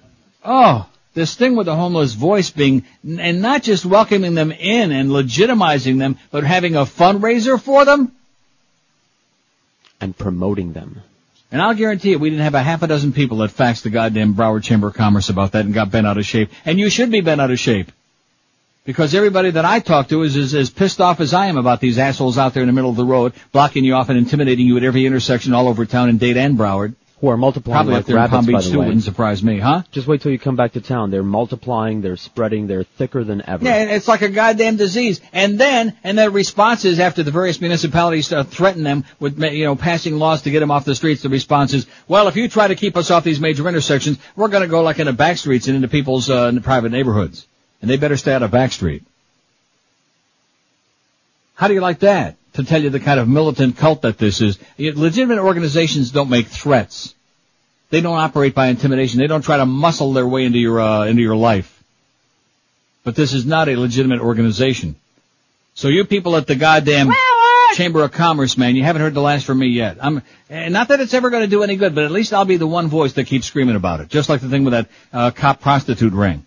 Oh, 0.44 0.86
this 1.14 1.34
thing 1.34 1.56
with 1.56 1.66
the 1.66 1.76
homeless 1.76 2.12
voice 2.14 2.50
being, 2.50 2.84
and 3.06 3.40
not 3.42 3.62
just 3.62 3.84
welcoming 3.86 4.34
them 4.34 4.50
in 4.52 4.92
and 4.92 5.10
legitimizing 5.10 5.98
them, 5.98 6.18
but 6.30 6.44
having 6.44 6.74
a 6.74 6.80
fundraiser 6.80 7.60
for 7.60 7.84
them. 7.84 8.12
And 10.02 10.16
promoting 10.16 10.72
them. 10.74 11.00
And 11.52 11.62
I'll 11.62 11.74
guarantee 11.74 12.10
you, 12.10 12.18
we 12.18 12.30
didn't 12.30 12.44
have 12.44 12.54
a 12.54 12.62
half 12.62 12.82
a 12.82 12.86
dozen 12.86 13.12
people 13.12 13.38
that 13.38 13.50
faxed 13.50 13.82
the 13.82 13.90
goddamn 13.90 14.34
Broward 14.34 14.64
Chamber 14.64 14.88
of 14.88 14.94
Commerce 14.94 15.28
about 15.28 15.52
that 15.52 15.64
and 15.64 15.72
got 15.72 15.90
bent 15.90 16.06
out 16.06 16.18
of 16.18 16.26
shape. 16.26 16.50
And 16.64 16.78
you 16.78 16.90
should 16.90 17.10
be 17.10 17.20
bent 17.20 17.40
out 17.40 17.50
of 17.50 17.58
shape. 17.58 17.92
Because 18.84 19.14
everybody 19.14 19.52
that 19.52 19.64
I 19.64 19.78
talk 19.78 20.08
to 20.08 20.22
is, 20.22 20.54
as 20.54 20.70
pissed 20.70 21.00
off 21.00 21.20
as 21.20 21.32
I 21.32 21.46
am 21.46 21.56
about 21.56 21.80
these 21.80 21.98
assholes 21.98 22.36
out 22.36 22.52
there 22.52 22.64
in 22.64 22.66
the 22.66 22.72
middle 22.72 22.90
of 22.90 22.96
the 22.96 23.04
road, 23.04 23.32
blocking 23.52 23.84
you 23.84 23.94
off 23.94 24.08
and 24.08 24.18
intimidating 24.18 24.66
you 24.66 24.76
at 24.76 24.82
every 24.82 25.06
intersection 25.06 25.54
all 25.54 25.68
over 25.68 25.86
town 25.86 26.08
in 26.08 26.18
Dade 26.18 26.36
and 26.36 26.58
Broward. 26.58 26.96
Who 27.22 27.28
are 27.28 27.36
multiplying 27.36 27.76
Probably 27.76 27.94
like 27.94 28.00
up 28.00 28.06
there 28.06 28.16
in 28.16 28.22
rabbits, 28.22 28.34
Palm 28.34 28.46
by 28.46 28.52
Beach 28.58 28.64
the 28.64 28.72
too, 28.72 28.80
way. 28.80 28.86
wouldn't 28.86 29.04
surprise 29.04 29.44
me, 29.44 29.60
huh? 29.60 29.84
Just 29.92 30.08
wait 30.08 30.22
till 30.22 30.32
you 30.32 30.40
come 30.40 30.56
back 30.56 30.72
to 30.72 30.80
town. 30.80 31.12
They're 31.12 31.22
multiplying, 31.22 32.00
they're 32.00 32.16
spreading, 32.16 32.66
they're 32.66 32.82
thicker 32.82 33.22
than 33.22 33.48
ever. 33.48 33.64
Yeah, 33.64 33.94
it's 33.94 34.08
like 34.08 34.22
a 34.22 34.28
goddamn 34.28 34.74
disease. 34.74 35.20
And 35.32 35.56
then, 35.56 35.96
and 36.02 36.18
their 36.18 36.30
response 36.30 36.84
is 36.84 36.98
after 36.98 37.22
the 37.22 37.30
various 37.30 37.60
municipalities 37.60 38.32
uh, 38.32 38.42
threaten 38.42 38.82
them 38.82 39.04
with, 39.20 39.40
you 39.40 39.66
know, 39.66 39.76
passing 39.76 40.18
laws 40.18 40.42
to 40.42 40.50
get 40.50 40.58
them 40.58 40.72
off 40.72 40.84
the 40.84 40.96
streets, 40.96 41.22
the 41.22 41.28
response 41.28 41.74
is, 41.74 41.86
well, 42.08 42.26
if 42.26 42.34
you 42.34 42.48
try 42.48 42.66
to 42.66 42.74
keep 42.74 42.96
us 42.96 43.12
off 43.12 43.22
these 43.22 43.38
major 43.38 43.68
intersections, 43.68 44.18
we're 44.34 44.48
going 44.48 44.64
to 44.64 44.68
go 44.68 44.82
like 44.82 44.98
into 44.98 45.12
back 45.12 45.38
streets 45.38 45.68
and 45.68 45.76
into 45.76 45.86
people's 45.86 46.28
uh, 46.28 46.50
private 46.60 46.90
neighborhoods. 46.90 47.46
And 47.80 47.88
they 47.88 47.98
better 47.98 48.16
stay 48.16 48.32
out 48.34 48.42
of 48.42 48.50
back 48.50 48.72
street. 48.72 49.04
How 51.54 51.68
do 51.68 51.74
you 51.74 51.80
like 51.80 52.00
that? 52.00 52.34
To 52.54 52.64
tell 52.64 52.82
you 52.82 52.90
the 52.90 53.00
kind 53.00 53.18
of 53.18 53.28
militant 53.28 53.78
cult 53.78 54.02
that 54.02 54.18
this 54.18 54.42
is. 54.42 54.58
Legitimate 54.78 55.38
organizations 55.38 56.10
don't 56.10 56.28
make 56.28 56.48
threats. 56.48 57.14
They 57.88 58.00
don't 58.00 58.18
operate 58.18 58.54
by 58.54 58.68
intimidation. 58.68 59.20
They 59.20 59.26
don't 59.26 59.42
try 59.42 59.56
to 59.56 59.66
muscle 59.66 60.12
their 60.12 60.26
way 60.26 60.44
into 60.44 60.58
your 60.58 60.80
uh, 60.80 61.06
into 61.06 61.22
your 61.22 61.36
life. 61.36 61.82
But 63.04 63.16
this 63.16 63.32
is 63.32 63.44
not 63.44 63.68
a 63.68 63.76
legitimate 63.76 64.20
organization. 64.20 64.96
So 65.74 65.88
you 65.88 66.04
people 66.04 66.36
at 66.36 66.46
the 66.46 66.54
goddamn 66.54 67.10
Chamber 67.74 68.02
of 68.02 68.12
Commerce, 68.12 68.58
man, 68.58 68.76
you 68.76 68.82
haven't 68.82 69.02
heard 69.02 69.14
the 69.14 69.22
last 69.22 69.44
from 69.46 69.58
me 69.58 69.68
yet. 69.68 69.96
I'm 70.00 70.22
and 70.50 70.72
not 70.72 70.88
that 70.88 71.00
it's 71.00 71.14
ever 71.14 71.30
going 71.30 71.42
to 71.42 71.48
do 71.48 71.62
any 71.62 71.76
good, 71.76 71.94
but 71.94 72.04
at 72.04 72.10
least 72.10 72.32
I'll 72.32 72.44
be 72.44 72.58
the 72.58 72.66
one 72.66 72.88
voice 72.88 73.14
that 73.14 73.24
keeps 73.24 73.46
screaming 73.46 73.76
about 73.76 74.00
it, 74.00 74.08
just 74.08 74.28
like 74.28 74.40
the 74.40 74.48
thing 74.48 74.64
with 74.64 74.72
that 74.72 74.88
uh, 75.12 75.30
cop 75.30 75.60
prostitute 75.60 76.12
ring. 76.12 76.44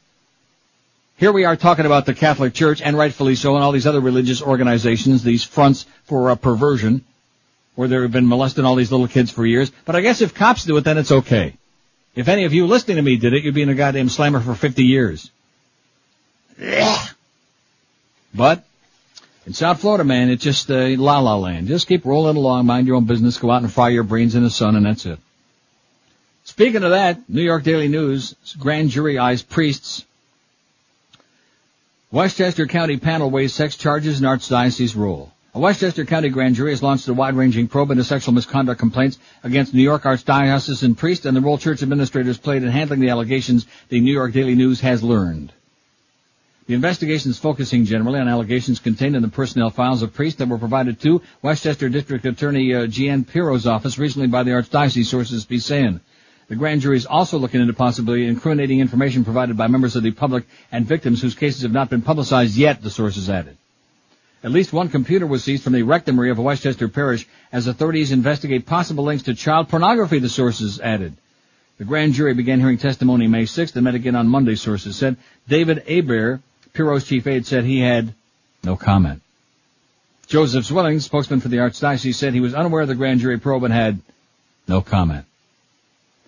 Here 1.18 1.32
we 1.32 1.46
are 1.46 1.56
talking 1.56 1.86
about 1.86 2.06
the 2.06 2.14
Catholic 2.14 2.54
Church, 2.54 2.82
and 2.82 2.98
rightfully 2.98 3.36
so, 3.36 3.56
and 3.56 3.64
all 3.64 3.72
these 3.72 3.88
other 3.88 4.02
religious 4.02 4.42
organizations, 4.42 5.24
these 5.24 5.46
fronts 5.46 5.86
for 6.04 6.30
uh, 6.30 6.36
perversion, 6.36 7.06
where 7.76 7.88
they've 7.88 8.12
been 8.12 8.28
molesting 8.28 8.66
all 8.66 8.76
these 8.76 8.92
little 8.92 9.08
kids 9.08 9.32
for 9.32 9.46
years. 9.46 9.72
But 9.86 9.96
I 9.96 10.02
guess 10.02 10.20
if 10.20 10.34
cops 10.34 10.66
do 10.66 10.76
it, 10.76 10.84
then 10.84 10.98
it's 10.98 11.14
okay. 11.14 11.54
If 12.16 12.28
any 12.28 12.44
of 12.44 12.54
you 12.54 12.68
listening 12.68 12.98
to 12.98 13.02
me 13.02 13.16
did 13.16 13.34
it, 13.34 13.44
you'd 13.44 13.56
be 13.56 13.62
in 13.62 13.70
a 13.70 13.76
goddamn 13.76 14.10
slammer 14.10 14.42
for 14.42 14.56
50 14.56 14.84
years. 14.84 15.32
But 18.34 18.66
in 19.46 19.54
South 19.54 19.80
Florida, 19.80 20.04
man, 20.04 20.30
it's 20.30 20.44
just 20.44 20.70
a 20.70 20.98
la 20.98 21.20
la 21.20 21.38
land. 21.38 21.68
Just 21.68 21.88
keep 21.88 22.04
rolling 22.04 22.36
along, 22.36 22.66
mind 22.66 22.88
your 22.88 22.98
own 22.98 23.06
business, 23.06 23.38
go 23.38 23.52
out 23.52 23.62
and 23.62 23.72
fry 23.72 23.88
your 23.88 24.04
brains 24.04 24.36
in 24.36 24.44
the 24.44 24.50
sun, 24.50 24.76
and 24.76 24.86
that's 24.86 25.06
it. 25.06 25.20
Speaking 26.44 26.84
of 26.84 26.92
that, 26.92 27.30
New 27.30 27.42
York 27.42 27.64
Daily 27.64 27.88
News, 27.88 28.36
grand 28.60 28.90
jury 28.90 29.18
eyes 29.18 29.42
priests. 29.42 30.04
Westchester 32.12 32.68
County 32.68 32.98
panel 32.98 33.32
weighs 33.32 33.54
sex 33.54 33.76
charges 33.76 34.20
in 34.20 34.26
Archdiocese 34.26 34.96
rule. 34.96 35.34
A 35.56 35.60
Westchester 35.60 36.06
County 36.06 36.30
grand 36.30 36.54
jury 36.54 36.70
has 36.70 36.84
launched 36.84 37.08
a 37.08 37.14
wide-ranging 37.14 37.68
probe 37.68 37.90
into 37.90 38.04
sexual 38.04 38.34
misconduct 38.36 38.80
complaints 38.80 39.18
against 39.44 39.74
New 39.74 39.82
York 39.82 40.04
Archdiocesan 40.04 40.96
priests 40.96 41.26
and 41.26 41.36
the 41.36 41.42
role 41.42 41.58
church 41.58 41.82
administrators 41.82 42.38
played 42.38 42.62
in 42.62 42.70
handling 42.70 43.00
the 43.00 43.10
allegations 43.10 43.66
the 43.90 44.00
New 44.00 44.14
York 44.14 44.34
Daily 44.34 44.54
News 44.54 44.82
has 44.82 45.02
learned. 45.02 45.52
The 46.68 46.76
investigation 46.76 47.32
is 47.32 47.40
focusing 47.40 47.86
generally 47.86 48.20
on 48.20 48.28
allegations 48.28 48.80
contained 48.80 49.16
in 49.16 49.24
the 49.24 49.28
personnel 49.28 49.72
files 49.72 50.04
of 50.04 50.14
priests 50.14 50.38
that 50.38 50.48
were 50.48 50.60
provided 50.60 51.02
to 51.02 51.24
Westchester 51.42 51.90
District 51.90 52.24
Attorney 52.24 52.76
uh, 52.76 52.88
Pirro's 53.24 53.66
office 53.66 53.98
recently 53.98 54.28
by 54.28 54.44
the 54.44 54.52
Archdiocese, 54.52 55.06
sources 55.06 55.46
be 55.46 55.60
saying. 55.60 56.02
The 56.48 56.56
grand 56.56 56.82
jury 56.82 56.98
is 56.98 57.08
also 57.08 57.40
looking 57.40 57.62
into 57.62 57.74
possibly 57.74 58.28
incriminating 58.28 58.80
information 58.80 59.24
provided 59.24 59.58
by 59.58 59.68
members 59.68 59.96
of 59.96 60.04
the 60.04 60.12
public 60.12 60.46
and 60.72 60.86
victims 60.86 61.22
whose 61.22 61.34
cases 61.34 61.64
have 61.64 61.72
not 61.72 61.90
been 61.90 62.04
publicized 62.04 62.56
yet, 62.56 62.84
the 62.84 62.92
sources 62.92 63.30
added. 63.30 63.58
At 64.44 64.52
least 64.52 64.72
one 64.72 64.90
computer 64.90 65.26
was 65.26 65.44
seized 65.44 65.64
from 65.64 65.74
the 65.74 65.82
rectory 65.82 66.30
of 66.30 66.38
a 66.38 66.44
Westchester 66.44 66.88
Parish 66.88 67.28
as 67.52 67.66
authorities 67.66 68.12
investigate 68.12 68.68
possible 68.68 69.04
links 69.04 69.24
to 69.24 69.34
child 69.34 69.70
pornography, 69.70 70.20
the 70.20 70.30
sources 70.30 70.80
added. 70.80 71.16
The 71.80 71.84
grand 71.84 72.14
jury 72.14 72.36
began 72.36 72.60
hearing 72.60 72.78
testimony 72.78 73.28
May 73.28 73.44
6th 73.44 73.76
and 73.76 73.84
met 73.84 73.96
again 73.96 74.16
on 74.16 74.28
Monday, 74.28 74.54
sources 74.54 74.96
said. 74.96 75.18
David 75.48 75.84
Aber, 75.90 76.42
Pirro's 76.74 77.06
chief 77.06 77.26
aide, 77.26 77.48
said 77.48 77.64
he 77.64 77.80
had 77.80 78.14
no 78.64 78.76
comment. 78.76 79.24
Joseph 80.28 80.66
Zwilling, 80.66 81.00
spokesman 81.00 81.40
for 81.40 81.48
the 81.48 81.58
Archdiocese, 81.58 82.16
said 82.16 82.34
he 82.34 82.40
was 82.40 82.54
unaware 82.54 82.84
of 82.84 82.88
the 82.88 82.96
grand 82.96 83.22
jury 83.22 83.40
probe 83.40 83.64
and 83.64 83.74
had 83.74 84.00
no 84.68 84.82
comment. 84.82 85.26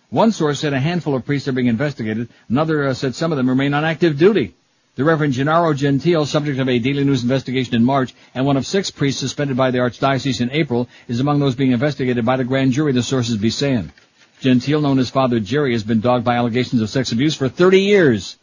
One 0.09 0.31
source 0.31 0.61
said 0.61 0.73
a 0.73 0.79
handful 0.79 1.15
of 1.15 1.25
priests 1.25 1.49
are 1.49 1.51
being 1.51 1.67
investigated. 1.67 2.29
Another 2.47 2.88
uh, 2.88 2.93
said 2.93 3.13
some 3.13 3.34
of 3.34 3.38
them 3.38 3.49
remain 3.49 3.73
on 3.73 3.84
active 3.84 4.17
duty. 4.17 4.55
The 4.95 5.03
Reverend 5.03 5.34
Gennaro 5.34 5.73
Gentile, 5.73 6.25
subject 6.25 6.59
of 6.59 6.69
a 6.69 6.79
Daily 6.79 7.03
News 7.03 7.23
investigation 7.23 7.75
in 7.75 7.84
March, 7.84 8.15
and 8.34 8.45
one 8.45 8.57
of 8.57 8.65
six 8.65 8.89
priests 8.89 9.19
suspended 9.19 9.57
by 9.57 9.69
the 9.69 9.79
Archdiocese 9.79 10.39
in 10.39 10.49
April, 10.51 10.88
is 11.07 11.19
among 11.19 11.39
those 11.39 11.55
being 11.55 11.71
investigated 11.71 12.25
by 12.25 12.38
the 12.38 12.45
grand 12.45 12.71
jury, 12.71 12.93
the 12.93 13.03
sources 13.03 13.38
be 13.38 13.49
saying. 13.49 13.91
Gentile, 14.39 14.81
known 14.81 14.97
as 14.97 15.09
Father 15.09 15.39
Jerry, 15.39 15.73
has 15.73 15.84
been 15.84 15.99
dogged 15.99 16.23
by 16.23 16.35
allegations 16.35 16.81
of 16.81 16.89
sex 16.89 17.11
abuse 17.11 17.35
for 17.35 17.49
30 17.49 17.81
years. 17.81 18.38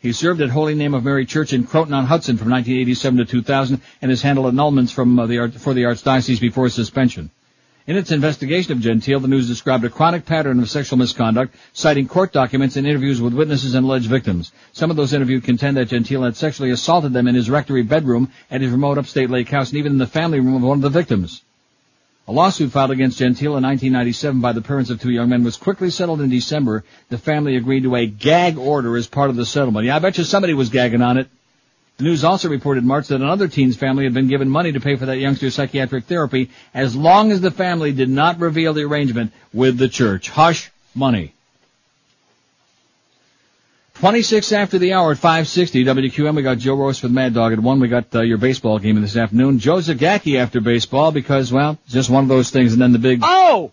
He 0.00 0.12
served 0.12 0.40
at 0.40 0.50
Holy 0.50 0.74
Name 0.74 0.94
of 0.94 1.04
Mary 1.04 1.26
Church 1.26 1.52
in 1.52 1.66
Croton-on-Hudson 1.66 2.36
from 2.36 2.50
1987 2.50 3.18
to 3.18 3.24
2000 3.24 3.80
and 4.00 4.10
has 4.10 4.22
handled 4.22 4.52
annulments 4.52 4.92
from 4.92 5.18
uh, 5.18 5.26
the, 5.26 5.52
for 5.58 5.74
the 5.74 5.82
Archdiocese 5.82 6.40
before 6.40 6.68
suspension. 6.68 7.30
In 7.86 7.96
its 7.96 8.10
investigation 8.10 8.72
of 8.72 8.80
Gentile, 8.80 9.20
the 9.20 9.28
news 9.28 9.46
described 9.46 9.84
a 9.84 9.88
chronic 9.88 10.26
pattern 10.26 10.58
of 10.58 10.68
sexual 10.68 10.98
misconduct, 10.98 11.54
citing 11.72 12.08
court 12.08 12.32
documents 12.32 12.74
and 12.74 12.84
interviews 12.84 13.20
with 13.22 13.32
witnesses 13.32 13.76
and 13.76 13.86
alleged 13.86 14.08
victims. 14.08 14.50
Some 14.72 14.90
of 14.90 14.96
those 14.96 15.12
interviewed 15.12 15.44
contend 15.44 15.76
that 15.76 15.90
Gentile 15.90 16.24
had 16.24 16.36
sexually 16.36 16.72
assaulted 16.72 17.12
them 17.12 17.28
in 17.28 17.36
his 17.36 17.48
rectory 17.48 17.82
bedroom 17.82 18.32
at 18.50 18.60
his 18.60 18.72
remote 18.72 18.98
upstate 18.98 19.30
lake 19.30 19.48
house 19.48 19.68
and 19.70 19.78
even 19.78 19.92
in 19.92 19.98
the 19.98 20.06
family 20.08 20.40
room 20.40 20.56
of 20.56 20.62
one 20.62 20.78
of 20.78 20.82
the 20.82 20.90
victims. 20.90 21.42
A 22.26 22.32
lawsuit 22.32 22.72
filed 22.72 22.90
against 22.90 23.18
Gentile 23.18 23.56
in 23.56 23.62
1997 23.62 24.40
by 24.40 24.50
the 24.50 24.62
parents 24.62 24.90
of 24.90 25.00
two 25.00 25.12
young 25.12 25.28
men 25.28 25.44
was 25.44 25.56
quickly 25.56 25.90
settled 25.90 26.20
in 26.20 26.28
December. 26.28 26.82
The 27.08 27.18
family 27.18 27.54
agreed 27.54 27.84
to 27.84 27.94
a 27.94 28.06
gag 28.06 28.58
order 28.58 28.96
as 28.96 29.06
part 29.06 29.30
of 29.30 29.36
the 29.36 29.46
settlement. 29.46 29.86
Yeah, 29.86 29.94
I 29.94 30.00
bet 30.00 30.18
you 30.18 30.24
somebody 30.24 30.54
was 30.54 30.70
gagging 30.70 31.02
on 31.02 31.18
it. 31.18 31.28
The 31.98 32.04
news 32.04 32.24
also 32.24 32.50
reported 32.50 32.82
in 32.82 32.88
March 32.88 33.08
that 33.08 33.22
another 33.22 33.48
teen's 33.48 33.76
family 33.76 34.04
had 34.04 34.12
been 34.12 34.28
given 34.28 34.50
money 34.50 34.72
to 34.72 34.80
pay 34.80 34.96
for 34.96 35.06
that 35.06 35.18
youngster's 35.18 35.54
psychiatric 35.54 36.04
therapy 36.04 36.50
as 36.74 36.94
long 36.94 37.32
as 37.32 37.40
the 37.40 37.50
family 37.50 37.92
did 37.92 38.10
not 38.10 38.38
reveal 38.38 38.74
the 38.74 38.82
arrangement 38.82 39.32
with 39.54 39.78
the 39.78 39.88
church. 39.88 40.28
Hush 40.28 40.70
money. 40.94 41.32
26 43.94 44.52
after 44.52 44.78
the 44.78 44.92
hour 44.92 45.12
at 45.12 45.18
560 45.18 45.86
WQAM. 45.86 46.36
We 46.36 46.42
got 46.42 46.58
Joe 46.58 46.74
Rose 46.74 47.02
with 47.02 47.12
Mad 47.12 47.32
Dog 47.32 47.54
at 47.54 47.60
1. 47.60 47.80
We 47.80 47.88
got 47.88 48.14
uh, 48.14 48.20
your 48.20 48.36
baseball 48.36 48.78
game 48.78 49.00
this 49.00 49.16
afternoon. 49.16 49.58
Joe 49.58 49.76
Zagacki 49.76 50.38
after 50.38 50.60
baseball 50.60 51.12
because, 51.12 51.50
well, 51.50 51.78
just 51.88 52.10
one 52.10 52.22
of 52.22 52.28
those 52.28 52.50
things. 52.50 52.74
And 52.74 52.82
then 52.82 52.92
the 52.92 52.98
big... 52.98 53.20
Oh! 53.22 53.72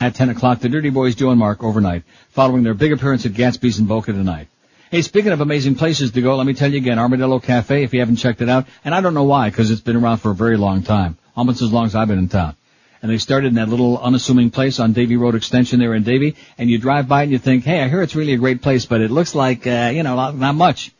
At 0.00 0.16
10 0.16 0.30
o'clock, 0.30 0.58
the 0.58 0.68
Dirty 0.68 0.90
Boys, 0.90 1.14
Joe 1.14 1.30
and 1.30 1.38
Mark, 1.38 1.62
overnight, 1.62 2.02
following 2.30 2.64
their 2.64 2.74
big 2.74 2.90
appearance 2.90 3.26
at 3.26 3.32
Gatsby's 3.32 3.78
in 3.78 3.86
Boca 3.86 4.12
tonight. 4.12 4.48
Hey, 4.90 5.02
speaking 5.02 5.30
of 5.30 5.40
amazing 5.40 5.76
places 5.76 6.10
to 6.10 6.20
go, 6.20 6.34
let 6.34 6.48
me 6.48 6.52
tell 6.52 6.68
you 6.68 6.78
again, 6.78 6.98
Armadillo 6.98 7.38
Cafe, 7.38 7.84
if 7.84 7.94
you 7.94 8.00
haven't 8.00 8.16
checked 8.16 8.42
it 8.42 8.48
out, 8.48 8.66
and 8.84 8.92
I 8.92 9.00
don't 9.00 9.14
know 9.14 9.22
why, 9.22 9.48
because 9.48 9.70
it's 9.70 9.80
been 9.80 9.94
around 9.94 10.16
for 10.16 10.32
a 10.32 10.34
very 10.34 10.56
long 10.56 10.82
time, 10.82 11.16
almost 11.36 11.62
as 11.62 11.70
long 11.70 11.86
as 11.86 11.94
I've 11.94 12.08
been 12.08 12.18
in 12.18 12.26
town. 12.26 12.56
And 13.00 13.08
they 13.08 13.18
started 13.18 13.46
in 13.46 13.54
that 13.54 13.68
little 13.68 13.98
unassuming 13.98 14.50
place 14.50 14.80
on 14.80 14.92
Davie 14.92 15.16
Road 15.16 15.36
Extension 15.36 15.78
there 15.78 15.94
in 15.94 16.02
Davie, 16.02 16.34
and 16.58 16.68
you 16.68 16.78
drive 16.78 17.06
by 17.06 17.22
and 17.22 17.30
you 17.30 17.38
think, 17.38 17.62
hey, 17.62 17.80
I 17.80 17.88
hear 17.88 18.02
it's 18.02 18.16
really 18.16 18.32
a 18.32 18.38
great 18.38 18.62
place, 18.62 18.84
but 18.84 19.00
it 19.00 19.12
looks 19.12 19.32
like, 19.32 19.64
uh, 19.64 19.92
you 19.94 20.02
know, 20.02 20.16
not, 20.16 20.34
not 20.34 20.56
much. 20.56 20.90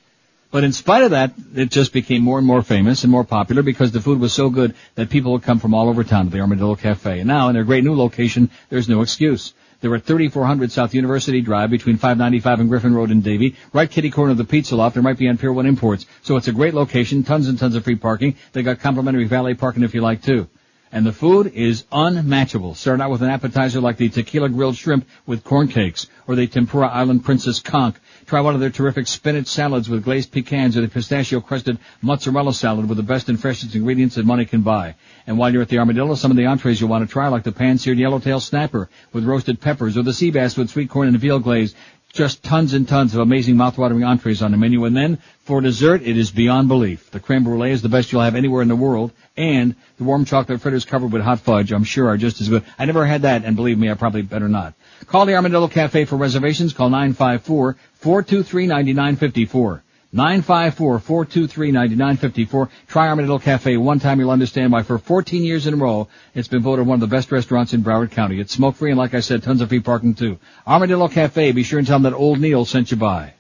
But 0.52 0.62
in 0.62 0.72
spite 0.72 1.02
of 1.02 1.10
that, 1.10 1.32
it 1.56 1.72
just 1.72 1.92
became 1.92 2.22
more 2.22 2.38
and 2.38 2.46
more 2.46 2.62
famous 2.62 3.02
and 3.02 3.10
more 3.10 3.24
popular 3.24 3.64
because 3.64 3.90
the 3.90 4.00
food 4.00 4.20
was 4.20 4.32
so 4.32 4.50
good 4.50 4.76
that 4.94 5.10
people 5.10 5.32
would 5.32 5.42
come 5.42 5.58
from 5.58 5.74
all 5.74 5.88
over 5.88 6.04
town 6.04 6.26
to 6.26 6.30
the 6.30 6.38
Armadillo 6.38 6.76
Cafe. 6.76 7.18
And 7.18 7.26
now 7.26 7.48
in 7.48 7.54
their 7.54 7.64
great 7.64 7.82
new 7.82 7.96
location, 7.96 8.50
there's 8.68 8.88
no 8.88 9.02
excuse. 9.02 9.52
They're 9.80 9.94
at 9.94 10.04
3400 10.04 10.70
South 10.70 10.94
University 10.94 11.40
Drive 11.40 11.70
between 11.70 11.96
595 11.96 12.60
and 12.60 12.68
Griffin 12.68 12.94
Road 12.94 13.10
in 13.10 13.22
Davie, 13.22 13.56
right 13.72 13.90
kitty 13.90 14.10
corner 14.10 14.32
of 14.32 14.38
the 14.38 14.44
Pizza 14.44 14.76
Loft. 14.76 14.94
There 14.94 15.02
might 15.02 15.16
be 15.16 15.28
on 15.28 15.38
Pier 15.38 15.52
1 15.52 15.64
Imports. 15.64 16.04
So 16.22 16.36
it's 16.36 16.48
a 16.48 16.52
great 16.52 16.74
location, 16.74 17.22
tons 17.22 17.48
and 17.48 17.58
tons 17.58 17.74
of 17.74 17.84
free 17.84 17.96
parking. 17.96 18.36
They 18.52 18.62
got 18.62 18.80
complimentary 18.80 19.24
valet 19.24 19.54
parking 19.54 19.82
if 19.82 19.94
you 19.94 20.02
like 20.02 20.22
too. 20.22 20.48
And 20.92 21.06
the 21.06 21.12
food 21.12 21.52
is 21.54 21.84
unmatchable. 21.92 22.74
Start 22.74 23.00
out 23.00 23.12
with 23.12 23.22
an 23.22 23.30
appetizer 23.30 23.80
like 23.80 23.96
the 23.96 24.08
tequila 24.08 24.48
grilled 24.48 24.76
shrimp 24.76 25.06
with 25.24 25.44
corn 25.44 25.68
cakes, 25.68 26.08
or 26.26 26.34
the 26.34 26.48
tempura 26.48 26.88
island 26.88 27.24
princess 27.24 27.60
conch. 27.60 27.94
Try 28.26 28.40
one 28.40 28.54
of 28.54 28.60
their 28.60 28.70
terrific 28.70 29.06
spinach 29.06 29.46
salads 29.46 29.88
with 29.88 30.04
glazed 30.04 30.32
pecans 30.32 30.76
or 30.76 30.80
the 30.80 30.88
pistachio 30.88 31.40
crusted 31.40 31.78
mozzarella 32.02 32.52
salad 32.52 32.88
with 32.88 32.96
the 32.96 33.04
best 33.04 33.28
and 33.28 33.40
freshest 33.40 33.74
ingredients 33.76 34.16
that 34.16 34.26
money 34.26 34.44
can 34.44 34.62
buy. 34.62 34.96
And 35.30 35.38
while 35.38 35.50
you're 35.52 35.62
at 35.62 35.68
the 35.68 35.78
Armadillo, 35.78 36.16
some 36.16 36.32
of 36.32 36.36
the 36.36 36.46
entrees 36.46 36.80
you'll 36.80 36.90
want 36.90 37.06
to 37.06 37.12
try 37.12 37.28
like 37.28 37.44
the 37.44 37.52
pan-seared 37.52 37.98
yellowtail 37.98 38.40
snapper 38.40 38.90
with 39.12 39.24
roasted 39.24 39.60
peppers 39.60 39.96
or 39.96 40.02
the 40.02 40.12
sea 40.12 40.32
bass 40.32 40.56
with 40.56 40.70
sweet 40.70 40.90
corn 40.90 41.06
and 41.06 41.16
veal 41.20 41.38
glaze. 41.38 41.72
Just 42.12 42.42
tons 42.42 42.74
and 42.74 42.88
tons 42.88 43.14
of 43.14 43.20
amazing 43.20 43.56
mouth-watering 43.56 44.02
entrees 44.02 44.42
on 44.42 44.50
the 44.50 44.56
menu. 44.56 44.84
And 44.86 44.96
then, 44.96 45.18
for 45.44 45.60
dessert, 45.60 46.02
it 46.02 46.16
is 46.16 46.32
beyond 46.32 46.66
belief. 46.66 47.12
The 47.12 47.20
creme 47.20 47.44
brulee 47.44 47.70
is 47.70 47.80
the 47.80 47.88
best 47.88 48.10
you'll 48.10 48.22
have 48.22 48.34
anywhere 48.34 48.62
in 48.62 48.66
the 48.66 48.74
world. 48.74 49.12
And 49.36 49.76
the 49.98 50.02
warm 50.02 50.24
chocolate 50.24 50.60
fritters 50.60 50.84
covered 50.84 51.12
with 51.12 51.22
hot 51.22 51.38
fudge, 51.38 51.70
I'm 51.70 51.84
sure, 51.84 52.08
are 52.08 52.16
just 52.16 52.40
as 52.40 52.48
good. 52.48 52.64
I 52.76 52.86
never 52.86 53.06
had 53.06 53.22
that, 53.22 53.44
and 53.44 53.54
believe 53.54 53.78
me, 53.78 53.88
I 53.88 53.94
probably 53.94 54.22
better 54.22 54.48
not. 54.48 54.74
Call 55.06 55.26
the 55.26 55.36
Armadillo 55.36 55.68
Cafe 55.68 56.06
for 56.06 56.16
reservations. 56.16 56.72
Call 56.72 56.90
954-423-9954. 56.90 59.82
954-423-9954. 60.14 62.68
Try 62.88 63.08
Armadillo 63.08 63.38
Cafe 63.38 63.76
one 63.76 64.00
time. 64.00 64.18
You'll 64.18 64.30
understand 64.30 64.72
why 64.72 64.82
for 64.82 64.96
14 64.98 65.44
years 65.44 65.66
in 65.66 65.74
a 65.74 65.76
row, 65.76 66.08
it's 66.34 66.48
been 66.48 66.62
voted 66.62 66.86
one 66.86 66.96
of 66.96 67.00
the 67.00 67.14
best 67.14 67.30
restaurants 67.30 67.74
in 67.74 67.82
Broward 67.82 68.10
County. 68.10 68.40
It's 68.40 68.52
smoke 68.52 68.76
free 68.76 68.90
and 68.90 68.98
like 68.98 69.12
I 69.14 69.20
said, 69.20 69.42
tons 69.42 69.60
of 69.60 69.68
free 69.68 69.80
parking 69.80 70.14
too. 70.14 70.38
Armadillo 70.66 71.08
Cafe, 71.08 71.52
be 71.52 71.62
sure 71.62 71.78
and 71.78 71.86
tell 71.86 71.98
them 72.00 72.10
that 72.10 72.16
old 72.16 72.40
Neil 72.40 72.64
sent 72.64 72.90
you 72.90 72.96
by. 72.96 73.34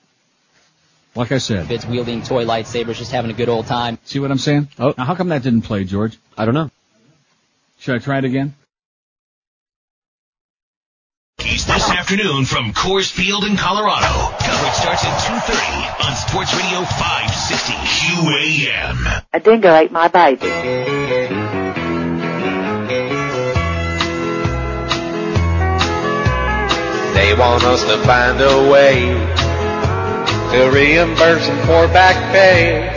Like 1.16 1.32
I 1.32 1.38
said. 1.38 1.72
It's 1.72 1.84
wielding 1.84 2.22
toy 2.22 2.44
lightsabers, 2.44 2.94
just 2.94 3.10
having 3.10 3.32
a 3.32 3.34
good 3.34 3.48
old 3.48 3.66
time. 3.66 3.98
See 4.04 4.20
what 4.20 4.30
I'm 4.30 4.38
saying? 4.38 4.68
Oh. 4.78 4.94
Now 4.96 5.06
how 5.06 5.16
come 5.16 5.30
that 5.30 5.42
didn't 5.42 5.62
play, 5.62 5.82
George? 5.82 6.16
I 6.38 6.44
don't 6.44 6.54
know. 6.54 6.70
Should 7.80 7.96
I 7.96 7.98
try 7.98 8.18
it 8.18 8.24
again? 8.24 8.54
Keys 11.40 11.64
this 11.64 11.88
afternoon 11.88 12.44
from 12.44 12.74
Coors 12.74 13.10
Field 13.10 13.44
in 13.44 13.56
Colorado. 13.56 14.36
Coverage 14.38 14.74
starts 14.74 15.04
at 15.06 15.16
2.30 15.24 16.06
on 16.06 16.14
Sports 16.14 16.52
Radio 16.52 16.84
560 16.84 17.72
QAM. 17.72 19.24
A 19.32 19.40
dingo 19.40 19.74
ate 19.74 19.90
my 19.90 20.08
baby. 20.08 20.46
They 27.14 27.34
want 27.34 27.64
us 27.64 27.84
to 27.84 27.96
find 28.04 28.38
a 28.38 28.70
way 28.70 29.00
to 30.52 30.70
reimburse 30.70 31.46
them 31.46 31.58
for 31.60 31.86
back 31.88 32.16
pay 32.32 32.92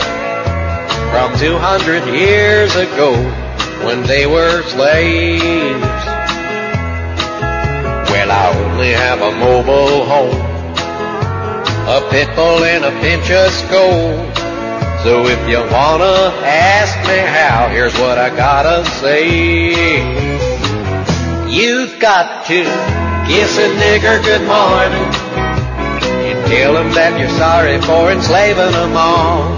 from 1.14 1.40
200 1.40 2.14
years 2.14 2.76
ago 2.76 3.14
when 3.86 4.04
they 4.04 4.26
were 4.28 4.64
slaves. 4.64 6.03
Well, 8.24 8.32
I 8.32 8.72
only 8.72 8.94
have 8.94 9.20
a 9.20 9.32
mobile 9.36 10.06
home, 10.08 10.40
a 11.92 12.10
pit 12.10 12.34
bull 12.38 12.64
and 12.64 12.86
a 12.86 12.92
pinch 13.02 13.30
of 13.30 13.52
skull. 13.52 14.16
So 15.04 15.28
if 15.28 15.44
you 15.50 15.60
wanna 15.68 16.32
ask 16.48 16.96
me 17.04 17.20
how, 17.20 17.68
here's 17.68 17.94
what 18.00 18.18
I 18.18 18.30
gotta 18.30 18.86
say. 19.02 20.00
You've 21.52 22.00
got 22.00 22.46
to 22.46 22.64
kiss 23.28 23.58
a 23.58 23.68
nigger 23.84 24.24
good 24.24 24.48
morning 24.48 25.10
and 26.24 26.48
tell 26.48 26.78
him 26.78 26.94
that 26.96 27.20
you're 27.20 27.36
sorry 27.36 27.76
for 27.82 28.10
enslaving 28.10 28.72
them 28.72 28.96
all. 28.96 29.52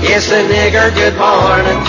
Kiss 0.00 0.32
a 0.32 0.40
nigger 0.48 0.88
good 0.94 1.16
morning, 1.20 1.80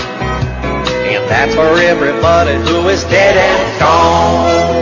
and 1.08 1.24
that's 1.30 1.54
for 1.54 1.72
everybody 1.80 2.52
who 2.68 2.86
is 2.90 3.02
dead 3.04 3.38
and 3.38 3.80
gone. 3.80 4.79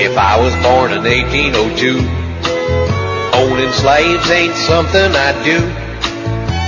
If 0.00 0.16
I 0.16 0.40
was 0.40 0.56
born 0.64 0.96
in 0.96 1.04
1802, 1.04 2.00
owning 3.36 3.72
slaves 3.72 4.30
ain't 4.30 4.56
something 4.56 5.12
I'd 5.12 5.44
do. 5.44 5.60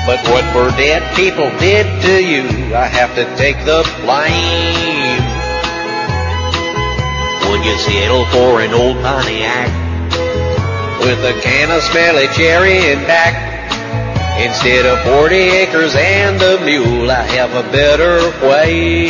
But 0.04 0.20
what 0.28 0.44
dead 0.76 1.00
people 1.16 1.48
did 1.58 1.86
to 2.02 2.22
you, 2.22 2.44
I 2.76 2.84
have 2.84 3.14
to 3.14 3.24
take 3.36 3.56
the 3.64 3.88
blame. 4.04 5.24
When 7.48 7.62
you 7.64 7.74
settle 7.78 8.26
for 8.26 8.60
an 8.60 8.74
old 8.74 9.00
Pontiac 9.00 9.72
with 11.00 11.24
a 11.24 11.40
can 11.40 11.70
of 11.70 11.82
smelly 11.84 12.28
cherry 12.36 12.92
and 12.92 13.06
back, 13.06 13.32
instead 14.44 14.84
of 14.84 15.00
40 15.20 15.34
acres 15.36 15.94
and 15.96 16.36
a 16.42 16.62
mule, 16.64 17.10
I 17.10 17.22
have 17.22 17.54
a 17.54 17.62
better 17.72 18.20
way. 18.46 19.08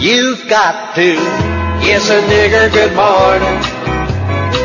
You've 0.00 0.48
got 0.48 0.94
to 0.94 1.47
kiss 1.82 2.10
a 2.10 2.20
nigger 2.22 2.72
good 2.72 2.94
morning. 2.94 3.58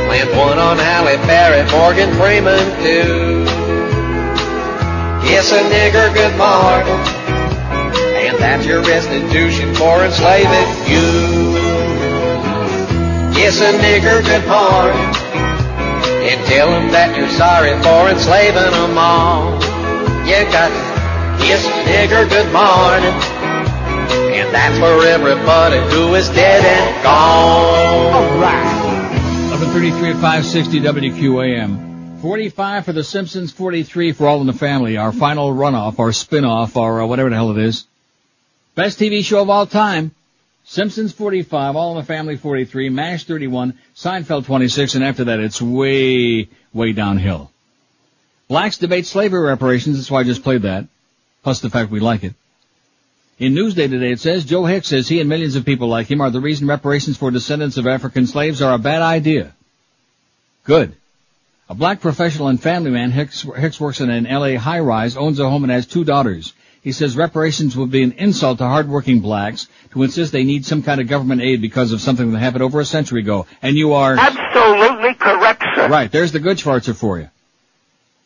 Plant 0.07 0.30
one 0.35 0.60
on 0.60 0.77
Halle 0.77 1.18
Berry, 1.26 1.64
Morgan 1.72 2.11
Freeman 2.19 2.65
too. 2.84 3.45
Kiss 5.27 5.52
a 5.52 5.61
nigger 5.72 6.14
good 6.14 6.35
morning, 6.38 7.02
and 8.27 8.38
that's 8.38 8.65
your 8.65 8.81
restitution 8.81 9.73
for 9.76 10.03
enslaving 10.03 10.69
you. 10.85 11.10
Kiss 13.34 13.61
a 13.61 13.72
nigger 13.80 14.22
good 14.23 14.45
morning, 14.48 15.10
and 16.30 16.40
tell 16.45 16.69
him 16.69 16.91
that 16.91 17.15
you're 17.18 17.30
sorry 17.30 17.73
for 17.81 18.10
enslaving 18.11 18.72
them 18.72 18.98
all. 18.98 19.56
You 20.27 20.44
got 20.52 20.69
to 20.69 20.94
kiss 21.44 21.65
a 21.65 21.76
nigger 21.88 22.30
good 22.30 22.52
morning, 22.53 23.15
and 24.39 24.53
that's 24.53 24.77
for 24.80 25.05
everybody 25.05 25.77
who 25.93 26.15
is 26.15 26.27
dead 26.30 26.64
and 26.65 27.03
gone. 27.03 28.14
All 28.14 28.39
right. 28.39 28.73
1133 29.51 30.10
at 30.10 30.15
560 30.15 30.80
WQAM. 30.80 32.22
45 32.22 32.85
for 32.85 32.93
The 32.93 33.03
Simpsons, 33.03 33.51
43 33.51 34.14
for 34.14 34.27
All 34.27 34.41
in 34.41 34.47
the 34.47 34.53
Family, 34.53 34.97
our 34.97 35.11
final 35.11 35.53
runoff, 35.53 35.99
our 35.99 36.14
spin-off, 36.14 36.77
our 36.77 37.01
uh, 37.01 37.05
whatever 37.05 37.30
the 37.30 37.35
hell 37.35 37.51
it 37.51 37.57
is. 37.57 37.85
Best 38.76 38.99
TV 38.99 39.23
show 39.23 39.41
of 39.41 39.49
all 39.49 39.68
time. 39.68 40.11
Simpsons 40.64 41.11
45, 41.11 41.76
All 41.76 41.91
in 41.91 41.97
the 41.97 42.05
Family 42.05 42.38
43, 42.38 42.89
MASH 42.89 43.26
31, 43.26 43.77
Seinfeld 43.95 44.45
26, 44.45 44.95
and 44.95 45.03
after 45.03 45.26
that 45.26 45.41
it's 45.41 45.61
way, 45.61 46.47
way 46.73 46.93
downhill. 46.93 47.51
Blacks 48.47 48.77
debate 48.77 49.05
slavery 49.05 49.41
reparations, 49.41 49.97
that's 49.97 50.10
why 50.10 50.22
I 50.22 50.23
just 50.23 50.43
played 50.43 50.61
that. 50.61 50.88
Plus 51.43 51.60
the 51.60 51.69
fact 51.69 51.91
we 51.91 51.99
like 51.99 52.23
it. 52.23 52.34
In 53.39 53.53
Newsday 53.53 53.89
today 53.89 54.11
it 54.11 54.19
says, 54.19 54.45
Joe 54.45 54.65
Hicks 54.65 54.88
says 54.88 55.07
he 55.07 55.19
and 55.19 55.27
millions 55.27 55.55
of 55.55 55.65
people 55.65 55.88
like 55.88 56.10
him 56.10 56.22
are 56.22 56.30
the 56.30 56.39
reason 56.39 56.68
reparations 56.68 57.18
for 57.18 57.31
descendants 57.31 57.77
of 57.77 57.88
African 57.88 58.27
slaves 58.27 58.61
are 58.61 58.73
a 58.73 58.77
bad 58.77 59.01
idea. 59.01 59.55
Good. 60.65 60.95
A 61.68 61.73
black 61.73 61.99
professional 61.99 62.49
and 62.49 62.61
family 62.61 62.91
man, 62.91 63.11
Hicks, 63.11 63.41
Hicks 63.41 63.80
works 63.80 64.01
in 64.01 64.10
an 64.10 64.26
LA 64.26 64.60
high-rise, 64.60 65.18
owns 65.18 65.39
a 65.39 65.49
home 65.49 65.64
and 65.64 65.72
has 65.72 65.88
two 65.88 66.03
daughters. 66.03 66.53
He 66.84 66.91
says 66.91 67.15
reparations 67.15 67.76
would 67.76 67.89
be 67.89 68.03
an 68.03 68.11
insult 68.14 68.60
to 68.60 68.65
hardworking 68.65 69.22
blacks 69.22 69.68
to 69.91 70.03
insist 70.03 70.31
they 70.31 70.43
need 70.43 70.65
some 70.65 70.84
kind 70.84 71.01
of 71.01 71.07
government 71.07 71.41
aid 71.41 71.61
because 71.61 71.91
of 71.91 72.01
something 72.01 72.31
that 72.34 72.39
happened 72.39 72.61
over 72.61 72.81
a 72.81 72.85
century 72.85 73.22
ago. 73.22 73.47
And 73.61 73.77
you 73.77 73.93
are... 73.93 74.18
Absolutely 74.18 75.15
correct, 75.15 75.64
sir. 75.76 75.88
Right, 75.88 76.11
there's 76.11 76.34
the 76.34 76.39
good 76.39 76.57
Schwarzer 76.57 76.95
for 76.95 77.19
you. 77.19 77.30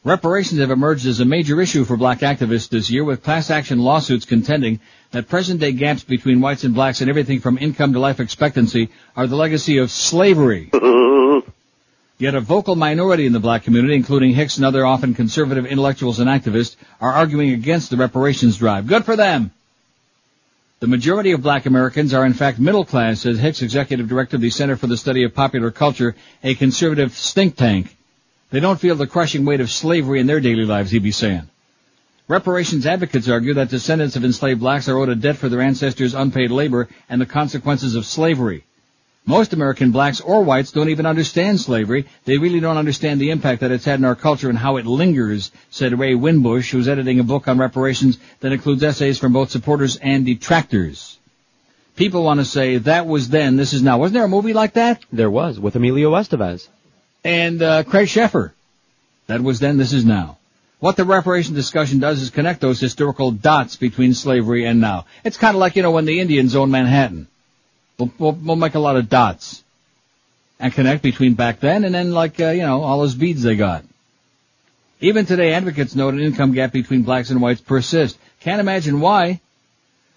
Reparations 0.04 0.60
have 0.60 0.72
emerged 0.72 1.06
as 1.06 1.20
a 1.20 1.26
major 1.26 1.62
issue 1.62 1.84
for 1.84 1.98
black 1.98 2.20
activists 2.20 2.70
this 2.70 2.90
year 2.90 3.04
with 3.04 3.24
class 3.24 3.52
action 3.52 3.80
lawsuits 3.80 4.26
contending 4.26 4.80
that 5.12 5.28
present 5.28 5.60
day 5.60 5.72
gaps 5.72 6.04
between 6.04 6.42
whites 6.42 6.64
and 6.64 6.74
blacks 6.74 7.02
in 7.02 7.10
everything 7.10 7.40
from 7.40 7.58
income 7.58 7.94
to 7.94 8.00
life 8.00 8.20
expectancy 8.20 8.90
are 9.16 9.28
the 9.28 9.36
legacy 9.36 9.78
of 9.78 9.92
slavery. 9.92 10.70
Yet 12.20 12.34
a 12.34 12.42
vocal 12.42 12.76
minority 12.76 13.28
in 13.28 13.34
the 13.34 13.40
black 13.40 13.64
community, 13.64 13.94
including 13.94 14.34
Hicks 14.34 14.58
and 14.58 14.66
other 14.66 14.86
often 14.86 15.14
conservative 15.14 15.68
intellectuals 15.68 16.20
and 16.20 16.28
activists, 16.28 16.76
are 17.00 17.14
arguing 17.14 17.52
against 17.52 17.92
the 17.92 17.98
reparations 17.98 18.58
drive. 18.58 18.88
Good 18.88 19.06
for 19.06 19.16
them! 19.16 19.52
The 20.80 20.88
majority 20.88 21.32
of 21.32 21.42
black 21.42 21.66
Americans 21.66 22.14
are 22.14 22.26
in 22.26 22.34
fact 22.34 22.60
middle 22.60 22.86
class, 22.86 23.22
says 23.22 23.40
Hicks, 23.40 23.62
executive 23.62 24.08
director 24.08 24.36
of 24.36 24.42
the 24.42 24.50
Center 24.50 24.76
for 24.76 24.88
the 24.88 24.98
Study 24.98 25.24
of 25.24 25.34
Popular 25.34 25.72
Culture, 25.72 26.16
a 26.44 26.56
conservative 26.56 27.14
think 27.14 27.56
tank. 27.56 27.96
They 28.50 28.60
don't 28.60 28.80
feel 28.80 28.96
the 28.96 29.08
crushing 29.08 29.46
weight 29.46 29.60
of 29.60 29.72
slavery 29.72 30.20
in 30.20 30.28
their 30.28 30.40
daily 30.40 30.66
lives, 30.66 30.92
he'd 30.92 31.04
be 31.04 31.12
saying. 31.12 31.50
Reparations 32.28 32.86
advocates 32.86 33.30
argue 33.30 33.54
that 33.54 33.70
descendants 33.70 34.18
of 34.18 34.26
enslaved 34.26 34.60
blacks 34.60 34.90
are 34.90 34.98
owed 34.98 35.08
a 35.08 35.16
debt 35.16 35.38
for 35.38 35.48
their 35.48 35.62
ancestors' 35.62 36.14
unpaid 36.14 36.52
labor 36.52 36.90
and 37.10 37.22
the 37.22 37.26
consequences 37.26 37.96
of 37.96 38.06
slavery. 38.06 38.66
Most 39.26 39.54
American 39.54 39.92
blacks 39.92 40.22
or 40.22 40.44
whites 40.44 40.72
don't 40.72 40.90
even 40.90 41.06
understand 41.06 41.60
slavery. 41.60 42.06
They 42.26 42.38
really 42.38 42.60
don't 42.60 42.78
understand 42.78 43.20
the 43.20 43.32
impact 43.32 43.62
that 43.62 43.72
it's 43.72 43.86
had 43.86 44.00
in 44.00 44.06
our 44.06 44.16
culture 44.16 44.50
and 44.50 44.58
how 44.58 44.78
it 44.78 44.86
lingers, 44.86 45.52
said 45.70 45.98
Ray 45.98 46.16
Winbush, 46.16 46.72
who's 46.72 46.88
editing 46.88 47.20
a 47.20 47.26
book 47.26 47.48
on 47.48 47.58
reparations 47.58 48.18
that 48.40 48.54
includes 48.54 48.84
essays 48.84 49.20
from 49.20 49.34
both 49.34 49.52
supporters 49.52 49.98
and 49.98 50.26
detractors. 50.26 51.18
People 51.98 52.24
want 52.24 52.40
to 52.40 52.46
say, 52.46 52.78
that 52.78 53.06
was 53.06 53.28
then, 53.30 53.56
this 53.56 53.74
is 53.74 53.82
now. 53.82 53.98
Wasn't 53.98 54.14
there 54.14 54.24
a 54.24 54.30
movie 54.30 54.54
like 54.54 54.74
that? 54.74 55.04
There 55.12 55.32
was, 55.32 55.60
with 55.60 55.76
Emilio 55.76 56.12
Estevez. 56.12 56.68
And 57.24 57.62
uh, 57.62 57.84
Craig 57.84 58.08
Sheffer. 58.08 58.52
That 59.28 59.42
was 59.42 59.60
then, 59.60 59.78
this 59.78 59.94
is 59.94 60.06
now. 60.06 60.37
What 60.80 60.96
the 60.96 61.06
reparation 61.06 61.56
discussion 61.56 62.00
does 62.00 62.22
is 62.22 62.30
connect 62.30 62.62
those 62.62 62.80
historical 62.80 63.32
dots 63.32 63.76
between 63.76 64.14
slavery 64.14 64.66
and 64.66 64.80
now. 64.80 65.06
It's 65.24 65.38
kind 65.38 65.56
of 65.56 65.60
like, 65.60 65.76
you 65.76 65.82
know, 65.82 65.92
when 65.92 66.06
the 66.06 66.20
Indians 66.20 66.56
owned 66.56 66.72
Manhattan. 66.72 67.28
We'll, 67.98 68.12
we'll, 68.20 68.34
we'll 68.34 68.56
make 68.56 68.76
a 68.76 68.80
lot 68.80 68.96
of 68.96 69.10
dots 69.10 69.64
and 70.60 70.72
connect 70.72 71.02
between 71.02 71.34
back 71.34 71.60
then 71.60 71.84
and 71.84 71.96
then 71.96 72.12
like, 72.12 72.40
uh, 72.40 72.50
you 72.50 72.62
know, 72.62 72.84
all 72.84 73.00
those 73.00 73.16
beads 73.16 73.42
they 73.42 73.56
got. 73.56 73.86
Even 75.00 75.26
today, 75.26 75.54
advocates 75.54 75.96
note 75.96 76.14
an 76.14 76.20
income 76.20 76.54
gap 76.54 76.72
between 76.72 77.04
blacks 77.04 77.30
and 77.30 77.42
whites 77.42 77.62
persists. 77.62 78.18
Can't 78.40 78.60
imagine 78.60 79.00
why. 79.00 79.42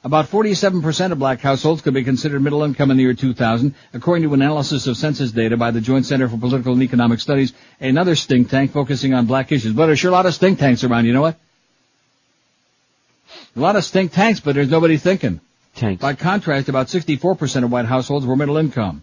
About 0.03 0.31
47% 0.31 1.13
of 1.13 1.19
black 1.19 1.41
households 1.41 1.83
could 1.83 1.93
be 1.93 2.05
considered 2.05 2.41
middle 2.43 2.63
income 2.63 2.91
in 2.91 2.97
the 2.97 3.03
year 3.03 3.13
2000, 3.13 3.75
according 3.93 4.23
to 4.27 4.33
an 4.33 4.41
analysis 4.41 4.87
of 4.87 4.97
census 4.97 5.31
data 5.31 5.59
by 5.59 5.73
the 5.73 5.81
Joint 5.83 6.07
Center 6.07 6.27
for 6.27 6.39
Political 6.39 6.73
and 6.73 6.83
Economic 6.83 7.21
Studies, 7.21 7.53
another 7.81 8.15
think 8.15 8.49
tank 8.49 8.73
focusing 8.73 9.13
on 9.13 9.27
black 9.27 9.53
issues. 9.53 9.75
But 9.75 9.87
there's 9.87 9.99
sure 9.99 10.11
a 10.11 10.15
lot 10.15 10.25
of 10.25 10.35
think 10.35 10.59
tanks 10.59 10.85
around, 10.85 11.05
you 11.05 11.13
know 11.13 11.21
what? 11.21 11.37
A 13.55 13.61
lot 13.61 13.77
of 13.77 13.85
think 13.85 14.13
tanks, 14.13 14.41
but 14.41 14.55
there's 14.55 14.71
nobody 14.71 14.97
thinking. 14.97 15.41
Tanks. 15.77 16.01
By 16.01 16.15
contrast, 16.15 16.71
about 16.71 16.87
64% 16.87 17.65
of 17.65 17.71
white 17.71 17.85
households 17.85 18.25
were 18.25 18.37
middle 18.37 18.57
income. 18.57 19.03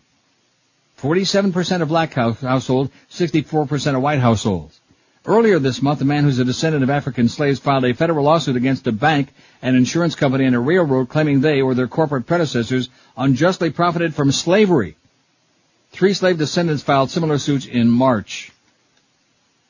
47% 0.99 1.81
of 1.83 1.89
black 1.89 2.13
house- 2.13 2.41
households, 2.41 2.89
64% 3.11 3.95
of 3.95 4.01
white 4.01 4.19
households. 4.19 4.76
Earlier 5.27 5.59
this 5.59 5.81
month, 5.81 5.99
a 5.99 6.05
man 6.05 6.23
who's 6.23 6.39
a 6.39 6.45
descendant 6.45 6.85
of 6.85 6.89
African 6.89 7.27
slaves 7.27 7.59
filed 7.59 7.83
a 7.83 7.93
federal 7.93 8.23
lawsuit 8.23 8.55
against 8.55 8.87
a 8.87 8.93
bank, 8.93 9.27
an 9.61 9.75
insurance 9.75 10.15
company, 10.15 10.45
and 10.45 10.55
a 10.55 10.59
railroad 10.59 11.09
claiming 11.09 11.41
they 11.41 11.61
or 11.61 11.75
their 11.75 11.89
corporate 11.89 12.25
predecessors 12.25 12.87
unjustly 13.17 13.69
profited 13.69 14.15
from 14.15 14.31
slavery. 14.31 14.95
Three 15.91 16.13
slave 16.13 16.37
descendants 16.37 16.81
filed 16.81 17.11
similar 17.11 17.39
suits 17.39 17.65
in 17.65 17.89
March. 17.89 18.53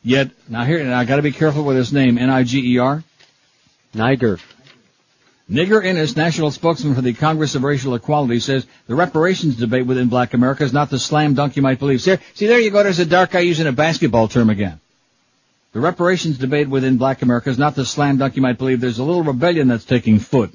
Yet, 0.03 0.29
now 0.47 0.63
here, 0.63 0.83
now 0.83 0.99
I 0.99 1.05
gotta 1.05 1.23
be 1.23 1.31
careful 1.31 1.63
with 1.63 1.75
his 1.75 1.91
name, 1.91 2.19
N-I-G-E-R. 2.19 3.03
Niger. 3.95 4.37
Nigger 5.49 5.83
Innis, 5.83 6.15
national 6.15 6.51
spokesman 6.51 6.93
for 6.93 7.01
the 7.01 7.13
Congress 7.13 7.55
of 7.55 7.63
Racial 7.63 7.95
Equality, 7.95 8.41
says 8.41 8.67
the 8.85 8.93
reparations 8.93 9.55
debate 9.55 9.87
within 9.87 10.07
black 10.07 10.35
America 10.35 10.63
is 10.63 10.73
not 10.73 10.91
the 10.91 10.99
slam 10.99 11.33
dunk 11.33 11.55
you 11.55 11.63
might 11.63 11.79
believe. 11.79 12.01
See, 12.01 12.17
see 12.35 12.45
there 12.45 12.59
you 12.59 12.69
go, 12.69 12.83
there's 12.83 12.99
a 12.99 13.05
dark 13.05 13.31
guy 13.31 13.39
using 13.39 13.65
a 13.65 13.71
basketball 13.71 14.27
term 14.27 14.51
again. 14.51 14.79
The 15.77 15.83
reparations 15.83 16.39
debate 16.39 16.69
within 16.69 16.97
black 16.97 17.21
America 17.21 17.51
is 17.51 17.59
not 17.59 17.75
the 17.75 17.85
slam 17.85 18.17
dunk 18.17 18.35
you 18.35 18.41
might 18.41 18.57
believe. 18.57 18.81
There's 18.81 18.97
a 18.97 19.03
little 19.03 19.21
rebellion 19.21 19.67
that's 19.67 19.85
taking 19.85 20.17
foot. 20.17 20.51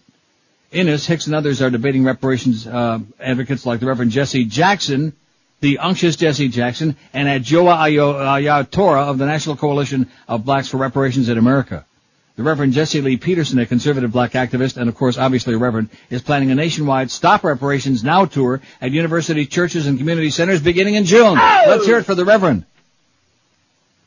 Innis, 0.72 1.06
Hicks, 1.06 1.26
and 1.26 1.36
others 1.36 1.62
are 1.62 1.70
debating 1.70 2.02
reparations 2.02 2.66
uh, 2.66 2.98
advocates 3.20 3.64
like 3.64 3.78
the 3.78 3.86
Reverend 3.86 4.10
Jesse 4.10 4.46
Jackson, 4.46 5.12
the 5.60 5.78
unctuous 5.78 6.16
Jesse 6.16 6.48
Jackson, 6.48 6.96
and 7.12 7.28
Adjoa 7.28 7.76
Aiyetoro 7.76 9.06
of 9.06 9.18
the 9.18 9.26
National 9.26 9.54
Coalition 9.54 10.10
of 10.26 10.44
Blacks 10.44 10.66
for 10.66 10.78
Reparations 10.78 11.28
in 11.28 11.38
America. 11.38 11.86
The 12.34 12.42
Reverend 12.42 12.72
Jesse 12.72 13.00
Lee 13.00 13.16
Peterson, 13.16 13.60
a 13.60 13.66
conservative 13.66 14.10
black 14.10 14.32
activist, 14.32 14.76
and 14.76 14.88
of 14.88 14.96
course 14.96 15.18
obviously 15.18 15.54
a 15.54 15.58
reverend, 15.58 15.90
is 16.10 16.20
planning 16.20 16.50
a 16.50 16.56
nationwide 16.56 17.12
Stop 17.12 17.44
Reparations 17.44 18.02
Now 18.02 18.24
tour 18.24 18.60
at 18.80 18.90
university, 18.90 19.46
churches, 19.46 19.86
and 19.86 19.98
community 19.98 20.30
centers 20.30 20.60
beginning 20.60 20.96
in 20.96 21.04
June. 21.04 21.38
Oh! 21.38 21.64
Let's 21.68 21.86
hear 21.86 21.98
it 21.98 22.06
for 22.06 22.16
the 22.16 22.24
Reverend. 22.24 22.64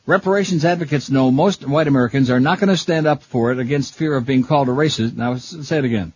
Reparations 0.07 0.63
advocates 0.63 1.09
know 1.09 1.31
most 1.31 1.67
white 1.67 1.87
Americans 1.87 2.29
are 2.29 2.39
not 2.39 2.59
going 2.59 2.69
to 2.69 2.77
stand 2.77 3.07
up 3.07 3.23
for 3.23 3.51
it 3.51 3.59
against 3.59 3.95
fear 3.95 4.15
of 4.15 4.25
being 4.25 4.43
called 4.43 4.69
a 4.69 4.71
racist. 4.71 5.15
Now 5.15 5.37
say 5.37 5.79
it 5.79 5.85
again. 5.85 6.13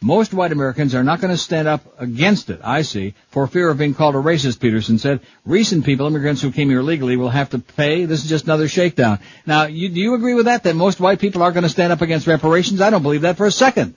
Most 0.00 0.32
white 0.32 0.52
Americans 0.52 0.94
are 0.94 1.02
not 1.02 1.20
going 1.20 1.32
to 1.32 1.38
stand 1.38 1.66
up 1.66 1.82
against 1.98 2.50
it, 2.50 2.60
I 2.62 2.82
see, 2.82 3.14
for 3.30 3.48
fear 3.48 3.68
of 3.68 3.78
being 3.78 3.94
called 3.94 4.14
a 4.14 4.18
racist, 4.18 4.60
Peterson 4.60 4.98
said. 4.98 5.20
Recent 5.44 5.84
people, 5.84 6.06
immigrants 6.06 6.40
who 6.40 6.52
came 6.52 6.70
here 6.70 6.82
legally, 6.82 7.16
will 7.16 7.30
have 7.30 7.50
to 7.50 7.58
pay. 7.58 8.04
This 8.04 8.22
is 8.22 8.28
just 8.28 8.44
another 8.44 8.68
shakedown. 8.68 9.18
Now, 9.44 9.64
you, 9.64 9.88
do 9.88 10.00
you 10.00 10.14
agree 10.14 10.34
with 10.34 10.44
that, 10.44 10.62
that 10.64 10.76
most 10.76 11.00
white 11.00 11.18
people 11.18 11.42
are 11.42 11.50
going 11.50 11.64
to 11.64 11.68
stand 11.68 11.92
up 11.92 12.00
against 12.00 12.28
reparations? 12.28 12.80
I 12.80 12.90
don't 12.90 13.02
believe 13.02 13.22
that 13.22 13.36
for 13.36 13.46
a 13.46 13.50
second. 13.50 13.96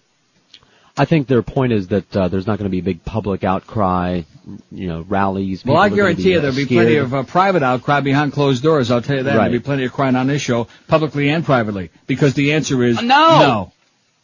I 0.98 1.06
think 1.06 1.28
their 1.28 1.44
point 1.44 1.72
is 1.72 1.90
that 1.90 2.18
uh, 2.18 2.28
there's 2.28 2.48
not 2.48 2.58
going 2.58 2.70
to 2.70 2.72
be 2.72 2.80
a 2.80 2.84
big 2.84 3.06
public 3.06 3.44
outcry, 3.44 4.22
you 4.72 4.88
know, 4.88 5.06
rallies. 5.08 5.64
Well, 5.66 5.78
I 5.78 5.90
guarantee 5.90 6.24
be, 6.24 6.30
you 6.32 6.42
there'll 6.42 6.56
be 6.56 6.66
plenty 6.66 6.96
of 6.96 7.14
uh, 7.14 7.24
private 7.24 7.64
outcry 7.64 8.02
behind 8.02 8.34
closed 8.34 8.64
doors. 8.64 8.92
I'll 8.92 9.02
tell 9.02 9.18
you 9.18 9.24
that. 9.24 9.30
Right. 9.30 9.46
There'll 9.46 9.60
be 9.60 9.60
plenty 9.60 9.86
of 9.86 9.94
crying 9.94 10.16
on 10.16 10.28
this 10.28 10.42
show, 10.42 10.68
publicly 10.88 11.30
and 11.30 11.46
privately, 11.46 11.92
because 12.08 12.34
the 12.34 12.54
answer 12.54 12.84
is 12.84 13.02
no. 13.02 13.04
No. 13.06 13.72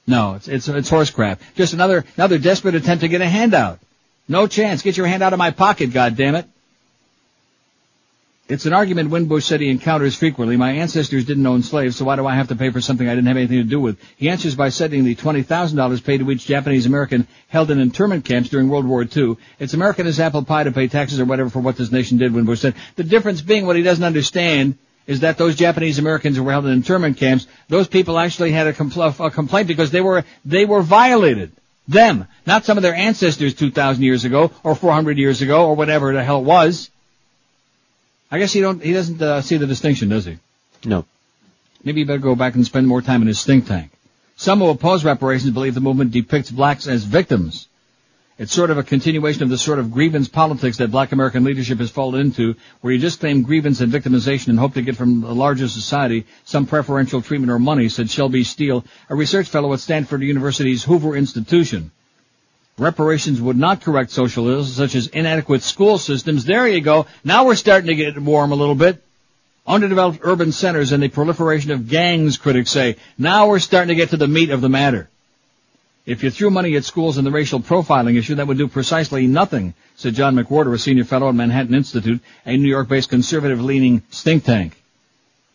No, 0.10 0.36
it's 0.36 0.48
it's 0.48 0.68
it's 0.70 0.90
horse 0.90 1.10
crap. 1.10 1.42
Just 1.56 1.74
another 1.74 2.06
another 2.16 2.38
desperate 2.38 2.76
attempt 2.76 3.02
to 3.02 3.10
get 3.10 3.22
a 3.22 3.28
handout. 3.28 3.80
No 4.30 4.48
chance. 4.48 4.82
Get 4.82 4.96
your 4.98 5.06
hand 5.06 5.22
out 5.22 5.34
of 5.34 5.40
my 5.40 5.52
pocket, 5.52 5.92
God 5.92 6.16
damn 6.16 6.36
it. 6.36 6.46
It's 8.50 8.66
an 8.66 8.72
argument 8.72 9.12
Winbush 9.12 9.44
said 9.44 9.60
he 9.60 9.70
encounters 9.70 10.16
frequently. 10.16 10.56
My 10.56 10.72
ancestors 10.72 11.26
didn't 11.26 11.46
own 11.46 11.64
slaves, 11.64 11.98
so 11.98 12.06
why 12.06 12.16
do 12.16 12.26
I 12.26 12.36
have 12.36 12.48
to 12.48 12.56
pay 12.56 12.70
for 12.70 12.80
something 12.80 13.06
I 13.06 13.14
didn't 13.14 13.28
have 13.28 13.36
anything 13.36 13.58
to 13.58 13.64
do 13.66 13.82
with? 13.82 14.00
He 14.16 14.30
answers 14.30 14.56
by 14.56 14.70
setting 14.70 15.04
the 15.04 15.16
$20,000 15.16 16.04
paid 16.06 16.20
to 16.20 16.32
each 16.32 16.46
Japanese 16.46 16.86
American 16.86 17.28
held 17.50 17.72
in 17.72 17.80
internment 17.82 18.24
camps 18.24 18.48
during 18.48 18.70
World 18.70 18.86
War 18.86 19.04
II. 19.04 19.36
It's 19.60 19.74
American 19.74 20.08
as 20.08 20.22
apple 20.22 20.46
pie 20.46 20.64
to 20.64 20.72
pay 20.72 20.88
taxes 20.88 21.20
or 21.20 21.26
whatever 21.26 21.50
for 21.50 21.60
what 21.60 21.76
this 21.76 21.92
nation 21.92 22.20
did, 22.20 22.32
Winbush 22.32 22.60
said. 22.60 22.76
The 22.96 23.04
difference 23.04 23.42
being 23.42 23.66
what 23.66 23.76
he 23.76 23.84
doesn't 23.84 24.04
understand 24.04 24.78
is 25.08 25.20
that 25.22 25.38
those 25.38 25.58
Japanese 25.58 26.00
Americans 26.00 26.38
who 26.38 26.44
were 26.44 26.54
held 26.54 26.68
in 26.68 26.72
internment 26.72 27.18
camps, 27.18 27.48
those 27.68 27.90
people 27.90 28.18
actually 28.18 28.54
had 28.54 28.68
a, 28.68 28.74
compl- 28.74 29.26
a 29.26 29.30
complaint 29.30 29.68
because 29.68 29.92
they 29.92 30.02
were 30.02 30.24
they 30.46 30.64
were 30.64 30.82
violated. 30.82 31.52
Them, 31.90 32.28
not 32.46 32.64
some 32.64 32.78
of 32.78 32.82
their 32.82 32.96
ancestors 32.96 33.56
2,000 33.56 34.04
years 34.04 34.24
ago 34.24 34.52
or 34.64 34.74
400 34.74 35.18
years 35.18 35.42
ago 35.42 35.66
or 35.66 35.76
whatever 35.76 36.14
the 36.14 36.24
hell 36.24 36.40
it 36.40 36.46
was. 36.46 36.90
I 38.30 38.40
guess 38.40 38.54
he 38.54 38.62
don't 38.62 38.82
he 38.82 38.94
doesn't 38.94 39.22
uh, 39.22 39.42
see 39.42 39.58
the 39.58 39.68
distinction, 39.68 40.10
does 40.10 40.26
he? 40.26 40.38
No. 40.86 41.06
Maybe 41.84 42.02
you 42.02 42.06
better 42.06 42.20
go 42.20 42.36
back 42.36 42.56
and 42.56 42.66
spend 42.66 42.88
more 42.88 43.02
time 43.02 43.22
in 43.22 43.28
his 43.28 43.44
think 43.44 43.68
tank. 43.68 43.92
Some 44.36 44.60
who 44.60 44.70
oppose 44.70 45.04
reparations 45.06 45.52
believe 45.52 45.74
the 45.74 45.82
movement 45.82 46.12
depicts 46.12 46.52
blacks 46.52 46.88
as 46.88 47.04
victims 47.04 47.68
it's 48.38 48.54
sort 48.54 48.70
of 48.70 48.78
a 48.78 48.84
continuation 48.84 49.42
of 49.42 49.50
the 49.50 49.58
sort 49.58 49.80
of 49.80 49.92
grievance 49.92 50.28
politics 50.28 50.78
that 50.78 50.92
black 50.92 51.12
American 51.12 51.44
leadership 51.44 51.80
has 51.80 51.90
fallen 51.90 52.22
into, 52.22 52.56
where 52.82 52.94
you 52.94 53.00
just 53.00 53.20
claim 53.20 53.42
grievance 53.42 53.82
and 53.82 53.92
victimization 53.92 54.50
and 54.50 54.60
hope 54.60 54.76
to 54.76 54.84
get 54.84 54.96
from 54.96 55.22
the 55.22 55.34
larger 55.34 55.68
society 55.68 56.26
some 56.46 56.68
preferential 56.68 57.24
treatment 57.24 57.52
or 57.52 57.58
money, 57.58 57.90
said 57.90 58.12
Shelby 58.12 58.44
Steele, 58.44 58.86
a 59.10 59.16
research 59.16 59.50
fellow 59.50 59.74
at 59.74 59.80
Stanford 59.80 60.22
University's 60.22 60.84
Hoover 60.84 61.16
Institution. 61.16 61.90
Reparations 62.78 63.42
would 63.42 63.58
not 63.58 63.82
correct 63.82 64.12
social 64.12 64.50
ills 64.50 64.74
such 64.74 64.94
as 64.94 65.08
inadequate 65.08 65.64
school 65.64 65.98
systems. 65.98 66.46
There 66.46 66.68
you 66.68 66.82
go. 66.82 67.08
Now 67.24 67.46
we're 67.46 67.56
starting 67.56 67.88
to 67.88 67.96
get 67.96 68.20
warm 68.20 68.52
a 68.52 68.56
little 68.56 68.76
bit. 68.76 69.04
Underdeveloped 69.66 70.20
urban 70.22 70.52
centers 70.52 70.92
and 70.92 71.02
the 71.02 71.10
proliferation 71.10 71.72
of 71.72 71.90
gangs, 71.90 72.38
critics 72.38 72.72
say. 72.72 72.98
Now 73.18 73.48
we're 73.48 73.60
starting 73.60 73.90
to 73.90 73.96
get 73.96 74.12
to 74.12 74.18
the 74.18 74.28
meat 74.28 74.52
of 74.52 74.62
the 74.62 74.70
matter. 74.70 75.10
If 76.06 76.24
you 76.24 76.30
threw 76.30 76.52
money 76.52 76.76
at 76.78 76.86
schools 76.86 77.18
and 77.18 77.28
the 77.28 77.32
racial 77.32 77.60
profiling 77.60 78.18
issue, 78.18 78.36
that 78.36 78.48
would 78.48 78.58
do 78.58 78.70
precisely 78.70 79.28
nothing, 79.28 79.74
said 79.98 80.14
John 80.14 80.36
McWhorter, 80.36 80.74
a 80.74 80.78
senior 80.80 81.04
fellow 81.04 81.28
at 81.28 81.36
Manhattan 81.36 81.76
Institute, 81.76 82.22
a 82.46 82.56
New 82.56 82.70
York-based 82.70 83.10
conservative-leaning 83.10 84.00
think 84.12 84.46
tank. 84.46 84.82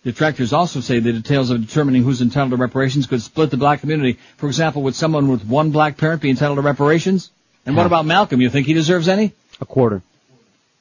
Detractors 0.04 0.52
also 0.52 0.80
say 0.80 0.98
the 0.98 1.12
details 1.12 1.50
of 1.50 1.60
determining 1.60 2.02
who's 2.02 2.20
entitled 2.20 2.50
to 2.50 2.56
reparations 2.56 3.06
could 3.06 3.22
split 3.22 3.50
the 3.50 3.56
black 3.56 3.80
community. 3.80 4.18
For 4.36 4.48
example, 4.48 4.82
would 4.82 4.96
someone 4.96 5.28
with 5.28 5.44
one 5.44 5.70
black 5.70 5.96
parent 5.96 6.22
be 6.22 6.30
entitled 6.30 6.56
to 6.56 6.62
reparations? 6.62 7.30
And 7.64 7.76
what 7.76 7.86
about 7.86 8.04
Malcolm? 8.04 8.40
You 8.40 8.50
think 8.50 8.66
he 8.66 8.74
deserves 8.74 9.06
any? 9.06 9.32
A 9.60 9.66
quarter. 9.66 10.02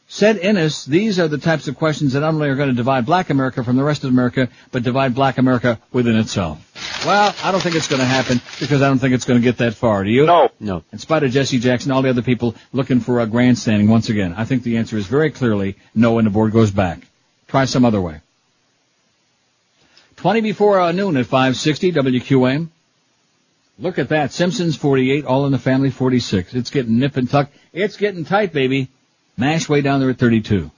Said 0.07 0.37
Innis, 0.39 0.83
these 0.83 1.19
are 1.19 1.29
the 1.29 1.37
types 1.37 1.69
of 1.69 1.77
questions 1.77 2.13
that 2.13 2.19
not 2.19 2.33
only 2.33 2.49
are 2.49 2.55
going 2.55 2.67
to 2.67 2.75
divide 2.75 3.05
black 3.05 3.29
America 3.29 3.63
from 3.63 3.77
the 3.77 3.83
rest 3.83 4.03
of 4.03 4.09
America, 4.09 4.49
but 4.71 4.83
divide 4.83 5.15
black 5.15 5.37
America 5.37 5.79
within 5.93 6.17
itself. 6.17 6.59
Well, 7.05 7.33
I 7.43 7.51
don't 7.51 7.61
think 7.61 7.75
it's 7.75 7.87
going 7.87 8.01
to 8.01 8.05
happen 8.05 8.41
because 8.59 8.81
I 8.81 8.89
don't 8.89 8.99
think 8.99 9.13
it's 9.13 9.23
going 9.23 9.39
to 9.39 9.43
get 9.43 9.59
that 9.59 9.75
far. 9.75 10.03
Do 10.03 10.09
you? 10.09 10.25
No. 10.25 10.49
No. 10.59 10.83
In 10.91 10.97
spite 10.99 11.23
of 11.23 11.31
Jesse 11.31 11.59
Jackson, 11.59 11.91
and 11.91 11.95
all 11.95 12.01
the 12.01 12.09
other 12.09 12.23
people 12.23 12.55
looking 12.73 12.99
for 12.99 13.21
a 13.21 13.25
grandstanding 13.25 13.87
once 13.87 14.09
again, 14.09 14.33
I 14.35 14.43
think 14.43 14.63
the 14.63 14.77
answer 14.77 14.97
is 14.97 15.07
very 15.07 15.31
clearly 15.31 15.77
no 15.95 16.17
and 16.17 16.25
the 16.25 16.31
board 16.31 16.51
goes 16.51 16.71
back. 16.71 17.07
Try 17.47 17.63
some 17.63 17.85
other 17.85 18.01
way. 18.01 18.19
20 20.21 20.41
before 20.41 20.93
noon 20.93 21.17
at 21.17 21.25
560 21.25 21.93
WQAM. 21.93 22.67
Look 23.79 23.97
at 23.97 24.09
that. 24.09 24.31
Simpsons 24.31 24.75
48, 24.75 25.25
All 25.25 25.47
in 25.47 25.51
the 25.51 25.57
Family 25.57 25.89
46. 25.89 26.53
It's 26.53 26.69
getting 26.69 26.99
nip 26.99 27.17
and 27.17 27.27
tuck. 27.27 27.49
It's 27.73 27.97
getting 27.97 28.23
tight, 28.23 28.53
baby. 28.53 28.89
Mash 29.35 29.67
way 29.67 29.81
down 29.81 29.99
there 29.99 30.11
at 30.11 30.19
32. 30.19 30.69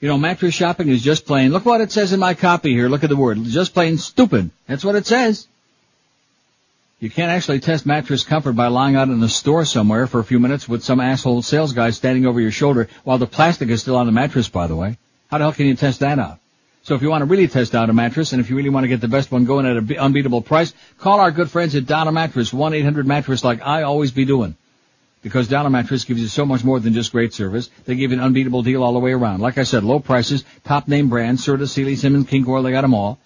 You 0.00 0.08
know, 0.08 0.16
mattress 0.16 0.54
shopping 0.54 0.90
is 0.90 1.02
just 1.02 1.26
plain, 1.26 1.50
look 1.50 1.64
what 1.64 1.80
it 1.80 1.90
says 1.90 2.12
in 2.12 2.20
my 2.20 2.34
copy 2.34 2.70
here, 2.70 2.88
look 2.88 3.02
at 3.02 3.10
the 3.10 3.16
word, 3.16 3.42
just 3.42 3.74
plain 3.74 3.98
stupid. 3.98 4.52
That's 4.68 4.84
what 4.84 4.94
it 4.94 5.04
says. 5.04 5.48
You 7.00 7.10
can't 7.10 7.32
actually 7.32 7.58
test 7.58 7.84
mattress 7.84 8.22
comfort 8.22 8.52
by 8.52 8.68
lying 8.68 8.94
out 8.94 9.08
in 9.08 9.20
a 9.20 9.28
store 9.28 9.64
somewhere 9.64 10.06
for 10.06 10.20
a 10.20 10.24
few 10.24 10.38
minutes 10.38 10.68
with 10.68 10.84
some 10.84 11.00
asshole 11.00 11.42
sales 11.42 11.72
guy 11.72 11.90
standing 11.90 12.26
over 12.26 12.40
your 12.40 12.52
shoulder 12.52 12.88
while 13.02 13.18
the 13.18 13.26
plastic 13.26 13.70
is 13.70 13.80
still 13.80 13.96
on 13.96 14.06
the 14.06 14.12
mattress, 14.12 14.48
by 14.48 14.68
the 14.68 14.76
way. 14.76 14.98
How 15.32 15.38
the 15.38 15.44
hell 15.44 15.52
can 15.52 15.66
you 15.66 15.74
test 15.74 15.98
that 15.98 16.20
out? 16.20 16.38
So 16.88 16.94
if 16.94 17.02
you 17.02 17.10
want 17.10 17.20
to 17.20 17.26
really 17.26 17.48
test 17.48 17.74
out 17.74 17.90
a 17.90 17.92
mattress 17.92 18.32
and 18.32 18.40
if 18.40 18.48
you 18.48 18.56
really 18.56 18.70
want 18.70 18.84
to 18.84 18.88
get 18.88 19.02
the 19.02 19.08
best 19.08 19.30
one 19.30 19.44
going 19.44 19.66
at 19.66 19.76
an 19.76 19.98
unbeatable 19.98 20.40
price, 20.40 20.72
call 20.96 21.20
our 21.20 21.30
good 21.30 21.50
friends 21.50 21.74
at 21.74 21.84
Donna 21.84 22.10
Mattress, 22.10 22.50
1-800-Mattress 22.50 23.44
like 23.44 23.60
I 23.60 23.82
always 23.82 24.10
be 24.10 24.24
doing 24.24 24.56
because 25.22 25.48
Dial-A-Mattress 25.48 26.04
gives 26.04 26.18
you 26.18 26.28
so 26.28 26.46
much 26.46 26.64
more 26.64 26.80
than 26.80 26.94
just 26.94 27.12
great 27.12 27.34
service. 27.34 27.68
They 27.84 27.94
give 27.94 28.10
you 28.10 28.16
an 28.16 28.24
unbeatable 28.24 28.62
deal 28.62 28.82
all 28.82 28.94
the 28.94 29.00
way 29.00 29.12
around. 29.12 29.42
Like 29.42 29.58
I 29.58 29.64
said, 29.64 29.84
low 29.84 30.00
prices, 30.00 30.46
top 30.64 30.88
name 30.88 31.10
brands, 31.10 31.44
Serta, 31.44 31.68
Sealy, 31.68 31.94
Simmons, 31.94 32.26
King 32.26 32.46
Coil, 32.46 32.62
they 32.62 32.70
got 32.70 32.80
them 32.80 32.94
all. 32.94 33.18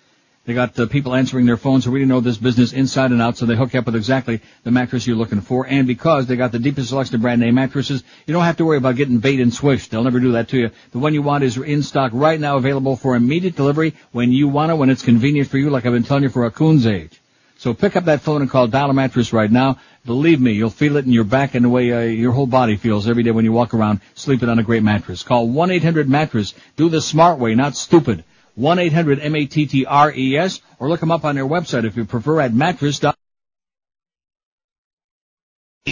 They 0.44 0.54
got 0.54 0.76
uh, 0.76 0.86
people 0.86 1.14
answering 1.14 1.46
their 1.46 1.56
phones 1.56 1.84
who 1.84 1.92
really 1.92 2.06
know 2.06 2.18
this 2.18 2.36
business 2.36 2.72
inside 2.72 3.12
and 3.12 3.22
out, 3.22 3.36
so 3.36 3.46
they 3.46 3.54
hook 3.54 3.74
you 3.74 3.78
up 3.78 3.86
with 3.86 3.94
exactly 3.94 4.40
the 4.64 4.72
mattress 4.72 5.06
you're 5.06 5.14
looking 5.16 5.40
for. 5.40 5.68
And 5.68 5.86
because 5.86 6.26
they 6.26 6.34
got 6.34 6.50
the 6.50 6.58
deepest 6.58 6.88
selection 6.88 7.14
of 7.14 7.20
brand 7.20 7.40
name 7.40 7.54
mattresses, 7.54 8.02
you 8.26 8.34
don't 8.34 8.42
have 8.42 8.56
to 8.56 8.64
worry 8.64 8.78
about 8.78 8.96
getting 8.96 9.18
bait 9.18 9.38
and 9.38 9.54
swished. 9.54 9.92
They'll 9.92 10.02
never 10.02 10.18
do 10.18 10.32
that 10.32 10.48
to 10.48 10.58
you. 10.58 10.70
The 10.90 10.98
one 10.98 11.14
you 11.14 11.22
want 11.22 11.44
is 11.44 11.56
in 11.56 11.84
stock 11.84 12.10
right 12.12 12.40
now, 12.40 12.56
available 12.56 12.96
for 12.96 13.14
immediate 13.14 13.54
delivery 13.54 13.94
when 14.10 14.32
you 14.32 14.48
want 14.48 14.72
it, 14.72 14.74
when 14.74 14.90
it's 14.90 15.02
convenient 15.02 15.48
for 15.48 15.58
you, 15.58 15.70
like 15.70 15.86
I've 15.86 15.92
been 15.92 16.02
telling 16.02 16.24
you 16.24 16.28
for 16.28 16.44
a 16.44 16.50
coon's 16.50 16.88
age. 16.88 17.20
So 17.58 17.72
pick 17.72 17.94
up 17.94 18.06
that 18.06 18.22
phone 18.22 18.42
and 18.42 18.50
call 18.50 18.66
Dial-A-Mattress 18.66 19.32
right 19.32 19.50
now. 19.50 19.78
Believe 20.04 20.40
me, 20.40 20.50
you'll 20.50 20.70
feel 20.70 20.96
it 20.96 21.04
in 21.04 21.12
your 21.12 21.22
back 21.22 21.54
and 21.54 21.64
the 21.64 21.68
way 21.68 21.92
uh, 21.92 22.00
your 22.00 22.32
whole 22.32 22.48
body 22.48 22.74
feels 22.74 23.08
every 23.08 23.22
day 23.22 23.30
when 23.30 23.44
you 23.44 23.52
walk 23.52 23.74
around 23.74 24.00
sleeping 24.14 24.48
on 24.48 24.58
a 24.58 24.64
great 24.64 24.82
mattress. 24.82 25.22
Call 25.22 25.46
1-800-MATTRESS. 25.46 26.54
Do 26.74 26.88
the 26.88 27.00
smart 27.00 27.38
way, 27.38 27.54
not 27.54 27.76
stupid. 27.76 28.24
1-800-M-A-T-T-R-E-S 28.58 30.60
or 30.78 30.88
look 30.88 31.00
them 31.00 31.10
up 31.10 31.24
on 31.24 31.34
their 31.34 31.46
website 31.46 31.84
if 31.84 31.96
you 31.96 32.04
prefer 32.04 32.40
at 32.40 32.54
mattress. 32.54 33.00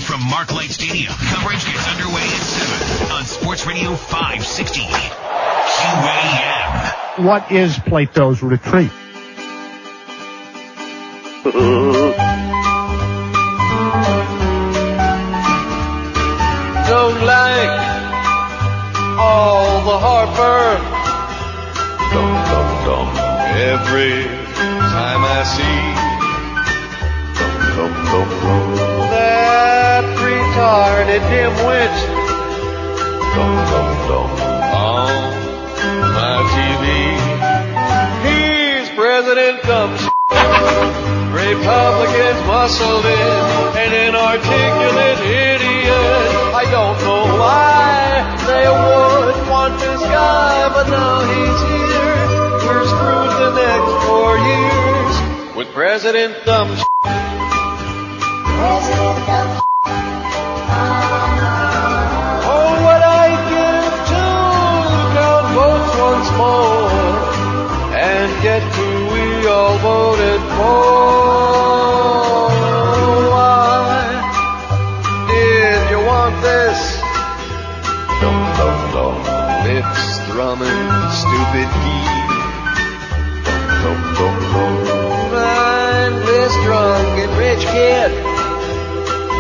From 0.01 0.23
Mark 0.31 0.53
Light 0.53 0.71
Stadium, 0.71 1.13
coverage 1.13 1.65
gets 1.65 1.89
underway 1.89 2.23
at 2.23 2.43
7 2.43 3.11
on 3.13 3.25
Sports 3.25 3.67
Radio 3.67 3.97
560. 3.97 4.83
QAM. 5.71 7.27
What 7.27 7.51
is 7.51 7.79
Plato's 7.79 8.43
retreat? 8.43 8.91
Don't 16.91 17.25
like 17.25 17.71
all 19.19 19.85
the 19.85 19.99
heartburn. 19.99 20.70
Every 23.61 24.25
time 24.25 25.21
I 25.21 25.45
see 25.45 25.81
that 29.13 30.05
retarded 30.17 31.21
dimwit. 31.29 31.93
On 34.73 35.13
my 36.17 36.41
TV. 36.57 36.85
He's 38.25 38.89
President 38.97 39.61
Comes. 39.69 40.09
Republicans 41.37 42.41
muscled 42.49 43.05
in 43.05 43.37
an 43.77 43.93
inarticulate 44.09 45.21
idiot. 45.21 46.29
I 46.57 46.65
don't 46.73 46.99
know 47.05 47.25
why 47.37 48.25
they 48.49 48.67
would 48.73 49.37
want 49.53 49.79
this 49.79 50.01
guy, 50.01 50.73
but 50.73 50.89
now 50.89 51.29
he's 51.29 51.50
with 55.61 55.73
President 55.75 56.33
Dumb. 56.47 56.71
Oh, 62.53 62.71
what 62.87 63.03
I 63.05 63.29
give 63.53 63.93
to 64.09 64.25
count 65.13 65.47
votes 65.53 65.93
once 66.01 66.29
more 66.41 66.89
and 67.93 68.29
get 68.43 68.63
who 68.73 68.89
we 69.13 69.25
all 69.49 69.77
voted 69.85 70.41
for. 70.57 70.81
Why 73.29 74.01
did 75.29 75.81
you 75.93 76.01
want 76.13 76.41
this? 76.41 76.81
Dum 78.23 78.39
dum 78.57 78.79
dum, 78.95 79.17
lips 79.69 80.05
stupid 81.21 81.69
geek. 81.85 82.31
Dum 83.83 83.99
dum 84.17 84.37
dum, 84.55 84.81
mindless 84.81 85.00
drunk 86.65 87.19
and 87.19 87.33
rich 87.39 87.65
kid. 87.67 88.11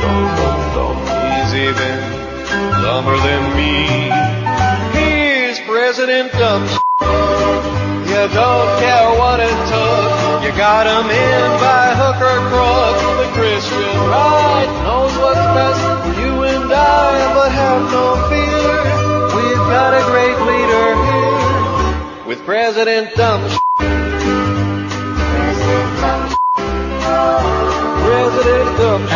Dum 0.02 0.20
dum 0.36 0.60
dum, 0.74 0.96
he's 1.32 1.54
even 1.54 1.94
dumber 2.82 3.16
than 3.18 3.42
me. 3.56 4.08
He's 4.96 5.60
President 5.68 6.32
Dumb. 6.32 6.64
You 8.10 8.26
don't 8.34 8.70
care 8.82 9.10
what 9.20 9.38
it 9.40 9.58
took. 9.70 10.42
You 10.44 10.50
got 10.56 10.84
him 10.86 11.06
in 11.08 11.48
by 11.62 11.94
hook 11.94 12.18
or 12.18 12.40
crook. 12.50 12.96
The 13.22 13.28
Christian 13.38 13.96
right 14.10 14.70
knows 14.82 15.16
what's 15.16 15.46
best 15.54 15.80
for 16.02 16.20
you 16.20 16.42
and 16.42 16.72
I, 16.72 17.34
but 17.34 17.50
have 17.52 17.82
no 17.92 18.06
fear. 18.28 18.72
We've 19.36 19.66
got 19.70 19.94
a 19.94 20.02
great 20.10 20.38
leader 20.50 20.88
here 21.06 22.26
with 22.26 22.44
President 22.44 23.14
Dumb. 23.14 23.99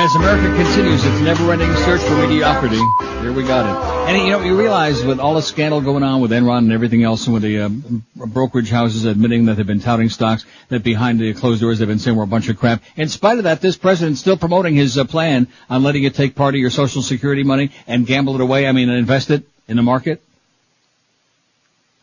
As 0.04 0.14
America 0.16 0.54
continues 0.54 1.02
its 1.02 1.20
never-ending 1.20 1.74
search 1.76 2.02
for 2.02 2.14
mediocrity, 2.16 2.80
here 3.22 3.32
we 3.32 3.42
got 3.42 3.64
it. 3.64 4.10
And 4.10 4.22
you 4.22 4.32
know, 4.32 4.42
you 4.42 4.54
realize 4.58 5.02
with 5.02 5.18
all 5.18 5.34
the 5.34 5.40
scandal 5.40 5.80
going 5.80 6.02
on 6.02 6.20
with 6.20 6.30
Enron 6.30 6.58
and 6.58 6.72
everything 6.72 7.02
else, 7.02 7.26
and 7.26 7.32
with 7.32 7.42
the 7.42 7.60
uh, 7.60 7.70
brokerage 8.14 8.68
houses 8.68 9.06
admitting 9.06 9.46
that 9.46 9.56
they've 9.56 9.66
been 9.66 9.80
touting 9.80 10.10
stocks, 10.10 10.44
that 10.68 10.82
behind 10.82 11.20
the 11.20 11.32
closed 11.32 11.62
doors 11.62 11.78
they've 11.78 11.88
been 11.88 11.98
saying 11.98 12.18
we're 12.18 12.24
a 12.24 12.26
bunch 12.26 12.50
of 12.50 12.58
crap. 12.58 12.82
In 12.96 13.08
spite 13.08 13.38
of 13.38 13.44
that, 13.44 13.62
this 13.62 13.78
president's 13.78 14.20
still 14.20 14.36
promoting 14.36 14.74
his 14.74 14.98
uh, 14.98 15.04
plan 15.04 15.48
on 15.70 15.82
letting 15.82 16.02
you 16.02 16.10
take 16.10 16.34
part 16.34 16.54
of 16.54 16.60
your 16.60 16.70
Social 16.70 17.00
Security 17.00 17.42
money 17.42 17.70
and 17.86 18.06
gamble 18.06 18.34
it 18.34 18.42
away. 18.42 18.66
I 18.66 18.72
mean, 18.72 18.90
invest 18.90 19.30
it 19.30 19.48
in 19.68 19.76
the 19.76 19.82
market. 19.82 20.20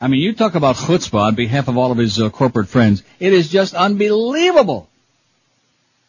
I 0.01 0.07
mean, 0.07 0.21
you 0.21 0.33
talk 0.33 0.55
about 0.55 0.75
chutzpah 0.77 1.27
on 1.27 1.35
behalf 1.35 1.67
of 1.67 1.77
all 1.77 1.91
of 1.91 1.99
his 1.99 2.19
uh, 2.19 2.31
corporate 2.31 2.67
friends. 2.67 3.03
It 3.19 3.31
is 3.31 3.47
just 3.47 3.75
unbelievable. 3.75 4.89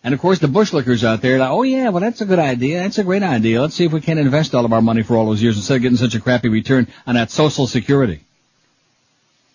And 0.05 0.15
of 0.15 0.21
course, 0.21 0.41
the 0.41 0.49
bushlickers 0.49 1.05
out 1.05 1.23
there, 1.23 1.39
like, 1.39 1.51
oh 1.51 1.63
yeah, 1.63 1.91
well 1.91 2.01
that's 2.01 2.21
a 2.21 2.25
good 2.25 2.41
idea. 2.41 2.83
That's 2.83 2.99
a 2.99 3.05
great 3.05 3.23
idea. 3.23 3.61
Let's 3.61 3.75
see 3.75 3.85
if 3.85 3.93
we 3.93 4.01
can 4.01 4.19
invest 4.19 4.55
all 4.55 4.65
of 4.65 4.73
our 4.73 4.83
money 4.83 5.03
for 5.03 5.17
all 5.17 5.27
those 5.27 5.43
years 5.43 5.57
instead 5.57 5.77
of 5.77 5.83
getting 5.83 5.97
such 5.97 6.15
a 6.15 6.21
crappy 6.21 6.49
return 6.49 6.89
on 7.07 7.15
that 7.15 7.31
Social 7.31 7.67
Security. 7.67 8.21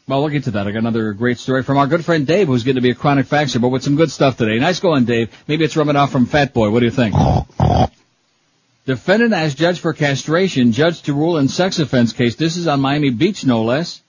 Well, 0.08 0.22
we'll 0.22 0.30
get 0.30 0.46
to 0.46 0.52
that. 0.52 0.66
I 0.66 0.72
got 0.72 0.80
another 0.80 1.12
great 1.12 1.38
story 1.38 1.64
from 1.64 1.78
our 1.78 1.86
good 1.86 2.06
friend 2.06 2.26
Dave, 2.26 2.48
who's 2.48 2.64
getting 2.64 2.82
to 2.82 2.82
be 2.82 2.92
a 2.92 2.96
chronic 2.96 3.26
faxer, 3.26 3.60
but 3.60 3.68
with 3.68 3.84
some 3.84 3.98
good 3.98 4.10
stuff 4.10 4.38
today. 4.38 4.58
Nice 4.58 4.80
going, 4.80 5.04
Dave. 5.04 5.36
Maybe 5.50 5.66
it's 5.66 5.76
rubbing 5.76 5.98
off 5.98 6.14
from 6.14 6.28
Fat 6.28 6.54
Boy. 6.54 6.70
What 6.70 6.80
do 6.80 6.86
you 6.86 6.92
think? 6.92 7.14
Defendant 8.86 9.34
as 9.34 9.54
judge 9.54 9.82
for 9.82 9.92
castration, 9.92 10.72
judge 10.72 11.02
to 11.04 11.14
rule 11.14 11.38
in 11.38 11.50
sex 11.50 11.78
offense 11.80 12.14
case. 12.14 12.38
This 12.38 12.56
is 12.56 12.68
on 12.68 12.80
Miami 12.80 13.10
Beach, 13.10 13.46
no 13.46 13.66
less. 13.66 14.02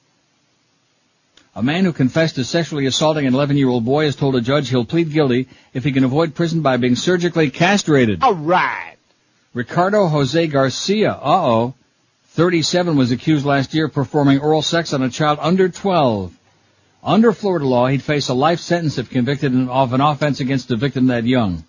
A 1.59 1.63
man 1.63 1.85
who 1.85 1.93
confessed 1.93 2.37
to 2.37 2.45
sexually 2.45 2.87
assaulting 2.87 3.27
an 3.27 3.33
11-year-old 3.33 3.85
boy 3.85 4.05
has 4.05 4.15
told 4.15 4.37
a 4.37 4.41
judge 4.41 4.69
he'll 4.69 4.85
plead 4.85 5.13
guilty 5.13 5.49
if 5.75 5.83
he 5.83 5.91
can 5.91 6.05
avoid 6.05 6.37
prison 6.37 6.63
by 6.63 6.77
being 6.77 6.95
surgically 6.95 7.51
castrated. 7.51 8.23
All 8.23 8.37
right. 8.37 8.95
Ricardo 9.55 10.07
Jose 10.07 10.47
Garcia, 10.47 11.11
uh-oh, 11.11 11.75
37 12.29 12.97
was 12.97 13.11
accused 13.11 13.45
last 13.45 13.75
year 13.75 13.87
of 13.87 13.93
performing 13.93 14.39
oral 14.39 14.63
sex 14.63 14.93
on 14.93 15.03
a 15.03 15.11
child 15.11 15.41
under 15.43 15.69
12. 15.69 16.33
Under 17.03 17.33
Florida 17.33 17.67
law, 17.67 17.89
he'd 17.89 18.05
face 18.05 18.29
a 18.29 18.35
life 18.35 18.61
sentence 18.61 18.97
if 18.97 19.11
convicted 19.11 19.53
of 19.69 19.93
an 19.93 20.01
offense 20.01 20.39
against 20.39 20.71
a 20.71 20.77
victim 20.77 21.09
that 21.09 21.25
young. 21.25 21.65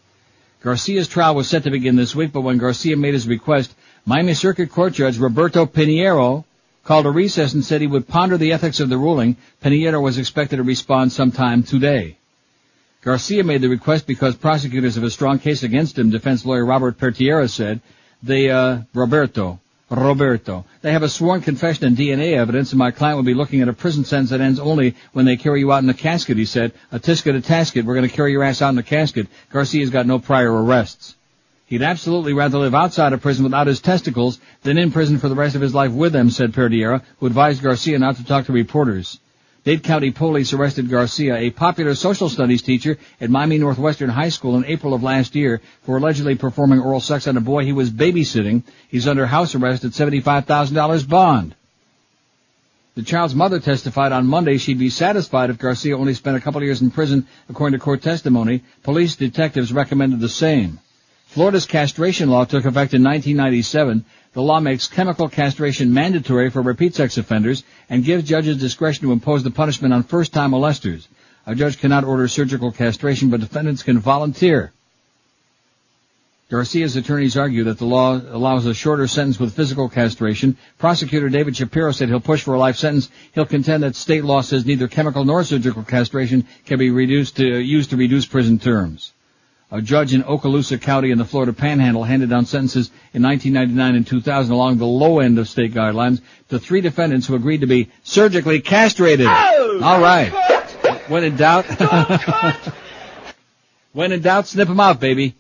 Garcia's 0.62 1.08
trial 1.08 1.34
was 1.34 1.50
set 1.50 1.64
to 1.64 1.72
begin 1.72 1.96
this 1.96 2.14
week, 2.14 2.32
but 2.32 2.42
when 2.42 2.60
Garcia 2.60 2.96
made 2.96 3.16
his 3.16 3.28
request, 3.28 3.74
Miami 4.06 4.36
Circuit 4.36 4.70
Court 4.70 4.94
Judge 4.94 5.18
Roberto 5.18 5.66
Pinheiro 5.66 6.46
called 6.90 7.06
a 7.06 7.12
recess 7.12 7.54
and 7.54 7.64
said 7.64 7.82
he 7.82 7.86
would 7.86 8.08
ponder 8.08 8.36
the 8.36 8.52
ethics 8.52 8.80
of 8.80 8.90
the 8.90 8.98
ruling. 8.98 9.38
Pinheiro 9.64 10.02
was 10.02 10.18
expected 10.18 10.56
to 10.56 10.64
respond 10.64 11.12
sometime 11.12 11.62
today. 11.62 12.18
Garcia 13.04 13.44
made 13.44 13.62
the 13.62 13.70
request 13.70 14.08
because 14.08 14.36
prosecutors 14.36 14.96
have 14.96 15.04
a 15.04 15.12
strong 15.12 15.38
case 15.38 15.62
against 15.62 16.00
him, 16.00 16.10
defense 16.10 16.44
lawyer 16.44 16.66
Robert 16.66 16.98
Pertiera 16.98 17.48
said. 17.48 17.80
They, 18.24 18.50
uh, 18.50 18.80
Roberto, 18.96 19.60
Roberto, 19.92 20.66
they 20.82 20.92
have 20.92 21.04
a 21.04 21.10
sworn 21.10 21.42
confession 21.42 21.86
and 21.86 21.96
DNA 21.96 22.36
evidence 22.36 22.72
and 22.72 22.80
my 22.80 22.90
client 22.90 23.18
will 23.18 23.24
be 23.24 23.36
looking 23.36 23.62
at 23.62 23.70
a 23.70 23.74
prison 23.74 24.04
sentence 24.04 24.32
that 24.32 24.42
ends 24.42 24.60
only 24.60 24.96
when 25.14 25.26
they 25.26 25.38
carry 25.38 25.60
you 25.60 25.72
out 25.72 25.84
in 25.84 25.88
the 25.88 25.94
casket, 25.94 26.38
he 26.38 26.46
said. 26.46 26.74
A 26.92 26.98
tisket, 26.98 27.38
a 27.38 27.42
tasket, 27.42 27.84
we're 27.84 27.94
gonna 27.94 28.10
carry 28.10 28.32
your 28.32 28.42
ass 28.42 28.64
out 28.64 28.70
in 28.70 28.76
the 28.76 28.82
casket. 28.82 29.28
Garcia's 29.52 29.92
got 29.92 30.08
no 30.08 30.18
prior 30.18 30.52
arrests. 30.52 31.14
He'd 31.70 31.84
absolutely 31.84 32.34
rather 32.34 32.58
live 32.58 32.74
outside 32.74 33.14
of 33.14 33.22
prison 33.22 33.44
without 33.44 33.68
his 33.68 33.80
testicles 33.80 34.40
than 34.64 34.80
in 34.80 34.92
prison 34.92 35.20
for 35.20 35.30
the 35.30 35.36
rest 35.36 35.54
of 35.56 35.62
his 35.62 35.76
life 35.76 35.92
with 35.92 36.14
them, 36.14 36.32
said 36.32 36.52
Perdiera, 36.52 37.04
who 37.20 37.28
advised 37.28 37.62
Garcia 37.62 38.00
not 38.00 38.16
to 38.16 38.26
talk 38.26 38.48
to 38.48 38.52
reporters. 38.52 39.20
Dade 39.66 39.84
County 39.84 40.10
police 40.10 40.52
arrested 40.52 40.90
Garcia, 40.90 41.36
a 41.36 41.52
popular 41.52 41.94
social 41.94 42.28
studies 42.28 42.64
teacher 42.64 42.98
at 43.22 43.30
Miami 43.30 43.60
Northwestern 43.60 44.10
High 44.10 44.30
School 44.30 44.58
in 44.58 44.66
April 44.66 44.96
of 44.96 45.04
last 45.04 45.36
year 45.36 45.62
for 45.84 45.98
allegedly 45.98 46.34
performing 46.34 46.80
oral 46.80 47.02
sex 47.02 47.28
on 47.28 47.38
a 47.38 47.42
boy 47.42 47.66
he 47.66 47.72
was 47.72 47.92
babysitting. 47.92 48.64
He's 48.88 49.08
under 49.08 49.28
house 49.28 49.54
arrest 49.54 49.86
at 49.86 49.92
$75,000 49.92 51.08
bond. 51.08 51.54
The 52.96 53.04
child's 53.04 53.36
mother 53.36 53.60
testified 53.60 54.12
on 54.12 54.26
Monday 54.26 54.58
she'd 54.58 54.80
be 54.80 54.90
satisfied 54.90 55.52
if 55.52 55.60
Garcia 55.60 55.96
only 55.96 56.16
spent 56.16 56.36
a 56.36 56.42
couple 56.42 56.64
years 56.64 56.82
in 56.82 56.90
prison, 56.90 57.28
according 57.48 57.78
to 57.78 57.84
court 57.84 58.02
testimony. 58.02 58.64
Police 58.82 59.16
detectives 59.18 59.72
recommended 59.72 60.20
the 60.20 60.30
same. 60.30 60.80
Florida's 61.30 61.68
castration 61.68 62.28
law 62.28 62.44
took 62.44 62.66
effect 62.66 62.96
in 62.96 63.04
1997. 63.04 64.04
The 64.34 64.42
law 64.42 64.60
makes 64.60 64.88
chemical 64.88 65.30
castration 65.30 65.94
mandatory 65.94 66.50
for 66.50 66.64
repeat 66.64 66.96
sex 66.96 67.20
offenders 67.20 67.64
and 67.88 68.04
gives 68.04 68.28
judges 68.28 68.58
discretion 68.58 69.04
to 69.04 69.12
impose 69.12 69.44
the 69.44 69.52
punishment 69.52 69.94
on 69.94 70.02
first-time 70.02 70.52
molesters. 70.52 71.08
A 71.46 71.54
judge 71.54 71.78
cannot 71.78 72.04
order 72.04 72.28
surgical 72.28 72.72
castration, 72.72 73.30
but 73.30 73.42
defendants 73.42 73.84
can 73.84 74.00
volunteer. 74.00 74.72
Garcia's 76.50 76.96
attorneys 76.96 77.38
argue 77.38 77.66
that 77.66 77.78
the 77.78 77.86
law 77.86 78.20
allows 78.32 78.66
a 78.66 78.74
shorter 78.74 79.06
sentence 79.06 79.40
with 79.40 79.56
physical 79.56 79.88
castration. 79.88 80.58
Prosecutor 80.80 81.30
David 81.30 81.56
Shapiro 81.56 81.92
said 81.92 82.10
he'll 82.10 82.20
push 82.20 82.42
for 82.42 82.56
a 82.56 82.60
life 82.60 82.78
sentence. 82.78 83.08
He'll 83.34 83.46
contend 83.46 83.84
that 83.84 83.96
state 83.96 84.26
law 84.26 84.42
says 84.42 84.66
neither 84.66 84.88
chemical 84.88 85.26
nor 85.26 85.44
surgical 85.44 85.84
castration 85.84 86.48
can 86.66 86.80
be 86.80 86.90
reduced 86.90 87.38
to, 87.38 87.60
used 87.60 87.92
to 87.92 87.98
reduce 87.98 88.26
prison 88.26 88.58
terms. 88.58 89.14
A 89.72 89.82
judge 89.82 90.16
in 90.16 90.24
Okaloosa 90.24 90.82
County 90.82 91.12
in 91.12 91.20
the 91.20 91.26
Florida 91.26 91.54
Panhandle 91.54 92.04
handed 92.04 92.30
down 92.32 92.46
sentences 92.48 92.90
in 93.14 93.22
1999 93.22 93.96
and 93.96 94.08
2000 94.08 94.52
along 94.52 94.78
the 94.78 94.86
low 94.86 95.20
end 95.20 95.38
of 95.38 95.48
state 95.48 95.74
guidelines 95.74 96.22
to 96.50 96.58
three 96.58 96.82
defendants 96.82 97.28
who 97.28 97.36
agreed 97.36 97.62
to 97.62 97.68
be 97.68 97.90
surgically 98.04 98.62
castrated. 98.62 99.28
Oh, 99.30 99.80
All 99.84 100.02
right. 100.02 100.30
When 101.08 101.24
in 101.24 101.36
doubt, 101.36 101.66
when 103.94 104.12
in 104.12 104.22
doubt, 104.22 104.48
snip 104.48 104.68
them 104.68 104.80
out, 104.80 105.00
baby. 105.00 105.36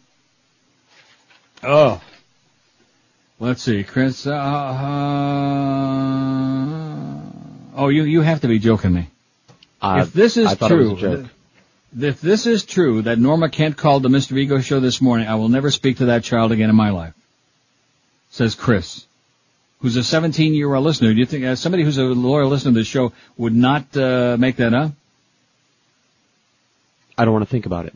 Oh. 1.64 1.99
Let's 3.39 3.64
see, 3.64 3.84
Chris. 3.84 4.27
Uh, 4.27 4.34
oh, 7.76 7.88
you 7.88 8.03
you 8.03 8.22
have 8.22 8.41
to 8.41 8.47
be 8.47 8.60
joking 8.60 8.93
me. 8.93 9.07
Uh, 9.81 9.99
if 10.01 10.11
this 10.11 10.35
is 10.35 10.47
I 10.47 10.56
thought 10.56 10.68
true, 10.68 11.30
if 11.98 12.22
this 12.22 12.45
is 12.45 12.66
true 12.66 13.02
that 13.03 13.20
Norma 13.20 13.49
Kent 13.49 13.78
called 13.78 14.03
the 14.03 14.10
Mr. 14.10 14.38
Ego 14.38 14.60
show 14.60 14.80
this 14.80 15.02
morning, 15.02 15.28
I 15.28 15.36
will 15.36 15.49
never 15.49 15.72
speak 15.72 15.98
to 15.98 16.06
that 16.06 16.24
child 16.24 16.52
again 16.52 16.70
in 16.70 16.76
my 16.76 16.90
life. 16.91 17.14
Says 18.32 18.56
Chris, 18.56 19.06
who's 19.80 19.95
a 19.95 20.03
17 20.03 20.53
year 20.53 20.74
old 20.74 20.86
listener. 20.86 21.14
Do 21.14 21.20
you 21.20 21.26
think 21.26 21.45
uh, 21.45 21.56
somebody 21.56 21.84
who's 21.84 21.98
a 21.98 22.03
loyal 22.03 22.49
listener 22.49 22.72
to 22.72 22.80
the 22.80 22.84
show 22.84 23.14
would 23.38 23.56
not 23.56 23.95
uh, 23.98 24.38
make 24.40 24.57
that 24.57 24.74
up? 24.74 24.91
I 27.18 27.26
don't 27.26 27.34
want 27.34 27.45
to 27.45 27.52
think 27.52 27.66
about 27.66 27.86
it. 27.86 27.94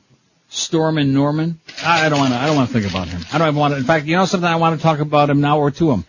Storm 0.49 0.97
and 0.97 1.13
Norman? 1.13 1.59
I 1.83 2.05
I 2.05 2.09
don't 2.09 2.19
want 2.19 2.33
to. 2.33 2.37
I 2.37 2.45
don't 2.45 2.55
want 2.55 2.69
to 2.69 2.73
think 2.73 2.91
about 2.91 3.07
him. 3.07 3.21
I 3.31 3.37
don't 3.37 3.55
want 3.55 3.73
to. 3.73 3.77
In 3.77 3.85
fact, 3.85 4.05
you 4.05 4.15
know 4.15 4.25
something? 4.25 4.47
I 4.47 4.57
want 4.57 4.79
to 4.79 4.83
talk 4.83 4.99
about 4.99 5.29
him 5.29 5.41
now 5.41 5.59
or 5.59 5.71
to 5.71 5.91
him. 5.91 6.05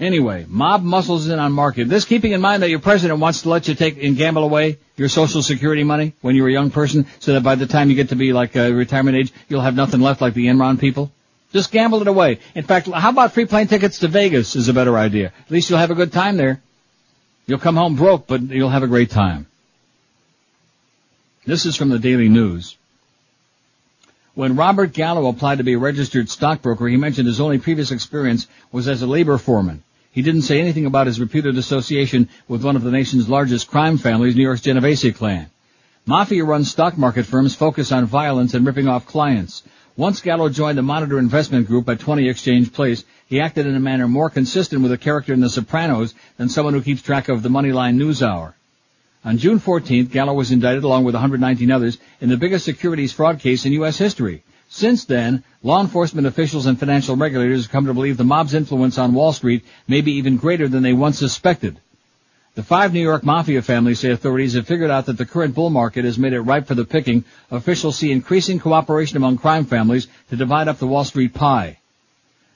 Anyway, 0.00 0.46
mob 0.48 0.82
muscles 0.82 1.28
in 1.28 1.38
on 1.38 1.52
market. 1.52 1.86
This 1.86 2.06
keeping 2.06 2.32
in 2.32 2.40
mind 2.40 2.62
that 2.62 2.70
your 2.70 2.78
president 2.78 3.20
wants 3.20 3.42
to 3.42 3.50
let 3.50 3.68
you 3.68 3.74
take 3.74 4.02
and 4.02 4.16
gamble 4.16 4.42
away 4.42 4.78
your 4.96 5.10
social 5.10 5.42
security 5.42 5.84
money 5.84 6.14
when 6.22 6.34
you're 6.34 6.48
a 6.48 6.52
young 6.52 6.70
person 6.70 7.06
so 7.18 7.34
that 7.34 7.42
by 7.42 7.54
the 7.54 7.66
time 7.66 7.90
you 7.90 7.96
get 7.96 8.08
to 8.08 8.16
be 8.16 8.32
like 8.32 8.56
uh, 8.56 8.72
retirement 8.72 9.18
age, 9.18 9.30
you'll 9.48 9.60
have 9.60 9.76
nothing 9.76 10.00
left 10.00 10.22
like 10.22 10.32
the 10.32 10.46
Enron 10.46 10.80
people. 10.80 11.12
Just 11.52 11.70
gamble 11.70 12.00
it 12.00 12.08
away. 12.08 12.38
In 12.54 12.64
fact, 12.64 12.86
how 12.86 13.10
about 13.10 13.32
free 13.32 13.44
plane 13.44 13.66
tickets 13.66 13.98
to 13.98 14.08
Vegas 14.08 14.56
is 14.56 14.68
a 14.68 14.72
better 14.72 14.96
idea. 14.96 15.26
At 15.26 15.50
least 15.50 15.68
you'll 15.68 15.78
have 15.78 15.90
a 15.90 15.94
good 15.94 16.12
time 16.12 16.38
there. 16.38 16.62
You'll 17.46 17.58
come 17.58 17.76
home 17.76 17.96
broke, 17.96 18.26
but 18.26 18.40
you'll 18.40 18.70
have 18.70 18.82
a 18.82 18.88
great 18.88 19.10
time. 19.10 19.48
This 21.44 21.66
is 21.66 21.76
from 21.76 21.90
the 21.90 21.98
Daily 21.98 22.30
News. 22.30 22.76
When 24.34 24.56
Robert 24.56 24.94
Gallo 24.94 25.28
applied 25.28 25.58
to 25.58 25.64
be 25.64 25.74
a 25.74 25.78
registered 25.78 26.30
stockbroker, 26.30 26.88
he 26.88 26.96
mentioned 26.96 27.26
his 27.26 27.40
only 27.40 27.58
previous 27.58 27.90
experience 27.90 28.46
was 28.72 28.88
as 28.88 29.02
a 29.02 29.06
labor 29.06 29.36
foreman. 29.36 29.82
He 30.12 30.22
didn't 30.22 30.42
say 30.42 30.60
anything 30.60 30.86
about 30.86 31.06
his 31.06 31.20
reputed 31.20 31.56
association 31.56 32.28
with 32.48 32.64
one 32.64 32.74
of 32.74 32.82
the 32.82 32.90
nation's 32.90 33.28
largest 33.28 33.68
crime 33.68 33.96
families, 33.96 34.34
New 34.34 34.42
York's 34.42 34.60
Genovese 34.60 35.14
clan. 35.14 35.50
Mafia-run 36.04 36.64
stock 36.64 36.98
market 36.98 37.26
firms 37.26 37.54
focus 37.54 37.92
on 37.92 38.06
violence 38.06 38.54
and 38.54 38.66
ripping 38.66 38.88
off 38.88 39.06
clients. 39.06 39.62
Once 39.96 40.20
Gallo 40.20 40.48
joined 40.48 40.78
the 40.78 40.82
Monitor 40.82 41.18
Investment 41.18 41.68
Group 41.68 41.88
at 41.88 42.00
20 42.00 42.28
Exchange 42.28 42.72
Place, 42.72 43.04
he 43.26 43.40
acted 43.40 43.66
in 43.66 43.76
a 43.76 43.80
manner 43.80 44.08
more 44.08 44.30
consistent 44.30 44.82
with 44.82 44.90
a 44.90 44.98
character 44.98 45.32
in 45.32 45.40
The 45.40 45.48
Sopranos 45.48 46.14
than 46.38 46.48
someone 46.48 46.74
who 46.74 46.82
keeps 46.82 47.02
track 47.02 47.28
of 47.28 47.42
the 47.42 47.48
Moneyline 47.48 47.94
News 47.94 48.22
Hour. 48.22 48.56
On 49.24 49.38
June 49.38 49.60
14th, 49.60 50.10
Gallo 50.10 50.32
was 50.32 50.50
indicted 50.50 50.82
along 50.82 51.04
with 51.04 51.14
119 51.14 51.70
others 51.70 51.98
in 52.20 52.30
the 52.30 52.36
biggest 52.36 52.64
securities 52.64 53.12
fraud 53.12 53.38
case 53.38 53.64
in 53.66 53.72
U.S. 53.74 53.98
history. 53.98 54.42
Since 54.72 55.04
then, 55.06 55.42
law 55.64 55.80
enforcement 55.80 56.28
officials 56.28 56.66
and 56.66 56.78
financial 56.78 57.16
regulators 57.16 57.64
have 57.64 57.72
come 57.72 57.86
to 57.86 57.92
believe 57.92 58.16
the 58.16 58.24
mob's 58.24 58.54
influence 58.54 58.98
on 58.98 59.14
Wall 59.14 59.32
Street 59.32 59.64
may 59.88 60.00
be 60.00 60.12
even 60.12 60.36
greater 60.36 60.68
than 60.68 60.84
they 60.84 60.92
once 60.92 61.18
suspected. 61.18 61.80
The 62.54 62.62
five 62.62 62.92
New 62.92 63.02
York 63.02 63.24
mafia 63.24 63.62
families 63.62 63.98
say 63.98 64.12
authorities 64.12 64.54
have 64.54 64.68
figured 64.68 64.92
out 64.92 65.06
that 65.06 65.18
the 65.18 65.26
current 65.26 65.56
bull 65.56 65.70
market 65.70 66.04
has 66.04 66.20
made 66.20 66.34
it 66.34 66.42
ripe 66.42 66.68
for 66.68 66.76
the 66.76 66.84
picking. 66.84 67.24
Officials 67.50 67.96
see 67.96 68.12
increasing 68.12 68.60
cooperation 68.60 69.16
among 69.16 69.38
crime 69.38 69.64
families 69.64 70.06
to 70.30 70.36
divide 70.36 70.68
up 70.68 70.78
the 70.78 70.86
Wall 70.86 71.02
Street 71.02 71.34
pie. 71.34 71.78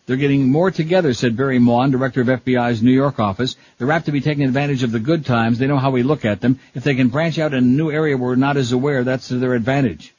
They're 0.07 0.17
getting 0.17 0.49
more 0.49 0.71
together, 0.71 1.15
said 1.15 1.37
Barry 1.37 1.59
Mawn, 1.59 1.91
director 1.91 2.21
of 2.21 2.29
FBI's 2.29 2.81
New 2.81 2.93
York 2.93 3.19
office. 3.19 3.57
They're 3.79 3.91
apt 3.91 4.07
to 4.07 4.13
be 4.13 4.21
taking 4.21 4.45
advantage 4.45 4.85
of 4.85 4.93
the 4.93 5.01
good 5.01 5.27
times. 5.27 5.59
They 5.59 5.67
know 5.67 5.79
how 5.79 5.91
we 5.91 6.05
look 6.05 6.25
at 6.25 6.41
them. 6.41 6.61
If 6.75 6.85
they 6.85 6.95
can 6.95 7.09
branch 7.09 7.41
out 7.41 7.55
in 7.55 7.59
a 7.59 7.67
new 7.67 7.91
area 7.91 8.17
we're 8.17 8.37
not 8.37 8.57
as 8.57 8.71
aware, 8.71 9.03
that's 9.03 9.29
to 9.29 9.39
their 9.39 9.55
advantage. 9.55 10.14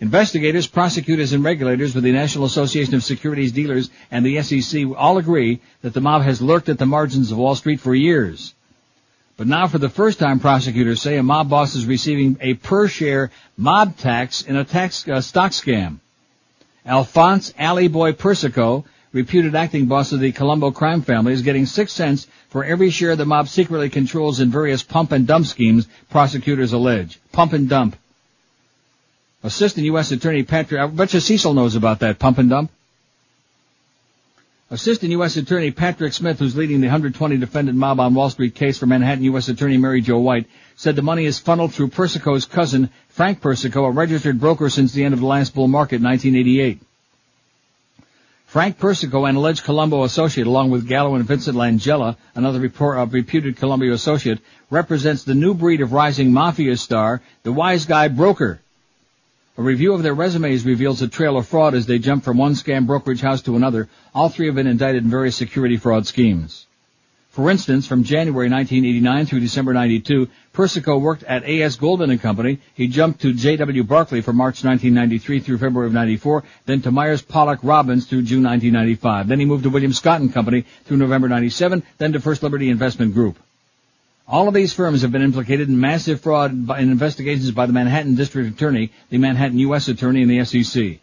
Investigators, 0.00 0.66
prosecutors, 0.66 1.32
and 1.32 1.42
regulators 1.42 1.94
with 1.94 2.04
the 2.04 2.12
National 2.12 2.44
Association 2.44 2.94
of 2.94 3.02
Securities 3.02 3.50
Dealers 3.50 3.90
and 4.10 4.24
the 4.24 4.40
SEC 4.42 4.84
all 4.96 5.18
agree 5.18 5.60
that 5.82 5.92
the 5.92 6.00
mob 6.00 6.22
has 6.22 6.40
lurked 6.40 6.68
at 6.68 6.78
the 6.78 6.86
margins 6.86 7.32
of 7.32 7.38
Wall 7.38 7.56
Street 7.56 7.80
for 7.80 7.94
years. 7.94 8.54
But 9.36 9.48
now 9.48 9.66
for 9.66 9.78
the 9.78 9.88
first 9.88 10.18
time, 10.18 10.38
prosecutors 10.38 11.02
say 11.02 11.16
a 11.16 11.22
mob 11.22 11.48
boss 11.48 11.74
is 11.74 11.86
receiving 11.86 12.36
a 12.40 12.54
per 12.54 12.86
share 12.86 13.30
mob 13.56 13.96
tax 13.96 14.42
in 14.42 14.56
a 14.56 14.64
tax 14.64 15.06
uh, 15.08 15.20
stock 15.20 15.52
scam. 15.52 15.98
Alphonse 16.86 17.52
Allie 17.58 17.88
Boy 17.88 18.12
Persico 18.12 18.84
reputed 19.12 19.54
acting 19.54 19.86
boss 19.86 20.12
of 20.12 20.20
the 20.20 20.32
Colombo 20.32 20.70
crime 20.70 21.02
family, 21.02 21.32
is 21.32 21.42
getting 21.42 21.66
six 21.66 21.92
cents 21.92 22.26
for 22.48 22.64
every 22.64 22.90
share 22.90 23.16
the 23.16 23.24
mob 23.24 23.48
secretly 23.48 23.88
controls 23.88 24.40
in 24.40 24.50
various 24.50 24.82
pump 24.82 25.12
and 25.12 25.26
dump 25.26 25.46
schemes, 25.46 25.88
prosecutors 26.10 26.72
allege. 26.72 27.18
Pump 27.32 27.52
and 27.52 27.68
dump. 27.68 27.96
Assistant 29.42 29.86
U.S. 29.86 30.10
Attorney 30.10 30.42
Patrick, 30.42 30.80
I 30.80 30.86
bet 30.86 31.14
you 31.14 31.20
Cecil 31.20 31.54
knows 31.54 31.76
about 31.76 32.00
that, 32.00 32.18
pump 32.18 32.38
and 32.38 32.50
dump. 32.50 32.70
Assistant 34.70 35.12
U.S. 35.12 35.36
Attorney 35.36 35.70
Patrick 35.70 36.12
Smith, 36.12 36.40
who's 36.40 36.56
leading 36.56 36.80
the 36.80 36.88
120 36.88 37.38
defendant 37.38 37.78
mob 37.78 38.00
on 38.00 38.14
Wall 38.14 38.28
Street 38.28 38.54
case 38.54 38.78
for 38.78 38.86
Manhattan 38.86 39.24
U.S. 39.24 39.48
Attorney 39.48 39.78
Mary 39.78 40.02
Jo 40.02 40.18
White, 40.18 40.46
said 40.76 40.94
the 40.96 41.02
money 41.02 41.24
is 41.24 41.38
funneled 41.38 41.72
through 41.72 41.88
Persico's 41.88 42.44
cousin, 42.44 42.90
Frank 43.08 43.40
Persico, 43.40 43.84
a 43.84 43.90
registered 43.90 44.38
broker 44.38 44.68
since 44.68 44.92
the 44.92 45.04
end 45.04 45.14
of 45.14 45.20
the 45.20 45.26
last 45.26 45.54
bull 45.54 45.68
market 45.68 45.96
in 45.96 46.02
1988. 46.02 46.82
Frank 48.46 48.78
Persico, 48.78 49.24
an 49.24 49.36
alleged 49.36 49.64
Colombo 49.64 50.04
associate, 50.04 50.46
along 50.46 50.70
with 50.70 50.88
Gallo 50.88 51.14
and 51.14 51.24
Vincent 51.24 51.56
Langella, 51.56 52.16
another 52.34 52.60
report, 52.60 53.10
reputed 53.12 53.56
Colombo 53.56 53.92
associate, 53.92 54.40
represents 54.68 55.22
the 55.22 55.34
new 55.34 55.54
breed 55.54 55.80
of 55.80 55.92
rising 55.92 56.32
mafia 56.32 56.76
star, 56.76 57.22
the 57.42 57.52
wise 57.52 57.86
guy 57.86 58.08
broker. 58.08 58.60
A 59.58 59.62
review 59.62 59.92
of 59.92 60.04
their 60.04 60.14
resumes 60.14 60.64
reveals 60.64 61.02
a 61.02 61.08
trail 61.08 61.36
of 61.36 61.48
fraud 61.48 61.74
as 61.74 61.84
they 61.84 61.98
jump 61.98 62.22
from 62.22 62.38
one 62.38 62.52
scam 62.52 62.86
brokerage 62.86 63.20
house 63.20 63.42
to 63.42 63.56
another. 63.56 63.88
All 64.14 64.28
three 64.28 64.46
have 64.46 64.54
been 64.54 64.68
indicted 64.68 65.02
in 65.02 65.10
various 65.10 65.34
security 65.34 65.76
fraud 65.76 66.06
schemes. 66.06 66.68
For 67.30 67.50
instance, 67.50 67.84
from 67.84 68.04
January 68.04 68.48
1989 68.48 69.26
through 69.26 69.40
December 69.40 69.72
92, 69.72 70.28
Persico 70.52 70.98
worked 70.98 71.24
at 71.24 71.42
A.S. 71.42 71.74
Goldman 71.74 72.10
and 72.10 72.20
Company. 72.20 72.60
He 72.74 72.86
jumped 72.86 73.22
to 73.22 73.32
J.W. 73.32 73.82
Barclay 73.82 74.20
from 74.20 74.36
March 74.36 74.62
1993 74.62 75.40
through 75.40 75.58
February 75.58 75.88
of 75.88 75.92
94, 75.92 76.44
then 76.66 76.80
to 76.82 76.92
Myers 76.92 77.22
Pollock 77.22 77.58
Robbins 77.64 78.06
through 78.06 78.22
June 78.22 78.44
1995. 78.44 79.26
Then 79.26 79.40
he 79.40 79.44
moved 79.44 79.64
to 79.64 79.70
William 79.70 79.92
Scott 79.92 80.20
and 80.20 80.32
Company 80.32 80.66
through 80.84 80.98
November 80.98 81.28
97, 81.28 81.82
then 81.98 82.12
to 82.12 82.20
First 82.20 82.44
Liberty 82.44 82.70
Investment 82.70 83.12
Group. 83.12 83.36
All 84.30 84.46
of 84.46 84.52
these 84.52 84.74
firms 84.74 85.00
have 85.00 85.10
been 85.10 85.22
implicated 85.22 85.70
in 85.70 85.80
massive 85.80 86.20
fraud 86.20 86.52
in 86.52 86.90
investigations 86.90 87.50
by 87.50 87.64
the 87.64 87.72
Manhattan 87.72 88.14
District 88.14 88.54
Attorney, 88.54 88.90
the 89.08 89.16
Manhattan 89.16 89.58
U.S. 89.60 89.88
Attorney, 89.88 90.20
and 90.20 90.30
the 90.30 90.44
SEC. 90.44 90.98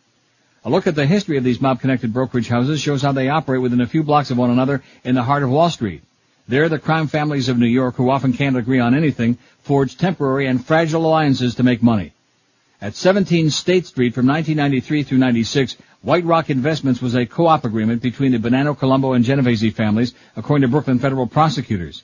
A 0.64 0.70
look 0.70 0.86
at 0.86 0.94
the 0.94 1.08
history 1.08 1.36
of 1.38 1.44
these 1.44 1.60
mob-connected 1.60 2.14
brokerage 2.14 2.48
houses 2.48 2.80
shows 2.80 3.02
how 3.02 3.14
they 3.14 3.30
operate 3.30 3.64
within 3.64 3.82
a 3.82 3.88
few 3.88 4.04
blocks 4.04 4.30
of 4.30 4.38
one 4.38 4.52
another 4.52 4.84
in 5.04 5.16
the 5.16 5.24
heart 5.24 5.42
of 5.42 5.50
Wall 5.50 5.72
Street. 5.72 6.04
There, 6.48 6.70
the 6.70 6.78
crime 6.78 7.08
families 7.08 7.50
of 7.50 7.58
New 7.58 7.66
York, 7.66 7.96
who 7.96 8.12
often 8.12 8.32
can't 8.32 8.58
agree 8.58 8.80
on 8.80 8.94
anything, 8.94 9.40
forge 9.64 9.98
temporary 9.98 10.46
and 10.46 10.64
fragile 10.64 11.04
alliances 11.04 11.56
to 11.56 11.64
make 11.64 11.82
money. 11.82 12.14
At 12.80 12.94
17 12.94 13.50
State 13.50 13.88
Street 13.88 14.14
from 14.14 14.28
1993 14.28 15.02
through 15.02 15.18
96, 15.18 15.78
White 16.04 16.26
Rock 16.26 16.52
Investments 16.52 17.02
was 17.02 17.16
a 17.16 17.26
co-op 17.26 17.66
agreement 17.66 18.04
between 18.04 18.34
the 18.34 18.38
Bonanno, 18.38 18.78
Colombo, 18.78 19.14
and 19.14 19.26
Genovese 19.26 19.74
families, 19.74 20.14
according 20.36 20.62
to 20.62 20.68
Brooklyn 20.68 21.00
federal 21.00 21.26
prosecutors. 21.26 22.04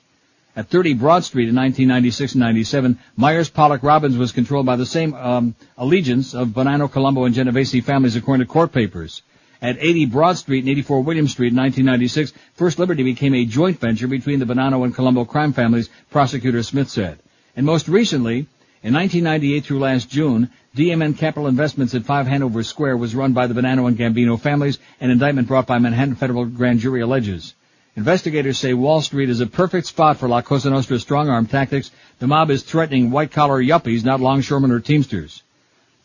At 0.54 0.68
30 0.68 0.94
Broad 0.94 1.24
Street 1.24 1.48
in 1.48 1.54
1996 1.54 2.32
and 2.32 2.40
97, 2.40 2.98
Myers 3.16 3.48
Pollock 3.48 3.82
Robbins 3.82 4.18
was 4.18 4.32
controlled 4.32 4.66
by 4.66 4.76
the 4.76 4.84
same 4.84 5.14
um, 5.14 5.54
allegiance 5.78 6.34
of 6.34 6.48
Bonanno, 6.48 6.92
Colombo, 6.92 7.24
and 7.24 7.34
Genovese 7.34 7.82
families, 7.82 8.16
according 8.16 8.46
to 8.46 8.52
court 8.52 8.70
papers. 8.70 9.22
At 9.62 9.78
80 9.80 10.06
Broad 10.06 10.36
Street 10.36 10.60
and 10.60 10.68
84 10.68 11.00
William 11.04 11.26
Street 11.26 11.52
in 11.52 11.58
1996, 11.58 12.34
First 12.52 12.78
Liberty 12.78 13.02
became 13.02 13.32
a 13.32 13.46
joint 13.46 13.80
venture 13.80 14.08
between 14.08 14.40
the 14.40 14.44
Bonanno 14.44 14.84
and 14.84 14.94
Colombo 14.94 15.24
crime 15.24 15.54
families, 15.54 15.88
prosecutor 16.10 16.62
Smith 16.62 16.90
said. 16.90 17.18
And 17.56 17.64
most 17.64 17.88
recently, 17.88 18.46
in 18.82 18.92
1998 18.92 19.64
through 19.64 19.78
last 19.78 20.10
June, 20.10 20.50
DMN 20.76 21.16
Capital 21.16 21.46
Investments 21.46 21.94
at 21.94 22.04
5 22.04 22.26
Hanover 22.26 22.62
Square 22.62 22.98
was 22.98 23.14
run 23.14 23.32
by 23.32 23.46
the 23.46 23.54
Bonanno 23.54 23.86
and 23.88 23.96
Gambino 23.96 24.38
families, 24.38 24.78
an 25.00 25.08
indictment 25.08 25.48
brought 25.48 25.66
by 25.66 25.78
Manhattan 25.78 26.16
federal 26.16 26.44
grand 26.44 26.80
jury 26.80 27.00
alleges. 27.00 27.54
Investigators 27.94 28.56
say 28.56 28.72
Wall 28.72 29.02
Street 29.02 29.28
is 29.28 29.40
a 29.40 29.46
perfect 29.46 29.86
spot 29.86 30.16
for 30.16 30.26
La 30.26 30.40
Cosa 30.40 30.70
Nostra's 30.70 31.02
strong-arm 31.02 31.44
tactics. 31.44 31.90
The 32.20 32.26
mob 32.26 32.50
is 32.50 32.62
threatening 32.62 33.10
white-collar 33.10 33.62
yuppies, 33.62 34.02
not 34.02 34.18
longshoremen 34.18 34.70
or 34.70 34.80
teamsters. 34.80 35.42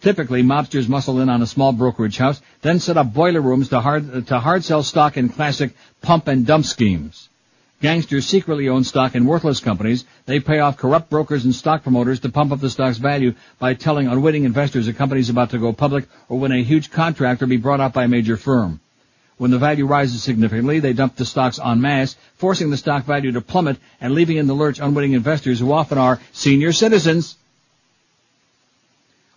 Typically, 0.02 0.44
mobsters 0.44 0.90
muscle 0.90 1.22
in 1.22 1.30
on 1.30 1.42
a 1.42 1.48
small 1.48 1.72
brokerage 1.72 2.18
house, 2.18 2.42
then 2.62 2.80
set 2.80 2.98
up 2.98 3.14
boiler 3.14 3.40
rooms 3.40 3.70
to 3.70 3.80
hard, 3.80 4.28
to 4.28 4.38
hard 4.38 4.66
sell 4.66 4.84
stock 4.84 5.16
in 5.16 5.30
classic 5.30 5.72
pump 6.02 6.28
and 6.28 6.46
dump 6.46 6.66
schemes. 6.66 7.30
Gangsters 7.82 8.26
secretly 8.26 8.68
own 8.68 8.84
stock 8.84 9.16
in 9.16 9.26
worthless 9.26 9.62
companies. 9.62 10.04
They 10.26 10.42
pay 10.42 10.60
off 10.60 10.76
corrupt 10.76 11.10
brokers 11.10 11.46
and 11.46 11.56
stock 11.56 11.84
promoters 11.84 12.20
to 12.22 12.30
pump 12.30 12.52
up 12.52 12.60
the 12.60 12.70
stock's 12.70 12.98
value 12.98 13.34
by 13.60 13.76
telling 13.76 14.08
unwitting 14.08 14.44
investors 14.44 14.90
a 14.90 14.94
company's 14.94 15.30
about 15.30 15.52
to 15.52 15.58
go 15.58 15.72
public 15.72 16.06
or 16.28 16.38
win 16.38 16.52
a 16.52 16.64
huge 16.64 16.92
contract 16.92 17.42
or 17.42 17.48
be 17.48 17.58
brought 17.58 17.80
up 17.80 17.94
by 17.94 18.04
a 18.04 18.10
major 18.10 18.36
firm. 18.36 18.82
When 19.38 19.52
the 19.52 19.60
value 19.60 19.86
rises 19.86 20.24
significantly, 20.24 20.80
they 20.80 20.94
dump 20.94 21.16
the 21.16 21.26
stocks 21.26 21.60
en 21.64 21.80
masse, 21.80 22.16
forcing 22.38 22.72
the 22.72 22.78
stock 22.78 23.06
value 23.06 23.32
to 23.34 23.42
plummet 23.42 23.78
and 24.02 24.14
leaving 24.14 24.38
in 24.38 24.48
the 24.48 24.56
lurch 24.56 24.80
unwitting 24.80 25.14
investors 25.14 25.60
who 25.60 25.72
often 25.72 25.98
are 25.98 26.20
senior 26.32 26.72
citizens. 26.74 27.36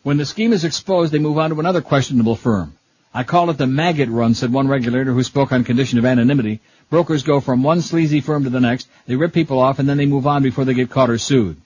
When 0.03 0.17
the 0.17 0.25
scheme 0.25 0.55
is 0.55 0.65
exposed, 0.65 1.13
they 1.13 1.19
move 1.19 1.37
on 1.37 1.51
to 1.51 1.61
another 1.61 1.83
questionable 1.83 2.37
firm. 2.37 2.73
I 3.13 3.25
call 3.25 3.51
it 3.51 3.59
the 3.59 3.67
maggot 3.67 4.09
run, 4.09 4.35
said 4.35 4.53
one 4.53 4.69
regulator 4.69 5.13
who 5.13 5.23
spoke 5.23 5.53
on 5.53 5.65
condition 5.65 5.99
of 5.99 6.07
anonymity. 6.07 6.61
Brokers 6.89 7.23
go 7.23 7.41
from 7.41 7.63
one 7.63 7.83
sleazy 7.83 8.21
firm 8.21 8.45
to 8.45 8.51
the 8.51 8.61
next, 8.61 8.89
they 9.07 9.17
rip 9.17 9.35
people 9.35 9.59
off, 9.59 9.79
and 9.79 9.89
then 9.89 9.99
they 9.99 10.07
move 10.07 10.27
on 10.27 10.43
before 10.43 10.65
they 10.65 10.75
get 10.75 10.91
caught 10.91 11.11
or 11.11 11.19
sued. 11.19 11.57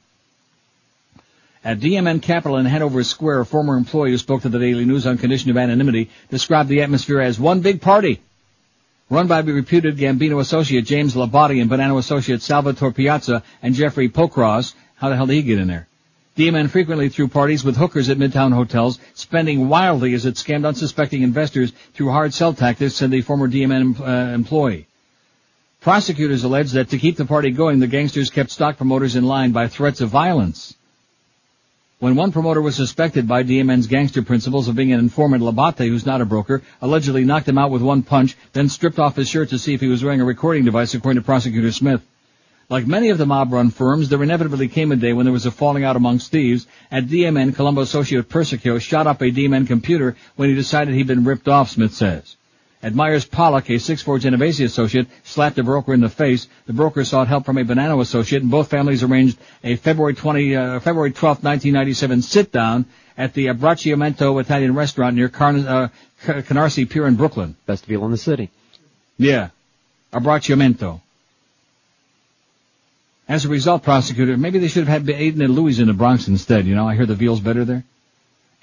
At 1.65 1.81
DMN 1.81 2.21
Capital 2.21 2.59
in 2.59 2.67
Hanover 2.67 3.03
Square, 3.03 3.41
a 3.41 3.47
former 3.47 3.79
employee 3.79 4.11
who 4.11 4.19
spoke 4.19 4.43
to 4.43 4.51
the 4.51 4.59
Daily 4.59 4.85
News 4.85 5.07
on 5.07 5.17
condition 5.17 5.51
of 5.51 5.57
anonymity 5.57 6.11
described 6.29 6.69
the 6.69 6.83
atmosphere 6.83 7.23
as 7.23 7.41
one 7.41 7.63
big 7.63 7.81
party. 7.81 8.21
Run 9.09 9.29
by 9.29 9.41
reputed 9.41 9.97
Gambino 9.97 10.41
associate 10.41 10.85
James 10.85 11.15
Labate 11.15 11.63
and 11.63 11.71
Bonanno 11.71 11.97
associate 11.99 12.43
Salvatore 12.43 12.93
Piazza 12.93 13.43
and 13.63 13.75
Jeffrey 13.75 14.11
Pokros. 14.11 14.75
How 14.97 15.09
the 15.09 15.17
hell 15.17 15.25
did 15.25 15.37
he 15.37 15.43
get 15.43 15.59
in 15.59 15.69
there? 15.69 15.89
DMN 16.37 16.69
frequently 16.69 17.09
threw 17.09 17.29
parties 17.29 17.65
with 17.65 17.79
hookers 17.79 18.11
at 18.11 18.19
Midtown 18.19 18.53
hotels, 18.53 18.99
spending 19.15 19.71
wildly 19.71 20.13
as 20.13 20.27
it 20.27 20.35
scammed 20.35 20.67
unsuspecting 20.67 21.23
investors 21.23 21.73
through 21.95 22.11
hard 22.11 22.35
sell 22.35 22.53
tactics, 22.53 22.97
said 22.97 23.11
the 23.11 23.23
former 23.23 23.49
DMN 23.49 24.01
uh, 24.01 24.35
employee. 24.35 24.87
Prosecutors 25.81 26.45
allege 26.45 26.73
that 26.73 26.91
to 26.91 26.99
keep 26.99 27.17
the 27.17 27.25
party 27.25 27.53
going, 27.53 27.79
the 27.79 27.87
gangsters 27.87 28.29
kept 28.29 28.51
stock 28.51 28.77
promoters 28.77 29.17
in 29.17 29.25
line 29.25 29.53
by 29.53 29.69
threats 29.69 30.03
of 30.03 30.11
violence. 30.11 30.75
When 32.05 32.17
one 32.17 32.33
promoter 32.33 32.61
was 32.61 32.77
suspected 32.77 33.27
by 33.27 33.45
DMN's 33.45 33.87
gangster 33.87 34.21
principals 34.21 34.69
of 34.69 34.77
being 34.77 34.93
an 34.93 35.01
informant, 35.01 35.43
Labate, 35.43 35.89
who's 35.89 36.05
not 36.05 36.21
a 36.21 36.27
broker, 36.27 36.61
allegedly 36.83 37.25
knocked 37.25 37.49
him 37.49 37.57
out 37.57 37.71
with 37.71 37.81
one 37.81 38.03
punch, 38.03 38.37
then 38.53 38.69
stripped 38.69 38.99
off 38.99 39.17
his 39.17 39.27
shirt 39.27 39.49
to 39.49 39.59
see 39.59 39.73
if 39.73 39.81
he 39.81 39.87
was 39.87 40.05
wearing 40.05 40.21
a 40.21 40.25
recording 40.27 40.67
device, 40.67 40.93
according 40.93 41.23
to 41.23 41.25
prosecutor 41.25 41.73
Smith. 41.73 42.03
Like 42.69 42.87
many 42.87 43.09
of 43.09 43.17
the 43.17 43.25
mob-run 43.25 43.71
firms, 43.71 44.11
there 44.11 44.23
inevitably 44.23 44.69
came 44.69 44.93
a 44.93 44.97
day 44.97 45.15
when 45.15 45.25
there 45.25 45.33
was 45.33 45.47
a 45.47 45.51
falling 45.51 45.83
out 45.83 45.97
amongst 45.97 46.31
thieves. 46.31 46.67
At 46.91 47.07
DMN, 47.07 47.57
Colombo 47.57 47.81
associate 47.81 48.29
Persico 48.29 48.79
shot 48.79 49.07
up 49.07 49.23
a 49.23 49.31
DMN 49.31 49.67
computer 49.67 50.15
when 50.37 50.51
he 50.51 50.55
decided 50.55 50.93
he'd 50.93 51.07
been 51.07 51.25
ripped 51.25 51.49
off, 51.49 51.71
Smith 51.71 51.95
says. 51.95 52.37
At 52.85 52.95
Myers 52.95 53.25
Pollock, 53.25 53.71
a 53.71 53.77
6'4 53.77 54.21
Genovese 54.21 54.61
associate 54.61 55.07
slapped 55.23 55.59
a 55.59 55.63
broker 55.63 55.95
in 55.95 56.03
the 56.03 56.11
face. 56.11 56.49
The 56.67 56.75
broker 56.75 57.03
sought 57.03 57.29
help 57.29 57.47
from 57.47 57.57
a 57.57 57.65
Bonanno 57.65 58.03
associate, 58.03 58.43
and 58.43 58.51
both 58.51 58.69
families 58.69 59.03
arranged 59.03 59.39
a 59.63 59.77
February 59.77 60.13
20, 60.13 60.55
uh, 60.55 60.81
February 60.81 61.13
12, 61.13 61.43
1997 61.43 62.21
sit-down 62.21 62.85
at 63.17 63.33
the 63.33 63.47
Abbracciamento 63.47 64.39
Italian 64.39 64.75
restaurant 64.75 65.17
near 65.17 65.31
Carn- 65.31 65.67
uh, 65.67 65.89
Canarsie 66.25 66.85
Pier 66.85 67.07
in 67.07 67.15
Brooklyn. 67.15 67.57
Best 67.65 67.89
deal 67.89 68.05
in 68.05 68.11
the 68.11 68.19
city. 68.19 68.51
Yeah. 69.17 69.49
Abbracciamento. 70.13 71.01
As 73.27 73.47
a 73.47 73.49
result, 73.49 73.83
prosecutor, 73.83 74.37
maybe 74.37 74.59
they 74.59 74.69
should 74.69 74.87
have 74.87 75.07
had 75.07 75.17
Aiden 75.17 75.43
and 75.43 75.55
Louis 75.55 75.79
in 75.79 75.87
the 75.87 75.95
Bronx 75.95 76.29
instead, 76.29 76.67
you 76.67 76.75
know, 76.75 76.87
I 76.87 76.97
hear 76.97 77.07
the 77.07 77.15
veal's 77.15 77.41
better 77.41 77.65
there. 77.65 77.85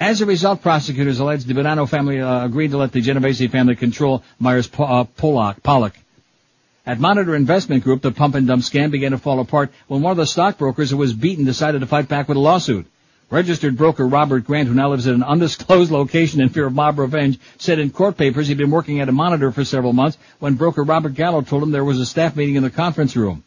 As 0.01 0.19
a 0.19 0.25
result, 0.25 0.63
prosecutors 0.63 1.19
allege 1.19 1.43
the 1.43 1.53
Bonanno 1.53 1.87
family 1.87 2.19
uh, 2.19 2.43
agreed 2.43 2.71
to 2.71 2.77
let 2.77 2.91
the 2.91 3.01
Genovese 3.01 3.47
family 3.51 3.75
control 3.75 4.23
Myers 4.39 4.67
uh, 4.79 5.03
Pollock. 5.03 5.61
Pollock. 5.61 5.93
At 6.87 6.99
Monitor 6.99 7.35
Investment 7.35 7.83
Group, 7.83 8.01
the 8.01 8.11
pump 8.11 8.33
and 8.33 8.47
dump 8.47 8.63
scam 8.63 8.89
began 8.89 9.11
to 9.11 9.19
fall 9.19 9.39
apart 9.39 9.71
when 9.87 10.01
one 10.01 10.09
of 10.09 10.17
the 10.17 10.25
stockbrokers 10.25 10.89
who 10.89 10.97
was 10.97 11.13
beaten 11.13 11.45
decided 11.45 11.81
to 11.81 11.85
fight 11.85 12.07
back 12.07 12.27
with 12.27 12.35
a 12.35 12.39
lawsuit. 12.39 12.87
Registered 13.29 13.77
broker 13.77 14.07
Robert 14.07 14.43
Grant, 14.43 14.67
who 14.67 14.73
now 14.73 14.89
lives 14.89 15.05
at 15.05 15.13
an 15.13 15.21
undisclosed 15.21 15.91
location 15.99 16.41
in 16.41 16.49
fear 16.49 16.65
of 16.65 16.73
mob 16.73 16.97
revenge, 16.97 17.39
said 17.59 17.77
in 17.77 17.91
court 17.91 18.17
papers 18.17 18.47
he'd 18.47 18.57
been 18.57 18.71
working 18.71 19.01
at 19.01 19.09
a 19.09 19.11
monitor 19.11 19.51
for 19.51 19.63
several 19.63 19.93
months 19.93 20.17
when 20.39 20.55
broker 20.55 20.81
Robert 20.81 21.13
Gallo 21.13 21.41
told 21.43 21.61
him 21.61 21.69
there 21.69 21.85
was 21.85 21.99
a 21.99 22.07
staff 22.07 22.35
meeting 22.35 22.55
in 22.55 22.63
the 22.63 22.71
conference 22.71 23.15
room. 23.15 23.43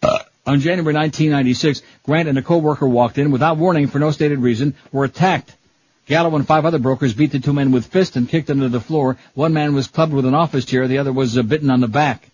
On 0.46 0.60
January 0.60 0.94
1996, 0.94 1.82
Grant 2.04 2.28
and 2.28 2.38
a 2.38 2.42
co-worker 2.42 2.86
walked 2.86 3.18
in 3.18 3.32
without 3.32 3.56
warning 3.56 3.88
for 3.88 3.98
no 3.98 4.12
stated 4.12 4.38
reason, 4.38 4.76
were 4.92 5.02
attacked. 5.02 5.56
Gallo 6.06 6.34
and 6.34 6.46
five 6.46 6.64
other 6.64 6.78
brokers 6.78 7.14
beat 7.14 7.30
the 7.32 7.38
two 7.38 7.52
men 7.52 7.72
with 7.72 7.86
fists 7.86 8.16
and 8.16 8.28
kicked 8.28 8.48
them 8.48 8.60
to 8.60 8.68
the 8.68 8.80
floor. 8.80 9.16
One 9.34 9.52
man 9.52 9.74
was 9.74 9.86
clubbed 9.86 10.12
with 10.12 10.26
an 10.26 10.34
office 10.34 10.64
chair, 10.64 10.88
the 10.88 10.98
other 10.98 11.12
was 11.12 11.38
uh, 11.38 11.42
bitten 11.42 11.70
on 11.70 11.80
the 11.80 11.88
back. 11.88 12.30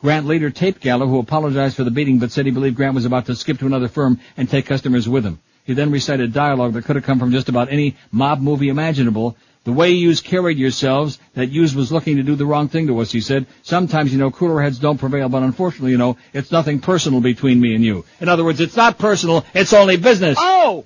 Grant 0.00 0.26
later 0.26 0.50
taped 0.50 0.82
Gallo, 0.82 1.06
who 1.06 1.18
apologized 1.18 1.76
for 1.76 1.84
the 1.84 1.90
beating 1.90 2.18
but 2.18 2.30
said 2.30 2.44
he 2.44 2.52
believed 2.52 2.76
Grant 2.76 2.94
was 2.94 3.06
about 3.06 3.26
to 3.26 3.34
skip 3.34 3.58
to 3.60 3.66
another 3.66 3.88
firm 3.88 4.20
and 4.36 4.48
take 4.48 4.66
customers 4.66 5.08
with 5.08 5.24
him. 5.24 5.38
He 5.64 5.72
then 5.72 5.90
recited 5.90 6.32
dialogue 6.32 6.74
that 6.74 6.84
could 6.84 6.96
have 6.96 7.04
come 7.04 7.18
from 7.18 7.32
just 7.32 7.48
about 7.48 7.72
any 7.72 7.96
mob 8.12 8.40
movie 8.40 8.68
imaginable. 8.68 9.36
The 9.64 9.72
way 9.72 9.90
yous 9.90 10.20
carried 10.20 10.58
yourselves, 10.58 11.18
that 11.34 11.50
yous 11.50 11.74
was 11.74 11.90
looking 11.90 12.18
to 12.18 12.22
do 12.22 12.36
the 12.36 12.46
wrong 12.46 12.68
thing 12.68 12.86
to 12.86 13.00
us, 13.00 13.10
he 13.10 13.20
said. 13.20 13.46
Sometimes, 13.62 14.12
you 14.12 14.18
know, 14.18 14.30
cooler 14.30 14.62
heads 14.62 14.78
don't 14.78 14.98
prevail, 14.98 15.28
but 15.28 15.42
unfortunately, 15.42 15.90
you 15.90 15.98
know, 15.98 16.18
it's 16.32 16.52
nothing 16.52 16.78
personal 16.78 17.20
between 17.20 17.60
me 17.60 17.74
and 17.74 17.84
you. 17.84 18.04
In 18.20 18.28
other 18.28 18.44
words, 18.44 18.60
it's 18.60 18.76
not 18.76 18.96
personal, 18.96 19.44
it's 19.54 19.72
only 19.72 19.96
business. 19.96 20.38
Oh! 20.40 20.84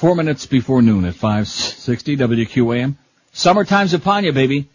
Four 0.00 0.14
minutes 0.16 0.46
before 0.46 0.80
noon 0.80 1.04
at 1.04 1.14
560 1.14 2.16
WQAM. 2.16 2.94
Summertime's 3.34 3.92
upon 3.92 4.24
you, 4.24 4.32
baby. 4.32 4.66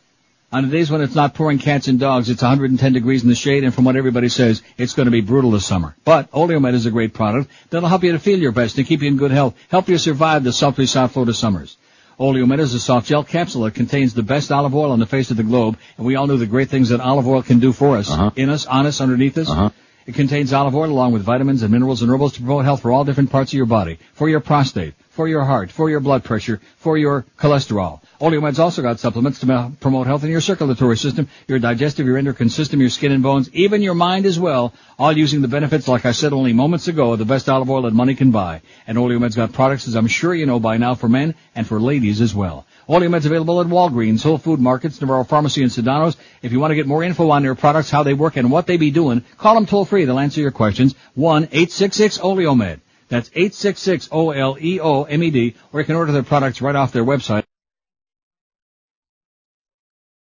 On 0.51 0.63
the 0.63 0.69
days 0.69 0.91
when 0.91 1.01
it's 1.01 1.15
not 1.15 1.33
pouring 1.33 1.57
cats 1.57 1.87
and 1.87 1.99
dogs, 1.99 2.29
it's 2.29 2.43
110 2.43 2.93
degrees 2.93 3.23
in 3.23 3.29
the 3.29 3.33
shade, 3.33 3.63
and 3.63 3.73
from 3.73 3.85
what 3.85 3.95
everybody 3.95 4.29
says, 4.29 4.61
it's 4.77 4.93
going 4.93 5.05
to 5.07 5.11
be 5.11 5.21
brutal 5.21 5.49
this 5.49 5.65
summer. 5.65 5.95
But 6.05 6.29
Oleomed 6.31 6.75
is 6.75 6.85
a 6.85 6.91
great 6.91 7.15
product 7.15 7.49
that'll 7.71 7.89
help 7.89 8.03
you 8.03 8.11
to 8.11 8.19
feel 8.19 8.37
your 8.37 8.51
best 8.51 8.77
and 8.77 8.85
keep 8.85 9.01
you 9.01 9.07
in 9.07 9.17
good 9.17 9.31
health, 9.31 9.55
help 9.71 9.89
you 9.89 9.97
survive 9.97 10.43
the 10.43 10.53
sultry 10.53 10.85
South 10.85 11.13
Florida 11.13 11.33
summers. 11.33 11.75
Oleomed 12.19 12.59
is 12.59 12.75
a 12.75 12.79
soft 12.79 13.07
gel 13.07 13.23
capsule 13.23 13.63
that 13.63 13.73
contains 13.73 14.13
the 14.13 14.21
best 14.21 14.51
olive 14.51 14.75
oil 14.75 14.91
on 14.91 14.99
the 14.99 15.07
face 15.07 15.31
of 15.31 15.37
the 15.37 15.43
globe, 15.43 15.75
and 15.97 16.05
we 16.05 16.15
all 16.17 16.27
know 16.27 16.37
the 16.37 16.45
great 16.45 16.69
things 16.69 16.89
that 16.89 17.01
olive 17.01 17.27
oil 17.27 17.41
can 17.41 17.57
do 17.57 17.73
for 17.73 17.97
us, 17.97 18.11
Uh-huh. 18.11 18.29
in 18.35 18.51
us, 18.51 18.67
on 18.67 18.85
us, 18.85 19.01
underneath 19.01 19.39
us. 19.39 19.49
Uh-huh. 19.49 19.71
It 20.05 20.13
contains 20.13 20.53
olive 20.53 20.75
oil 20.75 20.91
along 20.91 21.13
with 21.13 21.23
vitamins 21.23 21.63
and 21.63 21.71
minerals 21.71 22.03
and 22.03 22.11
herbals 22.11 22.33
to 22.33 22.41
promote 22.41 22.63
health 22.63 22.83
for 22.83 22.91
all 22.91 23.03
different 23.05 23.31
parts 23.31 23.51
of 23.51 23.57
your 23.57 23.65
body, 23.65 23.97
for 24.13 24.29
your 24.29 24.39
prostate, 24.39 24.93
for 25.15 25.27
your 25.29 25.45
heart, 25.45 25.71
for 25.71 25.89
your 25.89 26.01
blood 26.01 26.23
pressure, 26.25 26.59
for 26.77 26.97
your 26.97 27.25
cholesterol. 27.39 28.01
Oleomed's 28.19 28.59
also 28.59 28.81
got 28.81 28.99
supplements 28.99 29.39
to 29.39 29.71
promote 29.79 30.07
health 30.07 30.23
in 30.25 30.29
your 30.29 30.41
circulatory 30.41 30.97
system, 30.97 31.29
your 31.47 31.57
digestive, 31.57 32.05
your 32.05 32.17
endocrine 32.17 32.49
system, 32.49 32.81
your 32.81 32.89
skin 32.89 33.13
and 33.13 33.23
bones, 33.23 33.49
even 33.53 33.81
your 33.81 33.95
mind 33.95 34.25
as 34.25 34.37
well, 34.37 34.73
all 34.99 35.15
using 35.15 35.41
the 35.41 35.47
benefits, 35.47 35.87
like 35.87 36.05
I 36.05 36.11
said 36.11 36.33
only 36.33 36.51
moments 36.51 36.89
ago, 36.89 37.13
of 37.13 37.19
the 37.19 37.25
best 37.25 37.49
olive 37.49 37.69
oil 37.69 37.83
that 37.83 37.93
money 37.93 38.13
can 38.15 38.31
buy. 38.31 38.61
And 38.87 38.97
Oleomed's 38.97 39.35
got 39.35 39.53
products, 39.53 39.87
as 39.87 39.95
I'm 39.95 40.07
sure 40.07 40.33
you 40.33 40.45
know 40.45 40.59
by 40.59 40.77
now, 40.77 40.95
for 40.95 41.07
men 41.07 41.35
and 41.55 41.65
for 41.65 41.79
ladies 41.79 42.19
as 42.19 42.35
well. 42.35 42.65
Oleomed's 42.89 43.25
available 43.25 43.61
at 43.61 43.67
Walgreens, 43.67 44.21
Whole 44.21 44.37
Food 44.37 44.59
Markets, 44.59 44.99
Navarro 45.01 45.23
Pharmacy, 45.23 45.63
and 45.63 45.71
Sedanos. 45.71 46.17
If 46.41 46.51
you 46.51 46.59
want 46.59 46.71
to 46.71 46.75
get 46.75 46.87
more 46.87 47.03
info 47.03 47.29
on 47.29 47.41
their 47.41 47.55
products, 47.55 47.89
how 47.89 48.03
they 48.03 48.13
work, 48.13 48.35
and 48.35 48.51
what 48.51 48.67
they 48.67 48.77
be 48.77 48.91
doing, 48.91 49.23
call 49.37 49.55
them 49.55 49.65
toll 49.65 49.85
free. 49.85 50.05
They'll 50.05 50.19
answer 50.19 50.41
your 50.41 50.51
questions. 50.51 50.93
1-866-OLEOMED. 51.17 52.81
That's 53.07 53.29
866-O-L-E-O-M-E-D, 53.29 55.55
or 55.71 55.79
you 55.79 55.85
can 55.85 55.95
order 55.95 56.11
their 56.11 56.23
products 56.23 56.61
right 56.61 56.75
off 56.75 56.91
their 56.91 57.05
website. 57.05 57.45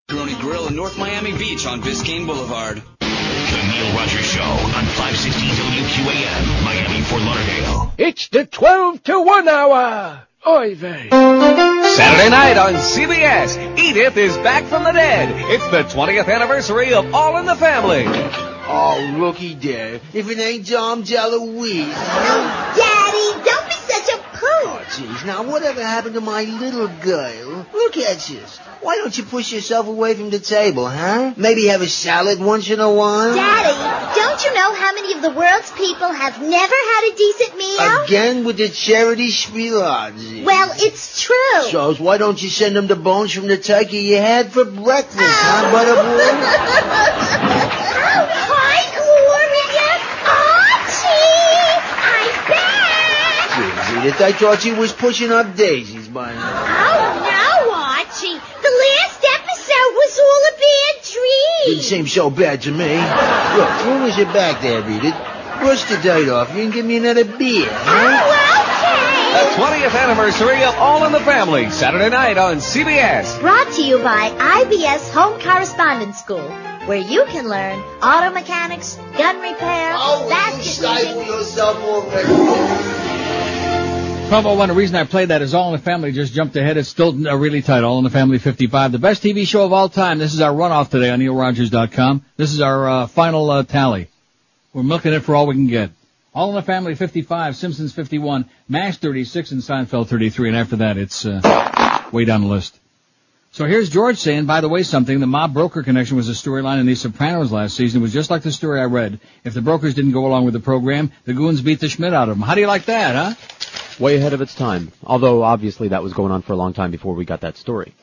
Macaroni 0.09 0.35
Grill 0.35 0.67
in 0.67 0.75
North 0.75 0.97
Miami 0.97 1.31
Beach 1.37 1.65
on 1.65 1.81
Biscayne 1.81 2.27
Boulevard. 2.27 2.83
The 2.99 3.71
Neil 3.71 3.95
Rogers 3.95 4.25
Show 4.25 4.41
on 4.41 4.85
560 4.85 5.47
WQAM, 5.47 6.63
Miami, 6.63 7.01
Fort 7.03 7.21
Lauderdale. 7.21 7.93
It's 7.97 8.27
the 8.27 8.45
12 8.45 9.01
to 9.03 9.21
1 9.21 9.47
hour. 9.47 10.27
Oy 10.45 10.75
vey. 10.75 11.07
Saturday 11.09 12.29
night 12.29 12.57
on 12.57 12.73
CBS, 12.73 13.79
Edith 13.79 14.17
is 14.17 14.35
back 14.37 14.65
from 14.65 14.83
the 14.83 14.91
dead. 14.91 15.29
It's 15.49 15.65
the 15.69 15.83
20th 15.83 16.27
anniversary 16.27 16.93
of 16.93 17.13
All 17.13 17.37
in 17.37 17.45
the 17.45 17.55
Family. 17.55 18.03
Oh, 18.75 19.15
looky 19.19 19.53
there. 19.53 20.01
If 20.13 20.29
it 20.29 20.39
ain't 20.39 20.67
Dom 20.67 21.03
DeLuise. 21.03 21.93
Oh, 21.95 22.73
Daddy, 22.75 23.43
don't 23.45 23.67
be 23.67 23.75
such 23.75 24.09
a 24.15 24.17
pooh. 24.35 24.47
Oh, 24.65 24.81
jeez. 24.89 25.25
Now, 25.27 25.43
whatever 25.43 25.83
happened 25.83 26.15
to 26.15 26.21
my 26.21 26.43
little 26.43 26.87
girl? 26.87 27.67
Look 27.71 27.97
at 27.97 28.29
you. 28.31 28.39
Why 28.81 28.97
don't 28.97 29.15
you 29.15 29.25
push 29.25 29.53
yourself 29.53 29.87
away 29.87 30.15
from 30.15 30.31
the 30.31 30.39
table, 30.39 30.89
huh? 30.89 31.35
Maybe 31.37 31.67
have 31.67 31.83
a 31.83 31.87
salad 31.87 32.39
once 32.39 32.67
in 32.67 32.79
a 32.79 32.91
while? 32.91 33.35
Daddy, 33.35 34.15
don't 34.19 34.43
you 34.43 34.53
know 34.55 34.73
how 34.73 34.93
many 34.95 35.13
of 35.13 35.21
the 35.21 35.31
world's 35.31 35.69
people 35.71 36.11
have 36.11 36.41
never 36.41 36.75
had 36.75 37.13
a 37.13 37.15
decent 37.15 37.55
meal? 37.55 38.03
Again 38.05 38.43
with 38.43 38.57
the 38.57 38.69
charity 38.69 39.29
spielazzi. 39.29 40.43
Well, 40.43 40.71
it's 40.77 41.21
true. 41.21 41.61
So 41.69 41.93
why 41.95 42.17
don't 42.17 42.41
you 42.41 42.49
send 42.49 42.75
them 42.75 42.87
the 42.87 42.95
bones 42.95 43.31
from 43.33 43.45
the 43.45 43.57
turkey 43.57 43.99
you 43.99 44.17
had 44.17 44.51
for 44.51 44.65
breakfast, 44.65 45.19
huh, 45.21 45.69
oh. 45.69 45.75
Butterboy? 47.69 48.49
Oh, 54.03 54.03
hi, 54.03 54.03
Gloria. 54.03 54.03
Archie, 54.03 54.03
I'm 54.03 54.03
back. 54.03 54.03
Jeez, 54.03 54.05
Edith, 54.05 54.21
I 54.21 54.31
thought 54.33 54.65
you 54.65 54.75
was 54.75 54.91
pushing 54.93 55.31
up 55.31 55.55
daisies 55.55 56.07
by 56.07 56.33
now. 56.33 56.41
Oh, 56.41 56.43
no, 57.23 57.73
Archie. 57.73 58.33
The 58.33 58.73
last 58.87 59.23
episode 59.23 59.93
was 59.95 60.19
all 60.19 60.43
a 60.49 60.51
bad 60.59 60.95
dream. 61.11 61.65
Didn't 61.65 61.83
seem 61.83 62.07
so 62.07 62.29
bad 62.29 62.61
to 62.63 62.71
me. 62.71 62.97
Look, 63.57 63.69
when 63.85 64.03
was 64.03 64.17
it 64.19 64.31
back 64.33 64.61
there, 64.61 64.83
Edith? 64.89 65.15
Brush 65.59 65.83
the 65.85 65.97
dirt 65.97 66.29
off 66.29 66.53
you 66.55 66.63
and 66.63 66.73
give 66.73 66.85
me 66.85 66.97
another 66.97 67.23
beer, 67.25 67.67
huh? 67.69 68.21
Oh, 68.25 68.39
the 69.33 69.39
20th 69.61 69.95
anniversary 70.03 70.63
of 70.63 70.75
All 70.75 71.05
in 71.05 71.11
the 71.11 71.19
Family, 71.21 71.69
Saturday 71.71 72.09
night 72.09 72.37
on 72.37 72.57
CBS. 72.57 73.39
Brought 73.39 73.71
to 73.73 73.81
you 73.83 73.97
by 73.99 74.29
IBS 74.29 75.09
Home 75.13 75.39
Correspondence 75.39 76.17
School, 76.19 76.47
where 76.85 76.99
you 76.99 77.25
can 77.29 77.47
learn 77.47 77.79
auto 78.03 78.29
mechanics, 78.31 78.97
gun 79.17 79.39
repair, 79.41 79.93
Oh, 79.95 80.27
basket 80.29 80.83
weaving. 80.83 81.29
Already. 84.33 84.47
1201, 84.47 84.69
the 84.69 84.73
reason 84.73 84.95
I 84.95 85.03
played 85.03 85.29
that 85.29 85.41
is 85.41 85.53
All 85.53 85.73
in 85.73 85.79
the 85.79 85.83
Family 85.83 86.11
just 86.11 86.33
jumped 86.33 86.55
ahead. 86.55 86.77
It's 86.77 86.89
still 86.89 87.27
uh, 87.27 87.35
really 87.35 87.61
tight. 87.61 87.83
All 87.83 87.97
in 87.99 88.03
the 88.03 88.09
Family 88.09 88.39
55. 88.39 88.91
The 88.91 88.99
best 88.99 89.23
TV 89.23 89.47
show 89.47 89.65
of 89.65 89.73
all 89.73 89.89
time. 89.89 90.17
This 90.17 90.33
is 90.33 90.41
our 90.41 90.51
runoff 90.51 90.89
today 90.89 91.09
on 91.09 91.19
NeilRogers.com. 91.19 92.25
This 92.37 92.53
is 92.53 92.61
our 92.61 92.89
uh, 92.89 93.07
final 93.07 93.49
uh, 93.49 93.63
tally. 93.63 94.09
We're 94.73 94.83
milking 94.83 95.13
it 95.13 95.21
for 95.21 95.35
all 95.35 95.47
we 95.47 95.55
can 95.55 95.67
get. 95.67 95.91
All 96.33 96.49
in 96.49 96.55
the 96.55 96.63
Family 96.63 96.95
55, 96.95 97.55
Simpsons 97.55 97.93
51, 97.93 98.49
MASH 98.67 98.97
36, 98.97 99.51
and 99.51 99.61
Seinfeld 99.61 100.07
33. 100.07 100.49
And 100.49 100.57
after 100.57 100.77
that, 100.77 100.97
it's 100.97 101.25
uh, 101.25 102.09
way 102.11 102.25
down 102.25 102.41
the 102.41 102.47
list. 102.47 102.79
So 103.51 103.65
here's 103.65 103.91
George 103.91 104.17
saying, 104.17 104.47
by 104.47 104.61
the 104.61 104.67
way, 104.67 104.81
something, 104.81 105.19
the 105.19 105.27
mob 105.27 105.53
broker 105.53 105.83
connection 105.83 106.17
was 106.17 106.27
a 106.27 106.31
storyline 106.31 106.79
in 106.79 106.87
The 106.87 106.95
Sopranos 106.95 107.51
last 107.51 107.77
season. 107.77 108.01
It 108.01 108.01
was 108.01 108.11
just 108.11 108.31
like 108.31 108.41
the 108.41 108.51
story 108.51 108.81
I 108.81 108.85
read. 108.85 109.19
If 109.43 109.53
the 109.53 109.61
brokers 109.61 109.93
didn't 109.93 110.13
go 110.13 110.25
along 110.25 110.45
with 110.45 110.55
the 110.55 110.59
program, 110.59 111.11
the 111.25 111.33
goons 111.33 111.61
beat 111.61 111.79
the 111.79 111.87
Schmidt 111.87 112.15
out 112.15 112.29
of 112.29 112.39
them. 112.39 112.41
How 112.41 112.55
do 112.55 112.61
you 112.61 112.67
like 112.67 112.85
that, 112.85 113.13
huh? 113.13 113.62
Way 113.99 114.17
ahead 114.17 114.33
of 114.33 114.41
its 114.41 114.55
time. 114.55 114.91
Although 115.03 115.43
obviously 115.43 115.89
that 115.89 116.03
was 116.03 116.13
going 116.13 116.31
on 116.31 116.41
for 116.41 116.53
a 116.53 116.55
long 116.55 116.73
time 116.73 116.91
before 116.91 117.13
we 117.13 117.25
got 117.25 117.41
that 117.41 117.57
story. 117.57 117.93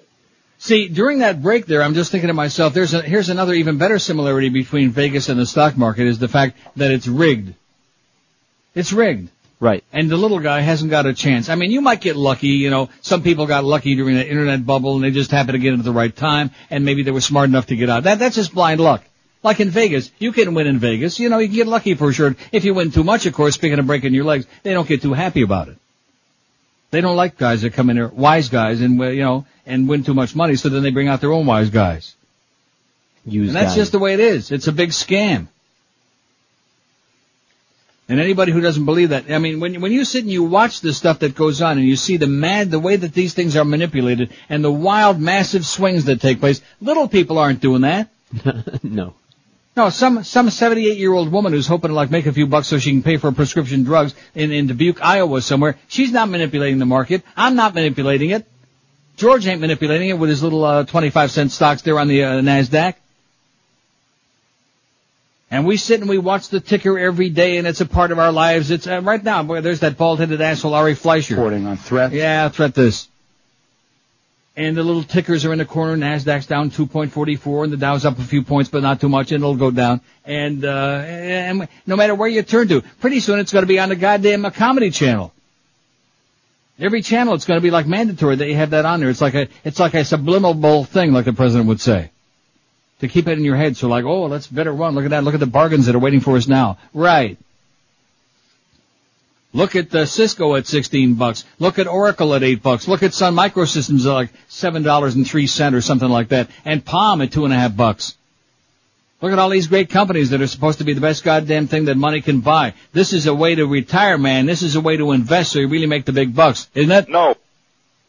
See, 0.59 0.89
during 0.89 1.21
that 1.21 1.43
break 1.43 1.65
there, 1.67 1.83
I'm 1.83 1.95
just 1.95 2.13
thinking 2.13 2.29
to 2.29 2.35
myself, 2.35 2.75
there's 2.75 2.93
a, 2.93 3.01
here's 3.01 3.31
another 3.31 3.55
even 3.55 3.79
better 3.79 3.99
similarity 3.99 4.51
between 4.51 4.91
Vegas 4.91 5.31
and 5.31 5.41
the 5.41 5.47
stock 5.47 5.77
market 5.77 6.07
is 6.07 6.19
the 6.19 6.29
fact 6.29 6.59
that 6.77 6.91
it's 6.91 7.09
rigged. 7.09 7.55
It's 8.75 8.93
rigged. 8.93 9.31
Right. 9.59 9.83
And 9.93 10.11
the 10.11 10.17
little 10.17 10.39
guy 10.39 10.61
hasn't 10.61 10.91
got 10.91 11.07
a 11.07 11.15
chance. 11.15 11.49
I 11.49 11.55
mean, 11.55 11.71
you 11.71 11.81
might 11.81 12.01
get 12.01 12.17
lucky, 12.17 12.49
you 12.49 12.71
know, 12.71 12.91
some 13.01 13.23
people 13.23 13.47
got 13.47 13.65
lucky 13.65 13.95
during 13.95 14.17
the 14.17 14.27
internet 14.27 14.65
bubble 14.65 14.97
and 14.97 15.05
they 15.05 15.11
just 15.11 15.31
happened 15.31 15.53
to 15.55 15.59
get 15.59 15.73
in 15.73 15.81
at 15.81 15.85
the 15.85 15.93
right 15.93 16.15
time 16.15 16.51
and 16.69 16.85
maybe 16.85 17.03
they 17.03 17.11
were 17.11 17.21
smart 17.21 17.49
enough 17.49 17.67
to 17.67 17.77
get 17.77 17.89
out. 17.89 18.05
That, 18.05 18.19
that's 18.19 18.37
just 18.37 18.55
blind 18.55 18.81
luck. 18.81 19.03
Like 19.43 19.61
in 19.61 19.71
Vegas, 19.71 20.11
you 20.19 20.33
can 20.33 20.53
win 20.55 20.67
in 20.67 20.79
Vegas. 20.79 21.19
You 21.19 21.31
know, 21.31 21.39
you 21.39 21.49
can 21.49 21.57
get 21.57 21.67
lucky 21.67 21.95
for 21.95 22.13
sure. 22.13 22.37
If 22.53 22.65
you 22.65 22.75
win 22.75 22.91
too 22.91 23.05
much, 23.05 23.25
of 23.27 23.33
course, 23.33 23.55
speaking 23.55 23.79
of 23.79 23.87
breaking 23.87 24.13
your 24.13 24.25
legs, 24.25 24.47
they 24.63 24.75
don't 24.75 24.87
get 24.87 25.01
too 25.01 25.15
happy 25.15 25.43
about 25.43 25.69
it. 25.69 25.79
They 26.91 27.01
don't 27.01 27.17
like 27.17 27.39
guys 27.39 27.63
that 27.63 27.73
come 27.73 27.89
in 27.89 27.97
there, 27.97 28.09
wise 28.09 28.49
guys, 28.49 28.81
and, 28.81 28.99
you 28.99 29.23
know, 29.23 29.47
and 29.65 29.89
win 29.89 30.05
too 30.05 30.15
much 30.15 30.35
money, 30.35 30.57
so 30.57 30.69
then 30.69 30.83
they 30.83 30.91
bring 30.91 31.09
out 31.09 31.21
their 31.21 31.33
own 31.33 31.47
wise 31.47 31.71
guys. 31.71 32.15
Use 33.25 33.49
And 33.49 33.57
that's 33.57 33.69
guys. 33.69 33.77
just 33.77 33.93
the 33.93 33.99
way 33.99 34.15
it 34.15 34.21
is. 34.21 34.51
It's 34.51 34.67
a 34.67 34.73
big 34.73 34.91
scam. 34.91 35.47
And 38.09 38.19
anybody 38.19 38.51
who 38.51 38.61
doesn't 38.61 38.87
believe 38.87 39.11
that, 39.11 39.31
I 39.31 39.39
mean, 39.39 39.61
when 39.61 39.81
when 39.81 39.93
you 39.93 40.05
sit 40.05 40.25
and 40.25 40.33
you 40.33 40.43
watch 40.43 40.81
the 40.81 40.93
stuff 40.93 41.21
that 41.21 41.37
goes 41.37 41.63
on 41.63 41.79
and 41.79 41.87
you 41.87 41.95
see 41.95 42.17
the 42.17 42.27
mad, 42.27 42.73
the 42.73 42.81
way 42.81 42.97
that 42.97 43.15
these 43.15 43.35
things 43.35 43.57
are 43.57 43.65
manipulated 43.65 44.33
and 44.49 44.65
the 44.65 44.73
wild, 44.73 45.21
massive 45.21 45.65
swings 45.65 46.07
that 46.07 46.21
take 46.21 46.41
place, 46.41 46.61
little 46.81 47.07
people 47.07 47.39
aren't 47.39 47.61
doing 47.61 47.83
that. 47.83 48.09
no. 48.83 49.15
No, 49.77 49.89
some 49.89 50.25
some 50.25 50.51
78 50.51 50.99
year 50.99 51.13
old 51.13 51.31
woman 51.31 51.53
who's 51.53 51.67
hoping 51.67 51.89
to 51.89 51.95
like 51.95 52.11
make 52.11 52.27
a 52.27 52.33
few 52.33 52.47
bucks 52.47 52.67
so 52.67 52.79
she 52.79 52.91
can 52.91 53.03
pay 53.03 53.17
for 53.17 53.31
prescription 53.33 53.85
drugs 53.85 54.15
in 54.35 54.51
in 54.51 54.67
Dubuque, 54.67 55.01
Iowa 55.01 55.41
somewhere. 55.41 55.79
She's 55.89 56.11
not 56.11 56.29
manipulating 56.29 56.79
the 56.79 56.87
market. 56.87 57.23
I'm 57.37 57.55
not 57.55 57.75
manipulating 57.75 58.31
it. 58.31 58.47
George 59.17 59.47
ain't 59.47 59.61
manipulating 59.61 60.09
it 60.09 60.19
with 60.19 60.31
his 60.31 60.43
little 60.43 60.65
uh, 60.65 60.85
25 60.85 61.31
cent 61.31 61.53
stocks 61.53 61.83
there 61.83 61.99
on 61.99 62.09
the 62.09 62.25
uh, 62.25 62.41
Nasdaq. 62.41 62.95
And 65.51 65.67
we 65.67 65.77
sit 65.77 66.01
and 66.01 66.09
we 66.09 66.17
watch 66.17 66.49
the 66.49 66.61
ticker 66.61 66.99
every 66.99 67.29
day, 67.29 67.59
and 67.59 67.67
it's 67.67 67.81
a 67.81 67.87
part 67.87 68.13
of 68.13 68.19
our 68.19 68.31
lives. 68.31 68.71
It's 68.71 68.87
uh, 68.87 69.03
right 69.03 69.23
now. 69.23 69.43
Boy, 69.43 69.61
there's 69.61 69.81
that 69.81 69.99
bald-headed 69.99 70.41
asshole 70.41 70.75
Ari 70.75 70.95
Fleischer. 70.95 71.35
Reporting 71.35 71.67
on 71.67 71.77
threat. 71.77 72.13
Yeah, 72.13 72.49
threat 72.49 72.75
this. 72.75 73.09
And 74.57 74.77
the 74.77 74.83
little 74.83 75.05
tickers 75.05 75.45
are 75.45 75.53
in 75.53 75.59
the 75.59 75.65
corner. 75.65 75.97
Nasdaq's 75.97 76.47
down 76.47 76.71
2.44, 76.71 77.65
and 77.65 77.73
the 77.73 77.77
Dow's 77.77 78.05
up 78.05 78.19
a 78.19 78.25
few 78.25 78.43
points, 78.43 78.69
but 78.69 78.83
not 78.83 79.01
too 79.01 79.09
much, 79.09 79.33
and 79.33 79.43
it'll 79.43 79.55
go 79.57 79.71
down. 79.71 80.01
And 80.25 80.65
uh, 80.65 81.03
and 81.07 81.69
no 81.87 81.97
matter 81.97 82.15
where 82.15 82.29
you 82.29 82.43
turn 82.43 82.69
to, 82.69 82.83
pretty 83.01 83.21
soon 83.21 83.39
it's 83.39 83.53
going 83.53 83.63
to 83.63 83.69
be 83.69 83.79
on 83.79 83.89
the 83.91 83.97
goddamn 83.97 84.45
uh, 84.45 84.51
comedy 84.51 84.91
channel. 84.91 85.33
Every 86.79 87.03
channel, 87.03 87.35
it's 87.35 87.45
going 87.45 87.59
to 87.59 87.63
be 87.63 87.71
like 87.71 87.87
mandatory 87.87 88.37
that 88.37 88.49
you 88.49 88.57
have 88.57 88.71
that 88.71 88.87
on 88.87 89.01
there. 89.01 89.11
It's 89.11 89.21
like 89.21 89.35
a 89.35 89.49
it's 89.65 89.79
like 89.79 89.95
a 89.95 90.05
subliminal 90.05 90.85
thing, 90.85 91.13
like 91.13 91.27
the 91.27 91.33
president 91.33 91.69
would 91.69 91.81
say 91.81 92.11
to 93.01 93.09
keep 93.09 93.29
it 93.29 93.39
in 93.39 93.45
your 93.45 93.57
head. 93.57 93.77
So 93.77 93.89
like, 93.89 94.05
oh, 94.05 94.27
let's 94.27 94.47
better 94.47 94.73
run. 94.73 94.95
Look 94.95 95.05
at 95.05 95.11
that. 95.11 95.25
Look 95.25 95.35
at 95.35 95.41
the 95.41 95.47
bargains 95.47 95.87
that 95.87 95.95
are 95.95 96.01
waiting 96.01 96.21
for 96.21 96.37
us 96.37 96.49
now. 96.49 96.79
Right. 96.95 97.39
Look 99.53 99.75
at 99.75 99.93
uh, 99.95 100.07
Cisco 100.07 100.55
at 100.55 100.67
16 100.67 101.15
bucks. 101.15 101.45
Look 101.59 101.79
at 101.79 101.89
Oracle 101.89 102.35
at 102.35 102.43
8 102.43 102.63
bucks. 102.63 102.87
Look 102.87 103.03
at 103.03 103.15
Sun 103.15 103.35
Microsystems 103.35 104.07
at 104.07 104.13
like 104.13 104.31
$7.03 104.49 105.75
or 105.75 105.81
something 105.81 106.09
like 106.09 106.29
that. 106.29 106.51
And 106.65 106.85
Palm 106.85 107.21
at 107.21 107.33
two 107.33 107.45
and 107.45 107.53
a 107.53 107.57
half 107.57 107.77
bucks. 107.77 108.17
Look 109.21 109.33
at 109.33 109.39
all 109.39 109.51
these 109.51 109.67
great 109.67 109.91
companies 109.91 110.31
that 110.31 110.41
are 110.41 110.47
supposed 110.47 110.79
to 110.79 110.85
be 110.85 110.95
the 110.95 111.01
best 111.01 111.25
goddamn 111.25 111.67
thing 111.67 111.87
that 111.87 111.97
money 111.97 112.23
can 112.23 112.41
buy. 112.41 112.75
This 112.93 113.13
is 113.13 113.27
a 113.27 113.35
way 113.35 113.55
to 113.55 113.67
retire, 113.67 114.17
man. 114.17 114.47
This 114.47 114.63
is 114.63 114.77
a 114.77 114.81
way 114.81 114.97
to 114.97 115.13
invest 115.13 115.53
so 115.53 115.59
you 115.59 115.69
really 115.69 115.87
make 115.87 116.07
the 116.07 116.13
big 116.13 116.35
bucks, 116.35 116.69
isn't 116.75 116.91
it? 116.91 117.09
No. 117.09 117.35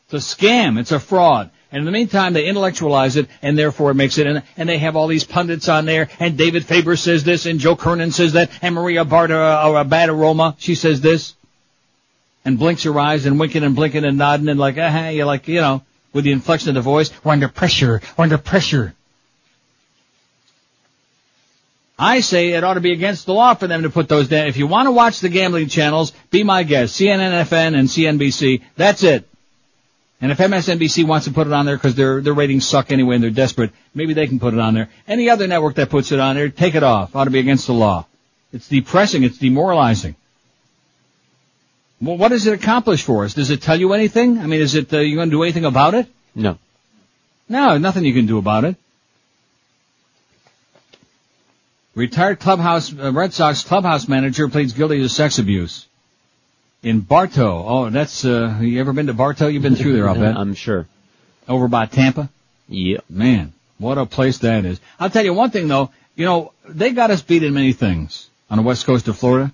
It's 0.09 0.31
a 0.31 0.35
scam. 0.35 0.79
It's 0.79 0.91
a 0.91 0.99
fraud. 0.99 1.49
And 1.71 1.79
in 1.79 1.85
the 1.85 1.91
meantime, 1.91 2.33
they 2.33 2.47
intellectualize 2.47 3.15
it, 3.15 3.27
and 3.41 3.57
therefore 3.57 3.91
it 3.91 3.93
makes 3.93 4.17
it, 4.17 4.27
and, 4.27 4.43
and 4.57 4.67
they 4.67 4.77
have 4.77 4.97
all 4.97 5.07
these 5.07 5.23
pundits 5.23 5.69
on 5.69 5.85
there, 5.85 6.09
and 6.19 6.37
David 6.37 6.65
Faber 6.65 6.97
says 6.97 7.23
this, 7.23 7.45
and 7.45 7.59
Joe 7.59 7.77
Kernan 7.77 8.11
says 8.11 8.33
that, 8.33 8.51
and 8.61 8.75
Maria 8.75 9.05
Barta, 9.05 9.65
or 9.65 9.77
uh, 9.77 9.83
Bad 9.85 10.09
Aroma, 10.09 10.55
she 10.59 10.75
says 10.75 10.99
this, 10.99 11.33
and 12.43 12.59
blinks 12.59 12.83
her 12.83 12.99
eyes, 12.99 13.25
and 13.25 13.39
winking 13.39 13.63
and 13.63 13.73
blinking 13.73 14.03
and 14.03 14.17
nodding, 14.17 14.49
and 14.49 14.59
like, 14.59 14.77
uh-huh, 14.77 15.09
you're 15.09 15.25
like, 15.25 15.47
you 15.47 15.61
know, 15.61 15.81
with 16.11 16.25
the 16.25 16.33
inflection 16.33 16.69
of 16.69 16.75
the 16.75 16.81
voice, 16.81 17.09
we're 17.23 17.31
under 17.31 17.47
pressure, 17.47 18.01
we're 18.17 18.23
under 18.23 18.37
pressure. 18.37 18.93
I 21.97 22.21
say 22.21 22.49
it 22.49 22.63
ought 22.63 22.73
to 22.73 22.81
be 22.81 22.93
against 22.93 23.27
the 23.27 23.33
law 23.33 23.53
for 23.53 23.67
them 23.67 23.83
to 23.83 23.89
put 23.89 24.09
those 24.09 24.27
down. 24.27 24.47
If 24.47 24.57
you 24.57 24.65
want 24.65 24.87
to 24.87 24.91
watch 24.91 25.19
the 25.19 25.29
gambling 25.29 25.67
channels, 25.67 26.11
be 26.31 26.43
my 26.43 26.63
guest. 26.63 26.99
CNN, 26.99 27.45
FN, 27.45 27.77
and 27.77 27.87
CNBC. 27.87 28.63
That's 28.75 29.03
it. 29.03 29.29
And 30.21 30.31
if 30.31 30.37
MSNBC 30.37 31.03
wants 31.05 31.25
to 31.25 31.33
put 31.33 31.47
it 31.47 31.53
on 31.53 31.65
there 31.65 31.75
because 31.75 31.95
their 31.95 32.21
their 32.21 32.33
ratings 32.33 32.67
suck 32.67 32.91
anyway 32.91 33.15
and 33.15 33.23
they're 33.23 33.31
desperate, 33.31 33.71
maybe 33.95 34.13
they 34.13 34.27
can 34.27 34.39
put 34.39 34.53
it 34.53 34.59
on 34.59 34.75
there. 34.75 34.89
Any 35.07 35.31
other 35.31 35.47
network 35.47 35.75
that 35.75 35.89
puts 35.89 36.11
it 36.11 36.19
on 36.19 36.35
there, 36.35 36.49
take 36.49 36.75
it 36.75 36.83
off. 36.83 37.15
Ought 37.15 37.23
to 37.23 37.31
be 37.31 37.39
against 37.39 37.65
the 37.65 37.73
law. 37.73 38.05
It's 38.53 38.67
depressing. 38.67 39.23
It's 39.23 39.39
demoralizing. 39.39 40.15
Well, 41.99 42.17
what 42.17 42.29
does 42.29 42.45
it 42.45 42.53
accomplish 42.53 43.03
for 43.03 43.25
us? 43.25 43.33
Does 43.33 43.49
it 43.49 43.63
tell 43.63 43.79
you 43.79 43.93
anything? 43.93 44.37
I 44.37 44.45
mean, 44.45 44.61
is 44.61 44.75
it 44.75 44.93
uh, 44.93 44.99
you 44.99 45.15
going 45.15 45.29
to 45.29 45.35
do 45.35 45.43
anything 45.43 45.65
about 45.65 45.95
it? 45.95 46.07
No. 46.35 46.57
No, 47.49 47.77
nothing 47.79 48.05
you 48.05 48.13
can 48.13 48.27
do 48.27 48.37
about 48.37 48.63
it. 48.63 48.75
Retired 51.95 52.39
clubhouse 52.39 52.93
uh, 52.93 53.11
Red 53.11 53.33
Sox 53.33 53.63
clubhouse 53.63 54.07
manager 54.07 54.47
pleads 54.47 54.73
guilty 54.73 54.99
to 54.99 55.09
sex 55.09 55.39
abuse 55.39 55.87
in 56.83 57.01
Bartow. 57.01 57.65
Oh, 57.67 57.89
that's 57.89 58.25
uh 58.25 58.59
you 58.61 58.79
ever 58.79 58.93
been 58.93 59.07
to 59.07 59.13
Bartow? 59.13 59.47
You've 59.47 59.63
been 59.63 59.75
through 59.75 59.93
there, 59.93 60.09
I'll 60.09 60.15
bet. 60.19 60.35
I'm 60.35 60.53
sure. 60.53 60.87
Over 61.47 61.67
by 61.67 61.85
Tampa? 61.85 62.29
Yep. 62.69 63.05
Man, 63.09 63.53
what 63.77 63.97
a 63.97 64.05
place 64.05 64.39
that 64.39 64.65
is. 64.65 64.79
I'll 64.99 65.09
tell 65.09 65.25
you 65.25 65.33
one 65.33 65.51
thing 65.51 65.67
though, 65.67 65.91
you 66.15 66.25
know, 66.25 66.53
they 66.67 66.91
got 66.91 67.11
us 67.11 67.21
beat 67.21 67.43
in 67.43 67.53
many 67.53 67.73
things 67.73 68.29
on 68.49 68.57
the 68.57 68.63
west 68.63 68.85
coast 68.85 69.07
of 69.07 69.17
Florida. 69.17 69.51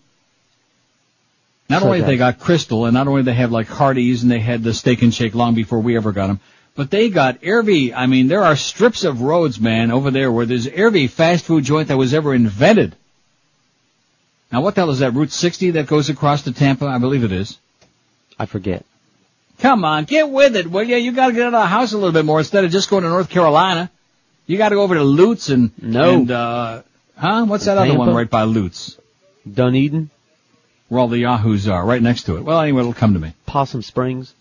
Not 1.69 1.83
only 1.83 2.01
they 2.01 2.15
got 2.15 2.39
Krystal 2.39 2.85
and 2.87 2.93
not 2.93 3.07
only 3.07 3.23
they 3.23 3.33
have 3.33 3.51
like 3.51 3.67
Hardee's 3.67 4.23
and 4.23 4.31
they 4.31 4.39
had 4.39 4.63
the 4.63 4.73
steak 4.73 5.01
and 5.01 5.13
shake 5.13 5.35
long 5.35 5.53
before 5.53 5.79
we 5.79 5.97
ever 5.97 6.13
got 6.13 6.27
them, 6.27 6.39
but 6.75 6.89
they 6.91 7.09
got 7.09 7.43
every, 7.43 7.93
I 7.93 8.05
mean, 8.05 8.27
there 8.27 8.43
are 8.43 8.55
strips 8.55 9.03
of 9.03 9.21
roads, 9.21 9.59
man, 9.59 9.91
over 9.91 10.09
there 10.11 10.31
where 10.31 10.45
there's 10.45 10.67
every 10.67 11.07
fast 11.07 11.43
food 11.43 11.65
joint 11.65 11.89
that 11.89 11.97
was 11.97 12.13
ever 12.13 12.33
invented. 12.33 12.95
Now 14.51 14.61
what 14.61 14.75
the 14.75 14.81
hell 14.81 14.91
is 14.91 14.99
that, 14.99 15.13
Route 15.13 15.31
60 15.31 15.71
that 15.71 15.87
goes 15.87 16.09
across 16.09 16.43
to 16.43 16.53
Tampa? 16.53 16.85
I 16.85 16.97
believe 16.99 17.23
it 17.23 17.31
is. 17.31 17.57
I 18.39 18.45
forget. 18.45 18.85
Come 19.59 19.83
on, 19.83 20.05
get 20.05 20.29
with 20.29 20.55
it, 20.55 20.69
will 20.69 20.83
you? 20.83 20.97
You 20.97 21.11
gotta 21.11 21.33
get 21.33 21.41
out 21.41 21.47
of 21.47 21.61
the 21.61 21.65
house 21.65 21.93
a 21.93 21.97
little 21.97 22.11
bit 22.11 22.25
more 22.25 22.39
instead 22.39 22.63
of 22.63 22.71
just 22.71 22.89
going 22.89 23.03
to 23.03 23.09
North 23.09 23.29
Carolina. 23.29 23.89
You 24.45 24.57
gotta 24.57 24.75
go 24.75 24.83
over 24.83 24.95
to 24.95 25.03
Lutz 25.03 25.49
and, 25.49 25.71
No. 25.81 26.13
and, 26.13 26.31
uh, 26.31 26.81
huh? 27.17 27.45
What's 27.45 27.65
that 27.65 27.77
other 27.77 27.97
one 27.97 28.13
right 28.13 28.29
by 28.29 28.43
Lutz? 28.43 28.97
Dunedin, 29.51 30.09
Where 30.89 31.01
all 31.01 31.07
the 31.07 31.19
Yahoos 31.19 31.67
are, 31.67 31.83
right 31.83 32.01
next 32.01 32.23
to 32.23 32.37
it. 32.37 32.43
Well, 32.43 32.59
anyway, 32.61 32.81
it'll 32.81 32.93
come 32.93 33.13
to 33.13 33.19
me. 33.19 33.33
Possum 33.45 33.81
Springs. 33.81 34.33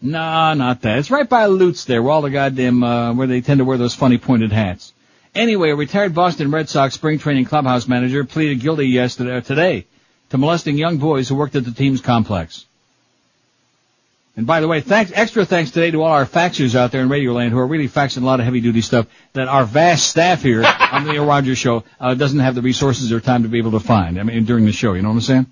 No, 0.00 0.54
not 0.54 0.80
that. 0.82 0.98
It's 0.98 1.10
right 1.10 1.28
by 1.28 1.46
Lutz 1.46 1.84
there, 1.84 2.02
where 2.02 2.12
all 2.12 2.22
the 2.22 2.30
goddamn, 2.30 2.82
uh, 2.82 3.12
where 3.12 3.26
they 3.26 3.40
tend 3.42 3.58
to 3.58 3.64
wear 3.64 3.76
those 3.76 3.94
funny 3.94 4.16
pointed 4.16 4.52
hats. 4.52 4.92
Anyway, 5.34 5.70
a 5.70 5.76
retired 5.76 6.14
Boston 6.14 6.50
Red 6.50 6.68
Sox 6.68 6.94
spring 6.94 7.18
training 7.18 7.44
clubhouse 7.44 7.86
manager 7.86 8.24
pleaded 8.24 8.60
guilty 8.60 8.88
yesterday, 8.88 9.36
uh, 9.36 9.40
today, 9.40 9.86
to 10.30 10.38
molesting 10.38 10.76
young 10.76 10.98
boys 10.98 11.28
who 11.28 11.36
worked 11.36 11.54
at 11.54 11.64
the 11.64 11.70
team's 11.70 12.00
complex. 12.00 12.66
And 14.36 14.46
by 14.46 14.60
the 14.60 14.68
way, 14.68 14.80
thanks, 14.80 15.12
extra 15.14 15.44
thanks 15.44 15.70
today 15.70 15.90
to 15.90 16.02
all 16.02 16.12
our 16.12 16.24
faxers 16.24 16.74
out 16.74 16.92
there 16.92 17.02
in 17.02 17.08
Radio 17.08 17.32
Land 17.32 17.52
who 17.52 17.58
are 17.58 17.66
really 17.66 17.88
faxing 17.88 18.22
a 18.22 18.24
lot 18.24 18.40
of 18.40 18.46
heavy 18.46 18.60
duty 18.60 18.80
stuff 18.80 19.06
that 19.34 19.48
our 19.48 19.64
vast 19.64 20.08
staff 20.08 20.42
here 20.42 20.64
on 20.64 21.04
the 21.04 21.12
Neil 21.12 21.26
Rogers 21.26 21.58
show, 21.58 21.84
uh, 22.00 22.14
doesn't 22.14 22.38
have 22.38 22.54
the 22.54 22.62
resources 22.62 23.12
or 23.12 23.20
time 23.20 23.42
to 23.42 23.48
be 23.48 23.58
able 23.58 23.72
to 23.72 23.80
find. 23.80 24.18
I 24.18 24.22
mean, 24.22 24.44
during 24.44 24.64
the 24.64 24.72
show, 24.72 24.94
you 24.94 25.02
know 25.02 25.10
what 25.10 25.16
I'm 25.16 25.20
saying? 25.20 25.46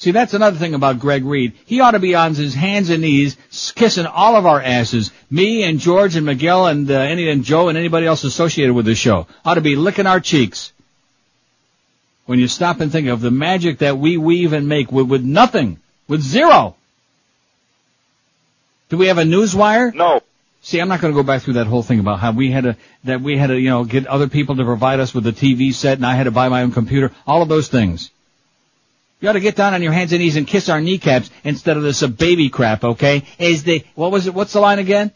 See, 0.00 0.12
that's 0.12 0.32
another 0.32 0.56
thing 0.56 0.72
about 0.72 0.98
Greg 0.98 1.26
Reed. 1.26 1.52
He 1.66 1.80
ought 1.80 1.90
to 1.90 1.98
be 1.98 2.14
on 2.14 2.34
his 2.34 2.54
hands 2.54 2.88
and 2.88 3.02
knees, 3.02 3.36
kissing 3.74 4.06
all 4.06 4.34
of 4.34 4.46
our 4.46 4.60
asses. 4.60 5.10
Me 5.30 5.62
and 5.62 5.78
George 5.78 6.16
and 6.16 6.24
Miguel 6.24 6.66
and 6.68 6.90
uh, 6.90 6.94
any 6.94 7.28
and 7.28 7.44
Joe 7.44 7.68
and 7.68 7.76
anybody 7.76 8.06
else 8.06 8.24
associated 8.24 8.72
with 8.72 8.86
the 8.86 8.94
show 8.94 9.26
ought 9.44 9.56
to 9.56 9.60
be 9.60 9.76
licking 9.76 10.06
our 10.06 10.18
cheeks. 10.18 10.72
When 12.24 12.38
you 12.38 12.48
stop 12.48 12.80
and 12.80 12.90
think 12.90 13.08
of 13.08 13.20
the 13.20 13.30
magic 13.30 13.80
that 13.80 13.98
we 13.98 14.16
weave 14.16 14.54
and 14.54 14.66
make 14.66 14.90
with, 14.90 15.06
with 15.06 15.22
nothing, 15.22 15.78
with 16.08 16.22
zero. 16.22 16.76
Do 18.88 18.96
we 18.96 19.08
have 19.08 19.18
a 19.18 19.26
news 19.26 19.54
wire? 19.54 19.92
No. 19.92 20.22
See, 20.62 20.80
I'm 20.80 20.88
not 20.88 21.02
going 21.02 21.12
to 21.12 21.22
go 21.22 21.26
back 21.26 21.42
through 21.42 21.54
that 21.54 21.66
whole 21.66 21.82
thing 21.82 22.00
about 22.00 22.20
how 22.20 22.32
we 22.32 22.50
had 22.50 22.64
to, 22.64 22.76
that 23.04 23.20
we 23.20 23.36
had 23.36 23.48
to, 23.48 23.60
you 23.60 23.68
know, 23.68 23.84
get 23.84 24.06
other 24.06 24.28
people 24.28 24.56
to 24.56 24.64
provide 24.64 24.98
us 24.98 25.12
with 25.12 25.26
a 25.26 25.32
TV 25.32 25.74
set 25.74 25.98
and 25.98 26.06
I 26.06 26.14
had 26.14 26.24
to 26.24 26.30
buy 26.30 26.48
my 26.48 26.62
own 26.62 26.72
computer. 26.72 27.12
All 27.26 27.42
of 27.42 27.50
those 27.50 27.68
things. 27.68 28.10
You 29.20 29.28
ought 29.28 29.34
to 29.34 29.40
get 29.40 29.56
down 29.56 29.74
on 29.74 29.82
your 29.82 29.92
hands 29.92 30.12
and 30.12 30.22
knees 30.22 30.36
and 30.36 30.46
kiss 30.46 30.68
our 30.68 30.80
kneecaps 30.80 31.30
instead 31.44 31.76
of 31.76 31.82
this 31.82 32.02
uh, 32.02 32.06
baby 32.06 32.48
crap, 32.48 32.84
okay? 32.84 33.24
Is 33.38 33.64
the, 33.64 33.84
what 33.94 34.10
was 34.10 34.26
it, 34.26 34.34
what's 34.34 34.54
the 34.54 34.60
line 34.60 34.78
again? 34.78 35.12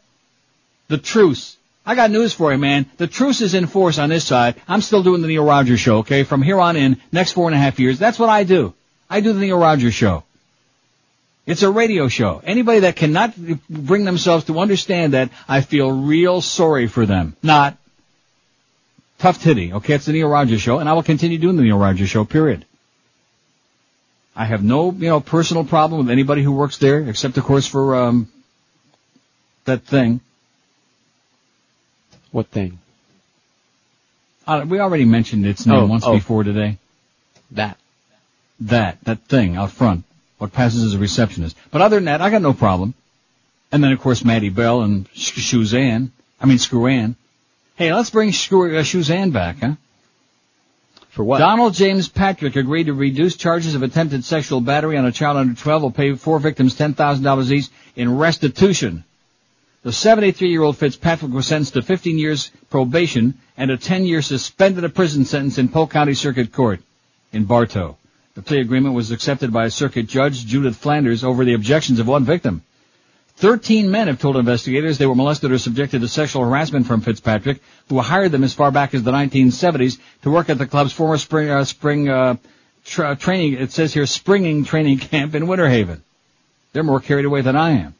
The 0.89 0.99
truce. 0.99 1.57
I 1.86 1.94
got 1.94 2.10
news 2.10 2.34
for 2.34 2.52
you, 2.52 2.58
man. 2.58 2.86
The 2.99 3.07
truce 3.07 3.41
is 3.41 3.55
in 3.55 3.66
force 3.66 3.99
on 3.99 4.10
this 4.10 4.26
side. 4.26 4.57
I'm 4.68 4.83
still 4.83 5.02
doing 5.02 5.23
the 5.23 5.28
Neil 5.28 5.44
Rogers 5.44 5.81
show, 5.81 5.99
okay? 5.99 6.24
From 6.24 6.42
here 6.42 6.60
on 6.60 6.76
in, 6.76 7.00
next 7.12 7.33
four 7.33 7.49
and 7.49 7.55
a 7.55 7.58
half 7.58 7.81
years, 7.81 7.99
that's 7.99 8.18
what 8.18 8.28
I 8.28 8.44
do. 8.44 8.74
I 9.08 9.20
do 9.20 9.33
the 9.33 9.41
Neil 9.41 9.58
Rogers 9.58 9.94
show. 9.94 10.24
It's 11.47 11.62
a 11.62 11.70
radio 11.70 12.08
show. 12.08 12.42
Anybody 12.44 12.81
that 12.81 12.97
cannot 12.97 13.34
bring 13.68 14.05
themselves 14.05 14.47
to 14.47 14.58
understand 14.58 15.12
that, 15.12 15.31
I 15.47 15.60
feel 15.60 15.91
real 15.91 16.41
sorry 16.41 16.86
for 16.86 17.05
them. 17.05 17.36
Not 17.42 17.76
tough 19.18 19.42
titty. 19.42 19.74
Okay, 19.74 19.94
it's 19.94 20.07
the 20.07 20.12
Neil 20.12 20.28
Rogers 20.28 20.60
show, 20.60 20.78
and 20.78 20.89
I 20.89 20.94
will 20.94 21.02
continue 21.02 21.39
doing 21.39 21.57
the 21.57 21.62
Neil 21.62 21.78
Rogers 21.78 22.08
show, 22.08 22.24
period. 22.24 22.65
I 24.36 24.44
have 24.46 24.62
no, 24.64 24.90
you 24.90 25.08
know, 25.08 25.20
personal 25.20 25.64
problem 25.64 26.00
with 26.06 26.10
anybody 26.10 26.42
who 26.42 26.52
works 26.52 26.78
there, 26.78 27.00
except 27.08 27.38
of 27.38 27.44
course 27.44 27.66
for, 27.66 27.94
um, 27.94 28.28
that 29.64 29.82
thing. 29.82 30.20
What 32.32 32.48
thing? 32.48 32.78
Uh, 34.46 34.66
we 34.68 34.80
already 34.80 35.04
mentioned 35.04 35.46
its 35.46 35.64
name 35.66 35.76
Oh, 35.78 35.86
once 35.86 36.04
oh. 36.04 36.12
before 36.14 36.42
today. 36.44 36.78
That. 37.52 37.78
That, 38.60 38.98
that 39.04 39.20
thing 39.22 39.56
out 39.56 39.70
front. 39.70 40.04
What 40.38 40.52
passes 40.52 40.82
as 40.82 40.94
a 40.94 40.98
receptionist. 40.98 41.56
But 41.70 41.80
other 41.80 41.96
than 41.96 42.06
that, 42.06 42.20
I 42.20 42.30
got 42.30 42.42
no 42.42 42.52
problem. 42.52 42.94
And 43.72 43.82
then 43.82 43.92
of 43.92 44.00
course 44.00 44.24
Maddie 44.24 44.50
Bell 44.50 44.82
and 44.82 45.08
Sh- 45.14 45.40
Shuzanne. 45.40 46.10
I 46.40 46.46
mean 46.46 46.58
Screw 46.58 46.86
Ann. 46.88 47.16
Hey, 47.76 47.92
let's 47.94 48.10
bring 48.10 48.32
Screw, 48.32 48.76
uh, 48.76 48.82
Shuzanne 48.82 49.30
back, 49.30 49.60
huh? 49.60 49.74
For 51.14 51.22
what? 51.22 51.38
Donald 51.38 51.74
James 51.74 52.08
Patrick 52.08 52.56
agreed 52.56 52.86
to 52.86 52.92
reduce 52.92 53.36
charges 53.36 53.76
of 53.76 53.84
attempted 53.84 54.24
sexual 54.24 54.60
battery 54.60 54.96
on 54.96 55.06
a 55.06 55.12
child 55.12 55.36
under 55.36 55.54
12 55.54 55.82
will 55.82 55.90
pay 55.92 56.12
four 56.16 56.40
victims 56.40 56.74
$10,000 56.74 57.52
each 57.52 57.68
in 57.94 58.18
restitution. 58.18 59.04
The 59.84 59.90
73-year-old 59.90 60.76
Fitzpatrick 60.76 61.32
was 61.32 61.46
sentenced 61.46 61.74
to 61.74 61.82
15 61.82 62.18
years 62.18 62.50
probation 62.68 63.38
and 63.56 63.70
a 63.70 63.76
10-year 63.76 64.22
suspended 64.22 64.92
prison 64.92 65.24
sentence 65.24 65.56
in 65.56 65.68
Polk 65.68 65.92
County 65.92 66.14
Circuit 66.14 66.50
Court 66.50 66.80
in 67.32 67.44
Bartow. 67.44 67.96
The 68.34 68.42
plea 68.42 68.58
agreement 68.58 68.96
was 68.96 69.12
accepted 69.12 69.52
by 69.52 69.68
Circuit 69.68 70.08
Judge 70.08 70.44
Judith 70.44 70.74
Flanders 70.74 71.22
over 71.22 71.44
the 71.44 71.54
objections 71.54 72.00
of 72.00 72.08
one 72.08 72.24
victim. 72.24 72.62
Thirteen 73.36 73.90
men 73.90 74.06
have 74.06 74.20
told 74.20 74.36
investigators 74.36 74.96
they 74.96 75.06
were 75.06 75.14
molested 75.14 75.50
or 75.50 75.58
subjected 75.58 76.00
to 76.00 76.08
sexual 76.08 76.44
harassment 76.44 76.86
from 76.86 77.00
Fitzpatrick, 77.00 77.60
who 77.88 77.98
hired 78.00 78.30
them 78.30 78.44
as 78.44 78.54
far 78.54 78.70
back 78.70 78.94
as 78.94 79.02
the 79.02 79.10
1970s 79.10 79.98
to 80.22 80.30
work 80.30 80.48
at 80.48 80.58
the 80.58 80.66
club's 80.66 80.92
former 80.92 81.18
spring, 81.18 81.50
uh, 81.50 81.64
spring 81.64 82.08
uh, 82.08 82.36
tra- 82.84 83.16
training. 83.16 83.54
It 83.54 83.72
says 83.72 83.92
here 83.92 84.06
springing 84.06 84.64
training 84.64 84.98
camp 85.10 85.34
in 85.34 85.48
Winter 85.48 85.68
Haven. 85.68 86.02
They're 86.72 86.84
more 86.84 87.00
carried 87.00 87.24
away 87.24 87.40
than 87.40 87.56
I 87.56 87.70
am. 87.70 87.94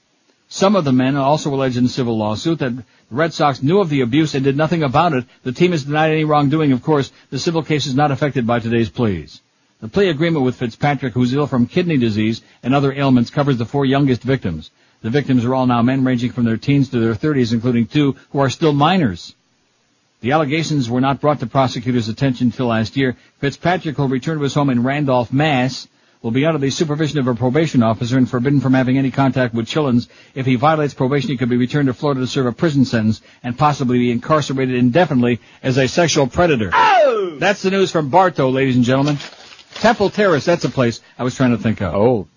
Some 0.48 0.76
of 0.76 0.84
the 0.84 0.92
men 0.92 1.16
also 1.16 1.52
alleged 1.52 1.78
in 1.78 1.86
a 1.86 1.88
civil 1.88 2.16
lawsuit 2.16 2.60
that 2.60 2.76
the 2.76 2.84
Red 3.10 3.32
Sox 3.32 3.60
knew 3.60 3.80
of 3.80 3.88
the 3.88 4.02
abuse 4.02 4.34
and 4.34 4.44
did 4.44 4.56
nothing 4.56 4.84
about 4.84 5.14
it. 5.14 5.24
The 5.42 5.52
team 5.52 5.72
has 5.72 5.84
denied 5.84 6.12
any 6.12 6.24
wrongdoing. 6.24 6.70
Of 6.70 6.82
course, 6.82 7.10
the 7.30 7.40
civil 7.40 7.62
case 7.62 7.86
is 7.86 7.94
not 7.94 8.12
affected 8.12 8.46
by 8.46 8.60
today's 8.60 8.88
pleas. 8.88 9.40
The 9.80 9.88
plea 9.88 10.10
agreement 10.10 10.44
with 10.44 10.56
Fitzpatrick, 10.56 11.12
who's 11.12 11.34
ill 11.34 11.48
from 11.48 11.66
kidney 11.66 11.96
disease 11.96 12.40
and 12.62 12.74
other 12.74 12.92
ailments, 12.92 13.30
covers 13.30 13.56
the 13.56 13.66
four 13.66 13.84
youngest 13.84 14.22
victims. 14.22 14.70
The 15.05 15.10
victims 15.10 15.44
are 15.44 15.55
all 15.55 15.66
now 15.66 15.83
men 15.83 16.02
ranging 16.02 16.33
from 16.33 16.47
their 16.47 16.57
teens 16.57 16.89
to 16.89 16.99
their 16.99 17.12
30s, 17.12 17.52
including 17.52 17.89
two 17.89 18.16
who 18.31 18.39
are 18.39 18.49
still 18.49 18.73
minors. 18.73 19.34
The 20.23 20.33
allegations 20.33 20.89
were 20.89 21.02
not 21.02 21.20
brought 21.20 21.41
to 21.41 21.47
prosecutors' 21.47 22.08
attention 22.08 22.47
until 22.47 22.68
last 22.68 22.97
year. 22.97 23.15
Fitzpatrick 23.39 23.99
will 23.99 24.08
return 24.08 24.39
to 24.39 24.44
his 24.44 24.55
home 24.55 24.70
in 24.70 24.83
Randolph, 24.83 25.31
Mass. 25.31 25.89
Will 26.23 26.31
be 26.31 26.47
under 26.47 26.58
the 26.58 26.70
supervision 26.70 27.18
of 27.18 27.28
a 27.28 27.34
probation 27.34 27.83
officer 27.83 28.16
and 28.16 28.26
forbidden 28.26 28.60
from 28.60 28.73
having 28.73 28.97
any 28.97 29.10
contact 29.10 29.52
with 29.52 29.66
children. 29.66 30.00
If 30.34 30.47
he 30.47 30.55
violates 30.55 30.94
probation, 30.94 31.28
he 31.28 31.36
could 31.36 31.50
be 31.50 31.58
returned 31.58 31.89
to 31.89 31.92
Florida 31.92 32.23
to 32.23 32.26
serve 32.26 32.47
a 32.47 32.52
prison 32.52 32.86
sentence 32.86 33.20
and 33.42 33.58
possibly 33.58 33.99
be 33.99 34.10
incarcerated 34.10 34.74
indefinitely 34.74 35.39
as 35.62 35.76
a 35.76 35.86
sexual 35.86 36.28
predator. 36.28 36.70
Oh! 36.73 37.36
That's 37.39 37.60
the 37.60 37.70
news 37.70 37.92
from 37.92 38.08
Bartow, 38.08 38.49
ladies 38.49 38.76
and 38.76 38.86
gentlemen. 38.86 39.18
Temple 39.74 40.08
Terrace, 40.08 40.47
that's 40.47 40.65
a 40.65 40.70
place 40.70 41.02
I 41.18 41.24
was 41.24 41.34
trying 41.34 41.50
to 41.50 41.58
think 41.58 41.83
of. 41.83 41.94
Oh. 41.94 42.28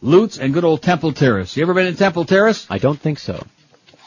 Lutz 0.00 0.38
and 0.38 0.54
good 0.54 0.64
old 0.64 0.82
Temple 0.82 1.12
Terrace. 1.12 1.56
You 1.56 1.62
ever 1.62 1.74
been 1.74 1.86
in 1.86 1.96
Temple 1.96 2.24
Terrace? 2.24 2.66
I 2.70 2.78
don't 2.78 2.98
think 2.98 3.18
so. 3.18 3.44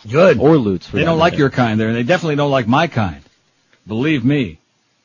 Good. 0.09 0.39
Or 0.39 0.57
Lutz. 0.57 0.87
They 0.87 1.03
don't 1.03 1.19
like 1.19 1.33
matter. 1.33 1.41
your 1.41 1.49
kind 1.49 1.79
there, 1.79 1.89
and 1.89 1.97
they 1.97 2.03
definitely 2.03 2.37
don't 2.37 2.51
like 2.51 2.67
my 2.67 2.87
kind. 2.87 3.21
Believe 3.85 4.23
me. 4.23 4.57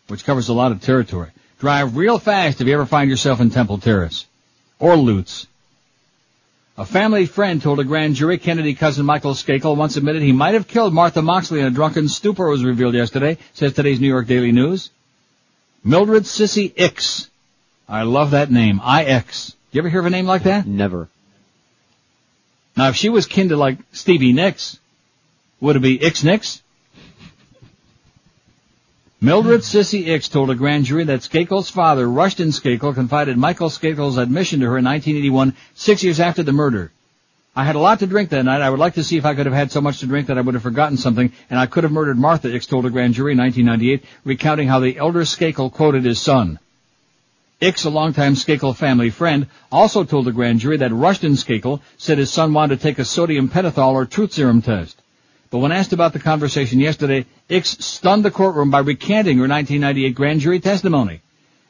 Which 0.08 0.24
covers 0.24 0.48
a 0.48 0.54
lot 0.54 0.72
of 0.72 0.80
territory. 0.80 1.30
Drive 1.58 1.96
real 1.96 2.18
fast 2.18 2.60
if 2.60 2.66
you 2.66 2.74
ever 2.74 2.86
find 2.86 3.10
yourself 3.10 3.40
in 3.40 3.50
Temple 3.50 3.78
Terrace. 3.78 4.26
Or 4.78 4.96
Lutz. 4.96 5.46
A 6.78 6.84
family 6.84 7.24
friend 7.24 7.62
told 7.62 7.80
a 7.80 7.84
grand 7.84 8.14
jury 8.14 8.36
Kennedy 8.36 8.74
cousin 8.74 9.06
Michael 9.06 9.32
Skakel 9.32 9.76
once 9.76 9.96
admitted 9.96 10.20
he 10.20 10.32
might 10.32 10.52
have 10.52 10.68
killed 10.68 10.92
Martha 10.92 11.22
Moxley 11.22 11.60
in 11.60 11.66
a 11.66 11.70
drunken 11.70 12.06
stupor 12.06 12.48
was 12.48 12.62
revealed 12.62 12.94
yesterday, 12.94 13.38
says 13.54 13.72
today's 13.72 13.98
New 13.98 14.08
York 14.08 14.26
Daily 14.26 14.52
News. 14.52 14.90
Mildred 15.82 16.24
Sissy 16.24 16.72
Ix. 16.76 17.30
I 17.88 18.02
love 18.02 18.32
that 18.32 18.50
name. 18.50 18.80
I-X. 18.82 19.56
You 19.76 19.82
ever 19.82 19.90
hear 19.90 20.00
of 20.00 20.06
a 20.06 20.10
name 20.10 20.24
like 20.24 20.44
that? 20.44 20.66
Never. 20.66 21.10
Now, 22.78 22.88
if 22.88 22.96
she 22.96 23.10
was 23.10 23.26
kin 23.26 23.50
to 23.50 23.58
like 23.58 23.76
Stevie 23.92 24.32
Nicks, 24.32 24.78
would 25.60 25.76
it 25.76 25.80
be 25.80 26.02
Ix 26.02 26.24
Nicks? 26.24 26.62
Mildred 29.20 29.60
Sissy 29.60 30.08
Ix 30.08 30.30
told 30.30 30.48
a 30.48 30.54
grand 30.54 30.86
jury 30.86 31.04
that 31.04 31.20
Skakel's 31.20 31.68
father, 31.68 32.08
Rushton 32.08 32.52
Skakel, 32.52 32.94
confided 32.94 33.36
Michael 33.36 33.68
Skakel's 33.68 34.16
admission 34.16 34.60
to 34.60 34.66
her 34.66 34.78
in 34.78 34.84
1981, 34.86 35.54
six 35.74 36.02
years 36.02 36.20
after 36.20 36.42
the 36.42 36.52
murder. 36.52 36.90
I 37.54 37.64
had 37.64 37.76
a 37.76 37.78
lot 37.78 37.98
to 37.98 38.06
drink 38.06 38.30
that 38.30 38.46
night. 38.46 38.62
I 38.62 38.70
would 38.70 38.80
like 38.80 38.94
to 38.94 39.04
see 39.04 39.18
if 39.18 39.26
I 39.26 39.34
could 39.34 39.44
have 39.44 39.54
had 39.54 39.70
so 39.72 39.82
much 39.82 40.00
to 40.00 40.06
drink 40.06 40.28
that 40.28 40.38
I 40.38 40.40
would 40.40 40.54
have 40.54 40.62
forgotten 40.62 40.96
something, 40.96 41.30
and 41.50 41.60
I 41.60 41.66
could 41.66 41.84
have 41.84 41.92
murdered 41.92 42.16
Martha, 42.16 42.50
Ix 42.50 42.64
told 42.64 42.86
a 42.86 42.90
grand 42.90 43.12
jury 43.12 43.32
in 43.32 43.38
1998, 43.38 44.08
recounting 44.24 44.68
how 44.68 44.80
the 44.80 44.96
elder 44.96 45.26
Skakel 45.26 45.70
quoted 45.70 46.06
his 46.06 46.18
son. 46.18 46.60
Ix, 47.58 47.86
a 47.86 47.90
longtime 47.90 48.34
Skakel 48.34 48.76
family 48.76 49.08
friend, 49.08 49.46
also 49.72 50.04
told 50.04 50.26
the 50.26 50.32
grand 50.32 50.60
jury 50.60 50.76
that 50.76 50.92
Rushton 50.92 51.36
Skakel 51.36 51.80
said 51.96 52.18
his 52.18 52.30
son 52.30 52.52
wanted 52.52 52.76
to 52.76 52.82
take 52.82 52.98
a 52.98 53.04
sodium 53.04 53.48
pentothal 53.48 53.94
or 53.94 54.04
truth 54.04 54.34
serum 54.34 54.60
test. 54.60 55.00
But 55.48 55.60
when 55.60 55.72
asked 55.72 55.94
about 55.94 56.12
the 56.12 56.18
conversation 56.18 56.80
yesterday, 56.80 57.24
Ix 57.48 57.82
stunned 57.82 58.26
the 58.26 58.30
courtroom 58.30 58.70
by 58.70 58.80
recanting 58.80 59.38
her 59.38 59.48
1998 59.48 60.14
grand 60.14 60.40
jury 60.40 60.60
testimony. 60.60 61.22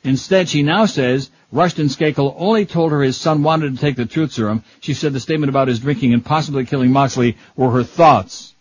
Instead, 0.03 0.49
she 0.49 0.65
now 0.65 0.87
says 0.87 1.31
Rushton 1.53 1.87
Skakel 1.87 2.35
only 2.37 2.67
told 2.67 2.91
her 2.91 3.03
his 3.03 3.17
son 3.17 3.45
wanted 3.45 3.77
to 3.77 3.81
take 3.81 3.95
the 3.95 4.07
truth 4.07 4.33
serum. 4.33 4.65
She 4.81 4.93
said 4.93 5.13
the 5.13 5.21
statement 5.21 5.51
about 5.51 5.69
his 5.69 5.79
drinking 5.79 6.15
and 6.15 6.25
possibly 6.25 6.67
killing 6.67 6.91
Moxley 6.91 7.37
were 7.55 7.71
her 7.71 7.85
thoughts. 7.85 8.56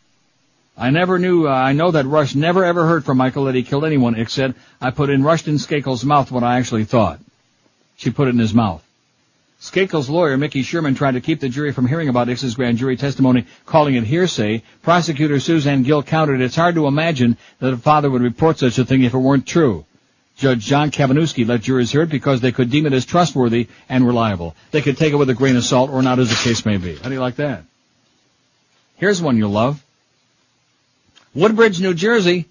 I 0.77 0.89
never 0.89 1.17
knew, 1.19 1.47
uh, 1.47 1.51
I 1.51 1.71
know 1.73 1.91
that 1.91 2.05
Rush 2.05 2.35
never 2.35 2.65
ever 2.65 2.85
heard 2.85 3.05
from 3.05 3.17
Michael 3.17 3.45
that 3.45 3.55
he 3.55 3.63
killed 3.63 3.85
anyone, 3.85 4.27
said. 4.27 4.55
I 4.81 4.91
put 4.91 5.09
in 5.09 5.23
Rushton 5.23 5.55
Skakel's 5.55 6.03
mouth 6.03 6.31
what 6.31 6.43
I 6.43 6.57
actually 6.57 6.83
thought. 6.83 7.19
She 7.97 8.11
put 8.11 8.27
it 8.27 8.31
in 8.31 8.39
his 8.39 8.53
mouth. 8.53 8.85
Skakel's 9.61 10.09
lawyer, 10.09 10.37
Mickey 10.37 10.63
Sherman, 10.63 10.95
tried 10.95 11.13
to 11.13 11.21
keep 11.21 11.39
the 11.39 11.47
jury 11.47 11.71
from 11.71 11.87
hearing 11.87 12.09
about 12.09 12.27
Ix's 12.27 12.55
grand 12.55 12.77
jury 12.77 12.97
testimony, 12.97 13.45
calling 13.65 13.95
it 13.95 14.03
hearsay. 14.03 14.63
Prosecutor 14.81 15.39
Suzanne 15.39 15.83
Gill 15.83 16.03
countered, 16.03 16.41
it's 16.41 16.57
hard 16.57 16.75
to 16.75 16.87
imagine 16.87 17.37
that 17.59 17.73
a 17.73 17.77
father 17.77 18.09
would 18.09 18.21
report 18.21 18.59
such 18.59 18.77
a 18.77 18.85
thing 18.85 19.03
if 19.03 19.13
it 19.13 19.17
weren't 19.17 19.47
true. 19.47 19.85
Judge 20.35 20.65
John 20.65 20.91
Kavanewsky 20.91 21.47
let 21.47 21.61
jurors 21.61 21.91
hear 21.91 22.01
it 22.01 22.09
because 22.09 22.41
they 22.41 22.51
could 22.51 22.69
deem 22.69 22.85
it 22.85 22.91
as 22.91 23.05
trustworthy 23.05 23.69
and 23.87 24.05
reliable. 24.05 24.53
They 24.71 24.81
could 24.81 24.97
take 24.97 25.13
it 25.13 25.15
with 25.15 25.29
a 25.29 25.33
grain 25.33 25.55
of 25.55 25.63
salt 25.63 25.89
or 25.89 26.01
not 26.01 26.19
as 26.19 26.29
the 26.29 26.35
case 26.35 26.65
may 26.65 26.75
be. 26.75 26.97
How 26.97 27.07
do 27.07 27.15
you 27.15 27.21
like 27.21 27.37
that? 27.37 27.63
Here's 28.97 29.21
one 29.21 29.37
you'll 29.37 29.51
love. 29.51 29.84
Woodbridge, 31.35 31.81
New 31.81 31.93
Jersey. 31.93 32.45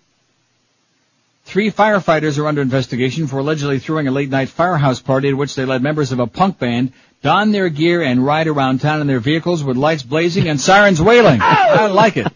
Three 1.47 1.71
firefighters 1.71 2.39
are 2.39 2.47
under 2.47 2.61
investigation 2.61 3.27
for 3.27 3.39
allegedly 3.39 3.79
throwing 3.79 4.09
a 4.09 4.11
late 4.11 4.29
night 4.29 4.51
firehouse 4.51 5.01
party 5.01 5.31
at 5.31 5.37
which 5.37 5.55
they 5.55 5.65
let 5.65 5.83
members 5.83 6.13
of 6.13 6.21
a 6.21 6.27
punk 6.27 6.59
band 6.59 6.93
don 7.23 7.51
their 7.51 7.71
gear 7.71 8.03
and 8.03 8.25
ride 8.25 8.47
around 8.47 8.83
town 8.83 9.01
in 9.01 9.07
their 9.07 9.21
vehicles 9.21 9.65
with 9.65 9.79
lights 9.79 10.03
blazing 10.03 10.49
and 10.49 10.61
sirens 10.61 11.01
wailing. 11.01 11.41
I 11.43 11.87
like 11.87 12.19
it. 12.19 12.27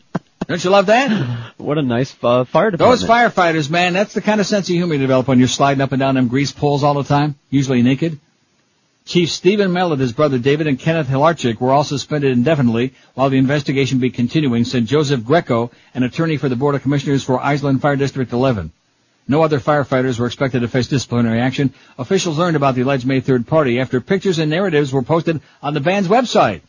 Don't 0.46 0.64
you 0.64 0.70
love 0.70 0.86
that? 0.86 1.52
What 1.58 1.76
a 1.76 1.82
nice 1.82 2.16
uh, 2.22 2.44
fire 2.44 2.70
department. 2.70 3.00
Those 3.00 3.08
firefighters, 3.08 3.68
man, 3.68 3.92
that's 3.92 4.14
the 4.14 4.22
kind 4.22 4.40
of 4.40 4.46
sense 4.46 4.70
of 4.70 4.74
humor 4.74 4.94
you 4.94 5.00
develop 5.00 5.28
when 5.28 5.38
you're 5.38 5.48
sliding 5.48 5.82
up 5.82 5.92
and 5.92 6.00
down 6.00 6.14
them 6.14 6.28
grease 6.28 6.52
poles 6.52 6.82
all 6.82 6.94
the 6.94 7.04
time, 7.04 7.34
usually 7.50 7.82
naked. 7.82 8.18
Chief 9.08 9.30
Stephen 9.30 9.72
Mellett, 9.72 10.00
his 10.00 10.12
brother 10.12 10.36
David, 10.36 10.66
and 10.66 10.78
Kenneth 10.78 11.08
Hilarchik 11.08 11.62
were 11.62 11.72
all 11.72 11.82
suspended 11.82 12.30
indefinitely 12.30 12.92
while 13.14 13.30
the 13.30 13.38
investigation 13.38 14.00
be 14.00 14.10
continuing, 14.10 14.64
said 14.64 14.84
Joseph 14.84 15.24
Greco, 15.24 15.70
an 15.94 16.02
attorney 16.02 16.36
for 16.36 16.50
the 16.50 16.56
Board 16.56 16.74
of 16.74 16.82
Commissioners 16.82 17.24
for 17.24 17.38
Iselin 17.38 17.80
Fire 17.80 17.96
District 17.96 18.30
11. 18.30 18.70
No 19.26 19.42
other 19.42 19.60
firefighters 19.60 20.18
were 20.18 20.26
expected 20.26 20.60
to 20.60 20.68
face 20.68 20.88
disciplinary 20.88 21.40
action. 21.40 21.72
Officials 21.98 22.36
learned 22.36 22.56
about 22.56 22.74
the 22.74 22.82
alleged 22.82 23.06
May 23.06 23.22
3rd 23.22 23.46
party 23.46 23.80
after 23.80 24.02
pictures 24.02 24.38
and 24.38 24.50
narratives 24.50 24.92
were 24.92 25.00
posted 25.00 25.40
on 25.62 25.72
the 25.72 25.80
band's 25.80 26.10
website. 26.10 26.60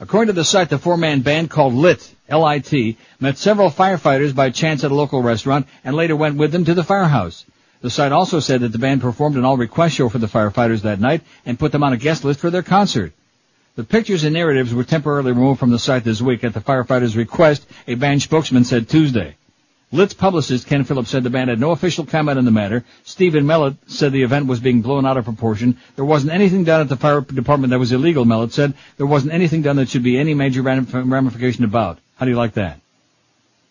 According 0.00 0.34
to 0.34 0.40
the 0.40 0.44
site, 0.44 0.70
the 0.70 0.78
four-man 0.78 1.20
band 1.20 1.50
called 1.50 1.72
LIT, 1.72 2.16
L-I-T, 2.28 2.96
met 3.20 3.38
several 3.38 3.70
firefighters 3.70 4.34
by 4.34 4.50
chance 4.50 4.82
at 4.82 4.90
a 4.90 4.94
local 4.96 5.22
restaurant 5.22 5.68
and 5.84 5.94
later 5.94 6.16
went 6.16 6.36
with 6.36 6.50
them 6.50 6.64
to 6.64 6.74
the 6.74 6.82
firehouse. 6.82 7.44
The 7.80 7.90
site 7.90 8.10
also 8.12 8.40
said 8.40 8.60
that 8.62 8.72
the 8.72 8.78
band 8.78 9.00
performed 9.00 9.36
an 9.36 9.44
all-request 9.44 9.94
show 9.94 10.08
for 10.08 10.18
the 10.18 10.26
firefighters 10.26 10.82
that 10.82 11.00
night 11.00 11.22
and 11.46 11.58
put 11.58 11.70
them 11.70 11.84
on 11.84 11.92
a 11.92 11.96
guest 11.96 12.24
list 12.24 12.40
for 12.40 12.50
their 12.50 12.62
concert. 12.62 13.12
The 13.76 13.84
pictures 13.84 14.24
and 14.24 14.34
narratives 14.34 14.74
were 14.74 14.82
temporarily 14.82 15.30
removed 15.30 15.60
from 15.60 15.70
the 15.70 15.78
site 15.78 16.02
this 16.02 16.20
week 16.20 16.42
at 16.42 16.54
the 16.54 16.60
firefighters' 16.60 17.16
request, 17.16 17.64
a 17.86 17.94
band 17.94 18.22
spokesman 18.22 18.64
said 18.64 18.88
Tuesday. 18.88 19.36
Lit's 19.92 20.12
publicist 20.12 20.66
Ken 20.66 20.84
Phillips 20.84 21.08
said 21.08 21.22
the 21.22 21.30
band 21.30 21.48
had 21.48 21.60
no 21.60 21.70
official 21.70 22.04
comment 22.04 22.38
on 22.38 22.44
the 22.44 22.50
matter. 22.50 22.84
Stephen 23.04 23.46
Mellett 23.46 23.76
said 23.86 24.12
the 24.12 24.24
event 24.24 24.46
was 24.46 24.60
being 24.60 24.82
blown 24.82 25.06
out 25.06 25.16
of 25.16 25.24
proportion. 25.24 25.78
There 25.96 26.04
wasn't 26.04 26.32
anything 26.32 26.64
done 26.64 26.80
at 26.80 26.88
the 26.88 26.96
fire 26.96 27.20
department 27.20 27.70
that 27.70 27.78
was 27.78 27.92
illegal, 27.92 28.24
Mellett 28.24 28.52
said. 28.52 28.74
There 28.96 29.06
wasn't 29.06 29.32
anything 29.32 29.62
done 29.62 29.76
that 29.76 29.88
should 29.88 30.02
be 30.02 30.18
any 30.18 30.34
major 30.34 30.60
ramification 30.62 31.64
about. 31.64 32.00
How 32.16 32.26
do 32.26 32.32
you 32.32 32.36
like 32.36 32.54
that? 32.54 32.80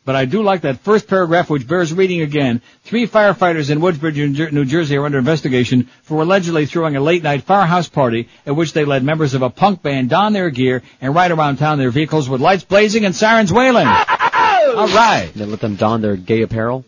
But 0.07 0.15
I 0.15 0.23
do 0.23 0.41
like 0.41 0.61
that 0.61 0.79
first 0.79 1.05
paragraph 1.05 1.49
which 1.49 1.67
bears 1.67 1.91
reading 1.91 2.21
again. 2.21 2.61
Three 2.83 3.07
firefighters 3.07 3.69
in 3.69 3.81
Woodbridge, 3.81 4.15
New 4.15 4.63
Jersey 4.63 4.95
are 4.95 5.05
under 5.05 5.17
investigation 5.17 5.89
for 6.03 6.21
allegedly 6.21 6.65
throwing 6.65 6.95
a 6.95 7.01
late 7.01 7.23
night 7.23 7.43
firehouse 7.43 7.89
party 7.89 8.29
at 8.45 8.55
which 8.55 8.71
they 8.71 8.85
let 8.85 9.03
members 9.03 9.33
of 9.33 9.41
a 9.41 9.49
punk 9.49 9.83
band 9.83 10.09
don 10.09 10.31
their 10.31 10.49
gear 10.49 10.81
and 11.01 11.13
ride 11.13 11.31
around 11.31 11.57
town 11.57 11.73
in 11.73 11.79
their 11.79 11.91
vehicles 11.91 12.29
with 12.29 12.39
lights 12.39 12.63
blazing 12.63 13.03
and 13.03 13.13
sirens 13.13 13.51
wailing. 13.51 13.85
All 13.85 14.87
right. 14.87 15.29
They 15.35 15.43
let 15.43 15.59
them 15.59 15.75
don 15.75 15.99
their 15.99 16.15
gay 16.15 16.41
apparel? 16.41 16.85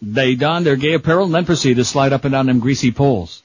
They 0.00 0.34
don 0.34 0.64
their 0.64 0.76
gay 0.76 0.94
apparel 0.94 1.26
and 1.26 1.34
then 1.34 1.44
proceed 1.44 1.74
to 1.74 1.84
slide 1.84 2.14
up 2.14 2.24
and 2.24 2.32
down 2.32 2.46
them 2.46 2.60
greasy 2.60 2.90
poles. 2.90 3.42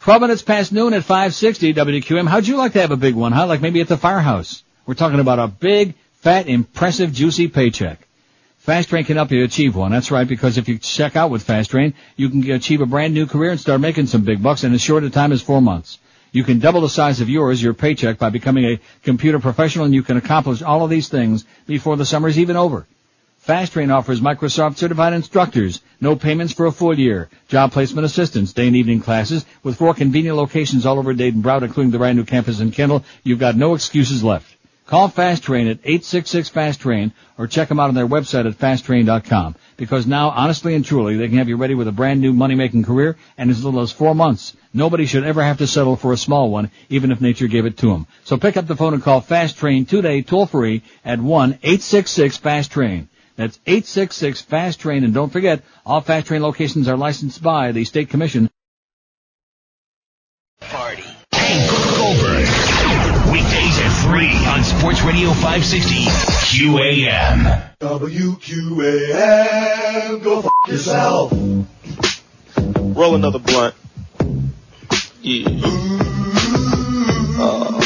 12 0.00 0.20
minutes 0.20 0.42
past 0.42 0.70
noon 0.70 0.92
at 0.92 1.04
560 1.04 1.72
WQAM. 1.72 2.28
How'd 2.28 2.46
you 2.46 2.58
like 2.58 2.74
to 2.74 2.82
have 2.82 2.90
a 2.90 2.96
big 2.98 3.14
one, 3.14 3.32
huh? 3.32 3.46
Like 3.46 3.62
maybe 3.62 3.80
at 3.80 3.88
the 3.88 3.96
firehouse. 3.96 4.62
We're 4.84 4.92
talking 4.92 5.20
about 5.20 5.38
a 5.38 5.48
big, 5.48 5.94
fat, 6.16 6.46
impressive, 6.46 7.10
juicy 7.10 7.48
paycheck. 7.48 8.06
Fast 8.64 8.88
Train 8.88 9.04
can 9.04 9.16
help 9.16 9.30
you 9.30 9.44
achieve 9.44 9.76
one. 9.76 9.92
That's 9.92 10.10
right, 10.10 10.26
because 10.26 10.56
if 10.56 10.70
you 10.70 10.78
check 10.78 11.16
out 11.16 11.30
with 11.30 11.42
Fast 11.42 11.70
Train, 11.70 11.92
you 12.16 12.30
can 12.30 12.50
achieve 12.50 12.80
a 12.80 12.86
brand 12.86 13.12
new 13.12 13.26
career 13.26 13.50
and 13.50 13.60
start 13.60 13.82
making 13.82 14.06
some 14.06 14.24
big 14.24 14.42
bucks 14.42 14.64
in 14.64 14.72
as 14.72 14.80
short 14.80 15.04
a 15.04 15.10
time 15.10 15.32
as 15.32 15.42
four 15.42 15.60
months. 15.60 15.98
You 16.32 16.44
can 16.44 16.60
double 16.60 16.80
the 16.80 16.88
size 16.88 17.20
of 17.20 17.28
yours, 17.28 17.62
your 17.62 17.74
paycheck, 17.74 18.16
by 18.16 18.30
becoming 18.30 18.64
a 18.64 18.80
computer 19.02 19.38
professional, 19.38 19.84
and 19.84 19.92
you 19.92 20.02
can 20.02 20.16
accomplish 20.16 20.62
all 20.62 20.82
of 20.82 20.88
these 20.88 21.10
things 21.10 21.44
before 21.66 21.98
the 21.98 22.06
summer 22.06 22.26
is 22.26 22.38
even 22.38 22.56
over. 22.56 22.86
Fast 23.36 23.74
Train 23.74 23.90
offers 23.90 24.22
Microsoft 24.22 24.78
certified 24.78 25.12
instructors, 25.12 25.82
no 26.00 26.16
payments 26.16 26.54
for 26.54 26.64
a 26.64 26.72
full 26.72 26.98
year, 26.98 27.28
job 27.48 27.70
placement 27.70 28.06
assistance, 28.06 28.54
day 28.54 28.68
and 28.68 28.76
evening 28.76 29.02
classes, 29.02 29.44
with 29.62 29.76
four 29.76 29.92
convenient 29.92 30.38
locations 30.38 30.86
all 30.86 30.98
over 30.98 31.12
Dayton 31.12 31.42
Broward, 31.42 31.64
including 31.64 31.90
the 31.90 31.98
brand 31.98 32.16
new 32.16 32.24
campus 32.24 32.60
in 32.60 32.70
Kendall. 32.70 33.04
You've 33.24 33.38
got 33.38 33.56
no 33.56 33.74
excuses 33.74 34.24
left. 34.24 34.56
Call 34.86 35.08
Fast 35.08 35.42
Train 35.42 35.66
at 35.66 35.78
866 35.82 36.50
Fast 36.50 36.80
Train 36.80 37.12
or 37.38 37.46
check 37.46 37.68
them 37.68 37.80
out 37.80 37.88
on 37.88 37.94
their 37.94 38.06
website 38.06 38.46
at 38.46 38.58
fasttrain.com 38.58 39.56
because 39.78 40.06
now, 40.06 40.28
honestly 40.30 40.74
and 40.74 40.84
truly, 40.84 41.16
they 41.16 41.28
can 41.28 41.38
have 41.38 41.48
you 41.48 41.56
ready 41.56 41.74
with 41.74 41.88
a 41.88 41.92
brand 41.92 42.20
new 42.20 42.34
money-making 42.34 42.82
career 42.82 43.16
and 43.38 43.50
as 43.50 43.64
little 43.64 43.80
as 43.80 43.92
four 43.92 44.14
months. 44.14 44.54
Nobody 44.74 45.06
should 45.06 45.24
ever 45.24 45.42
have 45.42 45.58
to 45.58 45.66
settle 45.66 45.96
for 45.96 46.12
a 46.12 46.18
small 46.18 46.50
one, 46.50 46.70
even 46.90 47.10
if 47.10 47.20
nature 47.20 47.46
gave 47.46 47.64
it 47.64 47.78
to 47.78 47.86
them. 47.86 48.06
So 48.24 48.36
pick 48.36 48.58
up 48.58 48.66
the 48.66 48.76
phone 48.76 48.92
and 48.92 49.02
call 49.02 49.22
Fast 49.22 49.56
Train 49.56 49.86
today, 49.86 50.20
toll 50.20 50.44
free 50.46 50.82
at 51.02 51.18
1-866-FAST-TRAIN. 51.18 53.08
That's 53.36 53.58
866-FAST-TRAIN. 53.66 55.02
And 55.02 55.14
don't 55.14 55.32
forget, 55.32 55.62
all 55.86 56.02
Fast 56.02 56.26
Train 56.26 56.42
locations 56.42 56.88
are 56.88 56.96
licensed 56.96 57.42
by 57.42 57.72
the 57.72 57.84
State 57.84 58.10
Commission. 58.10 58.50
Party. 60.60 61.13
Hank 64.04 64.04
Goldberg. 64.04 64.04
Weekdays 64.04 64.04
at 64.04 64.06
3 64.06 64.46
on 64.46 64.64
Sports 64.64 65.02
Radio 65.02 65.30
560 65.30 66.04
QAM. 66.04 67.62
WQAM, 67.80 68.44
go 70.22 70.40
f 70.40 70.46
yourself. 70.68 71.32
Roll 72.96 73.14
another 73.14 73.38
blunt. 73.38 73.74
Yeah. 75.22 75.48
Oh, 77.36 77.80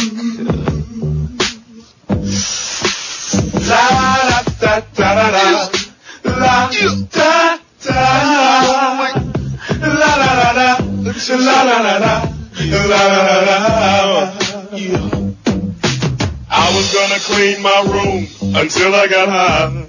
La 3.68 3.84
da 4.28 4.38
da 4.60 4.72
da 4.94 5.08
da 5.14 5.26
da. 5.30 5.42
La 6.24 6.68
da 6.68 6.80
da. 7.80 7.94
La 9.80 10.16
la 10.16 10.30
la 10.34 10.52
la. 10.52 10.78
La 11.28 11.62
la 11.64 11.78
la 11.78 11.98
la. 11.98 12.22
La 12.70 12.84
la 12.86 13.06
la 13.06 13.22
la. 13.44 13.58
I 16.68 16.76
was 16.76 16.92
gonna 16.92 17.18
clean 17.20 17.62
my 17.62 17.80
room 17.80 18.28
until 18.55 18.94
I 18.94 19.06
got 19.08 19.28
high. 19.30 19.86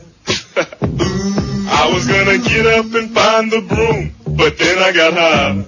I 1.84 1.92
was 1.94 2.08
gonna 2.08 2.38
get 2.38 2.66
up 2.68 2.86
and 2.94 3.12
find 3.12 3.52
the 3.52 3.60
broom, 3.68 4.14
but 4.38 4.58
then 4.58 4.78
I 4.78 4.94
got 4.94 5.14
high. 5.14 5.66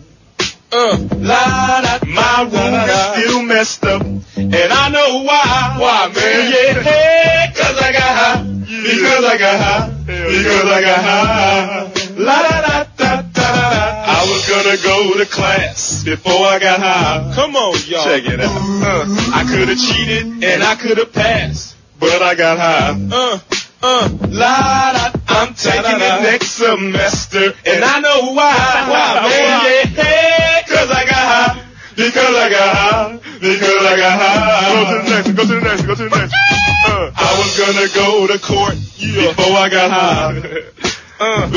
Uh, 0.71 0.97
la, 1.17 1.81
da, 1.81 1.99
my 2.07 2.43
room 2.43 2.73
is 2.87 3.23
still 3.25 3.43
messed 3.43 3.83
up, 3.83 4.01
and 4.03 4.55
I 4.55 4.87
know 4.87 5.23
why. 5.23 5.75
Why, 5.79 6.07
man? 6.15 6.49
Yeah, 6.49 7.51
cause 7.51 7.77
I 7.77 7.91
got 7.91 8.15
high. 8.15 8.43
Because 8.43 9.25
I 9.25 9.37
got 9.37 9.59
high. 9.59 9.89
Because 10.05 10.65
I 10.65 10.81
got 10.81 11.03
high. 11.03 11.91
La 12.15 12.41
da 12.41 12.61
da 12.61 12.90
gonna 14.51 14.77
go 14.83 15.17
to 15.17 15.25
class 15.25 16.03
before 16.03 16.43
I 16.45 16.59
got 16.59 16.79
high. 16.79 17.31
Come 17.35 17.55
on, 17.55 17.71
y'all. 17.87 18.03
Check 18.03 18.25
it 18.25 18.39
out. 18.41 18.51
Uh, 18.51 19.05
I 19.33 19.45
could 19.47 19.69
have 19.69 19.79
cheated 19.79 20.43
and 20.43 20.63
I 20.63 20.75
could 20.75 20.97
have 20.97 21.13
passed, 21.13 21.77
but 21.99 22.21
I 22.21 22.35
got 22.35 22.59
high. 22.59 22.91
Uh, 22.91 23.39
uh, 23.81 24.09
la 24.27 24.91
da. 24.91 25.11
I'm 25.29 25.53
taking 25.53 25.95
it 25.95 26.21
next 26.23 26.51
semester, 26.51 27.53
and 27.65 27.83
I 27.83 27.99
know 28.01 28.33
why. 28.33 28.51
Why, 28.91 29.29
man? 29.29 29.93
Yeah, 29.95 30.61
cause 30.67 30.91
I 30.91 31.05
got 31.05 31.15
high. 31.15 31.65
Because 31.95 32.35
I 32.35 32.49
got 32.49 32.75
high. 32.75 33.19
Because 33.39 33.85
I 33.85 33.95
got 33.97 34.19
high. 34.19 34.73
Go 34.73 34.91
to 34.91 35.03
the 35.03 35.09
next. 35.09 35.31
Go 35.31 35.45
to 35.45 35.55
the 35.55 35.61
next. 35.61 35.81
Go 35.83 35.95
to 35.95 36.09
the 36.09 36.15
next. 36.15 36.35
Uh, 36.87 37.11
I 37.15 37.37
was 37.39 37.57
gonna 37.57 37.87
go 37.95 38.27
to 38.27 38.39
court 38.39 38.75
before 38.99 39.57
I 39.57 39.69
got 39.69 39.91
high. 39.91 40.91
Uh, 41.23 41.47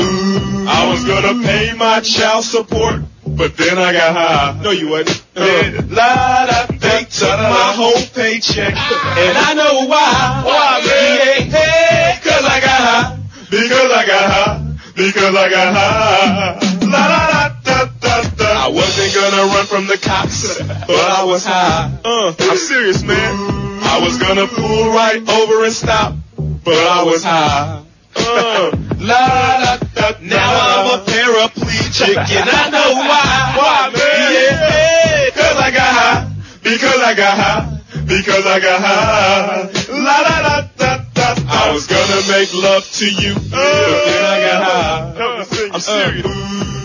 I 0.69 0.87
was 0.91 1.03
gonna 1.05 1.41
pay 1.41 1.73
my 1.73 1.99
child 1.99 2.43
support, 2.43 3.01
but 3.25 3.57
then 3.57 3.79
I 3.79 3.93
got 3.93 4.13
high. 4.13 4.61
No, 4.61 4.69
you 4.69 4.89
wasn't. 4.89 5.25
Uh, 5.35 5.81
la 5.89 6.45
da, 6.45 6.67
they 6.69 7.03
took 7.09 7.39
my 7.39 7.73
whole 7.73 7.97
paycheck, 8.13 8.75
and 8.77 9.37
I 9.39 9.53
know 9.55 9.87
why. 9.87 10.43
Why, 10.45 10.81
man? 10.85 11.49
Yeah, 11.49 11.57
hey, 11.57 12.19
cause 12.21 12.45
I 12.45 12.61
got 12.61 12.79
high. 12.79 13.17
Because 13.49 13.91
I 13.91 14.05
got 14.05 14.31
high. 14.31 14.75
Because 14.95 15.35
I 15.35 15.49
got 15.49 15.73
high. 15.73 16.59
La 16.85 17.07
da 17.07 17.49
da 17.63 17.85
da 17.99 18.29
da. 18.37 18.67
I 18.67 18.69
wasn't 18.69 19.15
gonna 19.15 19.51
run 19.51 19.65
from 19.65 19.87
the 19.87 19.97
cops, 19.97 20.59
but 20.59 20.91
I 20.91 21.23
was 21.23 21.43
high. 21.43 21.91
Uh, 22.05 22.35
I'm 22.39 22.57
serious, 22.57 23.01
man. 23.01 23.33
I 23.81 23.99
was 23.99 24.19
gonna 24.19 24.45
pull 24.45 24.89
right 24.93 25.27
over 25.27 25.65
and 25.65 25.73
stop, 25.73 26.13
but 26.37 26.75
I 26.75 27.01
was 27.01 27.23
high. 27.23 27.84
Uh, 28.15 28.71
la 28.99 29.27
da 29.59 29.77
da. 29.93 30.11
Now 30.21 30.51
I'm 30.51 30.99
a 30.99 31.03
paraplegic, 31.03 32.17
and 32.37 32.49
I 32.49 32.69
know 32.69 32.93
why. 32.95 33.53
Why, 33.57 33.89
man? 33.93 34.31
Yeah, 34.33 35.29
cause 35.35 35.57
I 35.57 35.71
got 35.71 35.91
high. 35.93 36.31
Because 36.63 37.01
I 37.01 37.13
got 37.13 37.37
high. 37.37 37.79
Because 38.07 38.45
I 38.45 38.59
got 38.59 38.81
high. 38.81 39.69
La 39.89 40.17
da 40.23 40.41
da 40.41 40.61
da 40.77 40.97
da. 41.13 41.35
I 41.47 41.71
was 41.73 41.87
gonna 41.87 42.21
make 42.29 42.53
love 42.53 42.89
to 42.99 43.05
you, 43.09 43.33
but 43.33 44.05
then 44.05 44.25
I 44.25 44.39
got 44.47 44.63
high. 44.63 45.69
I'm 45.73 45.79
serious. 45.81 46.25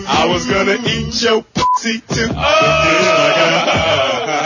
I 0.07 0.25
was 0.27 0.45
gonna 0.45 0.77
eat 0.85 1.21
your 1.21 1.43
pussy 1.43 1.99
too, 2.01 2.27
but 2.27 2.33
then 2.33 2.35
I 2.35 3.33
got 3.37 3.69
high. 3.69 4.41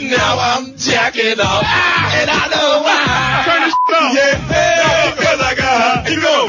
Now 0.00 0.38
I'm 0.38 0.76
jacking 0.76 1.40
off, 1.40 1.64
and 1.64 2.30
I 2.30 2.48
know 2.50 2.82
why. 2.82 3.42
Turn 3.46 3.62
this 3.64 3.74
off. 3.94 4.14
Yeah, 4.14 4.53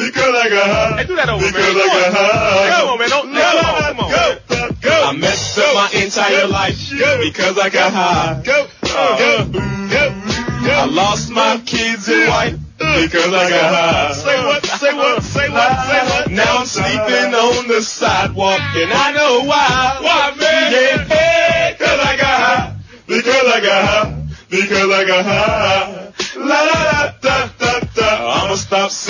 Because 0.06 0.36
I 0.38 0.50
got 0.50 0.70
high. 0.70 0.98
Hey, 1.02 1.08
do 1.08 1.16
that 1.16 1.30
over, 1.30 1.46
because 1.46 1.74
man. 1.74 1.82
I 1.82 1.90
got 1.98 2.14
high. 2.14 2.70
Come 2.70 2.90
on, 2.90 3.00
man. 3.00 3.10
Don't, 3.10 3.34
no, 3.34 3.42
no, 3.42 3.62
come 3.82 4.00
on. 4.06 4.12
Go, 4.14 4.70
go. 4.82 4.96
I 5.10 5.12
messed 5.18 5.58
up 5.58 5.74
my 5.74 5.90
entire 5.98 6.48
life 6.48 6.78
because 7.26 7.58
I 7.58 7.70
got 7.70 7.92
high. 7.92 8.38
Uh, 8.38 8.42
go, 8.44 8.68
go, 8.86 9.50
go. 9.90 10.26
I 10.68 10.86
lost 10.86 11.32
my 11.32 11.62
kids 11.66 12.08
and 12.10 12.30
wife 12.30 12.60
because 12.78 13.34
I 13.34 13.50
got 13.50 13.74
high. 13.74 14.14
Say 14.14 14.46
what? 14.46 14.66
Say 14.66 14.94
what? 14.94 15.24
Say 15.24 15.50
what? 15.50 15.74
Say 15.90 16.02
what? 16.06 16.32
Now 16.32 16.58
I'm 16.58 16.66
sleeping 16.66 17.34
on 17.34 17.68
the 17.68 17.82
sidewalk 17.82 18.62
and 18.76 18.94
I 18.94 19.12
know 19.14 19.44
why. 19.46 19.98
Why, 20.02 20.36
man? 20.38 20.72
Yeah, 20.72 21.04
hey, 21.06 21.76
cause 21.80 22.00
I 22.00 22.18
got 22.18 22.42
high. 22.42 22.76
Because 23.08 23.46
I 23.48 23.60
got 23.62 23.86
high. 23.86 24.28
Because 24.50 24.92
I 24.92 25.06
got 25.06 25.26
high. 25.26 26.06
La 26.38 26.62
la 26.62 26.84
la 26.84 27.05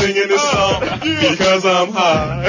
singing 0.06 0.28
this 0.30 0.42
song 0.42 0.82
because 1.02 1.66
I'm 1.66 1.92
high. 1.92 2.46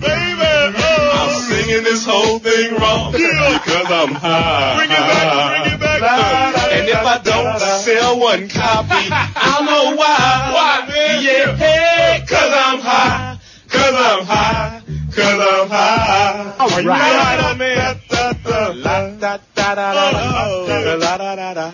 Baby, 0.00 0.48
oh. 0.76 1.10
I'm 1.16 1.40
singing 1.48 1.84
this 1.84 2.04
whole 2.04 2.38
thing 2.38 2.74
wrong 2.76 3.12
because 3.12 3.88
I'm 3.90 4.12
high. 4.12 4.76
Bring 4.76 4.90
it 4.90 5.00
back, 5.00 5.62
bring 5.62 5.74
it 5.74 5.80
back. 5.80 6.72
And 6.72 6.88
if 6.88 6.96
I 6.96 7.18
don't 7.24 7.58
sell 7.80 8.20
one 8.20 8.48
copy, 8.48 9.08
I'll 9.10 9.64
know 9.64 9.96
why. 9.96 10.52
Why, 10.52 10.86
man? 10.88 11.22
Yeah, 11.24 12.20
cause 12.26 12.52
I'm 12.52 12.80
high, 12.80 13.38
cause 13.68 13.94
I'm 13.94 14.24
high, 14.26 14.82
cause 15.14 15.40
I'm 15.40 15.68
high. 15.68 16.54
All 16.60 16.68
right. 16.68 17.32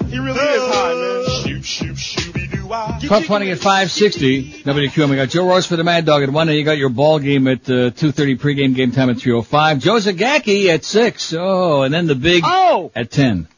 He 0.09 0.19
really 0.19 0.39
is 0.39 0.58
high, 3.09 3.21
man. 3.21 3.23
Shoot, 3.23 3.35
shoot, 3.35 3.41
shooby 3.41 3.49
doo. 3.49 3.49
Top 3.49 3.49
20 3.49 3.51
at 3.51 3.59
560. 3.59 4.53
WQAM. 4.63 5.11
We 5.11 5.17
got 5.17 5.29
Joe 5.29 5.49
Rose 5.49 5.67
for 5.67 5.77
the 5.77 5.85
Mad 5.85 6.05
Dog 6.05 6.23
at 6.23 6.31
1, 6.31 6.49
and 6.49 6.59
you 6.59 6.65
got 6.65 6.79
your 6.79 6.91
ball 6.91 7.19
game 7.19 7.49
at 7.49 7.69
uh, 7.69 7.91
2.30 7.91 8.39
pregame 8.39 8.75
game 8.75 8.93
time 8.93 9.11
at 9.11 9.17
3.05. 9.17 9.81
Joe 9.81 9.97
Zagacki 9.97 10.69
at 10.69 10.85
6. 10.85 11.35
Oh, 11.39 11.83
and 11.83 11.93
then 11.93 12.07
the 12.07 12.15
big 12.15 12.43
oh. 12.47 12.91
at 12.95 13.11
10. 13.11 13.49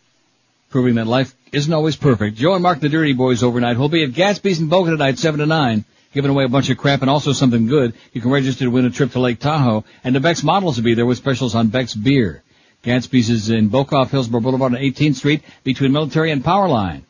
Proving 0.70 0.94
that 0.96 1.06
life 1.06 1.34
isn't 1.52 1.72
always 1.72 1.96
perfect. 1.96 2.36
Joe 2.36 2.54
and 2.54 2.62
Mark 2.62 2.80
the 2.80 2.88
Dirty 2.88 3.12
Boys 3.12 3.42
overnight. 3.42 3.76
We'll 3.76 3.88
be 3.88 4.04
at 4.04 4.10
Gatsby's 4.10 4.60
in 4.60 4.68
Boca 4.68 4.90
tonight, 4.90 5.18
7 5.18 5.40
to 5.40 5.46
9. 5.46 5.84
Giving 6.12 6.30
away 6.30 6.44
a 6.44 6.48
bunch 6.48 6.70
of 6.70 6.78
crap 6.78 7.02
and 7.02 7.10
also 7.10 7.32
something 7.32 7.68
good. 7.68 7.94
You 8.12 8.20
can 8.20 8.30
register 8.32 8.64
to 8.64 8.70
win 8.70 8.84
a 8.84 8.90
trip 8.90 9.12
to 9.12 9.20
Lake 9.20 9.38
Tahoe. 9.38 9.84
And 10.02 10.14
the 10.14 10.20
Beck's 10.20 10.42
models 10.42 10.76
will 10.76 10.84
be 10.84 10.94
there 10.94 11.06
with 11.06 11.18
specials 11.18 11.54
on 11.54 11.68
Beck's 11.68 11.94
beer. 11.94 12.42
Gatsby's 12.82 13.30
is 13.30 13.50
in 13.50 13.68
Boca 13.68 13.96
off 13.96 14.10
Hillsboro 14.10 14.40
Boulevard 14.40 14.74
on 14.74 14.80
18th 14.80 15.16
Street 15.16 15.42
between 15.62 15.92
Military 15.92 16.30
and 16.30 16.42
Powerline. 16.42 17.02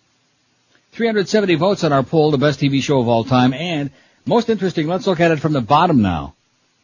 370 0.93 1.55
votes 1.57 1.85
on 1.85 1.93
our 1.93 2.03
poll, 2.03 2.31
the 2.31 2.39
best 2.39 2.61
TV 2.61 2.83
show 2.83 3.01
of 3.01 3.09
all 3.09 3.25
time. 3.25 3.55
And 3.55 3.91
most 4.27 4.51
interesting, 4.51 4.87
let's 4.87 5.07
look 5.07 5.21
at 5.21 5.31
it 5.31 5.41
from 5.41 5.53
the 5.53 5.61
bottom 5.61 6.03
now. 6.03 6.35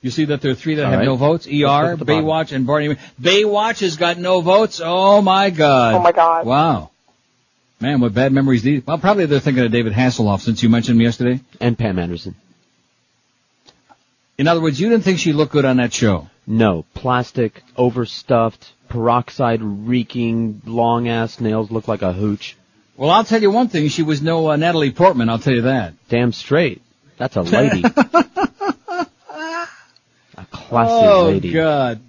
You 0.02 0.10
see 0.10 0.26
that 0.26 0.40
there 0.40 0.52
are 0.52 0.54
three 0.54 0.76
that 0.76 0.84
All 0.84 0.90
have 0.90 1.00
right. 1.00 1.06
no 1.06 1.16
votes? 1.16 1.46
ER, 1.46 1.50
Let's 1.50 1.62
look 1.62 1.92
at 1.92 1.98
the 1.98 2.04
bottom. 2.04 2.24
Baywatch, 2.24 2.52
and 2.52 2.66
Barney. 2.66 2.96
Baywatch 3.20 3.80
has 3.80 3.96
got 3.96 4.18
no 4.18 4.40
votes. 4.40 4.80
Oh 4.84 5.20
my 5.22 5.50
god. 5.50 5.94
Oh 5.94 5.98
my 6.00 6.12
God. 6.12 6.46
Wow. 6.46 6.90
Man, 7.80 8.00
what 8.00 8.14
bad 8.14 8.32
memories 8.32 8.62
these. 8.62 8.86
Well, 8.86 8.98
probably 8.98 9.26
they're 9.26 9.40
thinking 9.40 9.64
of 9.64 9.72
David 9.72 9.92
Hasselhoff 9.92 10.40
since 10.40 10.62
you 10.62 10.68
mentioned 10.68 10.96
him 10.96 11.02
yesterday. 11.02 11.40
And 11.60 11.76
Pam 11.76 11.98
Anderson. 11.98 12.34
In 14.38 14.48
other 14.48 14.60
words, 14.60 14.80
you 14.80 14.88
didn't 14.88 15.04
think 15.04 15.18
she 15.18 15.32
looked 15.32 15.52
good 15.52 15.64
on 15.64 15.78
that 15.78 15.92
show. 15.92 16.28
No, 16.46 16.84
plastic, 16.94 17.62
overstuffed, 17.76 18.72
peroxide 18.88 19.62
reeking, 19.62 20.62
long 20.64 21.08
ass 21.08 21.40
nails 21.40 21.70
look 21.70 21.88
like 21.88 22.02
a 22.02 22.12
hooch. 22.12 22.56
Well, 22.96 23.10
I'll 23.10 23.24
tell 23.24 23.42
you 23.42 23.50
one 23.50 23.68
thing. 23.68 23.88
She 23.88 24.02
was 24.02 24.22
no 24.22 24.50
uh, 24.50 24.56
Natalie 24.56 24.90
Portman. 24.90 25.28
I'll 25.28 25.38
tell 25.38 25.54
you 25.54 25.62
that. 25.62 25.94
Damn 26.08 26.32
straight. 26.32 26.80
That's 27.18 27.36
a 27.36 27.42
lady. 27.42 27.82
a 27.84 29.06
classy 30.50 31.32
lady. 31.32 31.50
oh. 31.50 31.52
God. 31.52 32.00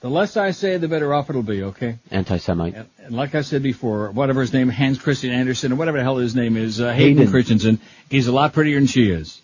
The 0.00 0.10
less 0.10 0.36
I 0.36 0.50
say, 0.50 0.76
the 0.76 0.86
better 0.86 1.14
off 1.14 1.30
it'll 1.30 1.42
be. 1.42 1.62
Okay. 1.62 1.96
Anti-Semite. 2.10 2.74
And, 2.74 2.88
and 2.98 3.16
like 3.16 3.34
I 3.34 3.40
said 3.40 3.62
before, 3.62 4.10
whatever 4.10 4.42
his 4.42 4.52
name, 4.52 4.68
Hans 4.68 4.98
Christian 4.98 5.30
Andersen, 5.30 5.72
or 5.72 5.76
whatever 5.76 5.96
the 5.96 6.04
hell 6.04 6.18
his 6.18 6.34
name 6.36 6.58
is, 6.58 6.78
uh, 6.78 6.92
Hayden, 6.92 7.16
Hayden. 7.16 7.30
Christensen, 7.32 7.80
he's 8.10 8.26
a 8.26 8.32
lot 8.32 8.52
prettier 8.52 8.74
than 8.78 8.86
she 8.86 9.10
is. 9.10 9.40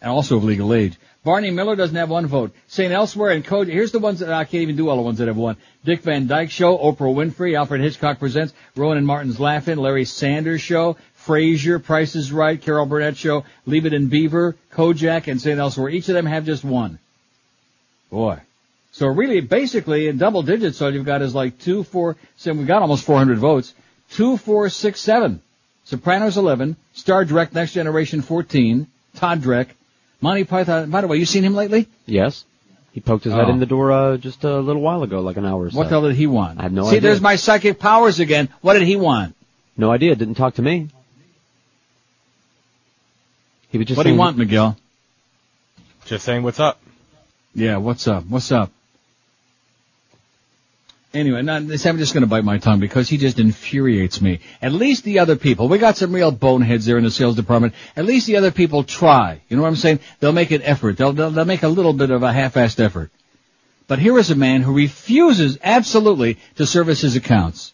And 0.00 0.10
also 0.10 0.38
of 0.38 0.44
legal 0.44 0.72
age. 0.72 0.94
Barney 1.24 1.50
Miller 1.50 1.74
doesn't 1.74 1.96
have 1.96 2.10
one 2.10 2.26
vote. 2.26 2.52
St. 2.68 2.92
Elsewhere 2.92 3.30
and 3.30 3.42
Code, 3.42 3.66
here's 3.66 3.92
the 3.92 3.98
ones 3.98 4.20
that 4.20 4.30
I 4.30 4.44
can't 4.44 4.62
even 4.62 4.76
do 4.76 4.90
all 4.90 4.96
the 4.96 5.02
ones 5.02 5.18
that 5.18 5.28
have 5.28 5.38
won. 5.38 5.56
Dick 5.82 6.02
Van 6.02 6.26
Dyke 6.26 6.50
Show, 6.50 6.76
Oprah 6.76 7.14
Winfrey, 7.14 7.56
Alfred 7.56 7.80
Hitchcock 7.80 8.18
Presents, 8.18 8.52
Rowan 8.76 8.98
and 8.98 9.06
Martin's 9.06 9.40
Laugh-In, 9.40 9.78
Larry 9.78 10.04
Sanders 10.04 10.60
Show, 10.60 10.98
Frasier, 11.24 11.82
Price 11.82 12.14
is 12.14 12.30
Right, 12.30 12.60
Carol 12.60 12.84
Burnett 12.84 13.16
Show, 13.16 13.44
Leave 13.64 13.86
It 13.86 13.94
in 13.94 14.08
Beaver, 14.08 14.54
Kojak, 14.74 15.26
and 15.26 15.40
St. 15.40 15.58
Elsewhere. 15.58 15.88
Each 15.88 16.08
of 16.10 16.14
them 16.14 16.26
have 16.26 16.44
just 16.44 16.62
one. 16.62 16.98
Boy. 18.10 18.40
So 18.92 19.06
really, 19.06 19.40
basically, 19.40 20.08
in 20.08 20.18
double 20.18 20.42
digits, 20.42 20.80
all 20.82 20.92
you've 20.92 21.06
got 21.06 21.22
is 21.22 21.34
like 21.34 21.58
two, 21.58 21.84
four, 21.84 22.16
so 22.36 22.52
we've 22.52 22.66
got 22.66 22.82
almost 22.82 23.04
400 23.04 23.38
votes. 23.38 23.72
Two, 24.10 24.36
four, 24.36 24.68
six, 24.68 25.00
seven. 25.00 25.40
Sopranos 25.84 26.36
11, 26.36 26.76
Star 26.92 27.24
Trek 27.24 27.54
Next 27.54 27.72
Generation 27.72 28.20
14, 28.20 28.86
Todd 29.16 29.42
Dreck, 29.42 29.68
Monty 30.20 30.44
Python. 30.44 30.90
By 30.90 31.00
the 31.00 31.06
way, 31.06 31.16
you 31.18 31.26
seen 31.26 31.44
him 31.44 31.54
lately? 31.54 31.88
Yes. 32.06 32.44
He 32.92 33.00
poked 33.00 33.24
his 33.24 33.32
head 33.32 33.46
Oh. 33.46 33.50
in 33.50 33.58
the 33.58 33.66
door 33.66 33.90
uh, 33.92 34.16
just 34.16 34.44
a 34.44 34.60
little 34.60 34.80
while 34.80 35.02
ago, 35.02 35.20
like 35.20 35.36
an 35.36 35.44
hour 35.44 35.64
or 35.64 35.70
so. 35.70 35.76
What 35.76 35.84
the 35.84 35.90
hell 35.90 36.02
did 36.02 36.14
he 36.16 36.26
want? 36.26 36.60
I 36.60 36.62
have 36.62 36.72
no 36.72 36.82
See, 36.84 36.88
idea. 36.88 37.00
See, 37.00 37.06
there's 37.08 37.20
my 37.20 37.36
psychic 37.36 37.78
powers 37.80 38.20
again. 38.20 38.48
What 38.60 38.74
did 38.74 38.82
he 38.84 38.96
want? 38.96 39.34
No 39.76 39.90
idea. 39.90 40.14
Didn't 40.14 40.36
talk 40.36 40.54
to 40.54 40.62
me. 40.62 40.88
He 43.70 43.78
was 43.78 43.88
just 43.88 43.96
what 43.96 44.04
do 44.04 44.10
you 44.10 44.16
want, 44.18 44.38
Miguel? 44.38 44.76
Just 46.06 46.24
saying 46.24 46.42
what's 46.44 46.60
up. 46.60 46.80
Yeah, 47.54 47.78
what's 47.78 48.06
up? 48.06 48.24
What's 48.26 48.52
up? 48.52 48.70
Anyway, 51.14 51.42
not, 51.42 51.68
this, 51.68 51.86
I'm 51.86 51.98
just 51.98 52.12
going 52.12 52.22
to 52.22 52.28
bite 52.28 52.42
my 52.42 52.58
tongue 52.58 52.80
because 52.80 53.08
he 53.08 53.18
just 53.18 53.38
infuriates 53.38 54.20
me. 54.20 54.40
At 54.60 54.72
least 54.72 55.04
the 55.04 55.20
other 55.20 55.36
people, 55.36 55.68
we 55.68 55.78
got 55.78 55.96
some 55.96 56.12
real 56.12 56.32
boneheads 56.32 56.86
there 56.86 56.98
in 56.98 57.04
the 57.04 57.10
sales 57.10 57.36
department. 57.36 57.74
At 57.94 58.04
least 58.04 58.26
the 58.26 58.36
other 58.36 58.50
people 58.50 58.82
try. 58.82 59.40
You 59.48 59.56
know 59.56 59.62
what 59.62 59.68
I'm 59.68 59.76
saying? 59.76 60.00
They'll 60.18 60.32
make 60.32 60.50
an 60.50 60.62
effort. 60.62 60.96
They'll, 60.96 61.12
they'll, 61.12 61.30
they'll 61.30 61.44
make 61.44 61.62
a 61.62 61.68
little 61.68 61.92
bit 61.92 62.10
of 62.10 62.24
a 62.24 62.32
half-assed 62.32 62.80
effort. 62.80 63.12
But 63.86 64.00
here 64.00 64.18
is 64.18 64.32
a 64.32 64.34
man 64.34 64.62
who 64.62 64.74
refuses 64.74 65.56
absolutely 65.62 66.38
to 66.56 66.66
service 66.66 67.02
his 67.02 67.14
accounts. 67.14 67.73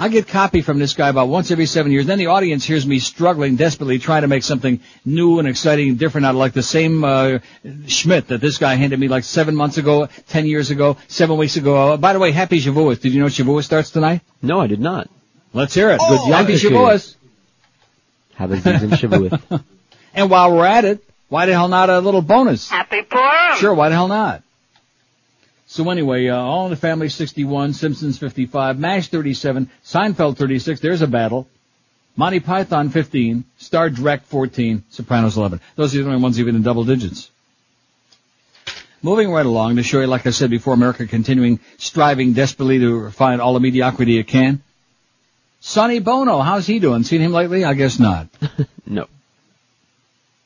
I 0.00 0.08
get 0.08 0.28
copy 0.28 0.62
from 0.62 0.78
this 0.78 0.94
guy 0.94 1.10
about 1.10 1.28
once 1.28 1.50
every 1.50 1.66
seven 1.66 1.92
years. 1.92 2.06
Then 2.06 2.18
the 2.18 2.28
audience 2.28 2.64
hears 2.64 2.86
me 2.86 3.00
struggling 3.00 3.56
desperately 3.56 3.98
trying 3.98 4.22
to 4.22 4.28
make 4.28 4.42
something 4.42 4.80
new 5.04 5.38
and 5.38 5.46
exciting 5.46 5.90
and 5.90 5.98
different 5.98 6.24
out 6.24 6.30
of 6.30 6.36
like 6.36 6.54
the 6.54 6.62
same 6.62 7.04
uh, 7.04 7.40
Schmidt 7.86 8.28
that 8.28 8.40
this 8.40 8.56
guy 8.56 8.76
handed 8.76 8.98
me 8.98 9.08
like 9.08 9.24
seven 9.24 9.54
months 9.54 9.76
ago, 9.76 10.08
ten 10.26 10.46
years 10.46 10.70
ago, 10.70 10.96
seven 11.08 11.36
weeks 11.36 11.56
ago. 11.56 11.76
Uh, 11.76 11.96
by 11.98 12.14
the 12.14 12.18
way, 12.18 12.32
Happy 12.32 12.58
Shavuos. 12.58 12.98
Did 12.98 13.12
you 13.12 13.20
know 13.20 13.26
Shavuos 13.26 13.64
starts 13.64 13.90
tonight? 13.90 14.22
No, 14.40 14.58
I 14.58 14.68
did 14.68 14.80
not. 14.80 15.10
Let's 15.52 15.74
hear 15.74 15.90
it. 15.90 16.00
Oh, 16.00 16.26
Good 16.26 16.32
Happy 16.32 16.52
Yom 16.54 16.72
Shavuos. 16.72 17.16
Have 18.36 18.52
a 18.52 18.56
season 18.56 18.90
Shavuot. 18.90 19.64
And 20.12 20.28
while 20.28 20.52
we're 20.52 20.66
at 20.66 20.84
it, 20.84 21.04
why 21.28 21.46
the 21.46 21.52
hell 21.52 21.68
not 21.68 21.88
a 21.88 22.00
little 22.00 22.22
bonus? 22.22 22.68
Happy 22.68 23.02
Purim! 23.02 23.58
Sure, 23.58 23.72
why 23.72 23.90
the 23.90 23.94
hell 23.94 24.08
not? 24.08 24.42
So 25.70 25.88
anyway, 25.88 26.26
uh, 26.26 26.36
All 26.36 26.64
in 26.64 26.70
the 26.70 26.76
Family 26.76 27.08
61, 27.08 27.74
Simpsons 27.74 28.18
55, 28.18 28.76
MASH 28.76 29.06
37, 29.06 29.70
Seinfeld 29.84 30.36
36, 30.36 30.80
there's 30.80 31.00
a 31.00 31.06
battle. 31.06 31.46
Monty 32.16 32.40
Python 32.40 32.90
15, 32.90 33.44
Star 33.56 33.88
Trek 33.88 34.24
14, 34.24 34.82
Sopranos 34.90 35.36
11. 35.36 35.60
Those 35.76 35.94
are 35.94 36.02
the 36.02 36.08
only 36.10 36.20
ones 36.20 36.40
even 36.40 36.56
in 36.56 36.62
double 36.62 36.82
digits. 36.82 37.30
Moving 39.00 39.30
right 39.30 39.46
along 39.46 39.76
to 39.76 39.84
show 39.84 40.00
you, 40.00 40.08
like 40.08 40.26
I 40.26 40.30
said 40.30 40.50
before, 40.50 40.74
America 40.74 41.06
continuing 41.06 41.60
striving 41.78 42.32
desperately 42.32 42.80
to 42.80 43.12
find 43.12 43.40
all 43.40 43.54
the 43.54 43.60
mediocrity 43.60 44.18
it 44.18 44.26
can. 44.26 44.64
Sonny 45.60 46.00
Bono, 46.00 46.40
how's 46.40 46.66
he 46.66 46.80
doing? 46.80 47.04
Seen 47.04 47.20
him 47.20 47.30
lately? 47.30 47.64
I 47.64 47.74
guess 47.74 48.00
not. 48.00 48.26
no. 48.86 49.06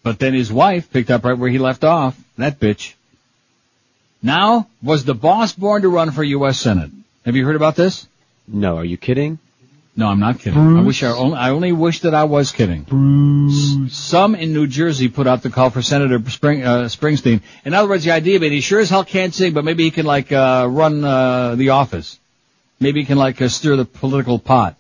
But 0.03 0.19
then 0.19 0.35
his 0.35 0.53
wife 0.53 0.93
picked 0.93 1.11
up 1.11 1.25
right 1.25 1.39
where 1.39 1.49
he 1.49 1.59
left 1.59 1.83
off. 1.83 2.15
That 2.37 2.61
bitch. 2.61 2.93
Now, 4.25 4.69
was 4.83 5.05
the 5.05 5.15
boss 5.15 5.53
born 5.53 5.83
to 5.83 5.89
run 5.91 6.11
for 6.11 6.25
U.S. 6.25 6.59
Senate? 6.59 6.91
Have 7.27 7.37
you 7.37 7.45
heard 7.45 7.57
about 7.57 7.77
this? 7.77 8.09
No, 8.49 8.79
are 8.79 8.85
you 8.85 8.97
kidding? 8.97 9.39
No, 9.97 10.09
I'm 10.09 10.19
not 10.19 10.39
kidding. 10.39 10.59
I 10.59 10.81
wish 10.83 11.03
I 11.03 11.09
only, 11.09 11.37
I 11.37 11.51
only 11.51 11.73
wish 11.73 12.01
that 12.01 12.15
I 12.15 12.25
was 12.25 12.51
kidding. 12.51 12.87
S- 13.51 13.93
Some 13.95 14.35
in 14.35 14.55
New 14.55 14.67
Jersey 14.67 15.09
put 15.09 15.27
out 15.27 15.43
the 15.43 15.51
call 15.51 15.69
for 15.69 15.83
Senator 15.83 16.19
Spring, 16.31 16.65
uh, 16.65 16.85
Springsteen. 16.85 17.43
In 17.67 17.75
other 17.75 17.87
words, 17.89 18.05
the 18.05 18.13
idea 18.13 18.41
being 18.41 18.53
he 18.53 18.61
sure 18.63 18.81
as 18.81 18.89
hell 18.89 19.05
can't 19.05 19.35
sing, 19.35 19.53
but 19.53 19.63
maybe 19.65 19.85
he 19.85 19.91
can 19.91 20.07
like, 20.07 20.33
uh, 20.33 20.67
run, 20.71 21.05
uh, 21.05 21.55
the 21.57 21.69
office. 21.71 22.19
Maybe 22.81 23.01
he 23.01 23.07
can 23.07 23.19
like, 23.19 23.41
uh, 23.43 23.49
stir 23.49 23.77
the 23.77 23.85
political 23.85 24.39
pot. 24.39 24.75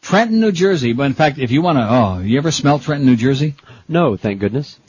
Trenton, 0.00 0.40
New 0.40 0.50
Jersey, 0.52 0.92
but 0.94 1.04
in 1.04 1.14
fact, 1.14 1.38
if 1.38 1.50
you 1.50 1.60
wanna, 1.62 1.86
oh, 1.88 2.18
you 2.20 2.38
ever 2.38 2.50
smell 2.50 2.78
Trenton, 2.78 3.06
New 3.06 3.16
Jersey? 3.16 3.54
No, 3.86 4.16
thank 4.16 4.40
goodness. 4.40 4.78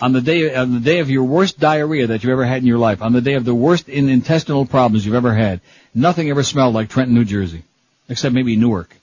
on 0.00 0.12
the 0.12 0.20
day 0.20 0.54
on 0.54 0.74
the 0.74 0.80
day 0.80 1.00
of 1.00 1.10
your 1.10 1.24
worst 1.24 1.58
diarrhea 1.58 2.06
that 2.08 2.22
you've 2.22 2.32
ever 2.32 2.44
had 2.44 2.62
in 2.62 2.66
your 2.66 2.78
life, 2.78 3.02
on 3.02 3.12
the 3.12 3.20
day 3.20 3.34
of 3.34 3.44
the 3.44 3.54
worst 3.54 3.88
in 3.88 4.08
intestinal 4.08 4.66
problems 4.66 5.04
you've 5.04 5.14
ever 5.14 5.34
had, 5.34 5.60
nothing 5.94 6.30
ever 6.30 6.42
smelled 6.42 6.74
like 6.74 6.88
Trenton, 6.88 7.14
New 7.14 7.24
Jersey, 7.24 7.64
except 8.08 8.34
maybe 8.34 8.56
Newark. 8.56 8.94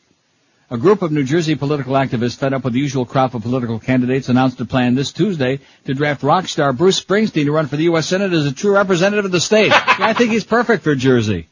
A 0.71 0.77
group 0.77 1.03
of 1.03 1.11
New 1.11 1.23
Jersey 1.23 1.53
political 1.53 1.93
activists 1.93 2.37
fed 2.37 2.53
up 2.53 2.63
with 2.63 2.73
the 2.73 2.79
usual 2.79 3.05
crop 3.05 3.35
of 3.35 3.43
political 3.43 3.77
candidates 3.77 4.29
announced 4.29 4.59
a 4.61 4.65
plan 4.65 4.95
this 4.95 5.11
Tuesday 5.11 5.59
to 5.85 5.93
draft 5.93 6.23
rock 6.23 6.47
star 6.47 6.73
Bruce 6.73 6.99
Springsteen 6.99 7.45
to 7.45 7.51
run 7.51 7.67
for 7.67 7.77
the 7.77 7.83
U.S. 7.83 8.07
Senate 8.07 8.33
as 8.33 8.47
a 8.47 8.51
true 8.51 8.73
representative 8.73 9.25
of 9.25 9.31
the 9.31 9.39
state. 9.41 9.71
Yeah, 9.97 10.07
I 10.07 10.13
think 10.13 10.31
he's 10.31 10.43
perfect 10.43 10.83
for 10.83 10.95
Jersey. 10.95 11.47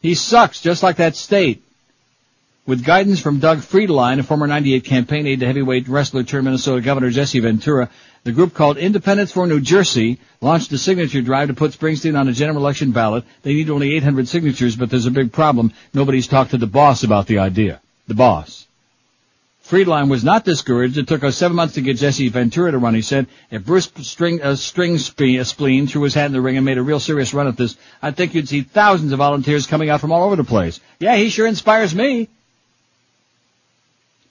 He 0.00 0.14
sucks 0.14 0.60
just 0.60 0.82
like 0.82 0.96
that 0.96 1.14
state. 1.14 1.62
With 2.66 2.84
guidance 2.84 3.20
from 3.20 3.38
Doug 3.38 3.58
Friedline, 3.58 4.18
a 4.18 4.22
former 4.22 4.46
98 4.46 4.84
campaign 4.84 5.26
aide 5.26 5.40
to 5.40 5.46
heavyweight 5.46 5.88
wrestler 5.88 6.22
turned 6.22 6.44
Minnesota 6.44 6.80
Governor 6.80 7.10
Jesse 7.10 7.40
Ventura, 7.40 7.90
the 8.24 8.32
group 8.32 8.52
called 8.52 8.76
Independence 8.76 9.32
for 9.32 9.46
New 9.46 9.60
Jersey 9.60 10.18
launched 10.40 10.72
a 10.72 10.78
signature 10.78 11.22
drive 11.22 11.48
to 11.48 11.54
put 11.54 11.72
Springsteen 11.72 12.18
on 12.18 12.28
a 12.28 12.32
general 12.32 12.58
election 12.58 12.92
ballot. 12.92 13.24
They 13.42 13.54
need 13.54 13.70
only 13.70 13.94
800 13.96 14.28
signatures, 14.28 14.76
but 14.76 14.90
there's 14.90 15.06
a 15.06 15.10
big 15.10 15.32
problem. 15.32 15.72
Nobody's 15.94 16.26
talked 16.26 16.50
to 16.50 16.58
the 16.58 16.66
boss 16.66 17.02
about 17.02 17.26
the 17.26 17.38
idea. 17.38 17.80
The 18.08 18.14
boss. 18.14 18.66
Friedline 19.70 20.10
was 20.10 20.24
not 20.24 20.44
discouraged. 20.44 20.98
It 20.98 21.06
took 21.06 21.22
us 21.22 21.36
seven 21.36 21.56
months 21.56 21.74
to 21.74 21.80
get 21.80 21.96
Jesse 21.96 22.28
Ventura 22.28 22.72
to 22.72 22.78
run, 22.78 22.94
he 22.94 23.02
said. 23.02 23.28
If 23.52 23.64
Bruce 23.64 23.90
string, 24.02 24.42
uh, 24.42 24.56
string 24.56 24.96
uh, 24.96 25.44
spleen 25.44 25.86
threw 25.86 26.02
his 26.02 26.14
hat 26.14 26.26
in 26.26 26.32
the 26.32 26.40
ring 26.40 26.56
and 26.56 26.66
made 26.66 26.78
a 26.78 26.82
real 26.82 26.98
serious 26.98 27.32
run 27.32 27.46
at 27.46 27.56
this, 27.56 27.76
I 28.02 28.10
think 28.10 28.34
you'd 28.34 28.48
see 28.48 28.62
thousands 28.62 29.12
of 29.12 29.18
volunteers 29.18 29.68
coming 29.68 29.88
out 29.88 30.00
from 30.00 30.10
all 30.10 30.24
over 30.24 30.34
the 30.34 30.44
place. 30.44 30.80
Yeah, 30.98 31.14
he 31.14 31.30
sure 31.30 31.46
inspires 31.46 31.94
me. 31.94 32.28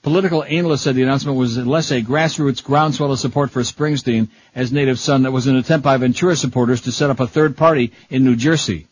Political 0.02 0.44
analysts 0.44 0.82
said 0.82 0.94
the 0.94 1.02
announcement 1.02 1.36
was 1.36 1.58
less 1.58 1.90
a 1.90 2.00
grassroots 2.00 2.64
groundswell 2.64 3.12
of 3.12 3.18
support 3.18 3.50
for 3.50 3.60
Springsteen 3.60 4.28
as 4.54 4.72
native 4.72 4.98
son 4.98 5.24
that 5.24 5.32
was 5.32 5.46
an 5.46 5.56
attempt 5.56 5.84
by 5.84 5.98
Ventura 5.98 6.36
supporters 6.36 6.80
to 6.82 6.92
set 6.92 7.10
up 7.10 7.20
a 7.20 7.26
third 7.26 7.54
party 7.54 7.92
in 8.08 8.24
New 8.24 8.34
Jersey. 8.34 8.86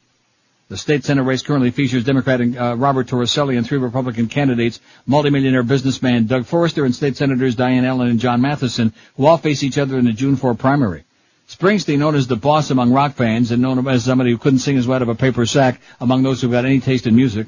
The 0.69 0.77
state 0.77 1.07
senate 1.07 1.23
race 1.23 1.41
currently 1.41 1.71
features 1.71 2.05
Democrat 2.05 2.43
uh, 2.43 2.77
Robert 2.77 3.07
Torricelli 3.07 3.57
and 3.57 3.67
three 3.67 3.79
Republican 3.79 4.29
candidates, 4.29 4.81
multimillionaire 5.07 5.63
businessman 5.63 6.27
Doug 6.27 6.45
Forrester 6.45 6.85
and 6.85 6.95
state 6.95 7.17
senators 7.17 7.55
Diane 7.55 7.87
Allen 7.87 8.09
and 8.09 8.21
John 8.21 8.43
Matheussen, 8.43 8.93
who 9.17 9.25
all 9.25 9.39
face 9.39 9.63
each 9.63 9.79
other 9.79 9.99
in 9.99 10.05
the 10.05 10.13
June 10.13 10.37
4 10.37 10.55
primary. 10.57 11.05
Springsteen, 11.49 12.01
known 12.01 12.17
as 12.17 12.27
the 12.27 12.37
boss 12.37 12.71
among 12.71 12.93
rock 12.93 13.15
fans 13.15 13.51
and 13.51 13.63
known 13.63 13.89
as 13.89 14.05
somebody 14.05 14.31
who 14.31 14.37
couldn't 14.37 14.59
sing 14.59 14.77
his 14.77 14.87
way 14.87 14.97
out 14.97 15.03
of 15.03 15.09
a 15.09 15.15
paper 15.15 15.47
sack 15.47 15.81
among 16.03 16.23
those 16.23 16.43
who've 16.43 16.53
got 16.53 16.67
any 16.67 16.81
taste 16.81 17.07
in 17.07 17.17
music, 17.17 17.47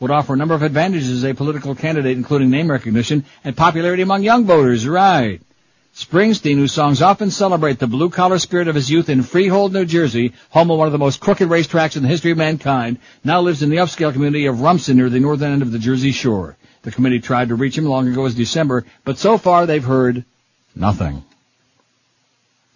would 0.00 0.10
offer 0.10 0.32
a 0.32 0.36
number 0.36 0.54
of 0.54 0.62
advantages 0.62 1.10
as 1.10 1.24
a 1.24 1.34
political 1.34 1.74
candidate, 1.74 2.16
including 2.16 2.50
name 2.50 2.70
recognition 2.70 3.24
and 3.44 3.56
popularity 3.56 4.02
among 4.02 4.22
young 4.22 4.46
voters. 4.46 4.88
Right. 4.88 5.40
Springsteen, 5.94 6.54
whose 6.54 6.72
songs 6.72 7.02
often 7.02 7.30
celebrate 7.30 7.78
the 7.78 7.86
blue-collar 7.86 8.38
spirit 8.38 8.68
of 8.68 8.76
his 8.76 8.90
youth 8.90 9.08
in 9.08 9.22
Freehold, 9.22 9.72
New 9.72 9.84
Jersey, 9.84 10.32
home 10.50 10.70
of 10.70 10.78
one 10.78 10.86
of 10.86 10.92
the 10.92 10.98
most 10.98 11.20
crooked 11.20 11.48
racetracks 11.48 11.96
in 11.96 12.02
the 12.02 12.08
history 12.08 12.30
of 12.30 12.38
mankind, 12.38 12.98
now 13.24 13.40
lives 13.40 13.62
in 13.62 13.70
the 13.70 13.78
upscale 13.78 14.12
community 14.12 14.46
of 14.46 14.60
Rumson 14.60 14.96
near 14.96 15.10
the 15.10 15.20
northern 15.20 15.52
end 15.52 15.62
of 15.62 15.72
the 15.72 15.78
Jersey 15.78 16.12
Shore. 16.12 16.56
The 16.82 16.92
committee 16.92 17.20
tried 17.20 17.48
to 17.48 17.56
reach 17.56 17.76
him 17.76 17.84
long 17.84 18.08
ago 18.08 18.24
as 18.24 18.34
December, 18.34 18.86
but 19.04 19.18
so 19.18 19.36
far 19.36 19.66
they've 19.66 19.84
heard 19.84 20.24
nothing. 20.74 21.24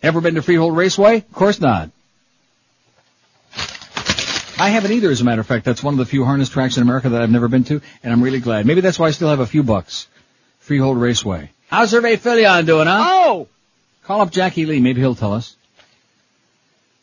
Ever 0.02 0.20
been 0.20 0.34
to 0.34 0.42
Freehold 0.42 0.76
Raceway? 0.76 1.18
Of 1.18 1.32
course 1.32 1.60
not. 1.60 1.90
I 4.56 4.68
haven't 4.68 4.92
either, 4.92 5.10
as 5.10 5.20
a 5.20 5.24
matter 5.24 5.40
of 5.40 5.46
fact. 5.46 5.64
That's 5.64 5.82
one 5.82 5.94
of 5.94 5.98
the 5.98 6.06
few 6.06 6.24
harness 6.24 6.48
tracks 6.48 6.76
in 6.76 6.82
America 6.82 7.08
that 7.10 7.22
I've 7.22 7.30
never 7.30 7.48
been 7.48 7.64
to, 7.64 7.80
and 8.02 8.12
I'm 8.12 8.22
really 8.22 8.40
glad. 8.40 8.66
Maybe 8.66 8.80
that's 8.80 8.98
why 8.98 9.08
I 9.08 9.10
still 9.10 9.28
have 9.28 9.40
a 9.40 9.46
few 9.46 9.62
bucks. 9.62 10.06
Freehold 10.60 10.98
Raceway. 10.98 11.50
How's 11.68 11.92
Hervé 11.92 12.18
Filion 12.18 12.64
doing, 12.64 12.86
huh? 12.86 13.02
Oh! 13.04 13.48
Call 14.04 14.20
up 14.20 14.30
Jackie 14.30 14.66
Lee. 14.66 14.80
Maybe 14.80 15.00
he'll 15.00 15.14
tell 15.14 15.32
us. 15.32 15.56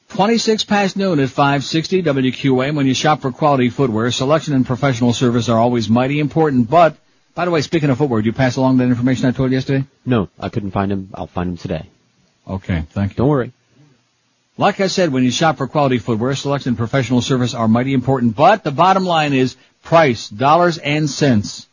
26 0.09 0.65
past 0.65 0.97
noon 0.97 1.19
at 1.19 1.29
560 1.29 2.03
WQAM. 2.03 2.75
When 2.75 2.85
you 2.85 2.93
shop 2.93 3.21
for 3.21 3.31
quality 3.31 3.69
footwear, 3.69 4.11
selection 4.11 4.53
and 4.53 4.65
professional 4.65 5.13
service 5.13 5.49
are 5.49 5.57
always 5.57 5.89
mighty 5.89 6.19
important. 6.19 6.69
But, 6.69 6.97
by 7.33 7.45
the 7.45 7.51
way, 7.51 7.61
speaking 7.61 7.89
of 7.89 7.97
footwear, 7.97 8.21
did 8.21 8.27
you 8.27 8.33
pass 8.33 8.55
along 8.55 8.77
that 8.77 8.85
information 8.85 9.25
I 9.25 9.31
told 9.31 9.51
you 9.51 9.57
yesterday? 9.57 9.85
No, 10.05 10.29
I 10.39 10.49
couldn't 10.49 10.71
find 10.71 10.91
him. 10.91 11.09
I'll 11.13 11.27
find 11.27 11.49
him 11.49 11.57
today. 11.57 11.87
Okay, 12.47 12.83
thank 12.89 13.11
you. 13.11 13.15
Don't 13.17 13.29
worry. 13.29 13.51
Like 14.61 14.79
I 14.79 14.85
said, 14.85 15.11
when 15.11 15.23
you 15.23 15.31
shop 15.31 15.57
for 15.57 15.67
quality 15.67 15.97
footwear, 15.97 16.35
selection 16.35 16.69
and 16.69 16.77
professional 16.77 17.23
service 17.23 17.55
are 17.55 17.67
mighty 17.67 17.95
important. 17.95 18.35
But 18.35 18.63
the 18.63 18.69
bottom 18.69 19.05
line 19.05 19.33
is 19.33 19.55
price, 19.81 20.29
dollars 20.29 20.77
and 20.77 21.09
cents. 21.09 21.67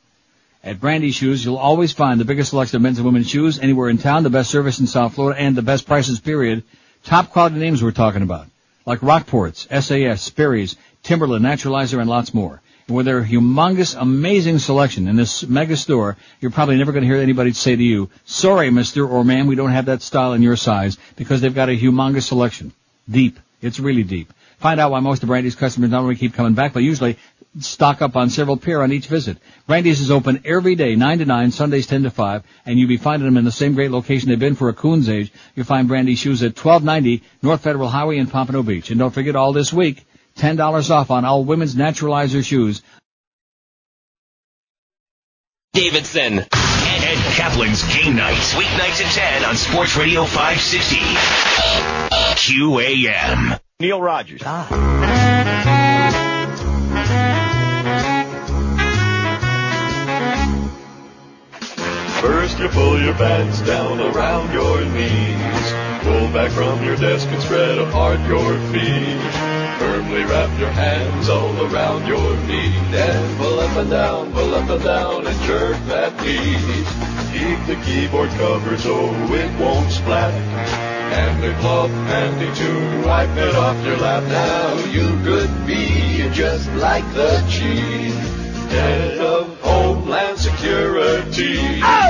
At 0.64 0.80
Brandy 0.80 1.10
Shoes, 1.10 1.44
you'll 1.44 1.58
always 1.58 1.92
find 1.92 2.18
the 2.18 2.24
biggest 2.24 2.48
selection 2.48 2.76
of 2.76 2.82
men's 2.82 2.96
and 2.96 3.04
women's 3.04 3.28
shoes 3.28 3.58
anywhere 3.58 3.90
in 3.90 3.98
town, 3.98 4.22
the 4.22 4.30
best 4.30 4.50
service 4.50 4.80
in 4.80 4.86
South 4.86 5.12
Florida, 5.12 5.38
and 5.38 5.54
the 5.54 5.60
best 5.60 5.86
prices, 5.86 6.18
period. 6.18 6.64
Top 7.04 7.28
quality 7.28 7.56
names 7.56 7.82
we're 7.82 7.90
talking 7.90 8.22
about. 8.22 8.46
Like 8.86 9.00
Rockports, 9.00 9.68
SAS, 9.68 10.22
Sperry's, 10.22 10.74
Timberland, 11.02 11.44
Naturalizer, 11.44 12.00
and 12.00 12.08
lots 12.08 12.32
more. 12.32 12.62
And 12.86 12.96
with 12.96 13.04
their 13.04 13.22
humongous, 13.22 14.00
amazing 14.00 14.60
selection 14.60 15.08
in 15.08 15.16
this 15.16 15.46
mega 15.46 15.76
store, 15.76 16.16
you're 16.40 16.50
probably 16.50 16.78
never 16.78 16.92
going 16.92 17.02
to 17.02 17.06
hear 17.06 17.20
anybody 17.20 17.52
say 17.52 17.76
to 17.76 17.82
you, 17.82 18.08
sorry, 18.24 18.70
mister 18.70 19.06
or 19.06 19.24
ma'am, 19.24 19.46
we 19.46 19.56
don't 19.56 19.72
have 19.72 19.84
that 19.84 20.00
style 20.00 20.32
in 20.32 20.40
your 20.40 20.56
size, 20.56 20.96
because 21.16 21.42
they've 21.42 21.54
got 21.54 21.68
a 21.68 21.76
humongous 21.78 22.22
selection. 22.22 22.72
Deep. 23.10 23.38
It's 23.60 23.80
really 23.80 24.04
deep. 24.04 24.32
Find 24.58 24.80
out 24.80 24.90
why 24.90 25.00
most 25.00 25.22
of 25.22 25.28
Brandy's 25.28 25.54
customers 25.54 25.90
not 25.90 26.02
only 26.02 26.16
keep 26.16 26.34
coming 26.34 26.54
back, 26.54 26.72
but 26.72 26.82
usually 26.82 27.16
stock 27.60 28.02
up 28.02 28.16
on 28.16 28.30
several 28.30 28.56
pair 28.56 28.82
on 28.82 28.92
each 28.92 29.06
visit. 29.06 29.38
Brandy's 29.66 30.00
is 30.00 30.10
open 30.10 30.42
every 30.44 30.74
day, 30.74 30.94
9 30.96 31.18
to 31.18 31.24
9, 31.24 31.50
Sundays 31.50 31.86
10 31.86 32.04
to 32.04 32.10
5, 32.10 32.42
and 32.66 32.78
you'll 32.78 32.88
be 32.88 32.96
finding 32.96 33.26
them 33.26 33.36
in 33.36 33.44
the 33.44 33.52
same 33.52 33.74
great 33.74 33.90
location 33.90 34.28
they've 34.28 34.38
been 34.38 34.54
for 34.54 34.68
a 34.68 34.74
coon's 34.74 35.08
age. 35.08 35.32
You'll 35.54 35.66
find 35.66 35.88
Brandy's 35.88 36.18
shoes 36.18 36.42
at 36.42 36.56
1290 36.56 37.24
North 37.42 37.62
Federal 37.62 37.88
Highway 37.88 38.18
in 38.18 38.26
Pompano 38.26 38.62
Beach. 38.62 38.90
And 38.90 38.98
don't 38.98 39.14
forget 39.14 39.36
all 39.36 39.52
this 39.52 39.72
week, 39.72 40.04
$10 40.36 40.90
off 40.90 41.10
on 41.10 41.24
all 41.24 41.44
women's 41.44 41.74
naturalizer 41.74 42.44
shoes. 42.44 42.82
Davidson. 45.72 46.44
Ed 47.04 47.18
Kaplan's 47.34 47.82
Game 47.94 48.16
Night. 48.16 48.36
Weeknights 48.56 49.00
at 49.04 49.40
10 49.40 49.44
on 49.44 49.56
Sports 49.56 49.96
Radio 49.96 50.24
560. 50.24 50.96
QAM. 52.36 53.60
Neil 53.80 54.00
Rogers. 54.00 54.42
Ah. 54.44 54.66
First 62.20 62.58
you 62.58 62.68
pull 62.68 63.00
your 63.00 63.14
pants 63.14 63.60
down 63.60 64.00
around 64.00 64.52
your 64.52 64.84
knees. 64.84 65.72
Pull 66.02 66.32
back 66.32 66.50
from 66.50 66.82
your 66.84 66.96
desk 66.96 67.28
and 67.28 67.42
spread 67.42 67.78
apart 67.78 68.20
your 68.26 68.58
feet. 68.72 69.57
Firmly 69.78 70.24
wrap 70.24 70.58
your 70.58 70.70
hands 70.70 71.28
all 71.28 71.54
around 71.66 72.06
your 72.06 72.36
knee. 72.48 72.74
Then 72.90 73.38
pull 73.38 73.60
up 73.60 73.76
and 73.76 73.90
down, 73.90 74.32
pull 74.32 74.54
up 74.54 74.68
and 74.68 74.82
down 74.82 75.26
and 75.26 75.40
jerk 75.42 75.76
that 75.86 76.16
knee. 76.20 76.56
Keep 77.32 77.66
the 77.66 77.82
keyboard 77.84 78.30
covered 78.30 78.80
so 78.80 79.14
it 79.34 79.60
won't 79.60 79.90
splat. 79.92 80.34
And 80.34 81.44
a 81.44 81.58
cloth 81.60 81.90
handy 81.90 82.52
to 82.54 83.06
wipe 83.06 83.36
it 83.36 83.54
off 83.54 83.84
your 83.84 83.96
lap. 83.98 84.24
Now 84.24 84.84
you 84.86 85.08
could 85.22 85.66
be 85.66 86.28
just 86.32 86.68
like 86.72 87.04
the 87.14 87.44
chief. 87.48 88.47
Head 88.70 89.18
of 89.18 89.60
Homeland 89.60 90.38
Security. 90.38 91.80
Oh! 91.82 92.08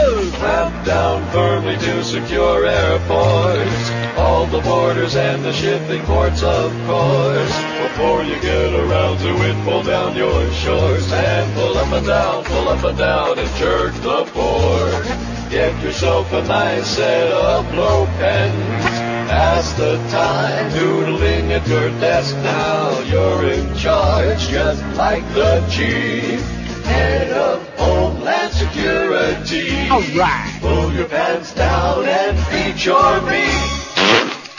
Down 0.85 1.31
firmly 1.33 1.77
to 1.77 2.03
secure 2.03 2.65
airports. 2.65 3.91
All 4.17 4.47
the 4.47 4.61
borders 4.61 5.17
and 5.17 5.45
the 5.45 5.53
shipping 5.53 6.03
ports, 6.05 6.43
of 6.43 6.73
course. 6.87 7.57
Before 7.83 8.23
you 8.23 8.41
get 8.41 8.73
around 8.73 9.19
to 9.19 9.51
it, 9.51 9.65
pull 9.65 9.83
down 9.83 10.17
your 10.17 10.51
shorts 10.53 11.13
and 11.13 11.53
pull 11.55 11.77
up 11.77 11.93
and 11.93 12.07
down, 12.07 12.45
pull 12.45 12.69
up 12.69 12.85
and 12.85 12.97
down 12.97 13.39
and 13.39 13.51
jerk 13.57 13.93
the 13.97 14.31
board. 14.33 15.05
Get 15.51 15.83
yourself 15.83 16.33
a 16.33 16.43
nice 16.45 16.87
set 16.87 17.31
of 17.31 17.71
blow 17.73 18.07
pens. 18.17 19.08
Pass 19.29 19.75
the 19.75 19.97
time 20.09 20.73
doodling 20.73 21.53
at 21.53 21.69
your 21.69 21.91
desk 22.01 22.35
now. 22.37 22.99
You're 23.01 23.53
in 23.53 23.77
charge, 23.77 24.49
just 24.49 24.83
like 24.97 25.23
the 25.35 25.61
chief. 25.71 26.41
Head 26.87 27.31
of 27.33 27.69
Homeland 27.77 28.55
Security. 28.55 29.89
All 29.91 30.01
right. 30.17 30.59
Pull 30.63 30.95
your 30.95 31.09
pants 31.09 31.53
down 31.55 32.07
and 32.07 32.37
beat 32.49 32.83
your 32.87 33.21
meat. 33.21 33.53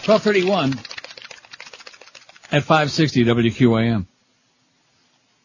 1231 0.05 0.77
at 2.51 2.63
560 2.63 3.25
WQAM. 3.25 4.05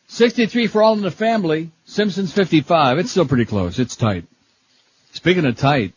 63 0.08 0.66
for 0.66 0.82
all 0.82 0.92
in 0.92 1.00
the 1.00 1.10
family. 1.10 1.70
Simpsons 1.86 2.30
55. 2.30 2.98
It's 2.98 3.10
still 3.10 3.26
pretty 3.26 3.46
close. 3.46 3.78
It's 3.78 3.96
tight. 3.96 4.26
Speaking 5.12 5.46
of 5.46 5.56
tight, 5.56 5.94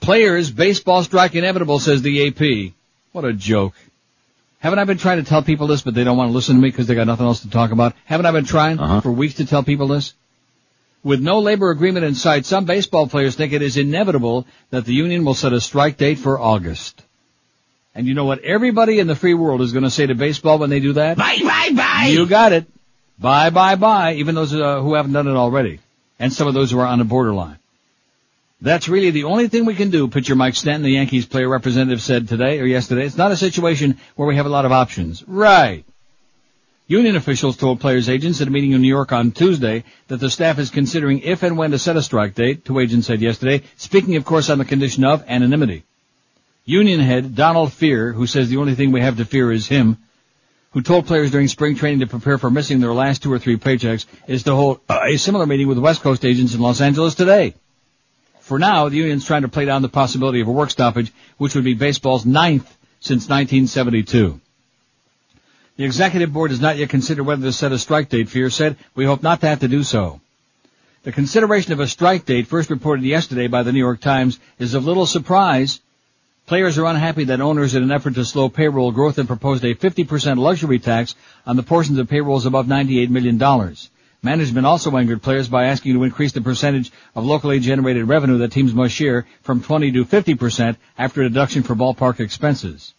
players, 0.00 0.50
baseball 0.50 1.02
strike 1.02 1.34
inevitable, 1.34 1.78
says 1.78 2.02
the 2.02 2.28
AP. 2.28 2.72
What 3.12 3.24
a 3.24 3.32
joke. 3.32 3.74
Haven't 4.60 4.78
I 4.80 4.84
been 4.84 4.98
trying 4.98 5.18
to 5.22 5.28
tell 5.28 5.42
people 5.42 5.66
this, 5.68 5.82
but 5.82 5.94
they 5.94 6.02
don't 6.04 6.16
want 6.16 6.30
to 6.30 6.34
listen 6.34 6.56
to 6.56 6.60
me 6.60 6.68
because 6.70 6.86
they 6.86 6.94
got 6.94 7.06
nothing 7.06 7.26
else 7.26 7.40
to 7.40 7.50
talk 7.50 7.70
about? 7.70 7.94
Haven't 8.06 8.26
I 8.26 8.32
been 8.32 8.44
trying 8.44 8.78
Uh-huh. 8.80 9.00
for 9.00 9.12
weeks 9.12 9.34
to 9.34 9.46
tell 9.46 9.62
people 9.62 9.88
this? 9.88 10.14
With 11.04 11.20
no 11.20 11.38
labor 11.38 11.70
agreement 11.70 12.04
in 12.04 12.16
sight, 12.16 12.44
some 12.44 12.64
baseball 12.64 13.06
players 13.06 13.36
think 13.36 13.52
it 13.52 13.62
is 13.62 13.76
inevitable 13.76 14.46
that 14.70 14.84
the 14.84 14.92
union 14.92 15.24
will 15.24 15.34
set 15.34 15.52
a 15.52 15.60
strike 15.60 15.96
date 15.96 16.18
for 16.18 16.38
August. 16.40 17.00
And 17.94 18.06
you 18.06 18.14
know 18.14 18.24
what 18.24 18.40
everybody 18.40 18.98
in 18.98 19.06
the 19.06 19.14
free 19.14 19.34
world 19.34 19.60
is 19.60 19.72
going 19.72 19.84
to 19.84 19.90
say 19.90 20.06
to 20.06 20.14
baseball 20.16 20.58
when 20.58 20.70
they 20.70 20.80
do 20.80 20.94
that? 20.94 21.16
Bye, 21.16 21.38
bye, 21.42 21.70
bye. 21.74 22.08
You 22.10 22.26
got 22.26 22.52
it. 22.52 22.66
Bye, 23.18 23.50
bye, 23.50 23.76
bye. 23.76 24.14
Even 24.14 24.34
those 24.34 24.52
uh, 24.54 24.80
who 24.80 24.94
haven't 24.94 25.12
done 25.12 25.28
it 25.28 25.36
already. 25.36 25.78
And 26.18 26.32
some 26.32 26.48
of 26.48 26.54
those 26.54 26.72
who 26.72 26.80
are 26.80 26.86
on 26.86 26.98
the 26.98 27.04
borderline. 27.04 27.58
That's 28.60 28.88
really 28.88 29.10
the 29.10 29.24
only 29.24 29.46
thing 29.46 29.66
we 29.66 29.76
can 29.76 29.90
do, 29.90 30.08
pitcher 30.08 30.34
Mike 30.34 30.56
Stanton, 30.56 30.82
the 30.82 30.90
Yankees 30.90 31.26
player 31.26 31.48
representative 31.48 32.02
said 32.02 32.26
today 32.26 32.58
or 32.58 32.66
yesterday. 32.66 33.06
It's 33.06 33.16
not 33.16 33.30
a 33.30 33.36
situation 33.36 33.98
where 34.16 34.26
we 34.26 34.34
have 34.36 34.46
a 34.46 34.50
lot 34.50 34.64
of 34.64 34.72
options. 34.72 35.22
Right. 35.28 35.84
Union 36.88 37.16
officials 37.16 37.56
told 37.56 37.80
players' 37.80 38.08
agents 38.08 38.40
at 38.40 38.48
a 38.48 38.50
meeting 38.50 38.72
in 38.72 38.80
New 38.80 38.88
York 38.88 39.12
on 39.12 39.30
Tuesday 39.30 39.84
that 40.08 40.16
the 40.18 40.30
staff 40.30 40.58
is 40.58 40.70
considering 40.70 41.20
if 41.20 41.42
and 41.42 41.56
when 41.56 41.70
to 41.70 41.78
set 41.78 41.96
a 41.96 42.02
strike 42.02 42.34
date, 42.34 42.64
two 42.64 42.80
agents 42.80 43.06
said 43.06 43.20
yesterday, 43.20 43.62
speaking 43.76 44.16
of 44.16 44.24
course 44.24 44.50
on 44.50 44.58
the 44.58 44.64
condition 44.64 45.04
of 45.04 45.22
anonymity. 45.28 45.84
Union 46.64 46.98
head 46.98 47.36
Donald 47.36 47.70
Fehr, 47.70 48.12
who 48.12 48.26
says 48.26 48.48
the 48.48 48.56
only 48.56 48.74
thing 48.74 48.90
we 48.90 49.02
have 49.02 49.18
to 49.18 49.24
fear 49.24 49.52
is 49.52 49.68
him, 49.68 49.98
who 50.72 50.82
told 50.82 51.06
players 51.06 51.30
during 51.30 51.46
spring 51.46 51.76
training 51.76 52.00
to 52.00 52.06
prepare 52.06 52.38
for 52.38 52.50
missing 52.50 52.80
their 52.80 52.92
last 52.92 53.22
two 53.22 53.32
or 53.32 53.38
three 53.38 53.56
paychecks, 53.56 54.06
is 54.26 54.42
to 54.44 54.54
hold 54.54 54.80
uh, 54.88 55.00
a 55.04 55.16
similar 55.16 55.46
meeting 55.46 55.68
with 55.68 55.78
West 55.78 56.02
Coast 56.02 56.24
agents 56.24 56.54
in 56.54 56.60
Los 56.60 56.80
Angeles 56.80 57.14
today. 57.14 57.54
For 58.48 58.58
now, 58.58 58.88
the 58.88 58.96
union's 58.96 59.26
trying 59.26 59.42
to 59.42 59.48
play 59.48 59.66
down 59.66 59.82
the 59.82 59.90
possibility 59.90 60.40
of 60.40 60.48
a 60.48 60.52
work 60.52 60.70
stoppage, 60.70 61.12
which 61.36 61.54
would 61.54 61.64
be 61.64 61.74
baseball's 61.74 62.24
ninth 62.24 62.66
since 62.98 63.28
1972. 63.28 64.40
The 65.76 65.84
executive 65.84 66.32
board 66.32 66.50
has 66.50 66.58
not 66.58 66.78
yet 66.78 66.88
considered 66.88 67.24
whether 67.24 67.42
to 67.42 67.52
set 67.52 67.72
a 67.72 67.78
strike 67.78 68.08
date, 68.08 68.28
Fehr 68.28 68.50
said. 68.50 68.78
We 68.94 69.04
hope 69.04 69.22
not 69.22 69.42
to 69.42 69.48
have 69.48 69.60
to 69.60 69.68
do 69.68 69.82
so. 69.82 70.22
The 71.02 71.12
consideration 71.12 71.74
of 71.74 71.80
a 71.80 71.86
strike 71.86 72.24
date, 72.24 72.46
first 72.46 72.70
reported 72.70 73.04
yesterday 73.04 73.48
by 73.48 73.64
the 73.64 73.72
New 73.72 73.80
York 73.80 74.00
Times, 74.00 74.40
is 74.58 74.72
of 74.72 74.86
little 74.86 75.04
surprise. 75.04 75.80
Players 76.46 76.78
are 76.78 76.86
unhappy 76.86 77.24
that 77.24 77.42
owners, 77.42 77.74
in 77.74 77.82
an 77.82 77.92
effort 77.92 78.14
to 78.14 78.24
slow 78.24 78.48
payroll 78.48 78.92
growth, 78.92 79.16
have 79.16 79.26
proposed 79.26 79.62
a 79.62 79.74
50% 79.74 80.38
luxury 80.38 80.78
tax 80.78 81.14
on 81.46 81.56
the 81.56 81.62
portions 81.62 81.98
of 81.98 82.08
payrolls 82.08 82.46
above 82.46 82.64
$98 82.64 83.10
million. 83.10 83.38
Management 84.22 84.66
also 84.66 84.96
angered 84.96 85.22
players 85.22 85.48
by 85.48 85.66
asking 85.66 85.94
to 85.94 86.02
increase 86.02 86.32
the 86.32 86.40
percentage 86.40 86.90
of 87.14 87.24
locally 87.24 87.60
generated 87.60 88.08
revenue 88.08 88.38
that 88.38 88.50
teams 88.50 88.74
must 88.74 88.94
share 88.94 89.26
from 89.42 89.62
20 89.62 89.92
to 89.92 90.04
50% 90.04 90.76
after 90.98 91.22
deduction 91.22 91.62
for 91.62 91.76
ballpark 91.76 92.18
expenses. 92.18 92.94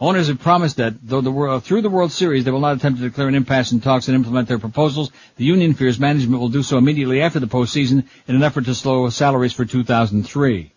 Owners 0.00 0.28
have 0.28 0.38
promised 0.38 0.76
that 0.76 0.94
though 1.02 1.20
the 1.20 1.30
world, 1.30 1.64
through 1.64 1.82
the 1.82 1.90
World 1.90 2.12
Series 2.12 2.44
they 2.44 2.52
will 2.52 2.60
not 2.60 2.76
attempt 2.76 3.00
to 3.00 3.08
declare 3.08 3.28
an 3.28 3.34
impasse 3.34 3.72
in 3.72 3.80
talks 3.80 4.06
and 4.06 4.14
implement 4.14 4.48
their 4.48 4.58
proposals, 4.58 5.10
the 5.36 5.44
union 5.44 5.74
fears 5.74 5.98
management 5.98 6.40
will 6.40 6.48
do 6.48 6.62
so 6.62 6.78
immediately 6.78 7.20
after 7.20 7.40
the 7.40 7.46
postseason 7.48 8.06
in 8.28 8.36
an 8.36 8.42
effort 8.42 8.64
to 8.64 8.74
slow 8.74 9.10
salaries 9.10 9.52
for 9.52 9.64
2003. 9.64 10.72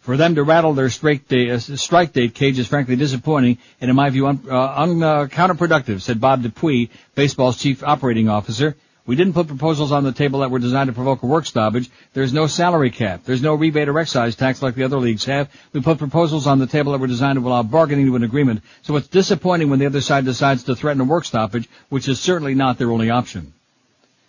For 0.00 0.16
them 0.16 0.34
to 0.34 0.42
rattle 0.42 0.72
their 0.72 0.90
strike 0.90 1.28
date, 1.28 1.50
uh, 1.50 1.58
strike 1.60 2.12
date 2.12 2.34
cage 2.34 2.58
is 2.58 2.66
frankly 2.66 2.96
disappointing 2.96 3.58
and 3.80 3.90
in 3.90 3.94
my 3.94 4.10
view 4.10 4.26
un, 4.26 4.42
uh, 4.50 4.74
un, 4.76 5.02
uh, 5.02 5.26
counterproductive, 5.26 6.00
said 6.00 6.20
Bob 6.20 6.42
DuPuy, 6.42 6.88
baseball's 7.14 7.58
chief 7.62 7.84
operating 7.84 8.28
officer. 8.28 8.74
We 9.04 9.16
didn't 9.16 9.32
put 9.32 9.48
proposals 9.48 9.90
on 9.90 10.04
the 10.04 10.12
table 10.12 10.40
that 10.40 10.52
were 10.52 10.60
designed 10.60 10.86
to 10.86 10.92
provoke 10.92 11.24
a 11.24 11.26
work 11.26 11.44
stoppage. 11.44 11.90
There's 12.12 12.32
no 12.32 12.46
salary 12.46 12.90
cap. 12.90 13.22
There's 13.24 13.42
no 13.42 13.54
rebate 13.54 13.88
or 13.88 13.98
excise 13.98 14.36
tax 14.36 14.62
like 14.62 14.76
the 14.76 14.84
other 14.84 14.98
leagues 14.98 15.24
have. 15.24 15.50
We 15.72 15.80
put 15.80 15.98
proposals 15.98 16.46
on 16.46 16.60
the 16.60 16.68
table 16.68 16.92
that 16.92 17.00
were 17.00 17.08
designed 17.08 17.36
to 17.36 17.46
allow 17.46 17.64
bargaining 17.64 18.06
to 18.06 18.16
an 18.16 18.22
agreement. 18.22 18.62
So 18.82 18.94
it's 18.96 19.08
disappointing 19.08 19.70
when 19.70 19.80
the 19.80 19.86
other 19.86 20.00
side 20.00 20.24
decides 20.24 20.62
to 20.64 20.76
threaten 20.76 21.00
a 21.00 21.04
work 21.04 21.24
stoppage, 21.24 21.68
which 21.88 22.06
is 22.06 22.20
certainly 22.20 22.54
not 22.54 22.78
their 22.78 22.92
only 22.92 23.10
option. 23.10 23.52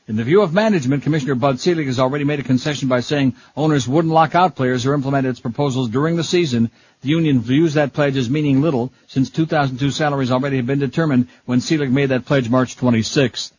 In 0.08 0.16
the 0.16 0.24
view 0.24 0.42
of 0.42 0.53
management, 0.53 1.03
Commissioner 1.03 1.35
Bud 1.35 1.60
Selig 1.60 1.85
has 1.85 2.00
already 2.00 2.24
made 2.24 2.40
a 2.40 2.43
concession 2.43 2.90
by 2.90 3.00
saying 3.00 3.35
owners 3.56 3.88
wouldn't 3.88 4.14
lock 4.14 4.34
out 4.34 4.56
players 4.56 4.88
or 4.88 4.95
implement 4.95 5.27
its 5.27 5.40
proposals 5.40 5.88
during 5.88 6.16
the 6.16 6.24
season. 6.24 6.72
The 7.03 7.10
union 7.10 7.42
views 7.42 7.76
that 7.76 7.93
pledge 7.93 8.18
as 8.18 8.30
meaning 8.30 8.61
little 8.61 8.92
since 9.08 9.30
2002 9.30 9.92
salaries 9.92 10.32
already 10.32 10.58
have 10.58 10.66
been 10.66 10.80
determined 10.80 11.27
when 11.45 11.61
Selig 11.61 11.92
made 11.92 12.10
that 12.10 12.26
pledge 12.26 12.50
March 12.50 12.76
26th. 12.76 13.52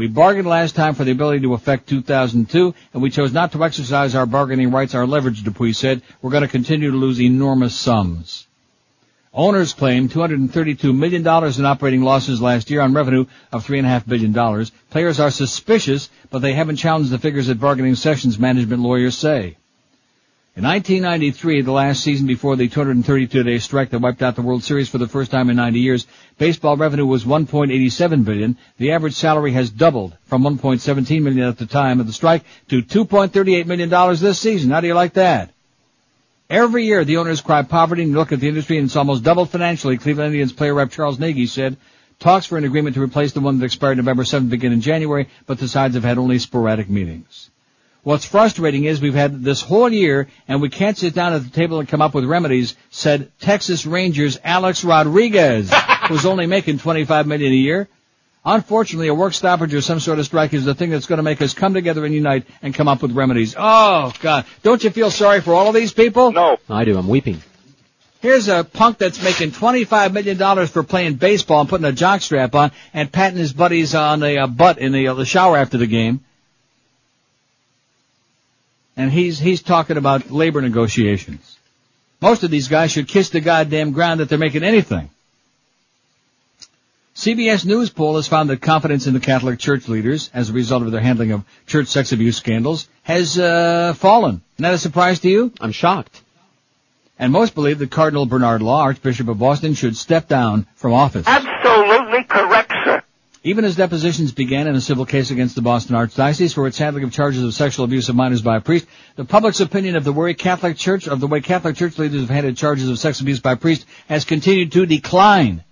We 0.00 0.08
bargained 0.08 0.48
last 0.48 0.76
time 0.76 0.94
for 0.94 1.04
the 1.04 1.10
ability 1.10 1.40
to 1.40 1.52
affect 1.52 1.86
2002, 1.90 2.74
and 2.94 3.02
we 3.02 3.10
chose 3.10 3.34
not 3.34 3.52
to 3.52 3.62
exercise 3.62 4.14
our 4.14 4.24
bargaining 4.24 4.70
rights, 4.70 4.94
our 4.94 5.06
leverage, 5.06 5.42
DuPuy 5.44 5.76
said. 5.76 6.00
We're 6.22 6.30
going 6.30 6.40
to 6.40 6.48
continue 6.48 6.90
to 6.90 6.96
lose 6.96 7.20
enormous 7.20 7.74
sums. 7.74 8.46
Owners 9.34 9.74
claim 9.74 10.08
$232 10.08 10.96
million 10.96 11.20
in 11.20 11.66
operating 11.66 12.00
losses 12.00 12.40
last 12.40 12.70
year 12.70 12.80
on 12.80 12.94
revenue 12.94 13.26
of 13.52 13.66
$3.5 13.66 14.08
billion. 14.08 14.66
Players 14.88 15.20
are 15.20 15.30
suspicious, 15.30 16.08
but 16.30 16.38
they 16.38 16.54
haven't 16.54 16.76
challenged 16.76 17.10
the 17.10 17.18
figures 17.18 17.50
at 17.50 17.60
bargaining 17.60 17.94
sessions, 17.94 18.38
management 18.38 18.80
lawyers 18.80 19.18
say. 19.18 19.58
In 20.56 20.64
1993, 20.64 21.62
the 21.62 21.70
last 21.70 22.02
season 22.02 22.26
before 22.26 22.56
the 22.56 22.68
232-day 22.68 23.60
strike 23.60 23.90
that 23.90 24.00
wiped 24.00 24.20
out 24.20 24.34
the 24.34 24.42
World 24.42 24.64
Series 24.64 24.88
for 24.88 24.98
the 24.98 25.06
first 25.06 25.30
time 25.30 25.48
in 25.48 25.54
90 25.54 25.78
years, 25.78 26.08
baseball 26.38 26.76
revenue 26.76 27.06
was 27.06 27.24
1.87 27.24 28.24
billion. 28.24 28.58
The 28.76 28.90
average 28.90 29.14
salary 29.14 29.52
has 29.52 29.70
doubled 29.70 30.16
from 30.24 30.42
1.17 30.42 31.22
million 31.22 31.46
at 31.46 31.56
the 31.56 31.66
time 31.66 32.00
of 32.00 32.08
the 32.08 32.12
strike 32.12 32.42
to 32.68 32.82
2.38 32.82 33.66
million 33.66 33.88
dollars 33.88 34.20
this 34.20 34.40
season. 34.40 34.72
How 34.72 34.80
do 34.80 34.88
you 34.88 34.94
like 34.94 35.12
that? 35.12 35.52
Every 36.50 36.84
year, 36.84 37.04
the 37.04 37.18
owners 37.18 37.40
cry 37.40 37.62
poverty 37.62 38.02
and 38.02 38.12
look 38.12 38.32
at 38.32 38.40
the 38.40 38.48
industry 38.48 38.76
and 38.78 38.86
it's 38.86 38.96
almost 38.96 39.22
doubled 39.22 39.50
financially. 39.50 39.98
Cleveland 39.98 40.32
Indians 40.32 40.52
player 40.52 40.74
rep 40.74 40.90
Charles 40.90 41.20
Nagy 41.20 41.46
said, 41.46 41.76
talks 42.18 42.46
for 42.46 42.58
an 42.58 42.64
agreement 42.64 42.96
to 42.96 43.02
replace 43.02 43.32
the 43.32 43.40
one 43.40 43.60
that 43.60 43.66
expired 43.66 43.98
November 43.98 44.24
7th 44.24 44.50
begin 44.50 44.72
in 44.72 44.80
January, 44.80 45.28
but 45.46 45.60
the 45.60 45.68
sides 45.68 45.94
have 45.94 46.02
had 46.02 46.18
only 46.18 46.40
sporadic 46.40 46.90
meetings. 46.90 47.49
What's 48.02 48.24
frustrating 48.24 48.84
is 48.84 49.00
we've 49.00 49.14
had 49.14 49.42
this 49.42 49.60
whole 49.60 49.92
year 49.92 50.28
and 50.48 50.62
we 50.62 50.70
can't 50.70 50.96
sit 50.96 51.14
down 51.14 51.34
at 51.34 51.44
the 51.44 51.50
table 51.50 51.80
and 51.80 51.88
come 51.88 52.00
up 52.00 52.14
with 52.14 52.24
remedies, 52.24 52.74
said 52.88 53.30
Texas 53.40 53.84
Rangers 53.84 54.38
Alex 54.42 54.84
Rodriguez, 54.84 55.70
who's 56.08 56.24
only 56.24 56.46
making 56.46 56.78
25 56.78 57.26
million 57.26 57.52
a 57.52 57.56
year. 57.56 57.88
Unfortunately, 58.42 59.08
a 59.08 59.14
work 59.14 59.34
stoppage 59.34 59.74
or 59.74 59.82
some 59.82 60.00
sort 60.00 60.18
of 60.18 60.24
strike 60.24 60.54
is 60.54 60.64
the 60.64 60.74
thing 60.74 60.88
that's 60.88 61.04
going 61.04 61.18
to 61.18 61.22
make 61.22 61.42
us 61.42 61.52
come 61.52 61.74
together 61.74 62.06
and 62.06 62.14
unite 62.14 62.46
and 62.62 62.74
come 62.74 62.88
up 62.88 63.02
with 63.02 63.12
remedies. 63.12 63.54
Oh, 63.56 64.14
God. 64.20 64.46
Don't 64.62 64.82
you 64.82 64.88
feel 64.88 65.10
sorry 65.10 65.42
for 65.42 65.52
all 65.52 65.68
of 65.68 65.74
these 65.74 65.92
people? 65.92 66.32
No. 66.32 66.56
I 66.70 66.86
do. 66.86 66.96
I'm 66.96 67.06
weeping. 67.08 67.42
Here's 68.20 68.48
a 68.48 68.64
punk 68.64 68.96
that's 68.96 69.22
making 69.22 69.50
$25 69.50 70.12
million 70.12 70.66
for 70.66 70.82
playing 70.82 71.14
baseball 71.14 71.60
and 71.60 71.68
putting 71.68 71.86
a 71.86 71.92
jockstrap 71.92 72.54
on 72.54 72.72
and 72.94 73.12
patting 73.12 73.38
his 73.38 73.52
buddies 73.52 73.94
on 73.94 74.20
the 74.20 74.38
uh, 74.38 74.46
butt 74.46 74.78
in 74.78 74.92
the, 74.92 75.08
uh, 75.08 75.14
the 75.14 75.26
shower 75.26 75.58
after 75.58 75.76
the 75.76 75.86
game. 75.86 76.24
And 79.00 79.10
he's, 79.10 79.38
he's 79.38 79.62
talking 79.62 79.96
about 79.96 80.30
labor 80.30 80.60
negotiations. 80.60 81.56
Most 82.20 82.42
of 82.42 82.50
these 82.50 82.68
guys 82.68 82.92
should 82.92 83.08
kiss 83.08 83.30
the 83.30 83.40
goddamn 83.40 83.92
ground 83.92 84.20
that 84.20 84.28
they're 84.28 84.36
making 84.36 84.62
anything. 84.62 85.08
CBS 87.16 87.64
News 87.64 87.88
poll 87.88 88.16
has 88.16 88.28
found 88.28 88.50
that 88.50 88.60
confidence 88.60 89.06
in 89.06 89.14
the 89.14 89.20
Catholic 89.20 89.58
Church 89.58 89.88
leaders, 89.88 90.28
as 90.34 90.50
a 90.50 90.52
result 90.52 90.82
of 90.82 90.92
their 90.92 91.00
handling 91.00 91.32
of 91.32 91.44
church 91.66 91.86
sex 91.86 92.12
abuse 92.12 92.36
scandals, 92.36 92.88
has 93.02 93.38
uh, 93.38 93.94
fallen. 93.94 94.42
Isn't 94.58 94.70
a 94.70 94.76
surprise 94.76 95.20
to 95.20 95.30
you? 95.30 95.50
I'm 95.62 95.72
shocked. 95.72 96.20
And 97.18 97.32
most 97.32 97.54
believe 97.54 97.78
that 97.78 97.90
Cardinal 97.90 98.26
Bernard 98.26 98.60
Law, 98.60 98.82
Archbishop 98.82 99.28
of 99.28 99.38
Boston, 99.38 99.72
should 99.72 99.96
step 99.96 100.28
down 100.28 100.66
from 100.74 100.92
office. 100.92 101.26
Absolutely 101.26 102.24
correct, 102.24 102.69
sir. 102.69 102.69
Even 103.42 103.64
as 103.64 103.74
depositions 103.74 104.32
began 104.32 104.66
in 104.66 104.74
a 104.74 104.82
civil 104.82 105.06
case 105.06 105.30
against 105.30 105.54
the 105.54 105.62
Boston 105.62 105.96
Archdiocese 105.96 106.52
for 106.52 106.66
its 106.66 106.76
handling 106.76 107.04
of 107.04 107.12
charges 107.12 107.42
of 107.42 107.54
sexual 107.54 107.86
abuse 107.86 108.10
of 108.10 108.14
minors 108.14 108.42
by 108.42 108.58
a 108.58 108.60
priest, 108.60 108.86
the 109.16 109.24
public's 109.24 109.60
opinion 109.60 109.96
of 109.96 110.04
the 110.04 110.12
way 110.12 110.34
Catholic 110.34 110.76
Church, 110.76 111.08
of 111.08 111.20
the 111.20 111.26
way 111.26 111.40
Catholic 111.40 111.74
Church 111.74 111.96
leaders 111.98 112.20
have 112.20 112.28
handled 112.28 112.58
charges 112.58 112.90
of 112.90 112.98
sex 112.98 113.18
abuse 113.22 113.40
by 113.40 113.54
priests 113.54 113.86
has 114.08 114.26
continued 114.26 114.72
to 114.72 114.84
decline. 114.84 115.64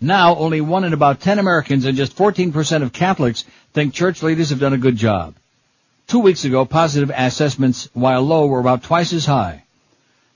Now, 0.00 0.36
only 0.36 0.60
one 0.60 0.84
in 0.84 0.92
about 0.92 1.18
10 1.18 1.40
Americans 1.40 1.86
and 1.86 1.96
just 1.96 2.16
14% 2.16 2.82
of 2.84 2.92
Catholics 2.92 3.44
think 3.72 3.94
church 3.94 4.22
leaders 4.22 4.50
have 4.50 4.60
done 4.60 4.72
a 4.72 4.78
good 4.78 4.94
job. 4.94 5.34
Two 6.06 6.20
weeks 6.20 6.44
ago, 6.44 6.64
positive 6.66 7.10
assessments, 7.12 7.88
while 7.94 8.22
low, 8.22 8.46
were 8.46 8.60
about 8.60 8.84
twice 8.84 9.12
as 9.12 9.26
high. 9.26 9.64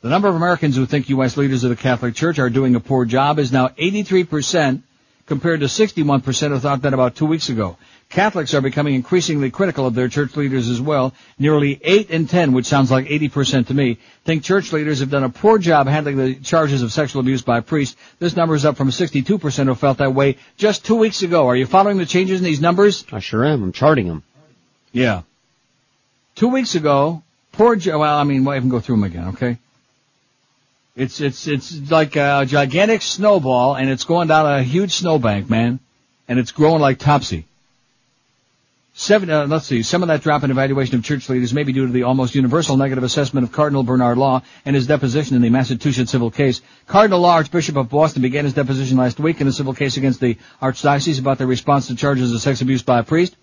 The 0.01 0.09
number 0.09 0.27
of 0.27 0.35
Americans 0.35 0.75
who 0.75 0.87
think 0.87 1.09
U.S. 1.11 1.37
leaders 1.37 1.63
of 1.63 1.71
the 1.71 1.77
Catholic 1.77 2.17
Church 2.17 2.41
are 2.41 2.51
doing 2.51 2.75
a 2.75 2.81
poor 2.81 3.05
job 3.05 3.39
is 3.39 3.53
now 3.53 3.69
83% 3.69 4.83
compared 5.27 5.61
to 5.61 5.67
61% 5.67 6.49
who 6.49 6.59
thought 6.59 6.83
that 6.83 6.95
about 6.95 7.15
two 7.15 7.27
weeks 7.27 7.49
ago. 7.49 7.77
Catholics 8.09 8.53
are 8.53 8.61
becoming 8.61 8.95
increasingly 8.95 9.51
critical 9.51 9.87
of 9.87 9.95
their 9.95 10.09
church 10.09 10.37
leaders 10.37 10.69
as 10.69 10.81
well. 10.81 11.15
Nearly 11.39 11.81
8 11.83 12.11
in 12.11 12.27
10, 12.27 12.53
which 12.53 12.67
sounds 12.67 12.91
like 12.91 13.07
80% 13.07 13.69
to 13.69 13.75
me, 13.75 13.99
think 14.25 14.43
church 14.43 14.71
leaders 14.73 15.01
have 15.01 15.09
done 15.09 15.25
a 15.25 15.31
poor 15.31 15.57
job 15.59 15.87
handling 15.87 16.19
the 16.19 16.35
charges 16.35 16.83
of 16.83 16.93
sexual 16.93 17.21
abuse 17.21 17.41
by 17.41 17.61
priests. 17.61 17.97
This 18.19 18.37
number 18.37 18.55
is 18.55 18.67
up 18.67 18.77
from 18.77 18.91
62% 18.91 19.65
who 19.65 19.75
felt 19.75 19.99
that 19.99 20.15
way 20.15 20.37
just 20.59 20.85
two 20.85 20.97
weeks 20.97 21.23
ago. 21.23 21.47
Are 21.47 21.57
you 21.57 21.65
following 21.65 21.97
the 21.97 22.05
changes 22.05 22.41
in 22.41 22.45
these 22.45 22.61
numbers? 22.61 23.07
I 23.11 23.21
sure 23.21 23.47
am. 23.47 23.63
I'm 23.63 23.73
charting 23.73 24.09
them. 24.09 24.23
Yeah. 24.93 25.23
Two 26.35 26.49
weeks 26.49 26.75
ago, 26.75 27.23
poor 27.53 27.77
job, 27.77 28.01
well, 28.01 28.19
I 28.19 28.25
mean, 28.25 28.45
we'll 28.45 28.57
even 28.57 28.69
go 28.69 28.81
through 28.81 28.97
them 28.97 29.05
again, 29.05 29.29
okay? 29.29 29.59
It's, 30.95 31.23
it's, 31.23 31.47
it's 31.47 31.91
like 31.91 32.17
a 32.17 32.45
gigantic 32.47 33.01
snowball 33.01 33.77
and 33.77 33.89
it's 33.89 34.05
going 34.05 34.29
down 34.29 34.47
a 34.47 34.63
huge 34.63 34.93
snowbank, 34.95 35.49
man. 35.49 35.81
And 36.29 36.39
it's 36.39 36.53
growing 36.53 36.81
like 36.81 36.99
topsy. 36.99 37.47
Seven, 38.95 39.31
uh, 39.31 39.47
let's 39.47 39.67
see, 39.67 39.83
some 39.83 40.03
of 40.03 40.09
that 40.09 40.21
drop 40.21 40.45
in 40.45 40.51
evaluation 40.51 40.97
of 40.97 41.03
church 41.03 41.27
leaders 41.31 41.55
may 41.55 41.63
be 41.63 41.73
due 41.73 41.87
to 41.87 41.93
the 41.93 42.03
almost 42.03 42.35
universal 42.35 42.77
negative 42.77 43.05
assessment 43.05 43.45
of 43.45 43.51
Cardinal 43.51 43.83
Bernard 43.83 44.19
Law 44.19 44.43
and 44.67 44.77
his 44.77 44.87
deposition 44.87 45.35
in 45.35 45.41
the 45.41 45.49
Massachusetts 45.49 46.11
civil 46.11 46.31
case. 46.31 46.61
Cardinal 46.87 47.21
Law, 47.21 47.37
Archbishop 47.37 47.77
of 47.77 47.89
Boston, 47.89 48.21
began 48.21 48.45
his 48.45 48.53
deposition 48.53 48.99
last 48.99 49.19
week 49.19 49.41
in 49.41 49.49
a 49.49 49.53
civil 49.53 49.73
case 49.73 49.97
against 49.97 50.21
the 50.21 50.37
Archdiocese 50.61 51.19
about 51.19 51.39
their 51.39 51.47
response 51.47 51.87
to 51.87 51.97
charges 51.97 52.35
of 52.35 52.43
sex 52.43 52.61
abuse 52.61 52.83
by 52.83 52.99
a 52.99 53.03
priest. 53.03 53.35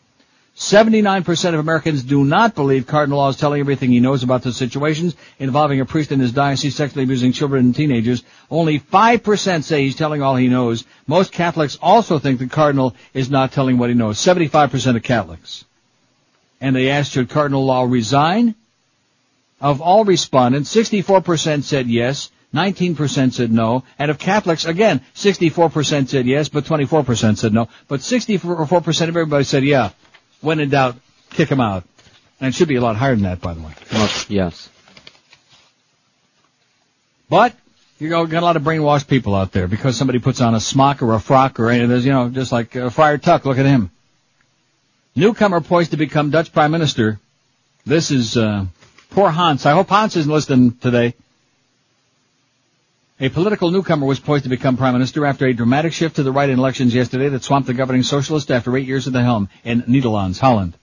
79% 0.60 1.54
of 1.54 1.60
Americans 1.60 2.04
do 2.04 2.26
not 2.26 2.54
believe 2.54 2.86
Cardinal 2.86 3.20
Law 3.20 3.30
is 3.30 3.38
telling 3.38 3.62
everything 3.62 3.92
he 3.92 4.02
knows 4.02 4.24
about 4.24 4.44
the 4.44 4.52
situations 4.52 5.16
involving 5.40 5.80
a 5.80 5.86
priest 5.86 6.12
in 6.12 6.20
his 6.20 6.34
diocese 6.34 6.76
sexually 6.76 7.06
abusing 7.06 7.32
children 7.32 7.68
and 7.68 7.76
teenagers. 7.76 8.24
Only 8.52 8.82
5% 8.82 9.64
say 9.64 9.84
he's 9.84 9.96
telling 9.96 10.22
all 10.22 10.36
he 10.36 10.50
knows. 10.50 10.84
Most 11.08 11.32
Catholics 11.32 11.78
also 11.82 12.20
think 12.20 12.40
the 12.40 12.48
Cardinal 12.48 12.94
is 13.14 13.30
not 13.30 13.54
telling 13.54 13.78
what 13.78 13.88
he 13.88 13.96
knows. 13.96 14.18
75% 14.18 14.98
of 14.98 15.02
Catholics. 15.02 15.64
And 16.60 16.76
they 16.76 16.90
asked, 16.90 17.14
should 17.14 17.30
Cardinal 17.30 17.66
Law 17.66 17.84
resign? 17.84 18.54
Of 19.62 19.80
all 19.82 20.04
respondents, 20.04 20.76
64% 20.76 21.64
said 21.64 21.88
yes, 21.88 22.32
19% 22.54 23.32
said 23.32 23.52
no, 23.52 23.84
and 23.98 24.12
of 24.12 24.20
Catholics, 24.20 24.66
again, 24.66 25.00
64% 25.16 26.10
said 26.10 26.26
yes, 26.26 26.50
but 26.50 26.66
24% 26.66 27.38
said 27.38 27.54
no, 27.54 27.70
but 27.88 28.02
64% 28.02 29.02
of 29.04 29.10
everybody 29.10 29.46
said 29.46 29.64
yeah. 29.64 29.92
When 30.42 30.60
in 30.60 30.70
doubt, 30.70 30.96
kick 31.32 31.50
him 31.50 31.60
out. 31.60 31.84
And 32.40 32.50
it 32.50 32.56
should 32.56 32.68
be 32.68 32.78
a 32.78 32.82
lot 32.82 32.96
higher 32.96 33.16
than 33.16 33.24
that, 33.24 33.42
by 33.42 33.54
the 33.54 33.62
way. 33.62 33.74
Well, 33.92 34.10
yes. 34.30 34.70
But 37.30 37.54
you 38.00 38.10
got 38.10 38.32
a 38.32 38.42
lot 38.42 38.56
of 38.56 38.64
brainwashed 38.64 39.08
people 39.08 39.36
out 39.36 39.52
there 39.52 39.68
because 39.68 39.98
somebody 39.98 40.20
puts 40.20 40.40
on 40.40 40.56
a 40.56 40.60
smock 40.60 41.02
or 41.02 41.14
a 41.14 41.20
frock 41.20 41.60
or 41.60 41.70
any 41.70 41.84
of 41.84 41.90
those, 41.90 42.06
you 42.06 42.12
know, 42.12 42.30
just 42.30 42.52
like 42.52 42.76
uh, 42.76 42.90
Friar 42.90 43.18
Tuck. 43.18 43.46
Look 43.46 43.58
at 43.58 43.66
him. 43.66 43.92
Newcomer 45.16 45.60
poised 45.60 45.92
to 45.92 45.98
become 45.98 46.30
Dutch 46.30 46.54
Prime 46.54 46.72
Minister. 46.72 47.20
This 47.86 48.10
is 48.10 48.38
uh, 48.38 48.66
poor 49.10 49.30
Hans. 49.30 49.66
I 49.66 49.74
hope 49.74 49.90
Hans 49.90 50.16
isn't 50.16 50.32
listening 50.32 50.78
today. 50.78 51.14
A 53.22 53.28
political 53.28 53.70
newcomer 53.70 54.06
was 54.06 54.22
poised 54.22 54.46
to 54.46 54.50
become 54.50 54.78
prime 54.78 54.94
minister 54.94 55.26
after 55.26 55.46
a 55.46 55.54
dramatic 55.54 55.92
shift 55.92 56.16
to 56.16 56.24
the 56.24 56.32
right 56.32 56.50
in 56.50 56.58
elections 56.58 56.96
yesterday 56.96 57.28
that 57.28 57.44
swamped 57.44 57.68
the 57.68 57.74
governing 57.74 58.04
socialist 58.04 58.50
after 58.50 58.78
eight 58.78 58.88
years 58.88 59.08
at 59.08 59.14
the 59.14 59.22
helm 59.22 59.50
in 59.66 59.82
Nederlands, 59.82 60.40
Holland. 60.40 60.78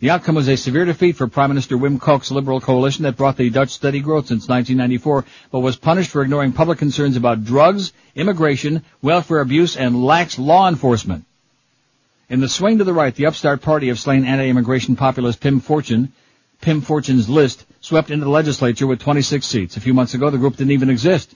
The 0.00 0.08
outcome 0.08 0.36
was 0.36 0.48
a 0.48 0.56
severe 0.56 0.86
defeat 0.86 1.16
for 1.16 1.26
Prime 1.26 1.50
Minister 1.50 1.76
Wim 1.76 2.00
Kok's 2.00 2.30
Liberal 2.30 2.62
coalition 2.62 3.02
that 3.02 3.18
brought 3.18 3.36
the 3.36 3.50
Dutch 3.50 3.68
steady 3.68 4.00
growth 4.00 4.28
since 4.28 4.48
1994, 4.48 5.26
but 5.50 5.60
was 5.60 5.76
punished 5.76 6.10
for 6.10 6.22
ignoring 6.22 6.52
public 6.52 6.78
concerns 6.78 7.18
about 7.18 7.44
drugs, 7.44 7.92
immigration, 8.14 8.82
welfare 9.02 9.40
abuse, 9.40 9.76
and 9.76 10.02
lax 10.02 10.38
law 10.38 10.70
enforcement. 10.70 11.26
In 12.30 12.40
the 12.40 12.48
swing 12.48 12.78
to 12.78 12.84
the 12.84 12.94
right, 12.94 13.14
the 13.14 13.26
upstart 13.26 13.60
party 13.60 13.90
of 13.90 13.98
slain 13.98 14.24
anti-immigration 14.24 14.96
populist 14.96 15.42
Pim 15.42 15.60
Fortuyn, 15.60 16.12
Pim 16.62 16.80
Fortuyn's 16.80 17.28
list, 17.28 17.66
swept 17.82 18.10
into 18.10 18.24
the 18.24 18.30
legislature 18.30 18.86
with 18.86 19.00
26 19.00 19.44
seats. 19.44 19.76
A 19.76 19.80
few 19.80 19.92
months 19.92 20.14
ago, 20.14 20.30
the 20.30 20.38
group 20.38 20.56
didn't 20.56 20.72
even 20.72 20.88
exist. 20.88 21.34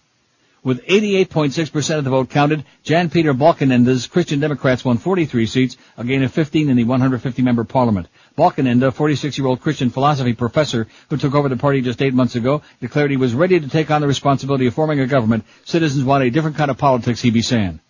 With 0.65 0.87
88.6% 0.87 1.99
of 1.99 2.05
the 2.05 2.11
vote 2.11 2.31
counted, 2.31 2.65
Jan-Peter 2.85 3.35
Balkenende's 3.35 4.07
Christian 4.07 4.39
Democrats 4.39 4.85
won 4.85 4.97
43 4.97 5.47
seats, 5.47 5.77
a 5.99 6.05
gain 6.05 6.23
of 6.23 6.33
15 6.33 6.71
in 6.71 6.77
the 6.77 6.85
150-member 6.85 7.65
parliament. 7.65 8.07
Balkenende, 8.39 8.87
a 8.87 8.93
46-year-old 8.93 9.61
Christian 9.61 9.91
philosophy 9.91 10.35
professor 10.35 10.87
who 11.11 11.17
took 11.17 11.35
over 11.35 11.49
the 11.49 11.57
party 11.57 11.81
just 11.81 12.01
eight 12.01 12.15
months 12.15 12.37
ago, 12.37 12.63
declared 12.81 13.11
he 13.11 13.17
was 13.17 13.35
ready 13.35 13.59
to 13.59 13.69
take 13.69 13.91
on 13.91 14.03
the 14.03 14.07
responsibility 14.07 14.69
of 14.69 14.75
forming 14.75 15.01
a 15.01 15.07
government. 15.09 15.45
Citizens 15.65 16.05
want 16.05 16.23
a 16.23 16.31
different 16.31 16.57
kind 16.57 16.71
of 16.71 16.79
politics, 16.79 17.21
he 17.21 17.31
be 17.31 17.43
saying. 17.43 17.81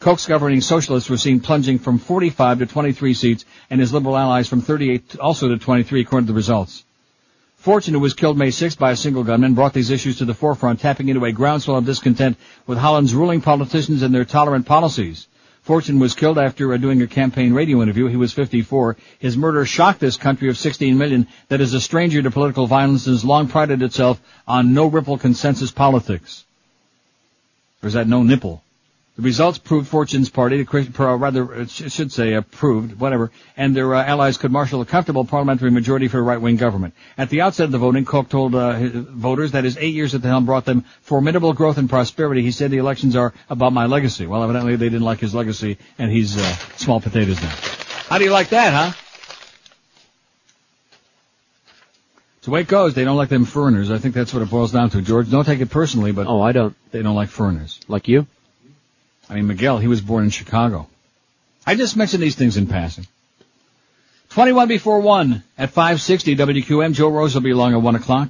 Kok's 0.00 0.26
governing 0.26 0.62
socialists 0.62 1.10
were 1.10 1.16
seen 1.16 1.38
plunging 1.38 1.78
from 1.78 2.00
45 2.00 2.58
to 2.58 2.66
23 2.66 3.14
seats, 3.14 3.44
and 3.70 3.80
his 3.80 3.92
liberal 3.92 4.18
allies 4.18 4.48
from 4.48 4.62
38 4.62 5.16
also 5.20 5.46
to 5.46 5.58
23, 5.58 6.00
according 6.00 6.26
to 6.26 6.32
the 6.32 6.36
results. 6.36 6.82
Fortuyn, 7.64 7.92
who 7.92 8.00
was 8.00 8.14
killed 8.14 8.38
May 8.38 8.50
6 8.50 8.76
by 8.76 8.92
a 8.92 8.96
single 8.96 9.22
gunman, 9.22 9.52
brought 9.52 9.74
these 9.74 9.90
issues 9.90 10.16
to 10.18 10.24
the 10.24 10.32
forefront, 10.32 10.80
tapping 10.80 11.10
into 11.10 11.26
a 11.26 11.32
groundswell 11.32 11.76
of 11.76 11.84
discontent 11.84 12.38
with 12.66 12.78
Holland's 12.78 13.14
ruling 13.14 13.42
politicians 13.42 14.00
and 14.00 14.14
their 14.14 14.24
tolerant 14.24 14.64
policies. 14.64 15.26
Fortuyn 15.66 16.00
was 16.00 16.14
killed 16.14 16.38
after 16.38 16.72
uh, 16.72 16.78
doing 16.78 17.02
a 17.02 17.06
campaign 17.06 17.52
radio 17.52 17.82
interview. 17.82 18.06
He 18.06 18.16
was 18.16 18.32
54. 18.32 18.96
His 19.18 19.36
murder 19.36 19.66
shocked 19.66 20.00
this 20.00 20.16
country 20.16 20.48
of 20.48 20.56
16 20.56 20.96
million 20.96 21.28
that 21.48 21.60
is 21.60 21.74
a 21.74 21.82
stranger 21.82 22.22
to 22.22 22.30
political 22.30 22.66
violence 22.66 23.06
and 23.06 23.14
has 23.14 23.26
long 23.26 23.46
prided 23.46 23.82
itself 23.82 24.22
on 24.48 24.72
no 24.72 24.86
ripple 24.86 25.18
consensus 25.18 25.70
politics. 25.70 26.46
Or 27.82 27.88
is 27.88 27.92
that 27.92 28.08
no 28.08 28.22
nipple? 28.22 28.64
The 29.20 29.24
results 29.24 29.58
proved 29.58 29.86
Fortuyn's 29.86 30.30
party, 30.30 30.66
or 30.98 31.16
rather, 31.18 31.52
it 31.52 31.68
should 31.68 32.10
say 32.10 32.32
approved, 32.32 32.98
whatever, 32.98 33.30
and 33.54 33.76
their 33.76 33.94
uh, 33.94 34.02
allies 34.02 34.38
could 34.38 34.50
marshal 34.50 34.80
a 34.80 34.86
comfortable 34.86 35.26
parliamentary 35.26 35.70
majority 35.70 36.08
for 36.08 36.18
a 36.18 36.22
right-wing 36.22 36.56
government. 36.56 36.94
At 37.18 37.28
the 37.28 37.42
outset 37.42 37.66
of 37.66 37.72
the 37.72 37.76
voting, 37.76 38.06
Kok 38.06 38.30
told 38.30 38.54
uh, 38.54 38.78
voters 38.78 39.52
that 39.52 39.64
his 39.64 39.76
eight 39.76 39.92
years 39.92 40.14
at 40.14 40.22
the 40.22 40.28
helm 40.28 40.46
brought 40.46 40.64
them 40.64 40.86
formidable 41.02 41.52
growth 41.52 41.76
and 41.76 41.90
prosperity. 41.90 42.40
He 42.40 42.50
said 42.50 42.70
the 42.70 42.78
elections 42.78 43.14
are 43.14 43.34
about 43.50 43.74
my 43.74 43.84
legacy. 43.84 44.26
Well, 44.26 44.42
evidently 44.42 44.76
they 44.76 44.88
didn't 44.88 45.04
like 45.04 45.18
his 45.18 45.34
legacy, 45.34 45.76
and 45.98 46.10
he's 46.10 46.38
uh, 46.38 46.54
small 46.78 47.02
potatoes 47.02 47.42
now. 47.42 47.54
How 48.08 48.16
do 48.16 48.24
you 48.24 48.30
like 48.30 48.48
that, 48.48 48.72
huh? 48.72 48.92
It's 52.38 52.46
the 52.46 52.52
way 52.52 52.62
it 52.62 52.68
goes. 52.68 52.94
They 52.94 53.04
don't 53.04 53.18
like 53.18 53.28
them 53.28 53.44
foreigners. 53.44 53.90
I 53.90 53.98
think 53.98 54.14
that's 54.14 54.32
what 54.32 54.42
it 54.42 54.48
boils 54.48 54.72
down 54.72 54.88
to. 54.88 55.02
George, 55.02 55.30
don't 55.30 55.44
take 55.44 55.60
it 55.60 55.68
personally, 55.68 56.12
but 56.12 56.26
oh, 56.26 56.40
I 56.40 56.52
don't. 56.52 56.74
They 56.90 57.02
don't 57.02 57.14
like 57.14 57.28
foreigners. 57.28 57.78
Like 57.86 58.08
you? 58.08 58.26
I 59.30 59.34
mean, 59.34 59.46
Miguel, 59.46 59.78
he 59.78 59.86
was 59.86 60.00
born 60.00 60.24
in 60.24 60.30
Chicago. 60.30 60.88
I 61.64 61.76
just 61.76 61.96
mentioned 61.96 62.20
these 62.20 62.34
things 62.34 62.56
in 62.56 62.66
passing. 62.66 63.06
21 64.30 64.66
before 64.66 64.98
1 64.98 65.42
at 65.56 65.70
560 65.70 66.34
WQAM. 66.34 66.94
Joe 66.94 67.10
Rose 67.10 67.34
will 67.34 67.42
be 67.42 67.52
along 67.52 67.74
at 67.74 67.80
1 67.80 67.94
o'clock. 67.94 68.28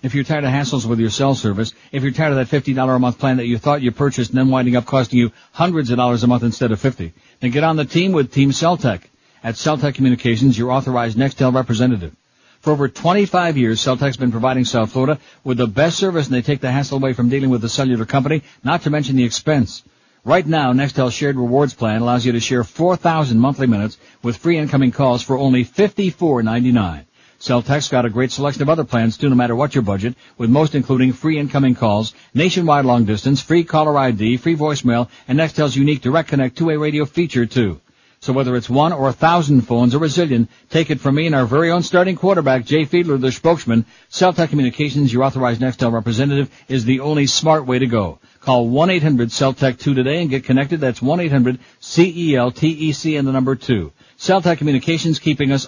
If 0.00 0.14
you're 0.14 0.22
tired 0.22 0.44
of 0.44 0.50
hassles 0.50 0.86
with 0.86 1.00
your 1.00 1.10
cell 1.10 1.34
service, 1.34 1.74
if 1.90 2.04
you're 2.04 2.12
tired 2.12 2.32
of 2.32 2.48
that 2.48 2.64
$50 2.64 2.96
a 2.96 2.98
month 3.00 3.18
plan 3.18 3.38
that 3.38 3.46
you 3.46 3.58
thought 3.58 3.82
you 3.82 3.90
purchased 3.90 4.30
and 4.30 4.38
then 4.38 4.48
winding 4.48 4.76
up 4.76 4.86
costing 4.86 5.18
you 5.18 5.32
hundreds 5.50 5.90
of 5.90 5.96
dollars 5.96 6.22
a 6.22 6.28
month 6.28 6.44
instead 6.44 6.70
of 6.70 6.78
50, 6.78 7.12
then 7.40 7.50
get 7.50 7.64
on 7.64 7.74
the 7.74 7.84
team 7.84 8.12
with 8.12 8.32
Team 8.32 8.52
Celtec. 8.52 9.02
At 9.42 9.56
Celtec 9.56 9.96
Communications, 9.96 10.56
your 10.56 10.70
authorized 10.70 11.18
Nextel 11.18 11.52
representative. 11.52 12.14
For 12.60 12.72
over 12.72 12.88
25 12.88 13.56
years, 13.56 13.80
Celtec's 13.80 14.16
been 14.16 14.30
providing 14.30 14.64
South 14.64 14.92
Florida 14.92 15.18
with 15.42 15.58
the 15.58 15.66
best 15.66 15.98
service 15.98 16.26
and 16.26 16.34
they 16.34 16.42
take 16.42 16.60
the 16.60 16.70
hassle 16.70 16.98
away 16.98 17.12
from 17.12 17.28
dealing 17.28 17.50
with 17.50 17.60
the 17.60 17.68
cellular 17.68 18.04
company, 18.04 18.42
not 18.62 18.82
to 18.82 18.90
mention 18.90 19.16
the 19.16 19.24
expense. 19.24 19.82
Right 20.28 20.46
now, 20.46 20.74
Nextel's 20.74 21.14
shared 21.14 21.36
rewards 21.36 21.72
plan 21.72 22.02
allows 22.02 22.26
you 22.26 22.32
to 22.32 22.40
share 22.40 22.62
4,000 22.62 23.38
monthly 23.38 23.66
minutes 23.66 23.96
with 24.22 24.36
free 24.36 24.58
incoming 24.58 24.90
calls 24.90 25.22
for 25.22 25.38
only 25.38 25.64
$54.99. 25.64 27.06
Celtec's 27.40 27.88
got 27.88 28.04
a 28.04 28.10
great 28.10 28.30
selection 28.30 28.60
of 28.60 28.68
other 28.68 28.84
plans 28.84 29.16
too, 29.16 29.30
no 29.30 29.34
matter 29.34 29.56
what 29.56 29.74
your 29.74 29.80
budget, 29.80 30.16
with 30.36 30.50
most 30.50 30.74
including 30.74 31.14
free 31.14 31.38
incoming 31.38 31.74
calls, 31.74 32.12
nationwide 32.34 32.84
long 32.84 33.06
distance, 33.06 33.40
free 33.40 33.64
caller 33.64 33.96
ID, 33.96 34.36
free 34.36 34.54
voicemail, 34.54 35.08
and 35.28 35.38
Nextel's 35.38 35.74
unique 35.74 36.02
Direct 36.02 36.28
Connect 36.28 36.58
two-way 36.58 36.76
radio 36.76 37.06
feature 37.06 37.46
too. 37.46 37.80
So 38.20 38.34
whether 38.34 38.54
it's 38.54 38.68
one 38.68 38.92
or 38.92 39.08
a 39.08 39.14
thousand 39.14 39.62
phones 39.62 39.94
or 39.94 40.04
a 40.04 40.08
zillion, 40.08 40.48
take 40.68 40.90
it 40.90 41.00
from 41.00 41.14
me 41.14 41.24
and 41.24 41.34
our 41.34 41.46
very 41.46 41.70
own 41.70 41.82
starting 41.82 42.16
quarterback, 42.16 42.66
Jay 42.66 42.84
Fiedler, 42.84 43.18
the 43.18 43.32
spokesman, 43.32 43.86
Celtec 44.10 44.50
Communications, 44.50 45.10
your 45.10 45.24
authorized 45.24 45.62
Nextel 45.62 45.90
representative, 45.90 46.50
is 46.68 46.84
the 46.84 47.00
only 47.00 47.26
smart 47.26 47.64
way 47.64 47.78
to 47.78 47.86
go. 47.86 48.18
Call 48.40 48.68
1-800-CELTEC2 48.68 49.94
today 49.94 50.20
and 50.20 50.30
get 50.30 50.44
connected. 50.44 50.80
That's 50.80 51.00
1-800-C-E-L-T-E-C 51.00 53.16
and 53.16 53.26
the 53.28 53.32
number 53.32 53.56
2. 53.56 53.92
Celtec 54.18 54.58
Communications 54.58 55.18
keeping 55.18 55.52
us 55.52 55.66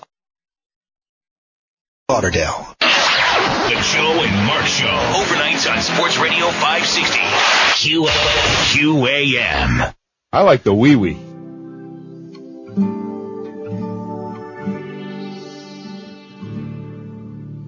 Lauderdale. 2.08 2.74
The 2.80 2.86
Joe 3.92 4.22
and 4.24 4.46
Mark 4.46 4.66
Show. 4.66 4.86
Overnights 4.86 5.70
on 5.70 5.80
Sports 5.80 6.18
Radio 6.18 6.50
560. 6.50 7.20
Q- 7.76 8.06
QAM. 8.06 9.94
I 10.32 10.42
like 10.42 10.62
the 10.64 10.74
wee 10.74 10.96
wee. 10.96 11.18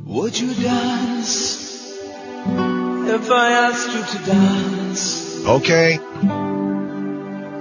Would 0.06 0.38
you 0.38 0.54
dance 0.54 1.98
if 3.08 3.30
I 3.30 3.52
asked 3.52 3.92
you 3.94 4.02
to 4.04 4.18
dance? 4.26 5.44
Okay. 5.46 5.98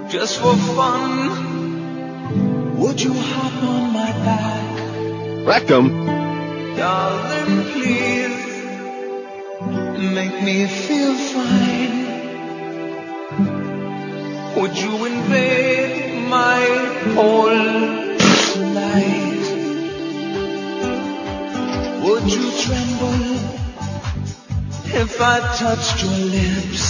Just 0.08 0.40
for 0.40 0.54
fun, 0.76 2.76
would 2.76 3.00
you 3.00 3.14
hop 3.14 3.62
on 3.62 3.92
my 3.92 4.12
back? 4.26 5.46
Rectum. 5.46 5.88
Darling, 6.76 7.64
please 7.72 8.44
make 10.14 10.42
me 10.42 10.66
feel 10.66 11.14
fine. 11.14 12.02
Would 14.56 14.76
you 14.78 15.04
invade 15.06 16.28
my 16.28 16.60
whole 17.14 17.56
life? 18.74 19.50
Would 22.04 22.32
you 22.32 22.50
tremble 22.60 23.38
if 24.94 25.20
I 25.20 25.40
touched 25.56 26.02
your 26.04 26.18
lips? 26.36 26.84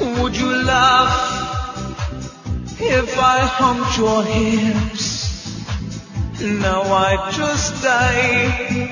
Would 0.00 0.36
you 0.36 0.52
laugh 0.64 1.14
if 2.80 3.18
I 3.18 3.38
humped 3.40 3.98
your 3.98 4.22
hips? 4.24 5.18
Now 6.40 6.82
I 6.82 7.30
just 7.32 7.82
die 7.82 8.90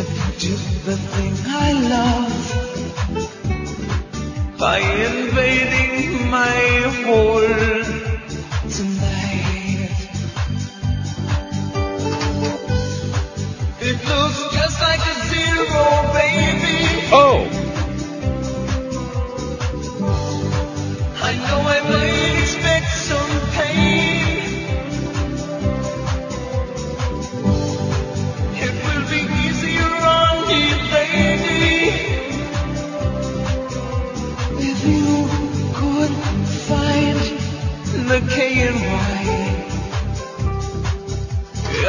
if 0.00 0.08
you 0.42 0.50
did 0.50 0.60
the 0.84 0.96
thing 0.96 1.34
I 1.46 1.72
love 1.94 2.38
by 4.58 4.78
invading 4.78 6.30
my 6.30 6.58
whole 7.04 7.40
tonight. 8.68 9.38
It 13.80 13.98
looks 14.08 14.38
just 14.52 14.80
like 14.82 15.00
a 15.00 15.27
Oh. 17.10 17.58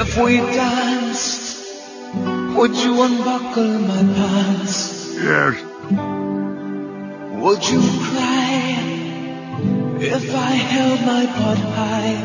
If 0.01 0.17
we 0.17 0.37
danced, 0.37 1.08
would 2.59 2.75
you 2.75 3.01
unbuckle 3.01 3.79
my 3.91 4.03
pants? 4.15 5.15
Yes. 5.15 5.55
Would 7.41 7.63
you 7.71 7.81
cry 8.07 8.51
if 10.01 10.35
I 10.35 10.51
held 10.73 10.99
my 11.11 11.23
butt 11.37 11.61
high? 11.77 12.17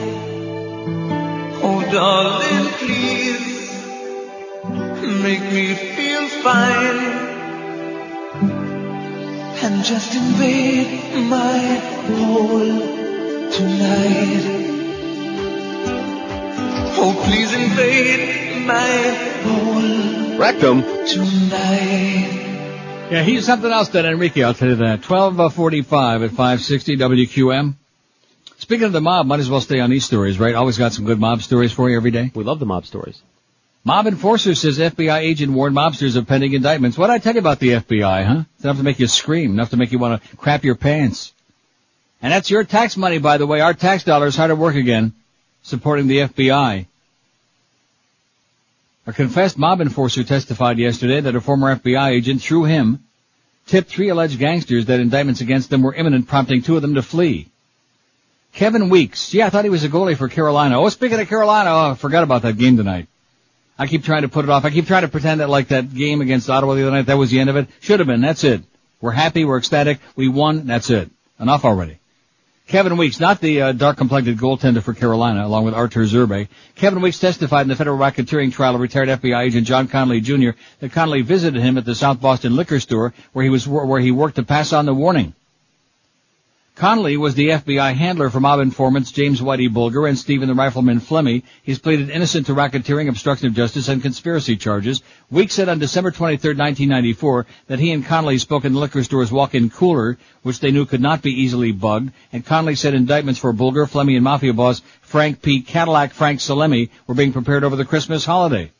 Oh, 1.66 1.80
darling, 1.92 2.66
please 2.80 3.46
make 5.22 5.44
me 5.52 5.66
feel 5.96 6.26
fine. 6.42 7.02
And 9.64 9.84
just 9.84 10.16
invade 10.16 11.28
my 11.30 11.58
hole 12.18 12.80
tonight. 13.52 14.44
Oh, 16.98 17.12
please 17.24 17.52
invade 17.52 18.43
Rectum. 20.38 20.82
tonight. 21.06 22.34
Yeah, 23.10 23.22
he's 23.22 23.44
something 23.44 23.70
else 23.70 23.90
than 23.90 24.06
Enrique, 24.06 24.42
I'll 24.42 24.54
tell 24.54 24.68
you 24.68 24.76
that. 24.76 25.08
1245 25.08 26.22
uh, 26.22 26.24
at 26.24 26.30
560 26.30 26.96
WQAM. 26.96 27.74
Speaking 28.58 28.86
of 28.86 28.92
the 28.92 29.00
mob, 29.00 29.26
might 29.26 29.40
as 29.40 29.50
well 29.50 29.60
stay 29.60 29.80
on 29.80 29.90
these 29.90 30.06
stories, 30.06 30.38
right? 30.38 30.54
Always 30.54 30.78
got 30.78 30.94
some 30.94 31.04
good 31.04 31.20
mob 31.20 31.42
stories 31.42 31.72
for 31.72 31.90
you 31.90 31.96
every 31.96 32.10
day. 32.10 32.32
We 32.34 32.44
love 32.44 32.58
the 32.58 32.66
mob 32.66 32.86
stories. 32.86 33.20
Mob 33.84 34.06
enforcer 34.06 34.54
says 34.54 34.78
FBI 34.78 35.18
agent 35.18 35.52
warned 35.52 35.76
mobsters 35.76 36.16
of 36.16 36.26
pending 36.26 36.54
indictments. 36.54 36.96
What 36.96 37.08
did 37.08 37.12
I 37.12 37.18
tell 37.18 37.34
you 37.34 37.40
about 37.40 37.58
the 37.58 37.68
FBI, 37.70 38.24
huh? 38.24 38.44
It's 38.54 38.64
enough 38.64 38.78
to 38.78 38.82
make 38.82 38.98
you 38.98 39.06
scream, 39.06 39.50
enough 39.52 39.70
to 39.70 39.76
make 39.76 39.92
you 39.92 39.98
want 39.98 40.22
to 40.22 40.36
crap 40.38 40.64
your 40.64 40.74
pants. 40.74 41.34
And 42.22 42.32
that's 42.32 42.50
your 42.50 42.64
tax 42.64 42.96
money, 42.96 43.18
by 43.18 43.36
the 43.36 43.46
way. 43.46 43.60
Our 43.60 43.74
tax 43.74 44.04
dollars 44.04 44.36
hard 44.36 44.50
at 44.50 44.56
work 44.56 44.76
again, 44.76 45.12
supporting 45.62 46.06
the 46.06 46.20
FBI. 46.20 46.86
A 49.06 49.12
confessed 49.12 49.58
mob 49.58 49.80
enforcer 49.80 50.24
testified 50.24 50.78
yesterday 50.78 51.20
that 51.20 51.36
a 51.36 51.40
former 51.40 51.74
FBI 51.76 52.10
agent, 52.10 52.40
through 52.40 52.64
him, 52.64 53.04
tipped 53.66 53.90
three 53.90 54.08
alleged 54.08 54.38
gangsters 54.38 54.86
that 54.86 55.00
indictments 55.00 55.42
against 55.42 55.68
them 55.68 55.82
were 55.82 55.94
imminent, 55.94 56.26
prompting 56.26 56.62
two 56.62 56.76
of 56.76 56.82
them 56.82 56.94
to 56.94 57.02
flee. 57.02 57.48
Kevin 58.54 58.88
Weeks. 58.88 59.34
Yeah, 59.34 59.46
I 59.46 59.50
thought 59.50 59.64
he 59.64 59.70
was 59.70 59.84
a 59.84 59.88
goalie 59.88 60.16
for 60.16 60.28
Carolina. 60.28 60.80
Oh, 60.80 60.88
speaking 60.88 61.20
of 61.20 61.28
Carolina, 61.28 61.70
oh, 61.70 61.90
I 61.90 61.94
forgot 61.94 62.22
about 62.22 62.42
that 62.42 62.56
game 62.56 62.76
tonight. 62.76 63.08
I 63.78 63.88
keep 63.88 64.04
trying 64.04 64.22
to 64.22 64.28
put 64.28 64.44
it 64.44 64.50
off. 64.50 64.64
I 64.64 64.70
keep 64.70 64.86
trying 64.86 65.02
to 65.02 65.08
pretend 65.08 65.40
that 65.40 65.50
like 65.50 65.68
that 65.68 65.92
game 65.92 66.20
against 66.20 66.48
Ottawa 66.48 66.74
the 66.74 66.82
other 66.82 66.92
night, 66.92 67.06
that 67.06 67.18
was 67.18 67.30
the 67.30 67.40
end 67.40 67.50
of 67.50 67.56
it. 67.56 67.68
Should 67.80 67.98
have 67.98 68.06
been. 68.06 68.20
That's 68.20 68.44
it. 68.44 68.62
We're 69.00 69.10
happy. 69.10 69.44
We're 69.44 69.58
ecstatic. 69.58 69.98
We 70.14 70.28
won. 70.28 70.66
That's 70.66 70.88
it. 70.90 71.10
Enough 71.40 71.64
already. 71.64 71.98
Kevin 72.66 72.96
Weeks, 72.96 73.20
not 73.20 73.42
the 73.42 73.60
uh, 73.60 73.72
dark-complected 73.72 74.38
goaltender 74.38 74.82
for 74.82 74.94
Carolina, 74.94 75.46
along 75.46 75.66
with 75.66 75.74
Arturs 75.74 76.14
Irbe. 76.14 76.48
Kevin 76.74 77.02
Weeks 77.02 77.18
testified 77.18 77.62
in 77.62 77.68
the 77.68 77.76
federal 77.76 77.98
racketeering 77.98 78.52
trial 78.52 78.74
of 78.74 78.80
retired 78.80 79.08
FBI 79.08 79.44
agent 79.44 79.66
John 79.66 79.86
Connolly 79.86 80.22
Jr. 80.22 80.50
that 80.80 80.90
Connolly 80.90 81.20
visited 81.20 81.60
him 81.60 81.76
at 81.76 81.84
the 81.84 81.94
South 81.94 82.22
Boston 82.22 82.56
liquor 82.56 82.80
store 82.80 83.12
where 83.34 83.42
he 83.42 83.50
was 83.50 83.68
where 83.68 84.00
he 84.00 84.10
worked 84.10 84.36
to 84.36 84.42
pass 84.44 84.72
on 84.72 84.86
the 84.86 84.94
warning. 84.94 85.34
Connolly 86.76 87.16
was 87.16 87.36
the 87.36 87.50
FBI 87.50 87.94
handler 87.94 88.30
for 88.30 88.40
mob 88.40 88.58
informants 88.58 89.12
James 89.12 89.40
Whitey 89.40 89.72
Bulger 89.72 90.08
and 90.08 90.18
Stephen 90.18 90.48
the 90.48 90.54
Rifleman 90.56 91.00
Flemmi. 91.00 91.44
He's 91.62 91.78
pleaded 91.78 92.10
innocent 92.10 92.46
to 92.46 92.52
racketeering, 92.52 93.08
obstruction 93.08 93.46
of 93.46 93.54
justice, 93.54 93.86
and 93.86 94.02
conspiracy 94.02 94.56
charges. 94.56 95.00
Weeks 95.30 95.54
said 95.54 95.68
on 95.68 95.78
December 95.78 96.10
23, 96.10 96.54
1994, 96.54 97.46
that 97.68 97.78
he 97.78 97.92
and 97.92 98.04
Connolly 98.04 98.38
spoke 98.38 98.64
in 98.64 98.72
the 98.72 98.80
liquor 98.80 99.04
store's 99.04 99.30
walk-in 99.30 99.70
cooler, 99.70 100.18
which 100.42 100.58
they 100.58 100.72
knew 100.72 100.84
could 100.84 101.00
not 101.00 101.22
be 101.22 101.30
easily 101.30 101.70
bugged, 101.70 102.10
and 102.32 102.44
Connolly 102.44 102.74
said 102.74 102.92
indictments 102.92 103.38
for 103.38 103.52
Bulger, 103.52 103.86
Flemmi, 103.86 104.16
and 104.16 104.24
Mafia 104.24 104.52
boss 104.52 104.82
Frank 105.00 105.42
P. 105.42 105.60
Cadillac 105.62 106.12
Frank 106.12 106.40
Salemme 106.40 106.90
were 107.06 107.14
being 107.14 107.32
prepared 107.32 107.62
over 107.62 107.76
the 107.76 107.84
Christmas 107.84 108.24
holiday. 108.24 108.72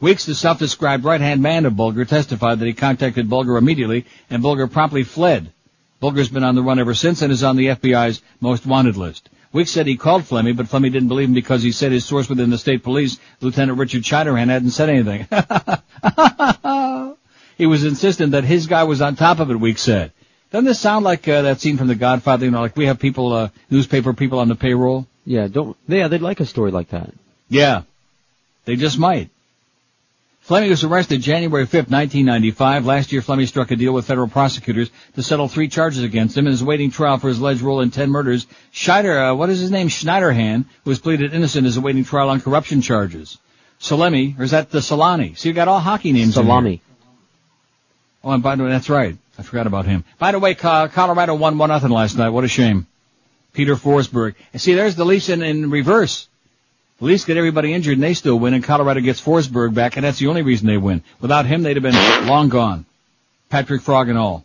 Weeks, 0.00 0.24
the 0.24 0.34
self-described 0.34 1.04
right-hand 1.04 1.42
man 1.42 1.66
of 1.66 1.76
Bulger, 1.76 2.06
testified 2.06 2.60
that 2.60 2.66
he 2.66 2.72
contacted 2.72 3.28
Bulger 3.28 3.58
immediately, 3.58 4.06
and 4.30 4.42
Bulger 4.42 4.66
promptly 4.66 5.04
fled. 5.04 5.52
Bulger's 6.04 6.28
been 6.28 6.44
on 6.44 6.54
the 6.54 6.60
run 6.60 6.78
ever 6.78 6.92
since 6.92 7.22
and 7.22 7.32
is 7.32 7.42
on 7.42 7.56
the 7.56 7.68
FBI's 7.68 8.20
most 8.38 8.66
wanted 8.66 8.98
list. 8.98 9.30
Weeks 9.54 9.70
said 9.70 9.86
he 9.86 9.96
called 9.96 10.24
Flemmi, 10.24 10.54
but 10.54 10.66
Flemmi 10.66 10.92
didn't 10.92 11.08
believe 11.08 11.28
him 11.28 11.34
because 11.34 11.62
he 11.62 11.72
said 11.72 11.92
his 11.92 12.04
source 12.04 12.28
within 12.28 12.50
the 12.50 12.58
state 12.58 12.82
police, 12.82 13.18
Lieutenant 13.40 13.78
Richard 13.78 14.02
Schneiderhan, 14.02 14.50
hadn't 14.50 14.72
said 14.72 14.90
anything. 14.90 15.26
he 17.56 17.64
was 17.64 17.84
insistent 17.84 18.32
that 18.32 18.44
his 18.44 18.66
guy 18.66 18.84
was 18.84 19.00
on 19.00 19.16
top 19.16 19.40
of 19.40 19.50
it, 19.50 19.58
Weeks 19.58 19.80
said. 19.80 20.12
Doesn't 20.52 20.66
this 20.66 20.78
sound 20.78 21.06
like 21.06 21.26
uh, 21.26 21.40
that 21.40 21.62
scene 21.62 21.78
from 21.78 21.86
The 21.88 21.94
Godfather? 21.94 22.44
You 22.44 22.50
know, 22.50 22.60
like 22.60 22.76
we 22.76 22.84
have 22.84 22.98
people, 22.98 23.32
uh, 23.32 23.48
newspaper 23.70 24.12
people 24.12 24.40
on 24.40 24.48
the 24.48 24.56
payroll? 24.56 25.06
Yeah, 25.24 25.48
don't, 25.48 25.74
yeah, 25.88 26.08
they'd 26.08 26.20
like 26.20 26.40
a 26.40 26.44
story 26.44 26.70
like 26.70 26.90
that. 26.90 27.14
Yeah. 27.48 27.84
They 28.66 28.76
just 28.76 28.98
might. 28.98 29.30
Fleming 30.44 30.68
was 30.68 30.84
arrested 30.84 31.22
January 31.22 31.64
5, 31.64 31.90
1995. 31.90 32.84
Last 32.84 33.12
year, 33.12 33.22
Fleming 33.22 33.46
struck 33.46 33.70
a 33.70 33.76
deal 33.76 33.94
with 33.94 34.04
federal 34.04 34.28
prosecutors 34.28 34.90
to 35.14 35.22
settle 35.22 35.48
three 35.48 35.68
charges 35.68 36.02
against 36.02 36.36
him 36.36 36.46
and 36.46 36.52
is 36.52 36.60
awaiting 36.60 36.90
trial 36.90 37.16
for 37.16 37.28
his 37.28 37.38
alleged 37.38 37.62
role 37.62 37.80
in 37.80 37.90
10 37.90 38.10
murders. 38.10 38.46
Scheider, 38.70 39.30
uh, 39.30 39.34
what 39.34 39.48
is 39.48 39.60
his 39.60 39.70
name? 39.70 39.88
Schneiderhan, 39.88 40.66
who 40.84 40.90
was 40.90 40.98
pleaded 40.98 41.32
innocent, 41.32 41.66
is 41.66 41.78
awaiting 41.78 42.04
trial 42.04 42.28
on 42.28 42.42
corruption 42.42 42.82
charges. 42.82 43.38
Salemme, 43.80 44.38
or 44.38 44.42
is 44.42 44.50
that 44.50 44.70
the 44.70 44.80
Solani? 44.80 45.34
See, 45.34 45.48
you 45.48 45.54
got 45.54 45.68
all 45.68 45.80
hockey 45.80 46.12
names 46.12 46.36
in 46.36 46.44
Salami. 46.44 46.82
Oh, 48.22 48.32
and 48.32 48.42
by 48.42 48.56
the 48.56 48.64
way, 48.64 48.68
that's 48.68 48.90
right. 48.90 49.16
I 49.38 49.42
forgot 49.42 49.66
about 49.66 49.86
him. 49.86 50.04
By 50.18 50.32
the 50.32 50.38
way, 50.38 50.54
Colorado 50.54 51.36
won 51.36 51.56
one 51.56 51.70
nothing 51.70 51.90
last 51.90 52.18
night. 52.18 52.28
What 52.28 52.44
a 52.44 52.48
shame. 52.48 52.86
Peter 53.54 53.76
Forsberg. 53.76 54.34
And 54.52 54.60
see, 54.60 54.74
there's 54.74 54.94
the 54.94 55.06
Leafs 55.06 55.30
in, 55.30 55.42
in 55.42 55.70
reverse. 55.70 56.28
Leafs 57.00 57.24
get 57.24 57.36
everybody 57.36 57.72
injured 57.72 57.94
and 57.94 58.02
they 58.02 58.14
still 58.14 58.38
win, 58.38 58.54
and 58.54 58.62
Colorado 58.62 59.00
gets 59.00 59.20
Forsberg 59.20 59.74
back, 59.74 59.96
and 59.96 60.04
that's 60.04 60.18
the 60.18 60.28
only 60.28 60.42
reason 60.42 60.66
they 60.66 60.76
win. 60.76 61.02
Without 61.20 61.46
him, 61.46 61.62
they'd 61.62 61.76
have 61.76 61.82
been 61.82 62.26
long 62.26 62.48
gone. 62.48 62.86
Patrick 63.48 63.82
Frog 63.82 64.08
and 64.08 64.18
all. 64.18 64.44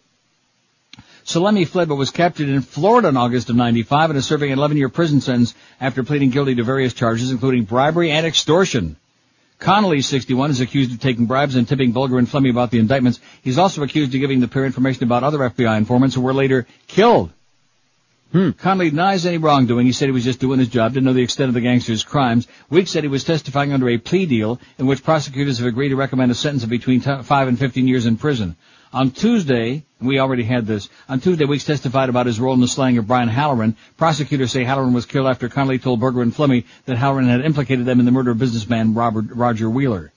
Salemme 1.25 1.67
fled 1.67 1.87
but 1.87 1.95
was 1.95 2.09
captured 2.09 2.49
in 2.49 2.61
Florida 2.61 3.07
in 3.07 3.15
August 3.15 3.51
of 3.51 3.55
95 3.55 4.09
and 4.09 4.17
is 4.17 4.25
serving 4.25 4.51
an 4.51 4.57
11-year 4.57 4.89
prison 4.89 5.21
sentence 5.21 5.53
after 5.79 6.03
pleading 6.03 6.31
guilty 6.31 6.55
to 6.55 6.63
various 6.63 6.93
charges, 6.93 7.29
including 7.29 7.65
bribery 7.65 8.09
and 8.09 8.25
extortion. 8.25 8.95
Connolly, 9.59 10.01
61, 10.01 10.51
is 10.51 10.61
accused 10.61 10.91
of 10.91 10.99
taking 10.99 11.27
bribes 11.27 11.55
and 11.55 11.67
tipping 11.67 11.91
Bulger 11.91 12.17
and 12.17 12.27
Fleming 12.27 12.49
about 12.49 12.71
the 12.71 12.79
indictments. 12.79 13.19
He's 13.43 13.59
also 13.59 13.83
accused 13.83 14.15
of 14.15 14.21
giving 14.21 14.39
the 14.39 14.47
pair 14.47 14.65
information 14.65 15.03
about 15.03 15.23
other 15.23 15.37
FBI 15.37 15.77
informants 15.77 16.15
who 16.15 16.21
were 16.21 16.33
later 16.33 16.65
killed. 16.87 17.31
Hmm. 18.31 18.51
Connolly 18.51 18.91
denies 18.91 19.25
any 19.25 19.39
wrongdoing. 19.39 19.87
He 19.87 19.91
said 19.91 20.07
he 20.07 20.11
was 20.11 20.23
just 20.23 20.39
doing 20.39 20.59
his 20.59 20.67
job, 20.67 20.93
didn't 20.93 21.05
know 21.05 21.13
the 21.13 21.23
extent 21.23 21.47
of 21.47 21.55
the 21.55 21.61
gangster's 21.61 22.03
crimes. 22.03 22.47
Weeks 22.69 22.91
said 22.91 23.03
he 23.03 23.09
was 23.09 23.23
testifying 23.23 23.73
under 23.73 23.89
a 23.89 23.97
plea 23.97 24.27
deal 24.27 24.59
in 24.77 24.85
which 24.85 25.03
prosecutors 25.03 25.57
have 25.57 25.65
agreed 25.65 25.89
to 25.89 25.95
recommend 25.95 26.31
a 26.31 26.35
sentence 26.35 26.63
of 26.63 26.69
between 26.69 27.01
t- 27.01 27.23
5 27.23 27.47
and 27.47 27.57
15 27.57 27.87
years 27.87 28.05
in 28.05 28.17
prison. 28.17 28.55
On 28.93 29.09
Tuesday, 29.09 29.83
we 29.99 30.19
already 30.19 30.43
had 30.43 30.67
this, 30.67 30.89
on 31.07 31.19
Tuesday 31.19 31.45
Weeks 31.45 31.63
testified 31.63 32.09
about 32.09 32.27
his 32.27 32.39
role 32.39 32.53
in 32.53 32.61
the 32.61 32.67
slaying 32.67 32.99
of 32.99 33.07
Brian 33.07 33.29
Halloran. 33.29 33.75
Prosecutors 33.97 34.51
say 34.51 34.63
Halloran 34.63 34.93
was 34.93 35.07
killed 35.07 35.27
after 35.27 35.49
Connolly 35.49 35.79
told 35.79 35.99
Berger 35.99 36.21
and 36.21 36.33
Flemmi 36.33 36.65
that 36.85 36.97
Halloran 36.97 37.27
had 37.27 37.41
implicated 37.41 37.85
them 37.85 37.99
in 37.99 38.05
the 38.05 38.11
murder 38.11 38.31
of 38.31 38.37
businessman 38.37 38.93
Robert, 38.93 39.25
Roger 39.31 39.69
Wheeler. 39.69 40.11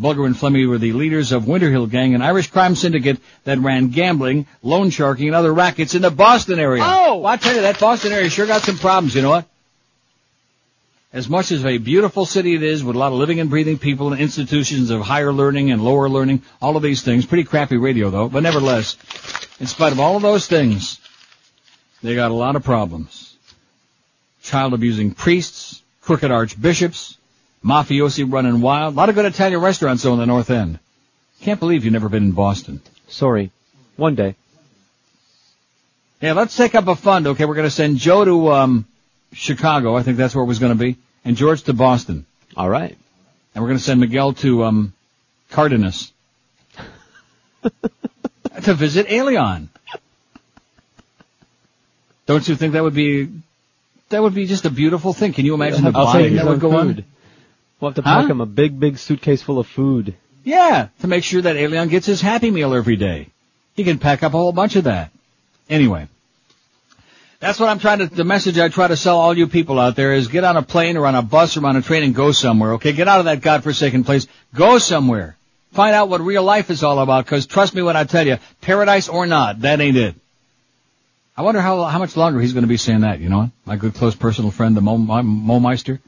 Bulger 0.00 0.24
and 0.24 0.34
Flemmi 0.34 0.66
were 0.66 0.78
the 0.78 0.94
leaders 0.94 1.30
of 1.30 1.44
Winterhill 1.44 1.90
Gang, 1.90 2.14
an 2.14 2.22
Irish 2.22 2.50
crime 2.50 2.74
syndicate 2.74 3.18
that 3.44 3.58
ran 3.58 3.88
gambling, 3.88 4.46
loan 4.62 4.88
sharking, 4.88 5.26
and 5.26 5.36
other 5.36 5.52
rackets 5.52 5.94
in 5.94 6.00
the 6.00 6.10
Boston 6.10 6.58
area. 6.58 6.82
Oh! 6.84 7.18
Well, 7.18 7.26
I 7.26 7.36
tell 7.36 7.54
you, 7.54 7.60
that 7.60 7.78
Boston 7.78 8.12
area 8.12 8.30
sure 8.30 8.46
got 8.46 8.62
some 8.62 8.78
problems, 8.78 9.14
you 9.14 9.20
know 9.20 9.30
what? 9.30 9.46
As 11.12 11.28
much 11.28 11.52
as 11.52 11.66
a 11.66 11.76
beautiful 11.76 12.24
city 12.24 12.54
it 12.54 12.62
is, 12.62 12.82
with 12.82 12.96
a 12.96 12.98
lot 12.98 13.12
of 13.12 13.18
living 13.18 13.40
and 13.40 13.50
breathing 13.50 13.76
people 13.76 14.12
and 14.12 14.22
institutions 14.22 14.88
of 14.88 15.02
higher 15.02 15.32
learning 15.32 15.70
and 15.70 15.84
lower 15.84 16.08
learning, 16.08 16.42
all 16.62 16.76
of 16.76 16.82
these 16.82 17.02
things, 17.02 17.26
pretty 17.26 17.44
crappy 17.44 17.76
radio 17.76 18.08
though, 18.08 18.28
but 18.28 18.42
nevertheless, 18.42 18.96
in 19.60 19.66
spite 19.66 19.92
of 19.92 20.00
all 20.00 20.16
of 20.16 20.22
those 20.22 20.46
things, 20.46 20.98
they 22.02 22.14
got 22.14 22.30
a 22.30 22.34
lot 22.34 22.56
of 22.56 22.64
problems. 22.64 23.36
Child 24.42 24.72
abusing 24.72 25.12
priests, 25.12 25.82
crooked 26.00 26.30
archbishops, 26.30 27.18
mafiosi 27.64 28.30
running 28.30 28.60
wild. 28.60 28.94
A 28.94 28.96
lot 28.96 29.08
of 29.08 29.14
good 29.14 29.24
Italian 29.24 29.60
restaurants 29.60 30.04
on 30.04 30.18
the 30.18 30.26
North 30.26 30.50
End. 30.50 30.78
Can't 31.42 31.60
believe 31.60 31.84
you've 31.84 31.92
never 31.92 32.08
been 32.08 32.24
in 32.24 32.32
Boston. 32.32 32.80
Sorry. 33.08 33.50
One 33.96 34.14
day. 34.14 34.34
Yeah, 36.20 36.34
let's 36.34 36.56
take 36.56 36.74
up 36.74 36.86
a 36.86 36.94
fund. 36.94 37.26
Okay, 37.26 37.44
we're 37.46 37.54
going 37.54 37.66
to 37.66 37.70
send 37.70 37.96
Joe 37.96 38.24
to 38.24 38.52
um, 38.52 38.86
Chicago. 39.32 39.96
I 39.96 40.02
think 40.02 40.18
that's 40.18 40.34
where 40.34 40.44
it 40.44 40.48
was 40.48 40.58
going 40.58 40.72
to 40.72 40.78
be, 40.78 40.96
and 41.24 41.36
George 41.36 41.62
to 41.62 41.72
Boston. 41.72 42.26
All 42.56 42.68
right. 42.68 42.96
And 43.54 43.62
we're 43.62 43.68
going 43.68 43.78
to 43.78 43.84
send 43.84 44.00
Miguel 44.00 44.34
to 44.34 44.64
um, 44.64 44.92
Cardenas 45.50 46.12
to 48.62 48.74
visit 48.74 49.06
Alien. 49.10 49.70
Don't 52.26 52.46
you 52.46 52.54
think 52.54 52.74
that 52.74 52.82
would 52.82 52.94
be 52.94 53.28
that 54.10 54.22
would 54.22 54.34
be 54.34 54.46
just 54.46 54.64
a 54.64 54.70
beautiful 54.70 55.12
thing? 55.12 55.32
Can 55.32 55.46
you 55.46 55.54
imagine 55.54 55.84
the 55.84 55.92
I'll 55.94 56.04
bonding 56.04 56.36
that 56.36 56.46
would 56.46 56.60
go 56.60 56.78
own 56.78 56.88
on? 56.90 57.04
We'll 57.80 57.90
have 57.90 57.96
to 57.96 58.08
Huh? 58.08 58.22
pack 58.22 58.30
him 58.30 58.40
a 58.40 58.46
big, 58.46 58.78
big 58.78 58.98
suitcase 58.98 59.42
full 59.42 59.58
of 59.58 59.66
food. 59.66 60.14
Yeah, 60.44 60.88
to 61.00 61.06
make 61.06 61.24
sure 61.24 61.42
that 61.42 61.56
Alien 61.56 61.88
gets 61.88 62.06
his 62.06 62.20
Happy 62.20 62.50
Meal 62.50 62.74
every 62.74 62.96
day. 62.96 63.28
He 63.74 63.84
can 63.84 63.98
pack 63.98 64.22
up 64.22 64.34
a 64.34 64.38
whole 64.38 64.52
bunch 64.52 64.76
of 64.76 64.84
that. 64.84 65.10
Anyway. 65.68 66.08
That's 67.40 67.58
what 67.58 67.70
I'm 67.70 67.78
trying 67.78 68.00
to, 68.00 68.06
the 68.06 68.24
message 68.24 68.58
I 68.58 68.68
try 68.68 68.88
to 68.88 68.96
sell 68.96 69.18
all 69.18 69.36
you 69.36 69.46
people 69.46 69.78
out 69.80 69.96
there 69.96 70.12
is 70.12 70.28
get 70.28 70.44
on 70.44 70.58
a 70.58 70.62
plane 70.62 70.98
or 70.98 71.06
on 71.06 71.14
a 71.14 71.22
bus 71.22 71.56
or 71.56 71.66
on 71.66 71.76
a 71.76 71.80
train 71.82 72.02
and 72.02 72.14
go 72.14 72.32
somewhere, 72.32 72.74
okay? 72.74 72.92
Get 72.92 73.08
out 73.08 73.18
of 73.20 73.24
that 73.24 73.40
godforsaken 73.40 74.04
place. 74.04 74.26
Go 74.54 74.76
somewhere. 74.78 75.36
Find 75.72 75.94
out 75.94 76.08
what 76.10 76.20
real 76.20 76.42
life 76.42 76.68
is 76.68 76.82
all 76.82 76.98
about, 76.98 77.26
cause 77.26 77.46
trust 77.46 77.74
me 77.74 77.80
when 77.80 77.96
I 77.96 78.04
tell 78.04 78.26
you, 78.26 78.38
paradise 78.60 79.08
or 79.08 79.26
not, 79.26 79.60
that 79.60 79.80
ain't 79.80 79.96
it. 79.96 80.16
I 81.36 81.42
wonder 81.42 81.60
how, 81.62 81.84
how 81.84 81.98
much 81.98 82.16
longer 82.16 82.40
he's 82.40 82.52
gonna 82.52 82.66
be 82.66 82.76
saying 82.76 83.02
that, 83.02 83.20
you 83.20 83.30
know? 83.30 83.50
My 83.64 83.76
good 83.76 83.94
close 83.94 84.14
personal 84.14 84.50
friend, 84.50 84.76
the 84.76 84.82
Mo, 84.82 84.98
Mo 84.98 85.60
Meister. 85.60 86.00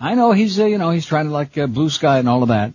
I 0.00 0.14
know 0.14 0.32
he's, 0.32 0.58
uh, 0.58 0.64
you 0.64 0.78
know, 0.78 0.90
he's 0.90 1.04
trying 1.06 1.26
to 1.26 1.30
like 1.30 1.56
uh, 1.58 1.66
blue 1.66 1.90
sky 1.90 2.18
and 2.18 2.28
all 2.28 2.42
of 2.42 2.48
that. 2.48 2.72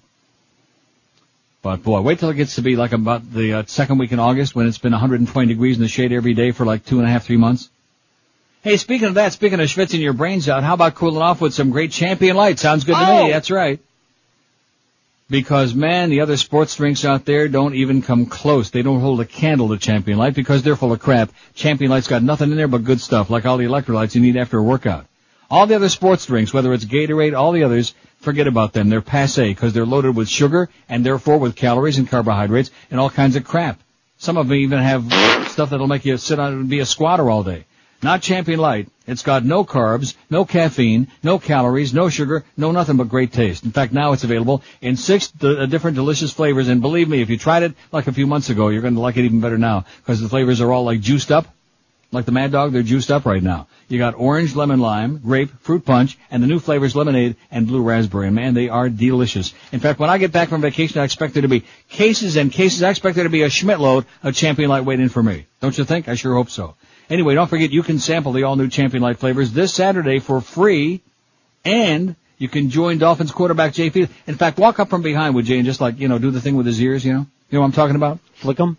But 1.63 1.81
boy, 1.81 2.01
wait 2.01 2.19
till 2.19 2.29
it 2.29 2.35
gets 2.35 2.55
to 2.55 2.61
be 2.61 2.75
like 2.75 2.91
about 2.93 3.33
the 3.33 3.53
uh, 3.53 3.63
second 3.65 3.97
week 3.97 4.11
in 4.11 4.19
August 4.19 4.53
when 4.55 4.67
it's 4.67 4.77
been 4.77 4.91
120 4.91 5.47
degrees 5.47 5.77
in 5.77 5.81
the 5.81 5.87
shade 5.87 6.11
every 6.11 6.35
day 6.35 6.51
for 6.51 6.63
like 6.65 6.85
two 6.85 6.99
and 6.99 7.07
a 7.07 7.09
half, 7.09 7.25
three 7.25 7.37
months. 7.37 7.69
Hey, 8.61 8.77
speaking 8.77 9.07
of 9.07 9.15
that, 9.15 9.33
speaking 9.33 9.59
of 9.59 9.67
schwitzing 9.67 9.99
your 9.99 10.13
brains 10.13 10.47
out, 10.47 10.63
how 10.63 10.75
about 10.75 10.93
cooling 10.93 11.21
off 11.21 11.41
with 11.41 11.55
some 11.55 11.71
great 11.71 11.91
Champion 11.91 12.35
Lyte? 12.35 12.59
Sounds 12.59 12.83
good 12.83 12.95
to 12.95 12.99
Oh. 13.07 13.25
me. 13.25 13.31
That's 13.31 13.49
right. 13.49 13.79
Because 15.27 15.73
man, 15.73 16.11
the 16.11 16.21
other 16.21 16.37
sports 16.37 16.75
drinks 16.75 17.03
out 17.03 17.25
there 17.25 17.47
don't 17.47 17.73
even 17.73 18.03
come 18.03 18.27
close. 18.27 18.69
They 18.69 18.83
don't 18.83 18.99
hold 18.99 19.19
a 19.21 19.25
candle 19.25 19.69
to 19.69 19.77
Champion 19.77 20.19
Lyte 20.19 20.35
because 20.35 20.61
they're 20.61 20.75
full 20.75 20.91
of 20.93 20.99
crap. 20.99 21.31
Champion 21.55 21.89
Lyte's 21.89 22.07
got 22.07 22.21
nothing 22.21 22.51
in 22.51 22.57
there 22.57 22.67
but 22.67 22.83
good 22.83 23.01
stuff, 23.01 23.31
like 23.31 23.47
all 23.47 23.57
the 23.57 23.65
electrolytes 23.65 24.13
you 24.13 24.21
need 24.21 24.37
after 24.37 24.59
a 24.59 24.63
workout. 24.63 25.07
All 25.49 25.67
the 25.67 25.75
other 25.75 25.89
sports 25.89 26.25
drinks, 26.25 26.53
whether 26.53 26.73
it's 26.73 26.85
Gatorade, 26.85 27.37
all 27.37 27.51
the 27.51 27.63
others, 27.63 27.93
forget 28.19 28.47
about 28.47 28.73
them. 28.73 28.89
They're 28.89 29.01
passe 29.01 29.49
because 29.49 29.73
they're 29.73 29.85
loaded 29.85 30.15
with 30.15 30.27
sugar 30.27 30.69
and 30.89 31.05
therefore 31.05 31.37
with 31.37 31.55
calories 31.55 31.97
and 31.97 32.09
carbohydrates 32.09 32.71
and 32.89 32.99
all 32.99 33.09
kinds 33.09 33.35
of 33.35 33.43
crap. 33.43 33.79
Some 34.17 34.37
of 34.37 34.47
them 34.47 34.57
even 34.57 34.79
have 34.79 35.05
stuff 35.51 35.69
that'll 35.69 35.87
make 35.87 36.05
you 36.05 36.17
sit 36.17 36.39
on 36.39 36.53
and 36.53 36.69
be 36.69 36.79
a 36.79 36.85
squatter 36.85 37.29
all 37.29 37.43
day. 37.43 37.65
Not 38.01 38.21
Champion 38.21 38.59
Lyte. 38.59 38.89
It's 39.07 39.23
got 39.23 39.45
no 39.45 39.63
carbs, 39.63 40.15
no 40.29 40.45
caffeine, 40.45 41.07
no 41.23 41.39
calories, 41.39 41.93
no 41.93 42.09
sugar, 42.09 42.43
no 42.57 42.71
nothing 42.71 42.97
but 42.97 43.09
great 43.09 43.31
taste. 43.31 43.63
In 43.63 43.71
fact, 43.71 43.93
now 43.93 44.13
it's 44.13 44.23
available 44.23 44.63
in 44.81 44.95
six 44.95 45.27
d- 45.27 45.57
uh, 45.57 45.65
different 45.65 45.95
delicious 45.95 46.31
flavors. 46.33 46.67
And 46.67 46.81
believe 46.81 47.07
me, 47.07 47.21
if 47.21 47.29
you 47.29 47.37
tried 47.37 47.63
it 47.63 47.73
like 47.91 48.07
a 48.07 48.13
few 48.13 48.27
months 48.27 48.49
ago, 48.49 48.69
you're 48.69 48.81
going 48.81 48.95
to 48.95 48.99
like 48.99 49.17
it 49.17 49.25
even 49.25 49.41
better 49.41 49.57
now 49.57 49.85
because 49.97 50.21
the 50.21 50.29
flavors 50.29 50.61
are 50.61 50.71
all 50.71 50.83
like 50.83 51.01
juiced 51.01 51.31
up. 51.31 51.47
Like 52.11 52.25
the 52.25 52.31
Mad 52.31 52.51
Dog, 52.51 52.71
they're 52.71 52.83
juiced 52.83 53.11
up 53.11 53.25
right 53.25 53.43
now. 53.43 53.67
You 53.87 53.99
got 53.99 54.15
orange, 54.15 54.55
lemon, 54.55 54.79
lime, 54.79 55.19
grape, 55.19 55.51
fruit 55.61 55.85
punch, 55.85 56.17
and 56.31 56.41
the 56.41 56.47
new 56.47 56.59
flavors 56.59 56.95
lemonade 56.95 57.35
and 57.51 57.67
blue 57.67 57.83
raspberry. 57.83 58.27
And 58.27 58.35
man, 58.35 58.53
they 58.55 58.69
are 58.69 58.89
delicious. 58.89 59.53
In 59.71 59.79
fact, 59.79 59.99
when 59.99 60.09
I 60.09 60.17
get 60.17 60.31
back 60.31 60.49
from 60.49 60.61
vacation, 60.61 60.99
I 60.99 61.03
expect 61.03 61.33
there 61.33 61.43
to 61.43 61.47
be 61.47 61.63
cases 61.89 62.35
and 62.35 62.51
cases. 62.51 62.81
I 62.81 62.89
expect 62.89 63.15
there 63.15 63.25
to 63.25 63.29
be 63.29 63.43
a 63.43 63.49
Schmidt 63.49 63.79
load 63.79 64.05
of 64.23 64.35
Champion 64.35 64.69
Lyte 64.69 64.85
waiting 64.85 65.09
for 65.09 65.21
me. 65.21 65.45
Don't 65.61 65.77
you 65.77 65.83
think? 65.83 66.07
I 66.07 66.15
sure 66.15 66.33
hope 66.33 66.49
so. 66.49 66.75
Anyway, 67.09 67.35
don't 67.35 67.47
forget 67.47 67.71
you 67.71 67.83
can 67.83 67.99
sample 67.99 68.31
the 68.31 68.43
all 68.43 68.55
new 68.55 68.67
Champion 68.69 69.03
Lyte 69.03 69.19
flavors 69.19 69.51
this 69.51 69.73
Saturday 69.73 70.19
for 70.19 70.41
free, 70.41 71.01
and 71.63 72.15
you 72.39 72.49
can 72.49 72.71
join 72.71 72.97
Dolphins 72.97 73.31
quarterback 73.31 73.73
Jay 73.73 73.91
Field. 73.91 74.09
In 74.25 74.35
fact, 74.35 74.57
walk 74.57 74.79
up 74.79 74.89
from 74.89 75.03
behind 75.03 75.35
with 75.35 75.45
Jay 75.45 75.57
and 75.57 75.65
just 75.65 75.81
like 75.81 75.99
you 75.99 76.07
know 76.07 76.17
do 76.17 76.31
the 76.31 76.41
thing 76.41 76.55
with 76.55 76.65
his 76.65 76.81
ears. 76.81 77.05
You 77.05 77.13
know, 77.13 77.19
you 77.19 77.57
know 77.57 77.59
what 77.59 77.67
I'm 77.67 77.71
talking 77.73 77.95
about? 77.95 78.19
Flick 78.35 78.57
them. 78.57 78.77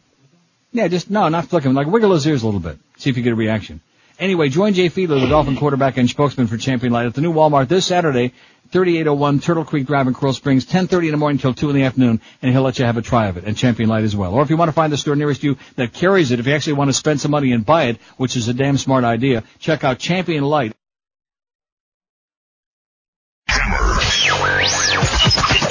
Yeah, 0.72 0.88
just 0.88 1.08
no, 1.10 1.28
not 1.28 1.46
flick 1.46 1.64
him. 1.64 1.74
Like 1.74 1.86
wiggle 1.86 2.12
his 2.12 2.26
ears 2.26 2.42
a 2.42 2.46
little 2.46 2.60
bit. 2.60 2.78
See 2.98 3.10
if 3.10 3.16
you 3.16 3.22
get 3.22 3.32
a 3.32 3.36
reaction. 3.36 3.80
Anyway, 4.18 4.48
join 4.48 4.72
Jay 4.72 4.88
Fiedler, 4.88 5.20
the 5.20 5.28
Dolphin 5.28 5.56
quarterback 5.56 5.98
and 5.98 6.08
spokesman 6.08 6.46
for 6.46 6.56
Champion 6.56 6.92
Lyte, 6.92 7.06
at 7.06 7.14
the 7.14 7.20
new 7.20 7.34
Walmart 7.34 7.68
this 7.68 7.84
Saturday, 7.84 8.32
3801 8.70 9.40
Turtle 9.40 9.64
Creek 9.64 9.86
Drive 9.86 10.06
in 10.06 10.14
Coral 10.14 10.32
Springs, 10.32 10.64
10:30 10.64 11.06
in 11.06 11.10
the 11.10 11.18
morning 11.18 11.38
till 11.38 11.52
2 11.52 11.68
in 11.68 11.76
the 11.76 11.82
afternoon, 11.82 12.22
and 12.40 12.50
he'll 12.50 12.62
let 12.62 12.78
you 12.78 12.86
have 12.86 12.96
a 12.96 13.02
try 13.02 13.26
of 13.26 13.36
it, 13.36 13.44
and 13.44 13.58
Champion 13.58 13.90
Lyte 13.90 14.04
as 14.04 14.16
well. 14.16 14.32
Or 14.32 14.42
if 14.42 14.48
you 14.48 14.56
want 14.56 14.70
to 14.70 14.72
find 14.72 14.90
the 14.90 14.96
store 14.96 15.16
nearest 15.16 15.42
you 15.42 15.58
that 15.76 15.92
carries 15.92 16.30
it, 16.30 16.40
if 16.40 16.46
you 16.46 16.54
actually 16.54 16.72
want 16.74 16.88
to 16.88 16.94
spend 16.94 17.20
some 17.20 17.30
money 17.30 17.52
and 17.52 17.66
buy 17.66 17.84
it, 17.84 17.98
which 18.16 18.36
is 18.36 18.48
a 18.48 18.54
damn 18.54 18.78
smart 18.78 19.04
idea, 19.04 19.44
check 19.58 19.84
out 19.84 19.98
Champion 19.98 20.44
Lyte. 20.44 20.72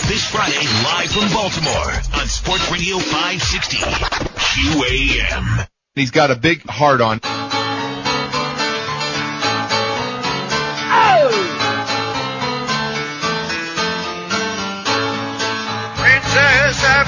This 0.07 0.29
Friday, 0.29 0.67
live 0.83 1.11
from 1.11 1.33
Baltimore 1.33 1.91
on 2.21 2.27
Sports 2.27 2.71
Radio 2.71 2.99
560 2.99 3.77
QAM. 3.77 5.67
He's 5.95 6.11
got 6.11 6.29
a 6.29 6.35
big 6.35 6.61
heart 6.69 7.01
on. 7.01 7.19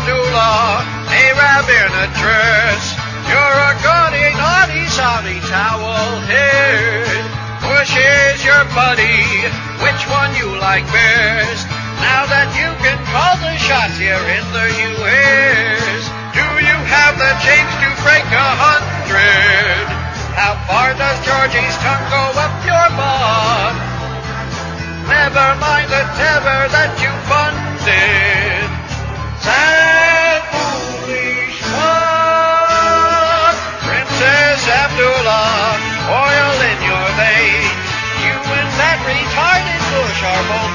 Princess 0.08 0.24
Abdullah, 0.24 0.88
Arab 1.12 1.68
in 1.68 1.92
a 1.92 2.08
dress. 2.16 2.96
You're 3.28 3.60
a 3.60 3.74
gaudy, 3.84 4.32
naughty, 4.40 4.88
Saudi 4.88 5.40
towel 5.52 6.24
head. 6.24 7.28
Bush 7.60 7.92
is 7.92 8.40
your 8.46 8.64
buddy, 8.72 9.28
which 9.84 10.02
one 10.08 10.32
you 10.40 10.48
like 10.64 10.88
best? 10.96 11.68
Now 12.00 12.24
that 12.24 12.56
you 12.56 12.72
can 12.80 12.96
call 13.12 13.36
the 13.44 13.52
shots 13.60 14.00
here 14.00 14.16
in 14.16 14.46
the 14.56 14.68
U.S., 14.96 16.08
do 16.32 16.46
you 16.64 16.78
have 16.88 17.20
the 17.20 17.34
change 17.44 17.72
to 17.84 17.90
break 18.08 18.24
a 18.32 18.50
hundred? 18.64 19.92
How 20.40 20.56
far 20.72 20.96
does 20.96 21.20
Georgie's 21.28 21.76
tongue 21.84 22.08
go 22.08 22.24
up 22.40 22.56
your 22.64 22.88
butt? 22.96 23.76
Never 25.12 25.50
mind 25.60 25.92
the 25.92 26.04
tether 26.16 26.62
that 26.72 26.96
you 27.04 27.12
funded. 27.28 28.72
Sad 29.44 29.87
Princess 34.98 35.14
Abdullah, 35.14 35.78
oil 36.10 36.58
in 36.58 36.78
your 36.82 37.08
veins. 37.22 37.88
You 38.18 38.34
and 38.50 38.70
that 38.82 38.98
retarded 39.06 39.82
Bush 39.94 40.24
are 40.26 40.44
both 40.50 40.74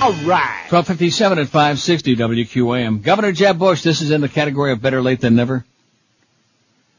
All 0.00 0.12
right. 0.24 0.64
1257 0.70 1.38
at 1.38 1.48
560 1.48 2.16
WQAM. 2.16 3.02
Governor 3.02 3.32
Jeb 3.32 3.58
Bush, 3.58 3.82
this 3.82 4.00
is 4.00 4.10
in 4.10 4.22
the 4.22 4.28
category 4.28 4.72
of 4.72 4.80
better 4.80 5.02
late 5.02 5.20
than 5.20 5.34
never. 5.36 5.66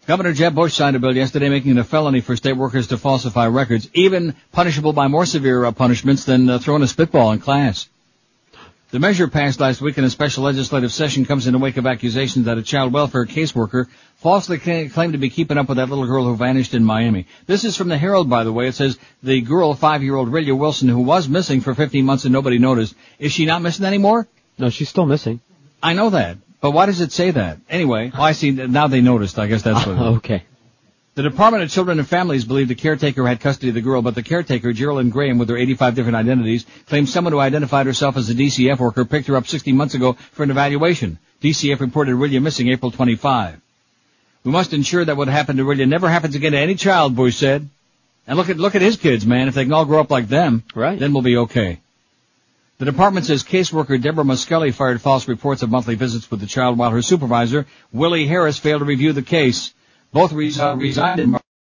Governor 0.06 0.34
Jeb 0.34 0.54
Bush 0.54 0.76
signed 0.76 0.96
a 0.96 1.00
bill 1.00 1.16
yesterday 1.16 1.50
making 1.50 1.72
it 1.72 1.80
a 1.80 1.84
felony 1.84 2.22
for 2.22 2.36
state 2.36 2.58
workers 2.58 2.88
to 2.88 2.98
falsify 2.98 3.48
records, 3.48 3.90
even 3.94 4.36
punishable 4.52 4.94
by 4.94 5.08
more 5.08 5.26
severe 5.26 5.66
uh, 5.66 5.72
punishments 5.72 6.26
than 6.26 6.50
uh, 6.50 6.60
throwing 6.60 6.84
a 6.84 6.88
spitball 6.88 7.32
in 7.32 7.40
class. 7.40 7.88
The 8.92 9.00
measure 9.00 9.28
passed 9.28 9.60
last 9.60 9.82
week 9.82 10.00
in 10.00 10.04
a 10.04 10.10
special 10.10 10.46
legislative 10.46 10.92
session 10.92 11.24
comes 11.24 11.46
in 11.46 11.54
the 11.54 11.60
wake 11.60 11.78
of 11.78 11.86
accusations 11.86 12.46
that 12.46 12.58
a 12.58 12.64
child 12.64 12.92
welfare 12.92 13.28
caseworker 13.28 13.86
falsely 14.16 14.58
claimed 14.58 15.14
to 15.14 15.20
be 15.20 15.30
keeping 15.30 15.60
up 15.60 15.70
with 15.70 15.78
that 15.78 15.90
little 15.90 16.08
girl 16.08 16.26
who 16.26 16.36
vanished 16.36 16.74
in 16.74 16.84
Miami. 16.84 17.28
This 17.46 17.66
is 17.66 17.78
from 17.78 17.90
the 17.90 18.00
Herald, 18.00 18.32
by 18.32 18.44
the 18.44 18.52
way. 18.52 18.68
It 18.68 18.74
says 18.74 18.98
the 19.22 19.42
girl, 19.42 19.76
five-year-old 19.76 20.30
Rilya 20.30 20.58
Wilson, 20.58 20.90
who 20.90 21.02
was 21.02 21.30
missing 21.30 21.62
for 21.62 21.76
15 21.76 22.04
months 22.04 22.24
and 22.26 22.34
nobody 22.34 22.58
noticed, 22.58 22.96
is 23.20 23.32
she 23.32 23.46
not 23.46 23.62
missing 23.62 23.86
anymore? 23.86 24.28
No, 24.58 24.72
she's 24.72 24.90
still 24.90 25.06
missing. 25.06 25.40
I 25.84 25.94
know 25.94 26.10
that, 26.10 26.38
but 26.60 26.72
why 26.72 26.88
does 26.88 27.00
it 27.00 27.12
say 27.12 27.30
that? 27.30 27.60
Anyway, 27.70 28.12
oh, 28.12 28.24
I 28.24 28.32
see. 28.32 28.50
Now 28.50 28.88
they 28.88 29.02
noticed. 29.02 29.38
I 29.38 29.46
guess 29.46 29.62
that's 29.62 29.86
what. 29.86 29.98
it 29.98 30.02
is. 30.02 30.18
okay. 30.18 30.44
The 31.20 31.30
Department 31.30 31.64
of 31.64 31.70
Children 31.70 32.00
and 32.00 32.08
Families 32.08 32.46
believed 32.46 32.70
the 32.70 32.76
caretaker 32.76 33.28
had 33.28 33.42
custody 33.42 33.68
of 33.68 33.76
the 33.76 33.82
girl, 33.82 34.02
but 34.02 34.16
the 34.16 34.24
caretaker, 34.24 34.72
Geraldine 34.72 35.10
Graham, 35.10 35.38
with 35.38 35.50
her 35.50 35.58
85 35.58 35.94
different 35.94 36.16
identities, 36.16 36.66
claimed 36.86 37.10
someone 37.10 37.34
who 37.34 37.40
identified 37.40 37.88
herself 37.88 38.16
as 38.16 38.30
a 38.30 38.34
DCF 38.34 38.80
worker 38.80 39.04
picked 39.04 39.28
her 39.28 39.36
up 39.36 39.46
16 39.46 39.76
months 39.76 39.96
ago 39.96 40.14
for 40.14 40.44
an 40.44 40.50
evaluation. 40.50 41.20
DCF 41.42 41.82
reported 41.82 42.16
Rilya 42.16 42.42
missing 42.42 42.70
April 42.70 42.90
25. 42.90 43.60
We 44.46 44.52
must 44.54 44.72
ensure 44.72 45.04
that 45.04 45.18
what 45.18 45.28
happened 45.28 45.58
to 45.58 45.66
Rilya 45.66 45.90
never 45.90 46.08
happens 46.08 46.36
again 46.36 46.54
to 46.54 46.58
any 46.58 46.76
child, 46.76 47.18
Bush 47.18 47.36
said. 47.36 47.68
And 48.26 48.38
look 48.38 48.48
at, 48.48 48.56
look 48.56 48.76
at 48.76 48.82
his 48.82 48.96
kids, 48.96 49.26
man. 49.26 49.50
If 49.50 49.56
they 49.56 49.66
can 49.66 49.74
all 49.74 49.84
grow 49.84 50.00
up 50.00 50.12
like 50.12 50.30
them, 50.30 50.64
right. 50.74 50.98
then 50.98 51.12
we'll 51.12 51.22
be 51.22 51.36
okay. 51.36 51.82
The 52.78 52.86
department 52.86 53.26
says 53.26 53.44
caseworker 53.44 54.02
Deborah 54.02 54.24
Muskelly 54.24 54.74
fired 54.74 55.02
false 55.02 55.28
reports 55.28 55.64
of 55.64 55.70
monthly 55.70 55.96
visits 55.96 56.32
with 56.32 56.40
the 56.40 56.48
child 56.48 56.78
while 56.78 56.92
her 56.92 57.02
supervisor, 57.02 57.66
Willie 57.92 58.26
Harris, 58.26 58.58
failed 58.58 58.80
to 58.80 58.86
review 58.86 59.12
the 59.12 59.22
case. 59.22 59.74
Both 60.14 60.34
res- 60.34 60.60
resigned 60.60 61.40